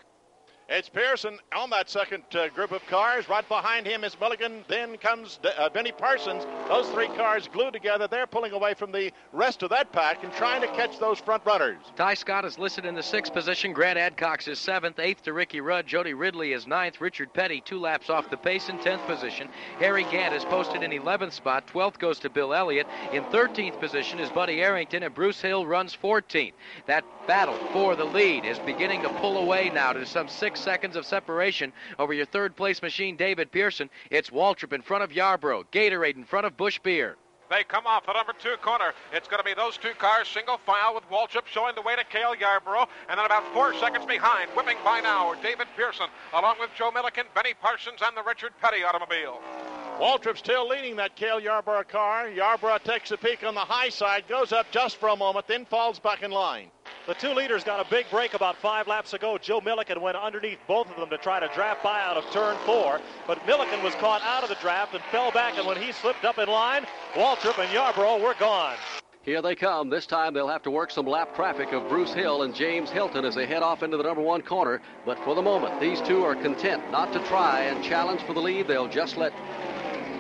It's 0.70 0.88
Pearson 0.88 1.40
on 1.54 1.70
that 1.72 1.90
second 1.90 2.24
uh, 2.34 2.48
group 2.48 2.72
of 2.72 2.86
cars. 2.88 3.28
Right 3.28 3.48
behind 3.50 3.86
him 3.86 4.06
is 4.06 4.16
Millikan. 4.16 4.66
Then 4.70 4.98
comes 4.98 5.40
uh, 5.58 5.70
Benny 5.70 5.92
Parsons. 5.92 6.46
Those 6.70 6.88
three 6.90 7.10
cars 7.10 7.50
glued 7.52 7.74
together. 7.74 8.08
They're 8.08 8.26
pulling 8.26 8.54
away 8.54 8.74
from 8.74 8.94
the 8.94 9.12
rest 9.34 9.62
of 9.62 9.70
that 9.72 9.92
pack 9.92 10.24
and 10.24 10.32
trying 10.32 10.62
to 10.62 10.68
catch 10.68 11.00
those 11.00 11.20
front 11.20 11.46
runners. 11.46 11.80
Tighe 11.98 12.18
Scott 12.18 12.46
is 12.46 12.58
listed 12.58 12.86
in 12.86 12.96
the 12.96 13.04
sixth 13.04 13.34
position. 13.34 13.74
Grant 13.74 14.00
Adcox 14.00 14.48
is 14.48 14.58
seventh. 14.58 15.00
Eighth 15.00 15.24
to 15.24 15.34
Ricky 15.34 15.60
Rudd. 15.60 15.86
Jody 15.86 16.14
Ridley 16.14 16.54
is 16.54 16.66
ninth. 16.66 17.02
Richard 17.02 17.34
Petty 17.34 17.60
two 17.60 17.80
laps 17.80 18.10
off 18.10 18.30
the 18.30 18.38
pace 18.38 18.70
in 18.70 18.80
tenth 18.80 19.06
position. 19.06 19.50
Harry 19.80 20.06
Gant 20.06 20.34
is 20.34 20.46
posted 20.46 20.82
in 20.82 20.92
11th 20.92 21.34
spot. 21.34 21.68
12th 21.68 22.00
goes 22.00 22.20
to 22.20 22.30
Bill 22.30 22.54
Elliott. 22.54 22.88
In 23.12 23.24
13th 23.26 23.80
position 23.82 24.18
is 24.20 24.30
Buddy 24.30 24.62
Arrington, 24.62 25.04
and 25.04 25.14
Bruce 25.14 25.42
Hill 25.42 25.66
runs 25.66 25.96
14th. 26.02 26.54
That 26.86 27.04
battle 27.28 27.58
for 27.72 27.96
the 27.96 28.06
lead 28.06 28.46
is 28.46 28.60
beginning 28.60 29.02
to 29.02 29.10
pull 29.10 29.38
away 29.38 29.70
now 29.74 29.94
to 29.94 30.06
some 30.06 30.28
six 30.28 30.53
seconds 30.56 30.96
of 30.96 31.06
separation 31.06 31.74
over 32.00 32.14
your 32.14 32.26
third 32.26 32.56
place 32.56 32.82
machine, 32.82 33.16
David 33.16 33.52
Pearson. 33.52 33.90
It's 34.10 34.30
Waltrip 34.30 34.74
in 34.74 34.82
front 34.82 35.04
of 35.04 35.12
Yarborough, 35.12 35.66
Gatorade 35.72 36.16
in 36.16 36.26
front 36.26 36.46
of 36.46 36.58
Busch 36.58 36.80
Beer. 36.80 37.18
They 37.50 37.64
come 37.64 37.86
off 37.86 38.06
the 38.08 38.14
number 38.14 38.34
two 38.40 38.56
corner. 38.62 38.94
It's 39.14 39.28
going 39.28 39.38
to 39.38 39.44
be 39.44 39.54
those 39.54 39.78
two 39.78 39.94
cars, 40.00 40.28
single 40.28 40.58
file, 40.66 40.96
with 40.96 41.08
Waltrip 41.12 41.46
showing 41.46 41.76
the 41.76 41.82
way 41.82 41.96
to 41.96 42.04
Cale 42.06 42.34
Yarborough, 42.36 42.88
and 43.10 43.20
then 43.20 43.26
about 43.26 43.44
four 43.54 43.76
seconds 43.76 44.06
behind, 44.08 44.50
whipping 44.52 44.78
by 44.84 45.02
now, 45.02 45.36
David 45.36 45.68
Pearson, 45.78 46.08
along 46.34 46.56
with 46.60 46.72
Joe 46.76 46.90
Millikan, 46.90 47.26
Benny 47.36 47.54
Parsons, 47.54 48.00
and 48.04 48.18
the 48.18 48.24
Richard 48.24 48.54
Petty 48.60 48.84
automobile. 48.84 49.40
Waltrip 50.00 50.38
still 50.38 50.68
leading 50.68 50.96
that 50.96 51.16
Cale 51.16 51.40
Yarborough 51.40 51.84
car. 51.84 52.28
Yarborough 52.28 52.80
takes 52.80 53.12
a 53.12 53.18
peek 53.18 53.44
on 53.44 53.54
the 53.54 53.62
high 53.62 53.90
side, 53.90 54.28
goes 54.28 54.52
up 54.52 54.72
just 54.72 54.98
for 54.98 55.10
a 55.10 55.16
moment, 55.16 55.48
then 55.48 55.66
falls 55.66 56.00
back 56.00 56.24
in 56.24 56.32
line. 56.32 56.72
The 57.06 57.14
two 57.16 57.34
leaders 57.34 57.66
got 57.66 57.86
a 57.86 57.90
big 57.90 58.10
break 58.10 58.34
about 58.34 58.56
five 58.56 58.88
laps 58.88 59.14
ago. 59.14 59.38
Joe 59.38 59.60
Millikan 59.60 60.00
went 60.00 60.16
underneath 60.16 60.60
both 60.70 60.90
of 60.90 60.96
them 60.96 61.10
to 61.10 61.18
try 61.18 61.38
to 61.38 61.50
draft 61.54 61.84
by 61.84 62.02
out 62.02 62.16
of 62.16 62.24
turn 62.32 62.56
four, 62.66 63.02
but 63.28 63.40
Millikan 63.46 63.84
was 63.84 63.94
caught 63.96 64.22
out 64.22 64.42
of 64.42 64.48
the 64.48 64.56
draft 64.56 64.94
and 64.94 65.04
fell 65.12 65.30
back, 65.30 65.58
and 65.58 65.68
when 65.68 65.76
he 65.76 65.92
slipped 65.92 66.24
up 66.24 66.38
in 66.38 66.48
line, 66.48 66.86
Waltrip 67.14 67.62
and 67.62 67.74
Yarborough 67.74 68.24
were 68.24 68.36
gone. 68.40 68.78
Here 69.24 69.42
they 69.42 69.54
come. 69.54 69.90
This 69.90 70.06
time 70.06 70.34
they'll 70.34 70.48
have 70.48 70.64
to 70.64 70.72
work 70.72 70.92
some 70.92 71.06
lap 71.06 71.36
traffic 71.36 71.74
of 71.74 71.90
Bruce 71.90 72.14
Hill 72.14 72.44
and 72.44 72.56
James 72.56 72.90
Hylton 72.90 73.26
as 73.26 73.36
they 73.36 73.48
head 73.48 73.64
off 73.64 73.84
into 73.84 73.98
the 73.98 74.04
number 74.04 74.22
one 74.22 74.42
corner. 74.42 74.82
But 75.06 75.20
for 75.26 75.36
the 75.36 75.42
moment, 75.42 75.82
these 75.82 76.00
two 76.02 76.24
are 76.24 76.36
content 76.36 76.90
not 76.90 77.12
to 77.12 77.20
try 77.26 77.64
and 77.64 77.84
challenge 77.84 78.22
for 78.22 78.34
the 78.34 78.42
lead. 78.42 78.68
They'll 78.68 78.88
just 78.88 79.18
let 79.18 79.34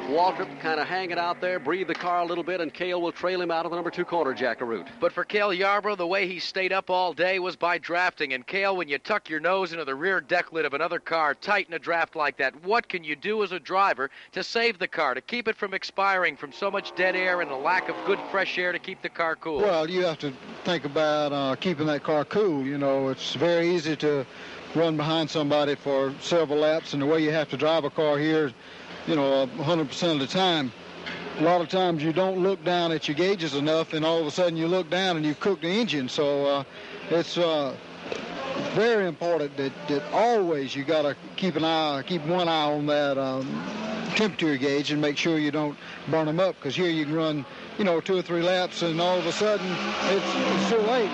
Waltrip 0.09 0.59
kind 0.59 0.81
of 0.81 0.87
hanging 0.87 1.17
out 1.17 1.39
there, 1.39 1.59
breathe 1.59 1.87
the 1.87 1.95
car 1.95 2.19
a 2.19 2.25
little 2.25 2.43
bit, 2.43 2.59
and 2.59 2.73
Cale 2.73 3.01
will 3.01 3.13
trail 3.13 3.41
him 3.41 3.49
out 3.49 3.65
of 3.65 3.71
the 3.71 3.77
number 3.77 3.89
two 3.89 4.03
corner, 4.03 4.33
Jack 4.33 4.59
Arute. 4.59 4.87
But 4.99 5.13
for 5.13 5.23
Cale 5.23 5.53
Yarborough, 5.53 5.95
the 5.95 6.05
way 6.05 6.27
he 6.27 6.39
stayed 6.39 6.73
up 6.73 6.89
all 6.89 7.13
day 7.13 7.39
was 7.39 7.55
by 7.55 7.77
drafting. 7.77 8.33
And 8.33 8.45
Cale, 8.45 8.75
when 8.75 8.89
you 8.89 8.97
tuck 8.97 9.29
your 9.29 9.39
nose 9.39 9.71
into 9.71 9.85
the 9.85 9.95
rear 9.95 10.19
deck 10.19 10.51
lid 10.51 10.65
of 10.65 10.73
another 10.73 10.99
car, 10.99 11.33
tight 11.33 11.67
in 11.69 11.73
a 11.73 11.79
draft 11.79 12.17
like 12.17 12.37
that, 12.37 12.53
what 12.65 12.89
can 12.89 13.03
you 13.03 13.15
do 13.15 13.43
as 13.43 13.53
a 13.53 13.59
driver 13.59 14.11
to 14.33 14.43
save 14.43 14.77
the 14.77 14.89
car, 14.89 15.13
to 15.13 15.21
keep 15.21 15.47
it 15.47 15.55
from 15.55 15.73
expiring 15.73 16.35
from 16.35 16.51
so 16.51 16.69
much 16.69 16.93
dead 16.95 17.15
air 17.15 17.39
and 17.39 17.49
a 17.49 17.55
lack 17.55 17.87
of 17.87 17.95
good 18.05 18.19
fresh 18.29 18.57
air 18.57 18.73
to 18.73 18.79
keep 18.79 19.01
the 19.01 19.09
car 19.09 19.37
cool? 19.37 19.59
Well, 19.59 19.89
you 19.89 20.03
have 20.03 20.19
to 20.19 20.33
think 20.65 20.83
about 20.83 21.31
uh, 21.31 21.55
keeping 21.55 21.87
that 21.87 22.03
car 22.03 22.25
cool. 22.25 22.63
You 22.63 22.77
know, 22.77 23.07
it's 23.07 23.35
very 23.35 23.69
easy 23.69 23.95
to 23.97 24.25
run 24.75 24.97
behind 24.97 25.29
somebody 25.29 25.75
for 25.75 26.13
several 26.19 26.59
laps, 26.59 26.93
and 26.93 27.01
the 27.01 27.05
way 27.05 27.23
you 27.23 27.31
have 27.31 27.49
to 27.49 27.57
drive 27.57 27.83
a 27.85 27.89
car 27.89 28.17
here 28.17 28.51
you 29.07 29.15
know, 29.15 29.47
100% 29.57 30.13
of 30.13 30.19
the 30.19 30.27
time. 30.27 30.71
A 31.39 31.43
lot 31.43 31.61
of 31.61 31.69
times 31.69 32.03
you 32.03 32.13
don't 32.13 32.43
look 32.43 32.63
down 32.63 32.91
at 32.91 33.07
your 33.07 33.15
gauges 33.15 33.55
enough, 33.55 33.93
and 33.93 34.05
all 34.05 34.19
of 34.19 34.27
a 34.27 34.31
sudden 34.31 34.55
you 34.55 34.67
look 34.67 34.89
down 34.89 35.17
and 35.17 35.25
you 35.25 35.33
cook 35.35 35.61
the 35.61 35.67
engine. 35.67 36.07
So 36.07 36.45
uh, 36.45 36.63
it's 37.09 37.37
uh, 37.37 37.75
very 38.75 39.07
important 39.07 39.57
that, 39.57 39.71
that 39.87 40.03
always 40.13 40.75
you 40.75 40.83
got 40.83 41.01
to 41.01 41.15
keep 41.35 41.55
an 41.55 41.63
eye, 41.63 42.03
keep 42.05 42.23
one 42.25 42.47
eye 42.47 42.71
on 42.71 42.85
that 42.85 43.17
um, 43.17 43.47
temperature 44.15 44.55
gauge 44.57 44.91
and 44.91 45.01
make 45.01 45.17
sure 45.17 45.39
you 45.39 45.51
don't 45.51 45.77
burn 46.09 46.27
them 46.27 46.39
up. 46.39 46.55
Because 46.55 46.75
here 46.75 46.89
you 46.89 47.05
can 47.05 47.15
run, 47.15 47.45
you 47.79 47.83
know, 47.83 47.99
two 47.99 48.17
or 48.17 48.21
three 48.21 48.43
laps, 48.43 48.83
and 48.83 49.01
all 49.01 49.17
of 49.17 49.25
a 49.25 49.31
sudden 49.31 49.65
it's, 50.11 50.25
it's 50.35 50.69
too 50.69 50.77
late. 50.77 51.09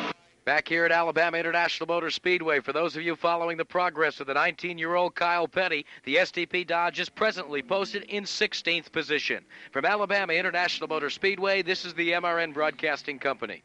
Back 0.50 0.68
here 0.68 0.84
at 0.84 0.92
Alabama 0.92 1.38
International 1.38 1.86
Motor 1.86 2.10
Speedway, 2.10 2.60
for 2.60 2.74
those 2.74 2.96
of 2.96 3.04
you 3.04 3.16
following 3.16 3.56
the 3.56 3.66
progress 3.66 4.20
of 4.20 4.26
the 4.26 4.34
19 4.34 4.80
year 4.80 4.96
old 4.96 5.14
Kyle 5.14 5.48
Petty, 5.48 5.86
the 6.06 6.16
STP 6.16 6.66
Dodge 6.66 7.00
is 7.00 7.08
presently 7.08 7.62
posted 7.62 8.02
in 8.06 8.24
16th 8.24 8.92
position. 8.92 9.46
From 9.72 9.86
Alabama 9.86 10.34
International 10.34 10.88
Motor 10.88 11.12
Speedway, 11.12 11.62
this 11.62 11.86
is 11.86 11.94
the 11.94 12.14
MRN 12.14 12.56
Broadcasting 12.56 13.20
Company. 13.20 13.62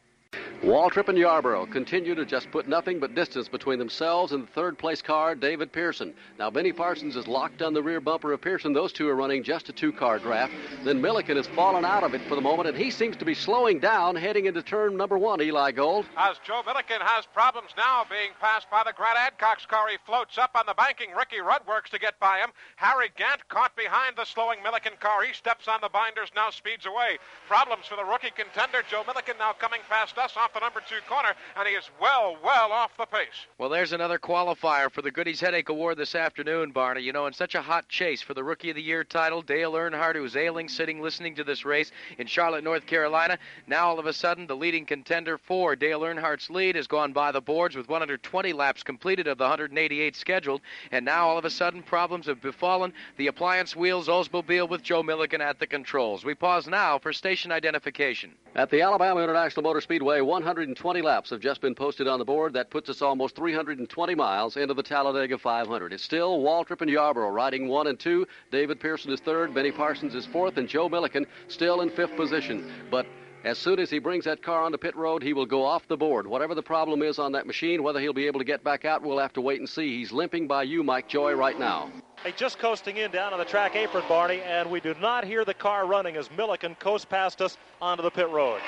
Waltrip 0.63 1.09
and 1.09 1.17
Yarborough 1.17 1.67
continue 1.67 2.15
to 2.15 2.25
just 2.25 2.49
put 2.49 2.67
nothing 2.67 2.99
but 2.99 3.13
distance 3.13 3.47
between 3.47 3.77
themselves 3.77 4.31
and 4.31 4.43
the 4.43 4.51
third 4.53 4.77
place 4.77 5.01
car, 5.01 5.35
David 5.35 5.71
Pearson. 5.71 6.13
Now, 6.39 6.49
Benny 6.49 6.71
Parsons 6.71 7.15
is 7.15 7.27
locked 7.27 7.61
on 7.61 7.73
the 7.73 7.83
rear 7.83 8.01
bumper 8.01 8.33
of 8.33 8.41
Pearson. 8.41 8.73
Those 8.73 8.91
two 8.91 9.07
are 9.07 9.15
running 9.15 9.43
just 9.43 9.69
a 9.69 9.73
two 9.73 9.91
car 9.91 10.17
draft. 10.17 10.53
Then 10.83 11.01
Millikan 11.01 11.35
has 11.35 11.45
fallen 11.47 11.85
out 11.85 12.03
of 12.03 12.15
it 12.15 12.21
for 12.27 12.33
the 12.35 12.41
moment, 12.41 12.67
and 12.67 12.77
he 12.77 12.89
seems 12.89 13.15
to 13.17 13.25
be 13.25 13.35
slowing 13.35 13.79
down 13.79 14.15
heading 14.15 14.45
into 14.45 14.63
turn 14.63 14.97
number 14.97 15.17
one, 15.17 15.39
Eli 15.41 15.71
Gold. 15.71 16.05
As 16.17 16.37
Joe 16.43 16.63
Millikan 16.65 17.01
has 17.01 17.27
problems 17.27 17.69
now 17.77 18.03
being 18.09 18.31
passed 18.41 18.69
by 18.71 18.81
the 18.83 18.93
Grant 18.93 19.19
Adcox 19.19 19.67
car, 19.67 19.87
he 19.89 19.97
floats 20.05 20.37
up 20.39 20.51
on 20.55 20.65
the 20.65 20.73
banking. 20.73 21.09
Ricky 21.15 21.41
Rudd 21.41 21.61
works 21.67 21.91
to 21.91 21.99
get 21.99 22.19
by 22.19 22.39
him. 22.39 22.49
Harry 22.77 23.11
Gant 23.17 23.47
caught 23.49 23.75
behind 23.75 24.15
the 24.15 24.25
slowing 24.25 24.59
Millikan 24.59 24.99
car. 24.99 25.23
He 25.23 25.33
steps 25.33 25.67
on 25.67 25.79
the 25.81 25.89
binders, 25.89 26.31
now 26.35 26.49
speeds 26.49 26.87
away. 26.87 27.19
Problems 27.47 27.85
for 27.85 27.95
the 27.95 28.05
rookie 28.05 28.33
contender, 28.35 28.81
Joe 28.89 29.03
Millikan, 29.03 29.37
now 29.37 29.53
coming 29.53 29.81
past 29.87 30.17
us 30.25 30.35
off 30.35 30.53
the 30.53 30.59
number 30.59 30.81
two 30.89 30.95
corner, 31.07 31.29
and 31.55 31.67
he 31.67 31.75
is 31.75 31.87
well, 32.01 32.35
well 32.43 32.71
off 32.71 32.97
the 32.97 33.05
pace. 33.05 33.45
Well, 33.59 33.69
there's 33.69 33.93
another 33.93 34.17
qualifier 34.17 34.91
for 34.91 35.03
the 35.03 35.11
Goody's 35.11 35.39
Headache 35.39 35.69
Award 35.69 35.97
this 35.99 36.15
afternoon, 36.15 36.71
Barney. 36.71 37.01
You 37.01 37.13
know, 37.13 37.27
in 37.27 37.33
such 37.33 37.53
a 37.53 37.61
hot 37.61 37.87
chase 37.89 38.23
for 38.23 38.33
the 38.33 38.43
Rookie 38.43 38.71
of 38.71 38.75
the 38.75 38.81
Year 38.81 39.03
title, 39.03 39.43
Dale 39.43 39.73
Earnhardt, 39.73 40.15
who's 40.15 40.35
ailing, 40.35 40.67
sitting, 40.67 40.99
listening 40.99 41.35
to 41.35 41.43
this 41.43 41.63
race 41.63 41.91
in 42.17 42.25
Charlotte, 42.25 42.63
North 42.63 42.87
Carolina. 42.87 43.37
Now, 43.67 43.87
all 43.87 43.99
of 43.99 44.07
a 44.07 44.13
sudden, 44.13 44.47
the 44.47 44.55
leading 44.55 44.87
contender 44.87 45.37
for 45.37 45.75
Dale 45.75 46.01
Earnhardt's 46.01 46.49
lead 46.49 46.75
has 46.75 46.87
gone 46.87 47.13
by 47.13 47.31
the 47.31 47.41
boards 47.41 47.75
with 47.75 47.87
120 47.87 48.51
laps 48.51 48.81
completed 48.81 49.27
of 49.27 49.37
the 49.37 49.43
188 49.43 50.15
scheduled. 50.15 50.61
And 50.91 51.05
now, 51.05 51.27
all 51.27 51.37
of 51.37 51.45
a 51.45 51.51
sudden, 51.51 51.83
problems 51.83 52.25
have 52.25 52.41
befallen 52.41 52.93
the 53.17 53.27
Appliance 53.27 53.75
Wheels 53.75 54.07
Oldsmobile 54.07 54.69
with 54.69 54.81
Joe 54.81 55.03
Millikan 55.03 55.39
at 55.39 55.59
the 55.59 55.67
controls. 55.67 56.25
We 56.25 56.33
pause 56.33 56.65
now 56.65 56.97
for 56.97 57.13
station 57.13 57.51
identification. 57.51 58.31
At 58.55 58.69
the 58.69 58.81
Alabama 58.81 59.21
International 59.21 59.63
Motor 59.63 59.81
Speedway, 59.81 60.14
120 60.21 61.01
laps 61.01 61.29
have 61.29 61.39
just 61.39 61.61
been 61.61 61.75
posted 61.75 62.07
on 62.07 62.19
the 62.19 62.25
board. 62.25 62.53
That 62.53 62.69
puts 62.69 62.89
us 62.89 63.01
almost 63.01 63.35
320 63.35 64.15
miles 64.15 64.57
into 64.57 64.73
the 64.73 64.83
Talladega 64.83 65.37
500. 65.37 65.93
It's 65.93 66.03
still 66.03 66.39
Waltrip 66.39 66.81
and 66.81 66.89
Yarborough 66.89 67.31
riding 67.31 67.67
one 67.67 67.87
and 67.87 67.99
two. 67.99 68.27
David 68.51 68.79
Pearson 68.79 69.11
is 69.11 69.19
third. 69.19 69.53
Benny 69.53 69.71
Parsons 69.71 70.15
is 70.15 70.25
fourth. 70.25 70.57
And 70.57 70.67
Joe 70.67 70.89
Millikan 70.89 71.25
still 71.47 71.81
in 71.81 71.89
fifth 71.89 72.15
position. 72.15 72.71
But 72.91 73.05
as 73.45 73.59
soon 73.59 73.79
as 73.79 73.91
he 73.91 73.99
brings 73.99 74.25
that 74.25 74.41
car 74.41 74.63
onto 74.63 74.77
pit 74.77 74.95
road, 74.95 75.21
he 75.21 75.33
will 75.33 75.45
go 75.45 75.63
off 75.63 75.87
the 75.87 75.95
board. 75.95 76.25
Whatever 76.25 76.55
the 76.55 76.63
problem 76.63 77.03
is 77.03 77.19
on 77.19 77.31
that 77.33 77.45
machine, 77.45 77.83
whether 77.83 77.99
he'll 77.99 78.11
be 78.11 78.25
able 78.25 78.39
to 78.39 78.45
get 78.45 78.63
back 78.63 78.85
out, 78.85 79.03
we'll 79.03 79.19
have 79.19 79.33
to 79.33 79.41
wait 79.41 79.59
and 79.59 79.69
see. 79.69 79.99
He's 79.99 80.11
limping 80.11 80.47
by 80.47 80.63
you, 80.63 80.83
Mike 80.83 81.07
Joy, 81.07 81.33
right 81.33 81.59
now. 81.59 81.91
Hey, 82.23 82.33
just 82.35 82.57
coasting 82.57 82.97
in 82.97 83.11
down 83.11 83.33
on 83.33 83.39
the 83.39 83.45
track 83.45 83.75
apron, 83.75 84.03
Barney, 84.07 84.41
and 84.41 84.71
we 84.71 84.79
do 84.79 84.95
not 84.99 85.23
hear 85.23 85.45
the 85.45 85.53
car 85.53 85.85
running 85.85 86.15
as 86.15 86.27
Millikan 86.29 86.79
coasts 86.79 87.05
past 87.05 87.39
us 87.39 87.57
onto 87.79 88.01
the 88.01 88.09
pit 88.09 88.29
road. 88.29 88.61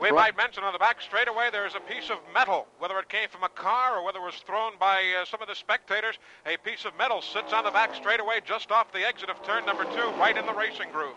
We 0.00 0.12
might 0.12 0.36
mention 0.36 0.62
on 0.62 0.72
the 0.72 0.78
back 0.78 1.00
straightaway 1.00 1.48
there's 1.50 1.74
a 1.74 1.80
piece 1.80 2.08
of 2.08 2.18
metal, 2.32 2.68
whether 2.78 2.98
it 3.00 3.08
came 3.08 3.28
from 3.28 3.42
a 3.42 3.48
car 3.48 3.98
or 3.98 4.04
whether 4.04 4.20
it 4.20 4.24
was 4.24 4.36
thrown 4.46 4.72
by 4.78 5.02
uh, 5.20 5.24
some 5.24 5.42
of 5.42 5.48
the 5.48 5.56
spectators. 5.56 6.18
A 6.46 6.56
piece 6.58 6.84
of 6.84 6.96
metal 6.96 7.20
sits 7.20 7.52
on 7.52 7.64
the 7.64 7.72
back 7.72 7.96
straightaway 7.96 8.40
just 8.44 8.70
off 8.70 8.92
the 8.92 9.04
exit 9.04 9.28
of 9.28 9.42
turn 9.42 9.66
number 9.66 9.84
two, 9.84 10.08
right 10.20 10.36
in 10.36 10.46
the 10.46 10.54
racing 10.54 10.90
groove. 10.92 11.16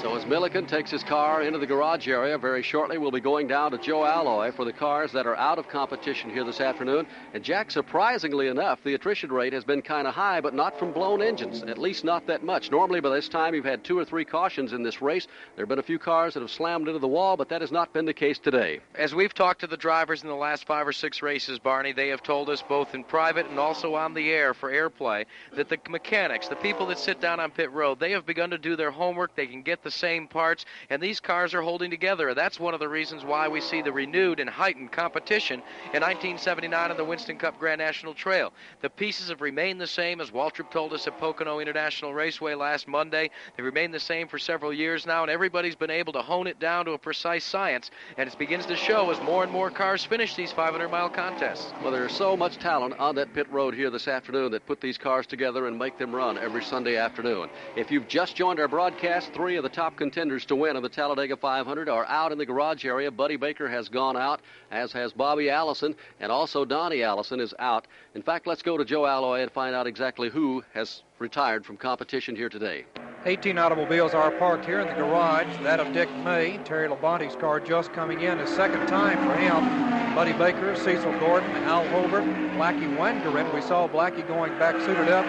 So 0.00 0.16
as 0.16 0.24
Millikan 0.24 0.66
takes 0.66 0.90
his 0.90 1.04
car 1.04 1.42
into 1.42 1.58
the 1.58 1.66
garage 1.66 2.08
area, 2.08 2.36
very 2.36 2.62
shortly 2.62 2.98
we'll 2.98 3.12
be 3.12 3.20
going 3.20 3.46
down 3.46 3.70
to 3.70 3.78
Joe 3.78 4.04
Alloy 4.04 4.50
for 4.50 4.64
the 4.64 4.72
cars 4.72 5.12
that 5.12 5.26
are 5.26 5.36
out 5.36 5.58
of 5.58 5.68
competition 5.68 6.30
here 6.30 6.44
this 6.44 6.60
afternoon. 6.60 7.06
And 7.34 7.44
Jack, 7.44 7.70
surprisingly 7.70 8.48
enough, 8.48 8.82
the 8.82 8.94
attrition 8.94 9.30
rate 9.30 9.52
has 9.52 9.64
been 9.64 9.80
kind 9.80 10.08
of 10.08 10.14
high, 10.14 10.40
but 10.40 10.54
not 10.54 10.76
from 10.78 10.92
blown 10.92 11.22
engines, 11.22 11.62
at 11.62 11.78
least 11.78 12.04
not 12.04 12.26
that 12.26 12.42
much. 12.42 12.70
Normally 12.70 13.00
by 13.00 13.10
this 13.10 13.28
time 13.28 13.54
you've 13.54 13.64
had 13.64 13.84
two 13.84 13.96
or 13.96 14.04
three 14.04 14.24
cautions 14.24 14.72
in 14.72 14.82
this 14.82 15.00
race. 15.02 15.28
There 15.54 15.62
have 15.62 15.68
been 15.68 15.78
a 15.78 15.84
few 15.84 16.00
cars 16.00 16.34
that 16.34 16.40
have 16.40 16.50
slammed 16.50 16.88
into 16.88 16.98
the 16.98 17.06
wall, 17.06 17.36
but 17.36 17.50
that 17.50 17.60
has 17.60 17.70
not 17.70 17.92
been 17.92 18.06
the 18.06 18.14
case 18.14 18.38
today. 18.38 18.80
As 18.96 19.14
we've 19.14 19.34
talked 19.34 19.60
to 19.60 19.66
the 19.66 19.76
drivers 19.76 20.22
in 20.22 20.28
the 20.28 20.34
last 20.34 20.66
five 20.66 20.86
or 20.86 20.92
six 20.92 21.22
races, 21.22 21.58
Barney, 21.60 21.92
they 21.92 22.08
have 22.08 22.22
told 22.22 22.48
us 22.48 22.62
both 22.68 22.94
in 22.94 23.04
private 23.04 23.46
and 23.46 23.58
also 23.58 23.94
on 23.94 24.14
the 24.14 24.30
air 24.30 24.52
for 24.52 24.72
airplay 24.72 25.26
that 25.54 25.68
the 25.68 25.78
mechanics, 25.88 26.48
the 26.48 26.56
people 26.56 26.86
that 26.86 26.98
sit 26.98 27.20
down 27.20 27.38
on 27.38 27.50
pit 27.50 27.70
road, 27.70 28.00
they 28.00 28.10
have 28.12 28.26
begun 28.26 28.50
to 28.50 28.58
do 28.58 28.74
their 28.74 28.90
homework. 28.90 29.36
They 29.36 29.46
can 29.46 29.62
get 29.62 29.81
the 29.82 29.90
same 29.90 30.26
parts, 30.26 30.64
and 30.90 31.02
these 31.02 31.20
cars 31.20 31.54
are 31.54 31.62
holding 31.62 31.90
together. 31.90 32.34
That's 32.34 32.60
one 32.60 32.74
of 32.74 32.80
the 32.80 32.88
reasons 32.88 33.24
why 33.24 33.48
we 33.48 33.60
see 33.60 33.82
the 33.82 33.92
renewed 33.92 34.40
and 34.40 34.48
heightened 34.48 34.92
competition 34.92 35.60
in 35.92 36.02
1979 36.02 36.90
on 36.90 36.96
the 36.96 37.04
Winston 37.04 37.38
Cup 37.38 37.58
Grand 37.58 37.78
National 37.78 38.14
Trail. 38.14 38.52
The 38.80 38.90
pieces 38.90 39.28
have 39.28 39.40
remained 39.40 39.80
the 39.80 39.86
same, 39.86 40.20
as 40.20 40.30
Waltrip 40.30 40.70
told 40.70 40.92
us 40.92 41.06
at 41.06 41.18
Pocono 41.18 41.60
International 41.60 42.14
Raceway 42.14 42.54
last 42.54 42.88
Monday. 42.88 43.30
They 43.56 43.62
remain 43.62 43.90
the 43.90 44.00
same 44.00 44.28
for 44.28 44.38
several 44.38 44.72
years 44.72 45.06
now, 45.06 45.22
and 45.22 45.30
everybody's 45.30 45.76
been 45.76 45.90
able 45.90 46.12
to 46.14 46.22
hone 46.22 46.46
it 46.46 46.58
down 46.58 46.84
to 46.86 46.92
a 46.92 46.98
precise 46.98 47.44
science, 47.44 47.90
and 48.16 48.28
it 48.28 48.38
begins 48.38 48.66
to 48.66 48.76
show 48.76 49.10
as 49.10 49.20
more 49.22 49.42
and 49.42 49.52
more 49.52 49.70
cars 49.70 50.04
finish 50.04 50.34
these 50.34 50.52
500 50.52 50.88
mile 50.88 51.10
contests. 51.10 51.72
Well, 51.82 51.92
there's 51.92 52.12
so 52.12 52.36
much 52.36 52.58
talent 52.58 52.98
on 52.98 53.14
that 53.16 53.32
pit 53.34 53.50
road 53.50 53.74
here 53.74 53.90
this 53.90 54.08
afternoon 54.08 54.52
that 54.52 54.66
put 54.66 54.80
these 54.80 54.98
cars 54.98 55.26
together 55.26 55.66
and 55.66 55.78
make 55.78 55.98
them 55.98 56.14
run 56.14 56.38
every 56.38 56.62
Sunday 56.62 56.96
afternoon. 56.96 57.48
If 57.76 57.90
you've 57.90 58.08
just 58.08 58.36
joined 58.36 58.60
our 58.60 58.68
broadcast, 58.68 59.32
three 59.32 59.56
of 59.56 59.62
the 59.62 59.68
top 59.72 59.96
contenders 59.96 60.44
to 60.46 60.54
win 60.54 60.76
of 60.76 60.82
the 60.82 60.88
Talladega 60.88 61.36
500 61.36 61.88
are 61.88 62.04
out 62.06 62.32
in 62.32 62.38
the 62.38 62.46
garage 62.46 62.84
area. 62.84 63.10
Buddy 63.10 63.36
Baker 63.36 63.68
has 63.68 63.88
gone 63.88 64.16
out, 64.16 64.40
as 64.70 64.92
has 64.92 65.12
Bobby 65.12 65.48
Allison, 65.48 65.94
and 66.20 66.30
also 66.30 66.64
Donnie 66.64 67.02
Allison 67.02 67.40
is 67.40 67.54
out. 67.58 67.86
In 68.14 68.22
fact, 68.22 68.46
let's 68.46 68.62
go 68.62 68.76
to 68.76 68.84
Joe 68.84 69.06
Alloy 69.06 69.40
and 69.40 69.50
find 69.50 69.74
out 69.74 69.86
exactly 69.86 70.28
who 70.28 70.62
has 70.74 71.02
retired 71.18 71.64
from 71.64 71.76
competition 71.76 72.36
here 72.36 72.48
today. 72.48 72.84
18 73.24 73.56
automobiles 73.56 74.14
are 74.14 74.32
parked 74.32 74.64
here 74.64 74.80
in 74.80 74.88
the 74.88 74.94
garage. 74.94 75.46
That 75.62 75.80
of 75.80 75.92
Dick 75.92 76.10
May, 76.16 76.58
Terry 76.64 76.88
Labonte's 76.88 77.36
car 77.36 77.60
just 77.60 77.92
coming 77.92 78.20
in 78.20 78.38
a 78.40 78.46
second 78.46 78.86
time 78.88 79.18
for 79.18 79.36
him. 79.36 80.14
Buddy 80.14 80.32
Baker, 80.32 80.76
Cecil 80.76 81.18
Gordon, 81.20 81.50
Al 81.64 81.84
Holbert, 81.86 82.24
Blackie 82.56 82.96
Wangerin. 82.96 83.52
We 83.54 83.62
saw 83.62 83.88
Blackie 83.88 84.26
going 84.26 84.58
back 84.58 84.74
suited 84.80 85.08
up. 85.08 85.24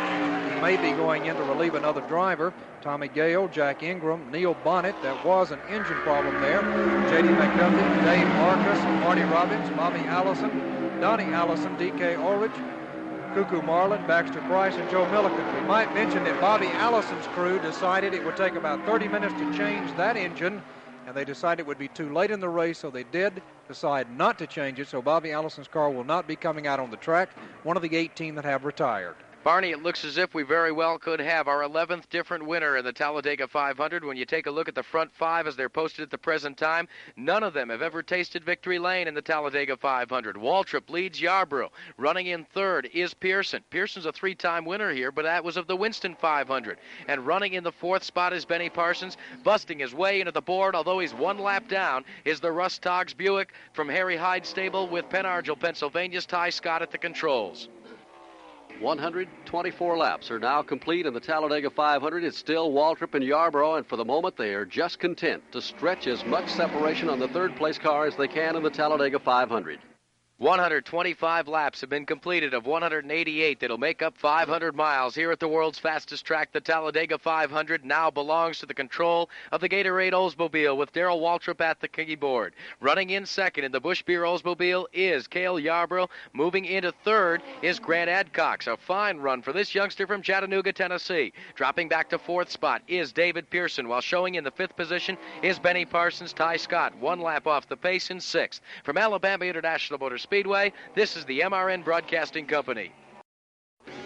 May 0.63 0.77
be 0.77 0.95
going 0.95 1.25
in 1.25 1.35
to 1.35 1.43
relieve 1.43 1.75
another 1.75 1.99
driver. 2.07 2.53
Tommy 2.79 3.09
Gale, 3.09 3.49
Jack 3.49 3.83
Ingram, 3.83 4.31
Neil 4.31 4.55
Bonnett. 4.63 4.95
That 5.01 5.25
was 5.25 5.51
an 5.51 5.59
engine 5.67 5.97
problem 6.03 6.39
there. 6.39 6.61
J.D. 7.09 7.27
McDuffie, 7.27 8.05
Dave 8.05 8.25
Marcis, 8.37 9.01
Marty 9.01 9.23
Robbins, 9.23 9.69
Bobby 9.71 9.99
Allison, 9.99 10.49
Donnie 11.01 11.33
Allison, 11.33 11.77
D.K. 11.77 12.15
Ulrich, 12.15 12.53
Coo 13.33 13.43
Coo 13.43 13.61
Marlin, 13.61 14.07
Baxter 14.07 14.39
Price, 14.43 14.73
and 14.75 14.89
Joe 14.89 15.05
Millikan. 15.07 15.61
We 15.61 15.67
might 15.67 15.93
mention 15.93 16.23
that 16.23 16.39
Bobby 16.39 16.67
Allison's 16.67 17.27
crew 17.35 17.59
decided 17.59 18.13
it 18.13 18.23
would 18.23 18.37
take 18.37 18.55
about 18.55 18.85
30 18.85 19.09
minutes 19.09 19.33
to 19.33 19.57
change 19.57 19.93
that 19.97 20.15
engine, 20.15 20.61
and 21.05 21.13
they 21.13 21.25
decided 21.25 21.63
it 21.63 21.67
would 21.67 21.77
be 21.77 21.89
too 21.89 22.13
late 22.13 22.31
in 22.31 22.39
the 22.39 22.47
race, 22.47 22.79
so 22.79 22.89
they 22.89 23.03
did 23.03 23.41
decide 23.67 24.17
not 24.17 24.39
to 24.39 24.47
change 24.47 24.79
it. 24.79 24.87
So 24.87 25.01
Bobby 25.01 25.33
Allison's 25.33 25.67
car 25.67 25.89
will 25.89 26.05
not 26.05 26.25
be 26.25 26.37
coming 26.37 26.67
out 26.67 26.79
on 26.79 26.89
the 26.89 26.95
track, 26.95 27.31
one 27.63 27.75
of 27.75 27.83
the 27.83 27.97
18 27.97 28.35
that 28.35 28.45
have 28.45 28.63
retired. 28.63 29.17
Barney, 29.43 29.71
it 29.71 29.83
looks 29.83 30.05
as 30.05 30.17
if 30.17 30.33
we 30.33 30.43
very 30.43 30.71
well 30.71 30.97
could 30.97 31.19
have 31.19 31.49
our 31.49 31.63
11th 31.63 32.07
different 32.09 32.45
winner 32.45 32.77
in 32.77 32.85
the 32.85 32.93
Talladega 32.93 33.45
500. 33.45 34.05
When 34.05 34.15
you 34.15 34.23
take 34.23 34.47
a 34.47 34.51
look 34.51 34.69
at 34.69 34.75
the 34.75 34.81
front 34.83 35.11
five 35.11 35.47
as 35.47 35.57
they're 35.57 35.67
posted 35.67 36.03
at 36.03 36.09
the 36.09 36.17
present 36.17 36.55
time, 36.57 36.87
none 37.17 37.43
of 37.43 37.53
them 37.53 37.67
have 37.67 37.81
ever 37.81 38.01
tasted 38.01 38.45
victory 38.45 38.79
lane 38.79 39.05
in 39.05 39.13
the 39.13 39.21
Talladega 39.21 39.75
500. 39.75 40.37
Waltrip 40.37 40.89
leads 40.89 41.19
Yarborough. 41.19 41.73
Running 41.97 42.27
in 42.27 42.45
third 42.45 42.89
is 42.93 43.13
Pearson. 43.13 43.65
Pearson's 43.69 44.05
a 44.05 44.13
three 44.13 44.33
time 44.33 44.63
winner 44.63 44.93
here, 44.93 45.11
but 45.11 45.25
that 45.25 45.43
was 45.43 45.57
of 45.57 45.67
the 45.67 45.75
Winston 45.75 46.15
500. 46.15 46.77
And 47.09 47.27
running 47.27 47.51
in 47.51 47.65
the 47.65 47.71
fourth 47.73 48.05
spot 48.05 48.31
is 48.31 48.45
Benny 48.45 48.69
Parsons, 48.69 49.17
busting 49.43 49.79
his 49.79 49.93
way 49.93 50.21
into 50.21 50.31
the 50.31 50.41
board, 50.41 50.73
although 50.73 50.99
he's 50.99 51.13
one 51.13 51.37
lap 51.37 51.67
down, 51.67 52.05
is 52.23 52.39
the 52.39 52.53
Russ 52.53 52.77
Togs 52.77 53.13
Buick 53.13 53.53
from 53.73 53.89
Harry 53.89 54.15
Hyde 54.15 54.45
Stable 54.45 54.87
with 54.87 55.09
Pen 55.09 55.25
Argyl, 55.25 55.59
Pennsylvania's 55.59 56.25
Tighe 56.25 56.53
Scott 56.53 56.81
at 56.81 56.91
the 56.91 56.97
controls. 56.97 57.67
124 58.81 59.97
laps 59.97 60.29
are 60.29 60.39
now 60.39 60.61
complete 60.61 61.05
in 61.05 61.13
the 61.13 61.19
Talladega 61.19 61.69
500. 61.69 62.23
It's 62.23 62.37
still 62.37 62.71
Waltrip 62.71 63.13
and 63.13 63.23
Yarborough, 63.23 63.75
and 63.75 63.85
for 63.85 63.95
the 63.95 64.05
moment 64.05 64.35
they 64.35 64.53
are 64.53 64.65
just 64.65 64.99
content 64.99 65.41
to 65.51 65.61
stretch 65.61 66.07
as 66.07 66.25
much 66.25 66.49
separation 66.49 67.09
on 67.09 67.19
the 67.19 67.27
third 67.29 67.55
place 67.55 67.77
car 67.77 68.05
as 68.05 68.15
they 68.15 68.27
can 68.27 68.55
in 68.55 68.63
the 68.63 68.69
Talladega 68.69 69.19
500. 69.19 69.79
125 70.43 71.47
laps 71.47 71.79
have 71.79 71.89
been 71.89 72.05
completed 72.05 72.53
of 72.53 72.65
188 72.65 73.61
that'll 73.61 73.77
make 73.77 74.01
up 74.01 74.17
500 74.17 74.75
miles 74.75 75.15
here 75.15 75.31
at 75.31 75.39
the 75.39 75.47
world's 75.47 75.79
fastest 75.79 76.25
track. 76.25 76.51
The 76.51 76.59
Talladega 76.59 77.17
500 77.17 77.85
now 77.85 78.11
belongs 78.11 78.59
to 78.59 78.65
the 78.65 78.73
control 78.73 79.29
of 79.53 79.61
the 79.61 79.69
Gatorade 79.69 80.11
Oldsmobile 80.11 80.75
with 80.75 80.91
Darrell 80.91 81.21
Waltrip 81.21 81.61
at 81.61 81.79
the 81.79 81.87
keyboard. 81.87 82.55
Running 82.81 83.11
in 83.11 83.25
second 83.25 83.63
in 83.63 83.71
the 83.71 83.79
Busch 83.79 84.01
Beer 84.01 84.23
Oldsmobile 84.23 84.87
is 84.91 85.27
Cale 85.27 85.57
Yarborough. 85.57 86.09
Moving 86.33 86.65
into 86.65 86.91
third 86.91 87.41
is 87.61 87.79
Grant 87.79 88.09
Adcox. 88.09 88.67
A 88.67 88.75
fine 88.75 89.19
run 89.19 89.41
for 89.41 89.53
this 89.53 89.73
youngster 89.73 90.05
from 90.05 90.21
Chattanooga, 90.21 90.73
Tennessee. 90.73 91.31
Dropping 91.55 91.87
back 91.87 92.09
to 92.09 92.19
fourth 92.19 92.51
spot 92.51 92.81
is 92.89 93.13
David 93.13 93.49
Pearson, 93.49 93.87
while 93.87 94.01
showing 94.01 94.35
in 94.35 94.43
the 94.43 94.51
fifth 94.51 94.75
position 94.75 95.17
is 95.41 95.57
Benny 95.57 95.85
Parsons, 95.85 96.33
Tighe 96.33 96.59
Scott. 96.59 96.93
One 96.97 97.21
lap 97.21 97.47
off 97.47 97.69
the 97.69 97.77
pace 97.77 98.11
in 98.11 98.19
sixth. 98.19 98.59
From 98.83 98.97
Alabama 98.97 99.45
International 99.45 99.97
Motor 99.97 100.17
Speedway, 100.33 100.73
this 100.95 101.15
is 101.15 101.25
the 101.25 101.41
MRN 101.41 101.83
Broadcasting 101.83 102.47
Company. 102.47 102.91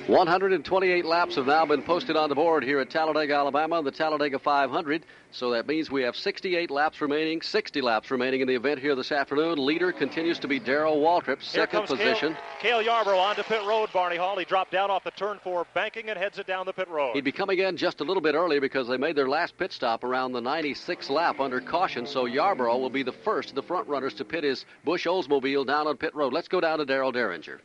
128 0.08 1.04
laps 1.04 1.36
have 1.36 1.48
now 1.48 1.66
been 1.66 1.82
posted 1.82 2.16
on 2.16 2.30
the 2.30 2.36
board 2.36 2.64
here 2.64 2.80
at 2.80 2.90
Talladega, 2.90 3.34
Alabama, 3.34 3.84
the 3.84 3.92
Talladega 3.92 4.40
500. 4.40 5.06
So 5.32 5.52
that 5.52 5.68
means 5.68 5.92
we 5.92 6.02
have 6.04 6.16
68 6.16 6.72
laps 6.72 7.02
remaining, 7.02 7.42
60 7.42 7.82
laps 7.82 8.10
remaining 8.10 8.40
in 8.40 8.48
the 8.48 8.56
event 8.56 8.80
here 8.80 8.96
this 8.96 9.12
afternoon. 9.12 9.58
Leader 9.66 9.92
continues 9.92 10.40
to 10.40 10.48
be 10.48 10.60
Darrell 10.60 11.02
Waltrip, 11.02 11.44
second 11.44 11.88
position. 11.88 12.38
Cale, 12.62 12.80
Cale 12.80 12.82
Yarborough 12.84 13.18
onto 13.18 13.44
pit 13.44 13.60
road, 13.68 13.90
Barney 13.92 14.16
Hall. 14.16 14.38
He 14.38 14.46
dropped 14.46 14.72
down 14.72 14.90
off 14.90 15.04
the 15.04 15.12
turn 15.12 15.40
four, 15.44 15.68
banking 15.74 16.10
and 16.10 16.18
heads 16.18 16.40
it 16.40 16.48
down 16.48 16.66
the 16.66 16.72
pit 16.72 16.88
road. 16.88 17.14
He'd 17.14 17.26
be 17.26 17.34
coming 17.34 17.60
in 17.60 17.76
just 17.76 18.00
a 18.00 18.06
little 18.06 18.24
bit 18.24 18.34
early 18.34 18.62
because 18.62 18.88
they 18.88 18.96
made 18.96 19.18
their 19.18 19.28
last 19.28 19.58
pit 19.58 19.74
stop 19.74 20.06
around 20.06 20.32
the 20.32 20.42
96th 20.42 21.10
lap 21.10 21.42
under 21.42 21.60
caution. 21.60 22.08
So 22.08 22.28
Yarborough 22.28 22.78
will 22.78 22.90
be 22.90 23.04
the 23.04 23.12
first 23.12 23.50
of 23.50 23.56
the 23.56 23.64
front 23.64 23.90
runners 23.90 24.14
to 24.14 24.24
pit 24.24 24.46
his 24.46 24.64
Busch 24.86 25.06
Oldsmobile 25.06 25.68
down 25.68 25.86
on 25.86 25.98
pit 25.98 26.16
road. 26.16 26.32
Let's 26.32 26.48
go 26.48 26.62
down 26.62 26.80
to 26.80 26.86
Darel 26.86 27.14
Dieringer. 27.14 27.60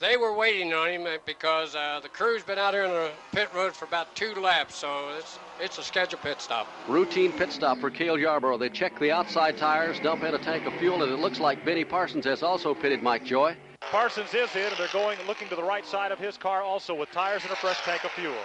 They 0.00 0.16
were 0.16 0.32
waiting 0.32 0.72
on 0.74 0.90
him 0.90 1.08
because 1.26 1.74
uh, 1.74 1.98
the 2.00 2.08
crew's 2.08 2.44
been 2.44 2.56
out 2.56 2.72
here 2.72 2.84
on 2.84 2.90
the 2.90 3.10
pit 3.32 3.48
road 3.52 3.74
for 3.74 3.84
about 3.84 4.14
two 4.14 4.32
laps, 4.34 4.76
so 4.76 5.08
it's 5.18 5.40
it's 5.60 5.78
a 5.78 5.82
scheduled 5.82 6.22
pit 6.22 6.40
stop. 6.40 6.68
Routine 6.86 7.32
pit 7.32 7.50
stop 7.50 7.78
for 7.78 7.90
Cale 7.90 8.16
Yarborough. 8.16 8.58
They 8.58 8.68
check 8.68 8.96
the 9.00 9.10
outside 9.10 9.56
tires, 9.56 9.98
dump 9.98 10.22
in 10.22 10.34
a 10.34 10.38
tank 10.38 10.66
of 10.66 10.74
fuel, 10.74 11.02
and 11.02 11.12
it 11.12 11.18
looks 11.18 11.40
like 11.40 11.64
Benny 11.64 11.84
Parsons 11.84 12.24
has 12.26 12.44
also 12.44 12.74
pitted 12.74 13.02
Mike 13.02 13.24
Joy. 13.24 13.56
Parsons 13.80 14.32
is 14.34 14.54
in, 14.54 14.66
and 14.66 14.76
they're 14.78 14.86
going 14.92 15.18
looking 15.26 15.48
to 15.48 15.56
the 15.56 15.64
right 15.64 15.84
side 15.84 16.12
of 16.12 16.20
his 16.20 16.36
car 16.36 16.62
also 16.62 16.94
with 16.94 17.10
tires 17.10 17.42
and 17.42 17.50
a 17.50 17.56
fresh 17.56 17.80
tank 17.80 18.04
of 18.04 18.12
fuel. 18.12 18.36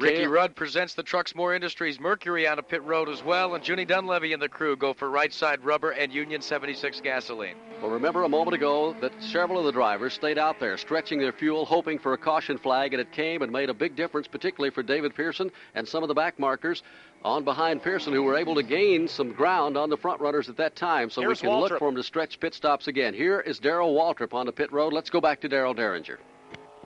Ricky 0.00 0.26
Rudd 0.26 0.56
presents 0.56 0.94
the 0.94 1.02
Truxmore 1.02 1.54
Industries 1.54 2.00
Mercury 2.00 2.48
on 2.48 2.58
a 2.58 2.62
pit 2.62 2.82
road 2.84 3.10
as 3.10 3.22
well, 3.22 3.54
and 3.54 3.66
Junie 3.66 3.84
Donlavey 3.84 4.32
and 4.32 4.40
the 4.40 4.48
crew 4.48 4.74
go 4.74 4.94
for 4.94 5.10
right 5.10 5.30
side 5.30 5.62
rubber 5.62 5.90
and 5.90 6.10
Union 6.10 6.40
76 6.40 7.02
gasoline. 7.02 7.56
Well, 7.82 7.90
remember 7.90 8.22
a 8.22 8.28
moment 8.28 8.54
ago 8.54 8.96
that 9.02 9.12
several 9.20 9.58
of 9.58 9.66
the 9.66 9.72
drivers 9.72 10.14
stayed 10.14 10.38
out 10.38 10.58
there 10.58 10.78
stretching 10.78 11.18
their 11.18 11.32
fuel, 11.32 11.66
hoping 11.66 11.98
for 11.98 12.14
a 12.14 12.18
caution 12.18 12.56
flag, 12.56 12.94
and 12.94 13.00
it 13.00 13.12
came 13.12 13.42
and 13.42 13.52
made 13.52 13.68
a 13.68 13.74
big 13.74 13.94
difference, 13.94 14.26
particularly 14.26 14.70
for 14.70 14.82
David 14.82 15.14
Pearson 15.14 15.50
and 15.74 15.86
some 15.86 16.02
of 16.02 16.08
the 16.08 16.14
back 16.14 16.38
markers 16.38 16.82
on 17.22 17.44
behind 17.44 17.82
Pearson 17.82 18.14
who 18.14 18.22
were 18.22 18.38
able 18.38 18.54
to 18.54 18.62
gain 18.62 19.06
some 19.06 19.32
ground 19.32 19.76
on 19.76 19.90
the 19.90 19.98
front 19.98 20.18
runners 20.18 20.48
at 20.48 20.56
that 20.56 20.76
time. 20.76 21.10
So 21.10 21.20
Here's 21.20 21.42
we 21.42 21.48
can 21.48 21.56
Waltrip. 21.58 21.70
look 21.70 21.78
for 21.78 21.88
them 21.88 21.96
to 21.96 22.02
stretch 22.02 22.40
pit 22.40 22.54
stops 22.54 22.88
again. 22.88 23.12
Here 23.12 23.40
is 23.40 23.58
Darrell 23.58 23.94
Waltrip 23.94 24.32
on 24.32 24.46
the 24.46 24.52
pit 24.52 24.72
road. 24.72 24.94
Let's 24.94 25.10
go 25.10 25.20
back 25.20 25.42
to 25.42 25.48
Darel 25.48 25.76
Dieringer. 25.76 26.16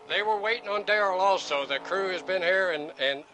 They 0.09 0.23
were 0.23 0.39
waiting 0.39 0.69
on 0.69 0.85
Darrell 0.85 1.21
also. 1.21 1.67
The 1.67 1.79
crew 1.79 2.11
has 2.11 2.23
been 2.23 2.43
here 2.43 2.71
and 2.73 2.93
and 3.01 3.25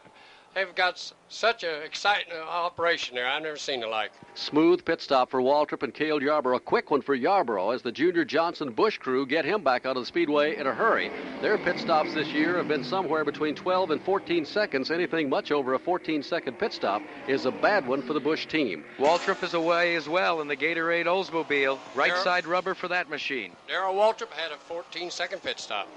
they've 0.55 0.75
got 0.75 0.95
s- 0.95 1.13
such 1.29 1.63
an 1.65 1.83
exciting 1.83 2.33
uh, 2.33 2.41
operation 2.43 3.15
there. 3.15 3.27
I've 3.29 3.43
never 3.43 3.57
seen 3.57 3.81
the 3.81 3.87
like. 3.87 4.13
Smooth 4.35 4.85
pit 4.85 5.01
stop 5.01 5.31
for 5.31 5.41
Waltrip 5.41 5.83
and 5.83 5.93
Cale 5.93 6.23
Yarborough. 6.23 6.57
A 6.57 6.61
quick 6.61 6.91
one 6.91 7.03
for 7.03 7.15
Yarborough 7.15 7.71
as 7.71 7.83
the 7.83 7.93
Junior 7.93 8.25
Johnson 8.25 8.71
Busch 8.73 8.99
crew 8.99 9.27
get 9.27 9.45
him 9.45 9.63
back 9.63 9.85
out 9.87 9.97
of 9.97 10.03
the 10.03 10.07
speedway 10.07 10.57
in 10.57 10.67
a 10.67 10.73
hurry. 10.75 11.11
Their 11.43 11.59
pit 11.59 11.79
stops 11.79 12.15
this 12.15 12.29
year 12.29 12.57
have 12.57 12.69
been 12.69 12.85
somewhere 12.85 13.25
between 13.25 13.55
12 13.55 13.91
and 13.91 14.01
14 14.03 14.45
seconds. 14.45 14.91
Anything 14.91 15.29
much 15.29 15.51
over 15.53 15.75
a 15.75 15.79
14 15.79 16.23
second 16.23 16.59
pit 16.59 16.73
stop 16.73 17.03
is 17.29 17.47
a 17.47 17.51
bad 17.51 17.87
one 17.87 18.03
for 18.03 18.13
the 18.13 18.21
Busch 18.21 18.47
team. 18.47 18.85
Waltrip 18.99 19.43
is 19.45 19.55
away 19.55 19.97
as 19.97 20.09
well 20.09 20.41
in 20.41 20.49
the 20.49 20.57
Gatorade 20.57 21.07
Oldsmobile. 21.07 21.79
Right 21.95 22.11
Sure. 22.11 22.23
side 22.25 22.47
rubber 22.47 22.75
for 22.75 22.89
that 22.89 23.09
machine. 23.11 23.53
Darrell 23.69 23.95
Waltrip 23.95 24.31
had 24.33 24.53
a 24.53 24.57
14 24.57 25.11
second 25.11 25.43
pit 25.43 25.59
stop. 25.61 25.89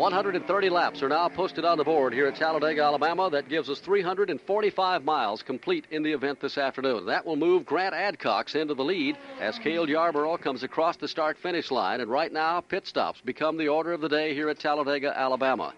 130 0.00 0.70
laps 0.70 1.02
are 1.02 1.10
now 1.10 1.28
posted 1.28 1.62
on 1.64 1.76
the 1.76 1.84
board 1.84 2.14
here 2.14 2.26
at 2.26 2.34
Talladega, 2.34 2.80
Alabama. 2.82 3.28
That 3.28 3.50
gives 3.50 3.68
us 3.68 3.80
345 3.80 5.04
miles 5.04 5.42
complete 5.42 5.84
in 5.90 6.02
the 6.02 6.12
event 6.12 6.40
this 6.40 6.56
afternoon. 6.56 7.04
That 7.04 7.26
will 7.26 7.36
move 7.36 7.66
Grant 7.66 7.94
Adcox 7.94 8.54
into 8.54 8.72
the 8.72 8.82
lead 8.82 9.18
as 9.40 9.58
Cale 9.58 9.90
Yarborough 9.90 10.38
comes 10.38 10.62
across 10.62 10.96
the 10.96 11.06
start 11.06 11.36
finish 11.36 11.70
line. 11.70 12.00
And 12.00 12.10
right 12.10 12.32
now, 12.32 12.62
pit 12.62 12.86
stops 12.86 13.20
become 13.20 13.58
the 13.58 13.68
order 13.68 13.92
of 13.92 14.00
the 14.00 14.08
day 14.08 14.32
here 14.32 14.48
at 14.48 14.58
Talladega, 14.58 15.12
Alabama. 15.18 15.74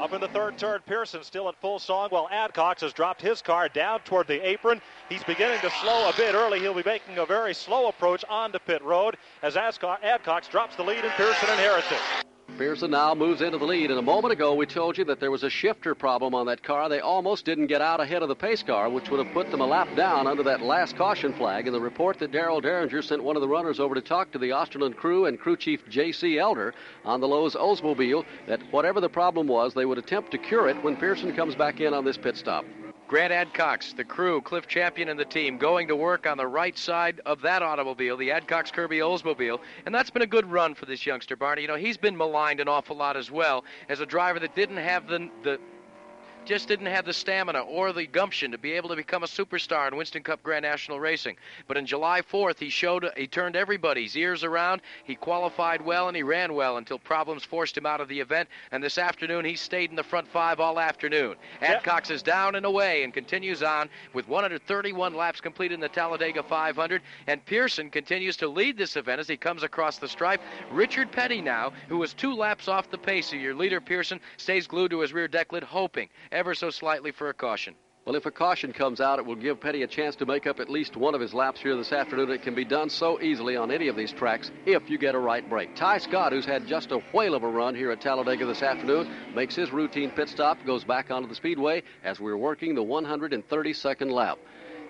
Up 0.00 0.14
in 0.14 0.22
the 0.22 0.28
third 0.28 0.56
turn, 0.56 0.80
Pearson 0.86 1.22
still 1.22 1.48
at 1.48 1.60
full 1.60 1.78
song 1.78 2.08
while 2.08 2.28
Adcox 2.32 2.80
has 2.80 2.94
dropped 2.94 3.20
his 3.20 3.42
car 3.42 3.68
down 3.68 4.00
toward 4.06 4.26
the 4.26 4.46
apron. 4.46 4.80
He's 5.10 5.24
beginning 5.24 5.60
to 5.60 5.70
slow 5.82 6.08
a 6.08 6.16
bit 6.16 6.34
early. 6.34 6.60
He'll 6.60 6.72
be 6.72 6.82
making 6.82 7.18
a 7.18 7.26
very 7.26 7.52
slow 7.52 7.88
approach 7.88 8.24
onto 8.28 8.58
pit 8.58 8.82
road 8.82 9.18
as 9.42 9.56
Adcox 9.56 10.50
drops 10.50 10.76
the 10.76 10.82
lead 10.82 11.04
and 11.04 11.12
Pearson 11.12 11.50
inherits 11.50 11.90
it. 11.90 12.26
Pearson 12.56 12.90
now 12.90 13.14
moves 13.14 13.42
into 13.42 13.58
the 13.58 13.64
lead. 13.64 13.90
And 13.90 13.98
a 13.98 14.02
moment 14.02 14.32
ago, 14.32 14.54
we 14.54 14.64
told 14.64 14.96
you 14.96 15.04
that 15.04 15.20
there 15.20 15.30
was 15.30 15.42
a 15.42 15.50
shifter 15.50 15.94
problem 15.94 16.34
on 16.34 16.46
that 16.46 16.62
car. 16.62 16.88
They 16.88 17.00
almost 17.00 17.44
didn't 17.44 17.66
get 17.66 17.82
out 17.82 18.00
ahead 18.00 18.22
of 18.22 18.28
the 18.28 18.34
pace 18.34 18.62
car, 18.62 18.88
which 18.88 19.10
would 19.10 19.24
have 19.24 19.34
put 19.34 19.50
them 19.50 19.60
a 19.60 19.66
lap 19.66 19.88
down 19.94 20.26
under 20.26 20.42
that 20.44 20.62
last 20.62 20.96
caution 20.96 21.34
flag. 21.34 21.66
And 21.66 21.74
the 21.74 21.80
report 21.80 22.18
that 22.20 22.32
Darel 22.32 22.62
Dieringer 22.62 23.04
sent 23.04 23.22
one 23.22 23.36
of 23.36 23.42
the 23.42 23.48
runners 23.48 23.78
over 23.78 23.94
to 23.94 24.00
talk 24.00 24.32
to 24.32 24.38
the 24.38 24.50
Osterlund 24.50 24.96
crew 24.96 25.26
and 25.26 25.38
crew 25.38 25.56
chief 25.56 25.86
J.C. 25.88 26.38
Elder 26.38 26.72
on 27.04 27.20
the 27.20 27.28
Lowe's 27.28 27.54
Oldsmobile 27.54 28.24
that 28.46 28.60
whatever 28.72 29.00
the 29.00 29.08
problem 29.08 29.46
was, 29.46 29.74
they 29.74 29.84
would 29.84 29.98
attempt 29.98 30.30
to 30.30 30.38
cure 30.38 30.68
it 30.68 30.82
when 30.82 30.96
Pearson 30.96 31.34
comes 31.36 31.54
back 31.54 31.80
in 31.80 31.92
on 31.92 32.04
this 32.04 32.16
pit 32.16 32.36
stop. 32.36 32.64
Grant 33.08 33.32
Adcox, 33.32 33.94
the 33.94 34.02
crew, 34.02 34.40
Cliff 34.40 34.66
Champion, 34.66 35.08
and 35.08 35.18
the 35.18 35.24
team 35.24 35.58
going 35.58 35.86
to 35.86 35.94
work 35.94 36.26
on 36.26 36.36
the 36.36 36.46
right 36.46 36.76
side 36.76 37.20
of 37.24 37.40
that 37.42 37.62
automobile, 37.62 38.16
the 38.16 38.30
Adcox 38.30 38.72
Kirby 38.72 38.98
Oldsmobile, 38.98 39.60
and 39.84 39.94
that's 39.94 40.10
been 40.10 40.22
a 40.22 40.26
good 40.26 40.50
run 40.50 40.74
for 40.74 40.86
this 40.86 41.06
youngster, 41.06 41.36
Barney. 41.36 41.62
You 41.62 41.68
know, 41.68 41.76
he's 41.76 41.96
been 41.96 42.16
maligned 42.16 42.58
an 42.58 42.66
awful 42.66 42.96
lot 42.96 43.16
as 43.16 43.30
well 43.30 43.64
as 43.88 44.00
a 44.00 44.06
driver 44.06 44.40
that 44.40 44.56
didn't 44.56 44.78
have 44.78 45.06
the 45.06 45.30
the 45.44 45.60
just 46.46 46.68
didn't 46.68 46.86
have 46.86 47.04
the 47.04 47.12
stamina 47.12 47.60
or 47.60 47.92
the 47.92 48.06
gumption 48.06 48.52
to 48.52 48.58
be 48.58 48.72
able 48.72 48.88
to 48.88 48.96
become 48.96 49.24
a 49.24 49.26
superstar 49.26 49.88
in 49.88 49.96
Winston 49.96 50.22
Cup 50.22 50.42
Grand 50.42 50.62
National 50.62 51.00
Racing. 51.00 51.36
But 51.66 51.76
in 51.76 51.86
July 51.86 52.22
4th, 52.22 52.58
he 52.58 52.70
showed 52.70 53.10
he 53.16 53.26
turned 53.26 53.56
everybody's 53.56 54.16
ears 54.16 54.44
around. 54.44 54.80
He 55.04 55.16
qualified 55.16 55.82
well 55.82 56.06
and 56.06 56.16
he 56.16 56.22
ran 56.22 56.54
well 56.54 56.76
until 56.76 56.98
problems 56.98 57.44
forced 57.44 57.76
him 57.76 57.84
out 57.84 58.00
of 58.00 58.08
the 58.08 58.20
event. 58.20 58.48
And 58.70 58.82
this 58.82 58.96
afternoon, 58.96 59.44
he 59.44 59.56
stayed 59.56 59.90
in 59.90 59.96
the 59.96 60.04
front 60.04 60.28
five 60.28 60.60
all 60.60 60.78
afternoon. 60.78 61.34
Adcox 61.60 62.10
is 62.10 62.22
down 62.22 62.54
and 62.54 62.64
away 62.64 63.02
and 63.02 63.12
continues 63.12 63.62
on 63.64 63.88
with 64.12 64.28
131 64.28 65.14
laps 65.14 65.40
completed 65.40 65.74
in 65.74 65.80
the 65.80 65.88
Talladega 65.88 66.44
500. 66.44 67.02
And 67.26 67.44
Pearson 67.44 67.90
continues 67.90 68.36
to 68.36 68.48
lead 68.48 68.78
this 68.78 68.96
event 68.96 69.18
as 69.18 69.28
he 69.28 69.36
comes 69.36 69.64
across 69.64 69.98
the 69.98 70.08
stripe. 70.08 70.40
Richard 70.70 71.10
Petty 71.10 71.40
now, 71.40 71.72
who 71.88 71.98
was 71.98 72.14
two 72.14 72.34
laps 72.34 72.68
off 72.68 72.90
the 72.90 72.98
pace 72.98 73.32
of 73.32 73.40
your 73.40 73.54
leader 73.54 73.80
Pearson, 73.80 74.20
stays 74.36 74.68
glued 74.68 74.92
to 74.92 75.00
his 75.00 75.12
rear 75.12 75.26
deck 75.26 75.52
lid, 75.52 75.64
hoping 75.64 76.08
ever 76.36 76.54
so 76.54 76.68
slightly 76.68 77.10
for 77.10 77.30
a 77.30 77.34
caution. 77.34 77.74
Well, 78.04 78.14
if 78.14 78.26
a 78.26 78.30
caution 78.30 78.72
comes 78.72 79.00
out, 79.00 79.18
it 79.18 79.24
will 79.24 79.34
give 79.34 79.58
Petty 79.58 79.82
a 79.82 79.86
chance 79.86 80.14
to 80.16 80.26
make 80.26 80.46
up 80.46 80.60
at 80.60 80.68
least 80.68 80.94
one 80.94 81.14
of 81.14 81.20
his 81.20 81.32
laps 81.32 81.60
here 81.60 81.74
this 81.74 81.92
afternoon. 81.92 82.30
It 82.30 82.42
can 82.42 82.54
be 82.54 82.64
done 82.64 82.90
so 82.90 83.20
easily 83.20 83.56
on 83.56 83.70
any 83.70 83.88
of 83.88 83.96
these 83.96 84.12
tracks 84.12 84.50
if 84.66 84.88
you 84.90 84.98
get 84.98 85.14
a 85.14 85.18
right 85.18 85.48
break. 85.48 85.74
Tighe 85.74 86.02
Scott, 86.02 86.32
who's 86.32 86.44
had 86.44 86.66
just 86.66 86.92
a 86.92 86.98
whale 87.14 87.34
of 87.34 87.42
a 87.42 87.48
run 87.48 87.74
here 87.74 87.90
at 87.90 88.02
Talladega 88.02 88.44
this 88.44 88.62
afternoon, 88.62 89.10
makes 89.34 89.56
his 89.56 89.72
routine 89.72 90.10
pit 90.10 90.28
stop, 90.28 90.58
goes 90.66 90.84
back 90.84 91.10
onto 91.10 91.26
the 91.26 91.34
speedway 91.34 91.82
as 92.04 92.20
we're 92.20 92.36
working 92.36 92.74
the 92.74 92.84
132nd 92.84 94.10
lap. 94.12 94.38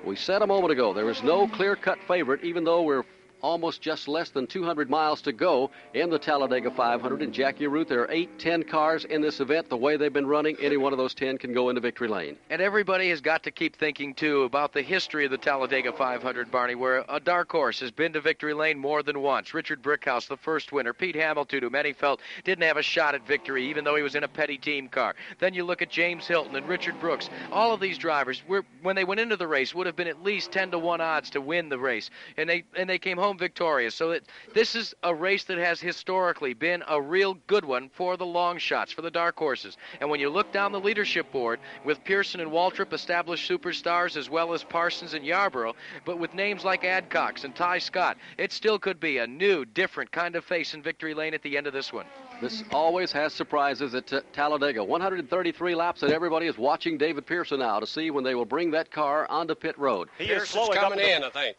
We 0.04 0.16
said 0.16 0.42
a 0.42 0.46
moment 0.46 0.72
ago 0.72 0.92
there 0.92 1.08
is 1.08 1.22
no 1.22 1.46
clear 1.46 1.76
cut 1.76 1.98
favorite, 2.08 2.44
even 2.44 2.64
though 2.64 2.82
we're 2.82 3.04
almost 3.42 3.80
just 3.80 4.08
less 4.08 4.30
than 4.30 4.46
200 4.46 4.90
miles 4.90 5.20
to 5.22 5.32
go 5.32 5.70
in 5.94 6.10
the 6.10 6.18
Talladega 6.18 6.70
500. 6.70 7.22
And 7.22 7.32
Jackie 7.32 7.66
Arute, 7.66 7.88
there 7.88 8.02
are 8.02 8.10
eight, 8.10 8.38
ten 8.38 8.62
cars 8.62 9.04
in 9.04 9.20
this 9.20 9.40
event. 9.40 9.68
The 9.68 9.76
way 9.76 9.96
they've 9.96 10.12
been 10.12 10.26
running, 10.26 10.56
any 10.60 10.76
one 10.76 10.92
of 10.92 10.98
those 10.98 11.14
ten 11.14 11.38
can 11.38 11.52
go 11.52 11.68
into 11.68 11.80
victory 11.80 12.08
lane. 12.08 12.36
And 12.50 12.60
everybody 12.60 13.10
has 13.10 13.20
got 13.20 13.42
to 13.44 13.50
keep 13.50 13.76
thinking, 13.76 14.14
too, 14.14 14.42
about 14.42 14.72
the 14.72 14.82
history 14.82 15.24
of 15.24 15.30
the 15.30 15.38
Talladega 15.38 15.92
500, 15.92 16.50
Barney, 16.50 16.74
where 16.74 17.04
a 17.08 17.20
dark 17.20 17.50
horse 17.50 17.80
has 17.80 17.90
been 17.90 18.12
to 18.12 18.20
victory 18.20 18.54
lane 18.54 18.78
more 18.78 19.02
than 19.02 19.20
once. 19.20 19.54
Richard 19.54 19.82
Brickhouse, 19.82 20.28
the 20.28 20.36
first 20.36 20.72
winner. 20.72 20.92
Pete 20.92 21.16
Hamilton, 21.16 21.62
who 21.62 21.70
many 21.70 21.92
felt 21.92 22.20
didn't 22.44 22.64
have 22.64 22.76
a 22.76 22.82
shot 22.82 23.14
at 23.14 23.26
victory, 23.26 23.68
even 23.68 23.84
though 23.84 23.96
he 23.96 24.02
was 24.02 24.14
in 24.14 24.24
a 24.24 24.28
Petty 24.28 24.58
team 24.58 24.88
car. 24.88 25.14
Then 25.38 25.54
you 25.54 25.64
look 25.64 25.82
at 25.82 25.90
James 25.90 26.26
Hylton 26.26 26.56
and 26.56 26.68
Richard 26.68 26.98
Brooks. 27.00 27.28
All 27.52 27.72
of 27.72 27.80
these 27.80 27.98
drivers, 27.98 28.42
were, 28.46 28.64
when 28.82 28.96
they 28.96 29.04
went 29.04 29.20
into 29.20 29.36
the 29.36 29.46
race, 29.46 29.74
would 29.74 29.86
have 29.86 29.96
been 29.96 30.08
at 30.08 30.22
least 30.22 30.52
10 30.52 30.70
to 30.72 30.78
1 30.78 31.00
odds 31.00 31.30
to 31.30 31.40
win 31.40 31.68
the 31.68 31.78
race. 31.78 32.10
And 32.36 32.48
they, 32.48 32.64
and 32.76 32.88
they 32.88 32.98
came 32.98 33.18
home 33.18 33.25
victorious. 33.34 33.94
So 33.94 34.10
that 34.10 34.22
this 34.54 34.74
is 34.74 34.94
a 35.02 35.14
race 35.14 35.44
that 35.44 35.58
has 35.58 35.80
historically 35.80 36.54
been 36.54 36.82
a 36.88 37.00
real 37.00 37.34
good 37.46 37.64
one 37.64 37.88
for 37.88 38.16
the 38.16 38.26
long 38.26 38.58
shots, 38.58 38.92
for 38.92 39.02
the 39.02 39.10
dark 39.10 39.38
horses. 39.38 39.76
And 40.00 40.10
when 40.10 40.20
you 40.20 40.30
look 40.30 40.52
down 40.52 40.72
the 40.72 40.80
leadership 40.80 41.30
board 41.32 41.60
with 41.84 42.02
Pearson 42.04 42.40
and 42.40 42.50
Waltrip 42.50 42.92
established 42.92 43.50
superstars 43.50 44.16
as 44.16 44.30
well 44.30 44.52
as 44.52 44.62
Parsons 44.64 45.14
and 45.14 45.24
Yarborough, 45.24 45.74
but 46.04 46.18
with 46.18 46.34
names 46.34 46.64
like 46.64 46.82
Adcox 46.82 47.44
and 47.44 47.54
Tighe 47.54 47.82
Scott, 47.82 48.16
it 48.38 48.52
still 48.52 48.78
could 48.78 49.00
be 49.00 49.18
a 49.18 49.26
new, 49.26 49.64
different 49.64 50.12
kind 50.12 50.36
of 50.36 50.44
face 50.44 50.74
in 50.74 50.82
victory 50.82 51.14
lane 51.14 51.34
at 51.34 51.42
the 51.42 51.56
end 51.56 51.66
of 51.66 51.72
this 51.72 51.92
one. 51.92 52.06
This 52.40 52.64
always 52.70 53.12
has 53.12 53.32
surprises 53.32 53.94
at 53.94 54.06
T- 54.06 54.18
Talladega. 54.32 54.84
133 54.84 55.74
laps, 55.74 56.02
and 56.02 56.12
everybody 56.12 56.46
is 56.46 56.58
watching 56.58 56.98
David 56.98 57.24
Pearson 57.26 57.60
now 57.60 57.80
to 57.80 57.86
see 57.86 58.10
when 58.10 58.24
they 58.24 58.34
will 58.34 58.44
bring 58.44 58.70
that 58.72 58.90
car 58.90 59.26
onto 59.30 59.54
pit 59.54 59.78
road. 59.78 60.08
He 60.18 60.24
is 60.24 60.30
Pearson's 60.30 60.50
slowing 60.50 60.78
up 60.78 60.84
coming 60.84 60.98
the- 60.98 61.16
in, 61.16 61.24
I 61.24 61.30
think. 61.30 61.56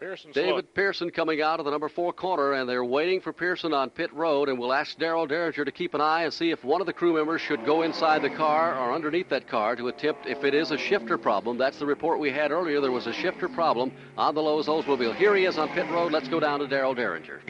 Pearson's 0.00 0.34
David 0.34 0.74
Pearson 0.74 1.10
coming 1.10 1.40
out 1.40 1.60
of 1.60 1.64
the 1.64 1.70
number 1.70 1.88
four 1.88 2.12
corner, 2.12 2.52
and 2.52 2.68
they're 2.68 2.84
waiting 2.84 3.20
for 3.20 3.32
Pearson 3.32 3.72
on 3.72 3.90
pit 3.90 4.12
road. 4.12 4.48
And 4.48 4.58
we'll 4.58 4.72
ask 4.72 4.98
Darel 4.98 5.28
Dieringer 5.28 5.64
to 5.64 5.72
keep 5.72 5.94
an 5.94 6.00
eye 6.00 6.24
and 6.24 6.32
see 6.32 6.50
if 6.50 6.64
one 6.64 6.80
of 6.80 6.86
the 6.86 6.92
crew 6.92 7.14
members 7.14 7.40
should 7.40 7.64
go 7.64 7.82
inside 7.82 8.22
the 8.22 8.30
car 8.30 8.76
or 8.76 8.92
underneath 8.92 9.28
that 9.28 9.46
car 9.46 9.76
to 9.76 9.88
attempt 9.88 10.26
if 10.26 10.44
it 10.44 10.52
is 10.52 10.72
a 10.72 10.78
shifter 10.78 11.16
problem. 11.16 11.58
That's 11.58 11.78
the 11.78 11.86
report 11.86 12.18
we 12.18 12.30
had 12.30 12.50
earlier. 12.50 12.80
There 12.80 12.92
was 12.92 13.06
a 13.06 13.12
shifter 13.12 13.48
problem 13.48 13.92
on 14.18 14.34
the 14.34 14.42
Lowe's 14.42 14.66
Oldsmobile. 14.66 15.14
Here 15.14 15.34
he 15.36 15.44
is 15.44 15.58
on 15.58 15.68
pit 15.70 15.88
road. 15.90 16.12
Let's 16.12 16.28
go 16.28 16.40
down 16.40 16.60
to 16.60 16.66
Darel 16.66 16.96
Dieringer. 16.96 17.40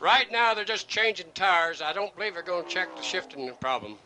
Right 0.00 0.30
now, 0.30 0.52
they're 0.52 0.64
just 0.64 0.88
changing 0.88 1.28
tires. 1.34 1.80
I 1.80 1.92
don't 1.92 2.14
believe 2.14 2.34
they're 2.34 2.42
going 2.42 2.64
to 2.64 2.70
check 2.70 2.94
the 2.96 3.02
shifting 3.02 3.50
problem. 3.60 3.96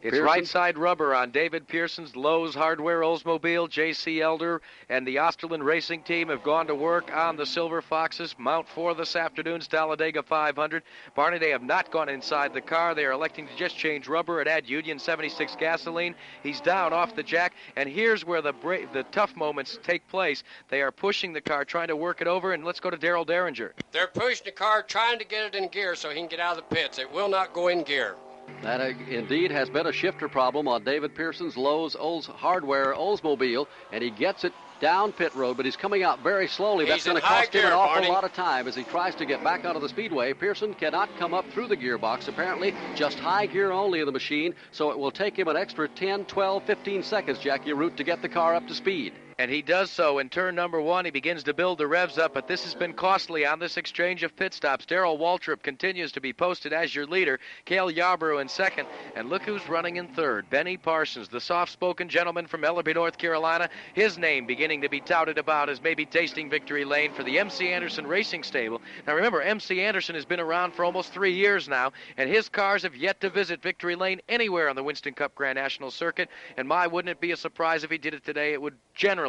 It's 0.00 0.12
Pearson? 0.12 0.24
right 0.24 0.46
side 0.46 0.78
rubber 0.78 1.12
on 1.12 1.32
David 1.32 1.66
Pearson's 1.66 2.14
Lowe's 2.14 2.54
Hardware 2.54 3.00
Oldsmobile. 3.00 3.68
J.C. 3.68 4.20
Elder 4.20 4.62
and 4.88 5.04
the 5.04 5.16
Osterlund 5.16 5.64
Racing 5.64 6.04
Team 6.04 6.28
have 6.28 6.44
gone 6.44 6.68
to 6.68 6.74
work 6.76 7.12
on 7.12 7.36
the 7.36 7.44
Silver 7.44 7.82
Foxes. 7.82 8.36
Mount 8.38 8.68
4 8.68 8.94
this 8.94 9.16
afternoon's 9.16 9.66
Talladega 9.66 10.22
500. 10.22 10.84
Barney, 11.16 11.38
they 11.38 11.50
have 11.50 11.64
not 11.64 11.90
gone 11.90 12.08
inside 12.08 12.54
the 12.54 12.60
car. 12.60 12.94
They 12.94 13.06
are 13.06 13.10
electing 13.10 13.48
to 13.48 13.56
just 13.56 13.76
change 13.76 14.06
rubber 14.06 14.38
and 14.38 14.48
add 14.48 14.68
Union 14.68 15.00
76 15.00 15.56
gasoline. 15.56 16.14
He's 16.44 16.60
down 16.60 16.92
off 16.92 17.16
the 17.16 17.24
jack, 17.24 17.54
and 17.74 17.88
here's 17.88 18.24
where 18.24 18.40
the 18.40 18.52
bra- 18.52 18.86
the 18.92 19.02
tough 19.10 19.34
moments 19.34 19.80
take 19.82 20.06
place. 20.06 20.44
They 20.68 20.80
are 20.80 20.92
pushing 20.92 21.32
the 21.32 21.40
car, 21.40 21.64
trying 21.64 21.88
to 21.88 21.96
work 21.96 22.20
it 22.20 22.28
over, 22.28 22.52
and 22.52 22.64
let's 22.64 22.78
go 22.78 22.90
to 22.90 22.96
Darel 22.96 23.26
Dieringer. 23.26 23.72
They're 23.90 24.06
pushing 24.06 24.44
the 24.44 24.52
car, 24.52 24.84
trying 24.84 25.18
to 25.18 25.24
get 25.24 25.44
it 25.44 25.54
in 25.56 25.66
gear 25.66 25.96
so 25.96 26.10
he 26.10 26.14
can 26.14 26.28
get 26.28 26.38
out 26.38 26.56
of 26.56 26.68
the 26.68 26.74
pits. 26.74 27.00
It 27.00 27.12
will 27.12 27.28
not 27.28 27.52
go 27.52 27.66
in 27.66 27.82
gear. 27.82 28.14
That 28.62 28.80
indeed 28.80 29.50
has 29.50 29.70
been 29.70 29.86
a 29.86 29.92
shifter 29.92 30.28
problem 30.28 30.66
on 30.68 30.82
David 30.82 31.14
Pearson's 31.14 31.56
Lowe's 31.56 31.94
Olds 31.94 32.26
Hardware 32.26 32.92
Oldsmobile, 32.94 33.66
and 33.92 34.02
he 34.02 34.10
gets 34.10 34.44
it 34.44 34.52
down 34.80 35.12
pit 35.12 35.34
road, 35.34 35.56
but 35.56 35.66
he's 35.66 35.76
coming 35.76 36.02
out 36.02 36.22
very 36.22 36.48
slowly. 36.48 36.84
That's 36.84 37.04
going 37.04 37.16
to 37.16 37.22
cost 37.22 37.52
him 37.52 37.66
an 37.66 37.72
awful 37.72 37.94
Barney. 37.94 38.08
lot 38.08 38.24
of 38.24 38.32
time 38.32 38.68
as 38.68 38.74
he 38.74 38.84
tries 38.84 39.14
to 39.16 39.26
get 39.26 39.42
back 39.42 39.64
onto 39.64 39.80
the 39.80 39.88
speedway. 39.88 40.32
Pearson 40.32 40.74
cannot 40.74 41.08
come 41.18 41.34
up 41.34 41.48
through 41.50 41.68
the 41.68 41.76
gearbox. 41.76 42.28
Apparently, 42.28 42.74
just 42.94 43.18
high 43.18 43.46
gear 43.46 43.70
only 43.70 44.00
in 44.00 44.06
the 44.06 44.12
machine, 44.12 44.54
so 44.70 44.90
it 44.90 44.98
will 44.98 45.10
take 45.10 45.38
him 45.38 45.48
an 45.48 45.56
extra 45.56 45.88
10, 45.88 46.26
12, 46.26 46.62
15 46.64 47.02
seconds, 47.02 47.38
Jackie 47.38 47.70
Arute, 47.70 47.96
to 47.96 48.04
get 48.04 48.22
the 48.22 48.28
car 48.28 48.54
up 48.54 48.66
to 48.68 48.74
speed. 48.74 49.12
And 49.40 49.52
he 49.52 49.62
does 49.62 49.92
so 49.92 50.18
in 50.18 50.30
turn 50.30 50.56
number 50.56 50.80
one. 50.80 51.04
He 51.04 51.12
begins 51.12 51.44
to 51.44 51.54
build 51.54 51.78
the 51.78 51.86
revs 51.86 52.18
up, 52.18 52.34
but 52.34 52.48
this 52.48 52.64
has 52.64 52.74
been 52.74 52.92
costly 52.92 53.46
on 53.46 53.60
this 53.60 53.76
exchange 53.76 54.24
of 54.24 54.34
pit 54.34 54.52
stops. 54.52 54.84
Darrell 54.84 55.16
Waltrip 55.16 55.62
continues 55.62 56.10
to 56.10 56.20
be 56.20 56.32
posted 56.32 56.72
as 56.72 56.92
your 56.92 57.06
leader. 57.06 57.38
Cale 57.64 57.88
Yarborough 57.88 58.40
in 58.40 58.48
second. 58.48 58.88
And 59.14 59.28
look 59.28 59.42
who's 59.42 59.68
running 59.68 59.94
in 59.94 60.08
third. 60.08 60.50
Benny 60.50 60.76
Parsons, 60.76 61.28
the 61.28 61.40
soft 61.40 61.70
spoken 61.70 62.08
gentleman 62.08 62.48
from 62.48 62.62
Ellerbe, 62.62 62.92
North 62.92 63.16
Carolina. 63.16 63.70
His 63.94 64.18
name 64.18 64.44
beginning 64.44 64.80
to 64.82 64.88
be 64.88 65.00
touted 65.00 65.38
about 65.38 65.68
as 65.68 65.80
maybe 65.80 66.04
tasting 66.04 66.50
victory 66.50 66.84
lane 66.84 67.12
for 67.12 67.22
the 67.22 67.38
MC 67.38 67.68
Anderson 67.68 68.08
Racing 68.08 68.42
Stable. 68.42 68.82
Now 69.06 69.14
remember, 69.14 69.40
MC 69.40 69.82
Anderson 69.82 70.16
has 70.16 70.24
been 70.24 70.40
around 70.40 70.72
for 70.72 70.84
almost 70.84 71.12
three 71.12 71.34
years 71.34 71.68
now, 71.68 71.92
and 72.16 72.28
his 72.28 72.48
cars 72.48 72.82
have 72.82 72.96
yet 72.96 73.20
to 73.20 73.30
visit 73.30 73.62
victory 73.62 73.94
lane 73.94 74.20
anywhere 74.28 74.68
on 74.68 74.74
the 74.74 74.82
Winston 74.82 75.14
Cup 75.14 75.36
Grand 75.36 75.54
National 75.54 75.92
Circuit. 75.92 76.28
And 76.56 76.66
my, 76.66 76.88
wouldn't 76.88 77.12
it 77.12 77.20
be 77.20 77.30
a 77.30 77.36
surprise 77.36 77.84
if 77.84 77.90
he 77.92 77.98
did 77.98 78.14
it 78.14 78.24
today? 78.24 78.52
It 78.52 78.60
would 78.60 78.74
generally 78.96 79.27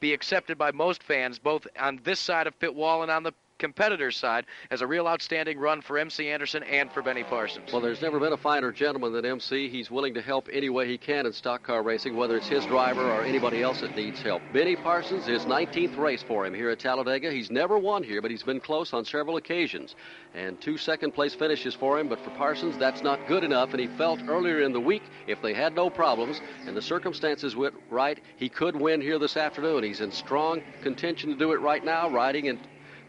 be 0.00 0.12
accepted 0.12 0.58
by 0.58 0.70
most 0.72 1.02
fans, 1.02 1.38
both 1.38 1.66
on 1.78 2.00
this 2.04 2.20
side 2.20 2.46
of 2.46 2.58
pit 2.58 2.74
wall 2.74 3.02
and 3.02 3.10
on 3.10 3.22
the 3.22 3.32
competitor's 3.58 4.16
side, 4.16 4.46
as 4.70 4.80
a 4.80 4.86
real 4.86 5.06
outstanding 5.06 5.58
run 5.58 5.80
for 5.80 5.98
MC 5.98 6.28
Anderson 6.28 6.62
and 6.62 6.90
for 6.92 7.02
Benny 7.02 7.24
Parsons. 7.24 7.72
Well, 7.72 7.80
there's 7.80 8.02
never 8.02 8.18
been 8.18 8.32
a 8.32 8.36
finer 8.36 8.72
gentleman 8.72 9.12
than 9.12 9.24
MC. 9.24 9.68
He's 9.68 9.90
willing 9.90 10.14
to 10.14 10.22
help 10.22 10.48
any 10.52 10.68
way 10.68 10.86
he 10.86 10.98
can 10.98 11.26
in 11.26 11.32
stock 11.32 11.62
car 11.62 11.82
racing, 11.82 12.16
whether 12.16 12.36
it's 12.36 12.48
his 12.48 12.64
driver 12.66 13.10
or 13.10 13.22
anybody 13.22 13.62
else 13.62 13.80
that 13.80 13.96
needs 13.96 14.22
help. 14.22 14.42
Benny 14.52 14.76
Parsons, 14.76 15.26
his 15.26 15.44
19th 15.44 15.96
race 15.98 16.22
for 16.22 16.46
him 16.46 16.54
here 16.54 16.70
at 16.70 16.78
Talladega. 16.78 17.30
He's 17.30 17.50
never 17.50 17.78
won 17.78 18.02
here, 18.02 18.22
but 18.22 18.30
he's 18.30 18.42
been 18.42 18.60
close 18.60 18.92
on 18.92 19.04
several 19.04 19.36
occasions. 19.36 19.94
And 20.34 20.60
two 20.60 20.76
second 20.76 21.12
place 21.12 21.34
finishes 21.34 21.74
for 21.74 21.98
him, 21.98 22.08
but 22.08 22.20
for 22.20 22.30
Parsons, 22.30 22.78
that's 22.78 23.02
not 23.02 23.26
good 23.26 23.44
enough. 23.44 23.70
And 23.72 23.80
he 23.80 23.86
felt 23.86 24.20
earlier 24.28 24.60
in 24.60 24.72
the 24.72 24.80
week, 24.80 25.02
if 25.26 25.42
they 25.42 25.54
had 25.54 25.74
no 25.74 25.90
problems 25.90 26.40
and 26.66 26.76
the 26.76 26.82
circumstances 26.82 27.56
went 27.56 27.74
right, 27.90 28.20
he 28.36 28.48
could 28.48 28.76
win 28.76 29.00
here 29.00 29.18
this 29.18 29.36
afternoon. 29.36 29.82
He's 29.82 30.00
in 30.00 30.12
strong 30.12 30.62
contention 30.82 31.30
to 31.30 31.36
do 31.36 31.52
it 31.52 31.60
right 31.60 31.84
now, 31.84 32.08
riding 32.08 32.46
in 32.46 32.58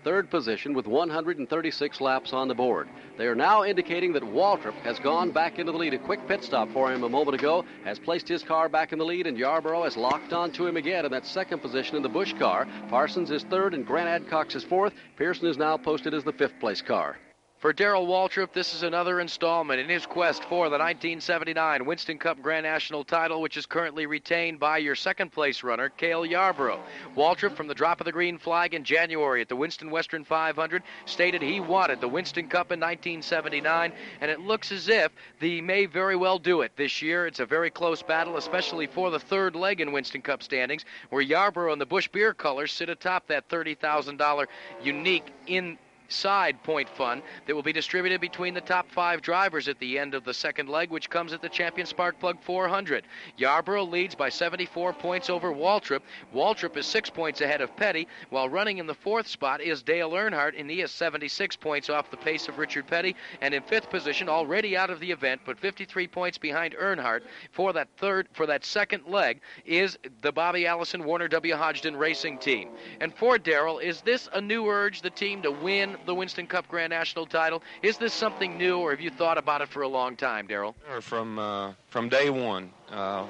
third 0.03 0.29
position 0.29 0.73
with 0.73 0.87
136 0.87 2.01
laps 2.01 2.33
on 2.33 2.47
the 2.47 2.55
board. 2.55 2.87
They 3.17 3.27
are 3.27 3.35
now 3.35 3.63
indicating 3.63 4.13
that 4.13 4.23
Waltrip 4.23 4.73
has 4.83 4.99
gone 4.99 5.31
back 5.31 5.59
into 5.59 5.71
the 5.71 5.77
lead. 5.77 5.93
A 5.93 5.99
quick 5.99 6.25
pit 6.27 6.43
stop 6.43 6.69
for 6.71 6.91
him 6.91 7.03
a 7.03 7.09
moment 7.09 7.35
ago 7.35 7.65
has 7.83 7.99
placed 7.99 8.27
his 8.27 8.43
car 8.43 8.69
back 8.69 8.91
in 8.93 8.99
the 8.99 9.05
lead, 9.05 9.27
and 9.27 9.37
Yarborough 9.37 9.83
has 9.83 9.97
locked 9.97 10.33
on 10.33 10.51
to 10.53 10.67
him 10.67 10.77
again 10.77 11.05
in 11.05 11.11
that 11.11 11.25
second 11.25 11.59
position 11.59 11.95
in 11.95 12.03
the 12.03 12.09
Busch 12.09 12.33
car. 12.33 12.67
Parsons 12.89 13.31
is 13.31 13.43
third, 13.43 13.73
and 13.73 13.85
Grant 13.85 14.25
Adcox 14.25 14.55
is 14.55 14.63
fourth. 14.63 14.93
Pearson 15.17 15.47
is 15.47 15.57
now 15.57 15.77
posted 15.77 16.13
as 16.13 16.23
the 16.23 16.33
fifth 16.33 16.59
place 16.59 16.81
car. 16.81 17.17
For 17.59 17.73
Darrell 17.73 18.07
Waltrip, 18.07 18.53
this 18.53 18.73
is 18.73 18.83
another 18.83 19.19
installment 19.19 19.81
in 19.81 19.89
his 19.89 20.05
quest 20.05 20.45
for 20.45 20.69
the 20.69 20.77
1979 20.77 21.83
Winston 21.83 22.17
Cup 22.17 22.41
Grand 22.41 22.63
National 22.63 23.03
title, 23.03 23.41
which 23.41 23.57
is 23.57 23.65
currently 23.65 24.05
retained 24.05 24.61
by 24.61 24.77
your 24.77 24.95
second 24.95 25.33
place 25.33 25.61
runner, 25.61 25.89
Cale 25.89 26.25
Yarborough. 26.25 26.79
Waltrip, 27.17 27.57
from 27.57 27.67
the 27.67 27.75
drop 27.75 27.99
of 27.99 28.05
the 28.05 28.13
green 28.13 28.37
flag 28.37 28.73
in 28.73 28.85
January 28.85 29.41
at 29.41 29.49
the 29.49 29.57
Winston 29.57 29.91
Western 29.91 30.23
500, 30.23 30.83
stated 31.03 31.41
he 31.41 31.59
wanted 31.59 31.99
the 31.99 32.07
Winston 32.07 32.47
Cup 32.47 32.71
in 32.71 32.79
1979, 32.79 33.91
and 34.21 34.31
it 34.31 34.39
looks 34.39 34.71
as 34.71 34.87
if 34.87 35.11
he 35.41 35.59
may 35.59 35.85
very 35.85 36.15
well 36.15 36.39
do 36.39 36.61
it 36.61 36.71
this 36.77 37.01
year. 37.01 37.27
It's 37.27 37.41
a 37.41 37.45
very 37.45 37.69
close 37.69 38.01
battle, 38.01 38.37
especially 38.37 38.87
for 38.87 39.11
the 39.11 39.19
third 39.19 39.57
leg 39.57 39.81
in 39.81 39.91
Winston 39.91 40.21
Cup 40.21 40.43
standings, 40.43 40.85
where 41.09 41.21
Yarborough 41.21 41.73
and 41.73 41.81
the 41.81 41.85
Busch 41.85 42.07
Beer 42.07 42.33
colors 42.33 42.71
sit 42.71 42.87
atop 42.87 43.27
that 43.27 43.49
$30,000 43.49 44.45
unique 44.81 45.27
in 45.45 45.77
side 46.09 46.61
point 46.63 46.89
fund 46.89 47.21
that 47.45 47.55
will 47.55 47.63
be 47.63 47.73
distributed 47.73 48.19
between 48.19 48.53
the 48.53 48.61
top 48.61 48.89
five 48.91 49.21
drivers 49.21 49.67
at 49.67 49.79
the 49.79 49.97
end 49.97 50.13
of 50.13 50.23
the 50.23 50.33
second 50.33 50.69
leg, 50.69 50.89
which 50.89 51.09
comes 51.09 51.33
at 51.33 51.41
the 51.41 51.49
Champion 51.49 51.87
Spark 51.87 52.19
Plug 52.19 52.37
400. 52.41 53.05
Yarborough 53.37 53.85
leads 53.85 54.15
by 54.15 54.29
74 54.29 54.93
points 54.93 55.29
over 55.29 55.53
Waltrip. 55.53 56.01
Waltrip 56.33 56.75
is 56.77 56.85
six 56.85 57.09
points 57.09 57.41
ahead 57.41 57.61
of 57.61 57.75
Petty, 57.75 58.07
while 58.29 58.49
running 58.49 58.79
in 58.79 58.87
the 58.87 58.93
fourth 58.93 59.27
spot 59.27 59.61
is 59.61 59.83
Dale 59.83 60.11
Earnhardt, 60.11 60.59
and 60.59 60.69
he 60.69 60.81
is 60.81 60.91
76 60.91 61.55
points 61.55 61.89
off 61.89 62.11
the 62.11 62.17
pace 62.17 62.47
of 62.47 62.57
Richard 62.57 62.87
Petty. 62.87 63.15
And 63.41 63.53
in 63.53 63.61
fifth 63.63 63.89
position, 63.89 64.27
already 64.27 64.75
out 64.75 64.89
of 64.89 64.99
the 64.99 65.11
event, 65.11 65.41
but 65.45 65.59
53 65.59 66.07
points 66.07 66.37
behind 66.37 66.75
Earnhardt 66.75 67.21
for 67.51 67.73
that 67.73 67.87
third, 67.97 68.27
for 68.33 68.45
that 68.45 68.65
second 68.65 69.05
leg, 69.07 69.41
is 69.65 69.97
the 70.21 70.31
Bobby 70.31 70.65
Allison 70.65 71.03
Warner 71.03 71.27
W. 71.27 71.55
Hodgson 71.55 71.95
Racing 71.95 72.39
Team. 72.39 72.69
And 72.99 73.13
for 73.13 73.37
Darrell, 73.37 73.79
is 73.79 74.01
this 74.01 74.29
a 74.33 74.41
new 74.41 74.67
urge, 74.67 75.01
the 75.01 75.09
team 75.09 75.41
to 75.43 75.51
win 75.51 75.97
the 76.05 76.15
Winston 76.15 76.47
Cup 76.47 76.67
Grand 76.67 76.91
National 76.91 77.25
title? 77.25 77.61
Is 77.81 77.97
this 77.97 78.13
something 78.13 78.57
new, 78.57 78.79
or 78.79 78.91
have 78.91 79.01
you 79.01 79.09
thought 79.09 79.37
about 79.37 79.61
it 79.61 79.69
for 79.69 79.81
a 79.81 79.87
long 79.87 80.15
time, 80.15 80.47
Darrell? 80.47 80.75
From 81.01 81.39
uh, 81.39 81.73
from 81.89 82.09
day 82.09 82.29
one, 82.29 82.71
uh, 82.91 83.23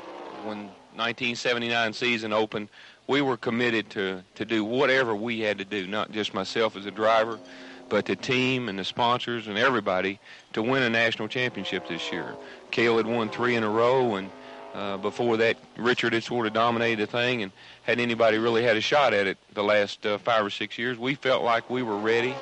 when 0.44 0.70
1979 0.96 1.94
season 1.94 2.34
opened, 2.34 2.70
we 3.08 3.22
were 3.22 3.38
committed 3.38 3.90
to 3.92 4.24
to 4.36 4.46
do 4.46 4.64
whatever 4.64 5.16
we 5.16 5.40
had 5.42 5.58
to 5.58 5.66
do, 5.66 5.88
not 5.88 6.12
just 6.12 6.34
myself 6.34 6.76
as 6.76 6.86
a 6.86 6.92
driver, 6.92 7.40
but 7.90 8.06
the 8.06 8.16
team 8.16 8.70
and 8.70 8.78
the 8.78 8.86
sponsors 8.86 9.48
and 9.48 9.58
everybody 9.58 10.20
to 10.54 10.62
win 10.62 10.84
a 10.84 10.90
national 10.90 11.28
championship 11.28 11.88
this 11.88 12.12
year. 12.12 12.36
Cale 12.72 12.98
had 12.98 13.08
won 13.08 13.30
three 13.30 13.56
in 13.56 13.64
a 13.64 13.70
row, 13.70 14.16
and 14.16 14.30
uh, 14.74 14.98
before 14.98 15.38
that, 15.38 15.58
Richard 15.78 16.14
had 16.14 16.24
sort 16.24 16.46
of 16.46 16.54
dominated 16.54 17.08
the 17.08 17.12
thing, 17.12 17.42
and 17.44 17.52
had 17.84 18.00
anybody 18.00 18.38
really 18.38 18.64
had 18.64 18.78
a 18.78 18.82
shot 18.82 19.14
at 19.14 19.26
it 19.26 19.38
the 19.54 19.64
last 19.64 20.06
uh, 20.06 20.18
five 20.20 20.46
or 20.46 20.50
six 20.50 20.78
years, 20.78 20.98
we 20.98 21.16
felt 21.16 21.44
like 21.44 21.70
we 21.70 21.82
were 21.82 21.98
ready. 21.98 22.36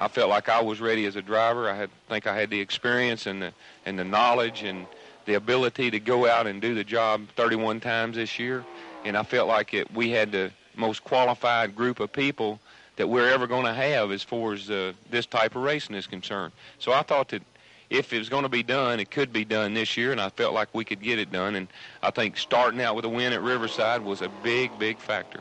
I 0.00 0.08
felt 0.08 0.30
like 0.30 0.48
I 0.48 0.62
was 0.62 0.80
ready 0.80 1.04
as 1.04 1.16
a 1.16 1.22
driver. 1.22 1.68
I 1.68 1.76
had 1.76 1.90
think 2.08 2.26
I 2.26 2.34
had 2.34 2.48
the 2.48 2.58
experience 2.58 3.26
and 3.26 3.42
the 3.42 3.52
and 3.84 3.98
the 3.98 4.04
knowledge 4.04 4.62
and 4.62 4.86
the 5.26 5.34
ability 5.34 5.90
to 5.90 6.00
go 6.00 6.26
out 6.26 6.46
and 6.46 6.60
do 6.60 6.74
the 6.74 6.82
job 6.82 7.28
31 7.36 7.80
times 7.80 8.16
this 8.16 8.38
year, 8.38 8.64
and 9.04 9.14
I 9.14 9.22
felt 9.22 9.46
like 9.46 9.74
it. 9.74 9.92
We 9.92 10.10
had 10.10 10.32
the 10.32 10.52
most 10.74 11.04
qualified 11.04 11.76
group 11.76 12.00
of 12.00 12.10
people 12.10 12.58
that 12.96 13.06
we're 13.06 13.28
ever 13.28 13.46
going 13.46 13.66
to 13.66 13.74
have 13.74 14.10
as 14.10 14.22
far 14.22 14.54
as 14.54 14.70
uh, 14.70 14.94
this 15.10 15.26
type 15.26 15.54
of 15.54 15.62
racing 15.62 15.94
is 15.94 16.06
concerned. 16.06 16.52
So 16.78 16.92
I 16.92 17.02
thought 17.02 17.28
that 17.28 17.42
if 17.90 18.12
it 18.14 18.18
was 18.18 18.30
going 18.30 18.44
to 18.44 18.48
be 18.48 18.62
done, 18.62 19.00
it 19.00 19.10
could 19.10 19.34
be 19.34 19.44
done 19.44 19.74
this 19.74 19.98
year, 19.98 20.12
and 20.12 20.20
I 20.20 20.30
felt 20.30 20.54
like 20.54 20.68
we 20.72 20.84
could 20.84 21.02
get 21.02 21.18
it 21.18 21.30
done. 21.30 21.56
And 21.56 21.68
I 22.02 22.10
think 22.10 22.38
starting 22.38 22.80
out 22.80 22.96
with 22.96 23.04
a 23.04 23.08
win 23.08 23.34
at 23.34 23.42
Riverside 23.42 24.02
was 24.02 24.22
a 24.22 24.30
big, 24.42 24.78
big 24.78 24.98
factor. 24.98 25.40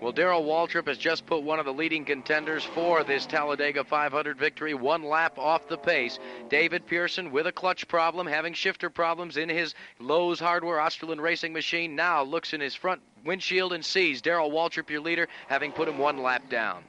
Well, 0.00 0.12
Darrell 0.12 0.44
Waltrip 0.44 0.88
has 0.88 0.96
just 0.96 1.26
put 1.26 1.42
one 1.42 1.58
of 1.58 1.66
the 1.66 1.74
leading 1.74 2.06
contenders 2.06 2.64
for 2.64 3.04
this 3.04 3.26
Talladega 3.26 3.84
500 3.84 4.38
victory 4.38 4.72
one 4.72 5.02
lap 5.02 5.38
off 5.38 5.68
the 5.68 5.76
pace. 5.76 6.18
David 6.48 6.86
Pearson, 6.86 7.30
with 7.30 7.46
a 7.46 7.52
clutch 7.52 7.86
problem, 7.86 8.26
having 8.26 8.54
shifter 8.54 8.88
problems 8.88 9.36
in 9.36 9.50
his 9.50 9.74
Lowe's 9.98 10.40
Hardware 10.40 10.78
Osterlund 10.78 11.20
racing 11.20 11.52
machine, 11.52 11.96
now 11.96 12.22
looks 12.22 12.54
in 12.54 12.62
his 12.62 12.74
front 12.74 13.02
windshield 13.26 13.74
and 13.74 13.84
sees 13.84 14.22
Darrell 14.22 14.50
Waltrip, 14.50 14.88
your 14.88 15.02
leader, 15.02 15.28
having 15.48 15.70
put 15.70 15.86
him 15.86 15.98
one 15.98 16.22
lap 16.22 16.48
down. 16.48 16.82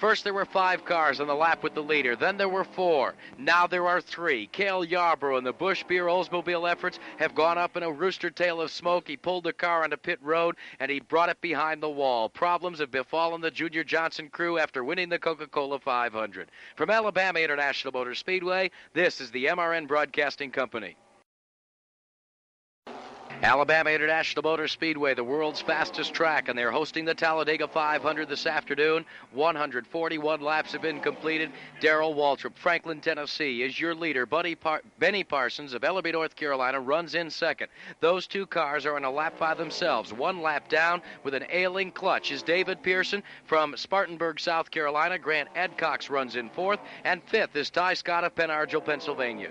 First, 0.00 0.24
there 0.24 0.32
were 0.32 0.46
five 0.46 0.86
cars 0.86 1.20
on 1.20 1.26
the 1.26 1.34
lap 1.34 1.62
with 1.62 1.74
the 1.74 1.82
leader. 1.82 2.16
Then 2.16 2.38
there 2.38 2.48
were 2.48 2.64
four. 2.64 3.14
Now 3.36 3.66
there 3.66 3.86
are 3.86 4.00
three. 4.00 4.46
Cale 4.46 4.82
Yarborough 4.82 5.36
and 5.36 5.46
the 5.46 5.52
Busch 5.52 5.84
Beer 5.84 6.06
Oldsmobile 6.06 6.70
efforts 6.70 6.98
have 7.18 7.34
gone 7.34 7.58
up 7.58 7.76
in 7.76 7.82
a 7.82 7.92
rooster 7.92 8.30
tail 8.30 8.62
of 8.62 8.70
smoke. 8.70 9.06
He 9.06 9.18
pulled 9.18 9.44
the 9.44 9.52
car 9.52 9.84
onto 9.84 9.98
pit 9.98 10.18
road 10.22 10.56
and 10.78 10.90
he 10.90 11.00
brought 11.00 11.28
it 11.28 11.42
behind 11.42 11.82
the 11.82 11.90
wall. 11.90 12.30
Problems 12.30 12.78
have 12.78 12.90
befallen 12.90 13.42
the 13.42 13.50
Junior 13.50 13.84
Johnson 13.84 14.30
crew 14.30 14.58
after 14.58 14.82
winning 14.82 15.10
the 15.10 15.18
Coca 15.18 15.46
Cola 15.46 15.78
500. 15.78 16.50
From 16.76 16.88
Alabama 16.88 17.38
International 17.38 17.92
Motor 17.92 18.14
Speedway, 18.14 18.70
this 18.94 19.20
is 19.20 19.30
the 19.30 19.44
MRN 19.44 19.86
Broadcasting 19.86 20.50
Company. 20.50 20.96
Alabama 23.42 23.88
International 23.88 24.42
Motor 24.42 24.68
Speedway, 24.68 25.14
the 25.14 25.24
world's 25.24 25.62
fastest 25.62 26.12
track, 26.12 26.48
and 26.48 26.58
they're 26.58 26.70
hosting 26.70 27.06
the 27.06 27.14
Talladega 27.14 27.66
500 27.66 28.28
this 28.28 28.44
afternoon. 28.44 29.06
141 29.32 30.42
laps 30.42 30.72
have 30.72 30.82
been 30.82 31.00
completed. 31.00 31.50
Darrell 31.80 32.14
Waltrip, 32.14 32.54
Franklin, 32.54 33.00
Tennessee, 33.00 33.62
is 33.62 33.80
your 33.80 33.94
leader. 33.94 34.26
Buddy 34.26 34.54
Par- 34.54 34.82
Benny 34.98 35.24
Parsons 35.24 35.72
of 35.72 35.80
Ellerbe, 35.80 36.12
North 36.12 36.36
Carolina, 36.36 36.78
runs 36.78 37.14
in 37.14 37.30
second. 37.30 37.68
Those 38.00 38.26
two 38.26 38.44
cars 38.44 38.84
are 38.84 38.96
on 38.96 39.04
a 39.04 39.10
lap 39.10 39.38
by 39.38 39.54
themselves. 39.54 40.12
One 40.12 40.42
lap 40.42 40.68
down 40.68 41.00
with 41.24 41.32
an 41.32 41.46
ailing 41.48 41.92
clutch 41.92 42.32
is 42.32 42.42
David 42.42 42.82
Pearson 42.82 43.22
from 43.46 43.74
Spartanburg, 43.74 44.38
South 44.38 44.70
Carolina. 44.70 45.18
Grant 45.18 45.48
Adcox 45.54 46.10
runs 46.10 46.36
in 46.36 46.50
fourth, 46.50 46.80
and 47.04 47.22
fifth 47.22 47.56
is 47.56 47.70
Tighe 47.70 47.96
Scott 47.96 48.24
of 48.24 48.34
Pen 48.34 48.50
Argyl, 48.50 48.84
Pennsylvania. 48.84 49.50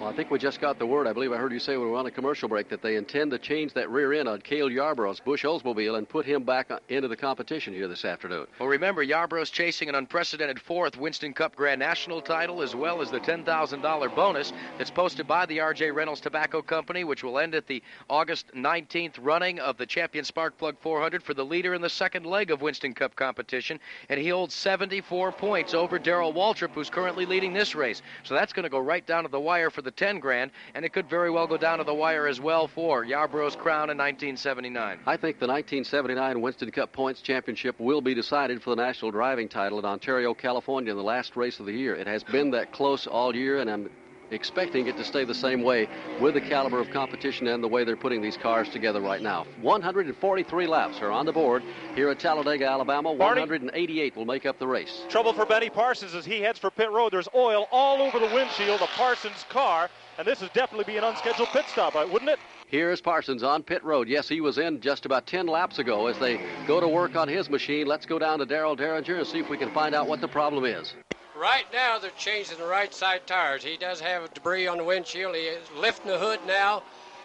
Well, 0.00 0.08
I 0.08 0.16
think 0.16 0.32
we 0.32 0.40
just 0.40 0.60
got 0.60 0.80
the 0.80 0.86
word. 0.86 1.06
I 1.06 1.12
believe 1.12 1.32
I 1.32 1.36
heard 1.36 1.52
you 1.52 1.60
say 1.60 1.76
we 1.76 1.86
were 1.86 1.96
on 1.96 2.06
a 2.06 2.10
commercial 2.10 2.48
break 2.48 2.68
that 2.68 2.82
they 2.82 2.96
intend 2.96 3.30
to 3.30 3.38
change 3.38 3.72
that 3.74 3.88
rear 3.90 4.12
end 4.12 4.28
on 4.28 4.40
Cale 4.40 4.68
Yarborough's 4.68 5.20
Busch 5.20 5.44
Oldsmobile 5.44 5.96
and 5.96 6.08
put 6.08 6.26
him 6.26 6.42
back 6.42 6.72
uh, 6.72 6.80
into 6.88 7.06
the 7.06 7.16
competition 7.16 7.72
here 7.72 7.86
this 7.86 8.04
afternoon. 8.04 8.48
Well, 8.58 8.68
remember, 8.68 9.04
Yarborough's 9.04 9.50
chasing 9.50 9.88
an 9.88 9.94
unprecedented 9.94 10.60
fourth 10.60 10.96
Winston 10.96 11.32
Cup 11.32 11.54
Grand 11.54 11.78
National 11.78 12.20
title, 12.20 12.60
as 12.60 12.74
well 12.74 13.00
as 13.02 13.10
the 13.12 13.20
$10,000 13.20 14.16
bonus 14.16 14.52
that's 14.78 14.90
posted 14.90 15.28
by 15.28 15.46
the 15.46 15.60
R.J. 15.60 15.92
Reynolds 15.92 16.20
Tobacco 16.20 16.60
Company, 16.60 17.04
which 17.04 17.22
will 17.22 17.38
end 17.38 17.54
at 17.54 17.68
the 17.68 17.80
August 18.10 18.48
19th 18.52 19.14
running 19.20 19.60
of 19.60 19.76
the 19.76 19.86
Champion 19.86 20.24
Spark 20.24 20.58
Plug 20.58 20.76
400 20.80 21.22
for 21.22 21.34
the 21.34 21.44
leader 21.44 21.72
in 21.72 21.80
the 21.80 21.88
second 21.88 22.26
leg 22.26 22.50
of 22.50 22.62
Winston 22.62 22.94
Cup 22.94 23.14
competition. 23.14 23.78
And 24.08 24.18
he 24.18 24.28
holds 24.28 24.54
74 24.56 25.30
points 25.30 25.72
over 25.72 26.00
Darrell 26.00 26.34
Waltrip, 26.34 26.72
who's 26.72 26.90
currently 26.90 27.26
leading 27.26 27.52
this 27.52 27.76
race. 27.76 28.02
So 28.24 28.34
that's 28.34 28.52
going 28.52 28.64
to 28.64 28.68
go 28.68 28.80
right 28.80 29.06
down 29.06 29.22
to 29.22 29.30
the 29.30 29.38
wire 29.38 29.70
for 29.70 29.83
the 29.84 29.90
10 29.90 30.18
grand, 30.18 30.50
and 30.74 30.84
it 30.84 30.92
could 30.92 31.08
very 31.08 31.30
well 31.30 31.46
go 31.46 31.56
down 31.56 31.78
to 31.78 31.84
the 31.84 31.94
wire 31.94 32.26
as 32.26 32.40
well 32.40 32.66
for 32.66 33.04
Yarborough's 33.04 33.56
crown 33.56 33.90
in 33.90 33.98
1979. 33.98 34.98
I 35.06 35.16
think 35.16 35.38
the 35.38 35.46
1979 35.46 36.40
Winston 36.40 36.70
Cup 36.70 36.92
Points 36.92 37.20
Championship 37.20 37.78
will 37.78 38.00
be 38.00 38.14
decided 38.14 38.62
for 38.62 38.70
the 38.70 38.82
national 38.82 39.10
driving 39.10 39.48
title 39.48 39.78
in 39.78 39.84
Ontario, 39.84 40.34
California 40.34 40.90
in 40.90 40.96
the 40.96 41.02
last 41.02 41.36
race 41.36 41.60
of 41.60 41.66
the 41.66 41.72
year. 41.72 41.94
It 41.94 42.06
has 42.06 42.24
been 42.24 42.50
that 42.52 42.72
close 42.72 43.06
all 43.06 43.34
year, 43.34 43.60
and 43.60 43.70
I'm 43.70 43.90
expecting 44.34 44.86
it 44.86 44.96
to 44.96 45.04
stay 45.04 45.24
the 45.24 45.34
same 45.34 45.62
way 45.62 45.88
with 46.20 46.34
the 46.34 46.40
caliber 46.40 46.80
of 46.80 46.90
competition 46.90 47.46
and 47.46 47.62
the 47.62 47.68
way 47.68 47.84
they're 47.84 47.96
putting 47.96 48.20
these 48.20 48.36
cars 48.36 48.68
together 48.68 49.00
right 49.00 49.22
now. 49.22 49.46
143 49.62 50.66
laps 50.66 51.00
are 51.00 51.10
on 51.10 51.24
the 51.24 51.32
board 51.32 51.62
here 51.94 52.10
at 52.10 52.18
Talladega, 52.18 52.66
Alabama. 52.66 53.12
188 53.12 54.16
will 54.16 54.24
make 54.24 54.44
up 54.46 54.58
the 54.58 54.66
race. 54.66 55.02
Trouble 55.08 55.32
for 55.32 55.46
Benny 55.46 55.70
Parsons 55.70 56.14
as 56.14 56.24
he 56.24 56.40
heads 56.40 56.58
for 56.58 56.70
pit 56.70 56.90
road. 56.90 57.12
There's 57.12 57.28
oil 57.34 57.68
all 57.70 58.02
over 58.02 58.18
the 58.18 58.32
windshield 58.34 58.82
of 58.82 58.88
Parsons' 58.90 59.44
car, 59.48 59.88
and 60.18 60.26
this 60.26 60.40
would 60.40 60.52
definitely 60.52 60.92
be 60.92 60.98
an 60.98 61.04
unscheduled 61.04 61.48
pit 61.48 61.64
stop, 61.68 61.94
uh, 61.94 62.06
wouldn't 62.10 62.30
it? 62.30 62.38
Here 62.66 62.90
is 62.90 63.00
Parsons 63.00 63.42
on 63.42 63.62
pit 63.62 63.84
road. 63.84 64.08
Yes, 64.08 64.28
he 64.28 64.40
was 64.40 64.58
in 64.58 64.80
just 64.80 65.06
about 65.06 65.26
10 65.26 65.46
laps 65.46 65.78
ago 65.78 66.06
as 66.06 66.18
they 66.18 66.40
go 66.66 66.80
to 66.80 66.88
work 66.88 67.14
on 67.14 67.28
his 67.28 67.48
machine. 67.48 67.86
Let's 67.86 68.06
go 68.06 68.18
down 68.18 68.40
to 68.40 68.46
Darel 68.46 68.76
Dieringer 68.76 69.18
and 69.18 69.26
see 69.26 69.38
if 69.38 69.48
we 69.48 69.56
can 69.56 69.70
find 69.70 69.94
out 69.94 70.08
what 70.08 70.20
the 70.20 70.28
problem 70.28 70.64
is. 70.64 70.94
Right 71.36 71.64
now, 71.72 71.98
they're 71.98 72.12
changing 72.12 72.58
the 72.58 72.66
right 72.66 72.94
side 72.94 73.26
tires. 73.26 73.64
He 73.64 73.76
does 73.76 74.00
have 74.00 74.32
debris 74.34 74.68
on 74.68 74.78
the 74.78 74.84
windshield. 74.84 75.34
He 75.34 75.42
is 75.42 75.68
lifting 75.76 76.12
the 76.12 76.18
hood 76.18 76.38
now, 76.46 76.84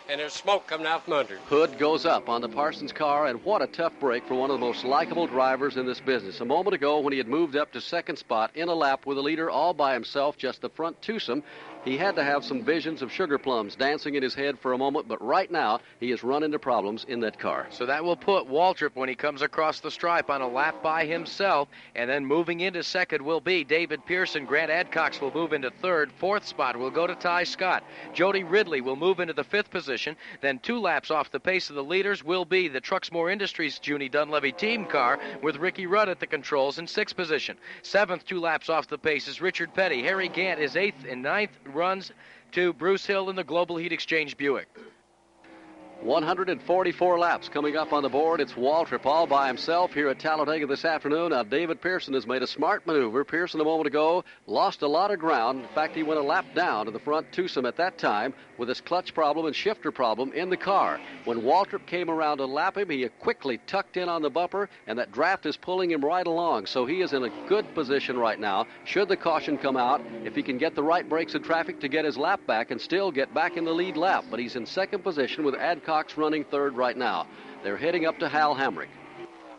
and 0.10 0.19
there's 0.19 0.34
smoke 0.34 0.65
coming 0.65 0.88
out 0.88 1.03
from 1.03 1.14
under. 1.14 1.38
Hood 1.45 1.77
goes 1.77 2.07
up 2.07 2.27
on 2.27 2.41
the 2.41 2.49
Parsons 2.49 2.91
car, 2.91 3.27
and 3.27 3.44
what 3.44 3.61
a 3.61 3.68
tough 3.68 3.94
break 3.99 4.26
for 4.26 4.34
one 4.34 4.49
of 4.49 4.60
the 4.60 4.65
most 4.65 4.84
likable 4.84 5.27
drivers 5.27 5.77
in 5.77 5.86
this 5.86 5.99
business. 5.99 6.41
A 6.41 6.45
moment 6.45 6.73
ago, 6.73 6.99
when 6.99 7.14
he 7.14 7.19
had 7.19 7.27
moved 7.27 7.56
up 7.56 7.72
to 7.73 7.81
second 7.81 8.15
spot 8.15 8.49
in 8.56 8.68
a 8.68 8.73
lap 8.73 9.06
with 9.06 9.19
a 9.19 9.22
leader 9.22 9.48
all 9.48 9.76
by 9.76 9.94
himself, 9.94 10.38
just 10.38 10.61
the 10.61 10.69
front 10.69 10.99
twosome, 11.03 11.44
he 11.90 11.98
had 11.98 12.16
to 12.16 12.24
have 12.24 12.45
some 12.45 12.64
visions 12.64 13.02
of 13.02 13.11
sugar 13.11 13.38
plums 13.38 13.76
dancing 13.76 14.16
in 14.16 14.22
his 14.22 14.36
head 14.36 14.60
for 14.60 14.74
a 14.74 14.78
moment, 14.78 15.07
but 15.07 15.20
right 15.26 15.49
now 15.49 15.80
he 15.99 16.11
has 16.11 16.24
run 16.24 16.44
into 16.44 16.60
problems 16.60 17.06
in 17.07 17.20
that 17.22 17.40
car. 17.40 17.68
So 17.72 17.86
that 17.88 18.03
will 18.03 18.16
put 18.16 18.48
Waltrip 18.48 18.95
when 18.95 19.10
he 19.10 19.16
comes 19.16 19.41
across 19.41 19.80
the 19.80 19.90
stripe 19.90 20.30
on 20.30 20.41
a 20.41 20.48
lap 20.48 20.84
by 20.84 21.06
himself, 21.06 21.68
and 21.95 22.10
then 22.10 22.26
moving 22.26 22.60
into 22.60 22.84
second 22.84 23.24
will 23.24 23.41
be 23.41 23.64
David 23.64 24.06
Pearson. 24.06 24.45
Grant 24.45 24.70
Adcox 24.72 25.20
will 25.20 25.34
move 25.34 25.53
into 25.53 25.72
third. 25.72 26.11
Fourth 26.11 26.45
spot 26.45 26.78
will 26.78 26.91
go 26.91 27.07
to 27.07 27.16
Tighe 27.16 27.48
Scott. 27.48 27.84
Jody 28.14 28.44
Ridley 28.44 28.82
will 28.82 28.95
move 28.95 29.20
into 29.20 29.34
the 29.34 29.44
fifth 29.44 29.72
position. 29.72 30.16
Then 30.41 30.60
two 30.60 30.80
laps 30.80 31.10
off 31.10 31.32
the 31.32 31.40
pace 31.40 31.70
of 31.70 31.76
the 31.76 31.84
leaders 31.84 32.24
will 32.24 32.45
be 32.45 32.68
the 32.68 32.82
Truxmore 32.82 33.32
Industries 33.32 33.80
Junie 33.84 34.10
Donlavey 34.10 34.56
team 34.56 34.86
car 34.86 35.20
with 35.41 35.57
Ricky 35.57 35.88
Rudd 35.88 36.10
at 36.10 36.20
the 36.20 36.28
controls 36.28 36.78
in 36.78 36.86
sixth 36.86 37.16
position. 37.16 37.57
Seventh, 37.82 38.26
two 38.26 38.40
laps 38.40 38.70
off 38.70 38.88
the 38.88 38.98
pace 38.98 39.28
is 39.28 39.41
Richard 39.41 39.74
Petty. 39.74 40.03
Harry 40.03 40.30
Gant 40.30 40.60
is 40.60 40.76
eighth 40.76 41.06
and 41.10 41.24
ninth 41.24 41.52
runs 41.80 42.11
to 42.51 42.73
Bruce 42.73 43.06
Hill 43.06 43.30
in 43.30 43.38
the 43.38 43.43
Global 43.43 43.77
Heat 43.77 43.93
Exchange 43.93 44.35
Buick. 44.35 44.68
144 46.02 47.20
laps 47.20 47.50
coming 47.50 47.76
up 47.76 47.92
on 47.92 48.04
the 48.04 48.10
board. 48.10 48.40
It's 48.40 48.54
Waltrip 48.54 49.06
all 49.06 49.28
by 49.28 49.48
himself 49.48 49.94
here 49.94 50.08
at 50.08 50.18
Talladega 50.18 50.66
this 50.66 50.86
afternoon. 50.86 51.32
Now, 51.32 51.44
David 51.44 51.82
Pearson 51.82 52.14
has 52.14 52.26
made 52.26 52.42
a 52.42 52.48
smart 52.48 52.88
maneuver. 52.88 53.26
Pearson, 53.26 53.60
a 53.60 53.66
moment 53.66 53.88
ago, 53.88 54.24
lost 54.48 54.82
a 54.82 54.88
lot 54.88 55.12
of 55.12 55.20
ground. 55.20 55.60
In 55.60 55.68
fact, 55.76 55.98
he 55.98 56.04
went 56.04 56.22
a 56.22 56.24
lap 56.24 56.46
down 56.56 56.86
to 56.86 56.92
the 56.92 57.00
front 57.00 57.30
twosome 57.34 57.66
at 57.66 57.76
that 57.78 57.98
time 57.98 58.34
with 58.58 58.70
his 58.70 58.80
clutch 58.80 59.14
problem 59.14 59.46
and 59.46 59.56
shifter 59.56 59.92
problem 59.92 60.32
in 60.32 60.50
the 60.50 60.56
car. 60.56 61.02
When 61.26 61.42
Waltrip 61.42 61.86
came 61.86 62.10
around 62.10 62.38
to 62.38 62.46
lap 62.46 62.78
him, 62.78 62.90
he 62.90 63.06
quickly 63.20 63.60
tucked 63.68 63.98
in 63.98 64.08
on 64.08 64.22
the 64.22 64.30
bumper, 64.30 64.70
and 64.88 64.98
that 65.00 65.12
draft 65.12 65.46
is 65.46 65.58
pulling 65.58 65.92
him 65.92 66.04
right 66.04 66.26
along. 66.26 66.68
So 66.68 66.86
he 66.86 67.02
is 67.02 67.12
in 67.12 67.26
a 67.26 67.48
good 67.50 67.74
position 67.76 68.18
right 68.18 68.40
now. 68.40 68.68
Should 68.86 69.10
the 69.10 69.18
caution 69.18 69.58
come 69.58 69.76
out, 69.76 70.02
if 70.24 70.34
he 70.34 70.44
can 70.44 70.58
get 70.58 70.76
the 70.76 70.84
right 70.84 71.08
brakes 71.08 71.36
in 71.36 71.44
traffic 71.44 71.82
to 71.82 71.90
get 71.90 72.06
his 72.06 72.18
lap 72.18 72.40
back 72.48 72.72
and 72.72 72.80
still 72.80 73.12
get 73.12 73.34
back 73.34 73.58
in 73.58 73.66
the 73.66 73.74
lead 73.74 73.98
lap. 73.98 74.24
But 74.32 74.40
he's 74.40 74.56
in 74.56 74.66
second 74.66 75.04
position 75.04 75.44
with 75.44 75.56
Adcox 75.56 75.89
Cox 75.90 76.18
running 76.18 76.44
third 76.44 76.78
right 76.78 76.95
now. 76.95 77.26
They're 77.64 77.76
heading 77.76 78.06
up 78.06 78.20
to 78.20 78.30
Hal 78.30 78.56
Hamrick. 78.56 78.90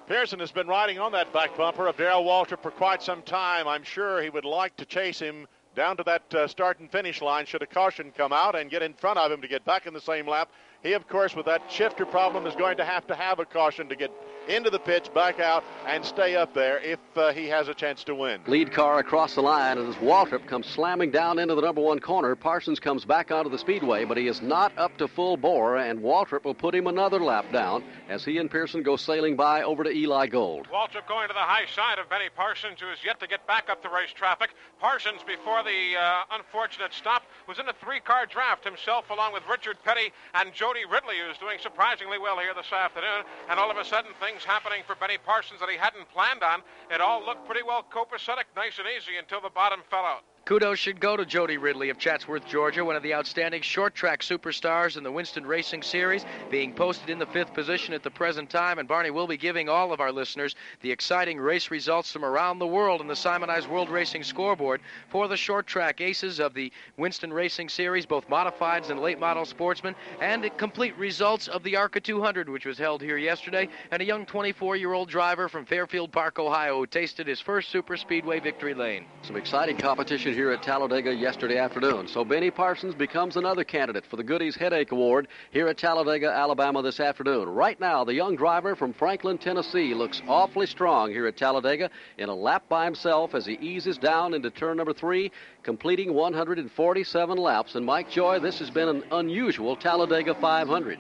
Pearson 0.07 0.39
has 0.39 0.53
been 0.53 0.69
riding 0.69 1.01
on 1.01 1.11
that 1.11 1.33
back 1.33 1.57
bumper 1.57 1.89
of 1.89 1.97
Darrell 1.97 2.23
Waltrip 2.23 2.63
for 2.63 2.71
quite 2.71 3.03
some 3.03 3.21
time. 3.23 3.67
I'm 3.67 3.83
sure 3.83 4.23
he 4.23 4.31
would 4.31 4.45
like 4.45 4.77
to 4.77 4.85
chase 4.85 5.19
him 5.19 5.49
down 5.75 5.97
to 5.97 6.05
that 6.05 6.33
uh, 6.33 6.47
start 6.47 6.79
and 6.79 6.89
finish 6.89 7.21
line 7.21 7.47
should 7.47 7.63
a 7.63 7.67
caution 7.67 8.13
come 8.17 8.33
out 8.33 8.55
and 8.55 8.71
get 8.71 8.81
in 8.81 8.95
front 8.95 9.19
of 9.19 9.33
him 9.33 9.41
to 9.41 9.49
get 9.49 9.65
back 9.65 9.89
in 9.89 9.93
the 9.93 10.01
same 10.01 10.25
lap. 10.25 10.53
He, 10.85 10.93
of 10.93 11.09
course, 11.09 11.35
with 11.35 11.47
that 11.47 11.63
shifter 11.69 12.07
problem, 12.07 12.47
is 12.47 12.55
going 12.55 12.77
to 12.77 12.85
have 12.85 13.09
to 13.09 13.17
have 13.17 13.41
a 13.41 13.45
caution 13.45 13.89
to 13.89 13.97
get 13.97 14.13
into 14.51 14.71
the 14.71 14.79
pitch, 14.79 15.13
back 15.15 15.41
out, 15.41 15.65
and 15.87 16.05
stay 16.05 16.37
up 16.37 16.53
there 16.53 16.79
if 16.81 16.99
uh, 17.17 17.33
he 17.33 17.47
has 17.47 17.69
a 17.69 17.75
chance 17.75 18.05
to 18.05 18.15
win. 18.15 18.41
Lead 18.47 18.73
car 18.73 18.99
across 18.99 19.35
the 19.35 19.41
line, 19.41 19.79
and 19.79 19.89
as 19.89 19.95
Waltrip 19.97 20.47
comes 20.47 20.67
slamming 20.67 21.11
down 21.11 21.39
into 21.39 21.55
the 21.55 21.63
number 21.63 21.81
one 21.81 22.01
corner, 22.01 22.35
Parsons 22.35 22.81
comes 22.81 23.05
back 23.05 23.31
onto 23.31 23.51
the 23.51 23.59
speedway, 23.59 24.05
but 24.05 24.17
he 24.17 24.27
is 24.27 24.43
not 24.43 24.77
up 24.77 24.97
to 24.99 25.07
full 25.07 25.37
bore, 25.37 25.77
and 25.77 26.01
Waltrip 26.01 26.45
will 26.45 26.55
put 26.55 26.75
him 26.75 26.87
another 26.87 27.21
lap 27.21 27.47
down 27.53 27.85
as 28.09 28.25
he 28.25 28.39
and 28.39 28.51
Pearson 28.51 28.83
go 28.83 28.97
sailing 28.97 29.37
by 29.37 29.63
over 29.63 29.85
to 29.85 29.91
Eli 29.91 30.27
Gold. 30.27 30.67
Waltrip 30.73 31.07
going 31.07 31.29
to 31.29 31.35
the 31.35 31.41
high 31.41 31.67
side 31.75 31.99
of 31.99 32.09
Benny 32.11 32.29
Parsons, 32.35 32.81
who 32.81 32.91
is 32.91 32.99
yet 33.05 33.21
to 33.21 33.27
get 33.27 33.47
back 33.47 33.71
up 33.71 33.83
the 33.83 33.89
race 33.89 34.13
traffic. 34.13 34.51
Parsons, 34.81 35.21
before 35.27 35.63
the 35.63 35.97
uh, 35.99 36.23
unfortunate 36.33 36.93
stop, 36.93 37.23
was 37.47 37.59
in 37.59 37.69
a 37.69 37.73
three-car 37.75 38.27
draft 38.27 38.65
himself, 38.65 39.11
along 39.11 39.33
with 39.33 39.43
Richard 39.49 39.77
Petty 39.85 40.13
and 40.35 40.53
Jody 40.53 40.85
Ridley, 40.91 41.17
who's 41.25 41.39
doing 41.39 41.59
surprisingly 41.63 42.19
well 42.19 42.39
here 42.39 42.55
this 42.55 42.73
afternoon. 42.73 43.25
And 43.49 43.61
all 43.61 43.71
of 43.71 43.77
a 43.77 43.85
sudden, 43.85 44.11
things 44.21 44.40
happening 44.45 44.83
for 44.87 44.95
Benny 44.95 45.19
Parsons 45.19 45.61
that 45.61 45.69
he 45.69 45.77
hadn't 45.77 46.09
planned 46.11 46.43
on. 46.43 46.63
It 46.91 47.01
all 47.01 47.25
looked 47.25 47.47
pretty 47.47 47.63
well 47.63 47.85
copacetic, 47.93 48.45
nice 48.57 48.79
and 48.79 48.87
easy, 48.89 49.17
until 49.19 49.41
the 49.41 49.51
bottom 49.51 49.81
fell 49.91 50.05
out. 50.05 50.25
Kudos 50.47 50.81
should 50.81 50.99
go 50.99 51.17
to 51.17 51.25
Jody 51.25 51.59
Ridley 51.59 51.91
of 51.91 51.99
Chatsworth, 51.99 52.45
Georgia, 52.47 52.85
one 52.85 52.97
of 52.97 53.05
the 53.05 53.15
outstanding 53.15 53.63
short 53.63 53.95
track 53.95 54.21
superstars 54.21 54.97
in 54.97 55.05
the 55.05 55.13
Winston 55.13 55.47
Racing 55.47 55.83
Series, 55.83 56.25
being 56.51 56.75
posted 56.75 57.09
in 57.09 57.21
the 57.21 57.27
fifth 57.27 57.55
position 57.55 57.95
at 57.95 58.03
the 58.03 58.11
present 58.11 58.51
time. 58.51 58.79
And 58.79 58.89
Barney 58.89 59.11
will 59.11 59.29
be 59.29 59.37
giving 59.37 59.69
all 59.69 59.93
of 59.93 60.01
our 60.01 60.11
listeners 60.11 60.57
the 60.81 60.91
exciting 60.91 61.39
race 61.39 61.71
results 61.71 62.11
from 62.11 62.25
around 62.25 62.59
the 62.59 62.67
world 62.67 63.01
in 63.01 63.07
the 63.07 63.15
Simonized 63.15 63.69
World 63.69 63.91
Racing 63.91 64.25
Scoreboard 64.25 64.81
for 65.09 65.29
the 65.29 65.37
short 65.37 65.69
track 65.69 66.01
aces 66.01 66.41
of 66.41 66.53
the 66.55 66.73
Winston 66.97 67.33
Racing 67.33 67.69
Series, 67.69 68.07
both 68.07 68.29
modifieds 68.29 68.91
and 68.91 68.99
late 68.99 69.21
model 69.21 69.45
sportsmen, 69.45 69.95
and 70.21 70.43
the 70.43 70.51
complete 70.51 70.97
results 70.99 71.47
of 71.47 71.63
the 71.63 71.77
ARCA 71.77 72.01
200, 72.01 72.49
which 72.49 72.67
was 72.67 72.79
held 72.79 73.03
here 73.03 73.19
yesterday, 73.19 73.69
and 73.93 74.03
a 74.03 74.05
young 74.05 74.27
24 74.27 74.75
year 74.75 74.95
old 74.95 75.09
driver 75.09 75.49
from 75.49 75.65
Fairfield 75.65 76.11
Park, 76.11 76.41
Ohio, 76.41 76.79
who 76.79 76.87
tasted 76.87 77.29
his 77.29 77.41
first 77.41 77.69
super 77.69 77.97
speedway 77.97 78.41
victory 78.41 78.75
lane. 78.75 79.05
Some 79.23 79.37
exciting 79.37 79.77
competition 79.77 80.30
here 80.35 80.51
at 80.51 80.63
Talladega 80.63 81.15
yesterday 81.15 81.59
afternoon. 81.59 82.09
So 82.09 82.25
Benny 82.25 82.51
Parsons 82.51 82.95
becomes 82.95 83.37
another 83.37 83.65
candidate 83.65 84.05
for 84.07 84.17
the 84.17 84.23
Goody's 84.23 84.57
Headache 84.57 84.93
Award 84.93 85.29
here 85.51 85.69
at 85.69 85.79
Talladega, 85.79 86.29
Alabama 86.31 86.83
this 86.83 87.01
afternoon. 87.01 87.49
Right 87.49 87.79
now, 87.81 88.05
the 88.05 88.15
young 88.15 88.37
driver 88.37 88.75
from 88.77 88.93
Franklin, 88.93 89.39
Tennessee 89.39 89.95
looks 89.95 90.23
awfully 90.29 90.67
strong 90.67 91.11
here 91.11 91.27
at 91.27 91.37
Talladega 91.37 91.91
in 92.19 92.29
a 92.29 92.35
lap 92.35 92.65
by 92.69 92.85
himself 92.85 93.35
as 93.35 93.47
he 93.47 93.55
eases 93.55 93.99
down 93.99 94.35
into 94.35 94.51
turn 94.51 94.77
number 94.77 94.93
three, 94.93 95.33
completing 95.63 96.15
147 96.15 97.39
laps. 97.39 97.75
And 97.75 97.85
Mike 97.85 98.11
Joy, 98.11 98.39
this 98.39 98.59
has 98.59 98.71
been 98.71 98.89
an 98.89 99.05
unusual 99.11 99.77
Talladega 99.77 100.35
500 100.35 100.99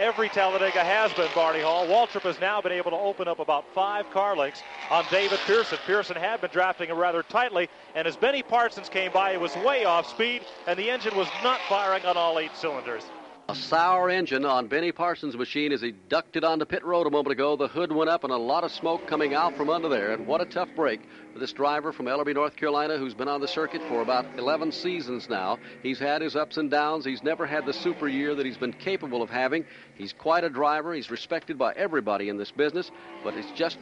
every 0.00 0.30
Talladega 0.30 0.82
has 0.82 1.12
been 1.12 1.28
Barney 1.34 1.60
Hall. 1.60 1.86
Waltrip 1.86 2.22
has 2.22 2.40
now 2.40 2.62
been 2.62 2.72
able 2.72 2.90
to 2.90 2.96
open 2.96 3.28
up 3.28 3.38
about 3.38 3.66
five 3.74 4.10
car 4.10 4.34
lengths 4.34 4.62
on 4.90 5.04
David 5.10 5.38
Pearson. 5.46 5.78
Pearson 5.86 6.16
had 6.16 6.40
been 6.40 6.50
drafting 6.50 6.88
him 6.88 6.96
rather 6.96 7.22
tightly, 7.22 7.68
and 7.94 8.08
as 8.08 8.16
Benny 8.16 8.42
Parsons 8.42 8.88
came 8.88 9.12
by, 9.12 9.32
it 9.32 9.40
was 9.40 9.54
way 9.56 9.84
off 9.84 10.08
speed, 10.08 10.42
and 10.66 10.78
the 10.78 10.90
engine 10.90 11.14
was 11.14 11.28
not 11.44 11.60
firing 11.68 12.04
on 12.06 12.16
all 12.16 12.38
eight 12.38 12.56
cylinders. 12.56 13.04
A 13.50 13.54
sour 13.56 14.08
engine 14.08 14.44
on 14.44 14.68
Benny 14.68 14.92
Parsons' 14.92 15.36
machine 15.36 15.72
as 15.72 15.80
he 15.80 15.90
ducked 15.90 16.36
it 16.36 16.44
onto 16.44 16.64
pit 16.64 16.84
road 16.84 17.08
a 17.08 17.10
moment 17.10 17.32
ago. 17.32 17.56
The 17.56 17.66
hood 17.66 17.90
went 17.90 18.08
up 18.08 18.22
and 18.22 18.32
a 18.32 18.36
lot 18.36 18.62
of 18.62 18.70
smoke 18.70 19.08
coming 19.08 19.34
out 19.34 19.56
from 19.56 19.68
under 19.68 19.88
there. 19.88 20.12
And 20.12 20.24
what 20.24 20.40
a 20.40 20.44
tough 20.44 20.68
break 20.76 21.00
for 21.32 21.40
this 21.40 21.52
driver 21.52 21.92
from 21.92 22.06
Ellerbe, 22.06 22.32
North 22.32 22.54
Carolina, 22.54 22.96
who's 22.96 23.12
been 23.12 23.26
on 23.26 23.40
the 23.40 23.48
circuit 23.48 23.82
for 23.88 24.02
about 24.02 24.24
11 24.38 24.70
seasons 24.70 25.28
now. 25.28 25.58
He's 25.82 25.98
had 25.98 26.22
his 26.22 26.36
ups 26.36 26.58
and 26.58 26.70
downs. 26.70 27.04
He's 27.04 27.24
never 27.24 27.44
had 27.44 27.66
the 27.66 27.72
super 27.72 28.06
year 28.06 28.36
that 28.36 28.46
he's 28.46 28.56
been 28.56 28.72
capable 28.72 29.20
of 29.20 29.30
having. 29.30 29.64
He's 29.96 30.12
quite 30.12 30.44
a 30.44 30.48
driver. 30.48 30.94
He's 30.94 31.10
respected 31.10 31.58
by 31.58 31.72
everybody 31.72 32.28
in 32.28 32.36
this 32.36 32.52
business, 32.52 32.92
but 33.24 33.34
it's 33.34 33.50
just 33.58 33.78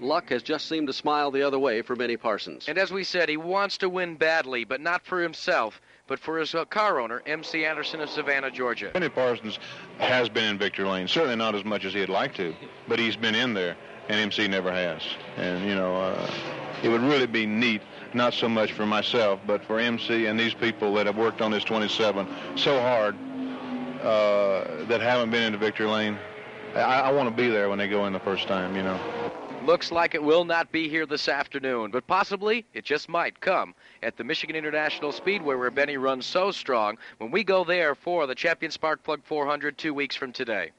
luck 0.00 0.30
has 0.30 0.42
just 0.42 0.66
seemed 0.66 0.88
to 0.88 0.92
smile 0.92 1.30
the 1.30 1.42
other 1.42 1.60
way 1.60 1.82
for 1.82 1.94
Benny 1.94 2.16
Parsons. 2.16 2.66
And 2.66 2.76
as 2.76 2.90
we 2.90 3.04
said, 3.04 3.28
he 3.28 3.36
wants 3.36 3.78
to 3.78 3.88
win 3.88 4.16
badly, 4.16 4.64
but 4.64 4.80
not 4.80 5.04
for 5.04 5.22
himself 5.22 5.80
but 6.10 6.18
for 6.18 6.38
his 6.38 6.56
uh, 6.56 6.64
car 6.64 7.00
owner, 7.00 7.22
MC 7.24 7.64
Anderson 7.64 8.00
of 8.00 8.10
Savannah, 8.10 8.50
Georgia. 8.50 8.90
Benny 8.92 9.08
Parsons 9.08 9.60
has 9.98 10.28
been 10.28 10.44
in 10.44 10.58
victory 10.58 10.84
lane, 10.84 11.06
certainly 11.06 11.36
not 11.36 11.54
as 11.54 11.64
much 11.64 11.84
as 11.84 11.94
he'd 11.94 12.08
like 12.08 12.34
to, 12.34 12.52
but 12.88 12.98
he's 12.98 13.14
been 13.14 13.36
in 13.36 13.54
there, 13.54 13.76
and 14.08 14.18
MC 14.18 14.48
never 14.48 14.72
has. 14.72 15.02
And, 15.36 15.64
you 15.64 15.76
know, 15.76 15.94
uh, 15.94 16.30
it 16.82 16.88
would 16.88 17.00
really 17.02 17.28
be 17.28 17.46
neat, 17.46 17.80
not 18.12 18.34
so 18.34 18.48
much 18.48 18.72
for 18.72 18.84
myself, 18.84 19.38
but 19.46 19.64
for 19.64 19.78
MC 19.78 20.26
and 20.26 20.38
these 20.38 20.52
people 20.52 20.92
that 20.94 21.06
have 21.06 21.16
worked 21.16 21.40
on 21.40 21.52
this 21.52 21.62
27 21.62 22.26
so 22.56 22.80
hard 22.80 23.14
uh, 24.02 24.84
that 24.86 25.00
haven't 25.00 25.30
been 25.30 25.44
in 25.44 25.52
the 25.52 25.58
victory 25.58 25.86
lane. 25.86 26.18
I, 26.74 26.80
I 26.80 27.12
want 27.12 27.28
to 27.28 27.34
be 27.34 27.48
there 27.48 27.68
when 27.68 27.78
they 27.78 27.86
go 27.86 28.06
in 28.06 28.12
the 28.12 28.20
first 28.20 28.48
time, 28.48 28.74
you 28.74 28.82
know. 28.82 29.29
Looks 29.64 29.92
like 29.92 30.14
it 30.14 30.22
will 30.22 30.44
not 30.46 30.72
be 30.72 30.88
here 30.88 31.04
this 31.04 31.28
afternoon, 31.28 31.90
but 31.90 32.06
possibly 32.06 32.64
it 32.72 32.82
just 32.82 33.10
might 33.10 33.38
come 33.40 33.74
at 34.02 34.16
the 34.16 34.24
Michigan 34.24 34.56
International 34.56 35.12
Speedway 35.12 35.54
where 35.54 35.70
Benny 35.70 35.98
runs 35.98 36.24
so 36.24 36.50
strong 36.50 36.96
when 37.18 37.30
we 37.30 37.44
go 37.44 37.62
there 37.62 37.94
for 37.94 38.26
the 38.26 38.34
Champion 38.34 38.72
Spark 38.72 39.02
Plug 39.02 39.22
400 39.22 39.76
two 39.76 39.92
weeks 39.92 40.16
from 40.16 40.32
today. 40.32 40.70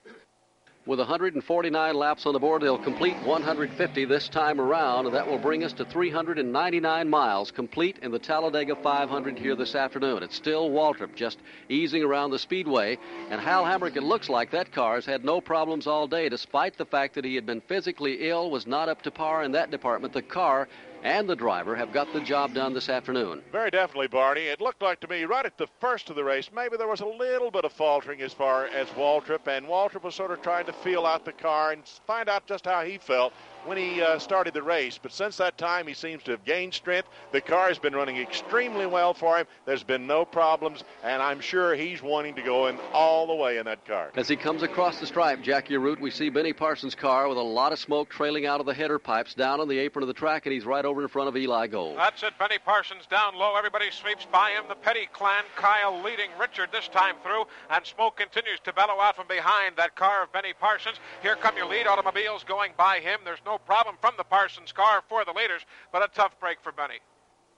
With 0.87 0.97
149 0.97 1.93
laps 1.93 2.25
on 2.25 2.33
the 2.33 2.39
board, 2.39 2.63
they'll 2.63 2.75
complete 2.75 3.15
150 3.17 4.05
this 4.05 4.27
time 4.27 4.59
around, 4.59 5.05
and 5.05 5.13
that 5.13 5.27
will 5.27 5.37
bring 5.37 5.63
us 5.63 5.73
to 5.73 5.85
399 5.85 7.07
miles 7.07 7.51
complete 7.51 7.99
in 8.01 8.09
the 8.09 8.17
Talladega 8.17 8.75
500 8.75 9.37
here 9.37 9.55
this 9.55 9.75
afternoon. 9.75 10.23
It's 10.23 10.35
still 10.35 10.71
Waltrip 10.71 11.13
just 11.13 11.37
easing 11.69 12.01
around 12.01 12.31
the 12.31 12.39
speedway, 12.39 12.97
and 13.29 13.39
Hal 13.39 13.63
Hamrick, 13.63 13.95
it 13.95 14.01
looks 14.01 14.27
like 14.27 14.49
that 14.51 14.71
car 14.71 14.95
has 14.95 15.05
had 15.05 15.23
no 15.23 15.39
problems 15.39 15.85
all 15.85 16.07
day, 16.07 16.29
despite 16.29 16.75
the 16.79 16.85
fact 16.85 17.13
that 17.13 17.25
he 17.25 17.35
had 17.35 17.45
been 17.45 17.61
physically 17.61 18.27
ill, 18.27 18.49
was 18.49 18.65
not 18.65 18.89
up 18.89 19.03
to 19.03 19.11
par 19.11 19.43
in 19.43 19.51
that 19.51 19.69
department. 19.69 20.15
The 20.15 20.23
car 20.23 20.67
and 21.03 21.27
the 21.27 21.35
driver 21.35 21.75
have 21.75 21.91
got 21.91 22.11
the 22.13 22.21
job 22.21 22.53
done 22.53 22.73
this 22.73 22.89
afternoon. 22.89 23.41
Very 23.51 23.71
definitely, 23.71 24.07
Barney. 24.07 24.41
It 24.41 24.61
looked 24.61 24.81
like 24.81 24.99
to 25.01 25.07
me 25.07 25.23
right 25.23 25.45
at 25.45 25.57
the 25.57 25.67
first 25.79 26.09
of 26.09 26.15
the 26.15 26.23
race, 26.23 26.49
maybe 26.53 26.77
there 26.77 26.87
was 26.87 27.01
a 27.01 27.05
little 27.05 27.51
bit 27.51 27.65
of 27.65 27.71
faltering 27.71 28.21
as 28.21 28.33
far 28.33 28.67
as 28.67 28.87
Waltrip, 28.89 29.47
and 29.47 29.65
Waltrip 29.65 30.03
was 30.03 30.15
sort 30.15 30.31
of 30.31 30.41
trying 30.41 30.65
to 30.65 30.73
feel 30.73 31.05
out 31.05 31.25
the 31.25 31.31
car 31.31 31.71
and 31.71 31.83
find 32.05 32.29
out 32.29 32.45
just 32.45 32.65
how 32.65 32.83
he 32.83 32.97
felt 32.97 33.33
when 33.65 33.77
he 33.77 34.01
uh, 34.01 34.19
started 34.19 34.53
the 34.53 34.63
race. 34.63 34.99
But 35.01 35.11
since 35.11 35.37
that 35.37 35.57
time, 35.57 35.87
he 35.87 35.93
seems 35.93 36.23
to 36.23 36.31
have 36.31 36.43
gained 36.45 36.73
strength. 36.73 37.09
The 37.31 37.41
car 37.41 37.67
has 37.67 37.79
been 37.79 37.95
running 37.95 38.17
extremely 38.17 38.85
well 38.85 39.13
for 39.13 39.37
him. 39.37 39.47
There's 39.65 39.83
been 39.83 40.07
no 40.07 40.25
problems, 40.25 40.83
and 41.03 41.21
I'm 41.21 41.39
sure 41.39 41.75
he's 41.75 42.01
wanting 42.01 42.35
to 42.35 42.41
go 42.41 42.67
in 42.67 42.77
all 42.93 43.27
the 43.27 43.35
way 43.35 43.57
in 43.57 43.65
that 43.65 43.85
car. 43.85 44.11
As 44.15 44.27
he 44.27 44.35
comes 44.35 44.63
across 44.63 44.99
the 44.99 45.05
stripe, 45.05 45.41
Jackie 45.41 45.75
Arute, 45.75 45.99
we 45.99 46.11
see 46.11 46.29
Benny 46.29 46.53
Parsons' 46.53 46.95
car 46.95 47.27
with 47.27 47.37
a 47.37 47.41
lot 47.41 47.71
of 47.71 47.79
smoke 47.79 48.09
trailing 48.09 48.45
out 48.45 48.59
of 48.59 48.65
the 48.65 48.73
header 48.73 48.99
pipes 48.99 49.33
down 49.33 49.59
on 49.59 49.67
the 49.67 49.79
apron 49.79 50.03
of 50.03 50.07
the 50.07 50.13
track, 50.13 50.45
and 50.45 50.53
he's 50.53 50.65
right 50.65 50.85
over 50.85 51.01
in 51.01 51.07
front 51.07 51.29
of 51.29 51.37
Eli 51.37 51.67
Gold. 51.67 51.97
That's 51.97 52.23
it. 52.23 52.33
Benny 52.39 52.57
Parsons 52.57 53.05
down 53.09 53.35
low. 53.35 53.55
Everybody 53.55 53.91
sweeps 53.91 54.25
by 54.31 54.51
him. 54.51 54.65
The 54.67 54.75
Petty 54.75 55.07
clan, 55.13 55.43
Kyle 55.55 56.01
leading 56.01 56.29
Richard 56.39 56.69
this 56.71 56.87
time 56.87 57.15
through, 57.23 57.45
and 57.69 57.85
smoke 57.85 58.17
continues 58.17 58.59
to 58.63 58.73
bellow 58.73 58.99
out 58.99 59.15
from 59.15 59.27
behind 59.27 59.75
that 59.77 59.95
car 59.95 60.23
of 60.23 60.31
Benny 60.31 60.53
Parsons. 60.59 60.97
Here 61.21 61.35
come 61.35 61.57
your 61.57 61.67
lead 61.67 61.87
automobiles 61.87 62.43
going 62.43 62.71
by 62.77 62.99
him. 62.99 63.19
There's 63.23 63.39
no 63.45 63.50
problem 63.57 63.95
from 64.01 64.13
the 64.17 64.23
Parsons 64.23 64.71
car 64.71 65.03
for 65.07 65.25
the 65.25 65.31
leaders, 65.31 65.61
but 65.91 66.03
a 66.03 66.09
tough 66.13 66.39
break 66.39 66.61
for 66.61 66.71
Benny. 66.71 66.99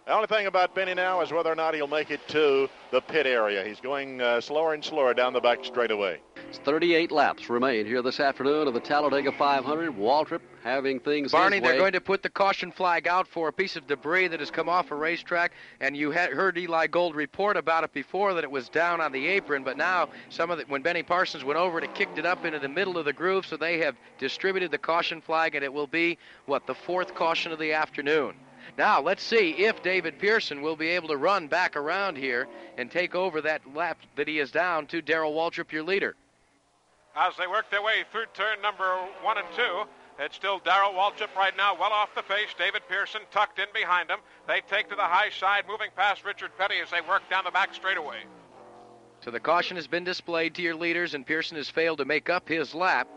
The 0.05 0.11
only 0.11 0.27
thing 0.27 0.47
about 0.47 0.75
Benny 0.75 0.93
now 0.93 1.21
is 1.21 1.31
whether 1.31 1.49
or 1.49 1.55
not 1.55 1.73
he'll 1.75 1.87
make 1.87 2.11
it 2.11 2.27
to 2.27 2.69
the 2.91 2.99
pit 2.99 3.25
area. 3.25 3.63
He's 3.63 3.79
going 3.79 4.19
uh, 4.19 4.41
slower 4.41 4.73
and 4.73 4.83
slower 4.83 5.13
down 5.13 5.31
the 5.31 5.39
back 5.39 5.63
straightaway. 5.63 6.19
38 6.51 7.09
laps 7.09 7.49
remain 7.49 7.85
here 7.85 8.01
this 8.01 8.19
afternoon 8.19 8.67
of 8.67 8.73
the 8.73 8.81
Talladega 8.81 9.31
500. 9.31 9.95
Waltrip 9.95 10.41
having 10.61 10.99
things. 10.99 11.31
Barney, 11.31 11.61
they're 11.61 11.77
going 11.77 11.93
to 11.93 12.01
put 12.01 12.21
the 12.21 12.29
caution 12.29 12.69
flag 12.69 13.07
out 13.07 13.29
for 13.29 13.47
a 13.47 13.53
piece 13.53 13.77
of 13.77 13.87
debris 13.87 14.27
that 14.27 14.41
has 14.41 14.51
come 14.51 14.67
off 14.67 14.91
a 14.91 14.95
racetrack, 14.95 15.53
and 15.79 15.95
you 15.95 16.11
had 16.11 16.31
heard 16.31 16.57
Eli 16.57 16.87
Gold 16.87 17.15
report 17.15 17.55
about 17.55 17.85
it 17.85 17.93
before 17.93 18.33
that 18.33 18.43
it 18.43 18.51
was 18.51 18.67
down 18.67 18.99
on 18.99 19.13
the 19.13 19.25
apron, 19.25 19.63
but 19.63 19.77
now 19.77 20.09
some 20.29 20.51
of 20.51 20.59
it, 20.59 20.67
when 20.67 20.81
Benny 20.81 21.01
Parsons 21.01 21.45
went 21.45 21.57
over 21.57 21.79
it, 21.79 21.95
kicked 21.95 22.17
it 22.17 22.25
up 22.25 22.43
into 22.43 22.59
the 22.59 22.67
middle 22.67 22.97
of 22.97 23.05
the 23.05 23.13
groove, 23.13 23.45
so 23.45 23.55
they 23.55 23.79
have 23.79 23.95
distributed 24.19 24.69
the 24.69 24.77
caution 24.77 25.21
flag, 25.21 25.55
and 25.55 25.63
it 25.63 25.71
will 25.71 25.87
be 25.87 26.17
what 26.45 26.67
the 26.67 26.75
fourth 26.75 27.15
caution 27.15 27.53
of 27.53 27.59
the 27.59 27.71
afternoon. 27.71 28.35
Now, 28.77 29.01
let's 29.01 29.21
see 29.21 29.51
if 29.51 29.83
David 29.83 30.17
Pearson 30.17 30.61
will 30.61 30.75
be 30.75 30.87
able 30.89 31.09
to 31.09 31.17
run 31.17 31.47
back 31.47 31.75
around 31.75 32.17
here 32.17 32.47
and 32.77 32.89
take 32.89 33.13
over 33.13 33.41
that 33.41 33.61
lap 33.75 33.99
that 34.15 34.27
he 34.27 34.39
is 34.39 34.51
down 34.51 34.87
to 34.87 35.01
Darrell 35.01 35.33
Waltrip, 35.33 35.71
your 35.71 35.83
leader. 35.83 36.15
As 37.15 37.35
they 37.37 37.45
work 37.45 37.69
their 37.69 37.83
way 37.83 38.03
through 38.11 38.25
turn 38.33 38.61
number 38.61 38.97
one 39.21 39.37
and 39.37 39.47
two, 39.55 39.83
it's 40.17 40.35
still 40.35 40.59
Darrell 40.59 40.93
Waltrip 40.93 41.35
right 41.35 41.55
now, 41.55 41.75
well 41.79 41.91
off 41.91 42.15
the 42.15 42.23
pace. 42.23 42.49
David 42.57 42.81
Pearson 42.89 43.21
tucked 43.31 43.59
in 43.59 43.67
behind 43.73 44.09
him. 44.09 44.19
They 44.47 44.61
take 44.67 44.89
to 44.89 44.95
the 44.95 45.01
high 45.01 45.29
side, 45.29 45.65
moving 45.67 45.89
past 45.95 46.25
Richard 46.25 46.51
Petty 46.57 46.75
as 46.83 46.89
they 46.89 47.01
work 47.01 47.21
down 47.29 47.43
the 47.43 47.51
back 47.51 47.75
straightaway. 47.75 48.23
So 49.23 49.29
the 49.29 49.39
caution 49.39 49.77
has 49.77 49.87
been 49.87 50.03
displayed 50.03 50.55
to 50.55 50.61
your 50.63 50.75
leaders, 50.75 51.13
and 51.13 51.25
Pearson 51.25 51.57
has 51.57 51.69
failed 51.69 51.99
to 51.99 52.05
make 52.05 52.29
up 52.29 52.49
his 52.49 52.73
lap. 52.73 53.07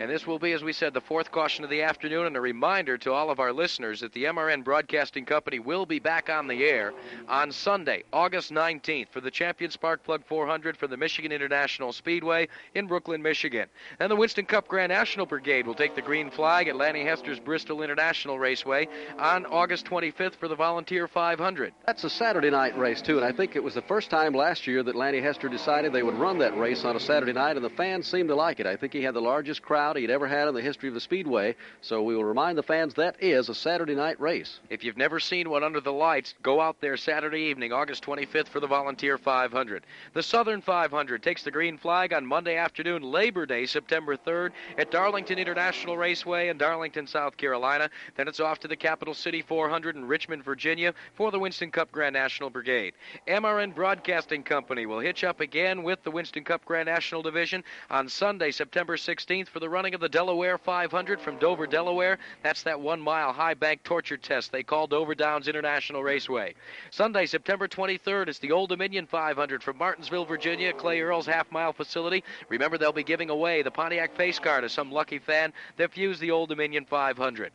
And 0.00 0.08
this 0.08 0.26
will 0.26 0.38
be, 0.38 0.52
as 0.52 0.64
we 0.64 0.72
said, 0.72 0.94
the 0.94 1.00
fourth 1.02 1.30
caution 1.30 1.62
of 1.62 1.68
the 1.68 1.82
afternoon, 1.82 2.26
and 2.26 2.34
a 2.34 2.40
reminder 2.40 2.96
to 2.96 3.12
all 3.12 3.28
of 3.28 3.38
our 3.38 3.52
listeners 3.52 4.00
that 4.00 4.14
the 4.14 4.24
MRN 4.24 4.64
Broadcasting 4.64 5.26
Company 5.26 5.58
will 5.58 5.84
be 5.84 5.98
back 5.98 6.30
on 6.30 6.46
the 6.46 6.64
air 6.64 6.94
on 7.28 7.52
Sunday, 7.52 8.04
August 8.10 8.50
19th, 8.50 9.10
for 9.10 9.20
the 9.20 9.30
Champion 9.30 9.70
Spark 9.70 10.02
Plug 10.02 10.24
400 10.24 10.78
for 10.78 10.86
the 10.86 10.96
Michigan 10.96 11.32
International 11.32 11.92
Speedway 11.92 12.48
in 12.74 12.86
Brooklyn, 12.86 13.20
Michigan. 13.20 13.68
And 13.98 14.10
the 14.10 14.16
Winston 14.16 14.46
Cup 14.46 14.68
Grand 14.68 14.88
National 14.88 15.26
Brigade 15.26 15.66
will 15.66 15.74
take 15.74 15.94
the 15.94 16.00
green 16.00 16.30
flag 16.30 16.68
at 16.68 16.76
Lanny 16.76 17.04
Hester's 17.04 17.38
Bristol 17.38 17.82
International 17.82 18.38
Raceway 18.38 18.88
on 19.18 19.44
August 19.44 19.84
25th 19.84 20.36
for 20.36 20.48
the 20.48 20.56
Volunteer 20.56 21.08
500. 21.08 21.74
That's 21.84 22.04
a 22.04 22.10
Saturday 22.10 22.48
night 22.48 22.78
race, 22.78 23.02
too, 23.02 23.18
and 23.18 23.26
I 23.26 23.32
think 23.32 23.54
it 23.54 23.62
was 23.62 23.74
the 23.74 23.82
first 23.82 24.08
time 24.08 24.32
last 24.32 24.66
year 24.66 24.82
that 24.82 24.96
Lanny 24.96 25.20
Hester 25.20 25.50
decided 25.50 25.92
they 25.92 26.02
would 26.02 26.14
run 26.14 26.38
that 26.38 26.56
race 26.56 26.86
on 26.86 26.96
a 26.96 27.00
Saturday 27.00 27.34
night, 27.34 27.56
and 27.56 27.64
the 27.64 27.68
fans 27.68 28.06
seemed 28.06 28.30
to 28.30 28.34
like 28.34 28.60
it. 28.60 28.66
I 28.66 28.76
think 28.76 28.94
he 28.94 29.02
had 29.02 29.12
the 29.12 29.20
largest 29.20 29.60
crowd 29.60 29.89
crowd 29.90 30.00
he'd 30.00 30.10
ever 30.10 30.28
had 30.28 30.46
in 30.46 30.54
the 30.54 30.62
history 30.62 30.88
of 30.88 30.94
the 30.94 31.00
Speedway. 31.00 31.56
So 31.80 32.02
we 32.02 32.14
will 32.14 32.24
remind 32.24 32.56
the 32.56 32.62
fans 32.62 32.94
that 32.94 33.16
is 33.20 33.48
a 33.48 33.54
Saturday 33.54 33.96
night 33.96 34.20
race. 34.20 34.60
If 34.68 34.84
you've 34.84 34.96
never 34.96 35.18
seen 35.18 35.50
one 35.50 35.64
under 35.64 35.80
the 35.80 35.92
lights, 35.92 36.34
go 36.42 36.60
out 36.60 36.80
there 36.80 36.96
Saturday 36.96 37.40
evening, 37.40 37.72
August 37.72 38.04
25th, 38.04 38.46
for 38.46 38.60
the 38.60 38.68
Volunteer 38.68 39.18
500. 39.18 39.84
The 40.12 40.22
Southern 40.22 40.60
500 40.60 41.22
takes 41.24 41.42
the 41.42 41.50
green 41.50 41.76
flag 41.76 42.12
on 42.12 42.24
Monday 42.24 42.56
afternoon, 42.56 43.02
Labor 43.02 43.46
Day, 43.46 43.66
September 43.66 44.16
3rd, 44.16 44.52
at 44.78 44.92
Darlington 44.92 45.38
International 45.38 45.96
Raceway 45.96 46.48
in 46.48 46.58
Darlington, 46.58 47.08
South 47.08 47.36
Carolina. 47.36 47.90
Then 48.16 48.28
it's 48.28 48.40
off 48.40 48.60
to 48.60 48.68
the 48.68 48.76
Capital 48.76 49.14
City 49.14 49.42
400 49.42 49.96
in 49.96 50.04
Richmond, 50.04 50.44
Virginia, 50.44 50.94
for 51.14 51.32
the 51.32 51.38
Winston 51.38 51.72
Cup 51.72 51.90
Grand 51.90 52.12
National 52.12 52.50
Brigade. 52.50 52.94
MRN 53.26 53.74
Broadcasting 53.74 54.44
Company 54.44 54.86
will 54.86 55.00
hitch 55.00 55.24
up 55.24 55.40
again 55.40 55.82
with 55.82 56.00
the 56.04 56.12
Winston 56.12 56.44
Cup 56.44 56.64
Grand 56.64 56.86
National 56.86 57.22
Division 57.22 57.64
on 57.90 58.08
Sunday, 58.08 58.52
September 58.52 58.96
16th, 58.96 59.48
for 59.48 59.58
the 59.58 59.68
running 59.70 59.94
of 59.94 60.00
the 60.00 60.08
Delaware 60.08 60.58
500 60.58 61.20
from 61.20 61.38
Dover, 61.38 61.66
Delaware. 61.66 62.18
That's 62.42 62.64
that 62.64 62.80
one 62.80 63.00
mile 63.00 63.32
high 63.32 63.54
bank 63.54 63.82
torture 63.84 64.16
test 64.16 64.52
they 64.52 64.62
call 64.62 64.86
Dover 64.86 65.14
Downs 65.14 65.48
International 65.48 66.02
Raceway. 66.02 66.54
Sunday, 66.90 67.26
September 67.26 67.68
23rd, 67.68 68.28
is 68.28 68.38
the 68.40 68.52
Old 68.52 68.68
Dominion 68.68 69.06
500 69.06 69.62
from 69.62 69.78
Martinsville, 69.78 70.24
Virginia, 70.24 70.72
Clay 70.72 70.98
Earles 70.98 71.26
half 71.26 71.50
mile 71.52 71.72
facility. 71.72 72.24
Remember, 72.48 72.76
they'll 72.76 72.92
be 72.92 73.04
giving 73.04 73.30
away 73.30 73.62
the 73.62 73.70
Pontiac 73.70 74.16
Pace 74.16 74.38
Car 74.38 74.60
to 74.60 74.68
some 74.68 74.90
lucky 74.90 75.18
fan 75.18 75.52
that 75.76 75.92
fused 75.92 76.20
the 76.20 76.32
Old 76.32 76.48
Dominion 76.48 76.84
500. 76.84 77.52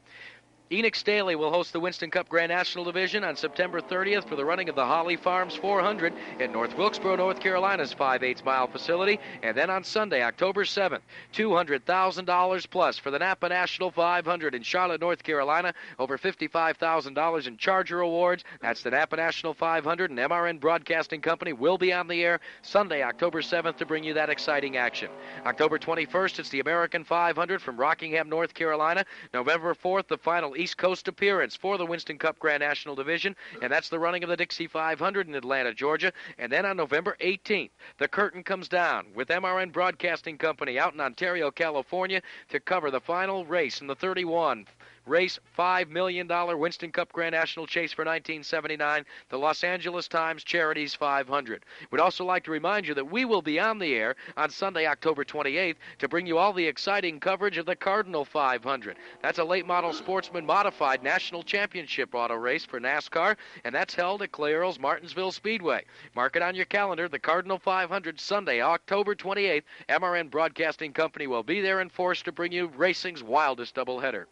Enoch 0.71 0.95
Staley 0.95 1.35
will 1.35 1.51
host 1.51 1.73
the 1.73 1.79
Winston 1.79 2.09
Cup 2.09 2.27
Grand 2.27 2.49
National 2.49 2.85
Division 2.85 3.23
on 3.23 3.35
September 3.35 3.81
30th 3.81 4.27
for 4.27 4.35
the 4.35 4.43
running 4.43 4.67
of 4.67 4.73
the 4.73 4.83
Holly 4.83 5.15
Farms 5.15 5.53
400 5.55 6.11
at 6.39 6.51
North 6.51 6.75
Wilkesboro, 6.75 7.17
North 7.17 7.39
Carolina's 7.39 7.93
5 7.93 8.23
8 8.23 8.43
mile 8.43 8.65
facility. 8.65 9.19
And 9.43 9.55
then 9.55 9.69
on 9.69 9.83
Sunday, 9.83 10.23
October 10.23 10.63
7th, 10.63 11.01
$200,000 11.33 12.69
plus 12.71 12.97
for 12.97 13.11
the 13.11 13.19
Napa 13.19 13.47
National 13.47 13.91
500 13.91 14.55
in 14.55 14.63
Charlotte, 14.63 15.01
North 15.01 15.21
Carolina. 15.21 15.71
Over 15.99 16.17
$55,000 16.17 17.47
in 17.47 17.57
Charger 17.57 17.99
Awards. 17.99 18.43
That's 18.59 18.81
the 18.81 18.89
Napa 18.89 19.17
National 19.17 19.53
500, 19.53 20.09
and 20.09 20.17
MRN 20.17 20.59
Broadcasting 20.59 21.21
Company 21.21 21.53
will 21.53 21.77
be 21.77 21.93
on 21.93 22.07
the 22.07 22.23
air 22.23 22.39
Sunday, 22.63 23.03
October 23.03 23.43
7th 23.43 23.77
to 23.77 23.85
bring 23.85 24.03
you 24.03 24.15
that 24.15 24.31
exciting 24.31 24.77
action. 24.77 25.09
October 25.45 25.77
21st, 25.77 26.39
it's 26.39 26.49
the 26.49 26.61
American 26.61 27.03
500 27.03 27.61
from 27.61 27.77
Rockingham, 27.77 28.29
North 28.29 28.55
Carolina. 28.55 29.05
November 29.31 29.75
4th, 29.75 30.07
the 30.07 30.17
final 30.17 30.54
East 30.57 30.77
Coast 30.77 31.07
appearance 31.07 31.55
for 31.55 31.77
the 31.77 31.85
Winston 31.85 32.17
Cup 32.17 32.39
Grand 32.39 32.61
National 32.61 32.95
Division, 32.95 33.35
and 33.61 33.71
that's 33.71 33.89
the 33.89 33.99
running 33.99 34.23
of 34.23 34.29
the 34.29 34.37
Dixie 34.37 34.67
500 34.67 35.27
in 35.27 35.35
Atlanta, 35.35 35.73
Georgia. 35.73 36.11
And 36.37 36.51
then 36.51 36.65
on 36.65 36.77
November 36.77 37.17
18th, 37.21 37.71
the 37.97 38.07
curtain 38.07 38.43
comes 38.43 38.67
down 38.67 39.07
with 39.13 39.29
MRN 39.29 39.71
Broadcasting 39.71 40.37
Company 40.37 40.79
out 40.79 40.93
in 40.93 41.01
Ontario, 41.01 41.51
California, 41.51 42.21
to 42.49 42.59
cover 42.59 42.91
the 42.91 43.01
final 43.01 43.45
race 43.45 43.81
in 43.81 43.87
the 43.87 43.95
31 43.95 44.65
race 45.05 45.39
$5 45.57 45.89
million 45.89 46.27
Winston 46.57 46.91
Cup 46.91 47.11
Grand 47.13 47.33
National 47.33 47.67
Chase 47.67 47.93
for 47.93 48.03
1979, 48.03 49.05
the 49.29 49.37
Los 49.37 49.63
Angeles 49.63 50.07
Times 50.07 50.43
Charities 50.43 50.93
500. 50.95 51.63
We'd 51.91 52.01
also 52.01 52.25
like 52.25 52.43
to 52.45 52.51
remind 52.51 52.87
you 52.87 52.93
that 52.95 53.11
we 53.11 53.25
will 53.25 53.41
be 53.41 53.59
on 53.59 53.79
the 53.79 53.93
air 53.93 54.15
on 54.35 54.49
Sunday, 54.49 54.87
October 54.87 55.23
28th 55.23 55.75
to 55.99 56.07
bring 56.07 56.25
you 56.25 56.37
all 56.37 56.53
the 56.53 56.65
exciting 56.65 57.19
coverage 57.19 57.57
of 57.57 57.65
the 57.65 57.75
Cardinal 57.75 58.25
500. 58.25 58.97
That's 59.21 59.39
a 59.39 59.43
late 59.43 59.65
model 59.65 59.93
sportsman 59.93 60.45
modified 60.45 61.03
national 61.03 61.43
championship 61.43 62.15
auto 62.15 62.35
race 62.35 62.65
for 62.65 62.79
NASCAR, 62.79 63.37
and 63.63 63.75
that's 63.75 63.95
held 63.95 64.21
at 64.21 64.31
Clay 64.31 64.53
Earls 64.53 64.79
Martinsville 64.79 65.31
Speedway. 65.31 65.85
Mark 66.15 66.35
it 66.35 66.41
on 66.41 66.55
your 66.55 66.65
calendar, 66.65 67.07
the 67.07 67.19
Cardinal 67.19 67.59
500 67.59 68.19
Sunday, 68.19 68.61
October 68.61 69.15
28th. 69.15 69.63
MRN 69.89 70.29
Broadcasting 70.29 70.93
Company 70.93 71.27
will 71.27 71.43
be 71.43 71.61
there 71.61 71.81
in 71.81 71.89
force 71.89 72.21
to 72.23 72.31
bring 72.31 72.51
you 72.51 72.67
racing's 72.75 73.23
wildest 73.23 73.75
doubleheader. 73.75 74.25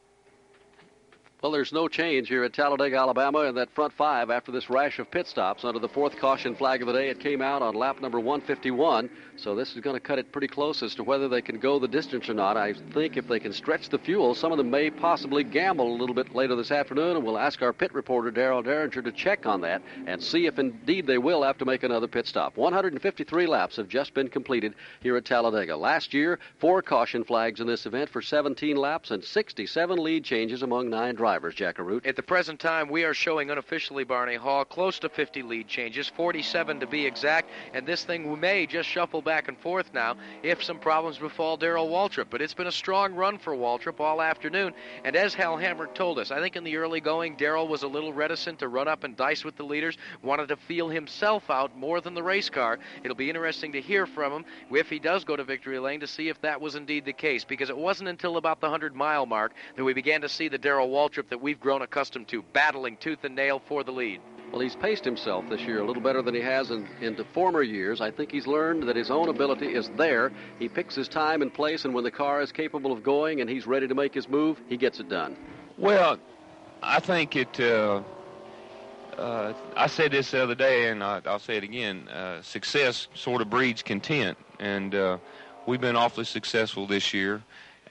Well, 1.43 1.51
there's 1.51 1.73
no 1.73 1.89
change 1.89 2.29
here 2.29 2.45
at 2.45 2.53
Talladega, 2.53 2.95
Alabama 2.95 3.41
in 3.41 3.55
that 3.55 3.69
front 3.71 3.91
five 3.91 4.29
after 4.29 4.49
this 4.49 4.69
rash 4.69 4.97
of 4.99 5.11
pit 5.11 5.27
stops. 5.27 5.65
Under 5.65 5.77
the 5.77 5.89
fourth 5.89 6.15
caution 6.15 6.55
flag 6.55 6.81
of 6.81 6.87
the 6.87 6.93
day, 6.93 7.09
it 7.09 7.19
came 7.19 7.41
out 7.41 7.61
on 7.61 7.75
lap 7.75 7.99
number 7.99 8.17
151. 8.17 9.09
So 9.35 9.53
this 9.53 9.75
is 9.75 9.81
going 9.81 9.97
to 9.97 9.99
cut 9.99 10.19
it 10.19 10.31
pretty 10.31 10.47
close 10.47 10.81
as 10.81 10.95
to 10.95 11.03
whether 11.03 11.27
they 11.27 11.41
can 11.41 11.59
go 11.59 11.79
the 11.79 11.87
distance 11.89 12.29
or 12.29 12.33
not. 12.33 12.55
I 12.55 12.71
think 12.93 13.17
if 13.17 13.27
they 13.27 13.41
can 13.41 13.51
stretch 13.51 13.89
the 13.89 13.99
fuel, 13.99 14.35
some 14.35 14.53
of 14.53 14.57
them 14.57 14.69
may 14.69 14.89
possibly 14.89 15.43
gamble 15.43 15.93
a 15.93 15.99
little 15.99 16.15
bit 16.15 16.33
later 16.33 16.55
this 16.55 16.71
afternoon, 16.71 17.17
and 17.17 17.25
we'll 17.25 17.37
ask 17.37 17.61
our 17.61 17.73
pit 17.73 17.93
reporter, 17.93 18.31
Darel 18.31 18.63
Dieringer, 18.63 19.03
to 19.03 19.11
check 19.11 19.45
on 19.45 19.59
that 19.61 19.81
and 20.07 20.23
see 20.23 20.45
if 20.45 20.59
indeed 20.59 21.05
they 21.05 21.17
will 21.17 21.43
have 21.43 21.57
to 21.57 21.65
make 21.65 21.83
another 21.83 22.07
pit 22.07 22.25
stop. 22.25 22.55
153 22.55 23.47
laps 23.47 23.75
have 23.75 23.89
just 23.89 24.13
been 24.13 24.29
completed 24.29 24.75
here 25.01 25.17
at 25.17 25.25
Talladega. 25.25 25.75
Last 25.75 26.13
year, 26.13 26.39
four 26.59 26.81
caution 26.81 27.25
flags 27.25 27.59
in 27.59 27.67
this 27.67 27.85
event 27.85 28.09
for 28.09 28.21
17 28.21 28.77
laps 28.77 29.11
and 29.11 29.21
67 29.21 30.01
lead 30.01 30.23
changes 30.23 30.63
among 30.63 30.89
nine 30.89 31.15
drivers 31.15 31.32
At 32.05 32.15
the 32.15 32.23
present 32.23 32.59
time, 32.59 32.89
we 32.89 33.03
are 33.03 33.13
showing 33.13 33.49
unofficially, 33.49 34.03
Barney 34.03 34.35
Hall, 34.35 34.65
close 34.65 34.99
to 34.99 35.09
50 35.09 35.43
lead 35.43 35.67
changes, 35.67 36.07
47 36.09 36.79
to 36.79 36.87
be 36.87 37.05
exact, 37.05 37.49
and 37.73 37.85
this 37.85 38.03
thing 38.03 38.39
may 38.39 38.65
just 38.65 38.87
shuffle 38.89 39.21
back 39.21 39.47
and 39.47 39.57
forth 39.57 39.93
now 39.93 40.15
if 40.43 40.63
some 40.63 40.79
problems 40.79 41.17
befall 41.17 41.57
Darrell 41.57 41.89
Waltrip. 41.89 42.27
But 42.29 42.41
it's 42.41 42.53
been 42.53 42.67
a 42.67 42.71
strong 42.71 43.13
run 43.15 43.37
for 43.37 43.53
Waltrip 43.53 43.99
all 43.99 44.21
afternoon, 44.21 44.73
and 45.03 45.15
as 45.15 45.33
Hal 45.33 45.57
Hammer 45.57 45.87
told 45.87 46.19
us, 46.19 46.31
I 46.31 46.39
think 46.39 46.55
in 46.55 46.63
the 46.63 46.77
early 46.77 47.01
going, 47.01 47.35
Darrell 47.35 47.67
was 47.67 47.83
a 47.83 47.87
little 47.87 48.13
reticent 48.13 48.59
to 48.59 48.67
run 48.67 48.87
up 48.87 49.03
and 49.03 49.15
dice 49.15 49.43
with 49.43 49.55
the 49.55 49.63
leaders, 49.63 49.97
wanted 50.21 50.49
to 50.49 50.55
feel 50.55 50.89
himself 50.89 51.49
out 51.49 51.77
more 51.77 52.01
than 52.01 52.13
the 52.13 52.23
race 52.23 52.49
car. 52.49 52.79
It'll 53.03 53.15
be 53.15 53.29
interesting 53.29 53.71
to 53.73 53.81
hear 53.81 54.05
from 54.05 54.31
him 54.31 54.45
if 54.71 54.89
he 54.89 54.99
does 54.99 55.23
go 55.23 55.35
to 55.35 55.43
victory 55.43 55.79
lane 55.79 55.99
to 56.01 56.07
see 56.07 56.29
if 56.29 56.39
that 56.41 56.61
was 56.61 56.75
indeed 56.75 57.05
the 57.05 57.13
case, 57.13 57.43
because 57.43 57.69
it 57.69 57.77
wasn't 57.77 58.09
until 58.09 58.37
about 58.37 58.59
the 58.59 58.67
100 58.67 58.95
mile 58.95 59.25
mark 59.25 59.53
that 59.75 59.83
we 59.83 59.93
began 59.93 60.21
to 60.21 60.29
see 60.29 60.47
the 60.47 60.57
Darrell 60.57 60.89
Waltrip 60.89 61.22
that 61.29 61.41
we've 61.41 61.59
grown 61.59 61.81
accustomed 61.81 62.27
to, 62.29 62.43
battling 62.53 62.97
tooth 62.97 63.23
and 63.23 63.35
nail 63.35 63.61
for 63.65 63.83
the 63.83 63.91
lead. 63.91 64.21
Well, 64.51 64.61
he's 64.61 64.75
paced 64.75 65.03
himself 65.03 65.49
this 65.49 65.61
year 65.61 65.81
a 65.81 65.85
little 65.85 66.03
better 66.03 66.21
than 66.21 66.35
he 66.35 66.41
has 66.41 66.69
in, 66.69 66.87
in 67.01 67.15
the 67.15 67.25
former 67.33 67.63
years. 67.63 68.01
I 68.01 68.11
think 68.11 68.31
he's 68.31 68.45
learned 68.45 68.83
that 68.83 68.95
his 68.95 69.09
own 69.09 69.27
ability 69.27 69.73
is 69.73 69.89
there. 69.97 70.31
He 70.59 70.69
picks 70.69 70.93
his 70.93 71.07
time 71.07 71.41
and 71.41 71.51
place, 71.51 71.85
and 71.85 71.93
when 71.93 72.03
the 72.03 72.11
car 72.11 72.39
is 72.39 72.51
capable 72.51 72.91
of 72.91 73.01
going 73.01 73.41
and 73.41 73.49
he's 73.49 73.65
ready 73.65 73.87
to 73.87 73.95
make 73.95 74.13
his 74.13 74.29
move, 74.29 74.61
he 74.69 74.77
gets 74.77 74.99
it 74.99 75.09
done. 75.09 75.35
Well, 75.77 76.19
I 76.83 76.99
think 76.99 77.35
it. 77.35 77.59
Uh, 77.59 78.03
uh, 79.17 79.53
I 79.75 79.87
said 79.87 80.11
this 80.11 80.31
the 80.31 80.43
other 80.43 80.55
day, 80.55 80.89
and 80.89 81.03
I, 81.03 81.19
will 81.25 81.39
say 81.39 81.57
it 81.57 81.63
again. 81.63 82.07
Uh, 82.07 82.41
success 82.43 83.07
sort 83.15 83.41
of 83.41 83.49
breeds 83.49 83.81
content, 83.81 84.37
and 84.59 84.93
uh, 84.93 85.17
we've 85.65 85.81
been 85.81 85.95
awfully 85.95 86.25
successful 86.25 86.85
this 86.85 87.13
year, 87.13 87.41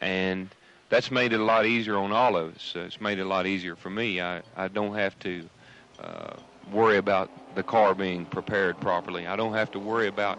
and 0.00 0.48
that's 0.92 1.10
made 1.10 1.32
it 1.32 1.40
a 1.40 1.44
lot 1.44 1.64
easier 1.64 1.96
on 1.96 2.12
all 2.12 2.36
of 2.36 2.54
us. 2.54 2.72
it's 2.76 3.00
made 3.00 3.18
it 3.18 3.22
a 3.22 3.26
lot 3.26 3.46
easier 3.46 3.74
for 3.74 3.88
me. 3.88 4.20
I, 4.20 4.42
I 4.54 4.68
don't 4.68 4.94
have 4.94 5.18
to 5.20 5.48
uh, 5.98 6.34
worry 6.70 6.98
about 6.98 7.30
the 7.54 7.64
car 7.64 7.94
being 7.94 8.26
prepared 8.26 8.78
properly. 8.78 9.26
I 9.26 9.34
don't 9.34 9.54
have 9.54 9.70
to 9.70 9.78
worry 9.78 10.06
about 10.06 10.38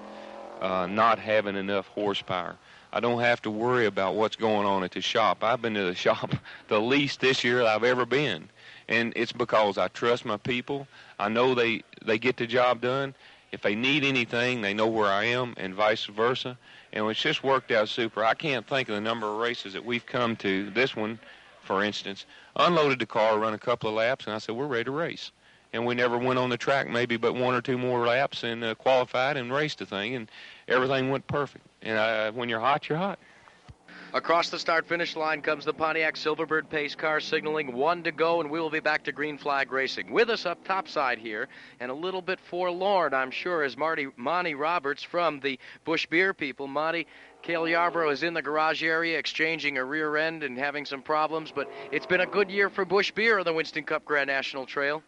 uh, 0.62 0.86
not 0.86 1.18
having 1.18 1.56
enough 1.56 1.88
horsepower. 1.88 2.56
I 2.94 3.00
don't 3.00 3.20
have 3.20 3.42
to 3.42 3.50
worry 3.50 3.88
about 3.88 4.14
what's 4.14 4.36
going 4.36 4.68
on 4.68 4.84
at 4.84 4.92
the 4.92 5.02
shop. 5.02 5.44
I've 5.44 5.60
been 5.60 5.74
to 5.74 5.86
the 5.86 5.96
shop 6.06 6.36
the 6.68 6.80
least 6.80 7.20
this 7.20 7.44
year 7.44 7.64
I've 7.64 7.84
ever 7.84 8.06
been. 8.06 8.48
And 8.88 9.12
it's 9.16 9.32
because 9.32 9.80
I 9.80 9.88
trust 9.88 10.24
my 10.24 10.38
people. 10.38 10.86
I 11.18 11.30
know 11.30 11.56
they, 11.56 11.82
they 12.06 12.20
get 12.20 12.38
the 12.38 12.46
job 12.46 12.80
done. 12.80 13.16
If 13.52 13.64
they 13.64 13.74
need 13.74 14.04
anything, 14.04 14.62
they 14.62 14.76
know 14.76 14.88
where 14.88 15.10
I 15.10 15.26
am, 15.26 15.56
and 15.58 15.74
vice 15.74 16.06
versa 16.06 16.60
and 16.94 17.10
it's 17.10 17.20
just 17.20 17.44
worked 17.44 17.72
out 17.72 17.90
super. 17.90 18.24
I 18.24 18.36
can't 18.36 18.66
think 18.68 18.88
of 18.88 18.96
the 18.96 19.02
number 19.02 19.28
of 19.28 19.38
races 19.38 19.74
that 19.74 19.84
we've 19.84 20.06
come 20.06 20.36
to. 20.38 20.70
This 20.70 20.96
one, 20.96 21.20
for 21.64 21.84
instance, 21.84 22.26
unloaded 22.56 23.00
the 23.00 23.06
car, 23.06 23.40
run 23.40 23.54
a 23.54 23.60
couple 23.60 23.90
of 23.90 23.96
laps, 23.96 24.26
and 24.26 24.34
I 24.34 24.38
said, 24.38 24.56
we're 24.56 24.68
ready 24.68 24.86
to 24.86 24.92
race. 24.92 25.32
And 25.74 25.88
we 25.88 25.96
never 25.96 26.20
went 26.20 26.38
on 26.38 26.52
the 26.52 26.58
track, 26.58 26.88
maybe 26.88 27.18
but 27.18 27.34
one 27.34 27.56
or 27.56 27.62
two 27.62 27.80
more 27.80 28.06
laps, 28.06 28.44
and 28.44 28.64
uh, 28.64 28.76
qualified 28.76 29.38
and 29.38 29.52
raced 29.52 29.80
the 29.80 29.88
thing, 29.88 30.14
and 30.14 30.30
everything 30.68 31.10
went 31.10 31.26
perfect. 31.26 31.66
And 31.82 31.98
uh, 31.98 32.32
when 32.32 32.48
you're 32.48 32.60
hot, 32.60 32.88
you're 32.88 33.00
hot. 33.00 33.18
Across 34.16 34.52
the 34.52 34.60
start 34.60 34.86
finish 34.86 35.16
line 35.16 35.42
comes 35.42 35.66
the 35.66 35.74
Pontiac 35.74 36.16
Silverbird 36.16 36.70
pace 36.70 36.94
car 36.94 37.20
signaling 37.20 37.74
one 37.74 38.04
to 38.04 38.12
go, 38.12 38.42
and 38.42 38.52
we 38.52 38.60
will 38.60 38.70
be 38.70 38.80
back 38.80 39.04
to 39.06 39.12
green 39.12 39.40
flag 39.40 39.72
racing. 39.72 40.12
With 40.12 40.30
us 40.30 40.46
up 40.46 40.64
topside 40.64 41.18
here, 41.18 41.48
and 41.80 41.90
a 41.90 41.96
little 41.96 42.22
bit 42.22 42.40
forlorn, 42.40 43.16
I'm 43.16 43.32
sure, 43.32 43.64
is 43.64 43.76
Marty 43.76 44.10
Monty 44.16 44.54
Roberts 44.54 45.02
from 45.02 45.40
the 45.40 45.58
Busch 45.84 46.06
Beer 46.06 46.32
people. 46.32 46.68
Monty, 46.68 47.08
Cale 47.42 47.68
Yarborough 47.68 48.12
is 48.12 48.22
in 48.22 48.36
the 48.36 48.42
garage 48.44 48.84
area 48.84 49.18
exchanging 49.18 49.80
a 49.80 49.84
rear 49.84 50.16
end 50.16 50.44
and 50.44 50.60
having 50.60 50.86
some 50.86 51.02
problems, 51.02 51.52
but 51.52 51.68
it's 51.92 52.06
been 52.06 52.22
a 52.22 52.28
good 52.28 52.52
year 52.52 52.70
for 52.70 52.86
Busch 52.86 53.12
Beer 53.12 53.40
on 53.40 53.46
the 53.46 53.54
Winston 53.54 53.84
Cup 53.84 54.06
Grand 54.06 54.28
National 54.28 54.68
Trail. 54.68 55.02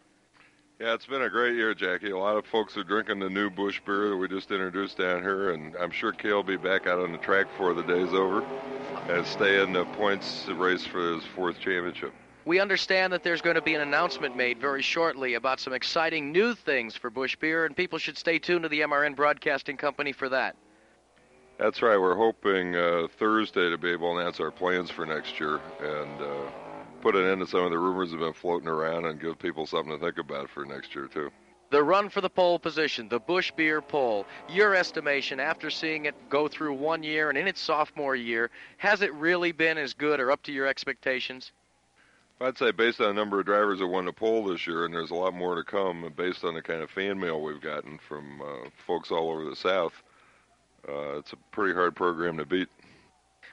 Yeah, 0.79 0.93
it's 0.93 1.05
been 1.05 1.21
a 1.21 1.29
great 1.29 1.55
year, 1.55 1.73
Jackie. 1.73 2.11
A 2.11 2.17
lot 2.17 2.35
of 2.35 2.45
folks 2.45 2.75
are 2.75 2.83
drinking 2.83 3.19
the 3.19 3.29
new 3.29 3.49
Busch 3.49 3.79
beer 3.85 4.09
that 4.09 4.17
we 4.17 4.27
just 4.27 4.51
introduced 4.51 4.97
down 4.97 5.21
here, 5.21 5.51
and 5.51 5.73
I'm 5.77 5.89
sure 5.89 6.11
Cale 6.11 6.35
will 6.35 6.43
be 6.43 6.57
back 6.57 6.85
out 6.85 6.99
on 6.99 7.13
the 7.13 7.17
track 7.17 7.49
before 7.49 7.73
the 7.73 7.83
day's 7.83 8.13
over 8.13 8.43
and 9.07 9.25
stay 9.25 9.63
in 9.63 9.71
the 9.71 9.85
points 9.85 10.49
race 10.49 10.85
for 10.85 11.13
his 11.13 11.23
fourth 11.33 11.61
championship. 11.61 12.13
We 12.43 12.59
understand 12.59 13.13
that 13.13 13.23
there's 13.23 13.41
going 13.41 13.55
to 13.55 13.61
be 13.61 13.73
an 13.73 13.81
announcement 13.81 14.35
made 14.35 14.59
very 14.59 14.81
shortly 14.81 15.35
about 15.35 15.61
some 15.61 15.71
exciting 15.71 16.33
new 16.33 16.53
things 16.53 16.93
for 16.97 17.09
Busch 17.09 17.37
Beer, 17.37 17.65
and 17.65 17.73
people 17.73 17.97
should 17.97 18.17
stay 18.17 18.37
tuned 18.37 18.63
to 18.63 18.69
the 18.69 18.81
MRN 18.81 19.15
Broadcasting 19.15 19.77
Company 19.77 20.11
for 20.11 20.27
that. 20.27 20.57
That's 21.57 21.81
right. 21.81 21.97
We're 21.97 22.17
hoping 22.17 22.75
uh, 22.75 23.07
Thursday 23.17 23.69
to 23.69 23.77
be 23.77 23.91
able 23.91 24.13
to 24.13 24.19
announce 24.19 24.41
our 24.41 24.51
plans 24.51 24.91
for 24.91 25.05
next 25.05 25.39
year, 25.39 25.61
and 25.79 26.21
uh, 26.21 26.51
put 27.05 27.15
an 27.15 27.29
end 27.29 27.39
to 27.39 27.45
some 27.45 27.59
of 27.59 27.69
the 27.69 27.77
rumors 27.77 28.09
that 28.09 28.17
have 28.17 28.25
been 28.25 28.33
floating 28.33 28.67
around 28.67 29.05
and 29.05 29.21
give 29.21 29.37
people 29.37 29.67
something 29.67 29.91
to 29.91 30.03
think 30.03 30.17
about 30.17 30.49
for 30.49 30.65
next 30.65 30.95
year, 30.95 31.05
too. 31.05 31.29
The 31.69 31.83
run 31.83 32.09
for 32.09 32.19
the 32.19 32.31
pole 32.31 32.57
position, 32.57 33.07
the 33.07 33.19
Busch 33.19 33.51
Beer 33.51 33.79
pole, 33.79 34.25
your 34.49 34.73
estimation 34.73 35.39
after 35.39 35.69
seeing 35.69 36.05
it 36.05 36.15
go 36.29 36.47
through 36.47 36.73
one 36.73 37.03
year 37.03 37.29
and 37.29 37.37
in 37.37 37.47
its 37.47 37.61
sophomore 37.61 38.15
year, 38.15 38.49
has 38.77 39.03
it 39.03 39.13
really 39.13 39.51
been 39.51 39.77
as 39.77 39.93
good 39.93 40.19
or 40.19 40.31
up 40.31 40.41
to 40.43 40.51
your 40.51 40.65
expectations? 40.65 41.51
I'd 42.41 42.57
say 42.57 42.71
based 42.71 42.99
on 42.99 43.09
the 43.09 43.13
number 43.13 43.39
of 43.39 43.45
drivers 43.45 43.79
that 43.79 43.87
won 43.87 44.05
the 44.05 44.11
pole 44.11 44.43
this 44.45 44.65
year, 44.65 44.85
and 44.85 44.93
there's 44.93 45.11
a 45.11 45.15
lot 45.15 45.35
more 45.35 45.53
to 45.53 45.63
come, 45.63 46.11
based 46.17 46.43
on 46.43 46.55
the 46.55 46.61
kind 46.63 46.81
of 46.81 46.89
fan 46.89 47.19
mail 47.19 47.39
we've 47.39 47.61
gotten 47.61 47.99
from 47.99 48.41
uh, 48.41 48.69
folks 48.87 49.11
all 49.11 49.29
over 49.29 49.47
the 49.47 49.55
South, 49.55 49.93
uh, 50.89 51.19
it's 51.19 51.33
a 51.33 51.37
pretty 51.51 51.75
hard 51.75 51.95
program 51.95 52.37
to 52.37 52.45
beat 52.45 52.69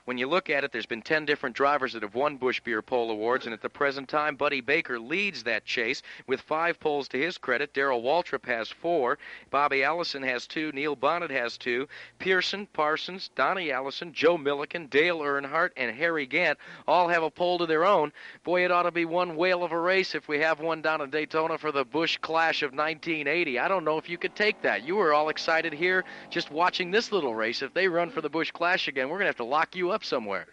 when 0.05 0.19
you 0.19 0.27
look 0.27 0.51
at 0.51 0.65
it, 0.65 0.73
there's 0.73 0.87
been 0.87 1.03
10 1.03 1.27
different 1.27 1.55
drivers 1.55 1.93
that 1.93 2.03
have 2.03 2.15
won 2.15 2.37
Busch 2.37 2.61
Beer 2.61 2.83
Pole 2.83 3.11
Awards, 3.11 3.47
and 3.47 3.55
at 3.55 3.63
the 3.63 3.69
present 3.69 4.09
time, 4.09 4.35
Buddy 4.35 4.61
Baker 4.61 4.99
leads 4.99 5.45
that 5.45 5.65
chase 5.65 6.03
with 6.27 6.41
five 6.41 6.81
poles 6.81 7.07
to 7.09 7.19
his 7.19 7.39
credit. 7.39 7.73
Darrell 7.73 8.03
Waltrip 8.03 8.45
has 8.47 8.69
four. 8.69 9.19
Bobby 9.51 9.85
Allison 9.85 10.23
has 10.25 10.47
two. 10.49 10.73
Neil 10.73 10.97
Bonnett 10.97 11.31
has 11.31 11.57
two. 11.57 11.87
Pearson, 12.19 12.67
Parsons, 12.73 13.31
Donnie 13.37 13.71
Allison, 13.71 14.13
Joe 14.13 14.37
Millikan, 14.37 14.91
Dale 14.91 15.21
Earnhardt, 15.21 15.71
and 15.77 15.95
Harry 15.97 16.27
Gant 16.27 16.59
all 16.89 17.09
have 17.09 17.23
a 17.23 17.31
pole 17.31 17.59
to 17.59 17.67
their 17.67 17.85
own. 17.85 18.13
Boy, 18.43 18.65
it 18.65 18.73
ought 18.73 18.83
to 18.83 18.91
be 18.91 19.05
one 19.05 19.37
whale 19.37 19.63
of 19.63 19.71
a 19.71 19.79
race 19.79 20.17
if 20.17 20.27
we 20.27 20.41
have 20.41 20.59
one 20.59 20.83
down 20.83 21.01
in 21.01 21.11
Daytona 21.11 21.59
for 21.59 21.71
the 21.71 21.85
Busch 21.85 22.19
Clash 22.19 22.63
of 22.63 22.73
1980. 22.73 23.59
I 23.59 23.69
don't 23.69 23.85
know 23.85 23.99
if 23.99 24.09
you 24.09 24.19
could 24.19 24.35
take 24.35 24.61
that. 24.63 24.85
You 24.85 24.97
were 24.97 25.15
all 25.15 25.29
excited 25.29 25.73
here 25.73 26.05
just 26.29 26.51
watching 26.51 26.91
this 26.91 27.13
little 27.13 27.35
race. 27.37 27.63
If 27.63 27.73
they 27.73 27.87
run 27.87 28.11
for 28.11 28.21
the 28.21 28.29
Busch 28.29 28.51
Clash 28.51 28.89
again, 28.89 29.09
we're 29.09 29.19
going 29.19 29.27
to 29.27 29.29
have 29.31 29.37
to 29.37 29.45
lock 29.45 29.77
you 29.77 29.92
up 29.93 30.05
somewhere. 30.05 30.47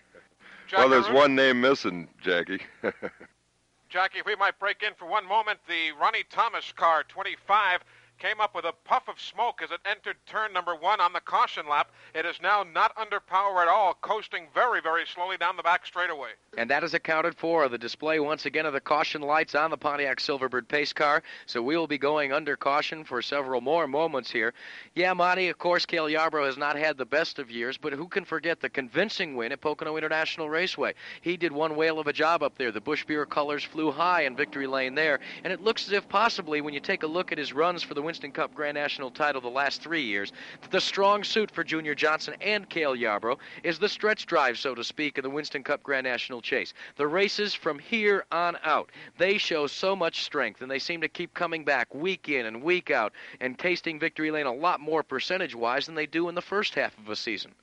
well, 0.74 0.90
there's 0.90 1.10
one 1.10 1.34
name 1.34 1.62
missing, 1.62 2.08
Jackie. 2.22 2.60
Jackie, 3.90 4.20
if 4.20 4.26
we 4.26 4.36
might 4.36 4.60
break 4.60 4.84
in 4.84 4.94
for 4.94 5.08
one 5.08 5.26
moment, 5.26 5.60
the 5.68 5.92
Ronnie 6.00 6.26
Thomas 6.30 6.72
car, 6.74 7.04
25, 7.08 7.82
came 8.20 8.42
up 8.42 8.54
with 8.54 8.66
a 8.66 8.74
puff 8.84 9.08
of 9.08 9.20
smoke 9.20 9.62
as 9.64 9.72
it 9.72 9.80
entered 9.86 10.18
turn 10.26 10.52
number 10.52 10.76
one 10.76 11.00
on 11.00 11.14
the 11.14 11.22
caution 11.22 11.68
lap. 11.70 11.92
It 12.14 12.26
is 12.26 12.36
now 12.42 12.64
not 12.64 12.92
under 12.98 13.22
power 13.22 13.62
at 13.62 13.70
all, 13.70 13.94
coasting 14.02 14.48
very, 14.54 14.82
very 14.82 15.06
slowly 15.06 15.38
down 15.38 15.56
the 15.56 15.64
back 15.64 15.86
straightaway. 15.86 16.32
And 16.58 16.70
that 16.70 16.84
is 16.84 16.94
accounted 16.94 17.38
for. 17.38 17.70
The 17.70 17.78
display 17.78 18.20
once 18.20 18.46
again 18.46 18.66
of 18.66 18.74
the 18.74 18.82
caution 18.82 19.22
lights 19.22 19.56
on 19.56 19.72
the 19.72 19.78
Pontiac 19.78 20.20
Silverbird 20.20 20.68
pace 20.68 20.92
car. 20.92 21.24
So 21.46 21.62
we 21.62 21.78
will 21.78 21.88
be 21.88 21.98
going 21.98 22.34
under 22.34 22.58
caution 22.58 23.06
for 23.06 23.22
several 23.22 23.62
more 23.62 23.88
moments 23.88 24.30
here. 24.30 24.54
Yeah, 24.96 25.14
Monty, 25.14 25.48
of 25.48 25.58
course, 25.58 25.86
Cale 25.86 26.10
Yarborough 26.10 26.46
has 26.46 26.58
not 26.58 26.76
had 26.76 26.98
the 26.98 27.06
best 27.06 27.40
of 27.40 27.50
years, 27.50 27.78
but 27.78 27.94
who 27.94 28.08
can 28.08 28.26
forget 28.26 28.60
the 28.60 28.70
convincing 28.70 29.38
win 29.38 29.54
at 29.54 29.62
Pocono 29.62 29.96
International 29.96 30.50
Raceway? 30.50 30.94
He 31.22 31.38
did 31.38 31.54
one 31.54 31.78
whale 31.78 32.00
of 32.00 32.08
a 32.08 32.14
job 32.14 32.44
up 32.44 32.58
there. 32.58 32.74
The 32.74 32.82
Busch 32.82 33.06
Beer 33.06 33.26
colors 33.26 33.64
flew 33.64 33.92
high 33.92 34.24
in 34.24 34.36
victory 34.36 34.68
lane 34.68 34.96
there. 34.96 35.22
And 35.46 35.54
it 35.54 35.62
looks 35.62 35.88
as 35.88 35.94
if 35.94 36.10
possibly, 36.10 36.60
when 36.60 36.74
you 36.74 36.82
take 36.82 37.04
a 37.04 37.08
look 37.08 37.32
at 37.32 37.38
his 37.38 37.54
runs 37.54 37.82
for 37.82 37.94
the 37.94 38.09
Winston 38.10 38.32
Cup 38.32 38.56
Grand 38.56 38.74
National 38.74 39.12
title 39.12 39.40
the 39.40 39.50
last 39.50 39.84
three 39.84 40.02
years, 40.02 40.34
the 40.72 40.82
strong 40.82 41.24
suit 41.24 41.52
for 41.52 41.64
Junior 41.64 41.94
Johnson 41.94 42.34
and 42.42 42.68
Cale 42.68 42.96
Yarborough 42.96 43.38
is 43.62 43.78
the 43.78 43.88
stretch 43.88 44.26
drive, 44.26 44.58
so 44.58 44.74
to 44.74 44.84
speak, 44.84 45.20
of 45.20 45.24
the 45.24 45.30
Winston 45.30 45.62
Cup 45.62 45.84
Grand 45.84 46.06
National 46.06 46.42
Chase. 46.42 46.74
The 46.96 47.06
races 47.06 47.54
from 47.54 47.78
here 47.78 48.26
on 48.32 48.58
out, 48.64 48.90
they 49.20 49.38
show 49.38 49.68
so 49.68 49.96
much 49.96 50.24
strength, 50.24 50.64
and 50.64 50.72
they 50.72 50.80
seem 50.80 51.02
to 51.02 51.08
keep 51.08 51.36
coming 51.36 51.64
back 51.64 51.94
week 51.94 52.30
in 52.30 52.48
and 52.48 52.64
week 52.64 52.90
out 52.90 53.14
and 53.42 53.60
tasting 53.60 54.00
victory 54.00 54.32
lane 54.32 54.48
a 54.48 54.52
lot 54.52 54.80
more 54.80 55.04
percentage 55.04 55.54
wise 55.54 55.86
than 55.86 55.94
they 55.94 56.08
do 56.08 56.30
in 56.30 56.34
the 56.34 56.42
first 56.42 56.74
half 56.74 56.98
of 56.98 57.10
a 57.10 57.16
season. 57.16 57.54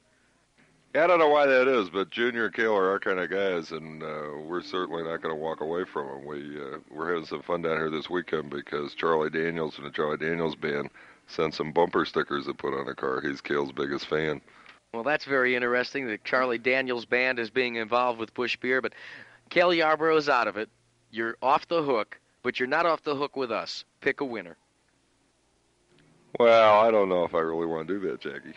Yeah, 0.96 1.04
I 1.04 1.08
don't 1.08 1.18
know 1.18 1.28
why 1.28 1.44
that 1.44 1.68
is, 1.68 1.90
but 1.90 2.08
Junior 2.08 2.46
and 2.46 2.54
Cale 2.54 2.74
are 2.74 2.88
our 2.88 2.98
kind 2.98 3.18
of 3.18 3.28
guys, 3.28 3.70
and 3.70 4.02
uh, 4.02 4.30
we're 4.46 4.62
certainly 4.62 5.02
not 5.02 5.20
going 5.20 5.34
to 5.34 5.38
walk 5.38 5.60
away 5.60 5.84
from 5.84 6.06
them. 6.06 6.24
We 6.24 6.58
uh, 6.58 6.78
we're 6.90 7.12
having 7.12 7.26
some 7.26 7.42
fun 7.42 7.60
down 7.60 7.76
here 7.76 7.90
this 7.90 8.08
weekend 8.08 8.48
because 8.48 8.94
Charlie 8.94 9.28
Daniels 9.28 9.76
and 9.76 9.86
the 9.86 9.90
Charlie 9.90 10.16
Daniels 10.16 10.54
band 10.54 10.88
sent 11.26 11.52
some 11.52 11.70
bumper 11.70 12.06
stickers 12.06 12.46
to 12.46 12.54
put 12.54 12.72
on 12.72 12.86
the 12.86 12.94
car. 12.94 13.20
He's 13.20 13.42
Cale's 13.42 13.72
biggest 13.72 14.06
fan. 14.06 14.40
Well, 14.94 15.02
that's 15.02 15.26
very 15.26 15.54
interesting. 15.54 16.06
The 16.06 16.16
Charlie 16.24 16.56
Daniels 16.56 17.04
band 17.04 17.38
is 17.40 17.50
being 17.50 17.74
involved 17.74 18.18
with 18.18 18.32
Busch 18.32 18.56
Beer, 18.56 18.80
but 18.80 18.94
Cale 19.50 19.74
Yarborough 19.74 20.16
is 20.16 20.30
out 20.30 20.48
of 20.48 20.56
it. 20.56 20.70
You're 21.10 21.36
off 21.42 21.68
the 21.68 21.82
hook, 21.82 22.18
but 22.42 22.58
you're 22.58 22.68
not 22.68 22.86
off 22.86 23.02
the 23.02 23.16
hook 23.16 23.36
with 23.36 23.52
us. 23.52 23.84
Pick 24.00 24.22
a 24.22 24.24
winner. 24.24 24.56
Well, 26.40 26.80
I 26.80 26.90
don't 26.90 27.10
know 27.10 27.24
if 27.24 27.34
I 27.34 27.40
really 27.40 27.66
want 27.66 27.86
to 27.86 28.00
do 28.00 28.08
that, 28.08 28.22
Jackie. 28.22 28.54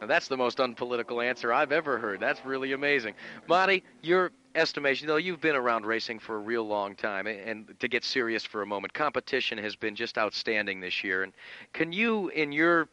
Now, 0.00 0.06
that's 0.06 0.28
the 0.28 0.36
most 0.36 0.60
unpolitical 0.60 1.20
answer 1.20 1.52
I've 1.52 1.72
ever 1.72 1.98
heard. 1.98 2.20
That's 2.20 2.44
really 2.44 2.72
amazing. 2.72 3.14
Monty, 3.46 3.82
your 4.02 4.32
estimation, 4.54 5.06
though, 5.06 5.16
you've 5.16 5.40
been 5.40 5.56
around 5.56 5.84
racing 5.84 6.20
for 6.20 6.36
a 6.36 6.38
real 6.38 6.66
long 6.66 6.94
time, 6.96 7.26
and 7.26 7.74
to 7.80 7.88
get 7.88 8.04
serious 8.04 8.44
for 8.44 8.62
a 8.62 8.66
moment, 8.66 8.94
competition 8.94 9.58
has 9.58 9.76
been 9.76 9.94
just 9.94 10.16
outstanding 10.16 10.80
this 10.80 11.04
year. 11.04 11.22
And 11.22 11.32
can 11.74 11.92
you, 11.92 12.28
in 12.28 12.50
your 12.50 12.88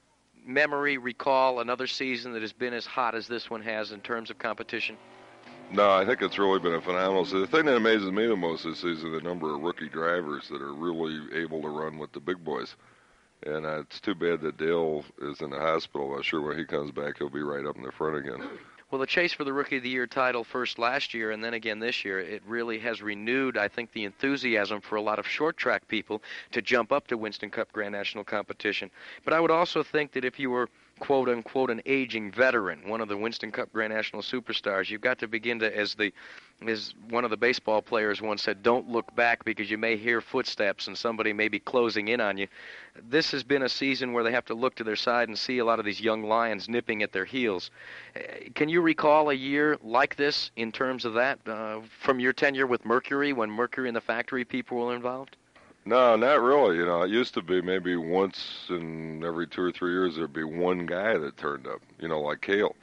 memory, 0.46 0.98
recall 0.98 1.62
another 1.62 1.88
season 1.88 2.34
that 2.34 2.42
has 2.42 2.54
been 2.54 2.74
as 2.74 2.86
hot 2.86 3.16
as 3.16 3.28
this 3.28 3.50
one 3.50 3.62
has 3.62 3.92
in 3.92 4.02
terms 4.02 4.30
of 4.30 4.38
competition? 4.38 4.98
No, 5.72 5.92
I 5.92 6.06
think 6.06 6.22
it's 6.22 6.38
really 6.38 6.60
been 6.60 6.76
a 6.76 6.82
phenomenal. 6.82 7.26
So 7.26 7.40
the 7.40 7.48
thing 7.48 7.66
that 7.66 7.76
amazes 7.76 8.10
me 8.12 8.26
the 8.26 8.36
most 8.38 8.64
this 8.64 8.78
season, 8.78 9.14
is 9.14 9.22
the 9.22 9.28
number 9.28 9.54
of 9.54 9.62
rookie 9.62 9.90
drivers 9.90 10.48
that 10.50 10.62
are 10.62 10.74
really 10.74 11.20
able 11.42 11.62
to 11.62 11.68
run 11.68 11.98
with 11.98 12.14
the 12.14 12.22
big 12.22 12.44
boys. 12.44 12.76
And 13.46 13.66
uh, 13.66 13.82
it's 13.82 14.00
too 14.00 14.16
bad 14.16 14.42
that 14.42 14.58
Dale 14.58 15.04
is 15.22 15.42
in 15.42 15.52
the 15.52 15.60
hospital. 15.60 16.16
I'm 16.16 16.24
sure 16.24 16.42
when 16.42 16.58
he 16.58 16.66
comes 16.66 16.92
back, 16.92 17.18
he'll 17.18 17.30
be 17.30 17.42
right 17.42 17.66
up 17.66 17.76
in 17.76 17.84
the 17.84 17.92
front 17.92 18.18
again. 18.18 18.48
Well, 18.90 19.02
the 19.02 19.06
chase 19.06 19.34
for 19.34 19.44
the 19.44 19.52
Rookie 19.52 19.78
of 19.78 19.84
the 19.84 19.90
Year 19.90 20.08
title 20.08 20.46
first 20.46 20.80
last 20.80 21.14
year 21.14 21.32
and 21.32 21.44
then 21.44 21.54
again 21.54 21.80
this 21.80 22.06
year, 22.06 22.22
it 22.22 22.42
really 22.48 22.80
has 22.80 23.02
renewed, 23.02 23.58
I 23.58 23.68
think, 23.68 23.92
the 23.92 24.06
enthusiasm 24.06 24.80
for 24.80 24.96
a 24.96 25.02
lot 25.02 25.20
of 25.20 25.28
short 25.28 25.58
track 25.58 25.88
people 25.90 26.24
to 26.52 26.62
jump 26.62 26.94
up 26.94 27.06
to 27.08 27.18
Winston 27.18 27.50
Cup 27.50 27.72
Grand 27.74 27.92
National 27.92 28.24
competition. 28.24 28.90
But 29.26 29.34
I 29.34 29.42
would 29.42 29.52
also 29.52 29.84
think 29.84 30.14
that 30.14 30.24
if 30.24 30.40
you 30.40 30.50
were 30.50 30.70
quote 31.00 31.30
unquote 31.30 31.70
an 31.70 31.82
aging 31.86 32.32
veteran, 32.32 32.88
one 32.88 33.02
of 33.02 33.08
the 33.08 33.18
Winston 33.18 33.52
Cup 33.52 33.72
Grand 33.74 33.94
National 33.94 34.22
superstars, 34.22 34.90
you've 34.90 35.02
got 35.02 35.20
to 35.20 35.28
begin 35.28 35.60
to, 35.60 35.78
as 35.78 35.96
the 35.96 36.12
as 36.66 36.94
one 37.10 37.24
of 37.24 37.30
the 37.30 37.38
baseball 37.38 37.84
players 37.84 38.20
once 38.20 38.42
said, 38.42 38.64
don't 38.64 38.90
look 38.90 39.14
back 39.16 39.46
because 39.46 39.70
you 39.70 39.78
may 39.78 39.96
hear 39.96 40.22
footsteps 40.22 40.88
and 40.88 40.98
somebody 40.98 41.32
may 41.32 41.48
be 41.48 41.60
closing 41.60 42.08
in 42.08 42.20
on 42.20 42.36
you. 42.36 42.48
This 43.10 43.30
has 43.32 43.44
been 43.44 43.62
a 43.62 43.70
season 43.70 44.12
where 44.12 44.24
they 44.24 44.32
have 44.32 44.46
to 44.46 44.56
look 44.56 44.74
to 44.76 44.84
their 44.84 44.96
side 44.96 45.28
and 45.28 45.38
see 45.38 45.60
a 45.60 45.66
lot 45.66 45.78
of 45.78 45.86
these 45.86 46.02
young 46.02 46.24
lions 46.24 46.68
nipping 46.68 47.04
at 47.04 47.12
their 47.12 47.26
heels. 47.26 47.70
Eh, 48.16 48.50
can 48.56 48.70
you 48.70 48.82
recall 48.82 49.30
a 49.30 49.36
year 49.36 49.78
like 49.84 50.16
this 50.16 50.50
in 50.56 50.72
terms 50.72 51.06
of 51.06 51.14
that 51.14 51.40
uh, 51.48 51.82
from 52.00 52.20
your 52.20 52.34
tenure 52.34 52.66
with 52.66 52.84
Mercury 52.86 53.34
when 53.34 53.52
Mercury 53.52 53.88
and 53.88 53.96
the 53.96 54.02
factory 54.02 54.44
people 54.44 54.78
were 54.78 54.96
involved? 54.96 55.38
No, 55.88 56.18
not 56.18 56.42
really. 56.42 56.76
You 56.76 56.86
know, 56.86 57.04
it 57.04 57.10
used 57.10 57.34
to 57.36 57.42
be 57.42 57.62
maybe 57.62 57.96
once 57.96 58.66
in 58.68 59.24
every 59.24 59.48
two 59.48 59.62
or 59.62 59.72
three 59.72 59.92
years 59.92 60.18
there'd 60.18 60.34
be 60.34 60.44
one 60.44 60.86
guy 60.86 61.18
that 61.18 61.38
turned 61.38 61.66
up. 61.66 61.80
You 61.98 62.10
know, 62.10 62.20
like 62.20 62.42
Cale. 62.42 62.76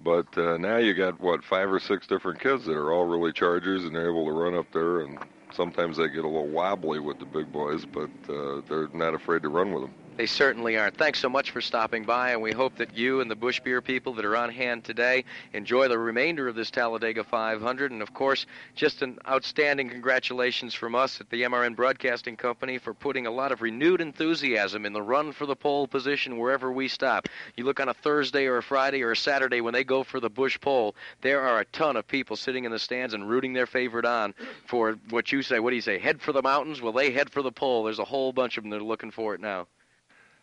But 0.00 0.36
uh, 0.36 0.58
now 0.58 0.76
you 0.76 0.92
got 0.92 1.18
what 1.18 1.42
five 1.42 1.72
or 1.72 1.80
six 1.80 2.06
different 2.06 2.38
kids 2.38 2.66
that 2.66 2.76
are 2.76 2.92
all 2.92 3.06
really 3.06 3.32
chargers 3.32 3.84
and 3.84 3.94
they're 3.94 4.10
able 4.10 4.26
to 4.26 4.32
run 4.32 4.54
up 4.54 4.70
there 4.70 5.00
and 5.00 5.18
sometimes 5.50 5.96
they 5.96 6.08
get 6.08 6.26
a 6.26 6.28
little 6.28 6.46
wobbly 6.48 7.00
with 7.00 7.18
the 7.18 7.24
big 7.24 7.50
boys, 7.50 7.86
but 7.86 8.10
uh, 8.28 8.60
they're 8.68 8.88
not 8.92 9.14
afraid 9.14 9.40
to 9.40 9.48
run 9.48 9.72
with 9.72 9.84
them. 9.84 9.94
They 10.16 10.24
certainly 10.24 10.78
are. 10.78 10.90
Thanks 10.90 11.20
so 11.20 11.28
much 11.28 11.50
for 11.50 11.60
stopping 11.60 12.04
by, 12.04 12.30
and 12.30 12.40
we 12.40 12.50
hope 12.50 12.76
that 12.76 12.96
you 12.96 13.20
and 13.20 13.30
the 13.30 13.36
Busch 13.36 13.60
Beer 13.60 13.82
people 13.82 14.14
that 14.14 14.24
are 14.24 14.34
on 14.34 14.48
hand 14.48 14.82
today 14.82 15.26
enjoy 15.52 15.88
the 15.88 15.98
remainder 15.98 16.48
of 16.48 16.54
this 16.54 16.70
Talladega 16.70 17.22
500. 17.22 17.92
And 17.92 18.00
of 18.00 18.14
course, 18.14 18.46
just 18.74 19.02
an 19.02 19.18
outstanding 19.28 19.90
congratulations 19.90 20.72
from 20.72 20.94
us 20.94 21.20
at 21.20 21.28
the 21.28 21.42
MRN 21.42 21.76
Broadcasting 21.76 22.34
Company 22.34 22.78
for 22.78 22.94
putting 22.94 23.26
a 23.26 23.30
lot 23.30 23.52
of 23.52 23.60
renewed 23.60 24.00
enthusiasm 24.00 24.86
in 24.86 24.94
the 24.94 25.02
run 25.02 25.32
for 25.32 25.44
the 25.44 25.54
pole 25.54 25.86
position 25.86 26.38
wherever 26.38 26.72
we 26.72 26.88
stop. 26.88 27.28
You 27.54 27.64
look 27.64 27.78
on 27.78 27.90
a 27.90 27.94
Thursday 27.94 28.46
or 28.46 28.56
a 28.56 28.62
Friday 28.62 29.02
or 29.02 29.12
a 29.12 29.16
Saturday 29.16 29.60
when 29.60 29.74
they 29.74 29.84
go 29.84 30.02
for 30.02 30.18
the 30.18 30.30
Busch 30.30 30.58
pole, 30.58 30.96
there 31.20 31.42
are 31.42 31.60
a 31.60 31.66
ton 31.66 31.94
of 31.94 32.08
people 32.08 32.36
sitting 32.36 32.64
in 32.64 32.72
the 32.72 32.78
stands 32.78 33.12
and 33.12 33.28
rooting 33.28 33.52
their 33.52 33.66
favorite 33.66 34.06
on 34.06 34.32
for 34.66 34.92
what 35.10 35.30
you 35.30 35.42
say. 35.42 35.60
What 35.60 35.70
do 35.70 35.76
you 35.76 35.82
say? 35.82 35.98
Head 35.98 36.22
for 36.22 36.32
the 36.32 36.40
mountains? 36.40 36.80
Well, 36.80 36.94
they 36.94 37.10
head 37.10 37.28
for 37.28 37.42
the 37.42 37.52
pole. 37.52 37.84
There's 37.84 37.98
a 37.98 38.04
whole 38.04 38.32
bunch 38.32 38.56
of 38.56 38.64
them 38.64 38.70
that 38.70 38.80
are 38.80 38.82
looking 38.82 39.10
for 39.10 39.34
it 39.34 39.42
now. 39.42 39.66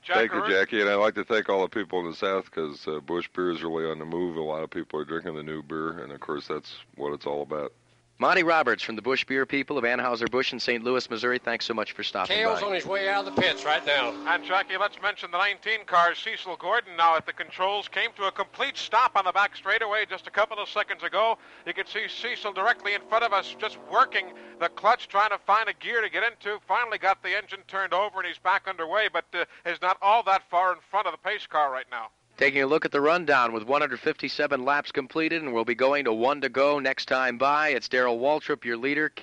Jack 0.05 0.17
thank 0.17 0.33
you, 0.33 0.53
Jackie, 0.53 0.81
and 0.81 0.89
I'd 0.89 0.95
like 0.95 1.15
to 1.15 1.23
thank 1.23 1.47
all 1.47 1.61
the 1.61 1.69
people 1.69 1.99
in 1.99 2.09
the 2.09 2.15
South 2.15 2.45
because 2.45 2.85
uh, 2.87 2.99
Busch 2.99 3.29
beer 3.33 3.51
is 3.51 3.63
really 3.63 3.89
on 3.89 3.99
the 3.99 4.05
move. 4.05 4.35
A 4.35 4.41
lot 4.41 4.63
of 4.63 4.69
people 4.69 4.99
are 4.99 5.05
drinking 5.05 5.35
the 5.35 5.43
new 5.43 5.63
beer, 5.63 5.99
and 5.99 6.11
of 6.11 6.19
course, 6.19 6.45
that's 6.47 6.75
what 6.95 7.13
it's 7.13 7.25
all 7.25 7.41
about. 7.41 7.71
Monty 8.19 8.43
Roberts 8.43 8.83
from 8.83 8.95
the 8.95 9.01
Busch 9.01 9.25
Beer 9.25 9.45
people 9.45 9.77
of 9.77 9.83
Anheuser-Busch 9.83 10.53
in 10.53 10.59
St. 10.59 10.83
Louis, 10.83 11.09
Missouri. 11.09 11.39
Thanks 11.39 11.65
so 11.65 11.73
much 11.73 11.93
for 11.93 12.03
stopping 12.03 12.37
Cale's 12.37 12.61
by. 12.61 12.67
on 12.67 12.73
his 12.73 12.85
way 12.85 13.09
out 13.09 13.27
of 13.27 13.35
the 13.35 13.41
pits 13.41 13.65
right 13.65 13.83
now. 13.85 14.13
And 14.27 14.45
Jackie, 14.45 14.77
let's 14.77 15.01
mention 15.01 15.31
the 15.31 15.39
19 15.39 15.85
car, 15.85 16.13
Cecil 16.13 16.55
Gordon, 16.57 16.95
now 16.95 17.17
at 17.17 17.25
the 17.25 17.33
controls, 17.33 17.87
came 17.87 18.11
to 18.15 18.25
a 18.25 18.31
complete 18.31 18.77
stop 18.77 19.17
on 19.17 19.25
the 19.25 19.31
back 19.31 19.55
straightaway 19.55 20.05
just 20.07 20.27
a 20.27 20.31
couple 20.31 20.59
of 20.59 20.69
seconds 20.69 21.01
ago. 21.01 21.39
You 21.65 21.73
can 21.73 21.87
see 21.87 22.07
Cecil 22.07 22.53
directly 22.53 22.93
in 22.93 23.01
front 23.09 23.23
of 23.23 23.33
us, 23.33 23.55
just 23.59 23.79
working 23.91 24.27
the 24.59 24.69
clutch, 24.69 25.07
trying 25.07 25.31
to 25.31 25.39
find 25.39 25.67
a 25.67 25.73
gear 25.73 26.01
to 26.01 26.09
get 26.09 26.23
into. 26.23 26.59
Finally 26.67 26.99
got 26.99 27.23
the 27.23 27.35
engine 27.35 27.61
turned 27.67 27.95
over, 27.95 28.19
and 28.19 28.27
he's 28.27 28.37
back 28.37 28.67
underway, 28.67 29.09
but 29.11 29.25
uh, 29.33 29.43
is 29.65 29.81
not 29.81 29.97
all 30.03 30.21
that 30.23 30.43
far 30.49 30.71
in 30.71 30.79
front 30.91 31.07
of 31.07 31.13
the 31.13 31.17
pace 31.17 31.47
car 31.47 31.71
right 31.71 31.87
now. 31.89 32.09
Taking 32.35 32.63
a 32.63 32.67
look 32.67 32.83
at 32.83 32.91
the 32.91 32.99
rundown 32.99 33.53
with 33.53 33.63
157 33.63 34.65
laps 34.65 34.91
completed, 34.91 35.43
and 35.43 35.53
we'll 35.53 35.65
be 35.65 35.75
going 35.75 36.05
to 36.05 36.13
one 36.13 36.41
to 36.41 36.49
go 36.49 36.79
next 36.79 37.05
time 37.05 37.37
by. 37.37 37.69
It's 37.69 37.87
Darrell 37.87 38.17
Waltrip, 38.17 38.65
your 38.65 38.75
leader. 38.75 39.13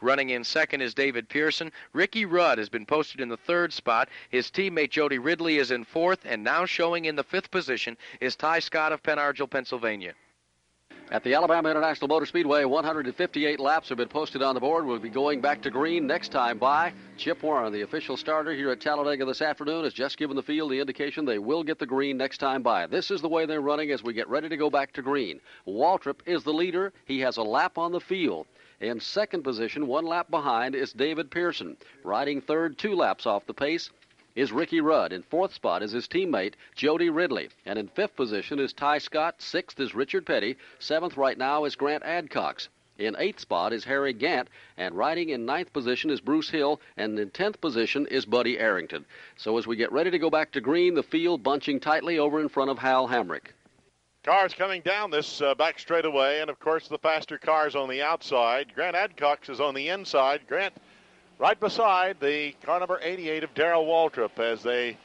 Running 0.00 0.30
in 0.30 0.44
second 0.44 0.80
is 0.80 0.94
David 0.94 1.28
Pearson. 1.28 1.70
Ricky 1.92 2.24
Rudd 2.24 2.56
has 2.56 2.70
been 2.70 2.86
posted 2.86 3.20
in 3.20 3.28
the 3.28 3.36
third 3.36 3.74
spot. 3.74 4.08
His 4.30 4.50
teammate 4.50 4.90
Jody 4.90 5.18
Ridley 5.18 5.58
is 5.58 5.70
in 5.70 5.84
fourth, 5.84 6.20
and 6.24 6.42
now 6.42 6.64
showing 6.64 7.04
in 7.04 7.16
the 7.16 7.22
fifth 7.22 7.50
position 7.50 7.98
is 8.18 8.34
Tighe 8.34 8.62
Scott 8.62 8.92
of 8.92 9.02
Pen 9.02 9.18
Argyl, 9.18 9.48
Pennsylvania. 9.48 10.14
At 11.10 11.22
the 11.22 11.34
Alabama 11.34 11.70
International 11.70 12.08
Motor 12.08 12.24
Speedway, 12.24 12.64
158 12.64 13.60
laps 13.60 13.90
have 13.90 13.98
been 13.98 14.08
posted 14.08 14.42
on 14.42 14.54
the 14.54 14.60
board. 14.60 14.86
We'll 14.86 14.98
be 14.98 15.10
going 15.10 15.42
back 15.42 15.60
to 15.62 15.70
green 15.70 16.06
next 16.06 16.30
time 16.30 16.56
by. 16.58 16.94
Chip 17.18 17.42
Warren, 17.42 17.72
the 17.74 17.82
official 17.82 18.16
starter 18.16 18.52
here 18.52 18.70
at 18.70 18.80
Talladega 18.80 19.26
this 19.26 19.42
afternoon, 19.42 19.84
has 19.84 19.92
just 19.92 20.16
given 20.16 20.34
the 20.34 20.42
field 20.42 20.72
the 20.72 20.80
indication 20.80 21.26
they 21.26 21.38
will 21.38 21.62
get 21.62 21.78
the 21.78 21.86
green 21.86 22.16
next 22.16 22.38
time 22.38 22.62
by. 22.62 22.86
This 22.86 23.10
is 23.10 23.20
the 23.20 23.28
way 23.28 23.44
they're 23.44 23.60
running 23.60 23.90
as 23.90 24.02
we 24.02 24.14
get 24.14 24.28
ready 24.28 24.48
to 24.48 24.56
go 24.56 24.70
back 24.70 24.94
to 24.94 25.02
green. 25.02 25.40
Waltrip 25.68 26.20
is 26.24 26.42
the 26.42 26.54
leader. 26.54 26.92
He 27.04 27.20
has 27.20 27.36
a 27.36 27.42
lap 27.42 27.76
on 27.76 27.92
the 27.92 28.00
field. 28.00 28.46
In 28.80 28.98
second 28.98 29.42
position, 29.42 29.86
one 29.86 30.06
lap 30.06 30.30
behind, 30.30 30.74
is 30.74 30.92
David 30.94 31.30
Pearson. 31.30 31.76
Riding 32.02 32.40
third, 32.40 32.78
two 32.78 32.96
laps 32.96 33.26
off 33.26 33.46
the 33.46 33.54
pace, 33.54 33.90
is 34.34 34.52
Ricky 34.52 34.80
Rudd. 34.80 35.12
In 35.12 35.22
fourth 35.22 35.52
spot 35.52 35.82
is 35.82 35.92
his 35.92 36.08
teammate, 36.08 36.54
Jody 36.74 37.10
Ridley. 37.10 37.48
And 37.66 37.78
in 37.78 37.88
fifth 37.88 38.16
position 38.16 38.58
is 38.58 38.72
Tighe 38.72 39.00
Scott. 39.00 39.40
Sixth 39.40 39.78
is 39.78 39.94
Richard 39.94 40.26
Petty. 40.26 40.56
Seventh 40.78 41.16
right 41.16 41.38
now 41.38 41.64
is 41.64 41.76
Grant 41.76 42.02
Adcox. 42.02 42.68
In 42.96 43.16
eighth 43.18 43.40
spot 43.40 43.72
is 43.72 43.84
Harry 43.84 44.12
Gant, 44.12 44.48
and 44.76 44.94
riding 44.94 45.30
in 45.30 45.44
ninth 45.44 45.72
position 45.72 46.10
is 46.10 46.20
Bruce 46.20 46.50
Hill, 46.50 46.80
and 46.96 47.18
in 47.18 47.30
tenth 47.30 47.60
position 47.60 48.06
is 48.06 48.24
Buddy 48.24 48.56
Arrington. 48.56 49.04
So 49.36 49.58
as 49.58 49.66
we 49.66 49.74
get 49.74 49.90
ready 49.90 50.12
to 50.12 50.18
go 50.18 50.30
back 50.30 50.52
to 50.52 50.60
green, 50.60 50.94
the 50.94 51.02
field 51.02 51.42
bunching 51.42 51.80
tightly 51.80 52.20
over 52.20 52.40
in 52.40 52.48
front 52.48 52.70
of 52.70 52.78
Hal 52.78 53.08
Hamrick. 53.08 53.52
Cars 54.22 54.54
coming 54.54 54.80
down 54.82 55.10
this 55.10 55.40
uh, 55.42 55.56
back 55.56 55.80
straightaway, 55.80 56.40
and 56.40 56.48
of 56.48 56.60
course 56.60 56.86
the 56.86 56.98
faster 56.98 57.36
cars 57.36 57.74
on 57.74 57.88
the 57.88 58.00
outside. 58.00 58.72
Grant 58.74 58.94
Adcox 58.96 59.50
is 59.50 59.60
on 59.60 59.74
the 59.74 59.88
inside. 59.88 60.42
Grant 60.46 60.74
right 61.38 61.58
beside 61.58 62.20
the 62.20 62.52
car 62.64 62.78
number 62.78 62.98
88 63.02 63.44
of 63.44 63.54
Darrell 63.54 63.84
Waltrip 63.84 64.38
as 64.38 64.62
they 64.62 64.96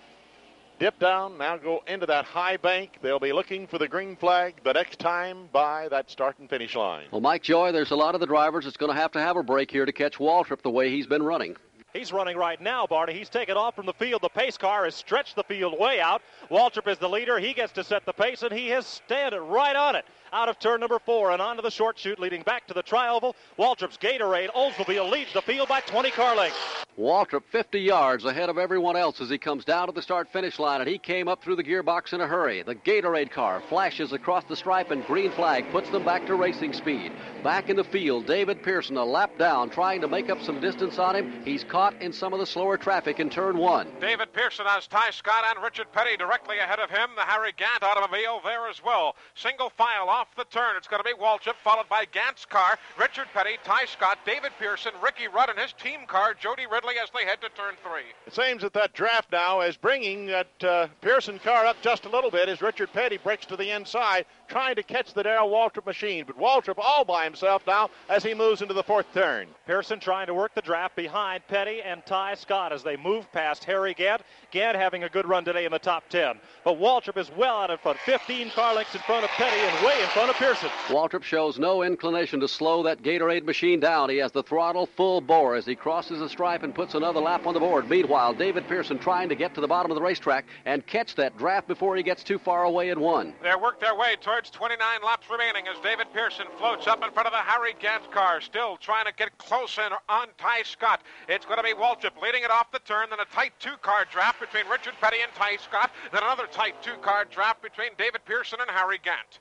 dip 0.80 0.98
down, 1.00 1.38
now 1.38 1.58
go 1.58 1.84
into 1.88 2.06
that 2.06 2.26
high 2.26 2.58
bank. 2.58 3.00
They'll 3.02 3.20
be 3.20 3.34
looking 3.34 3.68
for 3.68 3.78
the 3.78 3.88
green 3.88 4.16
flag 4.16 4.56
the 4.64 4.74
next 4.74 5.00
time 5.00 5.50
by 5.52 5.90
that 5.90 6.10
start 6.10 6.40
and 6.40 6.50
finish 6.50 6.76
line. 6.76 7.08
Well, 7.12 7.22
Mike 7.22 7.44
Joy, 7.44 7.72
there's 7.72 7.92
a 7.92 7.96
lot 7.96 8.16
of 8.16 8.22
the 8.22 8.28
drivers 8.28 8.66
that's 8.66 8.78
going 8.78 8.94
to 8.94 9.00
have 9.00 9.12
to 9.12 9.20
have 9.20 9.36
a 9.36 9.44
break 9.44 9.70
here 9.70 9.86
to 9.86 9.92
catch 9.92 10.18
Waltrip 10.18 10.62
the 10.62 10.70
way 10.70 10.90
he's 10.90 11.08
been 11.08 11.24
running. 11.24 11.56
He's 11.92 12.14
running 12.14 12.38
right 12.38 12.62
now, 12.62 12.86
Barney. 12.86 13.14
He's 13.14 13.30
taken 13.30 13.58
off 13.58 13.76
from 13.76 13.88
the 13.88 13.94
field. 13.94 14.22
The 14.22 14.30
pace 14.30 14.58
car 14.58 14.86
has 14.86 14.94
stretched 14.94 15.36
the 15.36 15.44
field 15.44 15.78
way 15.80 16.00
out. 16.00 16.22
Waltrip 16.52 16.88
is 16.88 17.00
the 17.00 17.10
leader. 17.10 17.40
He 17.40 17.54
gets 17.54 17.74
to 17.74 17.84
set 17.84 18.06
the 18.06 18.14
pace, 18.14 18.44
and 18.44 18.54
he 18.54 18.70
has 18.70 18.86
standed 18.86 19.42
right 19.42 19.76
on 19.76 19.96
it 19.96 20.06
out 20.32 20.50
of 20.50 20.60
turn 20.60 20.80
number 20.80 21.00
four 21.00 21.32
and 21.32 21.42
onto 21.42 21.62
the 21.62 21.72
short 21.72 21.98
chute, 21.98 22.20
leading 22.20 22.42
back 22.44 22.68
to 22.68 22.74
the 22.74 22.84
trioval. 22.84 23.34
Waltrip's 23.58 23.98
Gatorade 23.98 24.52
Oldsmobile 24.52 25.10
leads 25.10 25.34
the 25.34 25.42
field 25.42 25.68
by 25.68 25.82
20 25.82 26.12
car 26.12 26.36
lengths. 26.36 26.58
Waltrip 27.00 27.44
50 27.50 27.80
yards 27.80 28.26
ahead 28.26 28.50
of 28.50 28.58
everyone 28.58 28.98
else 28.98 29.22
as 29.22 29.30
he 29.30 29.38
comes 29.38 29.64
down 29.64 29.88
to 29.88 29.94
the 29.94 30.02
start 30.02 30.28
finish 30.34 30.60
line, 30.60 30.82
and 30.82 30.90
he 30.90 30.98
came 30.98 31.30
up 31.30 31.42
through 31.42 31.56
the 31.56 31.64
gearbox 31.64 32.12
in 32.12 32.20
a 32.20 32.28
hurry. 32.28 32.62
The 32.62 32.76
Gatorade 32.76 33.32
car 33.32 33.62
flashes 33.70 34.12
across 34.12 34.44
the 34.44 34.56
stripe, 34.58 34.92
and 34.92 35.06
green 35.06 35.32
flag 35.32 35.72
puts 35.72 35.90
them 35.92 36.04
back 36.04 36.26
to 36.26 36.36
racing 36.36 36.74
speed. 36.74 37.14
Back 37.42 37.70
in 37.70 37.78
the 37.78 37.86
field, 37.86 38.26
David 38.26 38.62
Pearson 38.64 38.98
a 38.98 39.06
lap 39.06 39.38
down, 39.38 39.70
trying 39.70 40.02
to 40.02 40.10
make 40.10 40.30
up 40.30 40.42
some 40.42 40.60
distance 40.60 41.00
on 41.00 41.16
him. 41.16 41.42
He's 41.46 41.64
caught 41.64 41.94
in 42.02 42.12
some 42.12 42.34
of 42.34 42.40
the 42.40 42.46
slower 42.46 42.76
traffic 42.76 43.22
in 43.22 43.30
turn 43.30 43.58
one. 43.58 43.88
David 44.02 44.34
Pearson 44.34 44.66
has 44.66 44.86
Tighe 44.88 45.14
Scott 45.14 45.46
and 45.48 45.64
Richard 45.64 45.90
Petty 45.94 46.18
directly 46.18 46.60
ahead 46.60 46.80
of 46.80 46.90
him. 46.90 47.12
The 47.16 47.22
Harry 47.22 47.54
Gant 47.56 47.82
automobile 47.82 48.42
there 48.44 48.68
as 48.68 48.84
well. 48.84 49.16
Single 49.36 49.70
file 49.70 50.10
off 50.20 50.36
the 50.36 50.44
turn. 50.52 50.76
It's 50.76 50.88
going 50.88 51.02
to 51.02 51.10
be 51.10 51.16
Waltrip, 51.16 51.56
followed 51.64 51.88
by 51.88 52.04
Gant's 52.12 52.46
car, 52.46 52.78
Richard 53.00 53.28
Petty, 53.34 53.58
Tighe 53.64 53.88
Scott, 53.88 54.18
David 54.26 54.52
Pearson, 54.60 54.92
Ricky 55.02 55.30
Rudd, 55.30 55.50
and 55.50 55.58
his 55.58 55.72
team 55.72 56.02
car, 56.08 56.34
Jody 56.34 56.66
Ridley, 56.70 56.96
as 57.02 57.10
they 57.16 57.24
head 57.24 57.40
to 57.40 57.48
turn 57.50 57.76
three. 57.82 58.12
It 58.28 58.36
seems 58.36 58.62
that 58.64 58.74
that 58.74 58.92
draft 58.92 59.32
now 59.32 59.62
is 59.62 59.78
bringing 59.78 60.26
that 60.26 60.64
uh, 60.64 60.88
Pearson 61.00 61.40
car 61.40 61.66
up 61.66 61.78
just 61.82 62.04
a 62.04 62.10
little 62.10 62.30
bit 62.30 62.50
as 62.50 62.62
Richard 62.62 62.92
Petty 62.92 63.16
breaks 63.16 63.46
to 63.46 63.56
the 63.56 63.72
inside, 63.74 64.26
trying 64.50 64.76
to 64.76 64.84
catch 64.84 65.14
the 65.14 65.24
Darrell 65.24 65.50
Waltrip 65.50 65.86
machine. 65.86 66.26
But 66.28 66.38
Waltrip 66.38 66.80
all 66.80 67.06
by 67.06 67.24
himself 67.24 67.66
now 67.66 67.90
as 68.10 68.22
he 68.22 68.34
moves 68.34 68.62
into 68.62 68.74
the 68.74 68.84
fourth 68.84 69.08
turn. 69.14 69.48
Pearson 69.66 70.02
trying 70.02 70.28
to 70.28 70.34
work 70.34 70.54
the 70.54 70.62
draft 70.62 70.98
behind 70.98 71.48
Petty 71.48 71.82
and 71.82 72.04
Tighe 72.04 72.38
Scott 72.38 72.74
as 72.74 72.84
they 72.84 72.98
move 72.98 73.32
past 73.32 73.64
Harry 73.64 73.94
Gant. 73.94 74.22
Gant 74.52 74.76
having 74.76 75.06
a 75.06 75.10
good 75.10 75.28
run 75.28 75.46
today 75.46 75.64
in 75.64 75.72
the 75.72 75.80
top 75.80 76.10
10. 76.10 76.40
But 76.66 76.78
Waltrip 76.78 77.16
is 77.16 77.32
well 77.38 77.56
out 77.56 77.72
in 77.72 77.78
front, 77.78 78.00
15 78.00 78.50
car 78.52 78.76
lengths 78.76 78.96
in 78.96 79.02
front 79.02 79.24
of 79.24 79.30
Petty 79.32 79.56
and 79.56 79.86
way 79.86 80.02
in 80.02 80.09
front 80.10 80.32
of 80.32 80.36
Pearson. 80.38 80.70
Waltrip 80.88 81.22
shows 81.22 81.60
no 81.60 81.84
inclination 81.84 82.40
to 82.40 82.48
slow 82.48 82.82
that 82.84 83.04
Gatorade 83.04 83.46
machine 83.46 83.80
down. 83.80 84.10
He 84.10 84.18
has 84.18 84.32
the 84.32 84.42
throttle 84.42 84.88
full 84.88 85.22
bore 85.22 85.56
as 85.56 85.68
he 85.68 85.76
crosses 85.76 86.20
the 86.20 86.28
stripe 86.28 86.64
and 86.64 86.74
puts 86.74 86.96
another 86.96 87.20
lap 87.20 87.46
on 87.46 87.54
the 87.54 87.60
board. 87.60 87.88
Meanwhile, 87.88 88.34
David 88.34 88.68
Pearson 88.68 88.98
trying 88.98 89.30
to 89.30 89.36
get 89.36 89.54
to 89.54 89.62
the 89.62 89.68
bottom 89.68 89.92
of 89.92 89.96
the 89.96 90.02
racetrack 90.02 90.46
and 90.66 90.86
catch 90.88 91.14
that 91.16 91.38
draft 91.38 91.68
before 91.68 91.96
he 91.96 92.02
gets 92.02 92.24
too 92.24 92.40
far 92.40 92.64
away 92.64 92.90
and 92.90 93.00
one. 93.00 93.36
They 93.44 93.54
work 93.56 93.80
their 93.80 93.96
way 93.96 94.16
towards 94.20 94.50
29 94.50 94.80
laps 95.06 95.30
remaining 95.30 95.68
as 95.68 95.78
David 95.84 96.08
Pearson 96.12 96.48
floats 96.58 96.88
up 96.88 97.04
in 97.04 97.12
front 97.12 97.28
of 97.28 97.34
the 97.34 97.38
Harry 97.38 97.76
Gant 97.80 98.12
car, 98.12 98.42
still 98.42 98.78
trying 98.78 99.06
to 99.06 99.14
get 99.14 99.38
close 99.38 99.78
in 99.78 99.94
on 100.10 100.28
Tighe 100.40 100.66
Scott. 100.66 101.02
It's 101.28 101.46
going 101.46 101.58
to 101.58 101.64
be 101.64 101.74
Waltrip 101.74 102.20
leading 102.22 102.44
it 102.44 102.50
off 102.50 102.72
the 102.72 102.80
turn, 102.80 103.12
then 103.12 103.20
a 103.20 103.26
tight 103.26 103.54
two-car 103.60 104.06
draft 104.12 104.40
between 104.40 104.68
Richard 104.72 104.94
Petty 105.00 105.18
and 105.22 105.32
Tighe 105.34 105.62
Scott, 105.62 105.92
then 106.12 106.24
another 106.24 106.48
tight 106.52 106.82
two-car 106.82 107.26
draft 107.26 107.62
between 107.62 107.90
David 107.98 108.26
Pearson 108.26 108.60
and 108.60 108.72
Harry 108.72 109.00
Gant. 109.04 109.40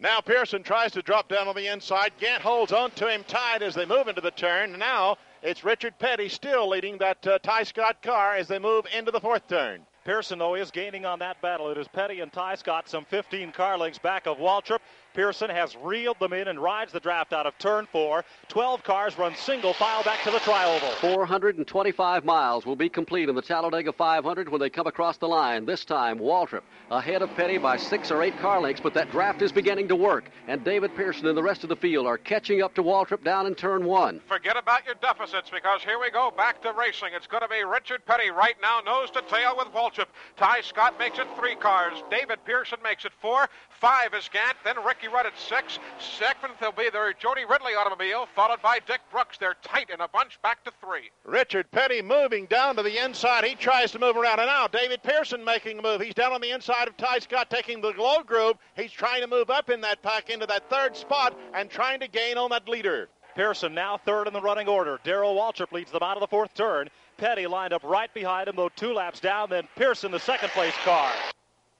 Now 0.00 0.20
Pearson 0.20 0.62
tries 0.62 0.92
to 0.92 1.02
drop 1.02 1.28
down 1.28 1.46
on 1.46 1.54
the 1.54 1.68
inside. 1.68 2.12
Gant 2.18 2.42
holds 2.42 2.72
on 2.72 2.90
to 2.92 3.08
him 3.08 3.24
tight 3.24 3.62
as 3.62 3.74
they 3.74 3.86
move 3.86 4.08
into 4.08 4.20
the 4.20 4.32
turn. 4.32 4.76
Now 4.78 5.18
it's 5.42 5.62
Richard 5.62 5.98
Petty 5.98 6.28
still 6.28 6.68
leading 6.68 6.98
that 6.98 7.24
uh, 7.26 7.38
Tighe 7.38 7.66
Scott 7.66 8.02
car 8.02 8.34
as 8.34 8.48
they 8.48 8.58
move 8.58 8.86
into 8.96 9.10
the 9.12 9.20
fourth 9.20 9.46
turn. 9.46 9.86
Pearson, 10.04 10.38
though, 10.38 10.54
is 10.54 10.70
gaining 10.70 11.06
on 11.06 11.18
that 11.20 11.40
battle. 11.40 11.70
It 11.70 11.78
is 11.78 11.88
Petty 11.88 12.20
and 12.20 12.30
Tighe 12.30 12.58
Scott, 12.58 12.88
some 12.88 13.04
15 13.06 13.52
car 13.52 13.78
lengths 13.78 13.98
back 13.98 14.26
of 14.26 14.38
Waltrip. 14.38 14.80
Pearson 15.14 15.48
has 15.48 15.76
reeled 15.76 16.18
them 16.18 16.32
in 16.32 16.48
and 16.48 16.58
rides 16.58 16.92
the 16.92 16.98
draft 16.98 17.32
out 17.32 17.46
of 17.46 17.56
turn 17.58 17.86
four. 17.86 18.24
12 18.48 18.82
cars 18.82 19.16
run 19.16 19.34
single 19.36 19.72
file 19.72 20.02
back 20.02 20.22
to 20.24 20.30
the 20.32 20.38
trioval. 20.38 20.90
425 20.94 22.24
miles 22.24 22.66
will 22.66 22.74
be 22.74 22.88
complete 22.88 23.28
in 23.28 23.34
the 23.36 23.42
Talladega 23.42 23.92
500 23.92 24.48
when 24.48 24.60
they 24.60 24.68
come 24.68 24.88
across 24.88 25.16
the 25.16 25.28
line. 25.28 25.64
This 25.64 25.84
time, 25.84 26.18
Waltrip 26.18 26.62
ahead 26.90 27.22
of 27.22 27.34
Petty 27.36 27.58
by 27.58 27.76
six 27.76 28.10
or 28.10 28.22
eight 28.22 28.36
car 28.40 28.60
lengths, 28.60 28.80
but 28.80 28.92
that 28.94 29.10
draft 29.12 29.40
is 29.40 29.52
beginning 29.52 29.86
to 29.88 29.96
work. 29.96 30.30
And 30.48 30.64
David 30.64 30.94
Pearson 30.96 31.26
and 31.28 31.38
the 31.38 31.42
rest 31.42 31.62
of 31.62 31.68
the 31.68 31.76
field 31.76 32.06
are 32.06 32.18
catching 32.18 32.60
up 32.60 32.74
to 32.74 32.82
Waltrip 32.82 33.22
down 33.22 33.46
in 33.46 33.54
turn 33.54 33.84
one. 33.84 34.20
Forget 34.26 34.56
about 34.56 34.84
your 34.84 34.96
deficits 34.96 35.48
because 35.48 35.82
here 35.82 36.00
we 36.00 36.10
go 36.10 36.32
back 36.36 36.60
to 36.62 36.72
racing. 36.72 37.10
It's 37.14 37.28
going 37.28 37.42
to 37.42 37.48
be 37.48 37.62
Richard 37.62 38.04
Petty 38.04 38.30
right 38.30 38.56
now, 38.60 38.80
nose 38.80 39.10
to 39.12 39.22
tail 39.22 39.54
with 39.56 39.68
Waltrip. 39.68 40.08
Tighe 40.36 40.64
Scott 40.64 40.98
makes 40.98 41.20
it 41.20 41.28
three 41.38 41.54
cars. 41.54 42.02
David 42.10 42.44
Pearson 42.44 42.78
makes 42.82 43.04
it 43.04 43.12
four. 43.20 43.48
Five 43.80 44.14
is 44.14 44.28
Gant. 44.32 44.56
Then 44.64 44.76
Ricky 44.84 45.03
Rudd 45.08 45.26
at 45.26 45.38
six. 45.38 45.78
Seventh 45.98 46.60
will 46.60 46.72
be 46.72 46.90
their 46.90 47.12
Jody 47.12 47.44
Ridley 47.44 47.74
automobile, 47.74 48.26
followed 48.34 48.62
by 48.62 48.80
Dick 48.86 49.00
Brooks. 49.10 49.38
They're 49.38 49.56
tight 49.62 49.90
in 49.90 50.00
a 50.00 50.08
bunch 50.08 50.40
back 50.42 50.64
to 50.64 50.72
three. 50.80 51.10
Richard 51.24 51.70
Petty 51.70 52.02
moving 52.02 52.46
down 52.46 52.76
to 52.76 52.82
the 52.82 53.02
inside. 53.02 53.44
He 53.44 53.54
tries 53.54 53.92
to 53.92 53.98
move 53.98 54.16
around. 54.16 54.40
And 54.40 54.48
now 54.48 54.66
David 54.66 55.02
Pearson 55.02 55.44
making 55.44 55.78
a 55.78 55.82
move. 55.82 56.00
He's 56.00 56.14
down 56.14 56.32
on 56.32 56.40
the 56.40 56.50
inside 56.50 56.88
of 56.88 56.96
Tighe 56.96 57.22
Scott 57.22 57.50
taking 57.50 57.80
the 57.80 57.92
glow 57.92 58.22
groove. 58.22 58.56
He's 58.76 58.92
trying 58.92 59.22
to 59.22 59.26
move 59.26 59.50
up 59.50 59.70
in 59.70 59.80
that 59.82 60.02
pack 60.02 60.30
into 60.30 60.46
that 60.46 60.68
third 60.70 60.96
spot 60.96 61.38
and 61.54 61.70
trying 61.70 62.00
to 62.00 62.08
gain 62.08 62.38
on 62.38 62.50
that 62.50 62.68
leader. 62.68 63.08
Pearson 63.34 63.74
now 63.74 63.98
third 63.98 64.28
in 64.28 64.32
the 64.32 64.40
running 64.40 64.68
order. 64.68 65.00
Darrell 65.02 65.34
Waltrip 65.34 65.72
leads 65.72 65.90
them 65.90 66.02
out 66.02 66.16
of 66.16 66.20
the 66.20 66.28
fourth 66.28 66.54
turn. 66.54 66.88
Petty 67.16 67.46
lined 67.46 67.72
up 67.72 67.82
right 67.82 68.12
behind 68.14 68.48
him, 68.48 68.56
though 68.56 68.68
two 68.68 68.92
laps 68.92 69.20
down. 69.20 69.50
Then 69.50 69.66
Pearson, 69.76 70.12
the 70.12 70.20
second 70.20 70.50
place 70.50 70.74
car. 70.84 71.10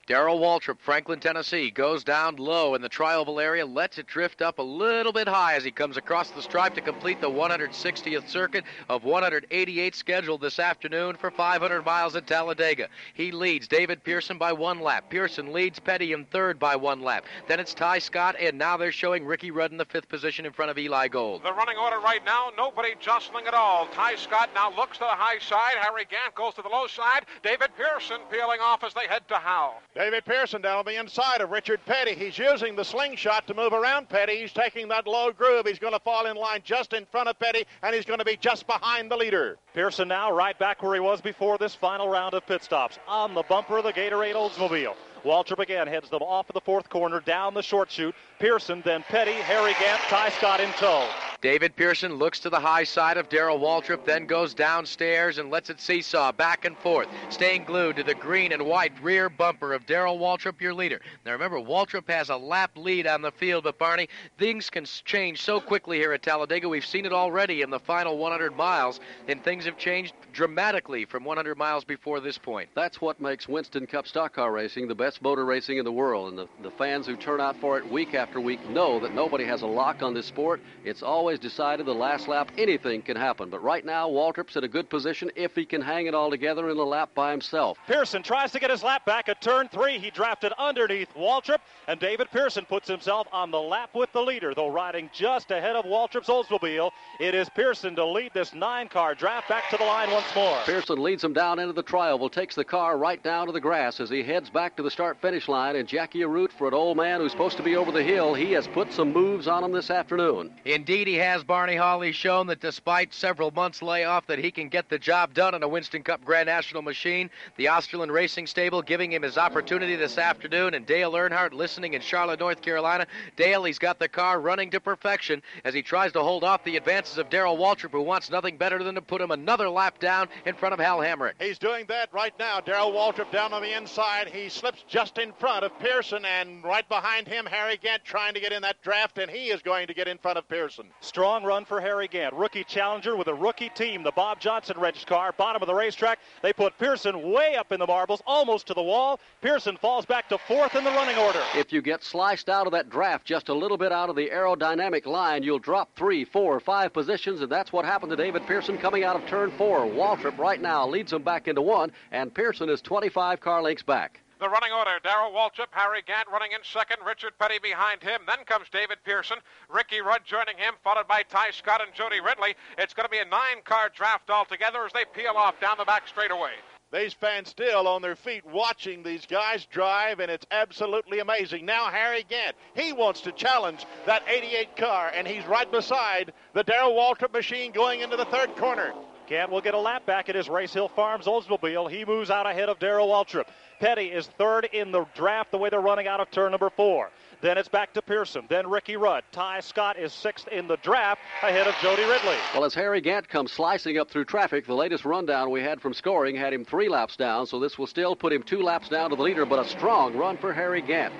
Darrell 0.07 0.39
Waltrip, 0.39 0.79
Franklin, 0.79 1.19
Tennessee, 1.19 1.71
goes 1.71 2.03
down 2.03 2.35
low 2.35 2.75
in 2.75 2.83
the 2.83 2.89
trioval 2.89 3.41
area, 3.41 3.65
lets 3.65 3.97
it 3.97 4.05
drift 4.05 4.39
up 4.39 4.59
a 4.59 4.61
little 4.61 5.11
bit 5.11 5.27
high 5.27 5.55
as 5.55 5.63
he 5.63 5.71
comes 5.71 5.97
across 5.97 6.29
the 6.29 6.43
stripe 6.43 6.75
to 6.75 6.81
complete 6.81 7.19
the 7.21 7.29
160th 7.29 8.29
circuit 8.29 8.65
of 8.87 9.03
188 9.03 9.95
scheduled 9.95 10.41
this 10.41 10.59
afternoon 10.59 11.15
for 11.15 11.31
500 11.31 11.83
miles 11.83 12.15
at 12.15 12.27
Talladega. 12.27 12.87
He 13.15 13.31
leads 13.31 13.67
David 13.67 14.03
Pearson 14.03 14.37
by 14.37 14.53
one 14.53 14.79
lap. 14.79 15.09
Pearson 15.09 15.51
leads 15.51 15.79
Petty 15.79 16.13
in 16.13 16.25
third 16.25 16.59
by 16.59 16.75
one 16.75 17.01
lap. 17.01 17.25
Then 17.47 17.59
it's 17.59 17.73
Tighe 17.73 17.99
Scott, 17.99 18.35
and 18.39 18.59
now 18.59 18.77
they're 18.77 18.91
showing 18.91 19.25
Ricky 19.25 19.49
Rudd 19.49 19.71
in 19.71 19.77
the 19.77 19.85
fifth 19.85 20.07
position 20.07 20.45
in 20.45 20.53
front 20.53 20.69
of 20.69 20.77
Eli 20.77 21.07
Gold. 21.07 21.41
The 21.41 21.51
running 21.51 21.77
order 21.77 21.97
right 21.97 22.23
now, 22.23 22.51
nobody 22.55 22.89
jostling 22.99 23.47
at 23.47 23.55
all. 23.55 23.87
Tighe 23.87 24.19
Scott 24.19 24.51
now 24.53 24.71
looks 24.75 24.99
to 24.99 25.03
the 25.05 25.07
high 25.07 25.39
side. 25.39 25.77
Harry 25.81 26.05
Gant 26.07 26.35
goes 26.35 26.53
to 26.53 26.61
the 26.61 26.69
low 26.69 26.85
side. 26.85 27.25
David 27.41 27.69
Pearson 27.75 28.19
peeling 28.29 28.59
off 28.61 28.83
as 28.83 28.93
they 28.93 29.07
head 29.07 29.27
to 29.29 29.35
Howe. 29.35 29.79
David 29.95 30.25
Pearson 30.25 30.61
down 30.61 30.79
on 30.79 30.85
the 30.85 30.99
inside 30.99 31.39
of 31.39 31.51
Richard 31.51 31.79
Petty. 31.85 32.15
He's 32.15 32.37
using 32.37 32.75
the 32.75 32.83
slingshot 32.83 33.47
to 33.47 33.53
move 33.53 33.71
around 33.71 34.09
Petty. 34.09 34.41
He's 34.41 34.51
taking 34.51 34.89
that 34.89 35.07
low 35.07 35.31
groove. 35.31 35.65
He's 35.65 35.79
going 35.79 35.93
to 35.93 36.01
fall 36.01 36.25
in 36.25 36.35
line 36.35 36.59
just 36.65 36.91
in 36.91 37.05
front 37.05 37.29
of 37.29 37.39
Petty, 37.39 37.65
and 37.81 37.95
he's 37.95 38.03
going 38.03 38.19
to 38.19 38.25
be 38.25 38.35
just 38.35 38.67
behind 38.67 39.09
the 39.09 39.15
leader. 39.15 39.57
Pearson 39.73 40.09
now 40.09 40.33
right 40.33 40.59
back 40.59 40.83
where 40.83 40.95
he 40.95 40.99
was 40.99 41.21
before 41.21 41.57
this 41.57 41.73
final 41.73 42.09
round 42.09 42.33
of 42.33 42.45
pit 42.45 42.61
stops 42.61 42.99
on 43.07 43.33
the 43.33 43.43
bumper 43.43 43.77
of 43.77 43.85
the 43.85 43.93
Gatorade 43.93 44.35
Oldsmobile. 44.35 44.95
Waltrip 45.25 45.57
again 45.57 45.87
heads 45.87 46.07
them 46.11 46.21
off 46.21 46.47
of 46.49 46.53
the 46.53 46.61
fourth 46.61 46.87
corner 46.87 47.19
down 47.19 47.55
the 47.55 47.63
short 47.63 47.89
chute. 47.89 48.13
Pearson, 48.37 48.83
then 48.85 49.01
Petty, 49.07 49.31
Harry 49.31 49.73
Gant, 49.79 49.99
Tighe 50.01 50.31
Scott 50.37 50.59
in 50.59 50.71
tow. 50.73 51.09
David 51.41 51.75
Pearson 51.75 52.15
looks 52.15 52.39
to 52.39 52.49
the 52.49 52.59
high 52.59 52.83
side 52.83 53.17
of 53.17 53.29
Darrell 53.29 53.59
Waltrip, 53.59 54.03
then 54.05 54.25
goes 54.25 54.53
downstairs 54.53 55.37
and 55.37 55.51
lets 55.51 55.69
it 55.69 55.79
seesaw 55.79 56.31
back 56.31 56.65
and 56.65 56.77
forth, 56.77 57.07
staying 57.29 57.65
glued 57.65 57.97
to 57.97 58.03
the 58.03 58.15
green 58.15 58.51
and 58.51 58.65
white 58.65 58.93
rear 59.01 59.29
bumper 59.29 59.73
of 59.73 59.85
Darrell 59.85 60.17
Waltrip, 60.17 60.59
your 60.59 60.73
leader. 60.73 61.01
Now 61.25 61.33
remember, 61.33 61.57
Waltrip 61.57 62.09
has 62.09 62.29
a 62.29 62.35
lap 62.35 62.71
lead 62.75 63.05
on 63.05 63.21
the 63.21 63.31
field, 63.31 63.65
but 63.65 63.77
Barney, 63.77 64.09
things 64.37 64.69
can 64.69 64.85
change 64.85 65.41
so 65.41 65.59
quickly 65.59 65.97
here 65.97 66.13
at 66.13 66.23
Talladega. 66.23 66.67
We've 66.67 66.85
seen 66.85 67.05
it 67.05 67.13
already 67.13 67.61
in 67.61 67.69
the 67.69 67.79
final 67.79 68.17
100 68.17 68.55
miles, 68.55 68.99
and 69.27 69.43
things 69.43 69.65
have 69.65 69.77
changed 69.77 70.13
dramatically 70.33 71.05
from 71.05 71.23
100 71.23 71.57
miles 71.57 71.83
before 71.83 72.19
this 72.19 72.37
point. 72.37 72.69
That's 72.73 73.01
what 73.01 73.21
makes 73.21 73.47
Winston 73.47 73.85
Cup 73.85 74.07
stock 74.07 74.33
car 74.33 74.51
racing 74.51 74.87
the 74.87 74.95
best 74.95 75.14
motor 75.21 75.45
racing 75.45 75.77
in 75.77 75.85
the 75.85 75.91
world, 75.91 76.29
and 76.29 76.37
the, 76.37 76.47
the 76.61 76.71
fans 76.71 77.05
who 77.05 77.15
turn 77.15 77.41
out 77.41 77.55
for 77.57 77.77
it 77.77 77.89
week 77.89 78.13
after 78.13 78.39
week 78.39 78.67
know 78.69 78.99
that 78.99 79.13
nobody 79.13 79.43
has 79.45 79.61
a 79.61 79.67
lock 79.67 80.01
on 80.01 80.13
this 80.13 80.25
sport. 80.25 80.61
It's 80.83 81.03
always 81.03 81.39
decided 81.39 81.85
the 81.85 81.93
last 81.93 82.27
lap, 82.27 82.51
anything 82.57 83.01
can 83.01 83.15
happen. 83.15 83.49
But 83.49 83.63
right 83.63 83.85
now, 83.85 84.09
Waltrip's 84.09 84.55
in 84.55 84.63
a 84.63 84.67
good 84.67 84.89
position 84.89 85.31
if 85.35 85.55
he 85.55 85.65
can 85.65 85.81
hang 85.81 86.07
it 86.07 86.15
all 86.15 86.29
together 86.29 86.69
in 86.69 86.77
a 86.77 86.83
lap 86.83 87.09
by 87.15 87.31
himself. 87.31 87.77
Pearson 87.87 88.23
tries 88.23 88.51
to 88.51 88.59
get 88.59 88.69
his 88.69 88.83
lap 88.83 89.05
back 89.05 89.29
at 89.29 89.41
turn 89.41 89.67
three. 89.69 89.99
He 89.99 90.09
drafted 90.09 90.51
underneath 90.57 91.13
Waltrip, 91.15 91.59
and 91.87 91.99
David 91.99 92.29
Pearson 92.31 92.65
puts 92.65 92.87
himself 92.87 93.27
on 93.31 93.51
the 93.51 93.61
lap 93.61 93.91
with 93.93 94.11
the 94.11 94.21
leader, 94.21 94.53
though 94.53 94.69
riding 94.69 95.09
just 95.13 95.51
ahead 95.51 95.75
of 95.75 95.85
Waltrip's 95.85 96.29
Oldsmobile. 96.29 96.91
It 97.19 97.35
is 97.35 97.49
Pearson 97.49 97.95
to 97.95 98.05
lead 98.05 98.31
this 98.33 98.53
nine 98.53 98.87
car 98.87 99.15
draft 99.15 99.49
back 99.49 99.69
to 99.69 99.77
the 99.77 99.83
line 99.83 100.11
once 100.11 100.27
more. 100.35 100.59
Pearson 100.65 101.01
leads 101.01 101.23
him 101.23 101.33
down 101.33 101.59
into 101.59 101.73
the 101.73 101.83
trioval, 101.83 102.31
takes 102.31 102.55
the 102.55 102.63
car 102.63 102.97
right 102.97 103.21
down 103.23 103.45
to 103.45 103.51
the 103.51 103.61
grass 103.61 103.99
as 103.99 104.09
he 104.09 104.23
heads 104.23 104.49
back 104.49 104.75
to 104.75 104.83
the 104.83 104.91
start 104.91 105.04
finish 105.13 105.47
line. 105.47 105.75
And 105.75 105.87
Jackie 105.87 106.23
Arute, 106.23 106.51
for 106.51 106.67
an 106.67 106.73
old 106.73 106.97
man 106.97 107.19
who's 107.19 107.31
supposed 107.31 107.57
to 107.57 107.63
be 107.63 107.75
over 107.75 107.91
the 107.91 108.03
hill, 108.03 108.33
he 108.33 108.51
has 108.51 108.67
put 108.67 108.93
some 108.93 109.11
moves 109.11 109.47
on 109.47 109.63
him 109.63 109.71
this 109.71 109.89
afternoon. 109.89 110.51
Indeed, 110.65 111.07
he 111.07 111.15
he 111.15 111.21
has, 111.21 111.45
Barney 111.45 111.77
Hawley, 111.77 112.11
shown 112.11 112.47
that 112.47 112.59
despite 112.59 113.13
several 113.13 113.49
months 113.51 113.81
layoff 113.81 114.27
that 114.27 114.37
he 114.37 114.51
can 114.51 114.67
get 114.67 114.89
the 114.89 114.99
job 114.99 115.33
done 115.33 115.55
on 115.55 115.63
a 115.63 115.67
Winston 115.67 116.03
Cup 116.03 116.25
Grand 116.25 116.47
National 116.47 116.81
machine. 116.81 117.29
The 117.55 117.67
Osterlund 117.67 118.11
Racing 118.11 118.47
Stable 118.47 118.81
giving 118.81 119.13
him 119.13 119.21
his 119.21 119.37
opportunity 119.37 119.95
this 119.95 120.17
afternoon, 120.17 120.73
and 120.73 120.85
Dale 120.85 121.13
Earnhardt 121.13 121.53
listening 121.53 121.93
in 121.93 122.01
Charlotte, 122.01 122.41
North 122.41 122.61
Carolina. 122.61 123.07
Dale, 123.37 123.63
he's 123.63 123.79
got 123.79 123.97
the 123.97 124.09
car 124.09 124.41
running 124.41 124.69
to 124.71 124.81
perfection 124.81 125.41
as 125.63 125.73
he 125.73 125.81
tries 125.81 126.11
to 126.11 126.21
hold 126.21 126.43
off 126.43 126.65
the 126.65 126.75
advances 126.75 127.17
of 127.17 127.29
Darrell 127.29 127.57
Waltrip, 127.57 127.91
who 127.91 128.01
wants 128.01 128.29
nothing 128.29 128.57
better 128.57 128.83
than 128.83 128.95
to 128.95 129.01
put 129.01 129.21
him 129.21 129.31
another 129.31 129.69
lap 129.69 129.99
down 129.99 130.27
in 130.45 130.53
front 130.53 130.73
of 130.73 130.79
Hal 130.81 130.99
Hamrick. 130.99 131.35
He's 131.39 131.57
doing 131.57 131.85
that 131.87 132.11
right 132.11 132.37
now. 132.37 132.59
Darrell 132.59 132.91
Waltrip 132.91 133.31
down 133.31 133.53
on 133.53 133.61
the 133.61 133.71
inside. 133.71 134.27
He 134.27 134.49
slips 134.49 134.83
just 134.87 135.17
in 135.17 135.33
front 135.33 135.65
of 135.65 135.77
Pearson, 135.79 136.25
and 136.25 136.63
right 136.63 136.87
behind 136.87 137.27
him, 137.27 137.45
Harry 137.45 137.77
Gant 137.77 138.03
trying 138.03 138.33
to 138.33 138.39
get 138.39 138.51
in 138.51 138.61
that 138.61 138.81
draft, 138.81 139.17
and 139.17 139.29
he 139.29 139.49
is 139.49 139.61
going 139.61 139.87
to 139.87 139.93
get 139.93 140.07
in 140.07 140.17
front 140.17 140.37
of 140.37 140.47
Pearson. 140.47 140.85
Strong 141.01 141.43
run 141.43 141.65
for 141.65 141.81
Harry 141.81 142.07
Gant. 142.07 142.33
Rookie 142.33 142.63
challenger 142.63 143.15
with 143.15 143.27
a 143.27 143.33
rookie 143.33 143.69
team, 143.69 144.03
the 144.03 144.11
Bob 144.11 144.39
Johnson 144.39 144.79
Reg 144.79 144.95
car, 145.05 145.33
bottom 145.37 145.61
of 145.61 145.67
the 145.67 145.73
racetrack. 145.73 146.19
They 146.41 146.53
put 146.53 146.77
Pearson 146.77 147.31
way 147.31 147.55
up 147.55 147.71
in 147.71 147.79
the 147.79 147.87
marbles, 147.87 148.21
almost 148.27 148.67
to 148.67 148.73
the 148.73 148.81
wall. 148.81 149.19
Pearson 149.41 149.77
falls 149.77 150.05
back 150.05 150.29
to 150.29 150.37
fourth 150.37 150.75
in 150.75 150.83
the 150.83 150.91
running 150.91 151.17
order. 151.17 151.41
If 151.55 151.73
you 151.73 151.81
get 151.81 152.03
sliced 152.03 152.49
out 152.49 152.67
of 152.67 152.71
that 152.73 152.89
draft 152.89 153.25
just 153.25 153.49
a 153.49 153.53
little 153.53 153.77
bit 153.77 153.91
out 153.91 154.09
of 154.09 154.15
the 154.15 154.29
aerodynamic 154.29 155.05
line, 155.05 155.43
you'll 155.43 155.59
drop 155.59 155.89
three, 155.95 156.23
four, 156.23 156.59
five 156.59 156.93
positions, 156.93 157.41
and 157.41 157.51
that's 157.51 157.73
what 157.73 157.85
happened 157.85 158.11
to 158.11 158.15
David 158.15 158.45
Pearson 158.45 158.77
coming 158.77 159.03
out 159.03 159.15
of 159.15 159.27
turn 159.27 159.51
four. 159.51 159.79
Waltrip 159.79 160.37
right 160.37 160.61
now 160.61 160.87
leads 160.87 161.11
him 161.11 161.23
back 161.23 161.47
into 161.47 161.61
one, 161.61 161.91
and 162.11 162.33
Pearson 162.33 162.69
is 162.69 162.81
25 162.81 163.39
car 163.39 163.61
lengths 163.61 163.83
back. 163.83 164.21
The 164.37 164.49
running 164.49 164.73
order, 164.73 164.99
Darrell 165.01 165.31
Waltrip, 165.31 165.71
Harry 165.71 166.01
Gant 166.05 166.27
running 166.29 166.51
in 166.51 166.59
second, 166.61 166.97
Richard 167.05 167.39
Petty 167.39 167.57
behind 167.57 168.03
him. 168.03 168.21
Then 168.27 168.43
comes 168.45 168.67
David 168.69 168.97
Pearson, 169.05 169.37
Ricky 169.69 170.01
Rudd 170.01 170.21
joining 170.25 170.57
him, 170.57 170.73
followed 170.83 171.07
by 171.07 171.23
Tighe 171.23 171.53
Scott 171.53 171.81
and 171.81 171.93
Jody 171.93 172.19
Ridley. 172.19 172.53
It's 172.77 172.93
going 172.93 173.05
to 173.05 173.09
be 173.09 173.19
a 173.19 173.25
nine-car 173.25 173.91
draft 173.95 174.29
altogether 174.29 174.85
as 174.85 174.91
they 174.91 175.05
peel 175.13 175.35
off 175.37 175.59
down 175.61 175.77
the 175.77 175.85
back 175.85 176.05
straightaway. 176.07 176.51
These 176.91 177.13
fans 177.13 177.49
still 177.49 177.87
on 177.87 178.01
their 178.01 178.17
feet 178.17 178.45
watching 178.45 179.03
these 179.03 179.25
guys 179.25 179.65
drive, 179.65 180.19
and 180.19 180.29
it's 180.29 180.45
absolutely 180.51 181.19
amazing. 181.19 181.65
Now, 181.65 181.85
Harry 181.85 182.25
Gant, 182.27 182.57
he 182.75 182.91
wants 182.91 183.21
to 183.21 183.31
challenge 183.31 183.85
that 184.05 184.23
88 184.27 184.75
car, 184.75 185.11
and 185.15 185.25
he's 185.25 185.45
right 185.45 185.69
beside 185.71 186.33
the 186.53 186.63
Darrell 186.63 186.93
Waltrip 186.93 187.31
machine 187.31 187.71
going 187.71 188.01
into 188.01 188.17
the 188.17 188.25
third 188.25 188.55
corner. 188.57 188.93
Gant 189.27 189.49
will 189.49 189.61
get 189.61 189.73
a 189.73 189.79
lap 189.79 190.05
back 190.05 190.29
at 190.29 190.35
his 190.35 190.47
Race 190.47 190.73
Hill 190.73 190.87
Farms 190.87 191.25
Oldsmobile. 191.25 191.89
He 191.89 192.05
moves 192.05 192.29
out 192.29 192.45
ahead 192.45 192.69
of 192.69 192.77
Darrell 192.79 193.07
Waltrip. 193.07 193.45
Petty 193.79 194.05
is 194.07 194.27
third 194.37 194.69
in 194.71 194.91
the 194.91 195.05
draft 195.15 195.51
the 195.51 195.57
way 195.57 195.69
they're 195.69 195.81
running 195.81 196.07
out 196.07 196.19
of 196.19 196.31
turn 196.31 196.51
number 196.51 196.69
four. 196.69 197.09
Then 197.41 197.57
it's 197.57 197.67
back 197.67 197.93
to 197.93 198.01
Pearson. 198.01 198.45
Then 198.49 198.67
Ricky 198.69 198.95
Rudd. 198.95 199.23
Tighe 199.33 199.61
Scott 199.61 199.99
is 199.99 200.13
sixth 200.13 200.47
in 200.47 200.67
the 200.67 200.77
draft 200.77 201.21
ahead 201.43 201.67
of 201.67 201.75
Jody 201.81 202.03
Ridley. 202.03 202.37
Well, 202.53 202.63
as 202.63 202.73
Harry 202.73 203.01
Gant 203.01 203.27
comes 203.27 203.51
slicing 203.51 203.97
up 203.97 204.09
through 204.09 204.25
traffic, 204.25 204.65
the 204.65 204.73
latest 204.73 205.05
rundown 205.05 205.51
we 205.51 205.61
had 205.61 205.81
from 205.81 205.93
scoring 205.93 206.35
had 206.35 206.53
him 206.53 206.63
three 206.63 206.87
laps 206.89 207.15
down, 207.15 207.45
so 207.45 207.59
this 207.59 207.77
will 207.77 207.87
still 207.87 208.15
put 208.15 208.31
him 208.31 208.43
two 208.43 208.61
laps 208.61 208.89
down 208.89 209.09
to 209.09 209.15
the 209.15 209.21
leader, 209.21 209.45
but 209.45 209.59
a 209.59 209.67
strong 209.67 210.15
run 210.15 210.37
for 210.37 210.53
Harry 210.53 210.81
Gant. 210.81 211.13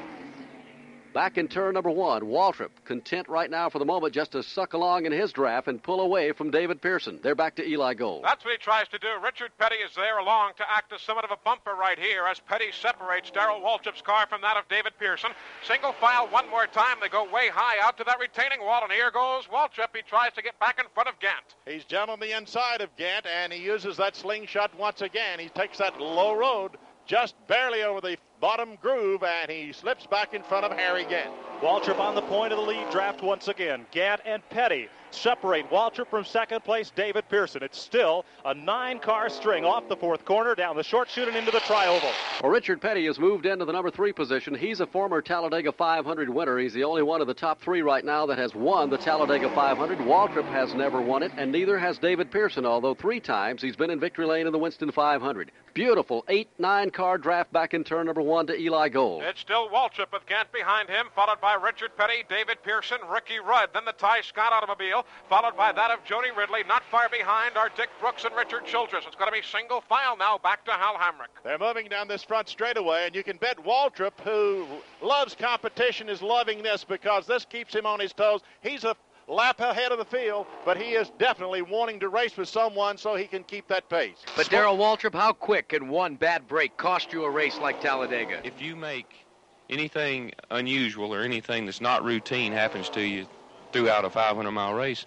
Back 1.15 1.37
in 1.37 1.47
turn 1.47 1.75
number 1.75 1.89
one, 1.89 2.23
Waltrip 2.23 2.71
content 2.83 3.29
right 3.29 3.49
now 3.49 3.69
for 3.69 3.79
the 3.79 3.85
moment 3.85 4.13
just 4.13 4.33
to 4.33 4.43
suck 4.43 4.73
along 4.73 5.05
in 5.05 5.13
his 5.13 5.31
draft 5.31 5.69
and 5.69 5.81
pull 5.81 6.01
away 6.01 6.33
from 6.33 6.51
David 6.51 6.81
Pearson. 6.81 7.21
They're 7.23 7.35
back 7.35 7.55
to 7.55 7.65
Eli 7.65 7.93
Gold. 7.93 8.25
That's 8.25 8.43
what 8.43 8.51
he 8.51 8.57
tries 8.57 8.89
to 8.89 8.99
do. 8.99 9.07
Richard 9.23 9.51
Petty 9.57 9.77
is 9.77 9.95
there 9.95 10.17
along 10.17 10.55
to 10.57 10.69
act 10.69 10.91
as 10.91 11.01
somewhat 11.01 11.23
of 11.23 11.31
a 11.31 11.37
bumper 11.45 11.73
right 11.73 11.97
here 11.97 12.25
as 12.25 12.41
Petty 12.41 12.65
separates 12.73 13.31
Darrell 13.31 13.61
Waltrip's 13.61 14.01
car 14.01 14.27
from 14.27 14.41
that 14.41 14.57
of 14.57 14.67
David 14.67 14.91
Pearson. 14.99 15.31
Single 15.63 15.93
file 15.93 16.27
one 16.27 16.49
more 16.49 16.67
time. 16.67 16.97
They 16.99 17.07
go 17.07 17.23
way 17.31 17.47
high 17.47 17.77
out 17.81 17.97
to 17.99 18.03
that 18.03 18.19
retaining 18.19 18.59
wall, 18.59 18.83
and 18.83 18.91
here 18.91 19.09
goes 19.09 19.45
Waltrip. 19.45 19.95
He 19.95 20.01
tries 20.01 20.33
to 20.33 20.41
get 20.41 20.59
back 20.59 20.79
in 20.79 20.85
front 20.93 21.07
of 21.07 21.17
Gant. 21.21 21.55
He's 21.65 21.85
down 21.85 22.09
on 22.09 22.19
the 22.19 22.35
inside 22.35 22.81
of 22.81 22.93
Gant, 22.97 23.25
and 23.25 23.53
he 23.53 23.63
uses 23.63 23.95
that 23.95 24.17
slingshot 24.17 24.77
once 24.77 24.99
again. 24.99 25.39
He 25.39 25.47
takes 25.47 25.77
that 25.77 25.97
low 25.97 26.35
road 26.35 26.71
just 27.06 27.35
barely 27.48 27.84
over 27.84 28.01
the 28.01 28.17
bottom 28.40 28.75
groove, 28.82 29.24
and 29.24 29.50
he 29.50 29.72
slips 29.72 30.06
back 30.08 30.34
in 30.34 30.43
front 30.43 30.66
of 30.66 30.72
Harry 30.72 31.06
Gant. 31.06 31.32
Waltrip 31.61 32.00
on 32.00 32.16
the 32.16 32.22
point 32.24 32.51
of 32.51 32.59
the 32.59 32.66
lead 32.66 32.90
draft 32.92 33.24
once 33.24 33.48
again. 33.48 33.85
Gant 33.92 34.22
and 34.25 34.48
Petty 34.50 34.90
separate 35.16 35.69
Waltrip 35.69 36.09
from 36.09 36.25
second 36.25 36.64
place, 36.64 36.92
David 36.95 37.27
Pearson. 37.30 37.64
It's 37.64 37.80
still 37.80 38.25
a 38.43 38.53
nine 38.53 39.00
car 39.00 39.30
string 39.30 39.64
off 39.66 39.88
the 39.88 39.95
fourth 39.95 40.25
corner, 40.25 40.56
down 40.56 40.75
the 40.75 40.84
short 40.84 41.09
chute 41.09 41.27
and 41.27 41.38
into 41.38 41.51
the 41.51 41.59
trioval. 41.59 42.11
Well, 42.43 42.51
Richard 42.51 42.82
Petty 42.82 43.06
has 43.06 43.17
moved 43.17 43.45
into 43.45 43.66
the 43.66 43.72
number 43.72 43.90
three 43.90 44.11
position. 44.11 44.53
He's 44.53 44.82
a 44.82 44.88
former 44.88 45.22
Talladega 45.22 45.72
500 45.72 46.30
winner. 46.30 46.58
He's 46.58 46.74
the 46.74 46.84
only 46.84 47.01
one 47.03 47.22
of 47.22 47.27
the 47.27 47.34
top 47.34 47.61
three 47.61 47.82
right 47.82 48.03
now 48.03 48.25
that 48.25 48.38
has 48.38 48.53
won 48.53 48.90
the 48.90 48.98
Talladega 48.98 49.50
500. 49.56 50.00
Waltrip 50.00 50.45
has 50.45 50.74
never 50.74 51.01
won 51.01 51.24
it, 51.24 51.32
and 51.38 51.51
neither 51.51 51.80
has 51.80 51.98
David 51.98 52.30
Pearson, 52.30 52.66
although 52.66 52.93
three 52.93 53.19
times 53.19 53.61
he's 53.61 53.75
been 53.75 53.90
in 53.90 54.00
victory 54.00 54.25
lane 54.25 54.48
in 54.48 54.51
the 54.51 54.59
Winston 54.59 54.92
500. 54.92 55.51
Beautiful 55.75 56.23
eight, 56.29 56.47
nine 56.57 56.89
car 56.89 57.17
draft 57.17 57.51
back 57.51 57.73
in 57.73 57.83
turn 57.83 58.05
number 58.05 58.21
one 58.21 58.47
to 58.47 58.57
Eli 58.57 58.87
Gold. 58.87 59.23
It's 59.23 59.41
still 59.41 59.67
Waltrip 59.67 60.13
with 60.13 60.25
Gant 60.25 60.49
behind 60.53 60.87
him, 60.87 61.07
followed 61.13 61.41
by 61.41 61.55
Richard 61.55 61.97
Petty, 61.97 62.23
David 62.29 62.63
Pearson, 62.63 62.99
Ricky 63.11 63.39
Rudd, 63.39 63.71
then 63.73 63.83
the 63.83 63.91
Tighe 63.91 64.23
Scott 64.23 64.53
automobile, 64.53 65.05
followed 65.27 65.57
by 65.57 65.73
that 65.73 65.91
of 65.91 66.01
Jody 66.05 66.29
Ridley. 66.31 66.63
Not 66.65 66.83
far 66.89 67.09
behind 67.09 67.57
are 67.57 67.69
Dick 67.75 67.89
Brooks 67.99 68.23
and 68.23 68.33
Richard 68.37 68.65
Childress. 68.65 69.03
It's 69.05 69.17
going 69.17 69.29
to 69.29 69.37
be 69.37 69.45
single 69.45 69.81
file 69.81 70.15
now 70.15 70.37
back 70.37 70.63
to 70.63 70.71
Hal 70.71 70.95
Hamrick. 70.95 71.43
They're 71.43 71.59
moving 71.59 71.89
down 71.89 72.07
this 72.07 72.23
front 72.23 72.47
straightaway, 72.47 73.05
and 73.07 73.13
you 73.13 73.21
can 73.21 73.35
bet 73.35 73.57
Waltrip, 73.57 74.17
who 74.23 74.65
loves 75.01 75.35
competition, 75.35 76.07
is 76.07 76.21
loving 76.21 76.63
this 76.63 76.85
because 76.85 77.27
this 77.27 77.43
keeps 77.43 77.75
him 77.75 77.85
on 77.85 77.99
his 77.99 78.13
toes. 78.13 78.39
He's 78.61 78.85
a 78.85 78.95
lap 79.27 79.59
ahead 79.59 79.91
of 79.91 79.97
the 79.97 80.05
field, 80.05 80.45
but 80.63 80.77
he 80.77 80.93
is 80.93 81.11
definitely 81.17 81.61
wanting 81.61 81.99
to 81.99 82.09
race 82.09 82.37
with 82.37 82.49
someone 82.49 82.97
so 82.97 83.15
he 83.15 83.25
can 83.25 83.43
keep 83.43 83.67
that 83.67 83.89
pace. 83.89 84.17
But 84.35 84.49
Darrell 84.49 84.77
Waltrip, 84.77 85.13
how 85.13 85.33
quick 85.33 85.69
can 85.69 85.87
one 85.87 86.15
bad 86.15 86.47
break 86.47 86.77
cost 86.77 87.11
you 87.11 87.23
a 87.23 87.29
race 87.29 87.57
like 87.59 87.81
Talladega? 87.81 88.41
If 88.43 88.61
you 88.61 88.75
make 88.75 89.25
anything 89.69 90.31
unusual 90.51 91.13
or 91.13 91.21
anything 91.21 91.65
that's 91.65 91.81
not 91.81 92.03
routine 92.03 92.51
happens 92.51 92.89
to 92.89 93.01
you 93.01 93.27
throughout 93.71 94.05
a 94.05 94.09
500 94.09 94.51
mile 94.51 94.73
race, 94.73 95.05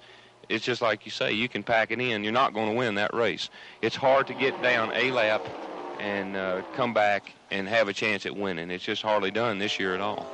it's 0.48 0.64
just 0.64 0.80
like 0.80 1.04
you 1.04 1.10
say, 1.10 1.32
you 1.32 1.48
can 1.48 1.62
pack 1.62 1.90
it 1.90 2.00
in. 2.00 2.24
You're 2.24 2.32
not 2.32 2.54
going 2.54 2.70
to 2.70 2.74
win 2.74 2.94
that 2.96 3.12
race. 3.14 3.50
It's 3.82 3.96
hard 3.96 4.26
to 4.28 4.34
get 4.34 4.60
down 4.62 4.92
a 4.94 5.10
lap 5.12 5.46
and 6.00 6.36
uh, 6.36 6.62
come 6.74 6.94
back 6.94 7.32
and 7.50 7.68
have 7.68 7.88
a 7.88 7.92
chance 7.92 8.24
at 8.24 8.34
winning. 8.34 8.70
It's 8.70 8.84
just 8.84 9.02
hardly 9.02 9.30
done 9.30 9.58
this 9.58 9.78
year 9.78 9.94
at 9.94 10.00
all. 10.00 10.26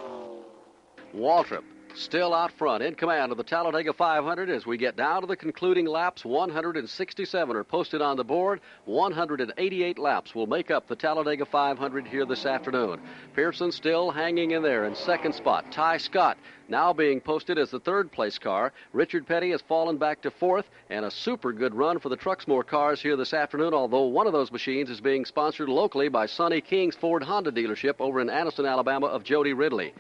Waltrip 1.17 1.65
still 1.95 2.35
out 2.35 2.53
front 2.53 2.83
in 2.83 2.95
command 2.95 3.31
of 3.31 3.39
the 3.39 3.45
Talladega 3.45 3.93
500 3.93 4.51
as 4.51 4.67
we 4.67 4.77
get 4.77 4.97
down 4.97 5.21
to 5.21 5.27
the 5.27 5.37
concluding 5.37 5.87
laps. 5.87 6.25
167 6.25 7.57
are 7.57 7.65
posted 7.65 8.03
on 8.03 8.17
the 8.17 8.25
board. 8.25 8.61
188 8.85 9.99
laps 9.99 10.35
will 10.35 10.47
make 10.47 10.71
up 10.71 10.87
the 10.89 10.97
Talladega 10.97 11.45
500 11.45 12.07
here 12.07 12.27
this 12.27 12.47
afternoon. 12.47 13.01
Pearson 13.35 13.71
still 13.71 14.11
hanging 14.11 14.53
in 14.53 14.63
there 14.63 14.85
in 14.85 14.95
second 14.95 15.35
spot. 15.35 15.71
Tighe 15.71 16.01
Scott 16.01 16.37
now 16.69 16.93
being 16.93 17.21
posted 17.21 17.59
as 17.59 17.71
the 17.71 17.81
third 17.81 18.11
place 18.11 18.39
car. 18.39 18.73
Richard 18.93 19.27
Petty 19.27 19.51
has 19.51 19.63
fallen 19.63 19.97
back 19.97 20.23
to 20.23 20.31
fourth, 20.31 20.67
and 20.91 21.05
a 21.05 21.11
super 21.11 21.53
good 21.53 21.75
run 21.75 21.99
for 21.99 22.09
the 22.09 22.17
Truxmore 22.17 22.67
cars 22.67 23.01
here 23.01 23.17
this 23.17 23.35
afternoon, 23.35 23.75
although 23.75 24.07
one 24.07 24.27
of 24.27 24.33
those 24.33 24.51
machines 24.51 24.91
is 24.91 25.01
being 25.01 25.25
sponsored 25.25 25.69
locally 25.69 26.09
by 26.09 26.27
Sonny 26.27 26.61
King's 26.61 26.97
Ford 26.97 27.23
Honda 27.23 27.53
dealership 27.53 27.95
over 28.01 28.21
in 28.21 28.29
Anniston, 28.29 28.69
Alabama 28.69 29.07
of 29.07 29.25
Jody 29.25 29.53
Ridley. 29.53 29.93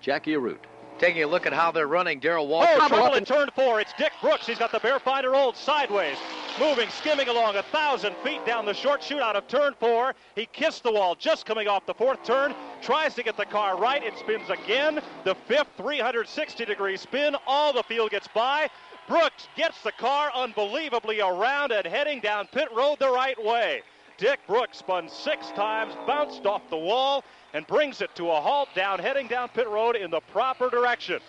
Jackie 0.00 0.34
Arute. 0.34 0.66
Taking 1.00 1.22
a 1.22 1.26
look 1.26 1.46
at 1.46 1.54
how 1.54 1.72
they're 1.72 1.86
running, 1.86 2.20
Darrell 2.20 2.46
Waltrip. 2.46 2.76
Oh, 2.78 2.88
trouble 2.88 3.14
in 3.14 3.24
turn 3.24 3.48
four. 3.54 3.80
It's 3.80 3.94
Dick 3.96 4.12
Brooks. 4.20 4.46
He's 4.46 4.58
got 4.58 4.70
the 4.70 4.80
Bear 4.80 4.98
Fighter 4.98 5.34
old 5.34 5.56
sideways. 5.56 6.18
Moving, 6.58 6.90
skimming 6.90 7.28
along 7.28 7.56
a 7.56 7.62
thousand 7.62 8.14
feet 8.16 8.44
down 8.44 8.66
the 8.66 8.74
short 8.74 9.02
chute 9.02 9.22
out 9.22 9.34
of 9.34 9.48
turn 9.48 9.72
four. 9.80 10.14
He 10.34 10.44
kissed 10.52 10.82
the 10.82 10.92
wall 10.92 11.14
just 11.14 11.46
coming 11.46 11.68
off 11.68 11.86
the 11.86 11.94
fourth 11.94 12.22
turn. 12.22 12.54
Tries 12.82 13.14
to 13.14 13.22
get 13.22 13.38
the 13.38 13.46
car 13.46 13.78
right. 13.78 14.04
It 14.04 14.12
spins 14.18 14.50
again. 14.50 15.00
The 15.24 15.34
fifth 15.34 15.68
360 15.78 16.66
degree 16.66 16.98
spin. 16.98 17.34
All 17.46 17.72
the 17.72 17.82
field 17.84 18.10
gets 18.10 18.28
by. 18.28 18.68
Brooks 19.08 19.48
gets 19.56 19.82
the 19.82 19.92
car 19.92 20.30
unbelievably 20.34 21.22
around 21.22 21.72
and 21.72 21.86
heading 21.86 22.20
down 22.20 22.46
pit 22.52 22.68
road 22.76 22.98
the 22.98 23.08
right 23.08 23.42
way. 23.42 23.80
Dick 24.20 24.38
Brooks 24.46 24.76
spun 24.76 25.08
six 25.08 25.50
times, 25.52 25.94
bounced 26.06 26.44
off 26.44 26.60
the 26.68 26.76
wall, 26.76 27.24
and 27.54 27.66
brings 27.66 28.02
it 28.02 28.14
to 28.16 28.30
a 28.30 28.38
halt 28.38 28.68
down 28.74 28.98
heading 28.98 29.26
down 29.28 29.48
pit 29.48 29.66
road 29.66 29.96
in 29.96 30.10
the 30.10 30.20
proper 30.30 30.68
direction. 30.68 31.20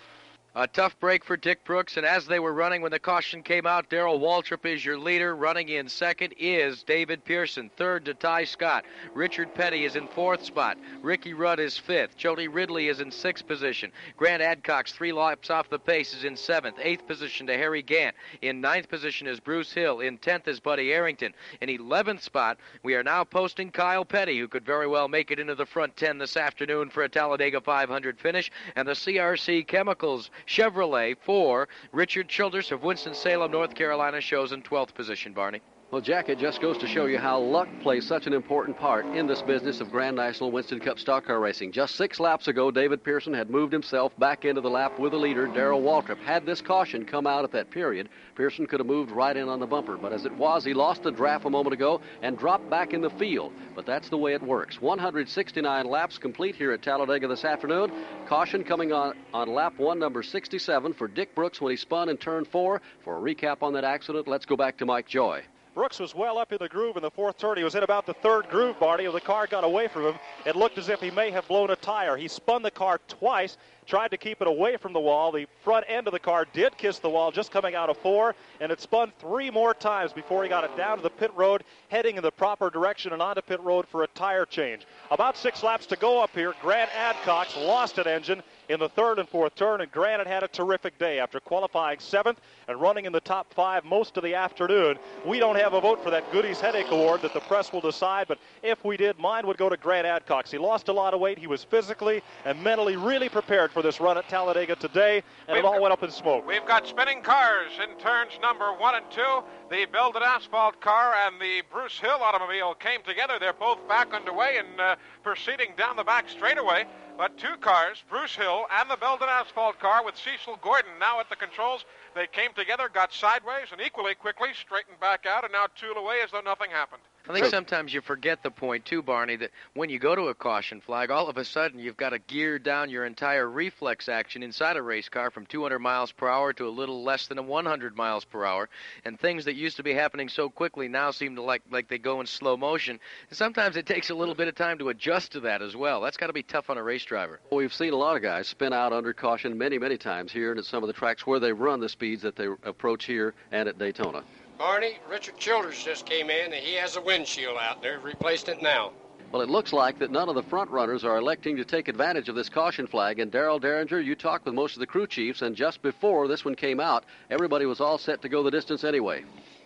A 0.54 0.66
tough 0.66 1.00
break 1.00 1.24
for 1.24 1.38
Dick 1.38 1.64
Brooks, 1.64 1.96
and 1.96 2.04
as 2.04 2.26
they 2.26 2.38
were 2.38 2.52
running 2.52 2.82
when 2.82 2.90
the 2.90 2.98
caution 2.98 3.42
came 3.42 3.64
out, 3.64 3.88
Darrell 3.88 4.20
Waltrip 4.20 4.66
is 4.66 4.84
your 4.84 4.98
leader. 4.98 5.34
Running 5.34 5.70
in 5.70 5.88
second 5.88 6.34
is 6.36 6.82
David 6.82 7.24
Pearson. 7.24 7.70
Third 7.78 8.04
to 8.04 8.12
Tighe 8.12 8.46
Scott. 8.46 8.84
Richard 9.14 9.54
Petty 9.54 9.86
is 9.86 9.96
in 9.96 10.06
fourth 10.08 10.44
spot. 10.44 10.76
Ricky 11.00 11.32
Rudd 11.32 11.58
is 11.58 11.78
fifth. 11.78 12.18
Jody 12.18 12.48
Ridley 12.48 12.88
is 12.88 13.00
in 13.00 13.10
sixth 13.10 13.46
position. 13.46 13.90
Grant 14.18 14.42
Adcox, 14.42 14.92
three 14.92 15.10
laps 15.10 15.48
off 15.48 15.70
the 15.70 15.78
pace, 15.78 16.12
is 16.12 16.24
in 16.24 16.36
seventh. 16.36 16.76
Eighth 16.82 17.06
position 17.06 17.46
to 17.46 17.56
Harry 17.56 17.80
Gant. 17.80 18.14
In 18.42 18.60
ninth 18.60 18.90
position 18.90 19.26
is 19.26 19.40
Bruce 19.40 19.72
Hill. 19.72 20.00
In 20.00 20.18
tenth 20.18 20.48
is 20.48 20.60
Buddy 20.60 20.92
Arrington. 20.92 21.32
In 21.62 21.70
eleventh 21.70 22.22
spot, 22.22 22.58
we 22.82 22.94
are 22.94 23.02
now 23.02 23.24
posting 23.24 23.70
Kyle 23.70 24.04
Petty, 24.04 24.38
who 24.38 24.48
could 24.48 24.66
very 24.66 24.86
well 24.86 25.08
make 25.08 25.30
it 25.30 25.40
into 25.40 25.54
the 25.54 25.64
front 25.64 25.96
ten 25.96 26.18
this 26.18 26.36
afternoon 26.36 26.90
for 26.90 27.04
a 27.04 27.08
Talladega 27.08 27.62
500 27.62 28.20
finish. 28.20 28.52
And 28.76 28.86
the 28.86 28.92
CRC 28.92 29.66
Chemicals 29.66 30.28
Chevrolet 30.46 31.16
for 31.20 31.68
Richard 31.92 32.28
Childress 32.28 32.70
of 32.70 32.82
Winston-Salem, 32.82 33.50
North 33.50 33.74
Carolina, 33.74 34.20
shows 34.20 34.52
in 34.52 34.62
12th 34.62 34.94
position, 34.94 35.32
Barney. 35.32 35.60
Well, 35.92 36.00
Jack, 36.00 36.30
it 36.30 36.38
just 36.38 36.62
goes 36.62 36.78
to 36.78 36.86
show 36.86 37.04
you 37.04 37.18
how 37.18 37.38
luck 37.38 37.68
plays 37.82 38.06
such 38.06 38.26
an 38.26 38.32
important 38.32 38.78
part 38.78 39.04
in 39.14 39.26
this 39.26 39.42
business 39.42 39.82
of 39.82 39.90
Grand 39.90 40.16
National 40.16 40.50
Winston 40.50 40.80
Cup 40.80 40.98
stock 40.98 41.26
car 41.26 41.38
racing. 41.38 41.70
Just 41.70 41.96
six 41.96 42.18
laps 42.18 42.48
ago, 42.48 42.70
David 42.70 43.04
Pearson 43.04 43.34
had 43.34 43.50
moved 43.50 43.74
himself 43.74 44.18
back 44.18 44.46
into 44.46 44.62
the 44.62 44.70
lap 44.70 44.98
with 44.98 45.12
the 45.12 45.18
leader, 45.18 45.46
Darrell 45.48 45.82
Waltrip. 45.82 46.16
Had 46.20 46.46
this 46.46 46.62
caution 46.62 47.04
come 47.04 47.26
out 47.26 47.44
at 47.44 47.52
that 47.52 47.70
period, 47.70 48.08
Pearson 48.36 48.66
could 48.66 48.80
have 48.80 48.86
moved 48.86 49.10
right 49.10 49.36
in 49.36 49.50
on 49.50 49.60
the 49.60 49.66
bumper. 49.66 49.98
But 49.98 50.14
as 50.14 50.24
it 50.24 50.32
was, 50.32 50.64
he 50.64 50.72
lost 50.72 51.02
the 51.02 51.10
draft 51.10 51.44
a 51.44 51.50
moment 51.50 51.74
ago 51.74 52.00
and 52.22 52.38
dropped 52.38 52.70
back 52.70 52.94
in 52.94 53.02
the 53.02 53.10
field. 53.10 53.52
But 53.74 53.84
that's 53.84 54.08
the 54.08 54.16
way 54.16 54.32
it 54.32 54.42
works. 54.42 54.80
169 54.80 55.84
laps 55.84 56.16
complete 56.16 56.54
here 56.56 56.72
at 56.72 56.80
Talladega 56.80 57.28
this 57.28 57.44
afternoon. 57.44 57.92
Caution 58.26 58.64
coming 58.64 58.92
on, 58.92 59.12
on 59.34 59.52
lap 59.52 59.74
one, 59.76 59.98
number 59.98 60.22
67, 60.22 60.94
for 60.94 61.06
Dick 61.06 61.34
Brooks 61.34 61.60
when 61.60 61.70
he 61.70 61.76
spun 61.76 62.08
in 62.08 62.16
turn 62.16 62.46
four. 62.46 62.80
For 63.04 63.18
a 63.18 63.20
recap 63.20 63.62
on 63.62 63.74
that 63.74 63.84
accident, 63.84 64.26
let's 64.26 64.46
go 64.46 64.56
back 64.56 64.78
to 64.78 64.86
Mike 64.86 65.06
Joy. 65.06 65.42
Brooks 65.74 65.98
was 65.98 66.14
well 66.14 66.36
up 66.36 66.52
in 66.52 66.58
the 66.58 66.68
groove 66.68 66.96
in 66.96 67.02
the 67.02 67.10
fourth 67.10 67.38
turn. 67.38 67.56
He 67.56 67.64
was 67.64 67.74
in 67.74 67.82
about 67.82 68.04
the 68.04 68.12
third 68.12 68.50
groove, 68.50 68.78
Barney, 68.78 69.06
the 69.10 69.20
car 69.20 69.46
got 69.46 69.64
away 69.64 69.88
from 69.88 70.04
him. 70.04 70.14
It 70.44 70.54
looked 70.54 70.76
as 70.76 70.90
if 70.90 71.00
he 71.00 71.10
may 71.10 71.30
have 71.30 71.48
blown 71.48 71.70
a 71.70 71.76
tire. 71.76 72.14
He 72.14 72.28
spun 72.28 72.62
the 72.62 72.70
car 72.70 73.00
twice, 73.08 73.56
tried 73.86 74.10
to 74.10 74.18
keep 74.18 74.42
it 74.42 74.46
away 74.46 74.76
from 74.76 74.92
the 74.92 75.00
wall. 75.00 75.32
The 75.32 75.46
front 75.64 75.86
end 75.88 76.06
of 76.06 76.12
the 76.12 76.18
car 76.18 76.46
did 76.52 76.76
kiss 76.76 76.98
the 76.98 77.08
wall 77.08 77.32
just 77.32 77.50
coming 77.50 77.74
out 77.74 77.88
of 77.88 77.96
four, 77.96 78.34
and 78.60 78.70
it 78.70 78.82
spun 78.82 79.12
three 79.18 79.50
more 79.50 79.72
times 79.72 80.12
before 80.12 80.42
he 80.42 80.50
got 80.50 80.64
it 80.64 80.76
down 80.76 80.98
to 80.98 81.02
the 81.02 81.10
pit 81.10 81.32
road, 81.34 81.64
heading 81.88 82.16
in 82.16 82.22
the 82.22 82.30
proper 82.30 82.68
direction 82.68 83.14
and 83.14 83.22
onto 83.22 83.40
pit 83.40 83.60
road 83.60 83.86
for 83.88 84.02
a 84.02 84.08
tire 84.08 84.44
change. 84.44 84.86
About 85.10 85.38
six 85.38 85.62
laps 85.62 85.86
to 85.86 85.96
go 85.96 86.22
up 86.22 86.34
here. 86.34 86.52
Grant 86.60 86.90
Adcox 86.90 87.56
lost 87.56 87.96
an 87.96 88.06
engine 88.06 88.42
in 88.72 88.80
the 88.80 88.88
third 88.88 89.18
and 89.18 89.28
fourth 89.28 89.54
turn, 89.54 89.82
and 89.82 89.92
Grant 89.92 90.26
had 90.26 90.42
a 90.42 90.48
terrific 90.48 90.98
day 90.98 91.18
after 91.18 91.38
qualifying 91.40 91.98
seventh 92.00 92.40
and 92.68 92.80
running 92.80 93.04
in 93.04 93.12
the 93.12 93.20
top 93.20 93.52
five 93.52 93.84
most 93.84 94.16
of 94.16 94.22
the 94.22 94.34
afternoon. 94.34 94.98
We 95.26 95.38
don't 95.38 95.56
have 95.56 95.74
a 95.74 95.80
vote 95.80 96.02
for 96.02 96.10
that 96.10 96.30
Goody's 96.32 96.60
Headache 96.60 96.90
Award 96.90 97.22
that 97.22 97.34
the 97.34 97.40
press 97.40 97.72
will 97.72 97.80
decide, 97.80 98.28
but 98.28 98.38
if 98.62 98.84
we 98.84 98.96
did, 98.96 99.18
mine 99.18 99.46
would 99.46 99.58
go 99.58 99.68
to 99.68 99.76
Grant 99.76 100.06
Adcox. 100.06 100.50
He 100.50 100.58
lost 100.58 100.88
a 100.88 100.92
lot 100.92 101.12
of 101.12 101.20
weight. 101.20 101.38
He 101.38 101.46
was 101.46 101.62
physically 101.62 102.22
and 102.44 102.62
mentally 102.62 102.96
really 102.96 103.28
prepared 103.28 103.70
for 103.72 103.82
this 103.82 104.00
run 104.00 104.16
at 104.16 104.28
Talladega 104.28 104.76
today, 104.76 105.22
and 105.48 105.56
We've 105.56 105.64
it 105.64 105.66
all 105.66 105.80
went 105.80 105.92
up 105.92 106.02
in 106.02 106.10
smoke. 106.10 106.46
We've 106.46 106.66
got 106.66 106.86
spinning 106.86 107.22
cars 107.22 107.70
in 107.82 107.98
turns 107.98 108.32
number 108.40 108.72
one 108.72 108.94
and 108.94 109.04
two. 109.10 109.42
The 109.72 109.86
Belden 109.86 110.22
Asphalt 110.22 110.82
car 110.82 111.14
and 111.14 111.40
the 111.40 111.62
Bruce 111.72 111.98
Hill 111.98 112.20
automobile 112.20 112.74
came 112.74 113.00
together. 113.04 113.38
They're 113.40 113.54
both 113.54 113.78
back 113.88 114.12
underway 114.12 114.58
and 114.58 114.78
uh, 114.78 114.96
proceeding 115.22 115.72
down 115.78 115.96
the 115.96 116.04
back 116.04 116.28
straightaway. 116.28 116.84
But 117.16 117.38
two 117.38 117.56
cars, 117.58 118.04
Bruce 118.10 118.36
Hill 118.36 118.66
and 118.70 118.90
the 118.90 118.98
Belden 118.98 119.30
Asphalt 119.30 119.78
car 119.80 120.04
with 120.04 120.14
Cecil 120.18 120.58
Gordon 120.60 120.90
now 121.00 121.20
at 121.20 121.30
the 121.30 121.36
controls. 121.36 121.86
They 122.14 122.26
came 122.26 122.52
together, 122.52 122.90
got 122.92 123.14
sideways, 123.14 123.68
and 123.72 123.80
equally 123.80 124.14
quickly 124.14 124.50
straightened 124.52 125.00
back 125.00 125.24
out 125.24 125.44
and 125.44 125.54
now 125.54 125.68
tool 125.74 125.96
away 125.96 126.20
as 126.22 126.32
though 126.32 126.42
nothing 126.42 126.70
happened. 126.70 127.00
I 127.28 127.32
think 127.34 127.46
sometimes 127.46 127.94
you 127.94 128.00
forget 128.00 128.42
the 128.42 128.50
point 128.50 128.84
too, 128.84 129.00
Barney, 129.00 129.36
that 129.36 129.52
when 129.74 129.90
you 129.90 130.00
go 130.00 130.16
to 130.16 130.28
a 130.28 130.34
caution 130.34 130.80
flag, 130.80 131.10
all 131.12 131.28
of 131.28 131.36
a 131.36 131.44
sudden 131.44 131.78
you've 131.78 131.96
got 131.96 132.10
to 132.10 132.18
gear 132.18 132.58
down 132.58 132.90
your 132.90 133.04
entire 133.04 133.48
reflex 133.48 134.08
action 134.08 134.42
inside 134.42 134.76
a 134.76 134.82
race 134.82 135.08
car 135.08 135.30
from 135.30 135.46
200 135.46 135.78
miles 135.78 136.10
per 136.10 136.28
hour 136.28 136.52
to 136.54 136.66
a 136.66 136.70
little 136.70 137.04
less 137.04 137.28
than 137.28 137.38
a 137.38 137.42
100 137.42 137.96
miles 137.96 138.24
per 138.24 138.44
hour, 138.44 138.68
and 139.04 139.20
things 139.20 139.44
that 139.44 139.54
used 139.54 139.76
to 139.76 139.84
be 139.84 139.94
happening 139.94 140.28
so 140.28 140.48
quickly 140.48 140.88
now 140.88 141.12
seem 141.12 141.36
to 141.36 141.42
like 141.42 141.62
like 141.70 141.86
they 141.88 141.98
go 141.98 142.20
in 142.20 142.26
slow 142.26 142.56
motion. 142.56 142.98
And 143.28 143.36
sometimes 143.36 143.76
it 143.76 143.86
takes 143.86 144.10
a 144.10 144.14
little 144.14 144.34
bit 144.34 144.48
of 144.48 144.56
time 144.56 144.78
to 144.78 144.88
adjust 144.88 145.32
to 145.32 145.40
that 145.40 145.62
as 145.62 145.76
well. 145.76 146.00
That's 146.00 146.16
got 146.16 146.26
to 146.26 146.32
be 146.32 146.42
tough 146.42 146.70
on 146.70 146.76
a 146.76 146.82
race 146.82 147.04
driver. 147.04 147.38
Well, 147.50 147.58
we've 147.58 147.72
seen 147.72 147.92
a 147.92 147.96
lot 147.96 148.16
of 148.16 148.22
guys 148.22 148.48
spin 148.48 148.72
out 148.72 148.92
under 148.92 149.12
caution 149.12 149.56
many, 149.56 149.78
many 149.78 149.96
times 149.96 150.32
here 150.32 150.50
and 150.50 150.58
at 150.58 150.64
some 150.64 150.82
of 150.82 150.88
the 150.88 150.92
tracks 150.92 151.24
where 151.24 151.38
they 151.38 151.52
run 151.52 151.78
the 151.78 151.88
speeds 151.88 152.22
that 152.22 152.34
they 152.34 152.46
approach 152.64 153.04
here 153.04 153.34
and 153.52 153.68
at 153.68 153.78
Daytona. 153.78 154.24
Barney, 154.58 154.98
Richard 155.08 155.36
Childress 155.38 155.84
just 155.84 156.06
came 156.06 156.30
in, 156.30 156.52
and 156.52 156.54
he 156.54 156.74
has 156.74 156.96
a 156.96 157.00
windshield 157.00 157.58
out 157.60 157.82
there. 157.82 157.98
Replaced 157.98 158.48
it 158.48 158.62
now. 158.62 158.92
Well, 159.32 159.42
it 159.42 159.48
looks 159.48 159.72
like 159.72 159.98
that 159.98 160.10
none 160.10 160.28
of 160.28 160.34
the 160.34 160.42
front 160.42 160.70
runners 160.70 161.04
are 161.04 161.16
electing 161.16 161.56
to 161.56 161.64
take 161.64 161.88
advantage 161.88 162.28
of 162.28 162.34
this 162.34 162.50
caution 162.50 162.86
flag. 162.86 163.18
And 163.18 163.32
Darel 163.32 163.60
Dieringer, 163.60 164.04
you 164.04 164.14
talked 164.14 164.44
with 164.44 164.54
most 164.54 164.74
of 164.74 164.80
the 164.80 164.86
crew 164.86 165.06
chiefs, 165.06 165.40
and 165.40 165.56
just 165.56 165.80
before 165.80 166.28
this 166.28 166.44
one 166.44 166.54
came 166.54 166.80
out, 166.80 167.04
everybody 167.30 167.64
was 167.64 167.80
all 167.80 167.96
set 167.96 168.20
to 168.22 168.28
go 168.28 168.42
the 168.42 168.50
distance 168.50 168.84
anyway. 168.84 169.24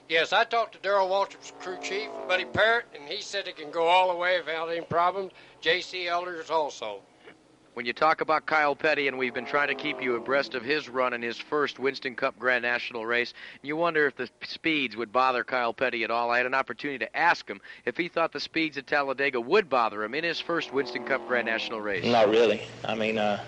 Yes, 0.09 0.33
I 0.33 0.45
talked 0.45 0.75
to 0.75 0.79
Darrell 0.79 1.09
Waltrip's 1.09 1.53
crew 1.59 1.79
chief, 1.83 2.09
Buddy 2.29 2.45
Parrott, 2.45 2.87
and 2.95 3.09
he 3.09 3.21
said 3.21 3.49
it 3.49 3.57
can 3.57 3.73
go 3.73 3.89
all 3.89 4.13
the 4.13 4.17
way 4.17 4.39
without 4.39 4.69
any 4.69 4.83
problems. 4.83 5.33
J.C. 5.61 6.07
Elders 6.07 6.49
also. 6.49 7.01
When 7.77 7.85
you 7.85 7.93
talk 7.93 8.23
about 8.23 8.47
Kyle 8.47 8.75
Petty, 8.75 9.07
and 9.07 9.19
we've 9.19 9.35
been 9.35 9.45
trying 9.45 9.69
to 9.69 9.75
keep 9.75 10.01
you 10.01 10.17
abreast 10.17 10.55
of 10.55 10.63
his 10.63 10.89
run 10.89 11.13
in 11.13 11.21
his 11.21 11.37
first 11.37 11.79
Winston 11.79 12.15
Cup 12.15 12.39
Grand 12.39 12.63
National 12.63 13.05
race, 13.05 13.35
you 13.61 13.77
wonder 13.77 14.07
if 14.07 14.17
the 14.17 14.31
speeds 14.45 14.97
would 14.97 15.13
bother 15.13 15.45
Kyle 15.45 15.75
Petty 15.75 16.03
at 16.03 16.11
all. 16.11 16.31
I 16.31 16.39
had 16.39 16.47
an 16.47 16.55
opportunity 16.55 17.05
to 17.05 17.15
ask 17.15 17.47
him 17.47 17.61
if 17.85 17.99
he 17.99 18.09
thought 18.09 18.33
the 18.33 18.41
speeds 18.41 18.79
at 18.79 18.87
Talladega 18.87 19.39
would 19.39 19.69
bother 19.69 20.03
him 20.03 20.15
in 20.15 20.25
his 20.25 20.41
first 20.41 20.73
Winston 20.73 21.05
Cup 21.05 21.29
Grand 21.29 21.45
National 21.45 21.79
race. 21.79 22.03
Not 22.03 22.31
really. 22.31 22.63
I 22.83 22.95
mean, 22.95 23.19
uh, 23.19 23.45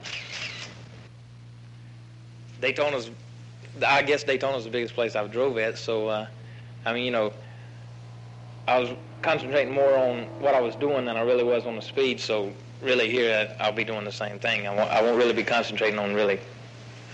Daytona's, 2.61 3.11
I 3.87 4.03
guess 4.03 4.25
Daytona's 4.25 4.65
the 4.65 4.71
biggest 4.71 4.93
place 4.93 5.17
I've 5.17 5.33
drove 5.33 5.57
at. 5.57 5.79
So, 5.79 6.07
uh, 6.07 6.27
I 6.85 6.93
mean, 6.93 7.07
you 7.07 7.13
know, 7.13 7.33
I 8.67 8.79
was 8.79 8.91
concentrating 9.23 9.73
more 9.73 9.97
on 9.97 10.25
what 10.39 10.55
I 10.55 10.61
was 10.61 10.77
doing 10.77 11.07
than 11.07 11.17
I 11.17 11.23
really 11.23 11.45
was 11.45 11.65
on 11.65 11.77
the 11.77 11.83
speed. 11.83 12.21
So, 12.21 12.53
really, 12.83 13.11
here 13.11 13.55
I'll 13.61 13.73
be 13.73 13.85
doing 13.85 14.05
the 14.05 14.13
same 14.13 14.39
thing. 14.39 14.67
I 14.67 14.75
won't, 14.75 14.91
I 14.91 15.03
won't 15.03 15.17
really 15.17 15.33
be 15.33 15.43
concentrating 15.43 15.99
on 15.99 16.15
really 16.15 16.41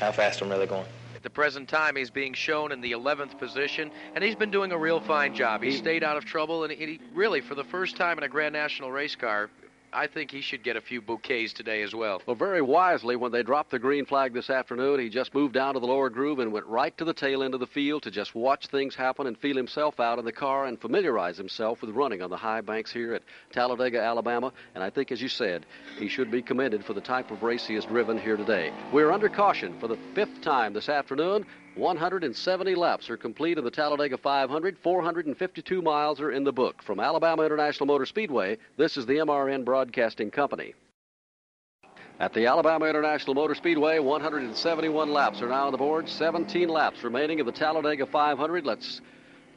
how 0.01 0.13
fast 0.13 0.43
I'm 0.43 0.49
really 0.49 0.67
going. 0.67 0.87
At 1.15 1.23
the 1.23 1.31
present 1.31 1.69
time, 1.69 1.97
he's 1.97 2.11
being 2.11 2.35
shown 2.35 2.73
in 2.73 2.81
the 2.81 2.93
11th 2.93 3.39
position, 3.39 3.91
and 4.15 4.23
he's 4.23 4.35
been 4.35 4.51
doing 4.51 4.73
a 4.73 4.79
real 4.79 5.01
fine 5.01 5.35
job. 5.35 5.63
He 5.63 5.71
stayed 5.73 6.05
out 6.05 6.17
of 6.17 6.25
trouble, 6.25 6.65
and 6.65 6.73
he 6.73 7.01
really, 7.15 7.41
for 7.41 7.55
the 7.55 7.65
first 7.65 7.97
time 7.97 8.19
in 8.19 8.25
a 8.25 8.29
Grand 8.29 8.53
National 8.53 8.93
race 8.93 9.15
car, 9.15 9.49
I 9.95 10.09
think 10.09 10.31
he 10.31 10.41
should 10.41 10.65
get 10.65 10.77
a 10.77 10.81
few 10.81 11.01
bouquets 11.01 11.53
today 11.53 11.83
as 11.83 11.95
well. 11.95 12.21
Well, 12.27 12.35
very 12.35 12.61
wisely, 12.61 13.15
when 13.15 13.31
they 13.31 13.43
dropped 13.43 13.71
the 13.71 13.79
green 13.79 14.05
flag 14.05 14.33
this 14.33 14.51
afternoon, 14.51 14.99
he 14.99 15.09
just 15.09 15.33
moved 15.35 15.55
down 15.55 15.75
to 15.75 15.81
the 15.81 15.87
lower 15.87 16.11
groove 16.11 16.41
and 16.41 16.53
went 16.53 16.67
right 16.67 16.97
to 16.99 17.05
the 17.05 17.15
tail 17.15 17.43
end 17.43 17.55
of 17.55 17.61
the 17.61 17.67
field 17.67 18.03
to 18.03 18.11
just 18.11 18.35
watch 18.35 18.67
things 18.67 18.95
happen 18.95 19.27
and 19.27 19.39
feel 19.39 19.57
himself 19.57 20.01
out 20.01 20.19
in 20.19 20.25
the 20.25 20.33
car 20.33 20.67
and 20.67 20.81
familiarize 20.81 21.37
himself 21.37 21.81
with 21.81 21.91
running 21.91 22.23
on 22.23 22.31
the 22.31 22.37
high 22.37 22.61
banks 22.61 22.93
here 22.93 23.15
at 23.15 23.23
Talladega, 23.53 24.01
Alabama. 24.01 24.53
And 24.75 24.83
I 24.83 24.91
think, 24.91 25.13
as 25.13 25.23
you 25.23 25.29
said, 25.29 25.65
he 25.97 26.09
should 26.09 26.31
be 26.31 26.43
commended 26.43 26.85
for 26.85 26.93
the 26.93 27.01
type 27.01 27.31
of 27.31 27.43
race 27.43 27.65
he 27.65 27.75
has 27.75 27.85
driven 27.85 28.19
here 28.19 28.37
today. 28.37 28.73
We're 28.93 29.13
under 29.13 29.29
caution 29.29 29.79
for 29.79 29.87
the 29.87 29.99
fifth 30.15 30.41
time 30.43 30.73
this 30.73 30.89
afternoon. 30.89 31.47
170 31.77 32.75
laps 32.77 33.11
are 33.11 33.17
complete 33.17 33.59
of 33.59 33.65
the 33.65 33.71
Talladega 33.71 34.17
500. 34.17 34.79
452 34.79 35.83
miles 35.83 36.21
are 36.21 36.31
in 36.31 36.45
the 36.45 36.53
book. 36.53 36.81
From 36.83 37.01
Alabama 37.01 37.43
International 37.43 37.87
Motor 37.87 38.07
Speedway, 38.07 38.59
this 38.77 38.97
is 38.97 39.07
the 39.07 39.15
MRN 39.15 39.65
Broadcasting 39.65 40.31
Company. 40.31 40.75
At 42.21 42.33
the 42.33 42.47
Alabama 42.47 42.87
International 42.87 43.35
Motor 43.35 43.57
Speedway, 43.57 43.99
171 43.99 45.13
laps 45.13 45.43
are 45.43 45.49
now 45.49 45.67
on 45.67 45.73
the 45.73 45.79
board. 45.79 46.09
17 46.09 46.69
laps 46.69 47.03
remaining 47.03 47.41
of 47.41 47.47
the 47.47 47.53
Talladega 47.53 48.07
500. 48.07 48.65
Let's 48.65 49.01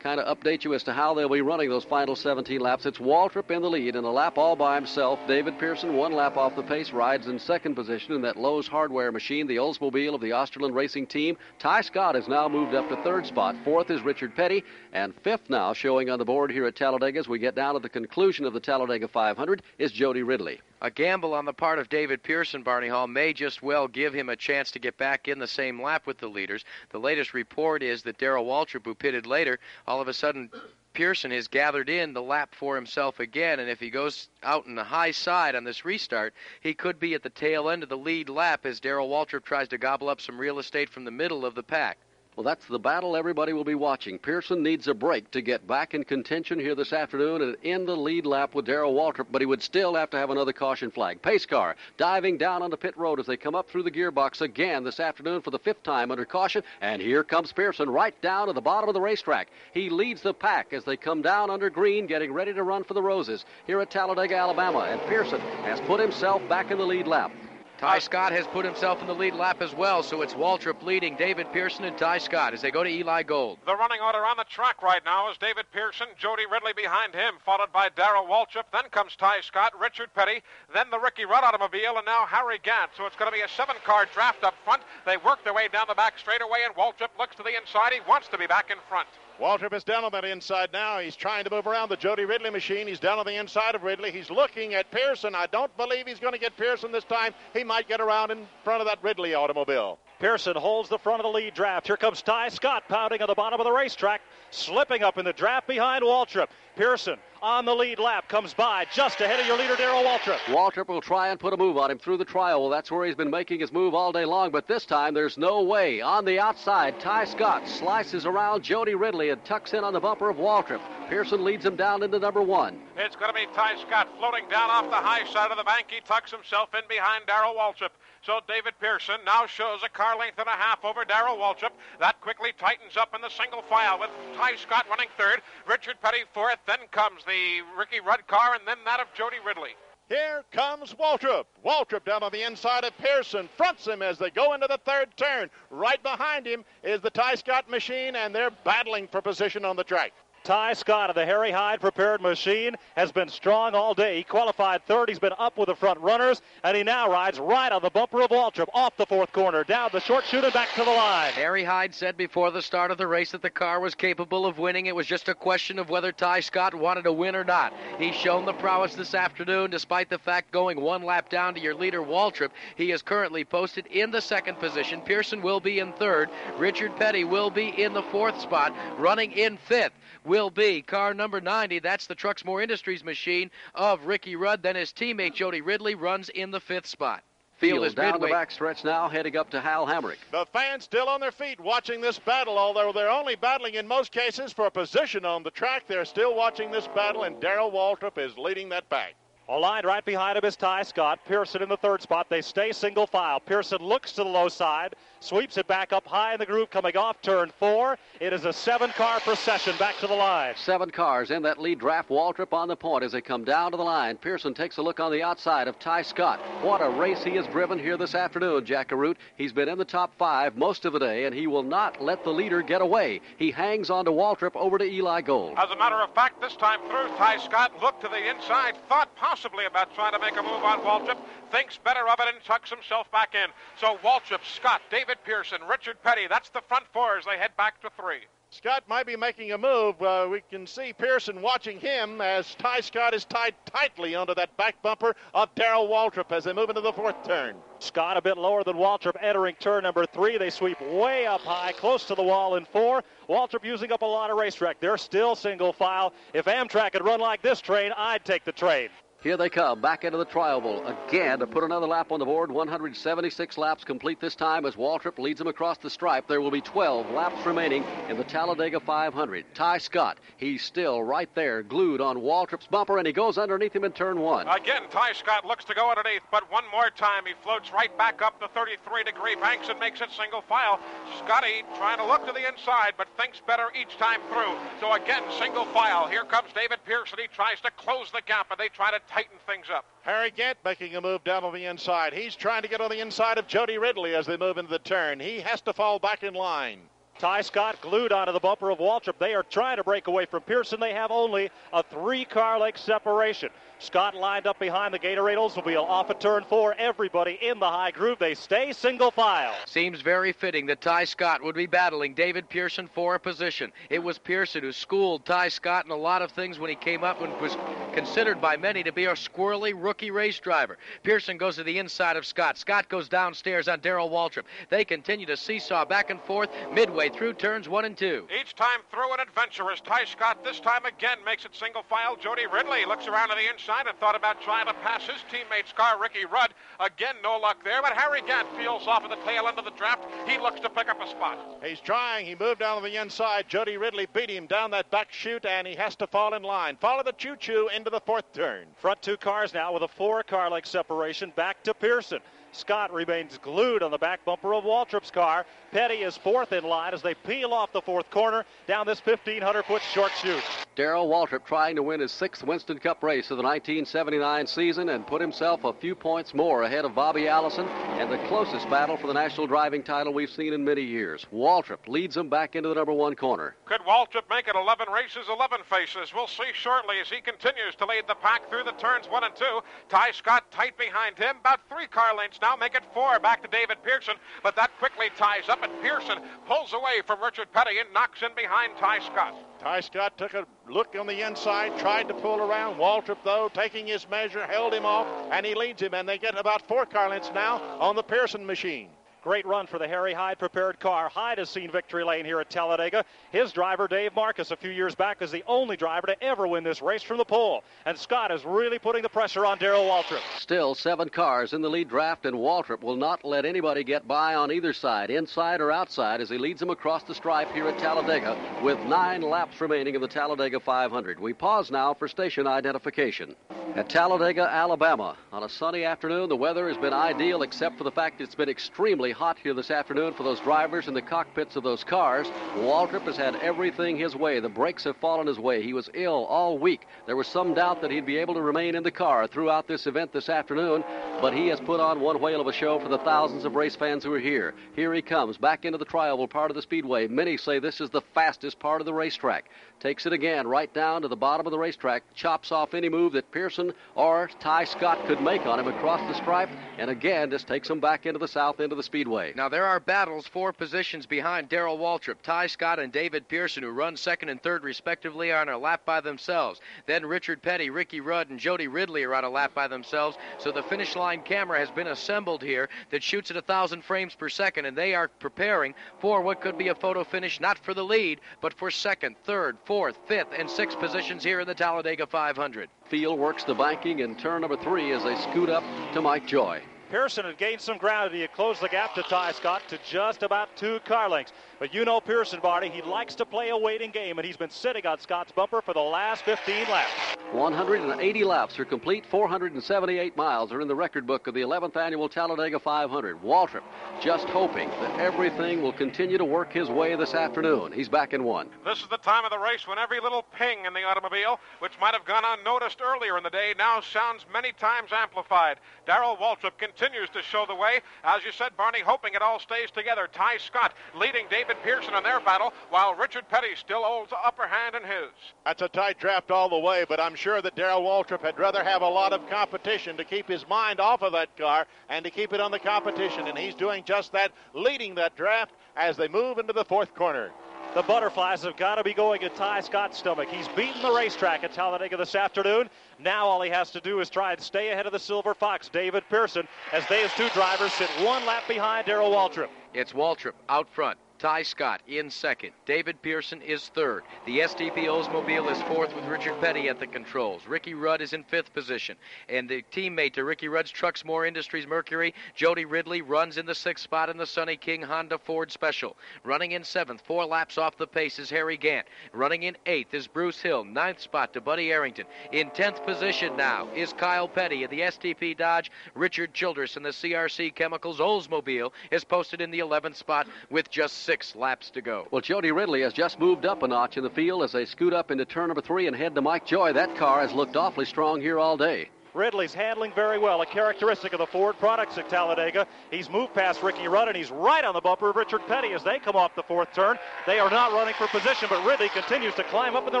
kind 0.06 0.20
of 0.20 0.38
update 0.38 0.62
you 0.62 0.72
as 0.72 0.84
to 0.84 0.92
how 0.92 1.12
they'll 1.12 1.28
be 1.28 1.40
running 1.40 1.68
those 1.68 1.82
final 1.82 2.14
17 2.14 2.60
laps. 2.60 2.86
It's 2.86 2.98
Waltrip 2.98 3.50
in 3.50 3.60
the 3.60 3.68
lead 3.68 3.96
in 3.96 4.04
a 4.04 4.10
lap 4.12 4.38
all 4.38 4.54
by 4.54 4.76
himself. 4.76 5.18
David 5.26 5.58
Pearson, 5.58 5.96
one 5.96 6.12
lap 6.12 6.36
off 6.36 6.54
the 6.54 6.62
pace, 6.62 6.92
rides 6.92 7.26
in 7.26 7.40
second 7.40 7.74
position 7.74 8.14
in 8.14 8.22
that 8.22 8.36
Lowe's 8.36 8.68
hardware 8.68 9.10
machine, 9.10 9.48
the 9.48 9.56
Oldsmobile 9.56 10.14
of 10.14 10.20
the 10.20 10.30
Osterlund 10.30 10.74
Racing 10.74 11.08
Team. 11.08 11.36
Tighe 11.58 11.84
Scott 11.84 12.14
has 12.14 12.28
now 12.28 12.48
moved 12.48 12.72
up 12.72 12.88
to 12.88 13.02
third 13.02 13.26
spot. 13.26 13.56
Fourth 13.64 13.90
is 13.90 14.00
Richard 14.02 14.36
Petty, 14.36 14.62
and 14.92 15.12
fifth 15.24 15.50
now 15.50 15.72
showing 15.72 16.08
on 16.08 16.20
the 16.20 16.24
board 16.24 16.52
here 16.52 16.66
at 16.66 16.76
Talladega 16.76 17.18
as 17.18 17.26
we 17.26 17.40
get 17.40 17.56
down 17.56 17.74
to 17.74 17.80
the 17.80 17.88
conclusion 17.88 18.44
of 18.44 18.52
the 18.52 18.60
Talladega 18.60 19.08
500 19.08 19.60
is 19.80 19.90
Jody 19.90 20.22
Ridley. 20.22 20.60
A 20.82 20.90
gamble 20.90 21.32
on 21.32 21.46
the 21.46 21.54
part 21.54 21.78
of 21.78 21.88
David 21.88 22.22
Pearson, 22.22 22.62
Barney 22.62 22.88
Hall, 22.88 23.06
may 23.06 23.32
just 23.32 23.62
well 23.62 23.88
give 23.88 24.12
him 24.12 24.28
a 24.28 24.36
chance 24.36 24.70
to 24.72 24.78
get 24.78 24.98
back 24.98 25.26
in 25.26 25.38
the 25.38 25.46
same 25.46 25.80
lap 25.80 26.06
with 26.06 26.18
the 26.18 26.28
leaders. 26.28 26.66
The 26.90 27.00
latest 27.00 27.32
report 27.32 27.82
is 27.82 28.02
that 28.02 28.18
Darrell 28.18 28.44
Waltrip, 28.44 28.84
who 28.84 28.94
pitted 28.94 29.26
later, 29.26 29.58
all 29.86 30.02
of 30.02 30.08
a 30.08 30.12
sudden 30.12 30.50
Pearson 30.92 31.30
has 31.30 31.48
gathered 31.48 31.88
in 31.88 32.12
the 32.12 32.22
lap 32.22 32.54
for 32.54 32.74
himself 32.74 33.20
again, 33.20 33.58
and 33.58 33.70
if 33.70 33.80
he 33.80 33.88
goes 33.88 34.28
out 34.42 34.66
in 34.66 34.74
the 34.74 34.84
high 34.84 35.10
side 35.10 35.54
on 35.54 35.64
this 35.64 35.84
restart, 35.84 36.34
he 36.60 36.74
could 36.74 36.98
be 36.98 37.14
at 37.14 37.22
the 37.22 37.30
tail 37.30 37.70
end 37.70 37.82
of 37.82 37.88
the 37.88 37.96
lead 37.96 38.28
lap 38.28 38.66
as 38.66 38.80
Darrell 38.80 39.08
Waltrip 39.08 39.44
tries 39.44 39.68
to 39.68 39.78
gobble 39.78 40.10
up 40.10 40.20
some 40.20 40.38
real 40.38 40.58
estate 40.58 40.90
from 40.90 41.04
the 41.04 41.10
middle 41.10 41.44
of 41.46 41.54
the 41.54 41.62
pack. 41.62 41.98
Well, 42.36 42.44
that's 42.44 42.66
the 42.66 42.78
battle 42.78 43.16
everybody 43.16 43.54
will 43.54 43.64
be 43.64 43.74
watching. 43.74 44.18
Pearson 44.18 44.62
needs 44.62 44.88
a 44.88 44.92
break 44.92 45.30
to 45.30 45.40
get 45.40 45.66
back 45.66 45.94
in 45.94 46.04
contention 46.04 46.58
here 46.58 46.74
this 46.74 46.92
afternoon 46.92 47.40
and 47.40 47.56
in 47.62 47.86
the 47.86 47.96
lead 47.96 48.26
lap 48.26 48.54
with 48.54 48.66
Darrell 48.66 48.92
Waltrip, 48.92 49.28
but 49.30 49.40
he 49.40 49.46
would 49.46 49.62
still 49.62 49.94
have 49.94 50.10
to 50.10 50.18
have 50.18 50.28
another 50.28 50.52
caution 50.52 50.90
flag. 50.90 51.22
Pace 51.22 51.46
car 51.46 51.76
diving 51.96 52.36
down 52.36 52.60
onto 52.60 52.76
pit 52.76 52.94
road 52.98 53.18
as 53.20 53.24
they 53.24 53.38
come 53.38 53.54
up 53.54 53.70
through 53.70 53.84
the 53.84 53.90
gearbox 53.90 54.42
again 54.42 54.84
this 54.84 55.00
afternoon 55.00 55.40
for 55.40 55.50
the 55.50 55.58
fifth 55.58 55.82
time 55.82 56.10
under 56.10 56.26
caution. 56.26 56.62
And 56.82 57.00
here 57.00 57.24
comes 57.24 57.52
Pearson 57.52 57.88
right 57.88 58.20
down 58.20 58.48
to 58.48 58.52
the 58.52 58.60
bottom 58.60 58.90
of 58.90 58.94
the 58.94 59.00
racetrack. 59.00 59.48
He 59.72 59.88
leads 59.88 60.20
the 60.20 60.34
pack 60.34 60.74
as 60.74 60.84
they 60.84 60.98
come 60.98 61.22
down 61.22 61.48
under 61.48 61.70
green, 61.70 62.06
getting 62.06 62.34
ready 62.34 62.52
to 62.52 62.62
run 62.64 62.84
for 62.84 62.92
the 62.92 63.02
roses 63.02 63.46
here 63.66 63.80
at 63.80 63.90
Talladega, 63.90 64.36
Alabama. 64.36 64.80
And 64.80 65.00
Pearson 65.08 65.40
has 65.64 65.80
put 65.80 66.00
himself 66.00 66.46
back 66.50 66.70
in 66.70 66.76
the 66.76 66.84
lead 66.84 67.06
lap. 67.06 67.32
Tighe 67.78 68.00
Scott 68.00 68.32
has 68.32 68.46
put 68.46 68.64
himself 68.64 69.02
in 69.02 69.06
the 69.06 69.14
lead 69.14 69.34
lap 69.34 69.60
as 69.60 69.74
well, 69.74 70.02
so 70.02 70.22
it's 70.22 70.32
Waltrip 70.32 70.82
leading 70.82 71.14
David 71.14 71.52
Pearson 71.52 71.84
and 71.84 71.94
Tighe 71.94 72.22
Scott 72.22 72.54
as 72.54 72.62
they 72.62 72.70
go 72.70 72.82
to 72.82 72.88
Eli 72.88 73.22
Gold. 73.22 73.58
The 73.66 73.76
running 73.76 74.00
order 74.00 74.24
on 74.24 74.38
the 74.38 74.44
track 74.44 74.82
right 74.82 75.04
now 75.04 75.30
is 75.30 75.36
David 75.36 75.66
Pearson, 75.74 76.06
Jody 76.18 76.44
Ridley 76.50 76.72
behind 76.72 77.14
him, 77.14 77.34
followed 77.44 77.70
by 77.74 77.90
Darrell 77.94 78.24
Waltrip. 78.24 78.64
Then 78.72 78.88
comes 78.90 79.14
Tighe 79.14 79.44
Scott, 79.44 79.78
Richard 79.78 80.08
Petty, 80.14 80.40
then 80.72 80.88
the 80.90 80.98
Ricky 80.98 81.26
Rudd 81.26 81.44
automobile, 81.44 81.98
and 81.98 82.06
now 82.06 82.24
Harry 82.24 82.58
Gant. 82.62 82.92
So 82.96 83.04
it's 83.04 83.16
going 83.16 83.30
to 83.30 83.36
be 83.36 83.44
a 83.44 83.48
seven-car 83.48 84.06
draft 84.14 84.42
up 84.42 84.54
front. 84.64 84.80
They 85.04 85.18
work 85.18 85.44
their 85.44 85.52
way 85.52 85.68
down 85.68 85.84
the 85.86 85.94
back 85.94 86.18
straightaway, 86.18 86.60
and 86.64 86.74
Waltrip 86.74 87.12
looks 87.18 87.36
to 87.36 87.42
the 87.42 87.56
inside. 87.60 87.92
He 87.92 88.00
wants 88.08 88.28
to 88.28 88.38
be 88.38 88.46
back 88.46 88.70
in 88.70 88.78
front. 88.88 89.08
Waltrip 89.40 89.74
is 89.74 89.84
down 89.84 90.02
on 90.04 90.12
that 90.12 90.24
inside 90.24 90.70
now. 90.72 90.98
He's 90.98 91.14
trying 91.14 91.44
to 91.44 91.50
move 91.50 91.66
around 91.66 91.90
the 91.90 91.96
Jody 91.96 92.24
Ridley 92.24 92.48
machine. 92.48 92.86
He's 92.86 92.98
down 92.98 93.18
on 93.18 93.26
the 93.26 93.38
inside 93.38 93.74
of 93.74 93.82
Ridley. 93.82 94.10
He's 94.10 94.30
looking 94.30 94.72
at 94.74 94.90
Pearson. 94.90 95.34
I 95.34 95.46
don't 95.46 95.74
believe 95.76 96.06
he's 96.06 96.20
going 96.20 96.32
to 96.32 96.38
get 96.38 96.56
Pearson 96.56 96.90
this 96.90 97.04
time. 97.04 97.34
He 97.52 97.62
might 97.62 97.86
get 97.86 98.00
around 98.00 98.30
in 98.30 98.46
front 98.64 98.80
of 98.80 98.86
that 98.86 99.02
Ridley 99.02 99.34
automobile. 99.34 99.98
Pearson 100.18 100.56
holds 100.56 100.88
the 100.88 100.98
front 100.98 101.20
of 101.20 101.24
the 101.24 101.38
lead 101.38 101.52
draft. 101.52 101.86
Here 101.86 101.96
comes 101.96 102.22
Tighe 102.22 102.50
Scott 102.50 102.84
pounding 102.88 103.20
on 103.20 103.26
the 103.26 103.34
bottom 103.34 103.60
of 103.60 103.64
the 103.64 103.72
racetrack, 103.72 104.22
slipping 104.50 105.02
up 105.02 105.18
in 105.18 105.26
the 105.26 105.32
draft 105.32 105.66
behind 105.66 106.02
Waltrip. 106.02 106.48
Pearson 106.74 107.18
on 107.42 107.66
the 107.66 107.74
lead 107.74 107.98
lap 107.98 108.26
comes 108.28 108.54
by 108.54 108.86
just 108.90 109.20
ahead 109.20 109.38
of 109.38 109.46
your 109.46 109.58
leader, 109.58 109.76
Darrell 109.76 110.02
Waltrip. 110.02 110.38
Waltrip 110.46 110.88
will 110.88 111.02
try 111.02 111.28
and 111.28 111.38
put 111.38 111.52
a 111.52 111.56
move 111.56 111.76
on 111.76 111.90
him 111.90 111.98
through 111.98 112.16
the 112.16 112.24
trioval. 112.24 112.62
Well, 112.62 112.70
that's 112.70 112.90
where 112.90 113.06
he's 113.06 113.14
been 113.14 113.30
making 113.30 113.60
his 113.60 113.72
move 113.72 113.94
all 113.94 114.10
day 114.10 114.24
long, 114.24 114.50
but 114.50 114.66
this 114.66 114.86
time 114.86 115.12
there's 115.12 115.36
no 115.36 115.62
way. 115.62 116.00
On 116.00 116.24
the 116.24 116.38
outside, 116.38 116.98
Tighe 116.98 117.28
Scott 117.28 117.68
slices 117.68 118.24
around 118.24 118.62
Jody 118.62 118.94
Ridley 118.94 119.30
and 119.30 119.44
tucks 119.44 119.74
in 119.74 119.84
on 119.84 119.92
the 119.92 120.00
bumper 120.00 120.30
of 120.30 120.38
Waltrip. 120.38 120.80
Pearson 121.10 121.44
leads 121.44 121.64
him 121.64 121.76
down 121.76 122.02
into 122.02 122.18
number 122.18 122.42
one. 122.42 122.80
It's 122.96 123.16
going 123.16 123.28
to 123.28 123.34
be 123.34 123.46
Tighe 123.54 123.80
Scott 123.86 124.08
floating 124.18 124.48
down 124.48 124.70
off 124.70 124.88
the 124.88 124.96
high 124.96 125.26
side 125.30 125.50
of 125.50 125.58
the 125.58 125.64
bank. 125.64 125.86
He 125.90 126.00
tucks 126.00 126.30
himself 126.30 126.70
in 126.74 126.82
behind 126.88 127.26
Darrell 127.26 127.54
Waltrip. 127.54 127.90
So 128.26 128.40
David 128.48 128.74
Pearson 128.80 129.20
now 129.24 129.46
shows 129.46 129.84
a 129.84 129.88
car 129.88 130.18
length 130.18 130.40
and 130.40 130.48
a 130.48 130.58
half 130.58 130.84
over 130.84 131.04
Darrell 131.04 131.36
Waltrip. 131.36 131.70
That 132.00 132.20
quickly 132.20 132.50
tightens 132.58 132.96
up 132.96 133.14
in 133.14 133.20
the 133.20 133.30
single 133.30 133.62
file 133.62 134.00
with 134.00 134.10
Tighe 134.36 134.58
Scott 134.58 134.84
running 134.90 135.06
third, 135.16 135.42
Richard 135.64 135.94
Petty 136.02 136.24
fourth. 136.34 136.58
Then 136.66 136.78
comes 136.90 137.22
the 137.24 137.60
Ricky 137.78 138.00
Rudd 138.00 138.26
car, 138.26 138.56
and 138.56 138.66
then 138.66 138.78
that 138.84 138.98
of 138.98 139.06
Jody 139.14 139.36
Ridley. 139.46 139.76
Here 140.08 140.44
comes 140.50 140.92
Waltrip. 140.94 141.44
Waltrip 141.64 142.04
down 142.04 142.24
on 142.24 142.32
the 142.32 142.44
inside 142.44 142.82
of 142.82 142.98
Pearson, 142.98 143.48
fronts 143.56 143.86
him 143.86 144.02
as 144.02 144.18
they 144.18 144.30
go 144.30 144.54
into 144.54 144.66
the 144.66 144.80
third 144.84 145.16
turn. 145.16 145.48
Right 145.70 146.02
behind 146.02 146.46
him 146.46 146.64
is 146.82 147.00
the 147.00 147.12
Tighe 147.12 147.38
Scott 147.38 147.70
machine, 147.70 148.16
and 148.16 148.34
they're 148.34 148.50
battling 148.64 149.06
for 149.06 149.22
position 149.22 149.64
on 149.64 149.76
the 149.76 149.84
track. 149.84 150.12
Tighe 150.46 150.76
Scott 150.76 151.10
of 151.10 151.16
the 151.16 151.26
Harry 151.26 151.50
Hyde 151.50 151.80
prepared 151.80 152.20
machine 152.20 152.76
has 152.96 153.10
been 153.10 153.28
strong 153.28 153.74
all 153.74 153.94
day. 153.94 154.18
He 154.18 154.22
qualified 154.22 154.86
third. 154.86 155.08
He's 155.08 155.18
been 155.18 155.32
up 155.40 155.58
with 155.58 155.66
the 155.66 155.74
front 155.74 155.98
runners, 155.98 156.40
and 156.62 156.76
he 156.76 156.84
now 156.84 157.10
rides 157.10 157.40
right 157.40 157.72
on 157.72 157.82
the 157.82 157.90
bumper 157.90 158.22
of 158.22 158.30
Waltrip 158.30 158.68
off 158.72 158.96
the 158.96 159.06
fourth 159.06 159.32
corner, 159.32 159.64
down 159.64 159.90
the 159.92 159.98
short 159.98 160.24
chute 160.24 160.44
and 160.44 160.52
back 160.52 160.72
to 160.76 160.84
the 160.84 160.90
line. 160.90 161.32
Harry 161.32 161.64
Hyde 161.64 161.92
said 161.92 162.16
before 162.16 162.52
the 162.52 162.62
start 162.62 162.92
of 162.92 162.96
the 162.96 163.08
race 163.08 163.32
that 163.32 163.42
the 163.42 163.50
car 163.50 163.80
was 163.80 163.96
capable 163.96 164.46
of 164.46 164.60
winning. 164.60 164.86
It 164.86 164.94
was 164.94 165.08
just 165.08 165.28
a 165.28 165.34
question 165.34 165.80
of 165.80 165.90
whether 165.90 166.12
Tighe 166.12 166.44
Scott 166.44 166.76
wanted 166.76 167.02
to 167.02 167.12
win 167.12 167.34
or 167.34 167.42
not. 167.42 167.72
He's 167.98 168.14
shown 168.14 168.46
the 168.46 168.52
prowess 168.52 168.94
this 168.94 169.16
afternoon, 169.16 169.72
despite 169.72 170.08
the 170.08 170.18
fact 170.18 170.52
going 170.52 170.80
one 170.80 171.02
lap 171.02 171.28
down 171.28 171.54
to 171.54 171.60
your 171.60 171.74
leader, 171.74 172.02
Waltrip. 172.02 172.52
He 172.76 172.92
is 172.92 173.02
currently 173.02 173.44
posted 173.44 173.86
in 173.88 174.12
the 174.12 174.22
second 174.22 174.60
position. 174.60 175.00
Pearson 175.00 175.42
will 175.42 175.58
be 175.58 175.80
in 175.80 175.92
third. 175.94 176.30
Richard 176.56 176.94
Petty 176.94 177.24
will 177.24 177.50
be 177.50 177.82
in 177.82 177.92
the 177.92 178.04
fourth 178.04 178.40
spot, 178.40 178.72
running 178.96 179.32
in 179.32 179.56
fifth 179.56 179.90
will 180.26 180.35
be 180.54 180.82
car 180.82 181.14
number 181.14 181.40
90. 181.40 181.78
That's 181.78 182.06
the 182.06 182.14
Truxmore 182.14 182.62
Industries 182.62 183.02
machine 183.02 183.50
of 183.74 184.04
Ricky 184.04 184.36
Rudd. 184.36 184.62
Then 184.62 184.76
his 184.76 184.92
teammate 184.92 185.34
Jody 185.34 185.62
Ridley 185.62 185.94
runs 185.94 186.28
in 186.28 186.50
the 186.50 186.60
fifth 186.60 186.86
spot. 186.86 187.22
Field 187.56 187.86
is 187.86 187.94
down 187.94 188.12
midway. 188.12 188.28
the 188.28 188.34
backstretch 188.34 188.84
now, 188.84 189.08
heading 189.08 189.34
up 189.34 189.48
to 189.48 189.62
Hal 189.62 189.86
Hamrick. 189.86 190.18
The 190.30 190.44
fans 190.52 190.84
still 190.84 191.08
on 191.08 191.20
their 191.20 191.32
feet 191.32 191.58
watching 191.58 192.02
this 192.02 192.18
battle, 192.18 192.58
although 192.58 192.92
they're 192.92 193.10
only 193.10 193.34
battling 193.34 193.76
in 193.76 193.88
most 193.88 194.12
cases 194.12 194.52
for 194.52 194.66
a 194.66 194.70
position 194.70 195.24
on 195.24 195.42
the 195.42 195.50
track. 195.50 195.84
They're 195.88 196.04
still 196.04 196.36
watching 196.36 196.70
this 196.70 196.86
battle, 196.88 197.22
and 197.22 197.40
Darrell 197.40 197.72
Waltrip 197.72 198.18
is 198.18 198.36
leading 198.36 198.68
that 198.68 198.90
pack. 198.90 199.14
Aligned 199.48 199.86
right 199.86 200.04
behind 200.04 200.36
him 200.36 200.44
is 200.44 200.56
Tighe 200.56 200.84
Scott. 200.84 201.20
Pearson 201.24 201.62
in 201.62 201.68
the 201.68 201.76
third 201.76 202.02
spot. 202.02 202.28
They 202.28 202.42
stay 202.42 202.72
single 202.72 203.06
file. 203.06 203.38
Pearson 203.40 203.78
looks 203.80 204.12
to 204.12 204.24
the 204.24 204.28
low 204.28 204.48
side, 204.48 204.96
sweeps 205.20 205.56
it 205.56 205.66
back 205.66 205.92
up 205.92 206.06
high 206.06 206.34
in 206.34 206.38
the 206.38 206.46
groove, 206.46 206.70
coming 206.70 206.96
off 206.96 207.20
turn 207.22 207.50
four. 207.58 207.98
It 208.20 208.32
is 208.32 208.44
a 208.44 208.52
seven 208.52 208.90
car 208.90 209.20
procession 209.20 209.74
back 209.78 209.96
to 209.98 210.06
the 210.06 210.14
line. 210.14 210.54
Seven 210.56 210.90
cars 210.90 211.30
in 211.30 211.42
that 211.42 211.60
lead 211.60 211.78
draft. 211.78 212.08
Waltrip 212.08 212.52
on 212.52 212.68
the 212.68 212.76
point 212.76 213.04
as 213.04 213.12
they 213.12 213.20
come 213.20 213.44
down 213.44 213.70
to 213.72 213.76
the 213.76 213.82
line. 213.82 214.16
Pearson 214.16 214.54
takes 214.54 214.76
a 214.76 214.82
look 214.82 215.00
on 215.00 215.12
the 215.12 215.22
outside 215.22 215.68
of 215.68 215.78
Tighe 215.78 216.04
Scott. 216.04 216.40
What 216.62 216.80
a 216.80 216.88
race 216.88 217.22
he 217.22 217.36
has 217.36 217.46
driven 217.48 217.78
here 217.78 217.96
this 217.96 218.14
afternoon, 218.14 218.64
Jack 218.64 218.90
Arute. 218.90 219.16
He's 219.36 219.52
been 219.52 219.68
in 219.68 219.78
the 219.78 219.84
top 219.84 220.12
five 220.16 220.56
most 220.56 220.84
of 220.84 220.92
the 220.92 220.98
day, 220.98 221.24
and 221.24 221.34
he 221.34 221.46
will 221.46 221.62
not 221.62 222.02
let 222.02 222.24
the 222.24 222.32
leader 222.32 222.62
get 222.62 222.80
away. 222.80 223.20
He 223.36 223.50
hangs 223.50 223.90
on 223.90 224.04
to 224.04 224.12
Waltrip 224.12 224.56
over 224.56 224.78
to 224.78 224.84
Eli 224.84 225.20
Gold. 225.22 225.54
As 225.56 225.70
a 225.70 225.76
matter 225.76 225.96
of 225.96 226.14
fact, 226.14 226.40
this 226.40 226.56
time 226.56 226.80
through, 226.88 227.08
Tighe 227.16 227.40
Scott 227.44 227.72
looked 227.82 228.02
to 228.02 228.08
the 228.08 228.30
inside, 228.30 228.74
thought 228.88 229.14
possibly 229.16 229.66
about 229.66 229.94
trying 229.94 230.12
to 230.12 230.18
make 230.18 230.36
a 230.36 230.42
move 230.42 230.64
on 230.64 230.80
Waltrip, 230.80 231.18
thinks 231.50 231.78
better 231.78 232.08
of 232.08 232.18
it, 232.20 232.34
and 232.34 232.44
tucks 232.44 232.70
himself 232.70 233.10
back 233.10 233.34
in. 233.34 233.50
So 233.80 233.98
Waltrip, 234.04 234.44
Scott, 234.44 234.82
David 234.90 235.18
Pearson, 235.24 235.60
Richard 235.68 236.02
Petty, 236.02 236.26
that's 236.28 236.50
the 236.50 236.62
front 236.62 236.84
four 236.92 237.18
as 237.18 237.24
they 237.24 237.38
head 237.38 237.56
back 237.56 237.80
to 237.82 237.90
three. 237.96 238.22
Scott 238.50 238.84
might 238.88 239.06
be 239.06 239.16
making 239.16 239.52
a 239.52 239.58
move. 239.58 240.00
Uh, 240.00 240.28
we 240.30 240.40
can 240.50 240.66
see 240.66 240.92
Pearson 240.92 241.42
watching 241.42 241.80
him 241.80 242.20
as 242.20 242.54
Tighe 242.54 242.82
Scott 242.84 243.12
is 243.12 243.24
tied 243.24 243.54
tightly 243.66 244.14
onto 244.14 244.34
that 244.34 244.56
back 244.56 244.80
bumper 244.82 245.14
of 245.34 245.52
Darrell 245.56 245.88
Waltrip 245.88 246.30
as 246.30 246.44
they 246.44 246.52
move 246.52 246.68
into 246.68 246.80
the 246.80 246.92
fourth 246.92 247.22
turn. 247.26 247.56
Scott 247.80 248.16
a 248.16 248.22
bit 248.22 248.38
lower 248.38 248.62
than 248.62 248.76
Waltrip 248.76 249.16
entering 249.20 249.56
turn 249.58 249.82
number 249.82 250.06
three. 250.06 250.38
They 250.38 250.50
sweep 250.50 250.80
way 250.80 251.26
up 251.26 251.40
high, 251.40 251.72
close 251.72 252.04
to 252.04 252.14
the 252.14 252.22
wall 252.22 252.54
in 252.54 252.64
four. 252.64 253.02
Waltrip 253.28 253.64
using 253.64 253.90
up 253.92 254.02
a 254.02 254.06
lot 254.06 254.30
of 254.30 254.38
racetrack. 254.38 254.80
They're 254.80 254.96
still 254.96 255.34
single 255.34 255.72
file. 255.72 256.12
If 256.32 256.44
Amtrak 256.46 256.92
had 256.92 257.04
run 257.04 257.20
like 257.20 257.42
this 257.42 257.60
train, 257.60 257.92
I'd 257.96 258.24
take 258.24 258.44
the 258.44 258.52
train. 258.52 258.90
Here 259.26 259.36
they 259.36 259.50
come, 259.50 259.80
back 259.80 260.04
into 260.04 260.18
the 260.18 260.24
trioval 260.24 260.86
again 261.08 261.40
to 261.40 261.48
put 261.48 261.64
another 261.64 261.88
lap 261.88 262.12
on 262.12 262.20
the 262.20 262.24
board. 262.24 262.48
176 262.48 263.58
laps 263.58 263.82
complete 263.82 264.20
this 264.20 264.36
time 264.36 264.64
as 264.64 264.76
Waltrip 264.76 265.18
leads 265.18 265.40
them 265.40 265.48
across 265.48 265.78
the 265.78 265.90
stripe. 265.90 266.28
There 266.28 266.40
will 266.40 266.52
be 266.52 266.60
12 266.60 267.10
laps 267.10 267.44
remaining 267.44 267.82
in 268.08 268.18
the 268.18 268.22
Talladega 268.22 268.78
500. 268.78 269.52
Tighe 269.52 269.82
Scott, 269.82 270.18
he's 270.36 270.62
still 270.62 271.02
right 271.02 271.28
there, 271.34 271.64
glued 271.64 272.00
on 272.00 272.18
Waltrip's 272.18 272.68
bumper, 272.68 272.98
and 272.98 273.06
he 273.08 273.12
goes 273.12 273.36
underneath 273.36 273.74
him 273.74 273.82
in 273.82 273.90
turn 273.90 274.20
one. 274.20 274.46
Again, 274.46 274.82
Tighe 274.92 275.16
Scott 275.16 275.44
looks 275.44 275.64
to 275.64 275.74
go 275.74 275.90
underneath, 275.90 276.22
but 276.30 276.48
one 276.52 276.62
more 276.70 276.90
time 276.90 277.24
he 277.26 277.32
floats 277.42 277.72
right 277.72 277.98
back 277.98 278.22
up 278.22 278.38
the 278.38 278.46
33 278.54 279.02
degree 279.02 279.34
banks 279.34 279.68
and 279.68 279.80
makes 279.80 280.00
it 280.00 280.10
single 280.16 280.42
file. 280.42 280.78
Scotty 281.18 281.64
trying 281.76 281.98
to 281.98 282.06
look 282.06 282.24
to 282.28 282.32
the 282.32 282.46
inside, 282.46 282.92
but 282.96 283.08
thinks 283.18 283.40
better 283.44 283.70
each 283.74 283.98
time 283.98 284.20
through. 284.30 284.54
So 284.78 284.92
again, 284.92 285.24
single 285.36 285.64
file. 285.74 286.06
Here 286.06 286.22
comes 286.22 286.50
David 286.54 286.78
Pearson. 286.86 287.18
He 287.20 287.26
tries 287.26 287.60
to 287.62 287.72
close 287.72 288.12
the 288.12 288.22
gap, 288.24 288.52
and 288.52 288.60
they 288.60 288.68
try 288.68 288.92
to 288.92 289.00
tighten 289.16 289.38
things 289.46 289.66
up. 289.74 289.86
Harry 290.02 290.30
Gant 290.30 290.58
making 290.62 290.94
a 290.94 291.00
move 291.00 291.24
down 291.24 291.42
on 291.42 291.54
the 291.54 291.64
inside. 291.64 292.12
He's 292.12 292.36
trying 292.36 292.60
to 292.60 292.68
get 292.68 292.82
on 292.82 292.90
the 292.90 293.00
inside 293.00 293.38
of 293.38 293.48
Jody 293.48 293.78
Ridley 293.78 294.14
as 294.14 294.26
they 294.26 294.36
move 294.36 294.58
into 294.58 294.70
the 294.70 294.78
turn. 294.78 295.18
He 295.20 295.40
has 295.40 295.62
to 295.62 295.72
fall 295.72 295.98
back 295.98 296.22
in 296.22 296.34
line. 296.34 296.80
Tighe 297.18 297.42
Scott 297.42 297.80
glued 297.80 298.12
onto 298.12 298.34
the 298.34 298.40
bumper 298.40 298.68
of 298.68 298.78
Waltrip. 298.78 299.18
They 299.18 299.34
are 299.34 299.42
trying 299.42 299.78
to 299.78 299.84
break 299.84 300.06
away 300.06 300.26
from 300.26 300.42
Pearson. 300.42 300.80
They 300.80 300.92
have 300.92 301.10
only 301.10 301.50
a 301.72 301.82
three 301.82 302.26
car 302.26 302.58
length 302.58 302.80
separation. 302.80 303.48
Scott 303.78 304.14
lined 304.14 304.46
up 304.46 304.58
behind 304.58 304.94
the 304.94 304.98
Gatorade 304.98 305.36
Oldsmobile 305.36 305.82
off 305.82 306.08
at 306.08 306.18
turn 306.18 306.44
four. 306.44 306.74
Everybody 306.78 307.38
in 307.42 307.58
the 307.58 307.68
high 307.68 307.90
groove. 307.90 308.18
They 308.18 308.34
stay 308.34 308.72
single 308.72 309.10
file. 309.10 309.54
Seems 309.66 310.00
very 310.00 310.32
fitting 310.32 310.64
that 310.66 310.80
Tighe 310.80 311.06
Scott 311.06 311.42
would 311.42 311.54
be 311.54 311.66
battling 311.66 312.14
David 312.14 312.48
Pearson 312.48 312.88
for 312.88 313.16
a 313.16 313.20
position. 313.20 313.70
It 313.90 313.98
was 313.98 314.16
Pearson 314.18 314.62
who 314.62 314.72
schooled 314.72 315.26
Tighe 315.26 315.52
Scott 315.52 315.84
in 315.84 315.90
a 315.90 315.96
lot 315.96 316.22
of 316.22 316.30
things 316.30 316.58
when 316.58 316.70
he 316.70 316.76
came 316.76 317.04
up 317.04 317.20
and 317.20 317.38
was 317.38 317.56
considered 317.92 318.40
by 318.40 318.56
many 318.56 318.82
to 318.82 318.92
be 318.92 319.04
a 319.04 319.12
squirrely 319.12 319.74
rookie 319.76 320.10
race 320.10 320.38
driver. 320.38 320.78
Pearson 321.02 321.36
goes 321.36 321.56
to 321.56 321.64
the 321.64 321.78
inside 321.78 322.16
of 322.16 322.24
Scott. 322.24 322.56
Scott 322.56 322.88
goes 322.88 323.10
downstairs 323.10 323.68
on 323.68 323.80
Darrell 323.80 324.08
Waltrip. 324.08 324.44
They 324.70 324.86
continue 324.86 325.26
to 325.26 325.36
seesaw 325.36 325.84
back 325.84 326.08
and 326.08 326.20
forth 326.22 326.48
midway 326.72 327.10
through 327.10 327.34
turns 327.34 327.68
one 327.68 327.84
and 327.84 327.96
two. 327.96 328.26
Each 328.40 328.54
time 328.54 328.80
through 328.90 329.12
an 329.12 329.20
adventurous. 329.20 329.82
Tighe 329.82 330.06
Scott 330.06 330.42
this 330.42 330.60
time 330.60 330.86
again 330.86 331.18
makes 331.26 331.44
it 331.44 331.54
single 331.54 331.82
file. 331.82 332.16
Jody 332.16 332.46
Ridley 332.46 332.86
looks 332.86 333.06
around 333.06 333.28
to 333.28 333.34
the 333.34 333.50
inside 333.52 333.65
and 333.68 333.98
thought 333.98 334.14
about 334.14 334.40
trying 334.42 334.66
to 334.66 334.74
pass 334.74 335.02
his 335.02 335.20
teammate's 335.30 335.72
car, 335.72 336.00
Ricky 336.00 336.24
Rudd. 336.24 336.54
Again, 336.78 337.16
no 337.22 337.36
luck 337.36 337.64
there, 337.64 337.82
but 337.82 337.94
Harry 337.94 338.22
Gant 338.22 338.46
feels 338.56 338.86
off 338.86 339.02
at 339.02 339.10
the 339.10 339.16
tail 339.24 339.48
end 339.48 339.58
of 339.58 339.64
the 339.64 339.72
draft. 339.72 340.04
He 340.28 340.38
looks 340.38 340.60
to 340.60 340.70
pick 340.70 340.88
up 340.88 341.02
a 341.02 341.08
spot. 341.08 341.38
He's 341.64 341.80
trying. 341.80 342.26
He 342.26 342.36
moved 342.36 342.60
down 342.60 342.76
on 342.76 342.84
the 342.84 343.00
inside. 343.00 343.48
Jody 343.48 343.76
Ridley 343.76 344.06
beat 344.12 344.30
him 344.30 344.46
down 344.46 344.70
that 344.70 344.90
back 344.90 345.12
chute, 345.12 345.44
and 345.44 345.66
he 345.66 345.74
has 345.74 345.96
to 345.96 346.06
fall 346.06 346.34
in 346.34 346.42
line. 346.42 346.76
Follow 346.76 347.02
the 347.02 347.12
choo-choo 347.12 347.68
into 347.74 347.90
the 347.90 348.00
fourth 348.00 348.32
turn. 348.32 348.66
Front 348.76 349.02
two 349.02 349.16
cars 349.16 349.52
now 349.52 349.72
with 349.72 349.82
a 349.82 349.88
four 349.88 350.22
car 350.22 350.48
length 350.48 350.68
separation 350.68 351.32
back 351.34 351.62
to 351.64 351.74
Pearson. 351.74 352.20
Scott 352.56 352.92
remains 352.92 353.38
glued 353.38 353.82
on 353.82 353.90
the 353.90 353.98
back 353.98 354.24
bumper 354.24 354.54
of 354.54 354.64
Waltrip's 354.64 355.10
car. 355.10 355.44
Petty 355.72 355.96
is 355.96 356.16
fourth 356.16 356.52
in 356.52 356.64
line 356.64 356.94
as 356.94 357.02
they 357.02 357.14
peel 357.14 357.52
off 357.52 357.72
the 357.72 357.82
fourth 357.82 358.10
corner 358.10 358.44
down 358.66 358.86
this 358.86 359.04
1,500 359.04 359.62
foot 359.64 359.82
short 359.82 360.10
chute. 360.22 360.42
Darrell 360.74 361.08
Waltrip 361.08 361.44
trying 361.44 361.76
to 361.76 361.82
win 361.82 362.00
his 362.00 362.12
sixth 362.12 362.44
Winston 362.44 362.78
Cup 362.78 363.02
race 363.02 363.30
of 363.30 363.36
the 363.36 363.42
1979 363.42 364.46
season 364.46 364.90
and 364.90 365.06
put 365.06 365.20
himself 365.20 365.64
a 365.64 365.72
few 365.72 365.94
points 365.94 366.34
more 366.34 366.62
ahead 366.62 366.84
of 366.84 366.94
Bobby 366.94 367.28
Allison 367.28 367.66
and 367.66 368.12
the 368.12 368.18
closest 368.28 368.68
battle 368.70 368.96
for 368.96 369.06
the 369.06 369.14
national 369.14 369.46
driving 369.46 369.82
title 369.82 370.12
we've 370.12 370.30
seen 370.30 370.52
in 370.52 370.64
many 370.64 370.82
years. 370.82 371.26
Waltrip 371.32 371.88
leads 371.88 372.16
him 372.16 372.28
back 372.28 372.56
into 372.56 372.68
the 372.68 372.74
number 372.74 372.92
one 372.92 373.14
corner. 373.14 373.56
Could 373.64 373.80
Waltrip 373.80 374.28
make 374.30 374.48
it 374.48 374.54
11 374.54 374.92
races, 374.92 375.26
11 375.28 375.60
faces? 375.68 376.12
We'll 376.14 376.26
see 376.26 376.52
shortly 376.52 377.00
as 377.00 377.08
he 377.08 377.20
continues 377.20 377.74
to 377.78 377.86
lead 377.86 378.04
the 378.06 378.14
pack 378.14 378.48
through 378.48 378.64
the 378.64 378.72
turns 378.72 379.06
one 379.08 379.24
and 379.24 379.34
two. 379.34 379.60
Tighe 379.88 380.14
Scott 380.14 380.50
tight 380.50 380.76
behind 380.78 381.18
him, 381.18 381.36
about 381.40 381.60
three 381.68 381.86
car 381.86 382.14
lengths 382.14 382.38
now, 382.40 382.45
make 382.54 382.74
it 382.74 382.84
four 382.94 383.18
back 383.18 383.42
to 383.42 383.48
David 383.48 383.78
Pearson, 383.82 384.14
but 384.42 384.54
that 384.54 384.70
quickly 384.78 385.06
ties 385.16 385.48
up, 385.48 385.64
and 385.64 385.72
Pearson 385.82 386.18
pulls 386.46 386.74
away 386.74 387.00
from 387.06 387.22
Richard 387.22 387.50
Petty 387.52 387.78
and 387.78 387.92
knocks 387.92 388.22
in 388.22 388.28
behind 388.36 388.74
Tighe 388.76 389.04
Scott. 389.06 389.34
Tighe 389.60 389.82
Scott 389.82 390.16
took 390.18 390.34
a 390.34 390.46
look 390.68 390.94
on 390.96 391.06
the 391.06 391.26
inside, 391.26 391.76
tried 391.78 392.08
to 392.08 392.14
pull 392.14 392.38
around. 392.40 392.76
Waltrip, 392.76 393.18
though, 393.24 393.50
taking 393.52 393.86
his 393.86 394.08
measure, 394.08 394.46
held 394.46 394.74
him 394.74 394.84
off, 394.84 395.06
and 395.32 395.44
he 395.44 395.54
leads 395.54 395.82
him. 395.82 395.94
And 395.94 396.08
they 396.08 396.18
get 396.18 396.38
about 396.38 396.68
four 396.68 396.86
car 396.86 397.08
lengths 397.08 397.30
now 397.34 397.56
on 397.80 397.96
the 397.96 398.02
Pearson 398.02 398.44
machine. 398.46 398.90
Great 399.26 399.44
run 399.44 399.66
for 399.66 399.80
the 399.80 399.88
Harry 399.88 400.14
Hyde 400.14 400.38
prepared 400.38 400.78
car. 400.78 401.08
Hyde 401.08 401.38
has 401.38 401.50
seen 401.50 401.68
victory 401.68 402.04
lane 402.04 402.24
here 402.24 402.38
at 402.38 402.48
Talladega. 402.48 403.04
His 403.32 403.50
driver, 403.50 403.88
Dave 403.88 404.12
Marcis, 404.14 404.52
a 404.52 404.56
few 404.56 404.70
years 404.70 404.94
back, 404.94 405.20
is 405.20 405.32
the 405.32 405.42
only 405.48 405.76
driver 405.76 406.06
to 406.06 406.22
ever 406.22 406.46
win 406.46 406.62
this 406.62 406.80
race 406.80 407.02
from 407.02 407.18
the 407.18 407.24
pole. 407.24 407.64
And 407.86 407.98
Scott 407.98 408.30
is 408.30 408.44
really 408.44 408.78
putting 408.78 409.02
the 409.02 409.08
pressure 409.08 409.44
on 409.44 409.58
Darrell 409.58 409.82
Waltrip. 409.82 410.20
Still 410.38 410.76
seven 410.76 411.08
cars 411.08 411.54
in 411.54 411.60
the 411.60 411.68
lead 411.68 411.88
draft, 411.88 412.24
and 412.24 412.36
Waltrip 412.36 412.84
will 412.84 412.94
not 412.94 413.24
let 413.24 413.44
anybody 413.44 413.82
get 413.82 414.06
by 414.06 414.36
on 414.36 414.52
either 414.52 414.72
side, 414.72 415.10
inside 415.10 415.60
or 415.60 415.72
outside, 415.72 416.20
as 416.20 416.30
he 416.30 416.38
leads 416.38 416.60
them 416.60 416.70
across 416.70 417.02
the 417.02 417.12
stripe 417.12 417.50
here 417.50 417.66
at 417.66 417.80
Talladega 417.80 418.38
with 418.62 418.78
nine 418.84 419.22
laps 419.22 419.60
remaining 419.60 419.96
in 419.96 420.00
the 420.00 420.06
Talladega 420.06 420.60
500. 420.60 421.18
We 421.18 421.32
pause 421.32 421.72
now 421.72 421.94
for 421.94 422.06
station 422.06 422.46
identification. 422.46 423.34
At 423.74 423.88
Talladega, 423.88 424.48
Alabama, 424.48 425.16
on 425.32 425.42
a 425.42 425.48
sunny 425.48 425.82
afternoon, 425.82 426.28
the 426.28 426.36
weather 426.36 426.68
has 426.68 426.78
been 426.78 426.92
ideal 426.92 427.42
except 427.42 427.76
for 427.76 427.82
the 427.82 427.90
fact 427.90 428.20
it's 428.20 428.36
been 428.36 428.48
extremely 428.48 429.15
hot 429.16 429.38
here 429.42 429.54
this 429.54 429.70
afternoon 429.70 430.12
for 430.12 430.24
those 430.24 430.40
drivers 430.40 430.88
in 430.88 430.94
the 430.94 431.00
cockpits 431.00 431.56
of 431.56 431.62
those 431.62 431.82
cars. 431.82 432.26
Waltrip 432.56 433.04
has 433.04 433.16
had 433.16 433.34
everything 433.36 433.96
his 433.96 434.14
way. 434.14 434.40
The 434.40 434.48
brakes 434.50 434.84
have 434.84 434.98
fallen 434.98 435.26
his 435.26 435.38
way. 435.38 435.62
He 435.62 435.72
was 435.72 435.88
ill 435.94 436.26
all 436.26 436.58
week. 436.58 436.86
There 437.06 437.16
was 437.16 437.26
some 437.26 437.54
doubt 437.54 437.80
that 437.80 437.90
he'd 437.90 438.04
be 438.04 438.18
able 438.18 438.34
to 438.34 438.42
remain 438.42 438.74
in 438.74 438.82
the 438.82 438.90
car 438.90 439.26
throughout 439.26 439.66
this 439.66 439.86
event 439.86 440.12
this 440.12 440.28
afternoon, 440.28 440.84
but 441.22 441.32
he 441.32 441.48
has 441.48 441.60
put 441.60 441.80
on 441.80 442.00
one 442.00 442.20
whale 442.20 442.42
of 442.42 442.46
a 442.46 442.52
show 442.52 442.78
for 442.78 442.88
the 442.90 442.98
thousands 442.98 443.46
of 443.46 443.54
race 443.54 443.74
fans 443.74 444.04
who 444.04 444.12
are 444.12 444.20
here. 444.20 444.54
Here 444.74 444.92
he 444.92 445.00
comes, 445.00 445.38
back 445.38 445.64
into 445.64 445.78
the 445.78 445.86
trioval 445.86 446.28
part 446.28 446.50
of 446.50 446.54
the 446.54 446.60
speedway. 446.60 447.08
Many 447.08 447.38
say 447.38 447.58
this 447.58 447.80
is 447.80 447.88
the 447.88 448.02
fastest 448.12 448.58
part 448.58 448.82
of 448.82 448.84
the 448.84 448.92
racetrack. 448.92 449.48
Takes 449.80 450.04
it 450.04 450.12
again 450.12 450.46
right 450.46 450.72
down 450.74 451.02
to 451.02 451.08
the 451.08 451.16
bottom 451.16 451.46
of 451.46 451.52
the 451.52 451.58
racetrack, 451.58 452.02
chops 452.14 452.52
off 452.52 452.74
any 452.74 452.90
move 452.90 453.14
that 453.14 453.30
Pearson 453.30 453.72
or 453.94 454.28
Tighe 454.40 454.68
Scott 454.68 454.98
could 455.06 455.22
make 455.22 455.46
on 455.46 455.58
him 455.58 455.68
across 455.68 456.00
the 456.00 456.20
stripe, 456.20 456.50
and 456.78 456.90
again 456.90 457.30
just 457.30 457.46
takes 457.46 457.70
him 457.70 457.80
back 457.80 458.04
into 458.04 458.18
the 458.18 458.28
south 458.28 458.60
end 458.60 458.72
of 458.72 458.78
the 458.78 458.82
speedway. 458.82 459.05
Now, 459.36 459.48
there 459.48 459.64
are 459.64 459.80
battles 459.80 460.26
four 460.26 460.52
positions 460.52 461.06
behind 461.06 461.48
Darrell 461.48 461.78
Waltrip. 461.78 462.22
Tighe 462.22 462.50
Scott 462.50 462.78
and 462.78 462.92
David 462.92 463.28
Pearson, 463.28 463.62
who 463.62 463.70
run 463.70 463.96
second 463.96 464.28
and 464.28 464.42
third 464.42 464.64
respectively, 464.64 465.30
are 465.32 465.40
on 465.40 465.48
a 465.48 465.56
lap 465.56 465.84
by 465.84 466.00
themselves. 466.00 466.60
Then 466.86 467.06
Richard 467.06 467.40
Petty, 467.40 467.70
Ricky 467.70 468.00
Rudd, 468.00 468.30
and 468.30 468.40
Jody 468.40 468.68
Ridley 468.68 469.04
are 469.04 469.14
on 469.14 469.24
a 469.24 469.30
lap 469.30 469.54
by 469.54 469.68
themselves. 469.68 470.18
So 470.38 470.50
the 470.50 470.62
finish 470.62 470.96
line 470.96 471.22
camera 471.22 471.58
has 471.58 471.70
been 471.70 471.86
assembled 471.86 472.42
here 472.42 472.68
that 472.90 473.02
shoots 473.02 473.30
at 473.30 473.36
a 473.36 473.40
1,000 473.40 473.82
frames 473.82 474.14
per 474.14 474.28
second, 474.28 474.66
and 474.66 474.76
they 474.76 474.94
are 474.94 475.08
preparing 475.08 475.74
for 476.00 476.20
what 476.20 476.40
could 476.40 476.58
be 476.58 476.68
a 476.68 476.74
photo 476.74 477.04
finish, 477.04 477.40
not 477.40 477.58
for 477.58 477.74
the 477.74 477.84
lead, 477.84 478.20
but 478.40 478.54
for 478.54 478.70
second, 478.70 479.16
third, 479.24 479.56
fourth, 479.64 479.98
fifth, 480.06 480.32
and 480.36 480.50
sixth 480.50 480.78
positions 480.78 481.22
here 481.22 481.40
in 481.40 481.46
the 481.46 481.54
Talladega 481.54 482.06
500. 482.06 482.68
Field 482.88 483.18
works 483.18 483.44
the 483.44 483.54
banking 483.54 484.00
in 484.00 484.16
turn 484.16 484.40
number 484.40 484.56
three 484.56 484.92
as 484.92 485.04
they 485.04 485.16
scoot 485.16 485.48
up 485.48 485.64
to 485.92 486.00
Mike 486.00 486.26
Joy. 486.26 486.62
Pearson 486.90 487.24
had 487.24 487.36
gained 487.36 487.60
some 487.60 487.78
ground. 487.78 488.14
He 488.14 488.20
had 488.20 488.32
closed 488.32 488.60
the 488.60 488.68
gap 488.68 488.94
to 488.94 489.02
Tighe 489.02 489.34
Scott 489.34 489.62
to 489.68 489.78
just 489.84 490.22
about 490.22 490.54
two 490.56 490.78
car 490.80 491.08
lengths. 491.08 491.32
But 491.58 491.72
you 491.72 491.86
know 491.86 492.00
Pearson, 492.00 492.40
Barney, 492.40 492.68
he 492.68 492.82
likes 492.82 493.14
to 493.14 493.24
play 493.24 493.48
a 493.48 493.56
waiting 493.56 493.90
game, 493.90 494.18
and 494.18 494.26
he's 494.26 494.36
been 494.36 494.50
sitting 494.50 494.86
on 494.86 495.00
Scott's 495.00 495.32
bumper 495.32 495.62
for 495.62 495.72
the 495.72 495.80
last 495.80 496.22
15 496.24 496.68
laps. 496.68 496.90
180 497.32 498.24
laps 498.24 498.58
are 498.58 498.64
complete. 498.64 499.06
478 499.06 500.16
miles 500.16 500.52
are 500.52 500.60
in 500.60 500.68
the 500.68 500.74
record 500.74 501.06
book 501.06 501.26
of 501.26 501.34
the 501.34 501.40
11th 501.40 501.76
annual 501.76 502.08
Talladega 502.08 502.58
500. 502.58 503.22
Waltrip 503.22 503.62
just 504.00 504.26
hoping 504.28 504.68
that 504.68 505.00
everything 505.00 505.62
will 505.62 505.72
continue 505.72 506.18
to 506.18 506.24
work 506.24 506.52
his 506.52 506.68
way 506.68 506.94
this 506.94 507.14
afternoon. 507.14 507.72
He's 507.72 507.88
back 507.88 508.12
in 508.12 508.22
one. 508.22 508.48
This 508.64 508.80
is 508.80 508.88
the 508.88 508.98
time 508.98 509.24
of 509.24 509.30
the 509.30 509.38
race 509.38 509.66
when 509.66 509.78
every 509.78 509.98
little 509.98 510.24
ping 510.38 510.66
in 510.66 510.74
the 510.74 510.82
automobile, 510.84 511.40
which 511.60 511.72
might 511.80 511.94
have 511.94 512.04
gone 512.04 512.22
unnoticed 512.38 512.80
earlier 512.82 513.16
in 513.16 513.24
the 513.24 513.30
day, 513.30 513.54
now 513.56 513.80
sounds 513.80 514.26
many 514.32 514.52
times 514.52 514.90
amplified. 514.92 515.56
Darrell 515.86 516.16
Waltrip 516.16 516.58
continues 516.58 517.08
to 517.10 517.22
show 517.22 517.44
the 517.46 517.54
way. 517.54 517.80
As 518.04 518.24
you 518.24 518.32
said, 518.32 518.56
Barney, 518.56 518.80
hoping 518.80 519.14
it 519.14 519.22
all 519.22 519.40
stays 519.40 519.70
together. 519.70 520.08
Tighe 520.12 520.40
Scott 520.40 520.74
leading 520.94 521.26
David 521.46 521.62
Pearson 521.62 521.94
in 521.94 522.02
their 522.02 522.18
battle, 522.20 522.52
while 522.70 522.94
Richard 522.94 523.28
Petty 523.28 523.54
still 523.54 523.84
holds 523.84 524.10
the 524.10 524.16
upper 524.18 524.48
hand 524.48 524.74
in 524.74 524.82
his. 524.82 525.10
That's 525.44 525.62
a 525.62 525.68
tight 525.68 526.00
draft 526.00 526.32
all 526.32 526.48
the 526.48 526.58
way, 526.58 526.84
but 526.88 526.98
I'm 526.98 527.14
sure 527.14 527.40
that 527.40 527.54
Darrell 527.54 527.82
Waltrip 527.82 528.22
had 528.22 528.36
rather 528.36 528.64
have 528.64 528.82
a 528.82 528.88
lot 528.88 529.12
of 529.12 529.28
competition 529.30 529.96
to 529.96 530.04
keep 530.04 530.26
his 530.26 530.48
mind 530.48 530.80
off 530.80 531.02
of 531.02 531.12
that 531.12 531.36
car 531.36 531.68
and 531.88 532.04
to 532.04 532.10
keep 532.10 532.32
it 532.32 532.40
on 532.40 532.50
the 532.50 532.58
competition, 532.58 533.28
and 533.28 533.38
he's 533.38 533.54
doing 533.54 533.84
just 533.84 534.10
that, 534.12 534.32
leading 534.54 534.96
that 534.96 535.14
draft 535.14 535.54
as 535.76 535.96
they 535.96 536.08
move 536.08 536.38
into 536.38 536.52
the 536.52 536.64
fourth 536.64 536.92
corner. 536.96 537.30
The 537.74 537.82
butterflies 537.82 538.42
have 538.42 538.56
got 538.56 538.76
to 538.76 538.82
be 538.82 538.94
going 538.94 539.22
at 539.22 539.36
Tighe 539.36 539.62
Scott's 539.62 539.98
stomach. 539.98 540.28
He's 540.28 540.48
beaten 540.48 540.82
the 540.82 540.92
racetrack 540.92 541.44
at 541.44 541.52
Talladega 541.52 541.96
this 541.96 542.14
afternoon. 542.16 542.70
Now 542.98 543.26
all 543.26 543.42
he 543.42 543.50
has 543.50 543.70
to 543.72 543.80
do 543.80 544.00
is 544.00 544.10
try 544.10 544.32
and 544.32 544.40
stay 544.40 544.70
ahead 544.72 544.86
of 544.86 544.92
the 544.92 544.98
Silver 544.98 545.34
Fox, 545.34 545.68
David 545.68 546.02
Pearson, 546.08 546.48
as 546.72 546.86
those 546.88 547.12
two 547.12 547.28
drivers 547.28 547.72
sit 547.74 547.90
one 548.02 548.24
lap 548.26 548.44
behind 548.48 548.86
Darrell 548.86 549.12
Waltrip. 549.12 549.48
It's 549.74 549.92
Waltrip 549.92 550.32
out 550.48 550.68
front. 550.70 550.98
Tighe 551.26 551.44
Scott 551.44 551.80
in 551.88 552.08
second. 552.08 552.52
David 552.66 553.02
Pearson 553.02 553.42
is 553.42 553.66
third. 553.74 554.04
The 554.26 554.38
STP 554.38 554.84
Oldsmobile 554.84 555.50
is 555.50 555.60
fourth 555.62 555.92
with 555.96 556.04
Richard 556.04 556.40
Petty 556.40 556.68
at 556.68 556.78
the 556.78 556.86
controls. 556.86 557.48
Ricky 557.48 557.74
Rudd 557.74 558.00
is 558.00 558.12
in 558.12 558.22
fifth 558.22 558.54
position. 558.54 558.96
And 559.28 559.48
the 559.48 559.64
teammate 559.72 560.12
to 560.12 560.24
Ricky 560.24 560.46
Rudd's 560.46 560.70
Truxmore 560.70 561.26
Industries 561.26 561.66
Mercury, 561.66 562.14
Jody 562.36 562.64
Ridley, 562.64 563.02
runs 563.02 563.38
in 563.38 563.46
the 563.46 563.56
sixth 563.56 563.82
spot 563.82 564.08
in 564.08 564.16
the 564.16 564.24
Sunny 564.24 564.56
King 564.56 564.82
Honda 564.82 565.18
Ford 565.18 565.50
Special. 565.50 565.96
Running 566.22 566.52
in 566.52 566.62
seventh, 566.62 567.00
four 567.00 567.26
laps 567.26 567.58
off 567.58 567.76
the 567.76 567.88
pace 567.88 568.20
is 568.20 568.30
Harry 568.30 568.56
Gant. 568.56 568.86
Running 569.12 569.42
in 569.42 569.56
eighth 569.66 569.94
is 569.94 570.06
Bruce 570.06 570.40
Hill. 570.40 570.62
Ninth 570.62 571.00
spot 571.00 571.32
to 571.32 571.40
Buddy 571.40 571.72
Arrington. 571.72 572.06
In 572.30 572.50
tenth 572.50 572.84
position 572.86 573.36
now 573.36 573.66
is 573.74 573.92
Kyle 573.92 574.28
Petty 574.28 574.62
at 574.62 574.70
the 574.70 574.82
STP 574.82 575.36
Dodge. 575.36 575.72
Richard 575.96 576.34
Childress 576.34 576.76
in 576.76 576.84
the 576.84 576.90
CRC 576.90 577.52
Chemicals 577.52 577.98
Oldsmobile 577.98 578.70
is 578.92 579.02
posted 579.02 579.40
in 579.40 579.50
the 579.50 579.58
11th 579.58 579.96
spot 579.96 580.28
with 580.50 580.70
just 580.70 580.98
six 580.98 581.15
laps 581.34 581.70
to 581.70 581.80
go. 581.80 582.06
Well, 582.10 582.20
Jody 582.20 582.52
Ridley 582.52 582.82
has 582.82 582.92
just 582.92 583.18
moved 583.18 583.46
up 583.46 583.62
a 583.62 583.68
notch 583.68 583.96
in 583.96 584.04
the 584.04 584.10
field 584.10 584.42
as 584.42 584.52
they 584.52 584.66
scoot 584.66 584.92
up 584.92 585.10
into 585.10 585.24
turn 585.24 585.48
number 585.48 585.62
three 585.62 585.86
and 585.86 585.96
head 585.96 586.14
to 586.14 586.20
Mike 586.20 586.46
Joy. 586.46 586.72
That 586.72 586.94
car 586.96 587.20
has 587.20 587.32
looked 587.32 587.56
awfully 587.56 587.86
strong 587.86 588.20
here 588.20 588.38
all 588.38 588.56
day. 588.56 588.90
Ridley's 589.16 589.54
handling 589.54 589.92
very 589.94 590.18
well, 590.18 590.42
a 590.42 590.46
characteristic 590.46 591.14
of 591.14 591.18
the 591.18 591.26
Ford 591.26 591.58
products 591.58 591.96
at 591.96 592.10
Talladega. 592.10 592.66
He's 592.90 593.08
moved 593.08 593.32
past 593.32 593.62
Ricky 593.62 593.88
Rudd, 593.88 594.08
and 594.08 594.16
he's 594.16 594.30
right 594.30 594.62
on 594.62 594.74
the 594.74 594.80
bumper 594.80 595.08
of 595.08 595.16
Richard 595.16 595.40
Petty 595.48 595.72
as 595.72 595.82
they 595.82 595.98
come 595.98 596.16
off 596.16 596.34
the 596.34 596.42
fourth 596.42 596.72
turn. 596.74 596.98
They 597.26 597.38
are 597.38 597.48
not 597.48 597.72
running 597.72 597.94
for 597.94 598.06
position, 598.08 598.48
but 598.50 598.62
Ridley 598.66 598.90
continues 598.90 599.34
to 599.36 599.44
climb 599.44 599.74
up 599.74 599.86
in 599.86 599.92
the 599.94 600.00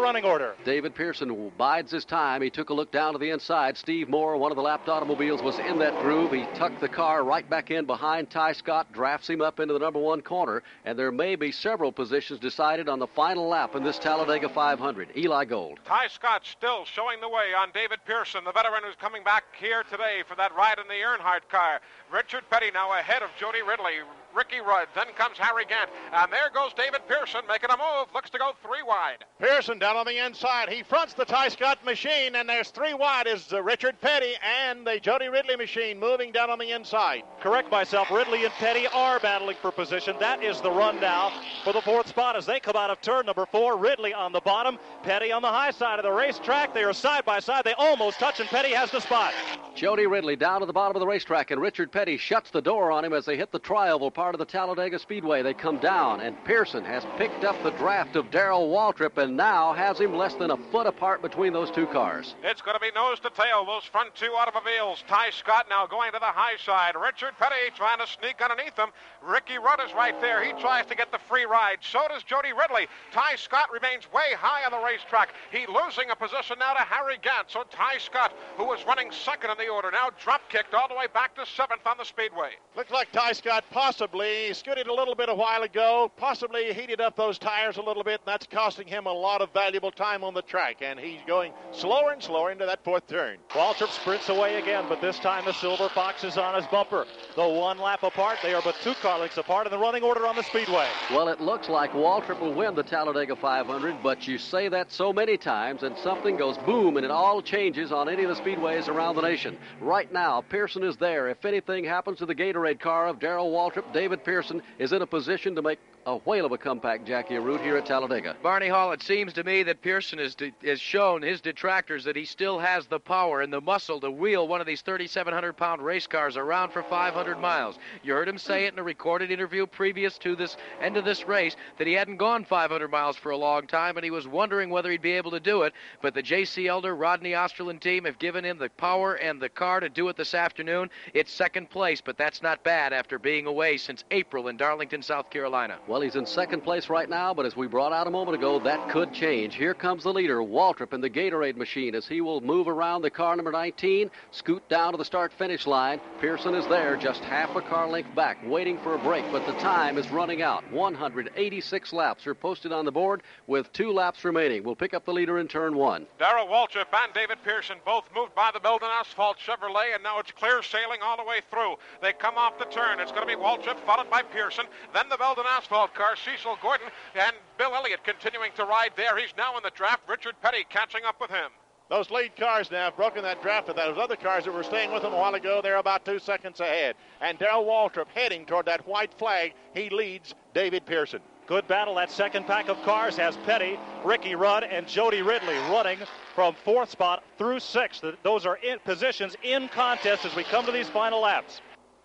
running 0.00 0.24
order. 0.24 0.54
David 0.64 0.94
Pearson 0.94 1.50
bides 1.56 1.90
his 1.90 2.04
time. 2.04 2.42
He 2.42 2.50
took 2.50 2.68
a 2.68 2.74
look 2.74 2.92
down 2.92 3.14
to 3.14 3.18
the 3.18 3.30
inside. 3.30 3.78
Steve 3.78 4.10
Moore, 4.10 4.36
one 4.36 4.52
of 4.52 4.56
the 4.56 4.62
lapped 4.62 4.90
automobiles, 4.90 5.42
was 5.42 5.58
in 5.60 5.78
that 5.78 5.98
groove. 6.02 6.32
He 6.32 6.44
tucked 6.54 6.80
the 6.80 6.88
car 6.88 7.24
right 7.24 7.48
back 7.48 7.70
in 7.70 7.86
behind 7.86 8.28
Tighe 8.28 8.54
Scott, 8.54 8.92
drafts 8.92 9.30
him 9.30 9.40
up 9.40 9.60
into 9.60 9.72
the 9.72 9.80
number 9.80 9.98
one 9.98 10.20
corner, 10.20 10.62
and 10.84 10.98
there 10.98 11.10
may 11.10 11.36
be 11.36 11.50
several 11.50 11.90
positions 11.90 12.38
decided 12.38 12.86
on 12.86 12.98
the 12.98 13.06
final 13.06 13.48
lap 13.48 13.74
in 13.74 13.82
this 13.82 13.98
Talladega 13.98 14.50
500. 14.50 15.08
Eli 15.16 15.46
Gold. 15.46 15.80
Tighe 15.86 16.10
Scott 16.10 16.42
still 16.44 16.84
showing 16.84 17.20
the 17.22 17.28
way 17.28 17.54
on 17.58 17.70
David 17.72 18.00
Pearson, 18.04 18.44
the 18.44 18.52
veteran 18.52 18.82
who's 18.84 18.94
coming 19.06 19.22
back 19.22 19.44
here 19.60 19.84
today 19.84 20.26
for 20.26 20.34
that 20.34 20.52
ride 20.56 20.80
in 20.82 20.88
the 20.88 20.94
Earnhardt 20.94 21.46
car. 21.48 21.78
Richard 22.10 22.42
Petty 22.50 22.72
now 22.74 22.90
ahead 22.98 23.22
of 23.22 23.30
Jody 23.38 23.62
Ridley. 23.62 24.02
Ricky 24.36 24.60
Rudd. 24.60 24.88
Then 24.94 25.06
comes 25.16 25.38
Harry 25.38 25.64
Gant. 25.64 25.88
And 26.12 26.30
there 26.32 26.50
goes 26.54 26.72
David 26.74 27.00
Pearson 27.08 27.40
making 27.48 27.70
a 27.70 27.76
move. 27.76 28.08
Looks 28.14 28.30
to 28.30 28.38
go 28.38 28.52
three 28.62 28.82
wide. 28.86 29.24
Pearson 29.40 29.78
down 29.78 29.96
on 29.96 30.06
the 30.06 30.24
inside. 30.24 30.68
He 30.68 30.82
fronts 30.82 31.14
the 31.14 31.24
Tighe 31.24 31.50
Scott 31.52 31.84
machine, 31.84 32.34
and 32.34 32.48
there's 32.48 32.70
three 32.70 32.94
wide 32.94 33.26
is 33.26 33.52
uh, 33.52 33.62
Richard 33.62 34.00
Petty 34.00 34.34
and 34.42 34.86
the 34.86 35.00
Jody 35.00 35.28
Ridley 35.28 35.56
machine 35.56 35.98
moving 35.98 36.32
down 36.32 36.50
on 36.50 36.58
the 36.58 36.70
inside. 36.70 37.22
Correct 37.40 37.70
myself. 37.70 38.10
Ridley 38.10 38.44
and 38.44 38.52
Petty 38.54 38.86
are 38.88 39.18
battling 39.20 39.56
for 39.62 39.70
position. 39.70 40.16
That 40.20 40.42
is 40.42 40.60
the 40.60 40.70
run 40.70 41.00
now 41.00 41.32
for 41.64 41.72
the 41.72 41.80
fourth 41.80 42.08
spot 42.08 42.36
as 42.36 42.44
they 42.44 42.60
come 42.60 42.76
out 42.76 42.90
of 42.90 43.00
turn 43.00 43.26
number 43.26 43.46
four. 43.46 43.76
Ridley 43.76 44.12
on 44.12 44.32
the 44.32 44.40
bottom, 44.40 44.78
Petty 45.02 45.32
on 45.32 45.42
the 45.42 45.48
high 45.48 45.70
side 45.70 45.98
of 45.98 46.02
the 46.02 46.12
racetrack. 46.12 46.74
They 46.74 46.84
are 46.84 46.92
side 46.92 47.24
by 47.24 47.40
side. 47.40 47.64
They 47.64 47.74
almost 47.74 48.18
touch, 48.18 48.40
and 48.40 48.48
Petty 48.48 48.72
has 48.72 48.90
the 48.90 49.00
spot. 49.00 49.32
Jody 49.74 50.06
Ridley 50.06 50.36
down 50.36 50.60
to 50.60 50.66
the 50.66 50.72
bottom 50.72 50.96
of 50.96 51.00
the 51.00 51.06
racetrack, 51.06 51.50
and 51.50 51.60
Richard 51.60 51.92
Petty 51.92 52.16
shuts 52.16 52.50
the 52.50 52.62
door 52.62 52.90
on 52.90 53.04
him 53.04 53.12
as 53.12 53.24
they 53.24 53.36
hit 53.36 53.52
the 53.52 53.60
trioval 53.60 54.12
part 54.12 54.25
of 54.34 54.38
the 54.38 54.44
Talladega 54.44 54.98
Speedway. 54.98 55.42
They 55.42 55.54
come 55.54 55.78
down, 55.78 56.20
and 56.20 56.42
Pearson 56.44 56.84
has 56.84 57.06
picked 57.16 57.44
up 57.44 57.60
the 57.62 57.70
draft 57.72 58.16
of 58.16 58.30
Darrell 58.30 58.68
Waltrip 58.68 59.18
and 59.18 59.36
now 59.36 59.72
has 59.72 59.98
him 60.00 60.16
less 60.16 60.34
than 60.34 60.50
a 60.50 60.56
foot 60.56 60.86
apart 60.86 61.22
between 61.22 61.52
those 61.52 61.70
two 61.70 61.86
cars. 61.86 62.34
It's 62.42 62.62
going 62.62 62.74
to 62.74 62.80
be 62.80 62.90
nose 62.94 63.20
to 63.20 63.30
tail, 63.30 63.64
those 63.64 63.84
front 63.84 64.14
two 64.14 64.32
automobiles. 64.32 65.04
Tighe 65.08 65.32
Scott 65.32 65.66
now 65.68 65.86
going 65.86 66.12
to 66.12 66.18
the 66.18 66.26
high 66.26 66.56
side. 66.56 66.94
Richard 67.00 67.34
Petty 67.38 67.70
trying 67.74 67.98
to 67.98 68.06
sneak 68.06 68.40
underneath 68.42 68.76
him. 68.76 68.88
Ricky 69.22 69.58
Rudd 69.58 69.80
is 69.86 69.92
right 69.94 70.18
there. 70.20 70.42
He 70.42 70.52
tries 70.60 70.86
to 70.86 70.94
get 70.94 71.12
the 71.12 71.18
free 71.18 71.44
ride. 71.44 71.78
So 71.80 72.00
does 72.08 72.22
Jody 72.22 72.52
Ridley. 72.52 72.88
Tighe 73.12 73.38
Scott 73.38 73.68
remains 73.72 74.10
way 74.12 74.34
high 74.36 74.64
on 74.64 74.72
the 74.72 74.84
racetrack. 74.84 75.34
He 75.52 75.66
losing 75.66 76.10
a 76.10 76.16
position 76.16 76.56
now 76.58 76.72
to 76.72 76.80
Harry 76.80 77.18
Gant. 77.22 77.50
So 77.50 77.64
Tighe 77.70 78.00
Scott, 78.00 78.32
who 78.56 78.64
was 78.64 78.84
running 78.86 79.10
second 79.10 79.50
in 79.50 79.58
the 79.58 79.68
order, 79.68 79.90
now 79.90 80.10
drop 80.22 80.40
kicked 80.48 80.74
all 80.74 80.88
the 80.88 80.94
way 80.94 81.06
back 81.12 81.34
to 81.36 81.44
seventh 81.44 81.86
on 81.86 81.98
the 81.98 82.04
speedway. 82.04 82.52
Looks 82.76 82.90
like 82.90 83.12
Tighe 83.12 83.36
Scott 83.36 83.64
possibly 83.70 84.15
scooted 84.52 84.86
a 84.86 84.92
little 84.94 85.14
bit 85.14 85.28
a 85.28 85.34
while 85.34 85.62
ago, 85.62 86.10
possibly 86.16 86.72
heated 86.72 87.00
up 87.00 87.16
those 87.16 87.38
tires 87.38 87.76
a 87.76 87.82
little 87.82 88.02
bit, 88.02 88.20
and 88.20 88.26
that's 88.26 88.46
costing 88.46 88.86
him 88.86 89.06
a 89.06 89.12
lot 89.12 89.40
of 89.40 89.52
valuable 89.52 89.90
time 89.90 90.24
on 90.24 90.34
the 90.34 90.42
track. 90.42 90.78
And 90.80 90.98
he's 90.98 91.20
going 91.26 91.52
slower 91.72 92.12
and 92.12 92.22
slower 92.22 92.50
into 92.50 92.66
that 92.66 92.82
fourth 92.84 93.06
turn. 93.06 93.38
Waltrip 93.50 93.90
sprints 93.90 94.28
away 94.28 94.56
again, 94.56 94.84
but 94.88 95.00
this 95.00 95.18
time 95.18 95.44
the 95.44 95.52
Silver 95.52 95.88
Fox 95.88 96.24
is 96.24 96.38
on 96.38 96.54
his 96.54 96.66
bumper. 96.66 97.06
The 97.34 97.46
one 97.46 97.78
lap 97.78 98.02
apart, 98.02 98.38
they 98.42 98.54
are 98.54 98.62
but 98.62 98.76
two 98.82 98.94
car 98.94 99.18
lengths 99.18 99.36
apart 99.36 99.66
in 99.66 99.70
the 99.70 99.78
running 99.78 100.02
order 100.02 100.26
on 100.26 100.36
the 100.36 100.42
speedway. 100.42 100.88
Well, 101.10 101.28
it 101.28 101.40
looks 101.40 101.68
like 101.68 101.92
Waltrip 101.92 102.40
will 102.40 102.54
win 102.54 102.74
the 102.74 102.82
Talladega 102.82 103.36
500, 103.36 104.02
but 104.02 104.26
you 104.26 104.38
say 104.38 104.68
that 104.68 104.90
so 104.90 105.12
many 105.12 105.36
times, 105.36 105.82
and 105.82 105.96
something 105.98 106.36
goes 106.36 106.56
boom, 106.58 106.96
and 106.96 107.04
it 107.04 107.10
all 107.10 107.42
changes 107.42 107.92
on 107.92 108.08
any 108.08 108.24
of 108.24 108.34
the 108.34 108.42
speedways 108.42 108.88
around 108.88 109.16
the 109.16 109.22
nation. 109.22 109.58
Right 109.80 110.12
now, 110.12 110.40
Pearson 110.40 110.82
is 110.82 110.96
there. 110.96 111.28
If 111.28 111.44
anything 111.44 111.84
happens 111.84 112.18
to 112.18 112.26
the 112.26 112.34
Gatorade 112.34 112.80
car 112.80 113.06
of 113.06 113.18
Darrell 113.18 113.50
Waltrip, 113.50 113.92
David 114.06 114.22
Pearson 114.22 114.62
is 114.78 114.92
in 114.92 115.02
a 115.02 115.06
position 115.06 115.56
to 115.56 115.62
make 115.62 115.80
a 116.06 116.18
whale 116.18 116.46
of 116.46 116.52
a 116.52 116.58
comeback, 116.58 117.04
Jackie 117.04 117.34
Arute, 117.34 117.60
here 117.62 117.76
at 117.76 117.84
Talladega. 117.84 118.36
Barney 118.40 118.68
Hall, 118.68 118.92
it 118.92 119.02
seems 119.02 119.32
to 119.32 119.42
me 119.42 119.64
that 119.64 119.82
Pearson 119.82 120.20
has, 120.20 120.36
de- 120.36 120.54
has 120.64 120.80
shown 120.80 121.20
his 121.20 121.40
detractors 121.40 122.04
that 122.04 122.14
he 122.14 122.24
still 122.24 122.60
has 122.60 122.86
the 122.86 123.00
power 123.00 123.40
and 123.40 123.52
the 123.52 123.60
muscle 123.60 123.98
to 123.98 124.08
wheel 124.08 124.46
one 124.46 124.60
of 124.60 124.68
these 124.68 124.82
3,700 124.82 125.54
pound 125.54 125.82
race 125.82 126.06
cars 126.06 126.36
around 126.36 126.70
for 126.70 126.84
500 126.84 127.40
miles. 127.40 127.76
You 128.04 128.12
heard 128.12 128.28
him 128.28 128.38
say 128.38 128.66
it 128.66 128.72
in 128.72 128.78
a 128.78 128.84
recorded 128.84 129.32
interview 129.32 129.66
previous 129.66 130.16
to 130.18 130.36
this 130.36 130.56
end 130.80 130.96
of 130.96 131.04
this 131.04 131.26
race 131.26 131.56
that 131.76 131.88
he 131.88 131.94
hadn't 131.94 132.18
gone 132.18 132.44
500 132.44 132.88
miles 132.88 133.16
for 133.16 133.30
a 133.30 133.36
long 133.36 133.66
time 133.66 133.96
and 133.96 134.04
he 134.04 134.12
was 134.12 134.28
wondering 134.28 134.70
whether 134.70 134.92
he'd 134.92 135.02
be 135.02 135.12
able 135.12 135.32
to 135.32 135.40
do 135.40 135.62
it. 135.62 135.72
But 136.02 136.14
the 136.14 136.22
J.C. 136.22 136.68
Elder, 136.68 136.94
Rodney 136.94 137.32
Osterlund 137.32 137.80
team 137.80 138.04
have 138.04 138.20
given 138.20 138.44
him 138.44 138.58
the 138.58 138.70
power 138.70 139.14
and 139.14 139.42
the 139.42 139.48
car 139.48 139.80
to 139.80 139.88
do 139.88 140.08
it 140.08 140.16
this 140.16 140.34
afternoon. 140.34 140.88
It's 141.14 141.32
second 141.32 141.68
place, 141.68 142.00
but 142.00 142.16
that's 142.16 142.42
not 142.42 142.62
bad 142.62 142.92
after 142.92 143.18
being 143.18 143.46
away 143.46 143.76
since 143.76 144.04
April 144.12 144.46
in 144.46 144.56
Darlington, 144.56 145.02
South 145.02 145.30
Carolina. 145.30 145.78
Well, 145.88 145.95
he's 146.00 146.16
in 146.16 146.26
second 146.26 146.62
place 146.62 146.88
right 146.88 147.08
now, 147.08 147.32
but 147.32 147.46
as 147.46 147.56
we 147.56 147.66
brought 147.66 147.92
out 147.92 148.06
a 148.06 148.10
moment 148.10 148.36
ago, 148.36 148.58
that 148.60 148.88
could 148.88 149.12
change. 149.12 149.54
Here 149.54 149.74
comes 149.74 150.02
the 150.02 150.12
leader, 150.12 150.38
Waltrip, 150.38 150.92
in 150.92 151.00
the 151.00 151.08
Gatorade 151.08 151.56
machine 151.56 151.94
as 151.94 152.06
he 152.06 152.20
will 152.20 152.40
move 152.40 152.66
around 152.68 153.02
the 153.02 153.10
car 153.10 153.36
number 153.36 153.52
19, 153.52 154.10
scoot 154.30 154.68
down 154.68 154.92
to 154.92 154.98
the 154.98 155.04
start 155.04 155.32
finish 155.32 155.66
line. 155.66 156.00
Pearson 156.20 156.54
is 156.54 156.66
there, 156.66 156.96
just 156.96 157.22
half 157.22 157.54
a 157.56 157.62
car 157.62 157.88
length 157.88 158.14
back, 158.14 158.38
waiting 158.46 158.78
for 158.78 158.94
a 158.94 158.98
break, 158.98 159.24
but 159.30 159.46
the 159.46 159.52
time 159.54 159.96
is 159.96 160.10
running 160.10 160.42
out. 160.42 160.68
186 160.72 161.92
laps 161.92 162.26
are 162.26 162.34
posted 162.34 162.72
on 162.72 162.84
the 162.84 162.92
board 162.92 163.22
with 163.46 163.72
two 163.72 163.92
laps 163.92 164.24
remaining. 164.24 164.64
We'll 164.64 164.74
pick 164.74 164.92
up 164.92 165.04
the 165.04 165.12
leader 165.12 165.38
in 165.38 165.48
turn 165.48 165.76
one. 165.76 166.06
Darrell 166.18 166.48
Waltrip 166.48 166.92
and 166.92 167.12
David 167.14 167.38
Pearson 167.44 167.78
both 167.84 168.04
moved 168.14 168.34
by 168.34 168.50
the 168.52 168.60
Belden 168.60 168.88
Asphalt 168.90 169.38
Chevrolet, 169.38 169.94
and 169.94 170.02
now 170.02 170.18
it's 170.18 170.32
clear 170.32 170.62
sailing 170.62 171.00
all 171.02 171.16
the 171.16 171.24
way 171.24 171.40
through. 171.50 171.76
They 172.02 172.12
come 172.12 172.36
off 172.36 172.58
the 172.58 172.64
turn. 172.66 172.98
It's 172.98 173.12
going 173.12 173.26
to 173.26 173.36
be 173.36 173.40
Waltrip 173.40 173.78
followed 173.86 174.10
by 174.10 174.22
Pearson, 174.22 174.66
then 174.92 175.08
the 175.08 175.16
Belden 175.16 175.44
Asphalt 175.46 175.85
car, 175.88 176.16
Cecil 176.16 176.58
Gordon, 176.62 176.88
and 177.14 177.32
Bill 177.58 177.74
Elliott 177.74 178.04
continuing 178.04 178.52
to 178.56 178.64
ride 178.64 178.92
there. 178.96 179.16
He's 179.18 179.34
now 179.36 179.56
in 179.56 179.62
the 179.62 179.70
draft. 179.70 180.02
Richard 180.08 180.34
Petty 180.42 180.64
catching 180.68 181.04
up 181.04 181.20
with 181.20 181.30
him. 181.30 181.50
Those 181.88 182.10
lead 182.10 182.34
cars 182.36 182.70
now 182.70 182.86
have 182.86 182.96
broken 182.96 183.22
that 183.22 183.42
draft 183.42 183.68
of 183.68 183.76
those 183.76 183.96
other 183.96 184.16
cars 184.16 184.44
that 184.44 184.52
were 184.52 184.64
staying 184.64 184.92
with 184.92 185.02
them 185.02 185.12
a 185.12 185.16
while 185.16 185.34
ago. 185.34 185.60
They're 185.62 185.76
about 185.76 186.04
two 186.04 186.18
seconds 186.18 186.58
ahead. 186.58 186.96
And 187.20 187.38
Darrell 187.38 187.64
Waltrip 187.64 188.08
heading 188.12 188.44
toward 188.44 188.66
that 188.66 188.86
white 188.88 189.14
flag. 189.14 189.54
He 189.72 189.88
leads 189.88 190.34
David 190.52 190.84
Pearson. 190.84 191.20
Good 191.46 191.68
battle. 191.68 191.94
That 191.94 192.10
second 192.10 192.44
pack 192.48 192.68
of 192.68 192.82
cars 192.82 193.16
has 193.18 193.36
Petty, 193.46 193.78
Ricky 194.04 194.34
Rudd, 194.34 194.64
and 194.64 194.88
Jody 194.88 195.22
Ridley 195.22 195.54
running 195.70 196.00
from 196.34 196.56
fourth 196.64 196.90
spot 196.90 197.22
through 197.38 197.60
sixth. 197.60 198.04
Those 198.24 198.46
are 198.46 198.56
in 198.56 198.80
positions 198.80 199.36
in 199.44 199.68
contest 199.68 200.24
as 200.24 200.34
we 200.34 200.42
come 200.42 200.66
to 200.66 200.72
these 200.72 200.88
final 200.88 201.20
laps. 201.20 201.60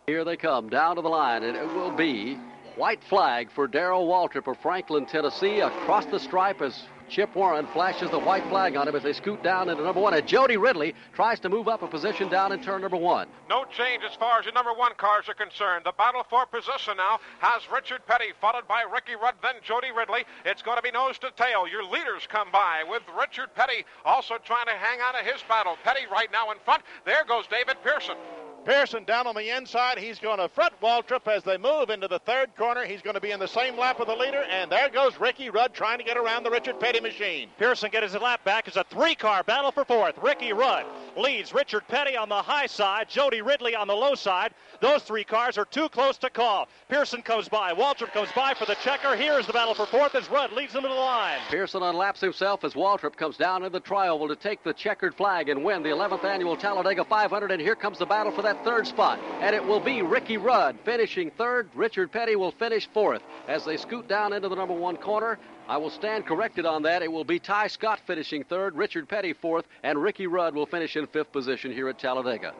Here 0.05 0.23
they 0.23 0.37
come 0.37 0.69
down 0.69 0.95
to 0.97 1.01
the 1.01 1.09
line, 1.09 1.41
and 1.41 1.57
it 1.57 1.65
will 1.73 1.89
be 1.91 2.37
white 2.81 3.03
flag 3.03 3.51
for 3.51 3.67
Darrell 3.67 4.07
Waltrip 4.07 4.47
of 4.47 4.57
Franklin, 4.57 5.05
Tennessee, 5.05 5.59
across 5.59 6.03
the 6.07 6.19
stripe 6.19 6.63
as 6.63 6.81
Chip 7.09 7.35
Warren 7.35 7.67
flashes 7.67 8.09
the 8.09 8.17
white 8.17 8.43
flag 8.49 8.75
on 8.75 8.87
him 8.87 8.95
as 8.95 9.03
they 9.03 9.13
scoot 9.13 9.43
down 9.43 9.69
into 9.69 9.83
number 9.83 10.01
one. 10.01 10.15
And 10.15 10.25
Jody 10.25 10.57
Ridley 10.57 10.95
tries 11.13 11.39
to 11.41 11.49
move 11.49 11.67
up 11.67 11.83
a 11.83 11.87
position 11.87 12.27
down 12.27 12.51
in 12.51 12.59
turn 12.59 12.81
number 12.81 12.97
one. 12.97 13.27
No 13.47 13.65
change 13.65 14.01
as 14.03 14.15
far 14.15 14.39
as 14.39 14.45
the 14.45 14.51
number 14.53 14.73
one 14.73 14.93
cars 14.97 15.29
are 15.29 15.35
concerned. 15.35 15.85
The 15.85 15.91
battle 15.91 16.25
for 16.27 16.47
position 16.47 16.97
now 16.97 17.19
has 17.37 17.61
Richard 17.71 18.01
Petty, 18.07 18.33
followed 18.41 18.67
by 18.67 18.81
Ricky 18.91 19.13
Rudd, 19.13 19.35
then 19.43 19.61
Jody 19.61 19.91
Ridley. 19.95 20.25
It's 20.43 20.63
going 20.63 20.77
to 20.77 20.81
be 20.81 20.89
nose 20.89 21.19
to 21.19 21.29
tail. 21.37 21.67
Your 21.67 21.83
leaders 21.83 22.25
come 22.27 22.49
by 22.51 22.81
with 22.89 23.03
Richard 23.15 23.53
Petty 23.53 23.85
also 24.05 24.39
trying 24.43 24.65
to 24.65 24.73
hang 24.73 25.01
on 25.01 25.13
to 25.13 25.31
his 25.31 25.43
battle. 25.47 25.77
Petty 25.83 26.07
right 26.11 26.31
now 26.31 26.49
in 26.49 26.57
front. 26.65 26.81
There 27.05 27.25
goes 27.27 27.45
David 27.45 27.77
Pearson. 27.83 28.15
Pearson 28.65 29.03
down 29.05 29.25
on 29.25 29.35
the 29.35 29.55
inside. 29.55 29.97
He's 29.97 30.19
going 30.19 30.37
to 30.37 30.47
front 30.47 30.73
Waltrip 30.81 31.27
as 31.27 31.43
they 31.43 31.57
move 31.57 31.89
into 31.89 32.07
the 32.07 32.19
third 32.19 32.55
corner. 32.55 32.85
He's 32.85 33.01
going 33.01 33.15
to 33.15 33.21
be 33.21 33.31
in 33.31 33.39
the 33.39 33.47
same 33.47 33.77
lap 33.77 33.99
of 33.99 34.07
the 34.07 34.15
leader. 34.15 34.43
And 34.49 34.71
there 34.71 34.89
goes 34.89 35.19
Ricky 35.19 35.49
Rudd 35.49 35.73
trying 35.73 35.97
to 35.97 36.03
get 36.03 36.17
around 36.17 36.43
the 36.43 36.51
Richard 36.51 36.79
Petty 36.79 36.99
machine. 36.99 37.49
Pearson 37.57 37.89
gets 37.89 38.13
his 38.13 38.21
lap 38.21 38.43
back. 38.43 38.67
It's 38.67 38.77
a 38.77 38.83
three 38.83 39.15
car 39.15 39.43
battle 39.43 39.71
for 39.71 39.83
fourth. 39.83 40.15
Ricky 40.21 40.53
Rudd 40.53 40.85
leads 41.17 41.53
Richard 41.53 41.87
Petty 41.87 42.15
on 42.15 42.29
the 42.29 42.35
high 42.35 42.67
side, 42.67 43.09
Jody 43.09 43.41
Ridley 43.41 43.75
on 43.75 43.87
the 43.87 43.95
low 43.95 44.13
side. 44.15 44.53
Those 44.79 45.03
three 45.03 45.23
cars 45.23 45.57
are 45.57 45.65
too 45.65 45.89
close 45.89 46.17
to 46.19 46.29
call. 46.29 46.67
Pearson 46.87 47.21
comes 47.21 47.49
by. 47.49 47.73
Waltrip 47.73 48.13
comes 48.13 48.29
by 48.35 48.53
for 48.53 48.65
the 48.65 48.75
checker. 48.75 49.15
Here's 49.15 49.47
the 49.47 49.53
battle 49.53 49.73
for 49.73 49.85
fourth 49.85 50.13
as 50.15 50.29
Rudd 50.29 50.51
leads 50.53 50.73
them 50.73 50.83
to 50.83 50.89
the 50.89 50.93
line. 50.93 51.39
Pearson 51.49 51.81
unlaps 51.81 52.19
himself 52.19 52.63
as 52.63 52.73
Waltrip 52.73 53.15
comes 53.15 53.37
down 53.37 53.63
in 53.63 53.71
the 53.71 53.81
trioval 53.81 54.27
to 54.27 54.35
take 54.35 54.63
the 54.63 54.73
checkered 54.73 55.15
flag 55.15 55.49
and 55.49 55.63
win 55.63 55.81
the 55.83 55.89
11th 55.89 56.23
annual 56.23 56.55
Talladega 56.55 57.03
500. 57.03 57.51
And 57.51 57.61
here 57.61 57.75
comes 57.75 57.97
the 57.97 58.05
battle 58.05 58.31
for 58.31 58.41
that 58.41 58.50
third 58.63 58.87
spot 58.87 59.19
and 59.41 59.55
it 59.55 59.63
will 59.63 59.79
be 59.79 60.01
Ricky 60.01 60.37
Rudd 60.37 60.77
finishing 60.85 61.31
third. 61.31 61.69
Richard 61.75 62.11
Petty 62.11 62.35
will 62.35 62.51
finish 62.51 62.87
fourth 62.93 63.21
as 63.47 63.65
they 63.65 63.77
scoot 63.77 64.07
down 64.07 64.33
into 64.33 64.49
the 64.49 64.55
number 64.55 64.73
one 64.73 64.97
corner. 64.97 65.39
I 65.67 65.77
will 65.77 65.89
stand 65.89 66.25
corrected 66.25 66.65
on 66.65 66.83
that. 66.83 67.01
It 67.01 67.11
will 67.11 67.23
be 67.23 67.39
Tighe 67.39 67.69
Scott 67.69 67.99
finishing 68.05 68.43
third, 68.43 68.75
Richard 68.75 69.07
Petty 69.07 69.33
fourth, 69.33 69.65
and 69.83 70.01
Ricky 70.01 70.27
Rudd 70.27 70.53
will 70.53 70.65
finish 70.65 70.95
in 70.95 71.07
fifth 71.07 71.31
position 71.31 71.71
here 71.71 71.89
at 71.89 71.99
Talladega. 71.99 72.53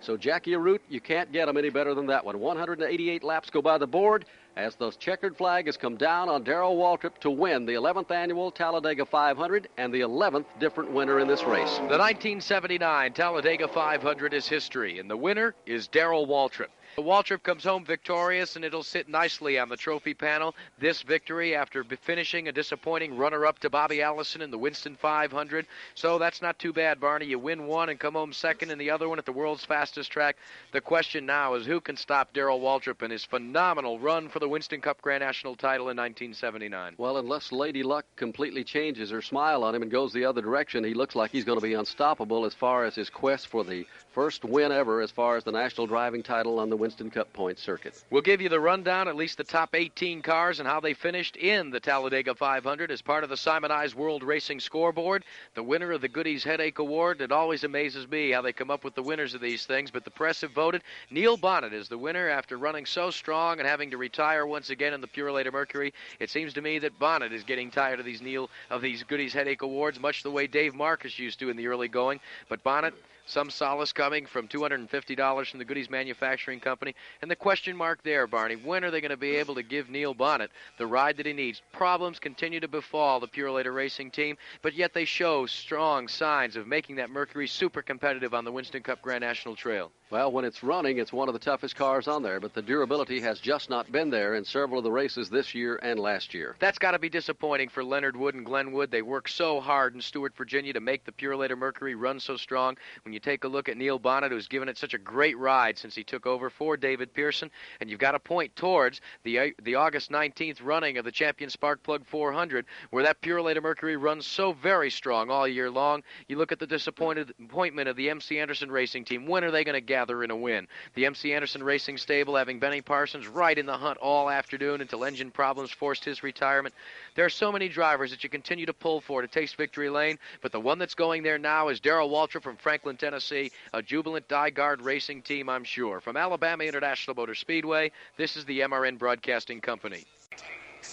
So 0.00 0.16
Jackie 0.16 0.52
Arute, 0.52 0.80
you 0.88 1.00
can't 1.00 1.30
get 1.30 1.46
them 1.46 1.58
any 1.58 1.68
better 1.68 1.94
than 1.94 2.06
that 2.06 2.24
one. 2.24 2.40
188 2.40 3.22
laps 3.22 3.50
go 3.50 3.60
by 3.60 3.76
the 3.76 3.86
board 3.86 4.24
as 4.56 4.74
the 4.74 4.90
checkered 4.92 5.36
flag 5.36 5.66
has 5.66 5.76
come 5.76 5.96
down 5.96 6.28
on 6.28 6.42
Darrell 6.42 6.76
Waltrip 6.76 7.18
to 7.18 7.30
win 7.30 7.66
the 7.66 7.74
11th 7.74 8.10
annual 8.10 8.50
Talladega 8.50 9.04
500 9.04 9.68
and 9.76 9.92
the 9.92 10.00
11th 10.00 10.46
different 10.58 10.90
winner 10.90 11.20
in 11.20 11.28
this 11.28 11.44
race. 11.44 11.76
The 11.76 11.98
1979 11.98 13.12
Talladega 13.12 13.68
500 13.68 14.34
is 14.34 14.48
history, 14.48 14.98
and 14.98 15.10
the 15.10 15.16
winner 15.16 15.54
is 15.66 15.86
Darrell 15.86 16.26
Waltrip. 16.26 16.68
Waltrip 17.02 17.42
comes 17.42 17.64
home 17.64 17.84
victorious, 17.84 18.56
and 18.56 18.64
it'll 18.64 18.82
sit 18.82 19.08
nicely 19.08 19.58
on 19.58 19.68
the 19.68 19.76
trophy 19.76 20.14
panel. 20.14 20.54
This 20.78 21.02
victory 21.02 21.54
after 21.54 21.84
finishing 21.84 22.48
a 22.48 22.52
disappointing 22.52 23.16
runner 23.16 23.46
up 23.46 23.58
to 23.60 23.70
Bobby 23.70 24.02
Allison 24.02 24.42
in 24.42 24.50
the 24.50 24.58
Winston 24.58 24.96
500. 24.96 25.66
So 25.94 26.18
that's 26.18 26.42
not 26.42 26.58
too 26.58 26.72
bad, 26.72 27.00
Barney. 27.00 27.26
You 27.26 27.38
win 27.38 27.66
one 27.66 27.88
and 27.88 27.98
come 27.98 28.14
home 28.14 28.32
second 28.32 28.70
in 28.70 28.78
the 28.78 28.90
other 28.90 29.08
one 29.08 29.18
at 29.18 29.26
the 29.26 29.32
world's 29.32 29.64
fastest 29.64 30.12
track. 30.12 30.36
The 30.72 30.80
question 30.80 31.26
now 31.26 31.54
is 31.54 31.66
who 31.66 31.80
can 31.80 31.96
stop 31.96 32.32
Darrell 32.32 32.60
Waltrip 32.60 33.02
and 33.02 33.12
his 33.12 33.24
phenomenal 33.24 33.98
run 33.98 34.28
for 34.28 34.38
the 34.38 34.48
Winston 34.48 34.80
Cup 34.80 35.00
Grand 35.00 35.22
National 35.22 35.56
title 35.56 35.88
in 35.88 35.96
1979? 35.96 36.94
Well, 36.98 37.16
unless 37.16 37.52
Lady 37.52 37.82
Luck 37.82 38.06
completely 38.16 38.64
changes 38.64 39.10
her 39.10 39.22
smile 39.22 39.64
on 39.64 39.74
him 39.74 39.82
and 39.82 39.90
goes 39.90 40.12
the 40.12 40.24
other 40.24 40.42
direction, 40.42 40.84
he 40.84 40.94
looks 40.94 41.14
like 41.14 41.30
he's 41.30 41.44
going 41.44 41.58
to 41.58 41.66
be 41.66 41.74
unstoppable 41.74 42.44
as 42.44 42.54
far 42.54 42.84
as 42.84 42.94
his 42.94 43.10
quest 43.10 43.48
for 43.48 43.64
the 43.64 43.86
first 44.12 44.44
win 44.44 44.72
ever 44.72 45.00
as 45.00 45.10
far 45.10 45.36
as 45.36 45.44
the 45.44 45.52
national 45.52 45.86
driving 45.86 46.22
title 46.22 46.58
on 46.58 46.68
the 46.68 46.76
Winston 46.76 46.89
Winston 46.90 47.08
Cup 47.12 47.28
circuit. 47.56 48.02
We'll 48.10 48.20
give 48.20 48.40
you 48.40 48.48
the 48.48 48.58
rundown, 48.58 49.06
at 49.06 49.14
least 49.14 49.38
the 49.38 49.44
top 49.44 49.76
18 49.76 50.22
cars 50.22 50.58
and 50.58 50.68
how 50.68 50.80
they 50.80 50.92
finished 50.92 51.36
in 51.36 51.70
the 51.70 51.78
Talladega 51.78 52.34
500 52.34 52.90
as 52.90 53.00
part 53.00 53.22
of 53.22 53.30
the 53.30 53.36
Simonized 53.36 53.94
World 53.94 54.24
Racing 54.24 54.58
Scoreboard. 54.58 55.24
The 55.54 55.62
winner 55.62 55.92
of 55.92 56.00
the 56.00 56.08
Goody's 56.08 56.42
Headache 56.42 56.80
Award. 56.80 57.20
It 57.20 57.30
always 57.30 57.62
amazes 57.62 58.08
me 58.08 58.32
how 58.32 58.42
they 58.42 58.52
come 58.52 58.72
up 58.72 58.82
with 58.82 58.96
the 58.96 59.04
winners 59.04 59.34
of 59.34 59.40
these 59.40 59.66
things, 59.66 59.92
but 59.92 60.04
the 60.04 60.10
press 60.10 60.40
have 60.40 60.50
voted. 60.50 60.82
Neil 61.10 61.38
Bonnett 61.38 61.72
is 61.72 61.88
the 61.88 61.96
winner 61.96 62.28
after 62.28 62.58
running 62.58 62.86
so 62.86 63.12
strong 63.12 63.60
and 63.60 63.68
having 63.68 63.92
to 63.92 63.96
retire 63.96 64.44
once 64.44 64.70
again 64.70 64.92
in 64.92 65.00
the 65.00 65.06
Purolator 65.06 65.52
Mercury. 65.52 65.94
It 66.18 66.28
seems 66.28 66.52
to 66.54 66.60
me 66.60 66.80
that 66.80 66.98
Bonnett 66.98 67.30
is 67.30 67.44
getting 67.44 67.70
tired 67.70 68.00
of 68.00 68.04
these 68.04 68.20
Neil 68.20 68.50
of 68.68 68.82
these 68.82 69.04
Goody's 69.04 69.32
Headache 69.32 69.62
Awards, 69.62 70.00
much 70.00 70.24
the 70.24 70.30
way 70.32 70.48
Dave 70.48 70.74
Marcis 70.74 71.20
used 71.20 71.38
to 71.38 71.50
in 71.50 71.56
the 71.56 71.68
early 71.68 71.86
going. 71.86 72.18
But 72.48 72.64
Bonnett 72.64 72.94
some 73.30 73.48
solace 73.48 73.92
coming 73.92 74.26
from 74.26 74.48
$250 74.48 75.50
from 75.50 75.58
the 75.58 75.64
Goody's 75.64 75.88
Manufacturing 75.88 76.60
Company. 76.60 76.94
And 77.22 77.30
the 77.30 77.36
question 77.36 77.76
mark 77.76 78.02
there, 78.02 78.26
Barney, 78.26 78.56
when 78.56 78.84
are 78.84 78.90
they 78.90 79.00
going 79.00 79.10
to 79.10 79.16
be 79.16 79.36
able 79.36 79.54
to 79.54 79.62
give 79.62 79.88
Neil 79.88 80.14
Bonnett 80.14 80.48
the 80.78 80.86
ride 80.86 81.16
that 81.16 81.26
he 81.26 81.32
needs? 81.32 81.62
Problems 81.72 82.18
continue 82.18 82.60
to 82.60 82.68
befall 82.68 83.20
the 83.20 83.28
Purolator 83.28 83.74
Racing 83.74 84.10
team, 84.10 84.36
but 84.62 84.74
yet 84.74 84.92
they 84.92 85.04
show 85.04 85.46
strong 85.46 86.08
signs 86.08 86.56
of 86.56 86.66
making 86.66 86.96
that 86.96 87.10
Mercury 87.10 87.46
super 87.46 87.82
competitive 87.82 88.34
on 88.34 88.44
the 88.44 88.52
Winston 88.52 88.82
Cup 88.82 89.00
Grand 89.00 89.22
National 89.22 89.54
Trail. 89.54 89.92
Well, 90.10 90.32
when 90.32 90.44
it's 90.44 90.64
running, 90.64 90.98
it's 90.98 91.12
one 91.12 91.28
of 91.28 91.34
the 91.34 91.38
toughest 91.38 91.76
cars 91.76 92.08
on 92.08 92.24
there, 92.24 92.40
but 92.40 92.52
the 92.52 92.62
durability 92.62 93.20
has 93.20 93.38
just 93.38 93.70
not 93.70 93.92
been 93.92 94.10
there 94.10 94.34
in 94.34 94.44
several 94.44 94.78
of 94.78 94.84
the 94.84 94.90
races 94.90 95.30
this 95.30 95.54
year 95.54 95.78
and 95.84 96.00
last 96.00 96.34
year. 96.34 96.56
That's 96.58 96.80
got 96.80 96.92
to 96.92 96.98
be 96.98 97.08
disappointing 97.08 97.68
for 97.68 97.84
Leonard 97.84 98.16
Wood 98.16 98.34
and 98.34 98.44
Glenn 98.44 98.72
Wood. 98.72 98.90
They 98.90 99.02
worked 99.02 99.30
so 99.30 99.60
hard 99.60 99.94
in 99.94 100.00
Stuart, 100.00 100.36
Virginia 100.36 100.72
to 100.72 100.80
make 100.80 101.04
the 101.04 101.12
Purolator 101.12 101.56
Mercury 101.56 101.94
run 101.94 102.18
so 102.18 102.36
strong. 102.36 102.76
When 103.04 103.12
you 103.12 103.19
take 103.20 103.44
a 103.44 103.48
look 103.48 103.68
at 103.68 103.76
Neil 103.76 103.98
Bonnett, 103.98 104.30
who's 104.30 104.48
given 104.48 104.68
it 104.68 104.78
such 104.78 104.94
a 104.94 104.98
great 104.98 105.38
ride 105.38 105.78
since 105.78 105.94
he 105.94 106.04
took 106.04 106.26
over 106.26 106.50
for 106.50 106.76
David 106.76 107.12
Pearson, 107.14 107.50
and 107.80 107.90
you've 107.90 108.00
got 108.00 108.12
to 108.12 108.18
point 108.18 108.54
towards 108.56 109.00
the 109.22 109.38
uh, 109.38 109.46
the 109.62 109.76
August 109.76 110.10
19th 110.10 110.58
running 110.62 110.98
of 110.98 111.04
the 111.04 111.12
Champion 111.12 111.50
Spark 111.50 111.82
Plug 111.82 112.04
400, 112.06 112.66
where 112.90 113.04
that 113.04 113.20
Purolator 113.20 113.62
Mercury 113.62 113.96
runs 113.96 114.26
so 114.26 114.52
very 114.52 114.90
strong 114.90 115.30
all 115.30 115.46
year 115.46 115.70
long. 115.70 116.02
You 116.28 116.36
look 116.36 116.52
at 116.52 116.58
the 116.58 116.66
disappointment 116.66 117.88
of 117.88 117.96
the 117.96 118.10
MC 118.10 118.38
Anderson 118.38 118.70
Racing 118.70 119.04
Team. 119.04 119.26
When 119.26 119.44
are 119.44 119.50
they 119.50 119.64
going 119.64 119.74
to 119.74 119.80
gather 119.80 120.22
in 120.24 120.30
a 120.30 120.36
win? 120.36 120.66
The 120.94 121.06
MC 121.06 121.32
Anderson 121.32 121.62
Racing 121.62 121.98
Stable 121.98 122.36
having 122.36 122.58
Benny 122.58 122.80
Parsons 122.80 123.26
right 123.28 123.56
in 123.56 123.66
the 123.66 123.76
hunt 123.76 123.98
all 123.98 124.30
afternoon 124.30 124.80
until 124.80 125.04
engine 125.04 125.30
problems 125.30 125.70
forced 125.70 126.04
his 126.04 126.22
retirement. 126.22 126.74
There 127.14 127.24
are 127.24 127.30
so 127.30 127.52
many 127.52 127.68
drivers 127.68 128.10
that 128.10 128.24
you 128.24 128.30
continue 128.30 128.66
to 128.66 128.72
pull 128.72 129.00
for 129.00 129.22
to 129.22 129.28
taste 129.28 129.56
victory 129.56 129.90
lane, 129.90 130.18
but 130.42 130.52
the 130.52 130.60
one 130.60 130.78
that's 130.78 130.94
going 130.94 131.22
there 131.22 131.38
now 131.38 131.68
is 131.68 131.80
Darrell 131.80 132.10
Waltrip 132.10 132.42
from 132.42 132.56
Franklin, 132.56 132.96
Tennessee, 132.96 133.09
a 133.14 133.82
jubilant 133.82 134.28
DiGard 134.28 134.82
racing 134.82 135.22
team, 135.22 135.48
I'm 135.48 135.64
sure. 135.64 136.00
From 136.00 136.16
Alabama 136.16 136.64
International 136.64 137.14
Motor 137.14 137.34
Speedway, 137.34 137.92
this 138.16 138.36
is 138.36 138.44
the 138.44 138.60
MRN 138.60 138.98
Broadcasting 138.98 139.60
Company. 139.60 140.04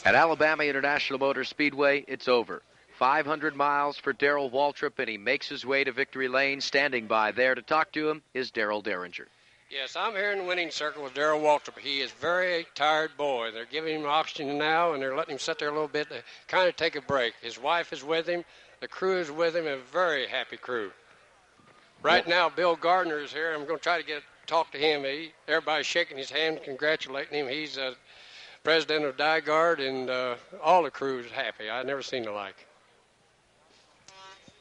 At 0.05 0.15
Alabama 0.15 0.63
International 0.63 1.19
Motor 1.19 1.43
Speedway, 1.43 2.03
it's 2.07 2.27
over. 2.27 2.61
500 2.97 3.55
miles 3.55 3.97
for 3.97 4.11
Darrell 4.11 4.49
Waltrip, 4.49 4.97
and 4.97 5.07
he 5.07 5.17
makes 5.17 5.47
his 5.47 5.65
way 5.65 5.83
to 5.83 5.91
victory 5.91 6.27
lane. 6.27 6.61
Standing 6.61 7.05
by 7.05 7.31
there 7.31 7.53
to 7.53 7.61
talk 7.61 7.91
to 7.91 8.09
him 8.09 8.23
is 8.33 8.51
Darel 8.51 8.83
Dieringer. 8.83 9.27
Yes, 9.69 9.95
I'm 9.95 10.13
here 10.13 10.31
in 10.31 10.39
the 10.39 10.43
winning 10.45 10.71
circle 10.71 11.03
with 11.03 11.13
Darrell 11.13 11.41
Waltrip. 11.41 11.77
He 11.77 11.99
is 11.99 12.09
very 12.11 12.65
tired 12.73 13.11
boy. 13.17 13.51
They're 13.51 13.65
giving 13.65 13.99
him 13.99 14.07
oxygen 14.07 14.57
now, 14.57 14.93
and 14.93 15.01
they're 15.01 15.15
letting 15.15 15.33
him 15.33 15.39
sit 15.39 15.59
there 15.59 15.67
a 15.67 15.73
little 15.73 15.89
bit 15.89 16.09
to 16.09 16.23
kind 16.47 16.69
of 16.69 16.75
take 16.75 16.95
a 16.95 17.01
break. 17.01 17.33
His 17.41 17.59
wife 17.59 17.91
is 17.91 18.03
with 18.03 18.27
him. 18.27 18.45
The 18.79 18.87
crew 18.87 19.19
is 19.19 19.29
with 19.29 19.55
him. 19.55 19.67
A 19.67 19.77
very 19.77 20.25
happy 20.25 20.57
crew. 20.57 20.91
Right 22.03 22.27
now, 22.27 22.49
Bill 22.49 22.75
Gardner 22.75 23.19
is 23.19 23.33
here. 23.33 23.53
I'm 23.53 23.65
going 23.65 23.79
to 23.79 23.83
try 23.83 23.99
to 23.99 24.05
get 24.05 24.21
talk 24.45 24.71
to 24.71 24.77
him. 24.77 25.03
He, 25.03 25.31
everybody's 25.47 25.85
shaking 25.85 26.17
his 26.17 26.29
hand, 26.29 26.59
congratulating 26.63 27.37
him. 27.37 27.47
He's 27.47 27.77
uh, 27.77 27.93
president 28.63 29.05
of 29.05 29.17
DiGard, 29.17 29.85
and 29.85 30.09
uh, 30.09 30.35
all 30.63 30.83
the 30.83 30.91
crew 30.91 31.19
is 31.19 31.31
happy. 31.31 31.69
I've 31.69 31.85
never 31.85 32.01
seen 32.01 32.23
the 32.23 32.31
like. 32.31 32.65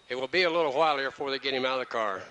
It 0.09 0.15
will 0.15 0.29
be 0.29 0.43
a 0.43 0.51
little 0.51 0.73
while 0.73 0.97
here 0.99 1.11
before 1.11 1.31
they 1.31 1.39
get 1.39 1.55
him 1.55 1.65
out 1.65 1.75
of 1.75 1.81
the 1.81 1.87
car. 1.87 2.23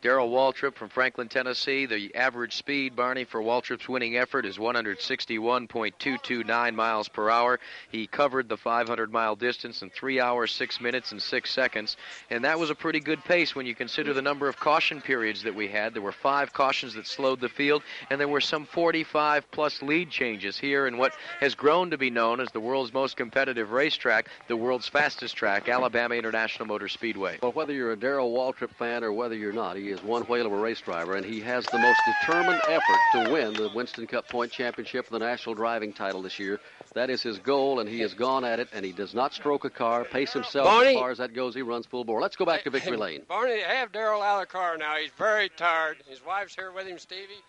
Darrell 0.00 0.30
Waltrip 0.30 0.76
from 0.76 0.90
Franklin, 0.90 1.28
Tennessee. 1.28 1.84
The 1.84 2.14
average 2.14 2.54
speed, 2.54 2.94
Barney, 2.94 3.24
for 3.24 3.42
Waltrip's 3.42 3.88
winning 3.88 4.16
effort 4.16 4.46
is 4.46 4.56
161.229 4.56 6.74
miles 6.76 7.08
per 7.08 7.28
hour. 7.28 7.58
He 7.90 8.06
covered 8.06 8.48
the 8.48 8.56
500 8.56 9.12
mile 9.12 9.34
distance 9.34 9.82
in 9.82 9.90
3 9.90 10.20
hours, 10.20 10.52
6 10.52 10.80
minutes, 10.80 11.10
and 11.10 11.20
6 11.20 11.50
seconds. 11.50 11.96
And 12.30 12.44
that 12.44 12.60
was 12.60 12.70
a 12.70 12.76
pretty 12.76 13.00
good 13.00 13.24
pace 13.24 13.56
when 13.56 13.66
you 13.66 13.74
consider 13.74 14.14
the 14.14 14.22
number 14.22 14.48
of 14.48 14.56
caution 14.56 15.00
periods 15.00 15.42
that 15.42 15.56
we 15.56 15.66
had. 15.66 15.94
There 15.94 16.02
were 16.02 16.12
five 16.12 16.52
cautions 16.52 16.94
that 16.94 17.08
slowed 17.08 17.40
the 17.40 17.48
field, 17.48 17.82
and 18.08 18.20
there 18.20 18.28
were 18.28 18.40
some 18.40 18.66
45 18.66 19.50
plus 19.50 19.82
lead 19.82 20.10
changes 20.10 20.56
here 20.56 20.86
in 20.86 20.96
what 20.96 21.12
has 21.40 21.56
grown 21.56 21.90
to 21.90 21.98
be 21.98 22.10
known 22.10 22.38
as 22.38 22.52
the 22.52 22.60
world's 22.60 22.92
most 22.92 23.16
competitive 23.16 23.72
racetrack, 23.72 24.28
the 24.46 24.56
world's 24.56 24.86
fastest 24.86 25.34
track, 25.34 25.68
Alabama 25.68 26.14
International 26.14 26.68
Motor 26.68 26.86
Speedway. 26.86 27.40
Well, 27.42 27.50
whether 27.50 27.72
you're 27.72 27.90
a 27.90 27.96
Darrell 27.96 28.32
Waltrip 28.32 28.70
fan 28.76 29.02
or 29.02 29.12
whether 29.12 29.34
you're 29.34 29.52
not, 29.52 29.76
he 29.76 29.87
is 29.90 30.02
one 30.02 30.22
whale 30.22 30.46
of 30.46 30.52
a 30.52 30.56
race 30.56 30.80
driver, 30.80 31.16
and 31.16 31.24
he 31.24 31.40
has 31.40 31.66
the 31.66 31.78
most 31.78 32.04
determined 32.04 32.60
effort 32.68 33.00
to 33.10 33.20
win 33.30 33.54
the 33.54 33.68
Winston 33.74 34.06
Cup 34.06 34.28
Point 34.28 34.52
Championship 34.52 35.06
for 35.06 35.12
the 35.12 35.18
national 35.18 35.54
driving 35.54 35.92
title 35.92 36.22
this 36.22 36.38
year. 36.38 36.60
That 36.94 37.10
is 37.10 37.22
his 37.22 37.38
goal, 37.38 37.80
and 37.80 37.88
he 37.88 38.00
has 38.00 38.14
gone 38.14 38.44
at 38.44 38.60
it, 38.60 38.68
and 38.72 38.84
he 38.84 38.92
does 38.92 39.14
not 39.14 39.34
stroke 39.34 39.64
a 39.64 39.70
car, 39.70 40.04
pace 40.04 40.32
himself 40.32 40.66
Barney. 40.66 40.90
as 40.90 40.96
far 40.96 41.10
as 41.10 41.18
that 41.18 41.34
goes. 41.34 41.54
He 41.54 41.62
runs 41.62 41.86
full 41.86 42.04
bore. 42.04 42.20
Let's 42.20 42.36
go 42.36 42.44
back 42.44 42.64
to 42.64 42.70
victory 42.70 42.96
lane. 42.96 43.22
Barney, 43.28 43.60
have 43.60 43.92
Darrell 43.92 44.22
out 44.22 44.42
of 44.42 44.48
the 44.48 44.52
car 44.52 44.76
now. 44.76 44.96
He's 44.96 45.10
very 45.16 45.48
tired. 45.50 45.98
His 46.08 46.24
wife's 46.24 46.54
here 46.54 46.72
with 46.72 46.86
him, 46.86 46.98
Stevie. 46.98 47.42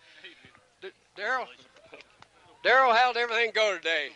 D- 0.82 0.90
Darrell, 1.16 1.46
Darrell, 2.62 2.92
how'd 2.94 3.16
everything 3.16 3.50
go 3.54 3.76
today? 3.76 4.10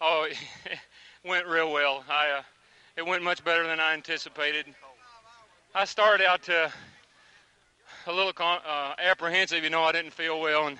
Oh, 0.00 0.26
it 0.64 0.78
went 1.24 1.46
real 1.46 1.72
well. 1.72 2.04
I, 2.08 2.30
uh, 2.38 2.42
it 2.96 3.06
went 3.06 3.22
much 3.22 3.44
better 3.44 3.66
than 3.66 3.80
I 3.80 3.94
anticipated. 3.94 4.66
I 5.74 5.84
started 5.86 6.26
out 6.26 6.48
uh, 6.48 6.68
a 8.06 8.12
little 8.12 8.32
con- 8.32 8.60
uh, 8.66 8.94
apprehensive. 8.98 9.64
You 9.64 9.70
know, 9.70 9.82
I 9.82 9.92
didn't 9.92 10.12
feel 10.12 10.40
well, 10.40 10.66
and 10.66 10.78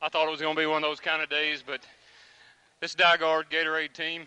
I 0.00 0.08
thought 0.08 0.26
it 0.26 0.30
was 0.30 0.40
going 0.40 0.54
to 0.54 0.60
be 0.60 0.66
one 0.66 0.82
of 0.82 0.88
those 0.88 1.00
kind 1.00 1.22
of 1.22 1.28
days. 1.28 1.62
But 1.66 1.80
this 2.80 2.94
DiGard 2.94 3.44
Gatorade 3.50 3.92
team 3.92 4.26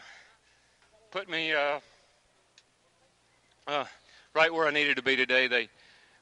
put 1.11 1.29
me 1.29 1.53
uh, 1.53 1.79
uh, 3.67 3.85
right 4.33 4.53
where 4.53 4.67
I 4.67 4.71
needed 4.71 4.97
to 4.97 5.03
be 5.03 5.15
today. 5.15 5.47
They 5.47 5.69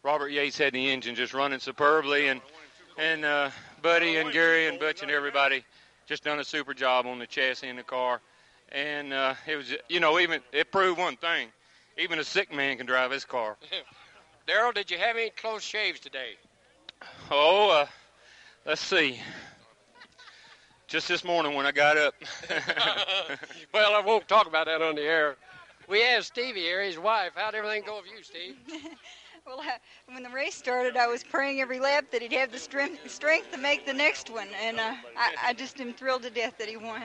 Robert 0.03 0.29
Yates 0.29 0.57
had 0.57 0.73
the 0.73 0.89
engine 0.89 1.15
just 1.15 1.33
running 1.33 1.59
superbly, 1.59 2.27
and 2.27 2.41
and 2.97 3.25
uh, 3.25 3.49
Buddy 3.81 4.17
and 4.17 4.31
Gary 4.31 4.67
and 4.67 4.79
Butch 4.79 5.01
and 5.01 5.11
everybody 5.11 5.63
just 6.05 6.23
done 6.23 6.39
a 6.39 6.43
super 6.43 6.73
job 6.73 7.05
on 7.05 7.19
the 7.19 7.27
chassis 7.27 7.67
and 7.67 7.79
the 7.79 7.83
car. 7.83 8.21
And 8.71 9.13
uh, 9.13 9.35
it 9.47 9.55
was, 9.55 9.73
you 9.89 9.99
know, 9.99 10.19
even 10.19 10.41
it 10.51 10.71
proved 10.71 10.99
one 10.99 11.15
thing: 11.15 11.49
even 11.97 12.19
a 12.19 12.23
sick 12.23 12.53
man 12.53 12.77
can 12.77 12.85
drive 12.85 13.11
his 13.11 13.25
car. 13.25 13.57
Darrell, 14.45 14.73
did 14.73 14.91
you 14.91 14.97
have 14.97 15.15
any 15.15 15.29
close 15.29 15.63
shaves 15.63 15.99
today? 15.99 16.33
Oh, 17.31 17.69
uh, 17.69 17.85
let's 18.65 18.81
see. 18.81 19.19
Just 20.87 21.07
this 21.07 21.23
morning 21.23 21.55
when 21.55 21.65
I 21.65 21.71
got 21.71 21.97
up. 21.97 22.13
well, 23.73 23.95
I 23.95 24.01
won't 24.05 24.27
talk 24.27 24.47
about 24.47 24.65
that 24.67 24.81
on 24.81 24.95
the 24.95 25.01
air. 25.01 25.37
We 25.87 26.01
have 26.01 26.25
Stevie 26.25 26.59
here, 26.59 26.83
his 26.83 26.99
wife. 26.99 27.31
How'd 27.35 27.55
everything 27.55 27.83
go 27.85 27.97
with 27.97 28.05
you, 28.05 28.23
Steve? 28.23 28.55
Well, 29.45 29.59
uh, 29.59 29.71
when 30.07 30.23
the 30.23 30.29
race 30.29 30.55
started, 30.55 30.95
I 30.95 31.07
was 31.07 31.21
praying 31.21 31.59
every 31.59 31.77
lap 31.77 32.05
that 32.11 32.21
he'd 32.21 32.31
have 32.31 32.49
the 32.49 32.57
strength, 32.57 33.11
strength 33.11 33.51
to 33.51 33.57
make 33.57 33.85
the 33.85 33.91
next 33.91 34.29
one, 34.29 34.47
and 34.61 34.79
uh, 34.79 34.93
I, 35.17 35.35
I 35.47 35.53
just 35.53 35.81
am 35.81 35.91
thrilled 35.93 36.23
to 36.23 36.29
death 36.29 36.57
that 36.59 36.69
he 36.69 36.77
won. 36.77 37.03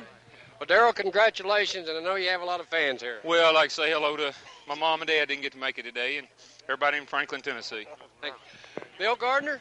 Well, 0.60 0.66
Darrell, 0.68 0.92
congratulations, 0.92 1.88
and 1.88 1.98
I 1.98 2.00
know 2.00 2.14
you 2.14 2.28
have 2.28 2.40
a 2.40 2.44
lot 2.44 2.60
of 2.60 2.68
fans 2.68 3.02
here. 3.02 3.18
well, 3.24 3.48
I'd 3.48 3.56
like 3.56 3.70
to 3.70 3.74
say 3.74 3.90
hello 3.90 4.16
to 4.16 4.32
my 4.68 4.76
mom 4.76 5.00
and 5.00 5.08
dad. 5.08 5.26
Didn't 5.26 5.42
get 5.42 5.52
to 5.54 5.58
make 5.58 5.78
it 5.78 5.82
today, 5.82 6.18
and 6.18 6.28
everybody 6.68 6.98
in 6.98 7.06
Franklin, 7.06 7.40
Tennessee. 7.40 7.86
Thank 8.20 8.34
you. 8.34 8.82
Bill 8.98 9.16
Gardner, 9.16 9.60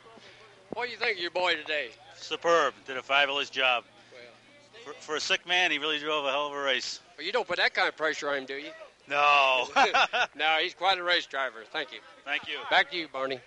what 0.73 0.85
do 0.85 0.91
you 0.91 0.97
think 0.97 1.17
of 1.17 1.21
your 1.21 1.31
boy 1.31 1.55
today? 1.55 1.89
Superb. 2.17 2.73
Did 2.85 2.97
a 2.97 3.01
fabulous 3.01 3.49
job. 3.49 3.85
For, 4.83 4.93
for 4.99 5.15
a 5.15 5.19
sick 5.19 5.47
man, 5.47 5.71
he 5.71 5.77
really 5.77 5.99
drove 5.99 6.25
a 6.25 6.31
hell 6.31 6.47
of 6.47 6.53
a 6.53 6.61
race. 6.61 6.99
Well, 7.17 7.25
you 7.25 7.31
don't 7.31 7.47
put 7.47 7.57
that 7.57 7.73
kind 7.73 7.87
of 7.87 7.95
pressure 7.95 8.29
on 8.29 8.39
him, 8.39 8.45
do 8.45 8.55
you? 8.55 8.71
No. 9.09 9.67
no, 10.35 10.57
he's 10.61 10.73
quite 10.73 10.97
a 10.97 11.03
race 11.03 11.25
driver. 11.25 11.63
Thank 11.71 11.93
you. 11.93 11.99
Thank 12.25 12.47
you. 12.47 12.55
Back 12.69 12.91
to 12.91 12.97
you, 12.97 13.07
Barney. 13.07 13.39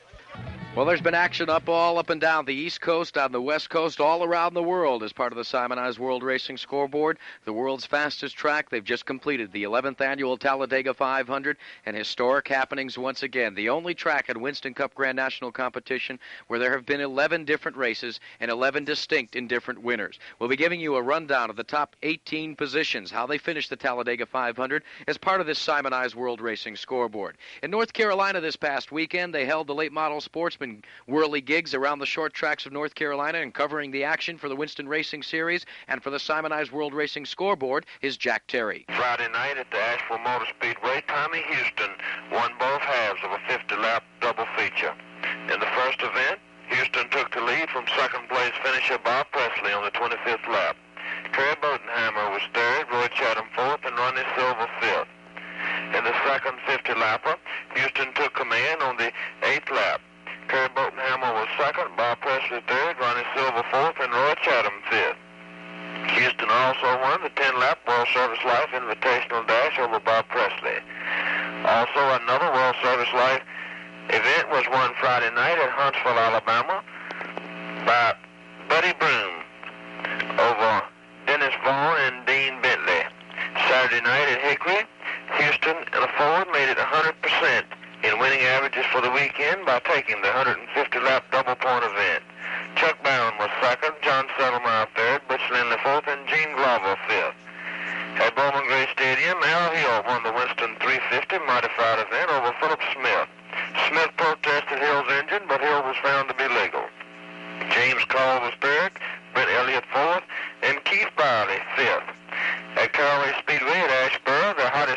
Well, 0.77 0.87
there's 0.87 1.01
been 1.01 1.15
action 1.15 1.51
up 1.51 1.69
all 1.69 1.99
up 1.99 2.11
and 2.11 2.21
down 2.21 2.45
the 2.45 2.55
East 2.55 2.81
Coast, 2.81 3.19
on 3.19 3.33
the 3.33 3.43
West 3.43 3.69
Coast, 3.71 4.01
all 4.01 4.23
around 4.23 4.55
the 4.55 4.63
world 4.63 5.03
as 5.03 5.13
part 5.13 5.33
of 5.33 5.37
the 5.37 5.45
Simonized 5.45 5.99
World 5.99 6.23
Racing 6.23 6.59
Scoreboard. 6.59 7.19
The 7.45 7.53
world's 7.53 7.85
fastest 7.85 8.37
track. 8.37 8.71
They've 8.71 8.85
just 8.85 9.05
completed 9.05 9.51
the 9.51 9.65
11th 9.65 10.01
annual 10.01 10.37
Talladega 10.37 10.95
500 10.95 11.57
and 11.87 11.97
historic 11.97 12.47
happenings 12.47 12.97
once 12.97 13.25
again. 13.25 13.57
The 13.57 13.69
only 13.69 13.95
track 13.95 14.27
at 14.31 14.37
Winston 14.37 14.73
Cup 14.73 14.95
Grand 14.95 15.17
National 15.17 15.51
Competition 15.51 16.21
where 16.47 16.61
there 16.61 16.71
have 16.71 16.87
been 16.87 17.01
11 17.01 17.47
different 17.47 17.77
races 17.77 18.21
and 18.39 18.49
11 18.49 18.85
distinct 18.85 19.35
and 19.35 19.49
different 19.49 19.83
winners. 19.83 20.21
We'll 20.39 20.49
be 20.49 20.57
giving 20.57 20.79
you 20.79 20.95
a 20.95 21.03
rundown 21.03 21.51
of 21.51 21.57
the 21.57 21.65
top 21.65 21.97
18 22.05 22.55
positions, 22.55 23.11
how 23.11 23.27
they 23.27 23.39
finished 23.39 23.71
the 23.71 23.77
Talladega 23.77 24.25
500 24.25 24.85
as 25.09 25.19
part 25.19 25.41
of 25.41 25.49
this 25.49 25.59
Simonized 25.59 26.15
World 26.15 26.41
Racing 26.41 26.77
Scoreboard. 26.77 27.39
In 27.61 27.73
North 27.73 27.93
Carolina 27.93 28.41
this 28.41 28.57
past 28.57 28.93
weekend, 28.93 29.35
they 29.35 29.45
held 29.45 29.67
the 29.67 29.75
late 29.75 29.93
model 29.93 30.21
sportsman 30.61 30.83
sportsman 30.83 30.83
whirligigs 31.09 31.75
around 31.75 32.01
the 32.01 32.07
short 32.07 32.35
tracks 32.35 32.67
of 32.67 32.73
North 32.73 32.95
Carolina 32.95 33.39
and 33.39 33.55
covering 33.55 33.91
the 33.91 34.05
action 34.05 34.37
for 34.37 34.49
the 34.49 34.57
Winston 34.57 34.87
Racing 34.87 35.23
Series 35.23 35.65
and 35.89 36.03
for 36.03 36.11
the 36.11 36.19
Simonized 36.19 36.71
World 36.71 36.93
Racing 36.93 37.25
Scoreboard 37.25 37.87
is 38.03 38.19
Jack 38.19 38.47
Terry. 38.47 38.85
Friday 38.95 39.29
night 39.33 39.57
at 39.57 39.71
the 39.71 39.79
Asheville 39.79 40.19
Motor 40.19 40.45
Speedway, 40.59 41.03
Tommy 41.09 41.41
Houston 41.49 41.91
won 42.33 42.53
both 42.59 42.83
halves 42.83 43.21
of 43.25 43.31
a 43.33 43.41
50-lap 43.49 44.05
double 44.21 44.47
feature. 44.57 44.93
In 45.53 45.61
the 45.61 45.71
first 45.75 46.03
event, 46.03 46.41
Houston 46.69 47.09
took 47.11 47.33
the 47.33 47.41
lead 47.41 47.69
from 47.71 47.87
second 47.97 48.29
place 48.29 48.53
finisher 48.63 48.99
Bob 48.99 49.27
Presley 49.33 49.73
on 49.73 49.83
the 49.83 49.91
25th 49.93 50.47
lap. 50.49 50.77
Terry 51.33 51.57
Bodenhammer 51.57 52.31
was 52.33 52.43
third, 52.53 52.87
Roy 52.93 53.09
Chatham 53.09 53.49
fourth, 53.57 53.81
and 53.85 53.97
Ronnie 53.97 54.29
Silver 54.37 54.69
fifth. 54.81 55.09
In 55.97 56.05
the 56.05 56.15
second 56.29 56.59
50-lapper, 56.69 57.37
Houston 57.77 58.13
took 58.15 58.35
command 58.35 58.83
on 58.83 58.97
the 58.97 59.11
eighth 59.43 59.71
lap. 59.71 60.01
Terry 60.51 60.69
Bodenhammer 60.75 61.33
was 61.33 61.47
second, 61.57 61.95
Bob 61.97 62.19
Presley 62.23 62.59
third, 62.67 62.99
Ronnie 62.99 63.23
Silver 63.37 63.63
fourth, 63.71 63.95
and 64.03 64.13
Roy 64.13 64.35
Chatham 64.43 64.83
fifth. 64.91 65.15
Houston 66.19 66.51
also 66.51 67.01
won 67.03 67.23
the 67.23 67.31
10-lap 67.31 67.79
World 67.87 68.09
Service 68.13 68.43
Life 68.45 68.67
Invitational 68.75 69.47
Dash 69.47 69.79
over 69.79 70.01
Bob 70.01 70.27
Presley. 70.27 70.83
Also, 71.65 72.03
another 72.19 72.51
World 72.51 72.75
Service 72.83 73.13
Life 73.15 73.43
event 74.11 74.51
was 74.51 74.67
won 74.73 74.91
Friday 74.99 75.33
night 75.37 75.55
at 75.57 75.71
Huntsville, 75.71 76.19
Alabama 76.19 76.83
by 77.87 78.17
Buddy 78.69 78.93
Broom 78.99 79.47
over 80.35 80.83
Dennis 81.27 81.55
Vaughn 81.63 81.97
and 82.11 82.27
Dean 82.27 82.61
Bentley. 82.61 83.07
Saturday 83.71 84.03
night 84.03 84.27
at 84.35 84.41
Hickory, 84.43 84.83
Houston 85.39 85.77
and 85.95 86.03
a 86.03 86.11
Ford 86.19 86.49
made 86.53 86.69
it 86.69 86.77
100% 86.77 87.63
in 88.03 88.19
winning 88.19 88.41
averages 88.41 88.85
for 88.93 89.01
the 89.01 89.11
weekend 89.11 89.67
by 89.67 89.79
taking 89.81 90.21
the 90.23 90.29
150-lap 90.29 91.25
double 91.31 91.55
point 91.57 91.85
event. 91.85 92.25
Chuck 92.77 93.03
Barron 93.03 93.37
was 93.39 93.51
second, 93.61 93.93
John 94.03 94.27
Settlemeyer 94.39 94.89
third, 94.97 95.21
Butch 95.29 95.45
Lindley 95.53 95.77
fourth, 95.83 96.07
and 96.09 96.27
Gene 96.27 96.55
Glover 96.57 96.97
fifth. 97.07 97.37
At 98.21 98.35
Bowman 98.37 98.67
Gray 98.67 98.87
Stadium, 98.93 99.39
Al 99.43 99.71
Hill 99.71 100.03
won 100.07 100.23
the 100.23 100.33
Winston 100.33 100.77
350 100.81 101.39
modified 101.47 101.99
event 102.01 102.31
over 102.31 102.53
Philip 102.61 102.81
Smith. 102.93 103.29
Smith 103.89 104.11
protested 104.17 104.79
Hill's 104.79 105.11
engine, 105.11 105.45
but 105.49 105.61
Hill 105.61 105.83
was 105.83 105.97
found 106.03 106.29
to 106.29 106.35
be 106.35 106.49
legal. 106.49 106.85
James 107.71 108.05
Call 108.07 108.41
was 108.41 108.55
third, 108.61 108.93
Brent 109.35 109.51
Elliott 109.51 109.85
fourth, 109.93 110.25
and 110.63 110.83
Keith 110.85 111.11
Biley 111.17 111.61
fifth. 111.77 112.09
At 112.77 112.93
Caraway 112.93 113.33
Speedway 113.43 113.79
at 113.79 113.91
Asheboro, 113.91 114.30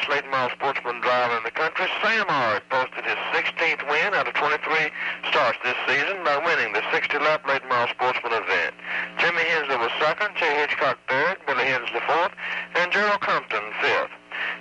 the 0.07 0.11
late 0.11 0.51
sportsman 0.51 0.99
driver 0.99 1.37
in 1.37 1.43
the 1.43 1.51
country, 1.51 1.85
Sam 2.01 2.25
Ard, 2.27 2.63
posted 2.69 3.05
his 3.05 3.15
16th 3.31 3.87
win 3.87 4.13
out 4.13 4.27
of 4.27 4.33
23 4.33 4.91
starts 5.29 5.57
this 5.63 5.75
season 5.87 6.23
by 6.23 6.37
winning 6.43 6.73
the 6.73 6.81
60-lap 6.91 7.47
late 7.47 7.63
sportsman 7.63 8.33
event. 8.33 8.75
Jimmy 9.17 9.43
Hensley 9.43 9.77
was 9.77 9.91
second, 9.99 10.35
Jay 10.35 10.55
Hitchcock 10.59 10.97
third, 11.07 11.37
Billy 11.47 11.65
Hensley 11.65 12.01
fourth, 12.05 12.33
and 12.75 12.91
Gerald 12.91 13.21
Compton 13.21 13.63
fifth. 13.81 14.11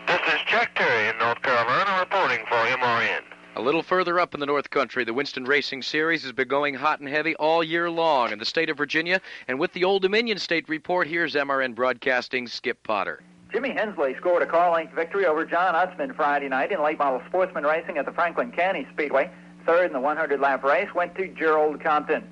This 0.07 0.21
is 0.33 0.41
Jack 0.47 0.75
Terry 0.77 1.09
in 1.09 1.19
North 1.19 1.43
Carolina 1.43 1.99
reporting 1.99 2.45
for 2.47 2.57
MRN. 2.57 3.23
A 3.57 3.63
little 3.63 3.83
further 3.83 4.21
up 4.21 4.35
in 4.35 4.41
the 4.41 4.47
North 4.47 4.71
Country, 4.71 5.05
the 5.05 5.15
Winston 5.15 5.45
Racing 5.45 5.83
Series 5.83 6.23
has 6.23 6.33
been 6.33 6.49
going 6.49 6.75
hot 6.75 7.01
and 7.01 7.09
heavy 7.09 7.35
all 7.37 7.65
year 7.65 7.91
long 7.91 8.33
in 8.33 8.39
the 8.39 8.45
state 8.45 8.71
of 8.71 8.79
Virginia. 8.79 9.21
And 9.49 9.59
with 9.59 9.73
the 9.73 9.85
Old 9.85 10.03
Dominion 10.03 10.39
State 10.39 10.69
Report, 10.69 11.07
here's 11.07 11.35
MRN 11.35 11.75
Broadcasting 11.75 12.47
Skip 12.47 12.83
Potter. 12.83 13.23
Jimmy 13.53 13.73
Hensley 13.75 14.15
scored 14.17 14.43
a 14.43 14.47
car 14.47 14.73
length 14.73 14.95
victory 14.95 15.27
over 15.27 15.45
John 15.45 15.75
Utzman 15.75 16.17
Friday 16.17 16.49
night 16.49 16.73
in 16.73 16.83
late 16.83 16.99
model 16.99 17.21
sportsman 17.29 17.65
racing 17.65 17.99
at 17.99 18.07
the 18.07 18.13
Franklin 18.13 18.51
County 18.51 18.87
Speedway. 18.95 19.31
Third 19.67 19.89
in 19.89 19.93
the 19.93 20.01
100 20.01 20.41
lap 20.41 20.65
race 20.65 20.89
went 20.95 21.15
to 21.17 21.29
Gerald 21.29 21.79
Compton. 21.79 22.25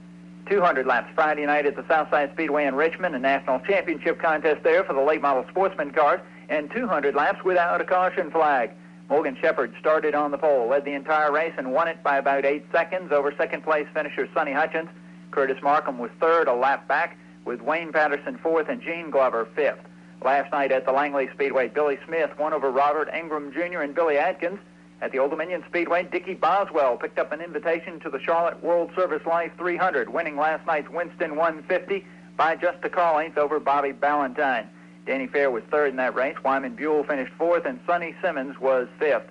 200 0.49 0.87
laps 0.87 1.13
Friday 1.15 1.45
night 1.45 1.67
at 1.67 1.77
the 1.77 1.85
Southside 1.87 2.33
Speedway 2.33 2.65
in 2.65 2.75
Richmond, 2.75 3.15
a 3.15 3.19
national 3.19 3.61
championship 3.61 4.19
contest 4.19 4.63
there 4.63 4.83
for 4.83 4.95
the 4.95 5.03
late 5.03 5.21
model 5.21 5.45
sportsman 5.51 5.93
cars, 5.93 6.21
and 6.49 6.71
200 6.71 7.15
laps 7.15 7.45
without 7.45 7.83
a 7.83 7.85
caution 7.85 8.31
flag. 8.31 8.71
Morgan 9.11 9.37
Shepherd 9.43 9.75
started 9.79 10.15
on 10.15 10.31
the 10.31 10.39
pole, 10.39 10.69
led 10.69 10.87
the 10.87 10.95
entire 10.95 11.31
race, 11.31 11.53
and 11.59 11.71
won 11.71 11.87
it 11.87 12.03
by 12.03 12.17
about 12.17 12.47
eight 12.47 12.65
seconds 12.73 13.13
over 13.13 13.31
second 13.37 13.63
place 13.63 13.87
finisher 13.93 14.27
Sonny 14.33 14.55
Hutchins. 14.55 14.89
Curtis 15.33 15.63
Markham 15.63 15.99
was 15.99 16.11
third, 16.19 16.49
a 16.49 16.55
lap 16.55 16.89
back, 16.89 17.19
with 17.45 17.61
Wayne 17.61 17.93
Patterson 17.93 18.39
fourth 18.43 18.71
and 18.71 18.81
Gene 18.81 19.11
Glover 19.11 19.47
fifth. 19.55 19.81
Last 20.23 20.53
night 20.53 20.71
at 20.71 20.85
the 20.85 20.93
Langley 20.93 21.29
Speedway, 21.35 21.69
Billy 21.69 21.99
Smith 22.07 22.31
won 22.39 22.53
over 22.53 22.71
Robert 22.71 23.09
Ingram 23.09 23.53
Jr. 23.53 23.81
and 23.81 23.95
Billy 23.95 24.19
Atkins. 24.19 24.59
At 25.01 25.13
the 25.13 25.19
Old 25.19 25.31
Dominion 25.31 25.65
Speedway, 25.67 26.05
Dickie 26.05 26.35
Boswell 26.35 26.99
picked 26.99 27.19
up 27.19 27.33
an 27.33 27.41
invitation 27.41 27.99
to 28.01 28.11
the 28.11 28.21
Charlotte 28.21 28.63
World 28.63 28.91
Service 28.95 29.25
Life 29.27 29.53
300, 29.57 30.11
winning 30.11 30.37
last 30.37 30.67
night's 30.67 30.91
Winston 30.91 31.37
150 31.37 32.05
by 32.37 32.55
just 32.55 32.85
a 32.85 32.91
car 32.91 33.17
length 33.17 33.39
over 33.39 33.59
Bobby 33.59 33.93
Ballantyne. 33.93 34.69
Danny 35.07 35.27
Fair 35.27 35.51
was 35.51 35.63
third 35.71 35.91
in 35.91 35.97
that 35.97 36.15
race. 36.15 36.37
Wyman 36.45 36.75
Buell 36.75 37.03
finished 37.05 37.33
fourth, 37.39 37.65
and 37.65 37.81
Sonny 37.87 38.15
Simmons 38.21 38.59
was 38.61 38.89
fifth. 38.99 39.25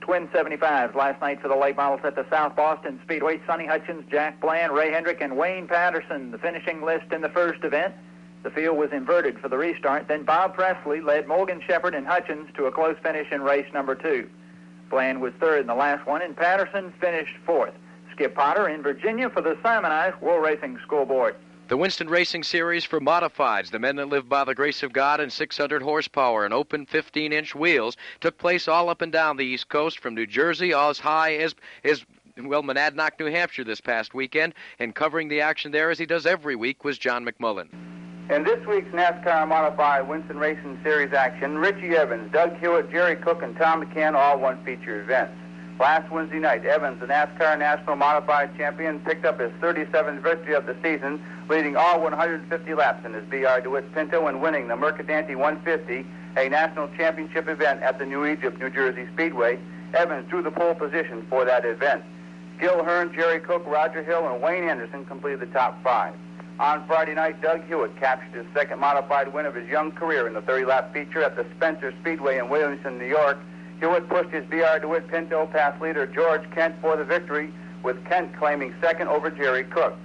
Twin 0.00 0.28
75s 0.28 0.94
last 0.94 1.20
night 1.20 1.42
for 1.42 1.48
the 1.48 1.56
late 1.56 1.76
models 1.76 2.02
at 2.04 2.14
the 2.14 2.24
South 2.30 2.54
Boston 2.54 3.00
Speedway. 3.02 3.40
Sonny 3.44 3.66
Hutchins, 3.66 4.04
Jack 4.08 4.40
Bland, 4.40 4.72
Ray 4.72 4.92
Hendrick, 4.92 5.20
and 5.20 5.36
Wayne 5.36 5.66
Patterson, 5.66 6.30
the 6.30 6.38
finishing 6.38 6.82
list 6.84 7.12
in 7.12 7.22
the 7.22 7.28
first 7.28 7.64
event. 7.64 7.92
The 8.46 8.52
field 8.52 8.78
was 8.78 8.92
inverted 8.92 9.40
for 9.40 9.48
the 9.48 9.58
restart. 9.58 10.06
Then 10.06 10.22
Bob 10.22 10.54
Pressley 10.54 11.00
led 11.00 11.26
Morgan 11.26 11.60
Shepherd 11.66 11.96
and 11.96 12.06
Hutchins 12.06 12.48
to 12.54 12.66
a 12.66 12.70
close 12.70 12.96
finish 13.02 13.32
in 13.32 13.42
race 13.42 13.66
number 13.74 13.96
two. 13.96 14.30
Bland 14.88 15.20
was 15.20 15.32
third 15.40 15.62
in 15.62 15.66
the 15.66 15.74
last 15.74 16.06
one, 16.06 16.22
and 16.22 16.36
Patterson 16.36 16.94
finished 17.00 17.34
fourth. 17.44 17.74
Skip 18.12 18.36
Potter 18.36 18.68
in 18.68 18.82
Virginia 18.82 19.28
for 19.30 19.40
the 19.40 19.58
Simonized 19.64 20.20
World 20.20 20.44
Racing 20.44 20.78
Scoreboard. 20.84 21.34
The 21.66 21.76
Winston 21.76 22.08
Racing 22.08 22.44
Series 22.44 22.84
for 22.84 23.00
modifieds, 23.00 23.72
the 23.72 23.80
men 23.80 23.96
that 23.96 24.10
live 24.10 24.28
by 24.28 24.44
the 24.44 24.54
grace 24.54 24.84
of 24.84 24.92
God 24.92 25.18
and 25.18 25.32
600 25.32 25.82
horsepower 25.82 26.44
and 26.44 26.54
open 26.54 26.86
15-inch 26.86 27.52
wheels, 27.56 27.96
took 28.20 28.38
place 28.38 28.68
all 28.68 28.88
up 28.88 29.02
and 29.02 29.10
down 29.10 29.38
the 29.38 29.44
East 29.44 29.68
Coast 29.68 29.98
from 29.98 30.14
New 30.14 30.24
Jersey 30.24 30.72
as 30.72 31.00
high 31.00 31.34
as 31.34 31.56
as 31.82 32.06
well 32.40 32.62
Monadnock, 32.62 33.18
New 33.18 33.26
Hampshire 33.26 33.64
this 33.64 33.80
past 33.80 34.14
weekend, 34.14 34.54
and 34.78 34.94
covering 34.94 35.26
the 35.26 35.40
action 35.40 35.72
there 35.72 35.90
as 35.90 35.98
he 35.98 36.06
does 36.06 36.26
every 36.26 36.54
week 36.54 36.84
was 36.84 36.96
John 36.96 37.26
McMullen. 37.26 37.95
In 38.28 38.42
this 38.42 38.58
week's 38.66 38.90
NASCAR 38.90 39.46
Modified 39.46 40.08
Winston 40.08 40.38
Racing 40.38 40.80
Series 40.82 41.12
action, 41.12 41.58
Richie 41.58 41.94
Evans, 41.94 42.32
Doug 42.32 42.58
Hewitt, 42.58 42.90
Jerry 42.90 43.14
Cook, 43.14 43.40
and 43.40 43.56
Tom 43.56 43.84
McCann 43.86 44.14
all 44.14 44.40
won 44.40 44.58
feature 44.64 45.00
events. 45.00 45.32
Last 45.78 46.10
Wednesday 46.10 46.40
night, 46.40 46.64
Evans, 46.64 46.98
the 46.98 47.06
NASCAR 47.06 47.56
National 47.56 47.94
Modified 47.94 48.56
Champion, 48.56 48.98
picked 48.98 49.24
up 49.24 49.38
his 49.38 49.52
37th 49.60 50.22
victory 50.22 50.54
of 50.54 50.66
the 50.66 50.74
season, 50.82 51.22
leading 51.48 51.76
all 51.76 52.00
150 52.00 52.74
laps 52.74 53.06
in 53.06 53.12
his 53.12 53.24
BR 53.26 53.60
DeWitt 53.62 53.94
Pinto 53.94 54.26
and 54.26 54.42
winning 54.42 54.66
the 54.66 54.74
Mercadante 54.74 55.36
150, 55.36 56.04
a 56.36 56.48
national 56.48 56.88
championship 56.96 57.46
event 57.46 57.80
at 57.82 57.96
the 58.00 58.04
New 58.04 58.26
Egypt, 58.26 58.58
New 58.58 58.70
Jersey 58.70 59.06
Speedway. 59.14 59.56
Evans 59.94 60.28
drew 60.28 60.42
the 60.42 60.50
pole 60.50 60.74
position 60.74 61.24
for 61.30 61.44
that 61.44 61.64
event. 61.64 62.02
Gil 62.58 62.82
Hearn, 62.82 63.12
Jerry 63.14 63.38
Cook, 63.38 63.64
Roger 63.68 64.02
Hill, 64.02 64.26
and 64.26 64.42
Wayne 64.42 64.64
Anderson 64.64 65.04
completed 65.04 65.38
the 65.38 65.46
top 65.46 65.80
five. 65.84 66.12
On 66.58 66.86
Friday 66.86 67.14
night, 67.14 67.42
Doug 67.42 67.66
Hewitt 67.66 67.94
captured 68.00 68.32
his 68.32 68.46
second 68.54 68.80
modified 68.80 69.32
win 69.34 69.44
of 69.44 69.54
his 69.54 69.68
young 69.68 69.92
career 69.92 70.26
in 70.26 70.32
the 70.32 70.40
30-lap 70.40 70.90
feature 70.94 71.22
at 71.22 71.36
the 71.36 71.44
Spencer 71.54 71.92
Speedway 72.00 72.38
in 72.38 72.48
Williamson, 72.48 72.96
New 72.96 73.04
York. 73.04 73.38
Hewitt 73.78 74.08
pushed 74.08 74.30
his 74.30 74.42
BR 74.46 74.78
DeWitt 74.80 75.06
Pinto 75.08 75.46
past 75.48 75.82
leader 75.82 76.06
George 76.06 76.40
Kent 76.52 76.74
for 76.80 76.96
the 76.96 77.04
victory, 77.04 77.52
with 77.82 78.02
Kent 78.06 78.34
claiming 78.38 78.72
second 78.80 79.08
over 79.08 79.30
Jerry 79.30 79.64
Cook. 79.64 79.98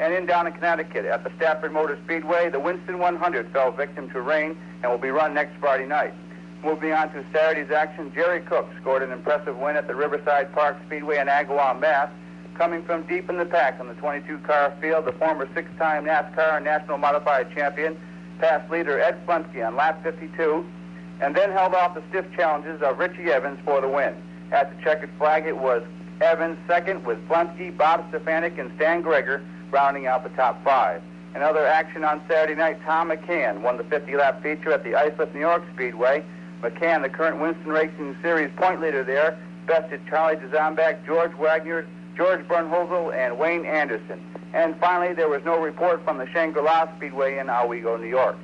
And 0.00 0.14
in 0.14 0.24
down 0.24 0.46
in 0.46 0.54
Connecticut 0.54 1.04
at 1.04 1.24
the 1.24 1.30
Stafford 1.36 1.72
Motor 1.72 1.98
Speedway, 2.06 2.48
the 2.48 2.60
Winston 2.60 2.98
100 2.98 3.52
fell 3.52 3.70
victim 3.70 4.08
to 4.10 4.22
rain 4.22 4.56
and 4.82 4.90
will 4.90 4.98
be 4.98 5.10
run 5.10 5.34
next 5.34 5.58
Friday 5.60 5.86
night. 5.86 6.14
Moving 6.64 6.92
on 6.92 7.12
to 7.12 7.22
Saturday's 7.34 7.70
action, 7.70 8.10
Jerry 8.14 8.40
Cook 8.40 8.66
scored 8.80 9.02
an 9.02 9.12
impressive 9.12 9.58
win 9.58 9.76
at 9.76 9.86
the 9.86 9.94
Riverside 9.94 10.52
Park 10.54 10.78
Speedway 10.86 11.18
in 11.18 11.26
Agawam, 11.26 11.80
Mass. 11.80 12.08
Coming 12.58 12.82
from 12.82 13.06
deep 13.06 13.30
in 13.30 13.38
the 13.38 13.44
pack 13.44 13.78
on 13.78 13.86
the 13.86 13.94
22-car 13.94 14.74
field, 14.80 15.04
the 15.04 15.12
former 15.12 15.48
six-time 15.54 16.06
NASCAR 16.06 16.60
National 16.60 16.98
Modified 16.98 17.54
Champion 17.54 17.96
passed 18.40 18.68
leader 18.68 18.98
Ed 18.98 19.24
Flunsky 19.24 19.64
on 19.64 19.76
lap 19.76 20.02
52 20.02 20.66
and 21.20 21.36
then 21.36 21.52
held 21.52 21.72
off 21.76 21.94
the 21.94 22.02
stiff 22.08 22.26
challenges 22.34 22.82
of 22.82 22.98
Richie 22.98 23.30
Evans 23.30 23.60
for 23.64 23.80
the 23.80 23.86
win. 23.86 24.12
At 24.50 24.76
the 24.76 24.82
checkered 24.82 25.10
flag, 25.18 25.46
it 25.46 25.56
was 25.56 25.84
Evans 26.20 26.58
second 26.66 27.06
with 27.06 27.18
Flunsky, 27.28 27.76
Bob 27.76 28.04
Stefanik, 28.08 28.58
and 28.58 28.72
Stan 28.74 29.04
Greger 29.04 29.40
rounding 29.70 30.08
out 30.08 30.24
the 30.24 30.30
top 30.30 30.62
five. 30.64 31.00
Another 31.36 31.64
action 31.64 32.02
on 32.02 32.20
Saturday 32.28 32.58
night, 32.58 32.80
Tom 32.84 33.10
McCann 33.10 33.60
won 33.62 33.76
the 33.76 33.84
50-lap 33.84 34.42
feature 34.42 34.72
at 34.72 34.82
the 34.82 34.96
Islip 34.96 35.32
New 35.32 35.40
York 35.40 35.62
Speedway. 35.74 36.24
McCann, 36.60 37.02
the 37.02 37.08
current 37.08 37.40
Winston 37.40 37.70
Racing 37.70 38.16
Series 38.20 38.50
point 38.56 38.80
leader 38.80 39.04
there, 39.04 39.38
bested 39.68 40.00
Charlie 40.08 40.34
Jarzombek, 40.36 41.06
George 41.06 41.32
Wagner, 41.38 41.86
George 42.18 42.40
Bernholzel, 42.48 43.14
and 43.14 43.38
Wayne 43.38 43.64
Anderson. 43.64 44.20
And 44.52 44.78
finally, 44.80 45.14
there 45.14 45.28
was 45.28 45.42
no 45.44 45.60
report 45.60 46.02
from 46.04 46.18
the 46.18 46.26
Shangri-La 46.26 46.96
Speedway 46.96 47.38
in 47.38 47.46
Owego, 47.46 47.96
New 47.96 48.08
York. 48.08 48.36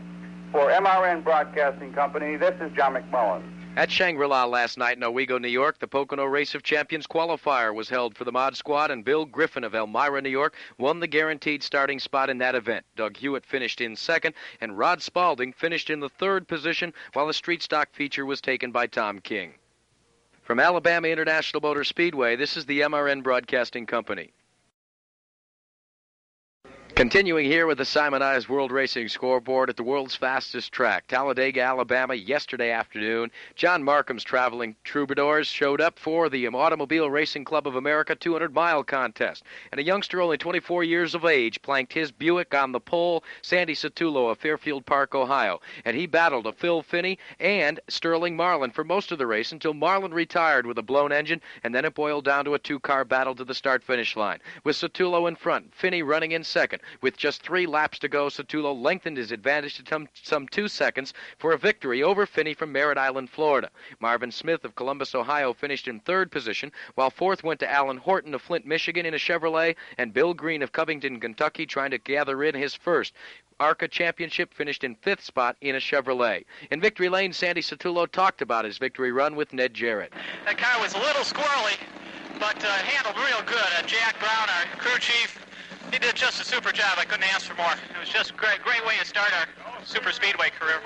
For 0.53 0.71
MRN 0.71 1.25
Broadcasting 1.25 1.93
Company, 1.93 2.37
this 2.37 2.55
is 2.61 2.71
John 2.77 2.95
McMullen. 2.95 3.43
At 3.77 3.91
Shangri-La 3.91 4.45
last 4.45 4.79
night 4.79 4.97
in 4.97 5.03
Owego, 5.03 5.41
New 5.41 5.49
York, 5.49 5.81
the 5.81 5.89
Pocono 5.89 6.25
Race 6.25 6.55
of 6.55 6.63
Champions 6.63 7.09
qualifier 7.09 7.75
was 7.75 7.89
held 7.89 8.17
for 8.17 8.23
the 8.23 8.31
Mod 8.31 8.57
Squad, 8.57 8.93
and 8.93 9.05
Bill 9.05 9.25
Griffin 9.25 9.65
of 9.65 9.75
Elmira, 9.75 10.23
New 10.23 10.31
York, 10.31 10.55
won 10.79 11.01
the 11.01 11.09
guaranteed 11.09 11.65
starting 11.65 11.99
spot 11.99 12.31
in 12.31 12.39
that 12.39 12.55
event. 12.55 12.87
Doug 12.95 13.17
Hewitt 13.17 13.45
finished 13.45 13.81
in 13.81 13.97
second, 13.97 14.37
and 14.61 14.79
Rod 14.79 15.03
Spalding 15.03 15.53
finished 15.53 15.91
in 15.91 15.99
the 15.99 16.09
third 16.09 16.47
position, 16.47 16.95
while 17.15 17.27
the 17.27 17.35
street 17.35 17.65
stock 17.65 17.93
feature 17.93 18.25
was 18.25 18.41
taken 18.41 18.71
by 18.71 18.87
Tom 18.87 19.19
King. 19.19 19.55
From 20.45 20.61
Alabama 20.61 21.09
International 21.09 21.63
Motor 21.63 21.85
Speedway, 21.85 22.37
this 22.37 22.59
is 22.59 22.67
the 22.67 22.83
MRN 22.83 23.23
Broadcasting 23.23 23.87
Company. 23.87 24.35
Continuing 26.95 27.45
here 27.47 27.67
with 27.67 27.79
the 27.79 27.85
Simonized 27.85 28.49
World 28.49 28.71
Racing 28.71 29.09
Scoreboard 29.09 29.69
at 29.69 29.77
the 29.77 29.83
world's 29.83 30.15
fastest 30.15 30.71
track, 30.71 31.09
Talladega, 31.09 31.61
Alabama, 31.61 32.15
yesterday 32.15 32.71
afternoon. 32.71 33.33
John 33.57 33.83
Marcum's 33.83 34.23
traveling 34.23 34.77
troubadours 34.85 35.49
showed 35.49 35.81
up 35.81 35.99
for 35.99 36.29
the 36.29 36.47
Automobile 36.47 37.11
Racing 37.11 37.47
Club 37.47 37.67
of 37.67 37.75
America 37.75 38.15
200 38.15 38.55
mile 38.55 38.85
contest. 38.85 39.43
And 39.73 39.81
a 39.81 39.85
youngster 39.85 40.21
only 40.21 40.39
24 40.39 40.85
years 40.85 41.17
of 41.17 41.25
age 41.25 41.61
planked 41.63 41.93
his 41.93 42.13
Buick 42.13 42.55
on 42.55 42.71
the 42.71 42.79
pole, 42.79 43.25
Sandy 43.43 43.75
Satullo 43.75 44.31
of 44.31 44.39
Fairfield 44.39 44.87
Park, 44.87 45.17
Ohio. 45.17 45.61
And 45.85 45.97
he 45.97 46.07
battled 46.07 46.47
a 46.47 46.53
Phil 46.53 46.81
Finney 46.81 47.19
and 47.41 47.81
Sterling 47.89 48.37
Marlin 48.37 48.71
for 48.71 48.85
most 48.85 49.11
of 49.11 49.19
the 49.19 49.27
race 49.27 49.51
until 49.51 49.75
Marlin 49.75 50.15
retired 50.15 50.65
with 50.65 50.79
a 50.79 50.83
blown 50.83 51.11
engine, 51.11 51.41
and 51.65 51.75
then 51.75 51.85
it 51.85 51.95
boiled 51.95 52.25
down 52.25 52.45
to 52.45 52.55
a 52.55 52.59
two 52.61 52.79
car 52.79 53.05
battle 53.05 53.35
to 53.35 53.45
the 53.45 53.53
start 53.53 53.83
finish 53.83 54.15
line. 54.15 54.39
With 54.63 54.77
Satullo 54.77 55.27
in 55.27 55.35
front, 55.35 55.75
Finney 55.75 56.05
running 56.05 56.31
in 56.31 56.45
second. 56.45 56.83
With 57.01 57.17
just 57.17 57.43
three 57.43 57.67
laps 57.67 57.99
to 58.01 58.09
go, 58.09 58.27
Satullo 58.27 58.73
lengthened 58.75 59.17
his 59.17 59.33
advantage 59.33 59.83
to 59.83 60.09
some 60.23 60.49
two 60.49 60.69
seconds 60.69 61.15
for 61.39 61.53
a 61.53 61.59
victory 61.59 62.03
over 62.03 62.27
Finney 62.27 62.55
from 62.55 62.73
Merritt 62.73 62.99
Island, 62.99 63.31
Florida. 63.31 63.71
Marvin 64.01 64.31
Smith 64.31 64.65
of 64.65 64.75
Columbus, 64.75 65.15
Ohio 65.15 65.53
finished 65.53 65.89
in 65.89 66.01
third 66.01 66.31
position, 66.31 66.73
while 66.95 67.11
fourth 67.11 67.43
went 67.43 67.61
to 67.61 67.71
Alan 67.71 67.99
Horton 67.99 68.35
of 68.35 68.43
Flint, 68.43 68.67
Michigan 68.67 69.07
in 69.07 69.15
a 69.15 69.19
Chevrolet, 69.19 69.77
and 69.99 70.13
Bill 70.13 70.35
Green 70.35 70.63
of 70.63 70.73
Covington, 70.73 71.21
Kentucky 71.21 71.67
trying 71.67 71.91
to 71.91 71.99
gather 71.99 72.43
in 72.45 72.55
his 72.55 72.75
first. 72.75 73.15
ARCA 73.61 73.87
Championship 73.87 74.53
finished 74.53 74.83
in 74.83 74.97
fifth 74.97 75.23
spot 75.23 75.57
in 75.61 75.77
a 75.77 75.81
Chevrolet. 75.81 76.45
In 76.71 76.81
Victory 76.81 77.09
Lane, 77.09 77.33
Sandy 77.33 77.63
Satullo 77.63 78.11
talked 78.11 78.43
about 78.43 78.65
his 78.65 78.79
victory 78.79 79.13
run 79.13 79.37
with 79.37 79.53
Ned 79.53 79.75
Jarrett. 79.75 80.13
That 80.45 80.59
car 80.59 80.81
was 80.81 80.95
a 80.95 80.99
little 80.99 81.23
squirrely, 81.23 81.77
but 82.41 82.63
uh, 82.65 82.69
handled 82.69 83.17
real 83.25 83.43
good. 83.47 83.71
Uh, 83.79 83.83
Jack 83.87 84.19
Brown, 84.19 84.49
our 84.49 84.77
crew 84.79 84.99
chief, 84.99 85.44
he 85.95 86.01
did 86.01 86.17
just 86.17 86.43
a 86.43 86.45
super 86.45 86.73
job. 86.73 86.99
I 86.99 87.05
couldn't 87.05 87.31
ask 87.31 87.47
for 87.47 87.55
more. 87.55 87.71
It 87.71 88.01
was 88.01 88.09
just 88.09 88.31
a 88.31 88.35
great, 88.35 88.59
great 88.67 88.85
way 88.85 88.99
to 88.99 89.07
start 89.07 89.31
our 89.39 89.47
super 89.87 90.11
speedway 90.11 90.51
career. 90.51 90.83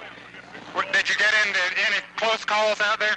Did 0.92 1.08
you 1.08 1.16
get 1.16 1.32
into 1.48 1.60
any 1.88 2.04
close 2.16 2.44
calls 2.44 2.78
out 2.82 3.00
there? 3.00 3.16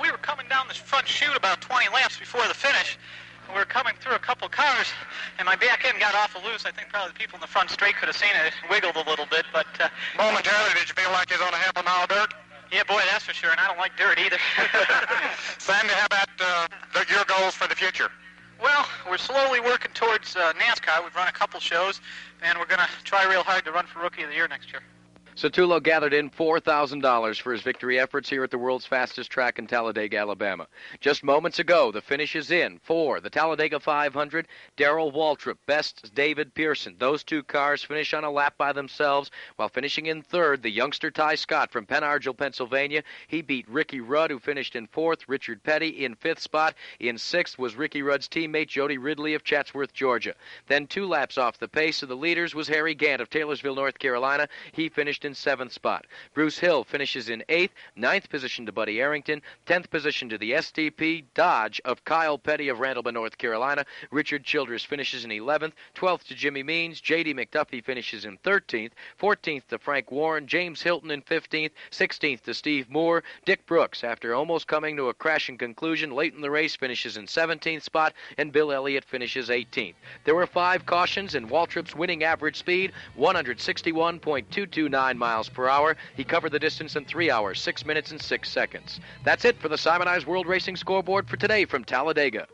We 0.00 0.12
were 0.12 0.22
coming 0.22 0.46
down 0.48 0.68
the 0.68 0.74
front 0.74 1.08
chute 1.08 1.36
about 1.36 1.60
20 1.60 1.90
laps 1.90 2.18
before 2.18 2.46
the 2.46 2.54
finish. 2.54 2.96
We 3.50 3.58
were 3.58 3.66
coming 3.66 3.94
through 4.00 4.14
a 4.14 4.22
couple 4.22 4.48
cars, 4.48 4.86
and 5.38 5.46
my 5.46 5.56
back 5.56 5.84
end 5.84 5.98
got 5.98 6.14
awful 6.14 6.40
loose. 6.42 6.64
I 6.64 6.70
think 6.70 6.88
probably 6.88 7.12
the 7.12 7.18
people 7.18 7.34
in 7.34 7.42
the 7.42 7.50
front 7.50 7.70
straight 7.70 7.96
could 7.96 8.06
have 8.06 8.16
seen 8.16 8.30
it. 8.30 8.54
It 8.54 8.70
wiggled 8.70 8.94
a 8.94 9.04
little 9.10 9.26
bit, 9.26 9.44
but... 9.52 9.66
Uh, 9.78 9.88
Momentarily, 10.16 10.70
did 10.78 10.88
you 10.88 10.94
feel 10.94 11.10
like 11.10 11.30
you 11.30 11.36
was 11.36 11.46
on 11.46 11.52
a 11.52 11.58
half 11.58 11.76
a 11.76 11.82
mile 11.82 12.06
dirt? 12.06 12.32
Yeah, 12.72 12.84
boy, 12.84 13.02
that's 13.10 13.24
for 13.24 13.34
sure, 13.34 13.50
and 13.50 13.58
I 13.58 13.66
don't 13.66 13.78
like 13.78 13.96
dirt 13.98 14.18
either. 14.18 14.38
Sandy, 15.58 15.92
how 15.92 16.06
about 16.06 16.30
uh, 16.40 16.66
the, 16.94 17.04
your 17.10 17.24
goals 17.26 17.54
for 17.54 17.66
the 17.68 17.74
future? 17.74 18.10
Well, 18.62 18.86
we're 19.08 19.18
slowly 19.18 19.60
working 19.60 19.90
towards 19.92 20.36
uh, 20.36 20.52
NASCAR. 20.54 21.02
We've 21.02 21.14
run 21.14 21.28
a 21.28 21.32
couple 21.32 21.60
shows, 21.60 22.00
and 22.42 22.58
we're 22.58 22.66
going 22.66 22.80
to 22.80 23.04
try 23.04 23.24
real 23.28 23.42
hard 23.42 23.64
to 23.64 23.72
run 23.72 23.86
for 23.86 24.00
Rookie 24.00 24.22
of 24.22 24.28
the 24.28 24.34
Year 24.34 24.48
next 24.48 24.72
year. 24.72 24.82
Satullo 25.36 25.82
gathered 25.82 26.14
in 26.14 26.30
$4,000 26.30 27.40
for 27.40 27.52
his 27.52 27.62
victory 27.62 27.98
efforts 27.98 28.30
here 28.30 28.44
at 28.44 28.52
the 28.52 28.58
world's 28.58 28.86
fastest 28.86 29.32
track 29.32 29.58
in 29.58 29.66
Talladega, 29.66 30.16
Alabama. 30.16 30.68
Just 31.00 31.24
moments 31.24 31.58
ago, 31.58 31.90
the 31.90 32.00
finish 32.00 32.36
is 32.36 32.52
in 32.52 32.78
for 32.84 33.18
the 33.18 33.30
Talladega 33.30 33.80
500, 33.80 34.46
Darrell 34.76 35.10
Waltrip, 35.10 35.56
best 35.66 36.14
David 36.14 36.54
Pearson. 36.54 36.94
Those 37.00 37.24
two 37.24 37.42
cars 37.42 37.82
finish 37.82 38.14
on 38.14 38.22
a 38.22 38.30
lap 38.30 38.54
by 38.56 38.72
themselves, 38.72 39.32
while 39.56 39.68
finishing 39.68 40.06
in 40.06 40.22
third, 40.22 40.62
the 40.62 40.70
youngster 40.70 41.10
Tighe 41.10 41.36
Scott 41.36 41.72
from 41.72 41.84
Pen 41.84 42.02
Argyl, 42.04 42.36
Pennsylvania. 42.36 43.02
He 43.26 43.42
beat 43.42 43.68
Ricky 43.68 44.00
Rudd, 44.00 44.30
who 44.30 44.38
finished 44.38 44.76
in 44.76 44.86
fourth, 44.86 45.28
Richard 45.28 45.64
Petty 45.64 46.04
in 46.04 46.14
fifth 46.14 46.40
spot. 46.40 46.76
In 47.00 47.18
sixth 47.18 47.58
was 47.58 47.74
Ricky 47.74 48.02
Rudd's 48.02 48.28
teammate 48.28 48.68
Jody 48.68 48.98
Ridley 48.98 49.34
of 49.34 49.42
Chatsworth, 49.42 49.92
Georgia. 49.92 50.34
Then 50.68 50.86
two 50.86 51.08
laps 51.08 51.38
off 51.38 51.58
the 51.58 51.66
pace 51.66 52.04
of 52.04 52.08
the 52.08 52.16
leaders 52.16 52.54
was 52.54 52.68
Harry 52.68 52.94
Gant 52.94 53.20
of 53.20 53.30
Taylorsville, 53.30 53.74
North 53.74 53.98
Carolina. 53.98 54.48
He 54.70 54.88
finished 54.88 55.23
in 55.24 55.34
seventh 55.34 55.72
spot. 55.72 56.06
Bruce 56.34 56.58
Hill 56.58 56.84
finishes 56.84 57.28
in 57.28 57.42
eighth, 57.48 57.72
ninth 57.96 58.28
position 58.28 58.66
to 58.66 58.72
Buddy 58.72 59.00
Arrington, 59.00 59.42
tenth 59.66 59.90
position 59.90 60.28
to 60.28 60.38
the 60.38 60.52
STP 60.52 61.24
Dodge 61.34 61.80
of 61.84 62.04
Kyle 62.04 62.38
Petty 62.38 62.68
of 62.68 62.78
Randleman, 62.78 63.14
North 63.14 63.38
Carolina. 63.38 63.84
Richard 64.10 64.44
Childress 64.44 64.84
finishes 64.84 65.24
in 65.24 65.30
11th, 65.30 65.72
12th 65.94 66.24
to 66.24 66.34
Jimmy 66.34 66.62
Means. 66.62 67.00
J.D. 67.00 67.34
McDuffie 67.34 67.82
finishes 67.82 68.24
in 68.24 68.38
13th, 68.38 68.92
14th 69.20 69.66
to 69.68 69.78
Frank 69.78 70.10
Warren, 70.10 70.46
James 70.46 70.82
Hylton 70.82 71.10
in 71.10 71.22
15th, 71.22 71.70
16th 71.90 72.42
to 72.42 72.54
Steve 72.54 72.90
Moore. 72.90 73.22
Dick 73.44 73.64
Brooks, 73.66 74.04
after 74.04 74.34
almost 74.34 74.66
coming 74.66 74.96
to 74.96 75.08
a 75.08 75.14
crashing 75.14 75.58
conclusion 75.58 76.10
late 76.10 76.34
in 76.34 76.40
the 76.40 76.50
race, 76.50 76.76
finishes 76.76 77.16
in 77.16 77.26
17th 77.26 77.82
spot, 77.82 78.12
and 78.38 78.52
Bill 78.52 78.72
Elliott 78.72 79.04
finishes 79.04 79.48
18th. 79.48 79.94
There 80.24 80.34
were 80.34 80.46
five 80.46 80.86
cautions, 80.86 81.34
and 81.34 81.48
Waltrip's 81.48 81.94
winning 81.94 82.24
average 82.24 82.56
speed 82.56 82.92
161.229 83.18 85.13
miles 85.18 85.48
per 85.48 85.68
hour. 85.68 85.96
He 86.16 86.24
covered 86.24 86.52
the 86.52 86.58
distance 86.58 86.96
in 86.96 87.04
3 87.04 87.30
hours, 87.30 87.60
6 87.60 87.84
minutes, 87.84 88.10
and 88.10 88.20
6 88.20 88.50
seconds. 88.50 89.00
That's 89.24 89.44
it 89.44 89.60
for 89.60 89.68
the 89.68 89.78
Simonized 89.78 90.26
World 90.26 90.46
Racing 90.46 90.76
Scoreboard 90.76 91.28
for 91.28 91.36
today 91.36 91.64
from 91.64 91.84
Talladega. 91.84 92.46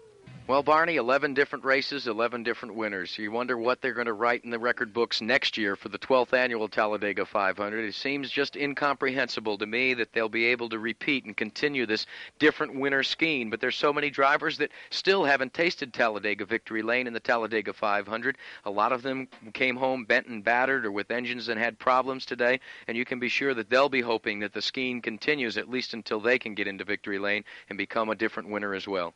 Well, 0.50 0.64
Barney, 0.64 0.96
11 0.96 1.34
different 1.34 1.64
races, 1.64 2.08
11 2.08 2.42
different 2.42 2.74
winners. 2.74 3.16
You 3.16 3.30
wonder 3.30 3.56
what 3.56 3.80
they're 3.80 3.94
going 3.94 4.08
to 4.08 4.12
write 4.12 4.42
in 4.42 4.50
the 4.50 4.58
record 4.58 4.92
books 4.92 5.20
next 5.20 5.56
year 5.56 5.76
for 5.76 5.90
the 5.90 5.98
12th 6.00 6.32
annual 6.32 6.66
Talladega 6.66 7.24
500. 7.24 7.84
It 7.84 7.94
seems 7.94 8.32
just 8.32 8.56
incomprehensible 8.56 9.58
to 9.58 9.66
me 9.66 9.94
that 9.94 10.12
they'll 10.12 10.28
be 10.28 10.46
able 10.46 10.68
to 10.70 10.80
repeat 10.80 11.24
and 11.24 11.36
continue 11.36 11.86
this 11.86 12.04
different 12.40 12.74
winner 12.74 13.04
scheme. 13.04 13.48
But 13.48 13.60
there's 13.60 13.76
so 13.76 13.92
many 13.92 14.10
drivers 14.10 14.58
that 14.58 14.72
still 14.90 15.22
haven't 15.22 15.54
tasted 15.54 15.94
Talladega 15.94 16.44
Victory 16.44 16.82
Lane 16.82 17.06
in 17.06 17.12
the 17.12 17.20
Talladega 17.20 17.72
500. 17.72 18.36
A 18.64 18.70
lot 18.72 18.90
of 18.90 19.02
them 19.02 19.28
came 19.52 19.76
home 19.76 20.04
bent 20.04 20.26
and 20.26 20.42
battered 20.42 20.84
or 20.84 20.90
with 20.90 21.12
engines 21.12 21.48
and 21.48 21.60
had 21.60 21.78
problems 21.78 22.26
today. 22.26 22.58
And 22.88 22.96
you 22.96 23.04
can 23.04 23.20
be 23.20 23.28
sure 23.28 23.54
that 23.54 23.70
they'll 23.70 23.88
be 23.88 24.00
hoping 24.00 24.40
that 24.40 24.52
the 24.52 24.62
scheme 24.62 25.00
continues 25.00 25.56
at 25.56 25.70
least 25.70 25.94
until 25.94 26.18
they 26.18 26.40
can 26.40 26.56
get 26.56 26.66
into 26.66 26.82
Victory 26.82 27.20
Lane 27.20 27.44
and 27.68 27.78
become 27.78 28.08
a 28.08 28.16
different 28.16 28.48
winner 28.48 28.74
as 28.74 28.88
well. 28.88 29.14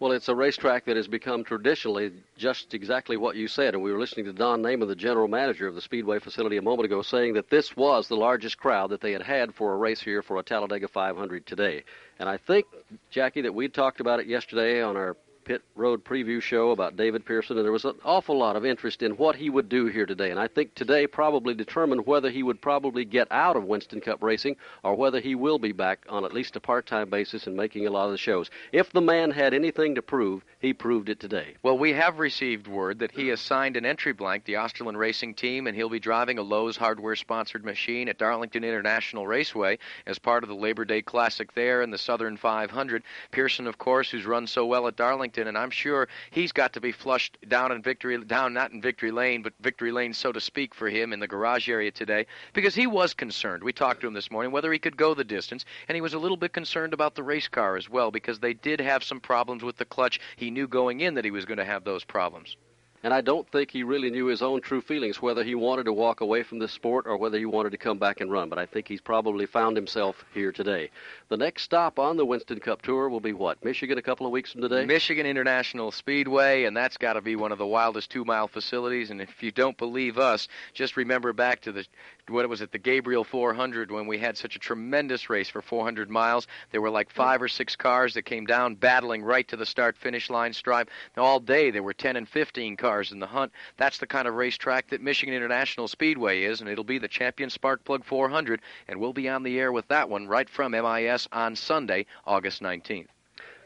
Well, 0.00 0.12
it's 0.12 0.30
a 0.30 0.34
racetrack 0.34 0.86
that 0.86 0.96
has 0.96 1.08
become 1.08 1.44
traditionally 1.44 2.10
just 2.38 2.72
exactly 2.72 3.18
what 3.18 3.36
you 3.36 3.46
said. 3.48 3.74
And 3.74 3.82
we 3.82 3.92
were 3.92 3.98
listening 3.98 4.24
to 4.24 4.32
Don 4.32 4.62
Naman, 4.62 4.88
the 4.88 4.96
general 4.96 5.28
manager 5.28 5.68
of 5.68 5.74
the 5.74 5.82
Speedway 5.82 6.18
facility, 6.20 6.56
a 6.56 6.62
moment 6.62 6.86
ago, 6.86 7.02
saying 7.02 7.34
that 7.34 7.50
this 7.50 7.76
was 7.76 8.08
the 8.08 8.16
largest 8.16 8.56
crowd 8.56 8.88
that 8.92 9.02
they 9.02 9.12
had 9.12 9.20
had 9.20 9.54
for 9.54 9.74
a 9.74 9.76
race 9.76 10.00
here 10.00 10.22
for 10.22 10.38
a 10.38 10.42
Talladega 10.42 10.88
500 10.88 11.44
today. 11.44 11.84
And 12.18 12.30
I 12.30 12.38
think, 12.38 12.64
Jackie, 13.10 13.42
that 13.42 13.54
we 13.54 13.68
talked 13.68 14.00
about 14.00 14.20
it 14.20 14.26
yesterday 14.26 14.82
on 14.82 14.96
our 14.96 15.18
pit 15.50 15.62
road 15.74 16.04
preview 16.04 16.40
show 16.40 16.70
about 16.70 16.96
David 16.96 17.26
Pearson, 17.26 17.56
and 17.56 17.64
there 17.64 17.72
was 17.72 17.84
an 17.84 17.96
awful 18.04 18.38
lot 18.38 18.54
of 18.54 18.64
interest 18.64 19.02
in 19.02 19.16
what 19.16 19.34
he 19.34 19.50
would 19.50 19.68
do 19.68 19.86
here 19.86 20.06
today. 20.06 20.30
And 20.30 20.38
I 20.38 20.46
think 20.46 20.76
today 20.76 21.08
probably 21.08 21.54
determined 21.54 22.06
whether 22.06 22.30
he 22.30 22.44
would 22.44 22.62
probably 22.62 23.04
get 23.04 23.26
out 23.32 23.56
of 23.56 23.64
Winston 23.64 24.00
Cup 24.00 24.22
racing 24.22 24.54
or 24.84 24.94
whether 24.94 25.18
he 25.18 25.34
will 25.34 25.58
be 25.58 25.72
back 25.72 26.06
on 26.08 26.24
at 26.24 26.32
least 26.32 26.54
a 26.54 26.60
part 26.60 26.86
time 26.86 27.10
basis 27.10 27.48
and 27.48 27.56
making 27.56 27.84
a 27.84 27.90
lot 27.90 28.04
of 28.04 28.12
the 28.12 28.16
shows. 28.16 28.48
If 28.70 28.92
the 28.92 29.00
man 29.00 29.32
had 29.32 29.52
anything 29.52 29.96
to 29.96 30.02
prove, 30.02 30.44
he 30.60 30.72
proved 30.72 31.08
it 31.08 31.18
today. 31.18 31.56
Well, 31.64 31.76
we 31.76 31.94
have 31.94 32.20
received 32.20 32.68
word 32.68 33.00
that 33.00 33.10
he 33.10 33.26
has 33.26 33.40
signed 33.40 33.76
an 33.76 33.84
entry 33.84 34.12
blank, 34.12 34.44
the 34.44 34.52
Osterlund 34.52 34.96
Racing 34.96 35.34
Team, 35.34 35.66
and 35.66 35.74
he'll 35.74 35.88
be 35.88 35.98
driving 35.98 36.38
a 36.38 36.42
Lowe's 36.42 36.76
hardware 36.76 37.16
sponsored 37.16 37.64
machine 37.64 38.08
at 38.08 38.18
Darlington 38.18 38.62
International 38.62 39.26
Raceway 39.26 39.78
as 40.06 40.20
part 40.20 40.44
of 40.44 40.48
the 40.48 40.54
Labor 40.54 40.84
Day 40.84 41.02
Classic 41.02 41.52
there 41.54 41.82
in 41.82 41.90
the 41.90 41.98
Southern 41.98 42.36
500. 42.36 43.02
Pearson, 43.32 43.66
of 43.66 43.78
course, 43.78 44.12
who's 44.12 44.24
run 44.24 44.46
so 44.46 44.64
well 44.64 44.86
at 44.86 44.94
Darlington 44.94 45.39
and 45.46 45.58
I'm 45.58 45.70
sure 45.70 46.08
he's 46.30 46.52
got 46.52 46.72
to 46.74 46.80
be 46.80 46.92
flushed 46.92 47.38
down 47.48 47.72
in 47.72 47.82
victory 47.82 48.22
down 48.24 48.52
not 48.52 48.72
in 48.72 48.80
victory 48.80 49.10
lane, 49.10 49.42
but 49.42 49.52
victory 49.60 49.92
lane, 49.92 50.12
so 50.12 50.32
to 50.32 50.40
speak, 50.40 50.74
for 50.74 50.88
him 50.88 51.12
in 51.12 51.20
the 51.20 51.28
garage 51.28 51.68
area 51.68 51.90
today 51.90 52.26
because 52.52 52.74
he 52.74 52.86
was 52.86 53.14
concerned. 53.14 53.62
We 53.62 53.72
talked 53.72 54.00
to 54.02 54.06
him 54.06 54.14
this 54.14 54.30
morning 54.30 54.52
whether 54.52 54.72
he 54.72 54.78
could 54.78 54.96
go 54.96 55.14
the 55.14 55.24
distance, 55.24 55.64
and 55.88 55.94
he 55.94 56.00
was 56.00 56.14
a 56.14 56.18
little 56.18 56.36
bit 56.36 56.52
concerned 56.52 56.94
about 56.94 57.14
the 57.14 57.22
race 57.22 57.48
car 57.48 57.76
as 57.76 57.88
well 57.88 58.10
because 58.10 58.38
they 58.38 58.54
did 58.54 58.80
have 58.80 59.04
some 59.04 59.20
problems 59.20 59.62
with 59.62 59.76
the 59.76 59.84
clutch. 59.84 60.20
He 60.36 60.50
knew 60.50 60.68
going 60.68 61.00
in 61.00 61.14
that 61.14 61.24
he 61.24 61.30
was 61.30 61.44
going 61.44 61.58
to 61.58 61.64
have 61.64 61.84
those 61.84 62.04
problems. 62.04 62.56
And 63.02 63.14
I 63.14 63.22
don't 63.22 63.48
think 63.50 63.70
he 63.70 63.82
really 63.82 64.10
knew 64.10 64.26
his 64.26 64.42
own 64.42 64.60
true 64.60 64.82
feelings, 64.82 65.22
whether 65.22 65.42
he 65.42 65.54
wanted 65.54 65.84
to 65.84 65.92
walk 65.92 66.20
away 66.20 66.42
from 66.42 66.58
this 66.58 66.72
sport 66.72 67.06
or 67.06 67.16
whether 67.16 67.38
he 67.38 67.46
wanted 67.46 67.70
to 67.70 67.78
come 67.78 67.98
back 67.98 68.20
and 68.20 68.30
run. 68.30 68.50
But 68.50 68.58
I 68.58 68.66
think 68.66 68.88
he's 68.88 69.00
probably 69.00 69.46
found 69.46 69.74
himself 69.76 70.22
here 70.34 70.52
today. 70.52 70.90
The 71.30 71.38
next 71.38 71.62
stop 71.62 71.98
on 71.98 72.18
the 72.18 72.26
Winston 72.26 72.60
Cup 72.60 72.82
Tour 72.82 73.08
will 73.08 73.20
be 73.20 73.32
what? 73.32 73.64
Michigan 73.64 73.96
a 73.96 74.02
couple 74.02 74.26
of 74.26 74.32
weeks 74.32 74.52
from 74.52 74.60
today? 74.60 74.84
Michigan 74.84 75.24
International 75.24 75.90
Speedway, 75.90 76.64
and 76.64 76.76
that's 76.76 76.98
got 76.98 77.14
to 77.14 77.22
be 77.22 77.36
one 77.36 77.52
of 77.52 77.58
the 77.58 77.66
wildest 77.66 78.10
two 78.10 78.24
mile 78.26 78.48
facilities. 78.48 79.10
And 79.10 79.20
if 79.20 79.42
you 79.42 79.50
don't 79.50 79.78
believe 79.78 80.18
us, 80.18 80.48
just 80.74 80.98
remember 80.98 81.32
back 81.32 81.62
to 81.62 81.72
the 81.72 81.86
what 82.30 82.48
was 82.48 82.60
it, 82.60 82.72
the 82.72 82.78
Gabriel 82.78 83.24
400, 83.24 83.90
when 83.90 84.06
we 84.06 84.18
had 84.18 84.36
such 84.36 84.56
a 84.56 84.58
tremendous 84.58 85.28
race 85.28 85.48
for 85.48 85.60
400 85.62 86.08
miles. 86.08 86.46
There 86.70 86.80
were 86.80 86.90
like 86.90 87.10
five 87.10 87.42
or 87.42 87.48
six 87.48 87.76
cars 87.76 88.14
that 88.14 88.22
came 88.22 88.46
down 88.46 88.74
battling 88.74 89.22
right 89.22 89.46
to 89.48 89.56
the 89.56 89.66
start 89.66 89.96
finish 89.96 90.30
line 90.30 90.52
stripe. 90.52 90.90
Now, 91.16 91.24
all 91.24 91.40
day 91.40 91.70
there 91.70 91.82
were 91.82 91.92
10 91.92 92.16
and 92.16 92.28
15 92.28 92.76
cars 92.76 93.12
in 93.12 93.18
the 93.18 93.26
hunt. 93.26 93.52
That's 93.76 93.98
the 93.98 94.06
kind 94.06 94.26
of 94.26 94.34
racetrack 94.34 94.88
that 94.90 95.02
Michigan 95.02 95.34
International 95.34 95.88
Speedway 95.88 96.44
is, 96.44 96.60
and 96.60 96.70
it'll 96.70 96.84
be 96.84 96.98
the 96.98 97.08
champion 97.08 97.50
Spark 97.50 97.84
Plug 97.84 98.04
400, 98.04 98.60
and 98.88 99.00
we'll 99.00 99.12
be 99.12 99.28
on 99.28 99.42
the 99.42 99.58
air 99.58 99.72
with 99.72 99.88
that 99.88 100.08
one 100.08 100.26
right 100.26 100.48
from 100.48 100.72
MIS 100.72 101.28
on 101.32 101.56
Sunday, 101.56 102.06
August 102.26 102.62
19th. 102.62 103.08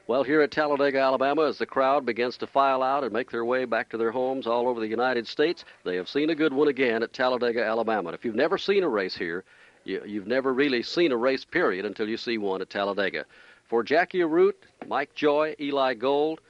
Well, 0.07 0.23
here 0.23 0.43
at 0.43 0.51
Talladega, 0.51 0.99
Alabama, 0.99 1.47
as 1.49 1.57
the 1.57 1.65
crowd 1.65 2.05
begins 2.05 2.37
to 2.37 2.47
file 2.47 2.83
out 2.83 3.05
and 3.05 3.13
make 3.13 3.31
their 3.31 3.45
way 3.45 3.65
back 3.65 3.89
to 3.89 3.97
their 3.97 4.11
homes 4.11 4.47
all 4.47 4.69
over 4.69 4.79
the 4.79 4.87
United 4.87 5.27
States, 5.27 5.65
they 5.83 5.97
have 5.97 6.11
seen 6.11 6.29
a 6.29 6.35
good 6.35 6.53
one 6.53 6.69
again 6.69 7.03
at 7.03 7.15
Talladega, 7.15 7.65
Alabama. 7.65 8.11
And 8.11 8.15
if 8.15 8.23
you've 8.23 8.35
never 8.35 8.59
seen 8.59 8.83
a 8.83 8.89
race 8.89 9.17
here, 9.17 9.45
you, 9.85 10.01
have 10.01 10.27
never 10.27 10.53
really 10.53 10.83
seen 10.83 11.11
a 11.11 11.17
race, 11.17 11.47
period, 11.47 11.87
until 11.87 12.07
you 12.07 12.19
see 12.19 12.37
one 12.37 12.61
at 12.61 12.69
Talladega. 12.69 13.25
For 13.71 13.83
Jackie 13.83 14.21
Arute, 14.21 14.63
Mike 14.87 15.15
Joy, 15.15 15.57
Eli 15.59 15.95
Gold, 15.95 16.43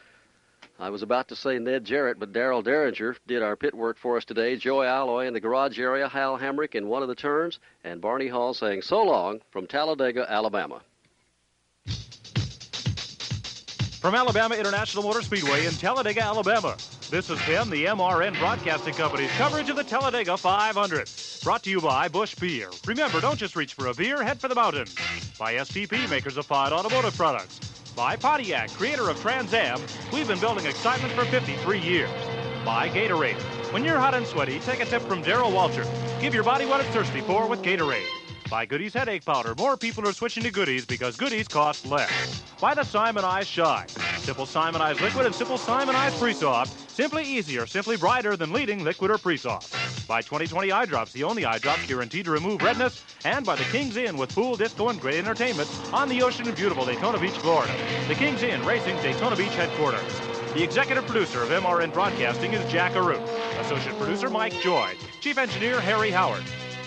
I 0.80 0.90
was 0.90 1.02
about 1.02 1.28
to 1.28 1.36
say 1.36 1.56
Ned 1.60 1.84
Jarrett, 1.84 2.18
but 2.18 2.32
Darel 2.32 2.64
Dieringer 2.64 3.16
did 3.28 3.40
our 3.40 3.54
pit 3.54 3.72
work 3.72 3.98
for 3.98 4.16
us 4.16 4.24
today. 4.24 4.56
Joy 4.56 4.84
Alloy 4.84 5.26
in 5.28 5.32
the 5.32 5.38
garage 5.38 5.78
area, 5.78 6.08
Hal 6.08 6.36
Hamrick 6.36 6.74
in 6.74 6.88
one 6.88 7.02
of 7.02 7.08
the 7.08 7.14
turns, 7.14 7.60
and 7.84 8.00
Barney 8.00 8.26
Hall 8.26 8.52
saying 8.52 8.82
so 8.82 9.00
long 9.00 9.42
from 9.52 9.68
Talladega, 9.68 10.26
Alabama. 10.28 10.80
From 14.04 14.14
Alabama 14.14 14.54
International 14.54 15.02
Motor 15.02 15.22
Speedway 15.22 15.64
in 15.64 15.72
Talladega, 15.72 16.22
Alabama, 16.22 16.76
this 17.08 17.28
has 17.28 17.40
been 17.46 17.70
the 17.70 17.86
MRN 17.86 18.38
Broadcasting 18.38 18.92
Company's 18.92 19.30
coverage 19.38 19.70
of 19.70 19.76
the 19.76 19.82
Talladega 19.82 20.36
500. 20.36 21.10
Brought 21.42 21.62
to 21.62 21.70
you 21.70 21.80
by 21.80 22.08
Busch 22.08 22.34
Beer. 22.34 22.68
Remember, 22.84 23.22
don't 23.22 23.38
just 23.38 23.56
reach 23.56 23.72
for 23.72 23.86
a 23.86 23.94
beer, 23.94 24.22
head 24.22 24.38
for 24.38 24.48
the 24.48 24.54
mountains. 24.54 24.94
By 25.38 25.54
STP, 25.54 26.10
makers 26.10 26.36
of 26.36 26.44
fine 26.44 26.70
automotive 26.70 27.16
products. 27.16 27.58
By 27.96 28.16
Pontiac, 28.16 28.68
creator 28.72 29.08
of 29.08 29.18
Trans 29.22 29.54
Am. 29.54 29.80
We've 30.12 30.28
been 30.28 30.38
building 30.38 30.66
excitement 30.66 31.14
for 31.14 31.24
53 31.24 31.80
years. 31.80 32.10
By 32.62 32.90
Gatorade. 32.90 33.40
When 33.72 33.84
you're 33.84 33.98
hot 33.98 34.12
and 34.12 34.26
sweaty, 34.26 34.58
take 34.58 34.80
a 34.80 34.84
tip 34.84 35.00
from 35.00 35.22
Darrell 35.22 35.50
Waltrip. 35.50 35.88
Give 36.20 36.34
your 36.34 36.44
body 36.44 36.66
what 36.66 36.82
it's 36.82 36.90
thirsty 36.90 37.22
for 37.22 37.48
with 37.48 37.62
Gatorade. 37.62 38.23
By 38.54 38.66
Goody's 38.66 38.94
Headache 38.94 39.24
Powder. 39.24 39.52
More 39.58 39.76
people 39.76 40.06
are 40.06 40.12
switching 40.12 40.44
to 40.44 40.50
Goody's 40.52 40.86
because 40.86 41.16
Goody's 41.16 41.48
cost 41.48 41.86
less. 41.86 42.40
Buy 42.60 42.72
the 42.72 42.82
Simonize 42.82 43.46
Shine. 43.46 43.88
Simple 44.18 44.46
Simonize 44.46 45.00
Liquid 45.00 45.26
and 45.26 45.34
Simple 45.34 45.58
Simonize 45.58 46.16
Pre-Soft. 46.20 46.88
Simply 46.88 47.24
easier, 47.24 47.66
simply 47.66 47.96
brighter 47.96 48.36
than 48.36 48.52
leading 48.52 48.84
liquid 48.84 49.10
or 49.10 49.18
pre-soft. 49.18 49.72
By 50.06 50.22
2020 50.22 50.70
Eye 50.70 50.84
Drops, 50.84 51.12
the 51.12 51.24
only 51.24 51.44
eye 51.44 51.58
drops 51.58 51.84
guaranteed 51.88 52.26
to 52.26 52.30
remove 52.30 52.62
redness. 52.62 53.04
And 53.24 53.44
by 53.44 53.56
the 53.56 53.64
King's 53.64 53.96
Inn 53.96 54.16
with 54.16 54.32
pool, 54.32 54.54
disco, 54.54 54.88
and 54.88 55.00
great 55.00 55.16
entertainment 55.16 55.68
on 55.92 56.08
the 56.08 56.22
ocean 56.22 56.46
in 56.46 56.54
beautiful 56.54 56.84
Daytona 56.84 57.18
Beach, 57.18 57.32
Florida. 57.32 57.74
The 58.06 58.14
King's 58.14 58.44
Inn, 58.44 58.64
Racing's 58.64 59.02
Daytona 59.02 59.34
Beach 59.34 59.56
headquarters. 59.56 60.20
The 60.54 60.62
executive 60.62 61.04
producer 61.06 61.42
of 61.42 61.48
MRN 61.48 61.92
Broadcasting 61.92 62.52
is 62.52 62.70
Jack 62.70 62.92
Arute. 62.92 63.20
Associate 63.62 63.98
producer 63.98 64.30
Mike 64.30 64.54
Joy. 64.60 64.92
Chief 65.20 65.38
engineer 65.38 65.80
Harry 65.80 66.12
Howard. 66.12 66.44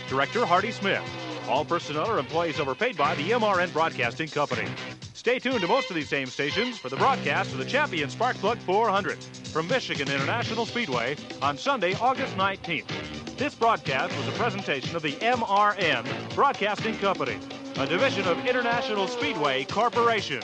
Director 0.07 0.45
Hardy 0.45 0.71
Smith. 0.71 1.03
All 1.47 1.63
personnel 1.63 2.07
are 2.07 2.19
employees 2.19 2.59
overpaid 2.59 2.97
by 2.97 3.15
the 3.15 3.31
MRN 3.31 3.71
Broadcasting 3.71 4.27
Company. 4.27 4.67
Stay 5.13 5.39
tuned 5.39 5.61
to 5.61 5.67
most 5.67 5.89
of 5.89 5.95
these 5.95 6.09
same 6.09 6.27
stations 6.27 6.77
for 6.77 6.89
the 6.89 6.97
broadcast 6.97 7.53
of 7.53 7.57
the 7.57 7.65
Champion 7.65 8.09
Sparkplug 8.09 8.57
400 8.59 9.17
from 9.53 9.67
Michigan 9.67 10.09
International 10.09 10.65
Speedway 10.65 11.15
on 11.41 11.57
Sunday, 11.57 11.93
August 11.95 12.35
19th. 12.35 13.37
This 13.37 13.55
broadcast 13.55 14.15
was 14.17 14.27
a 14.27 14.31
presentation 14.31 14.95
of 14.95 15.01
the 15.01 15.13
MRN 15.13 16.35
Broadcasting 16.35 16.97
Company, 16.97 17.37
a 17.77 17.87
division 17.87 18.27
of 18.27 18.45
International 18.45 19.07
Speedway 19.07 19.63
Corporation. 19.65 20.41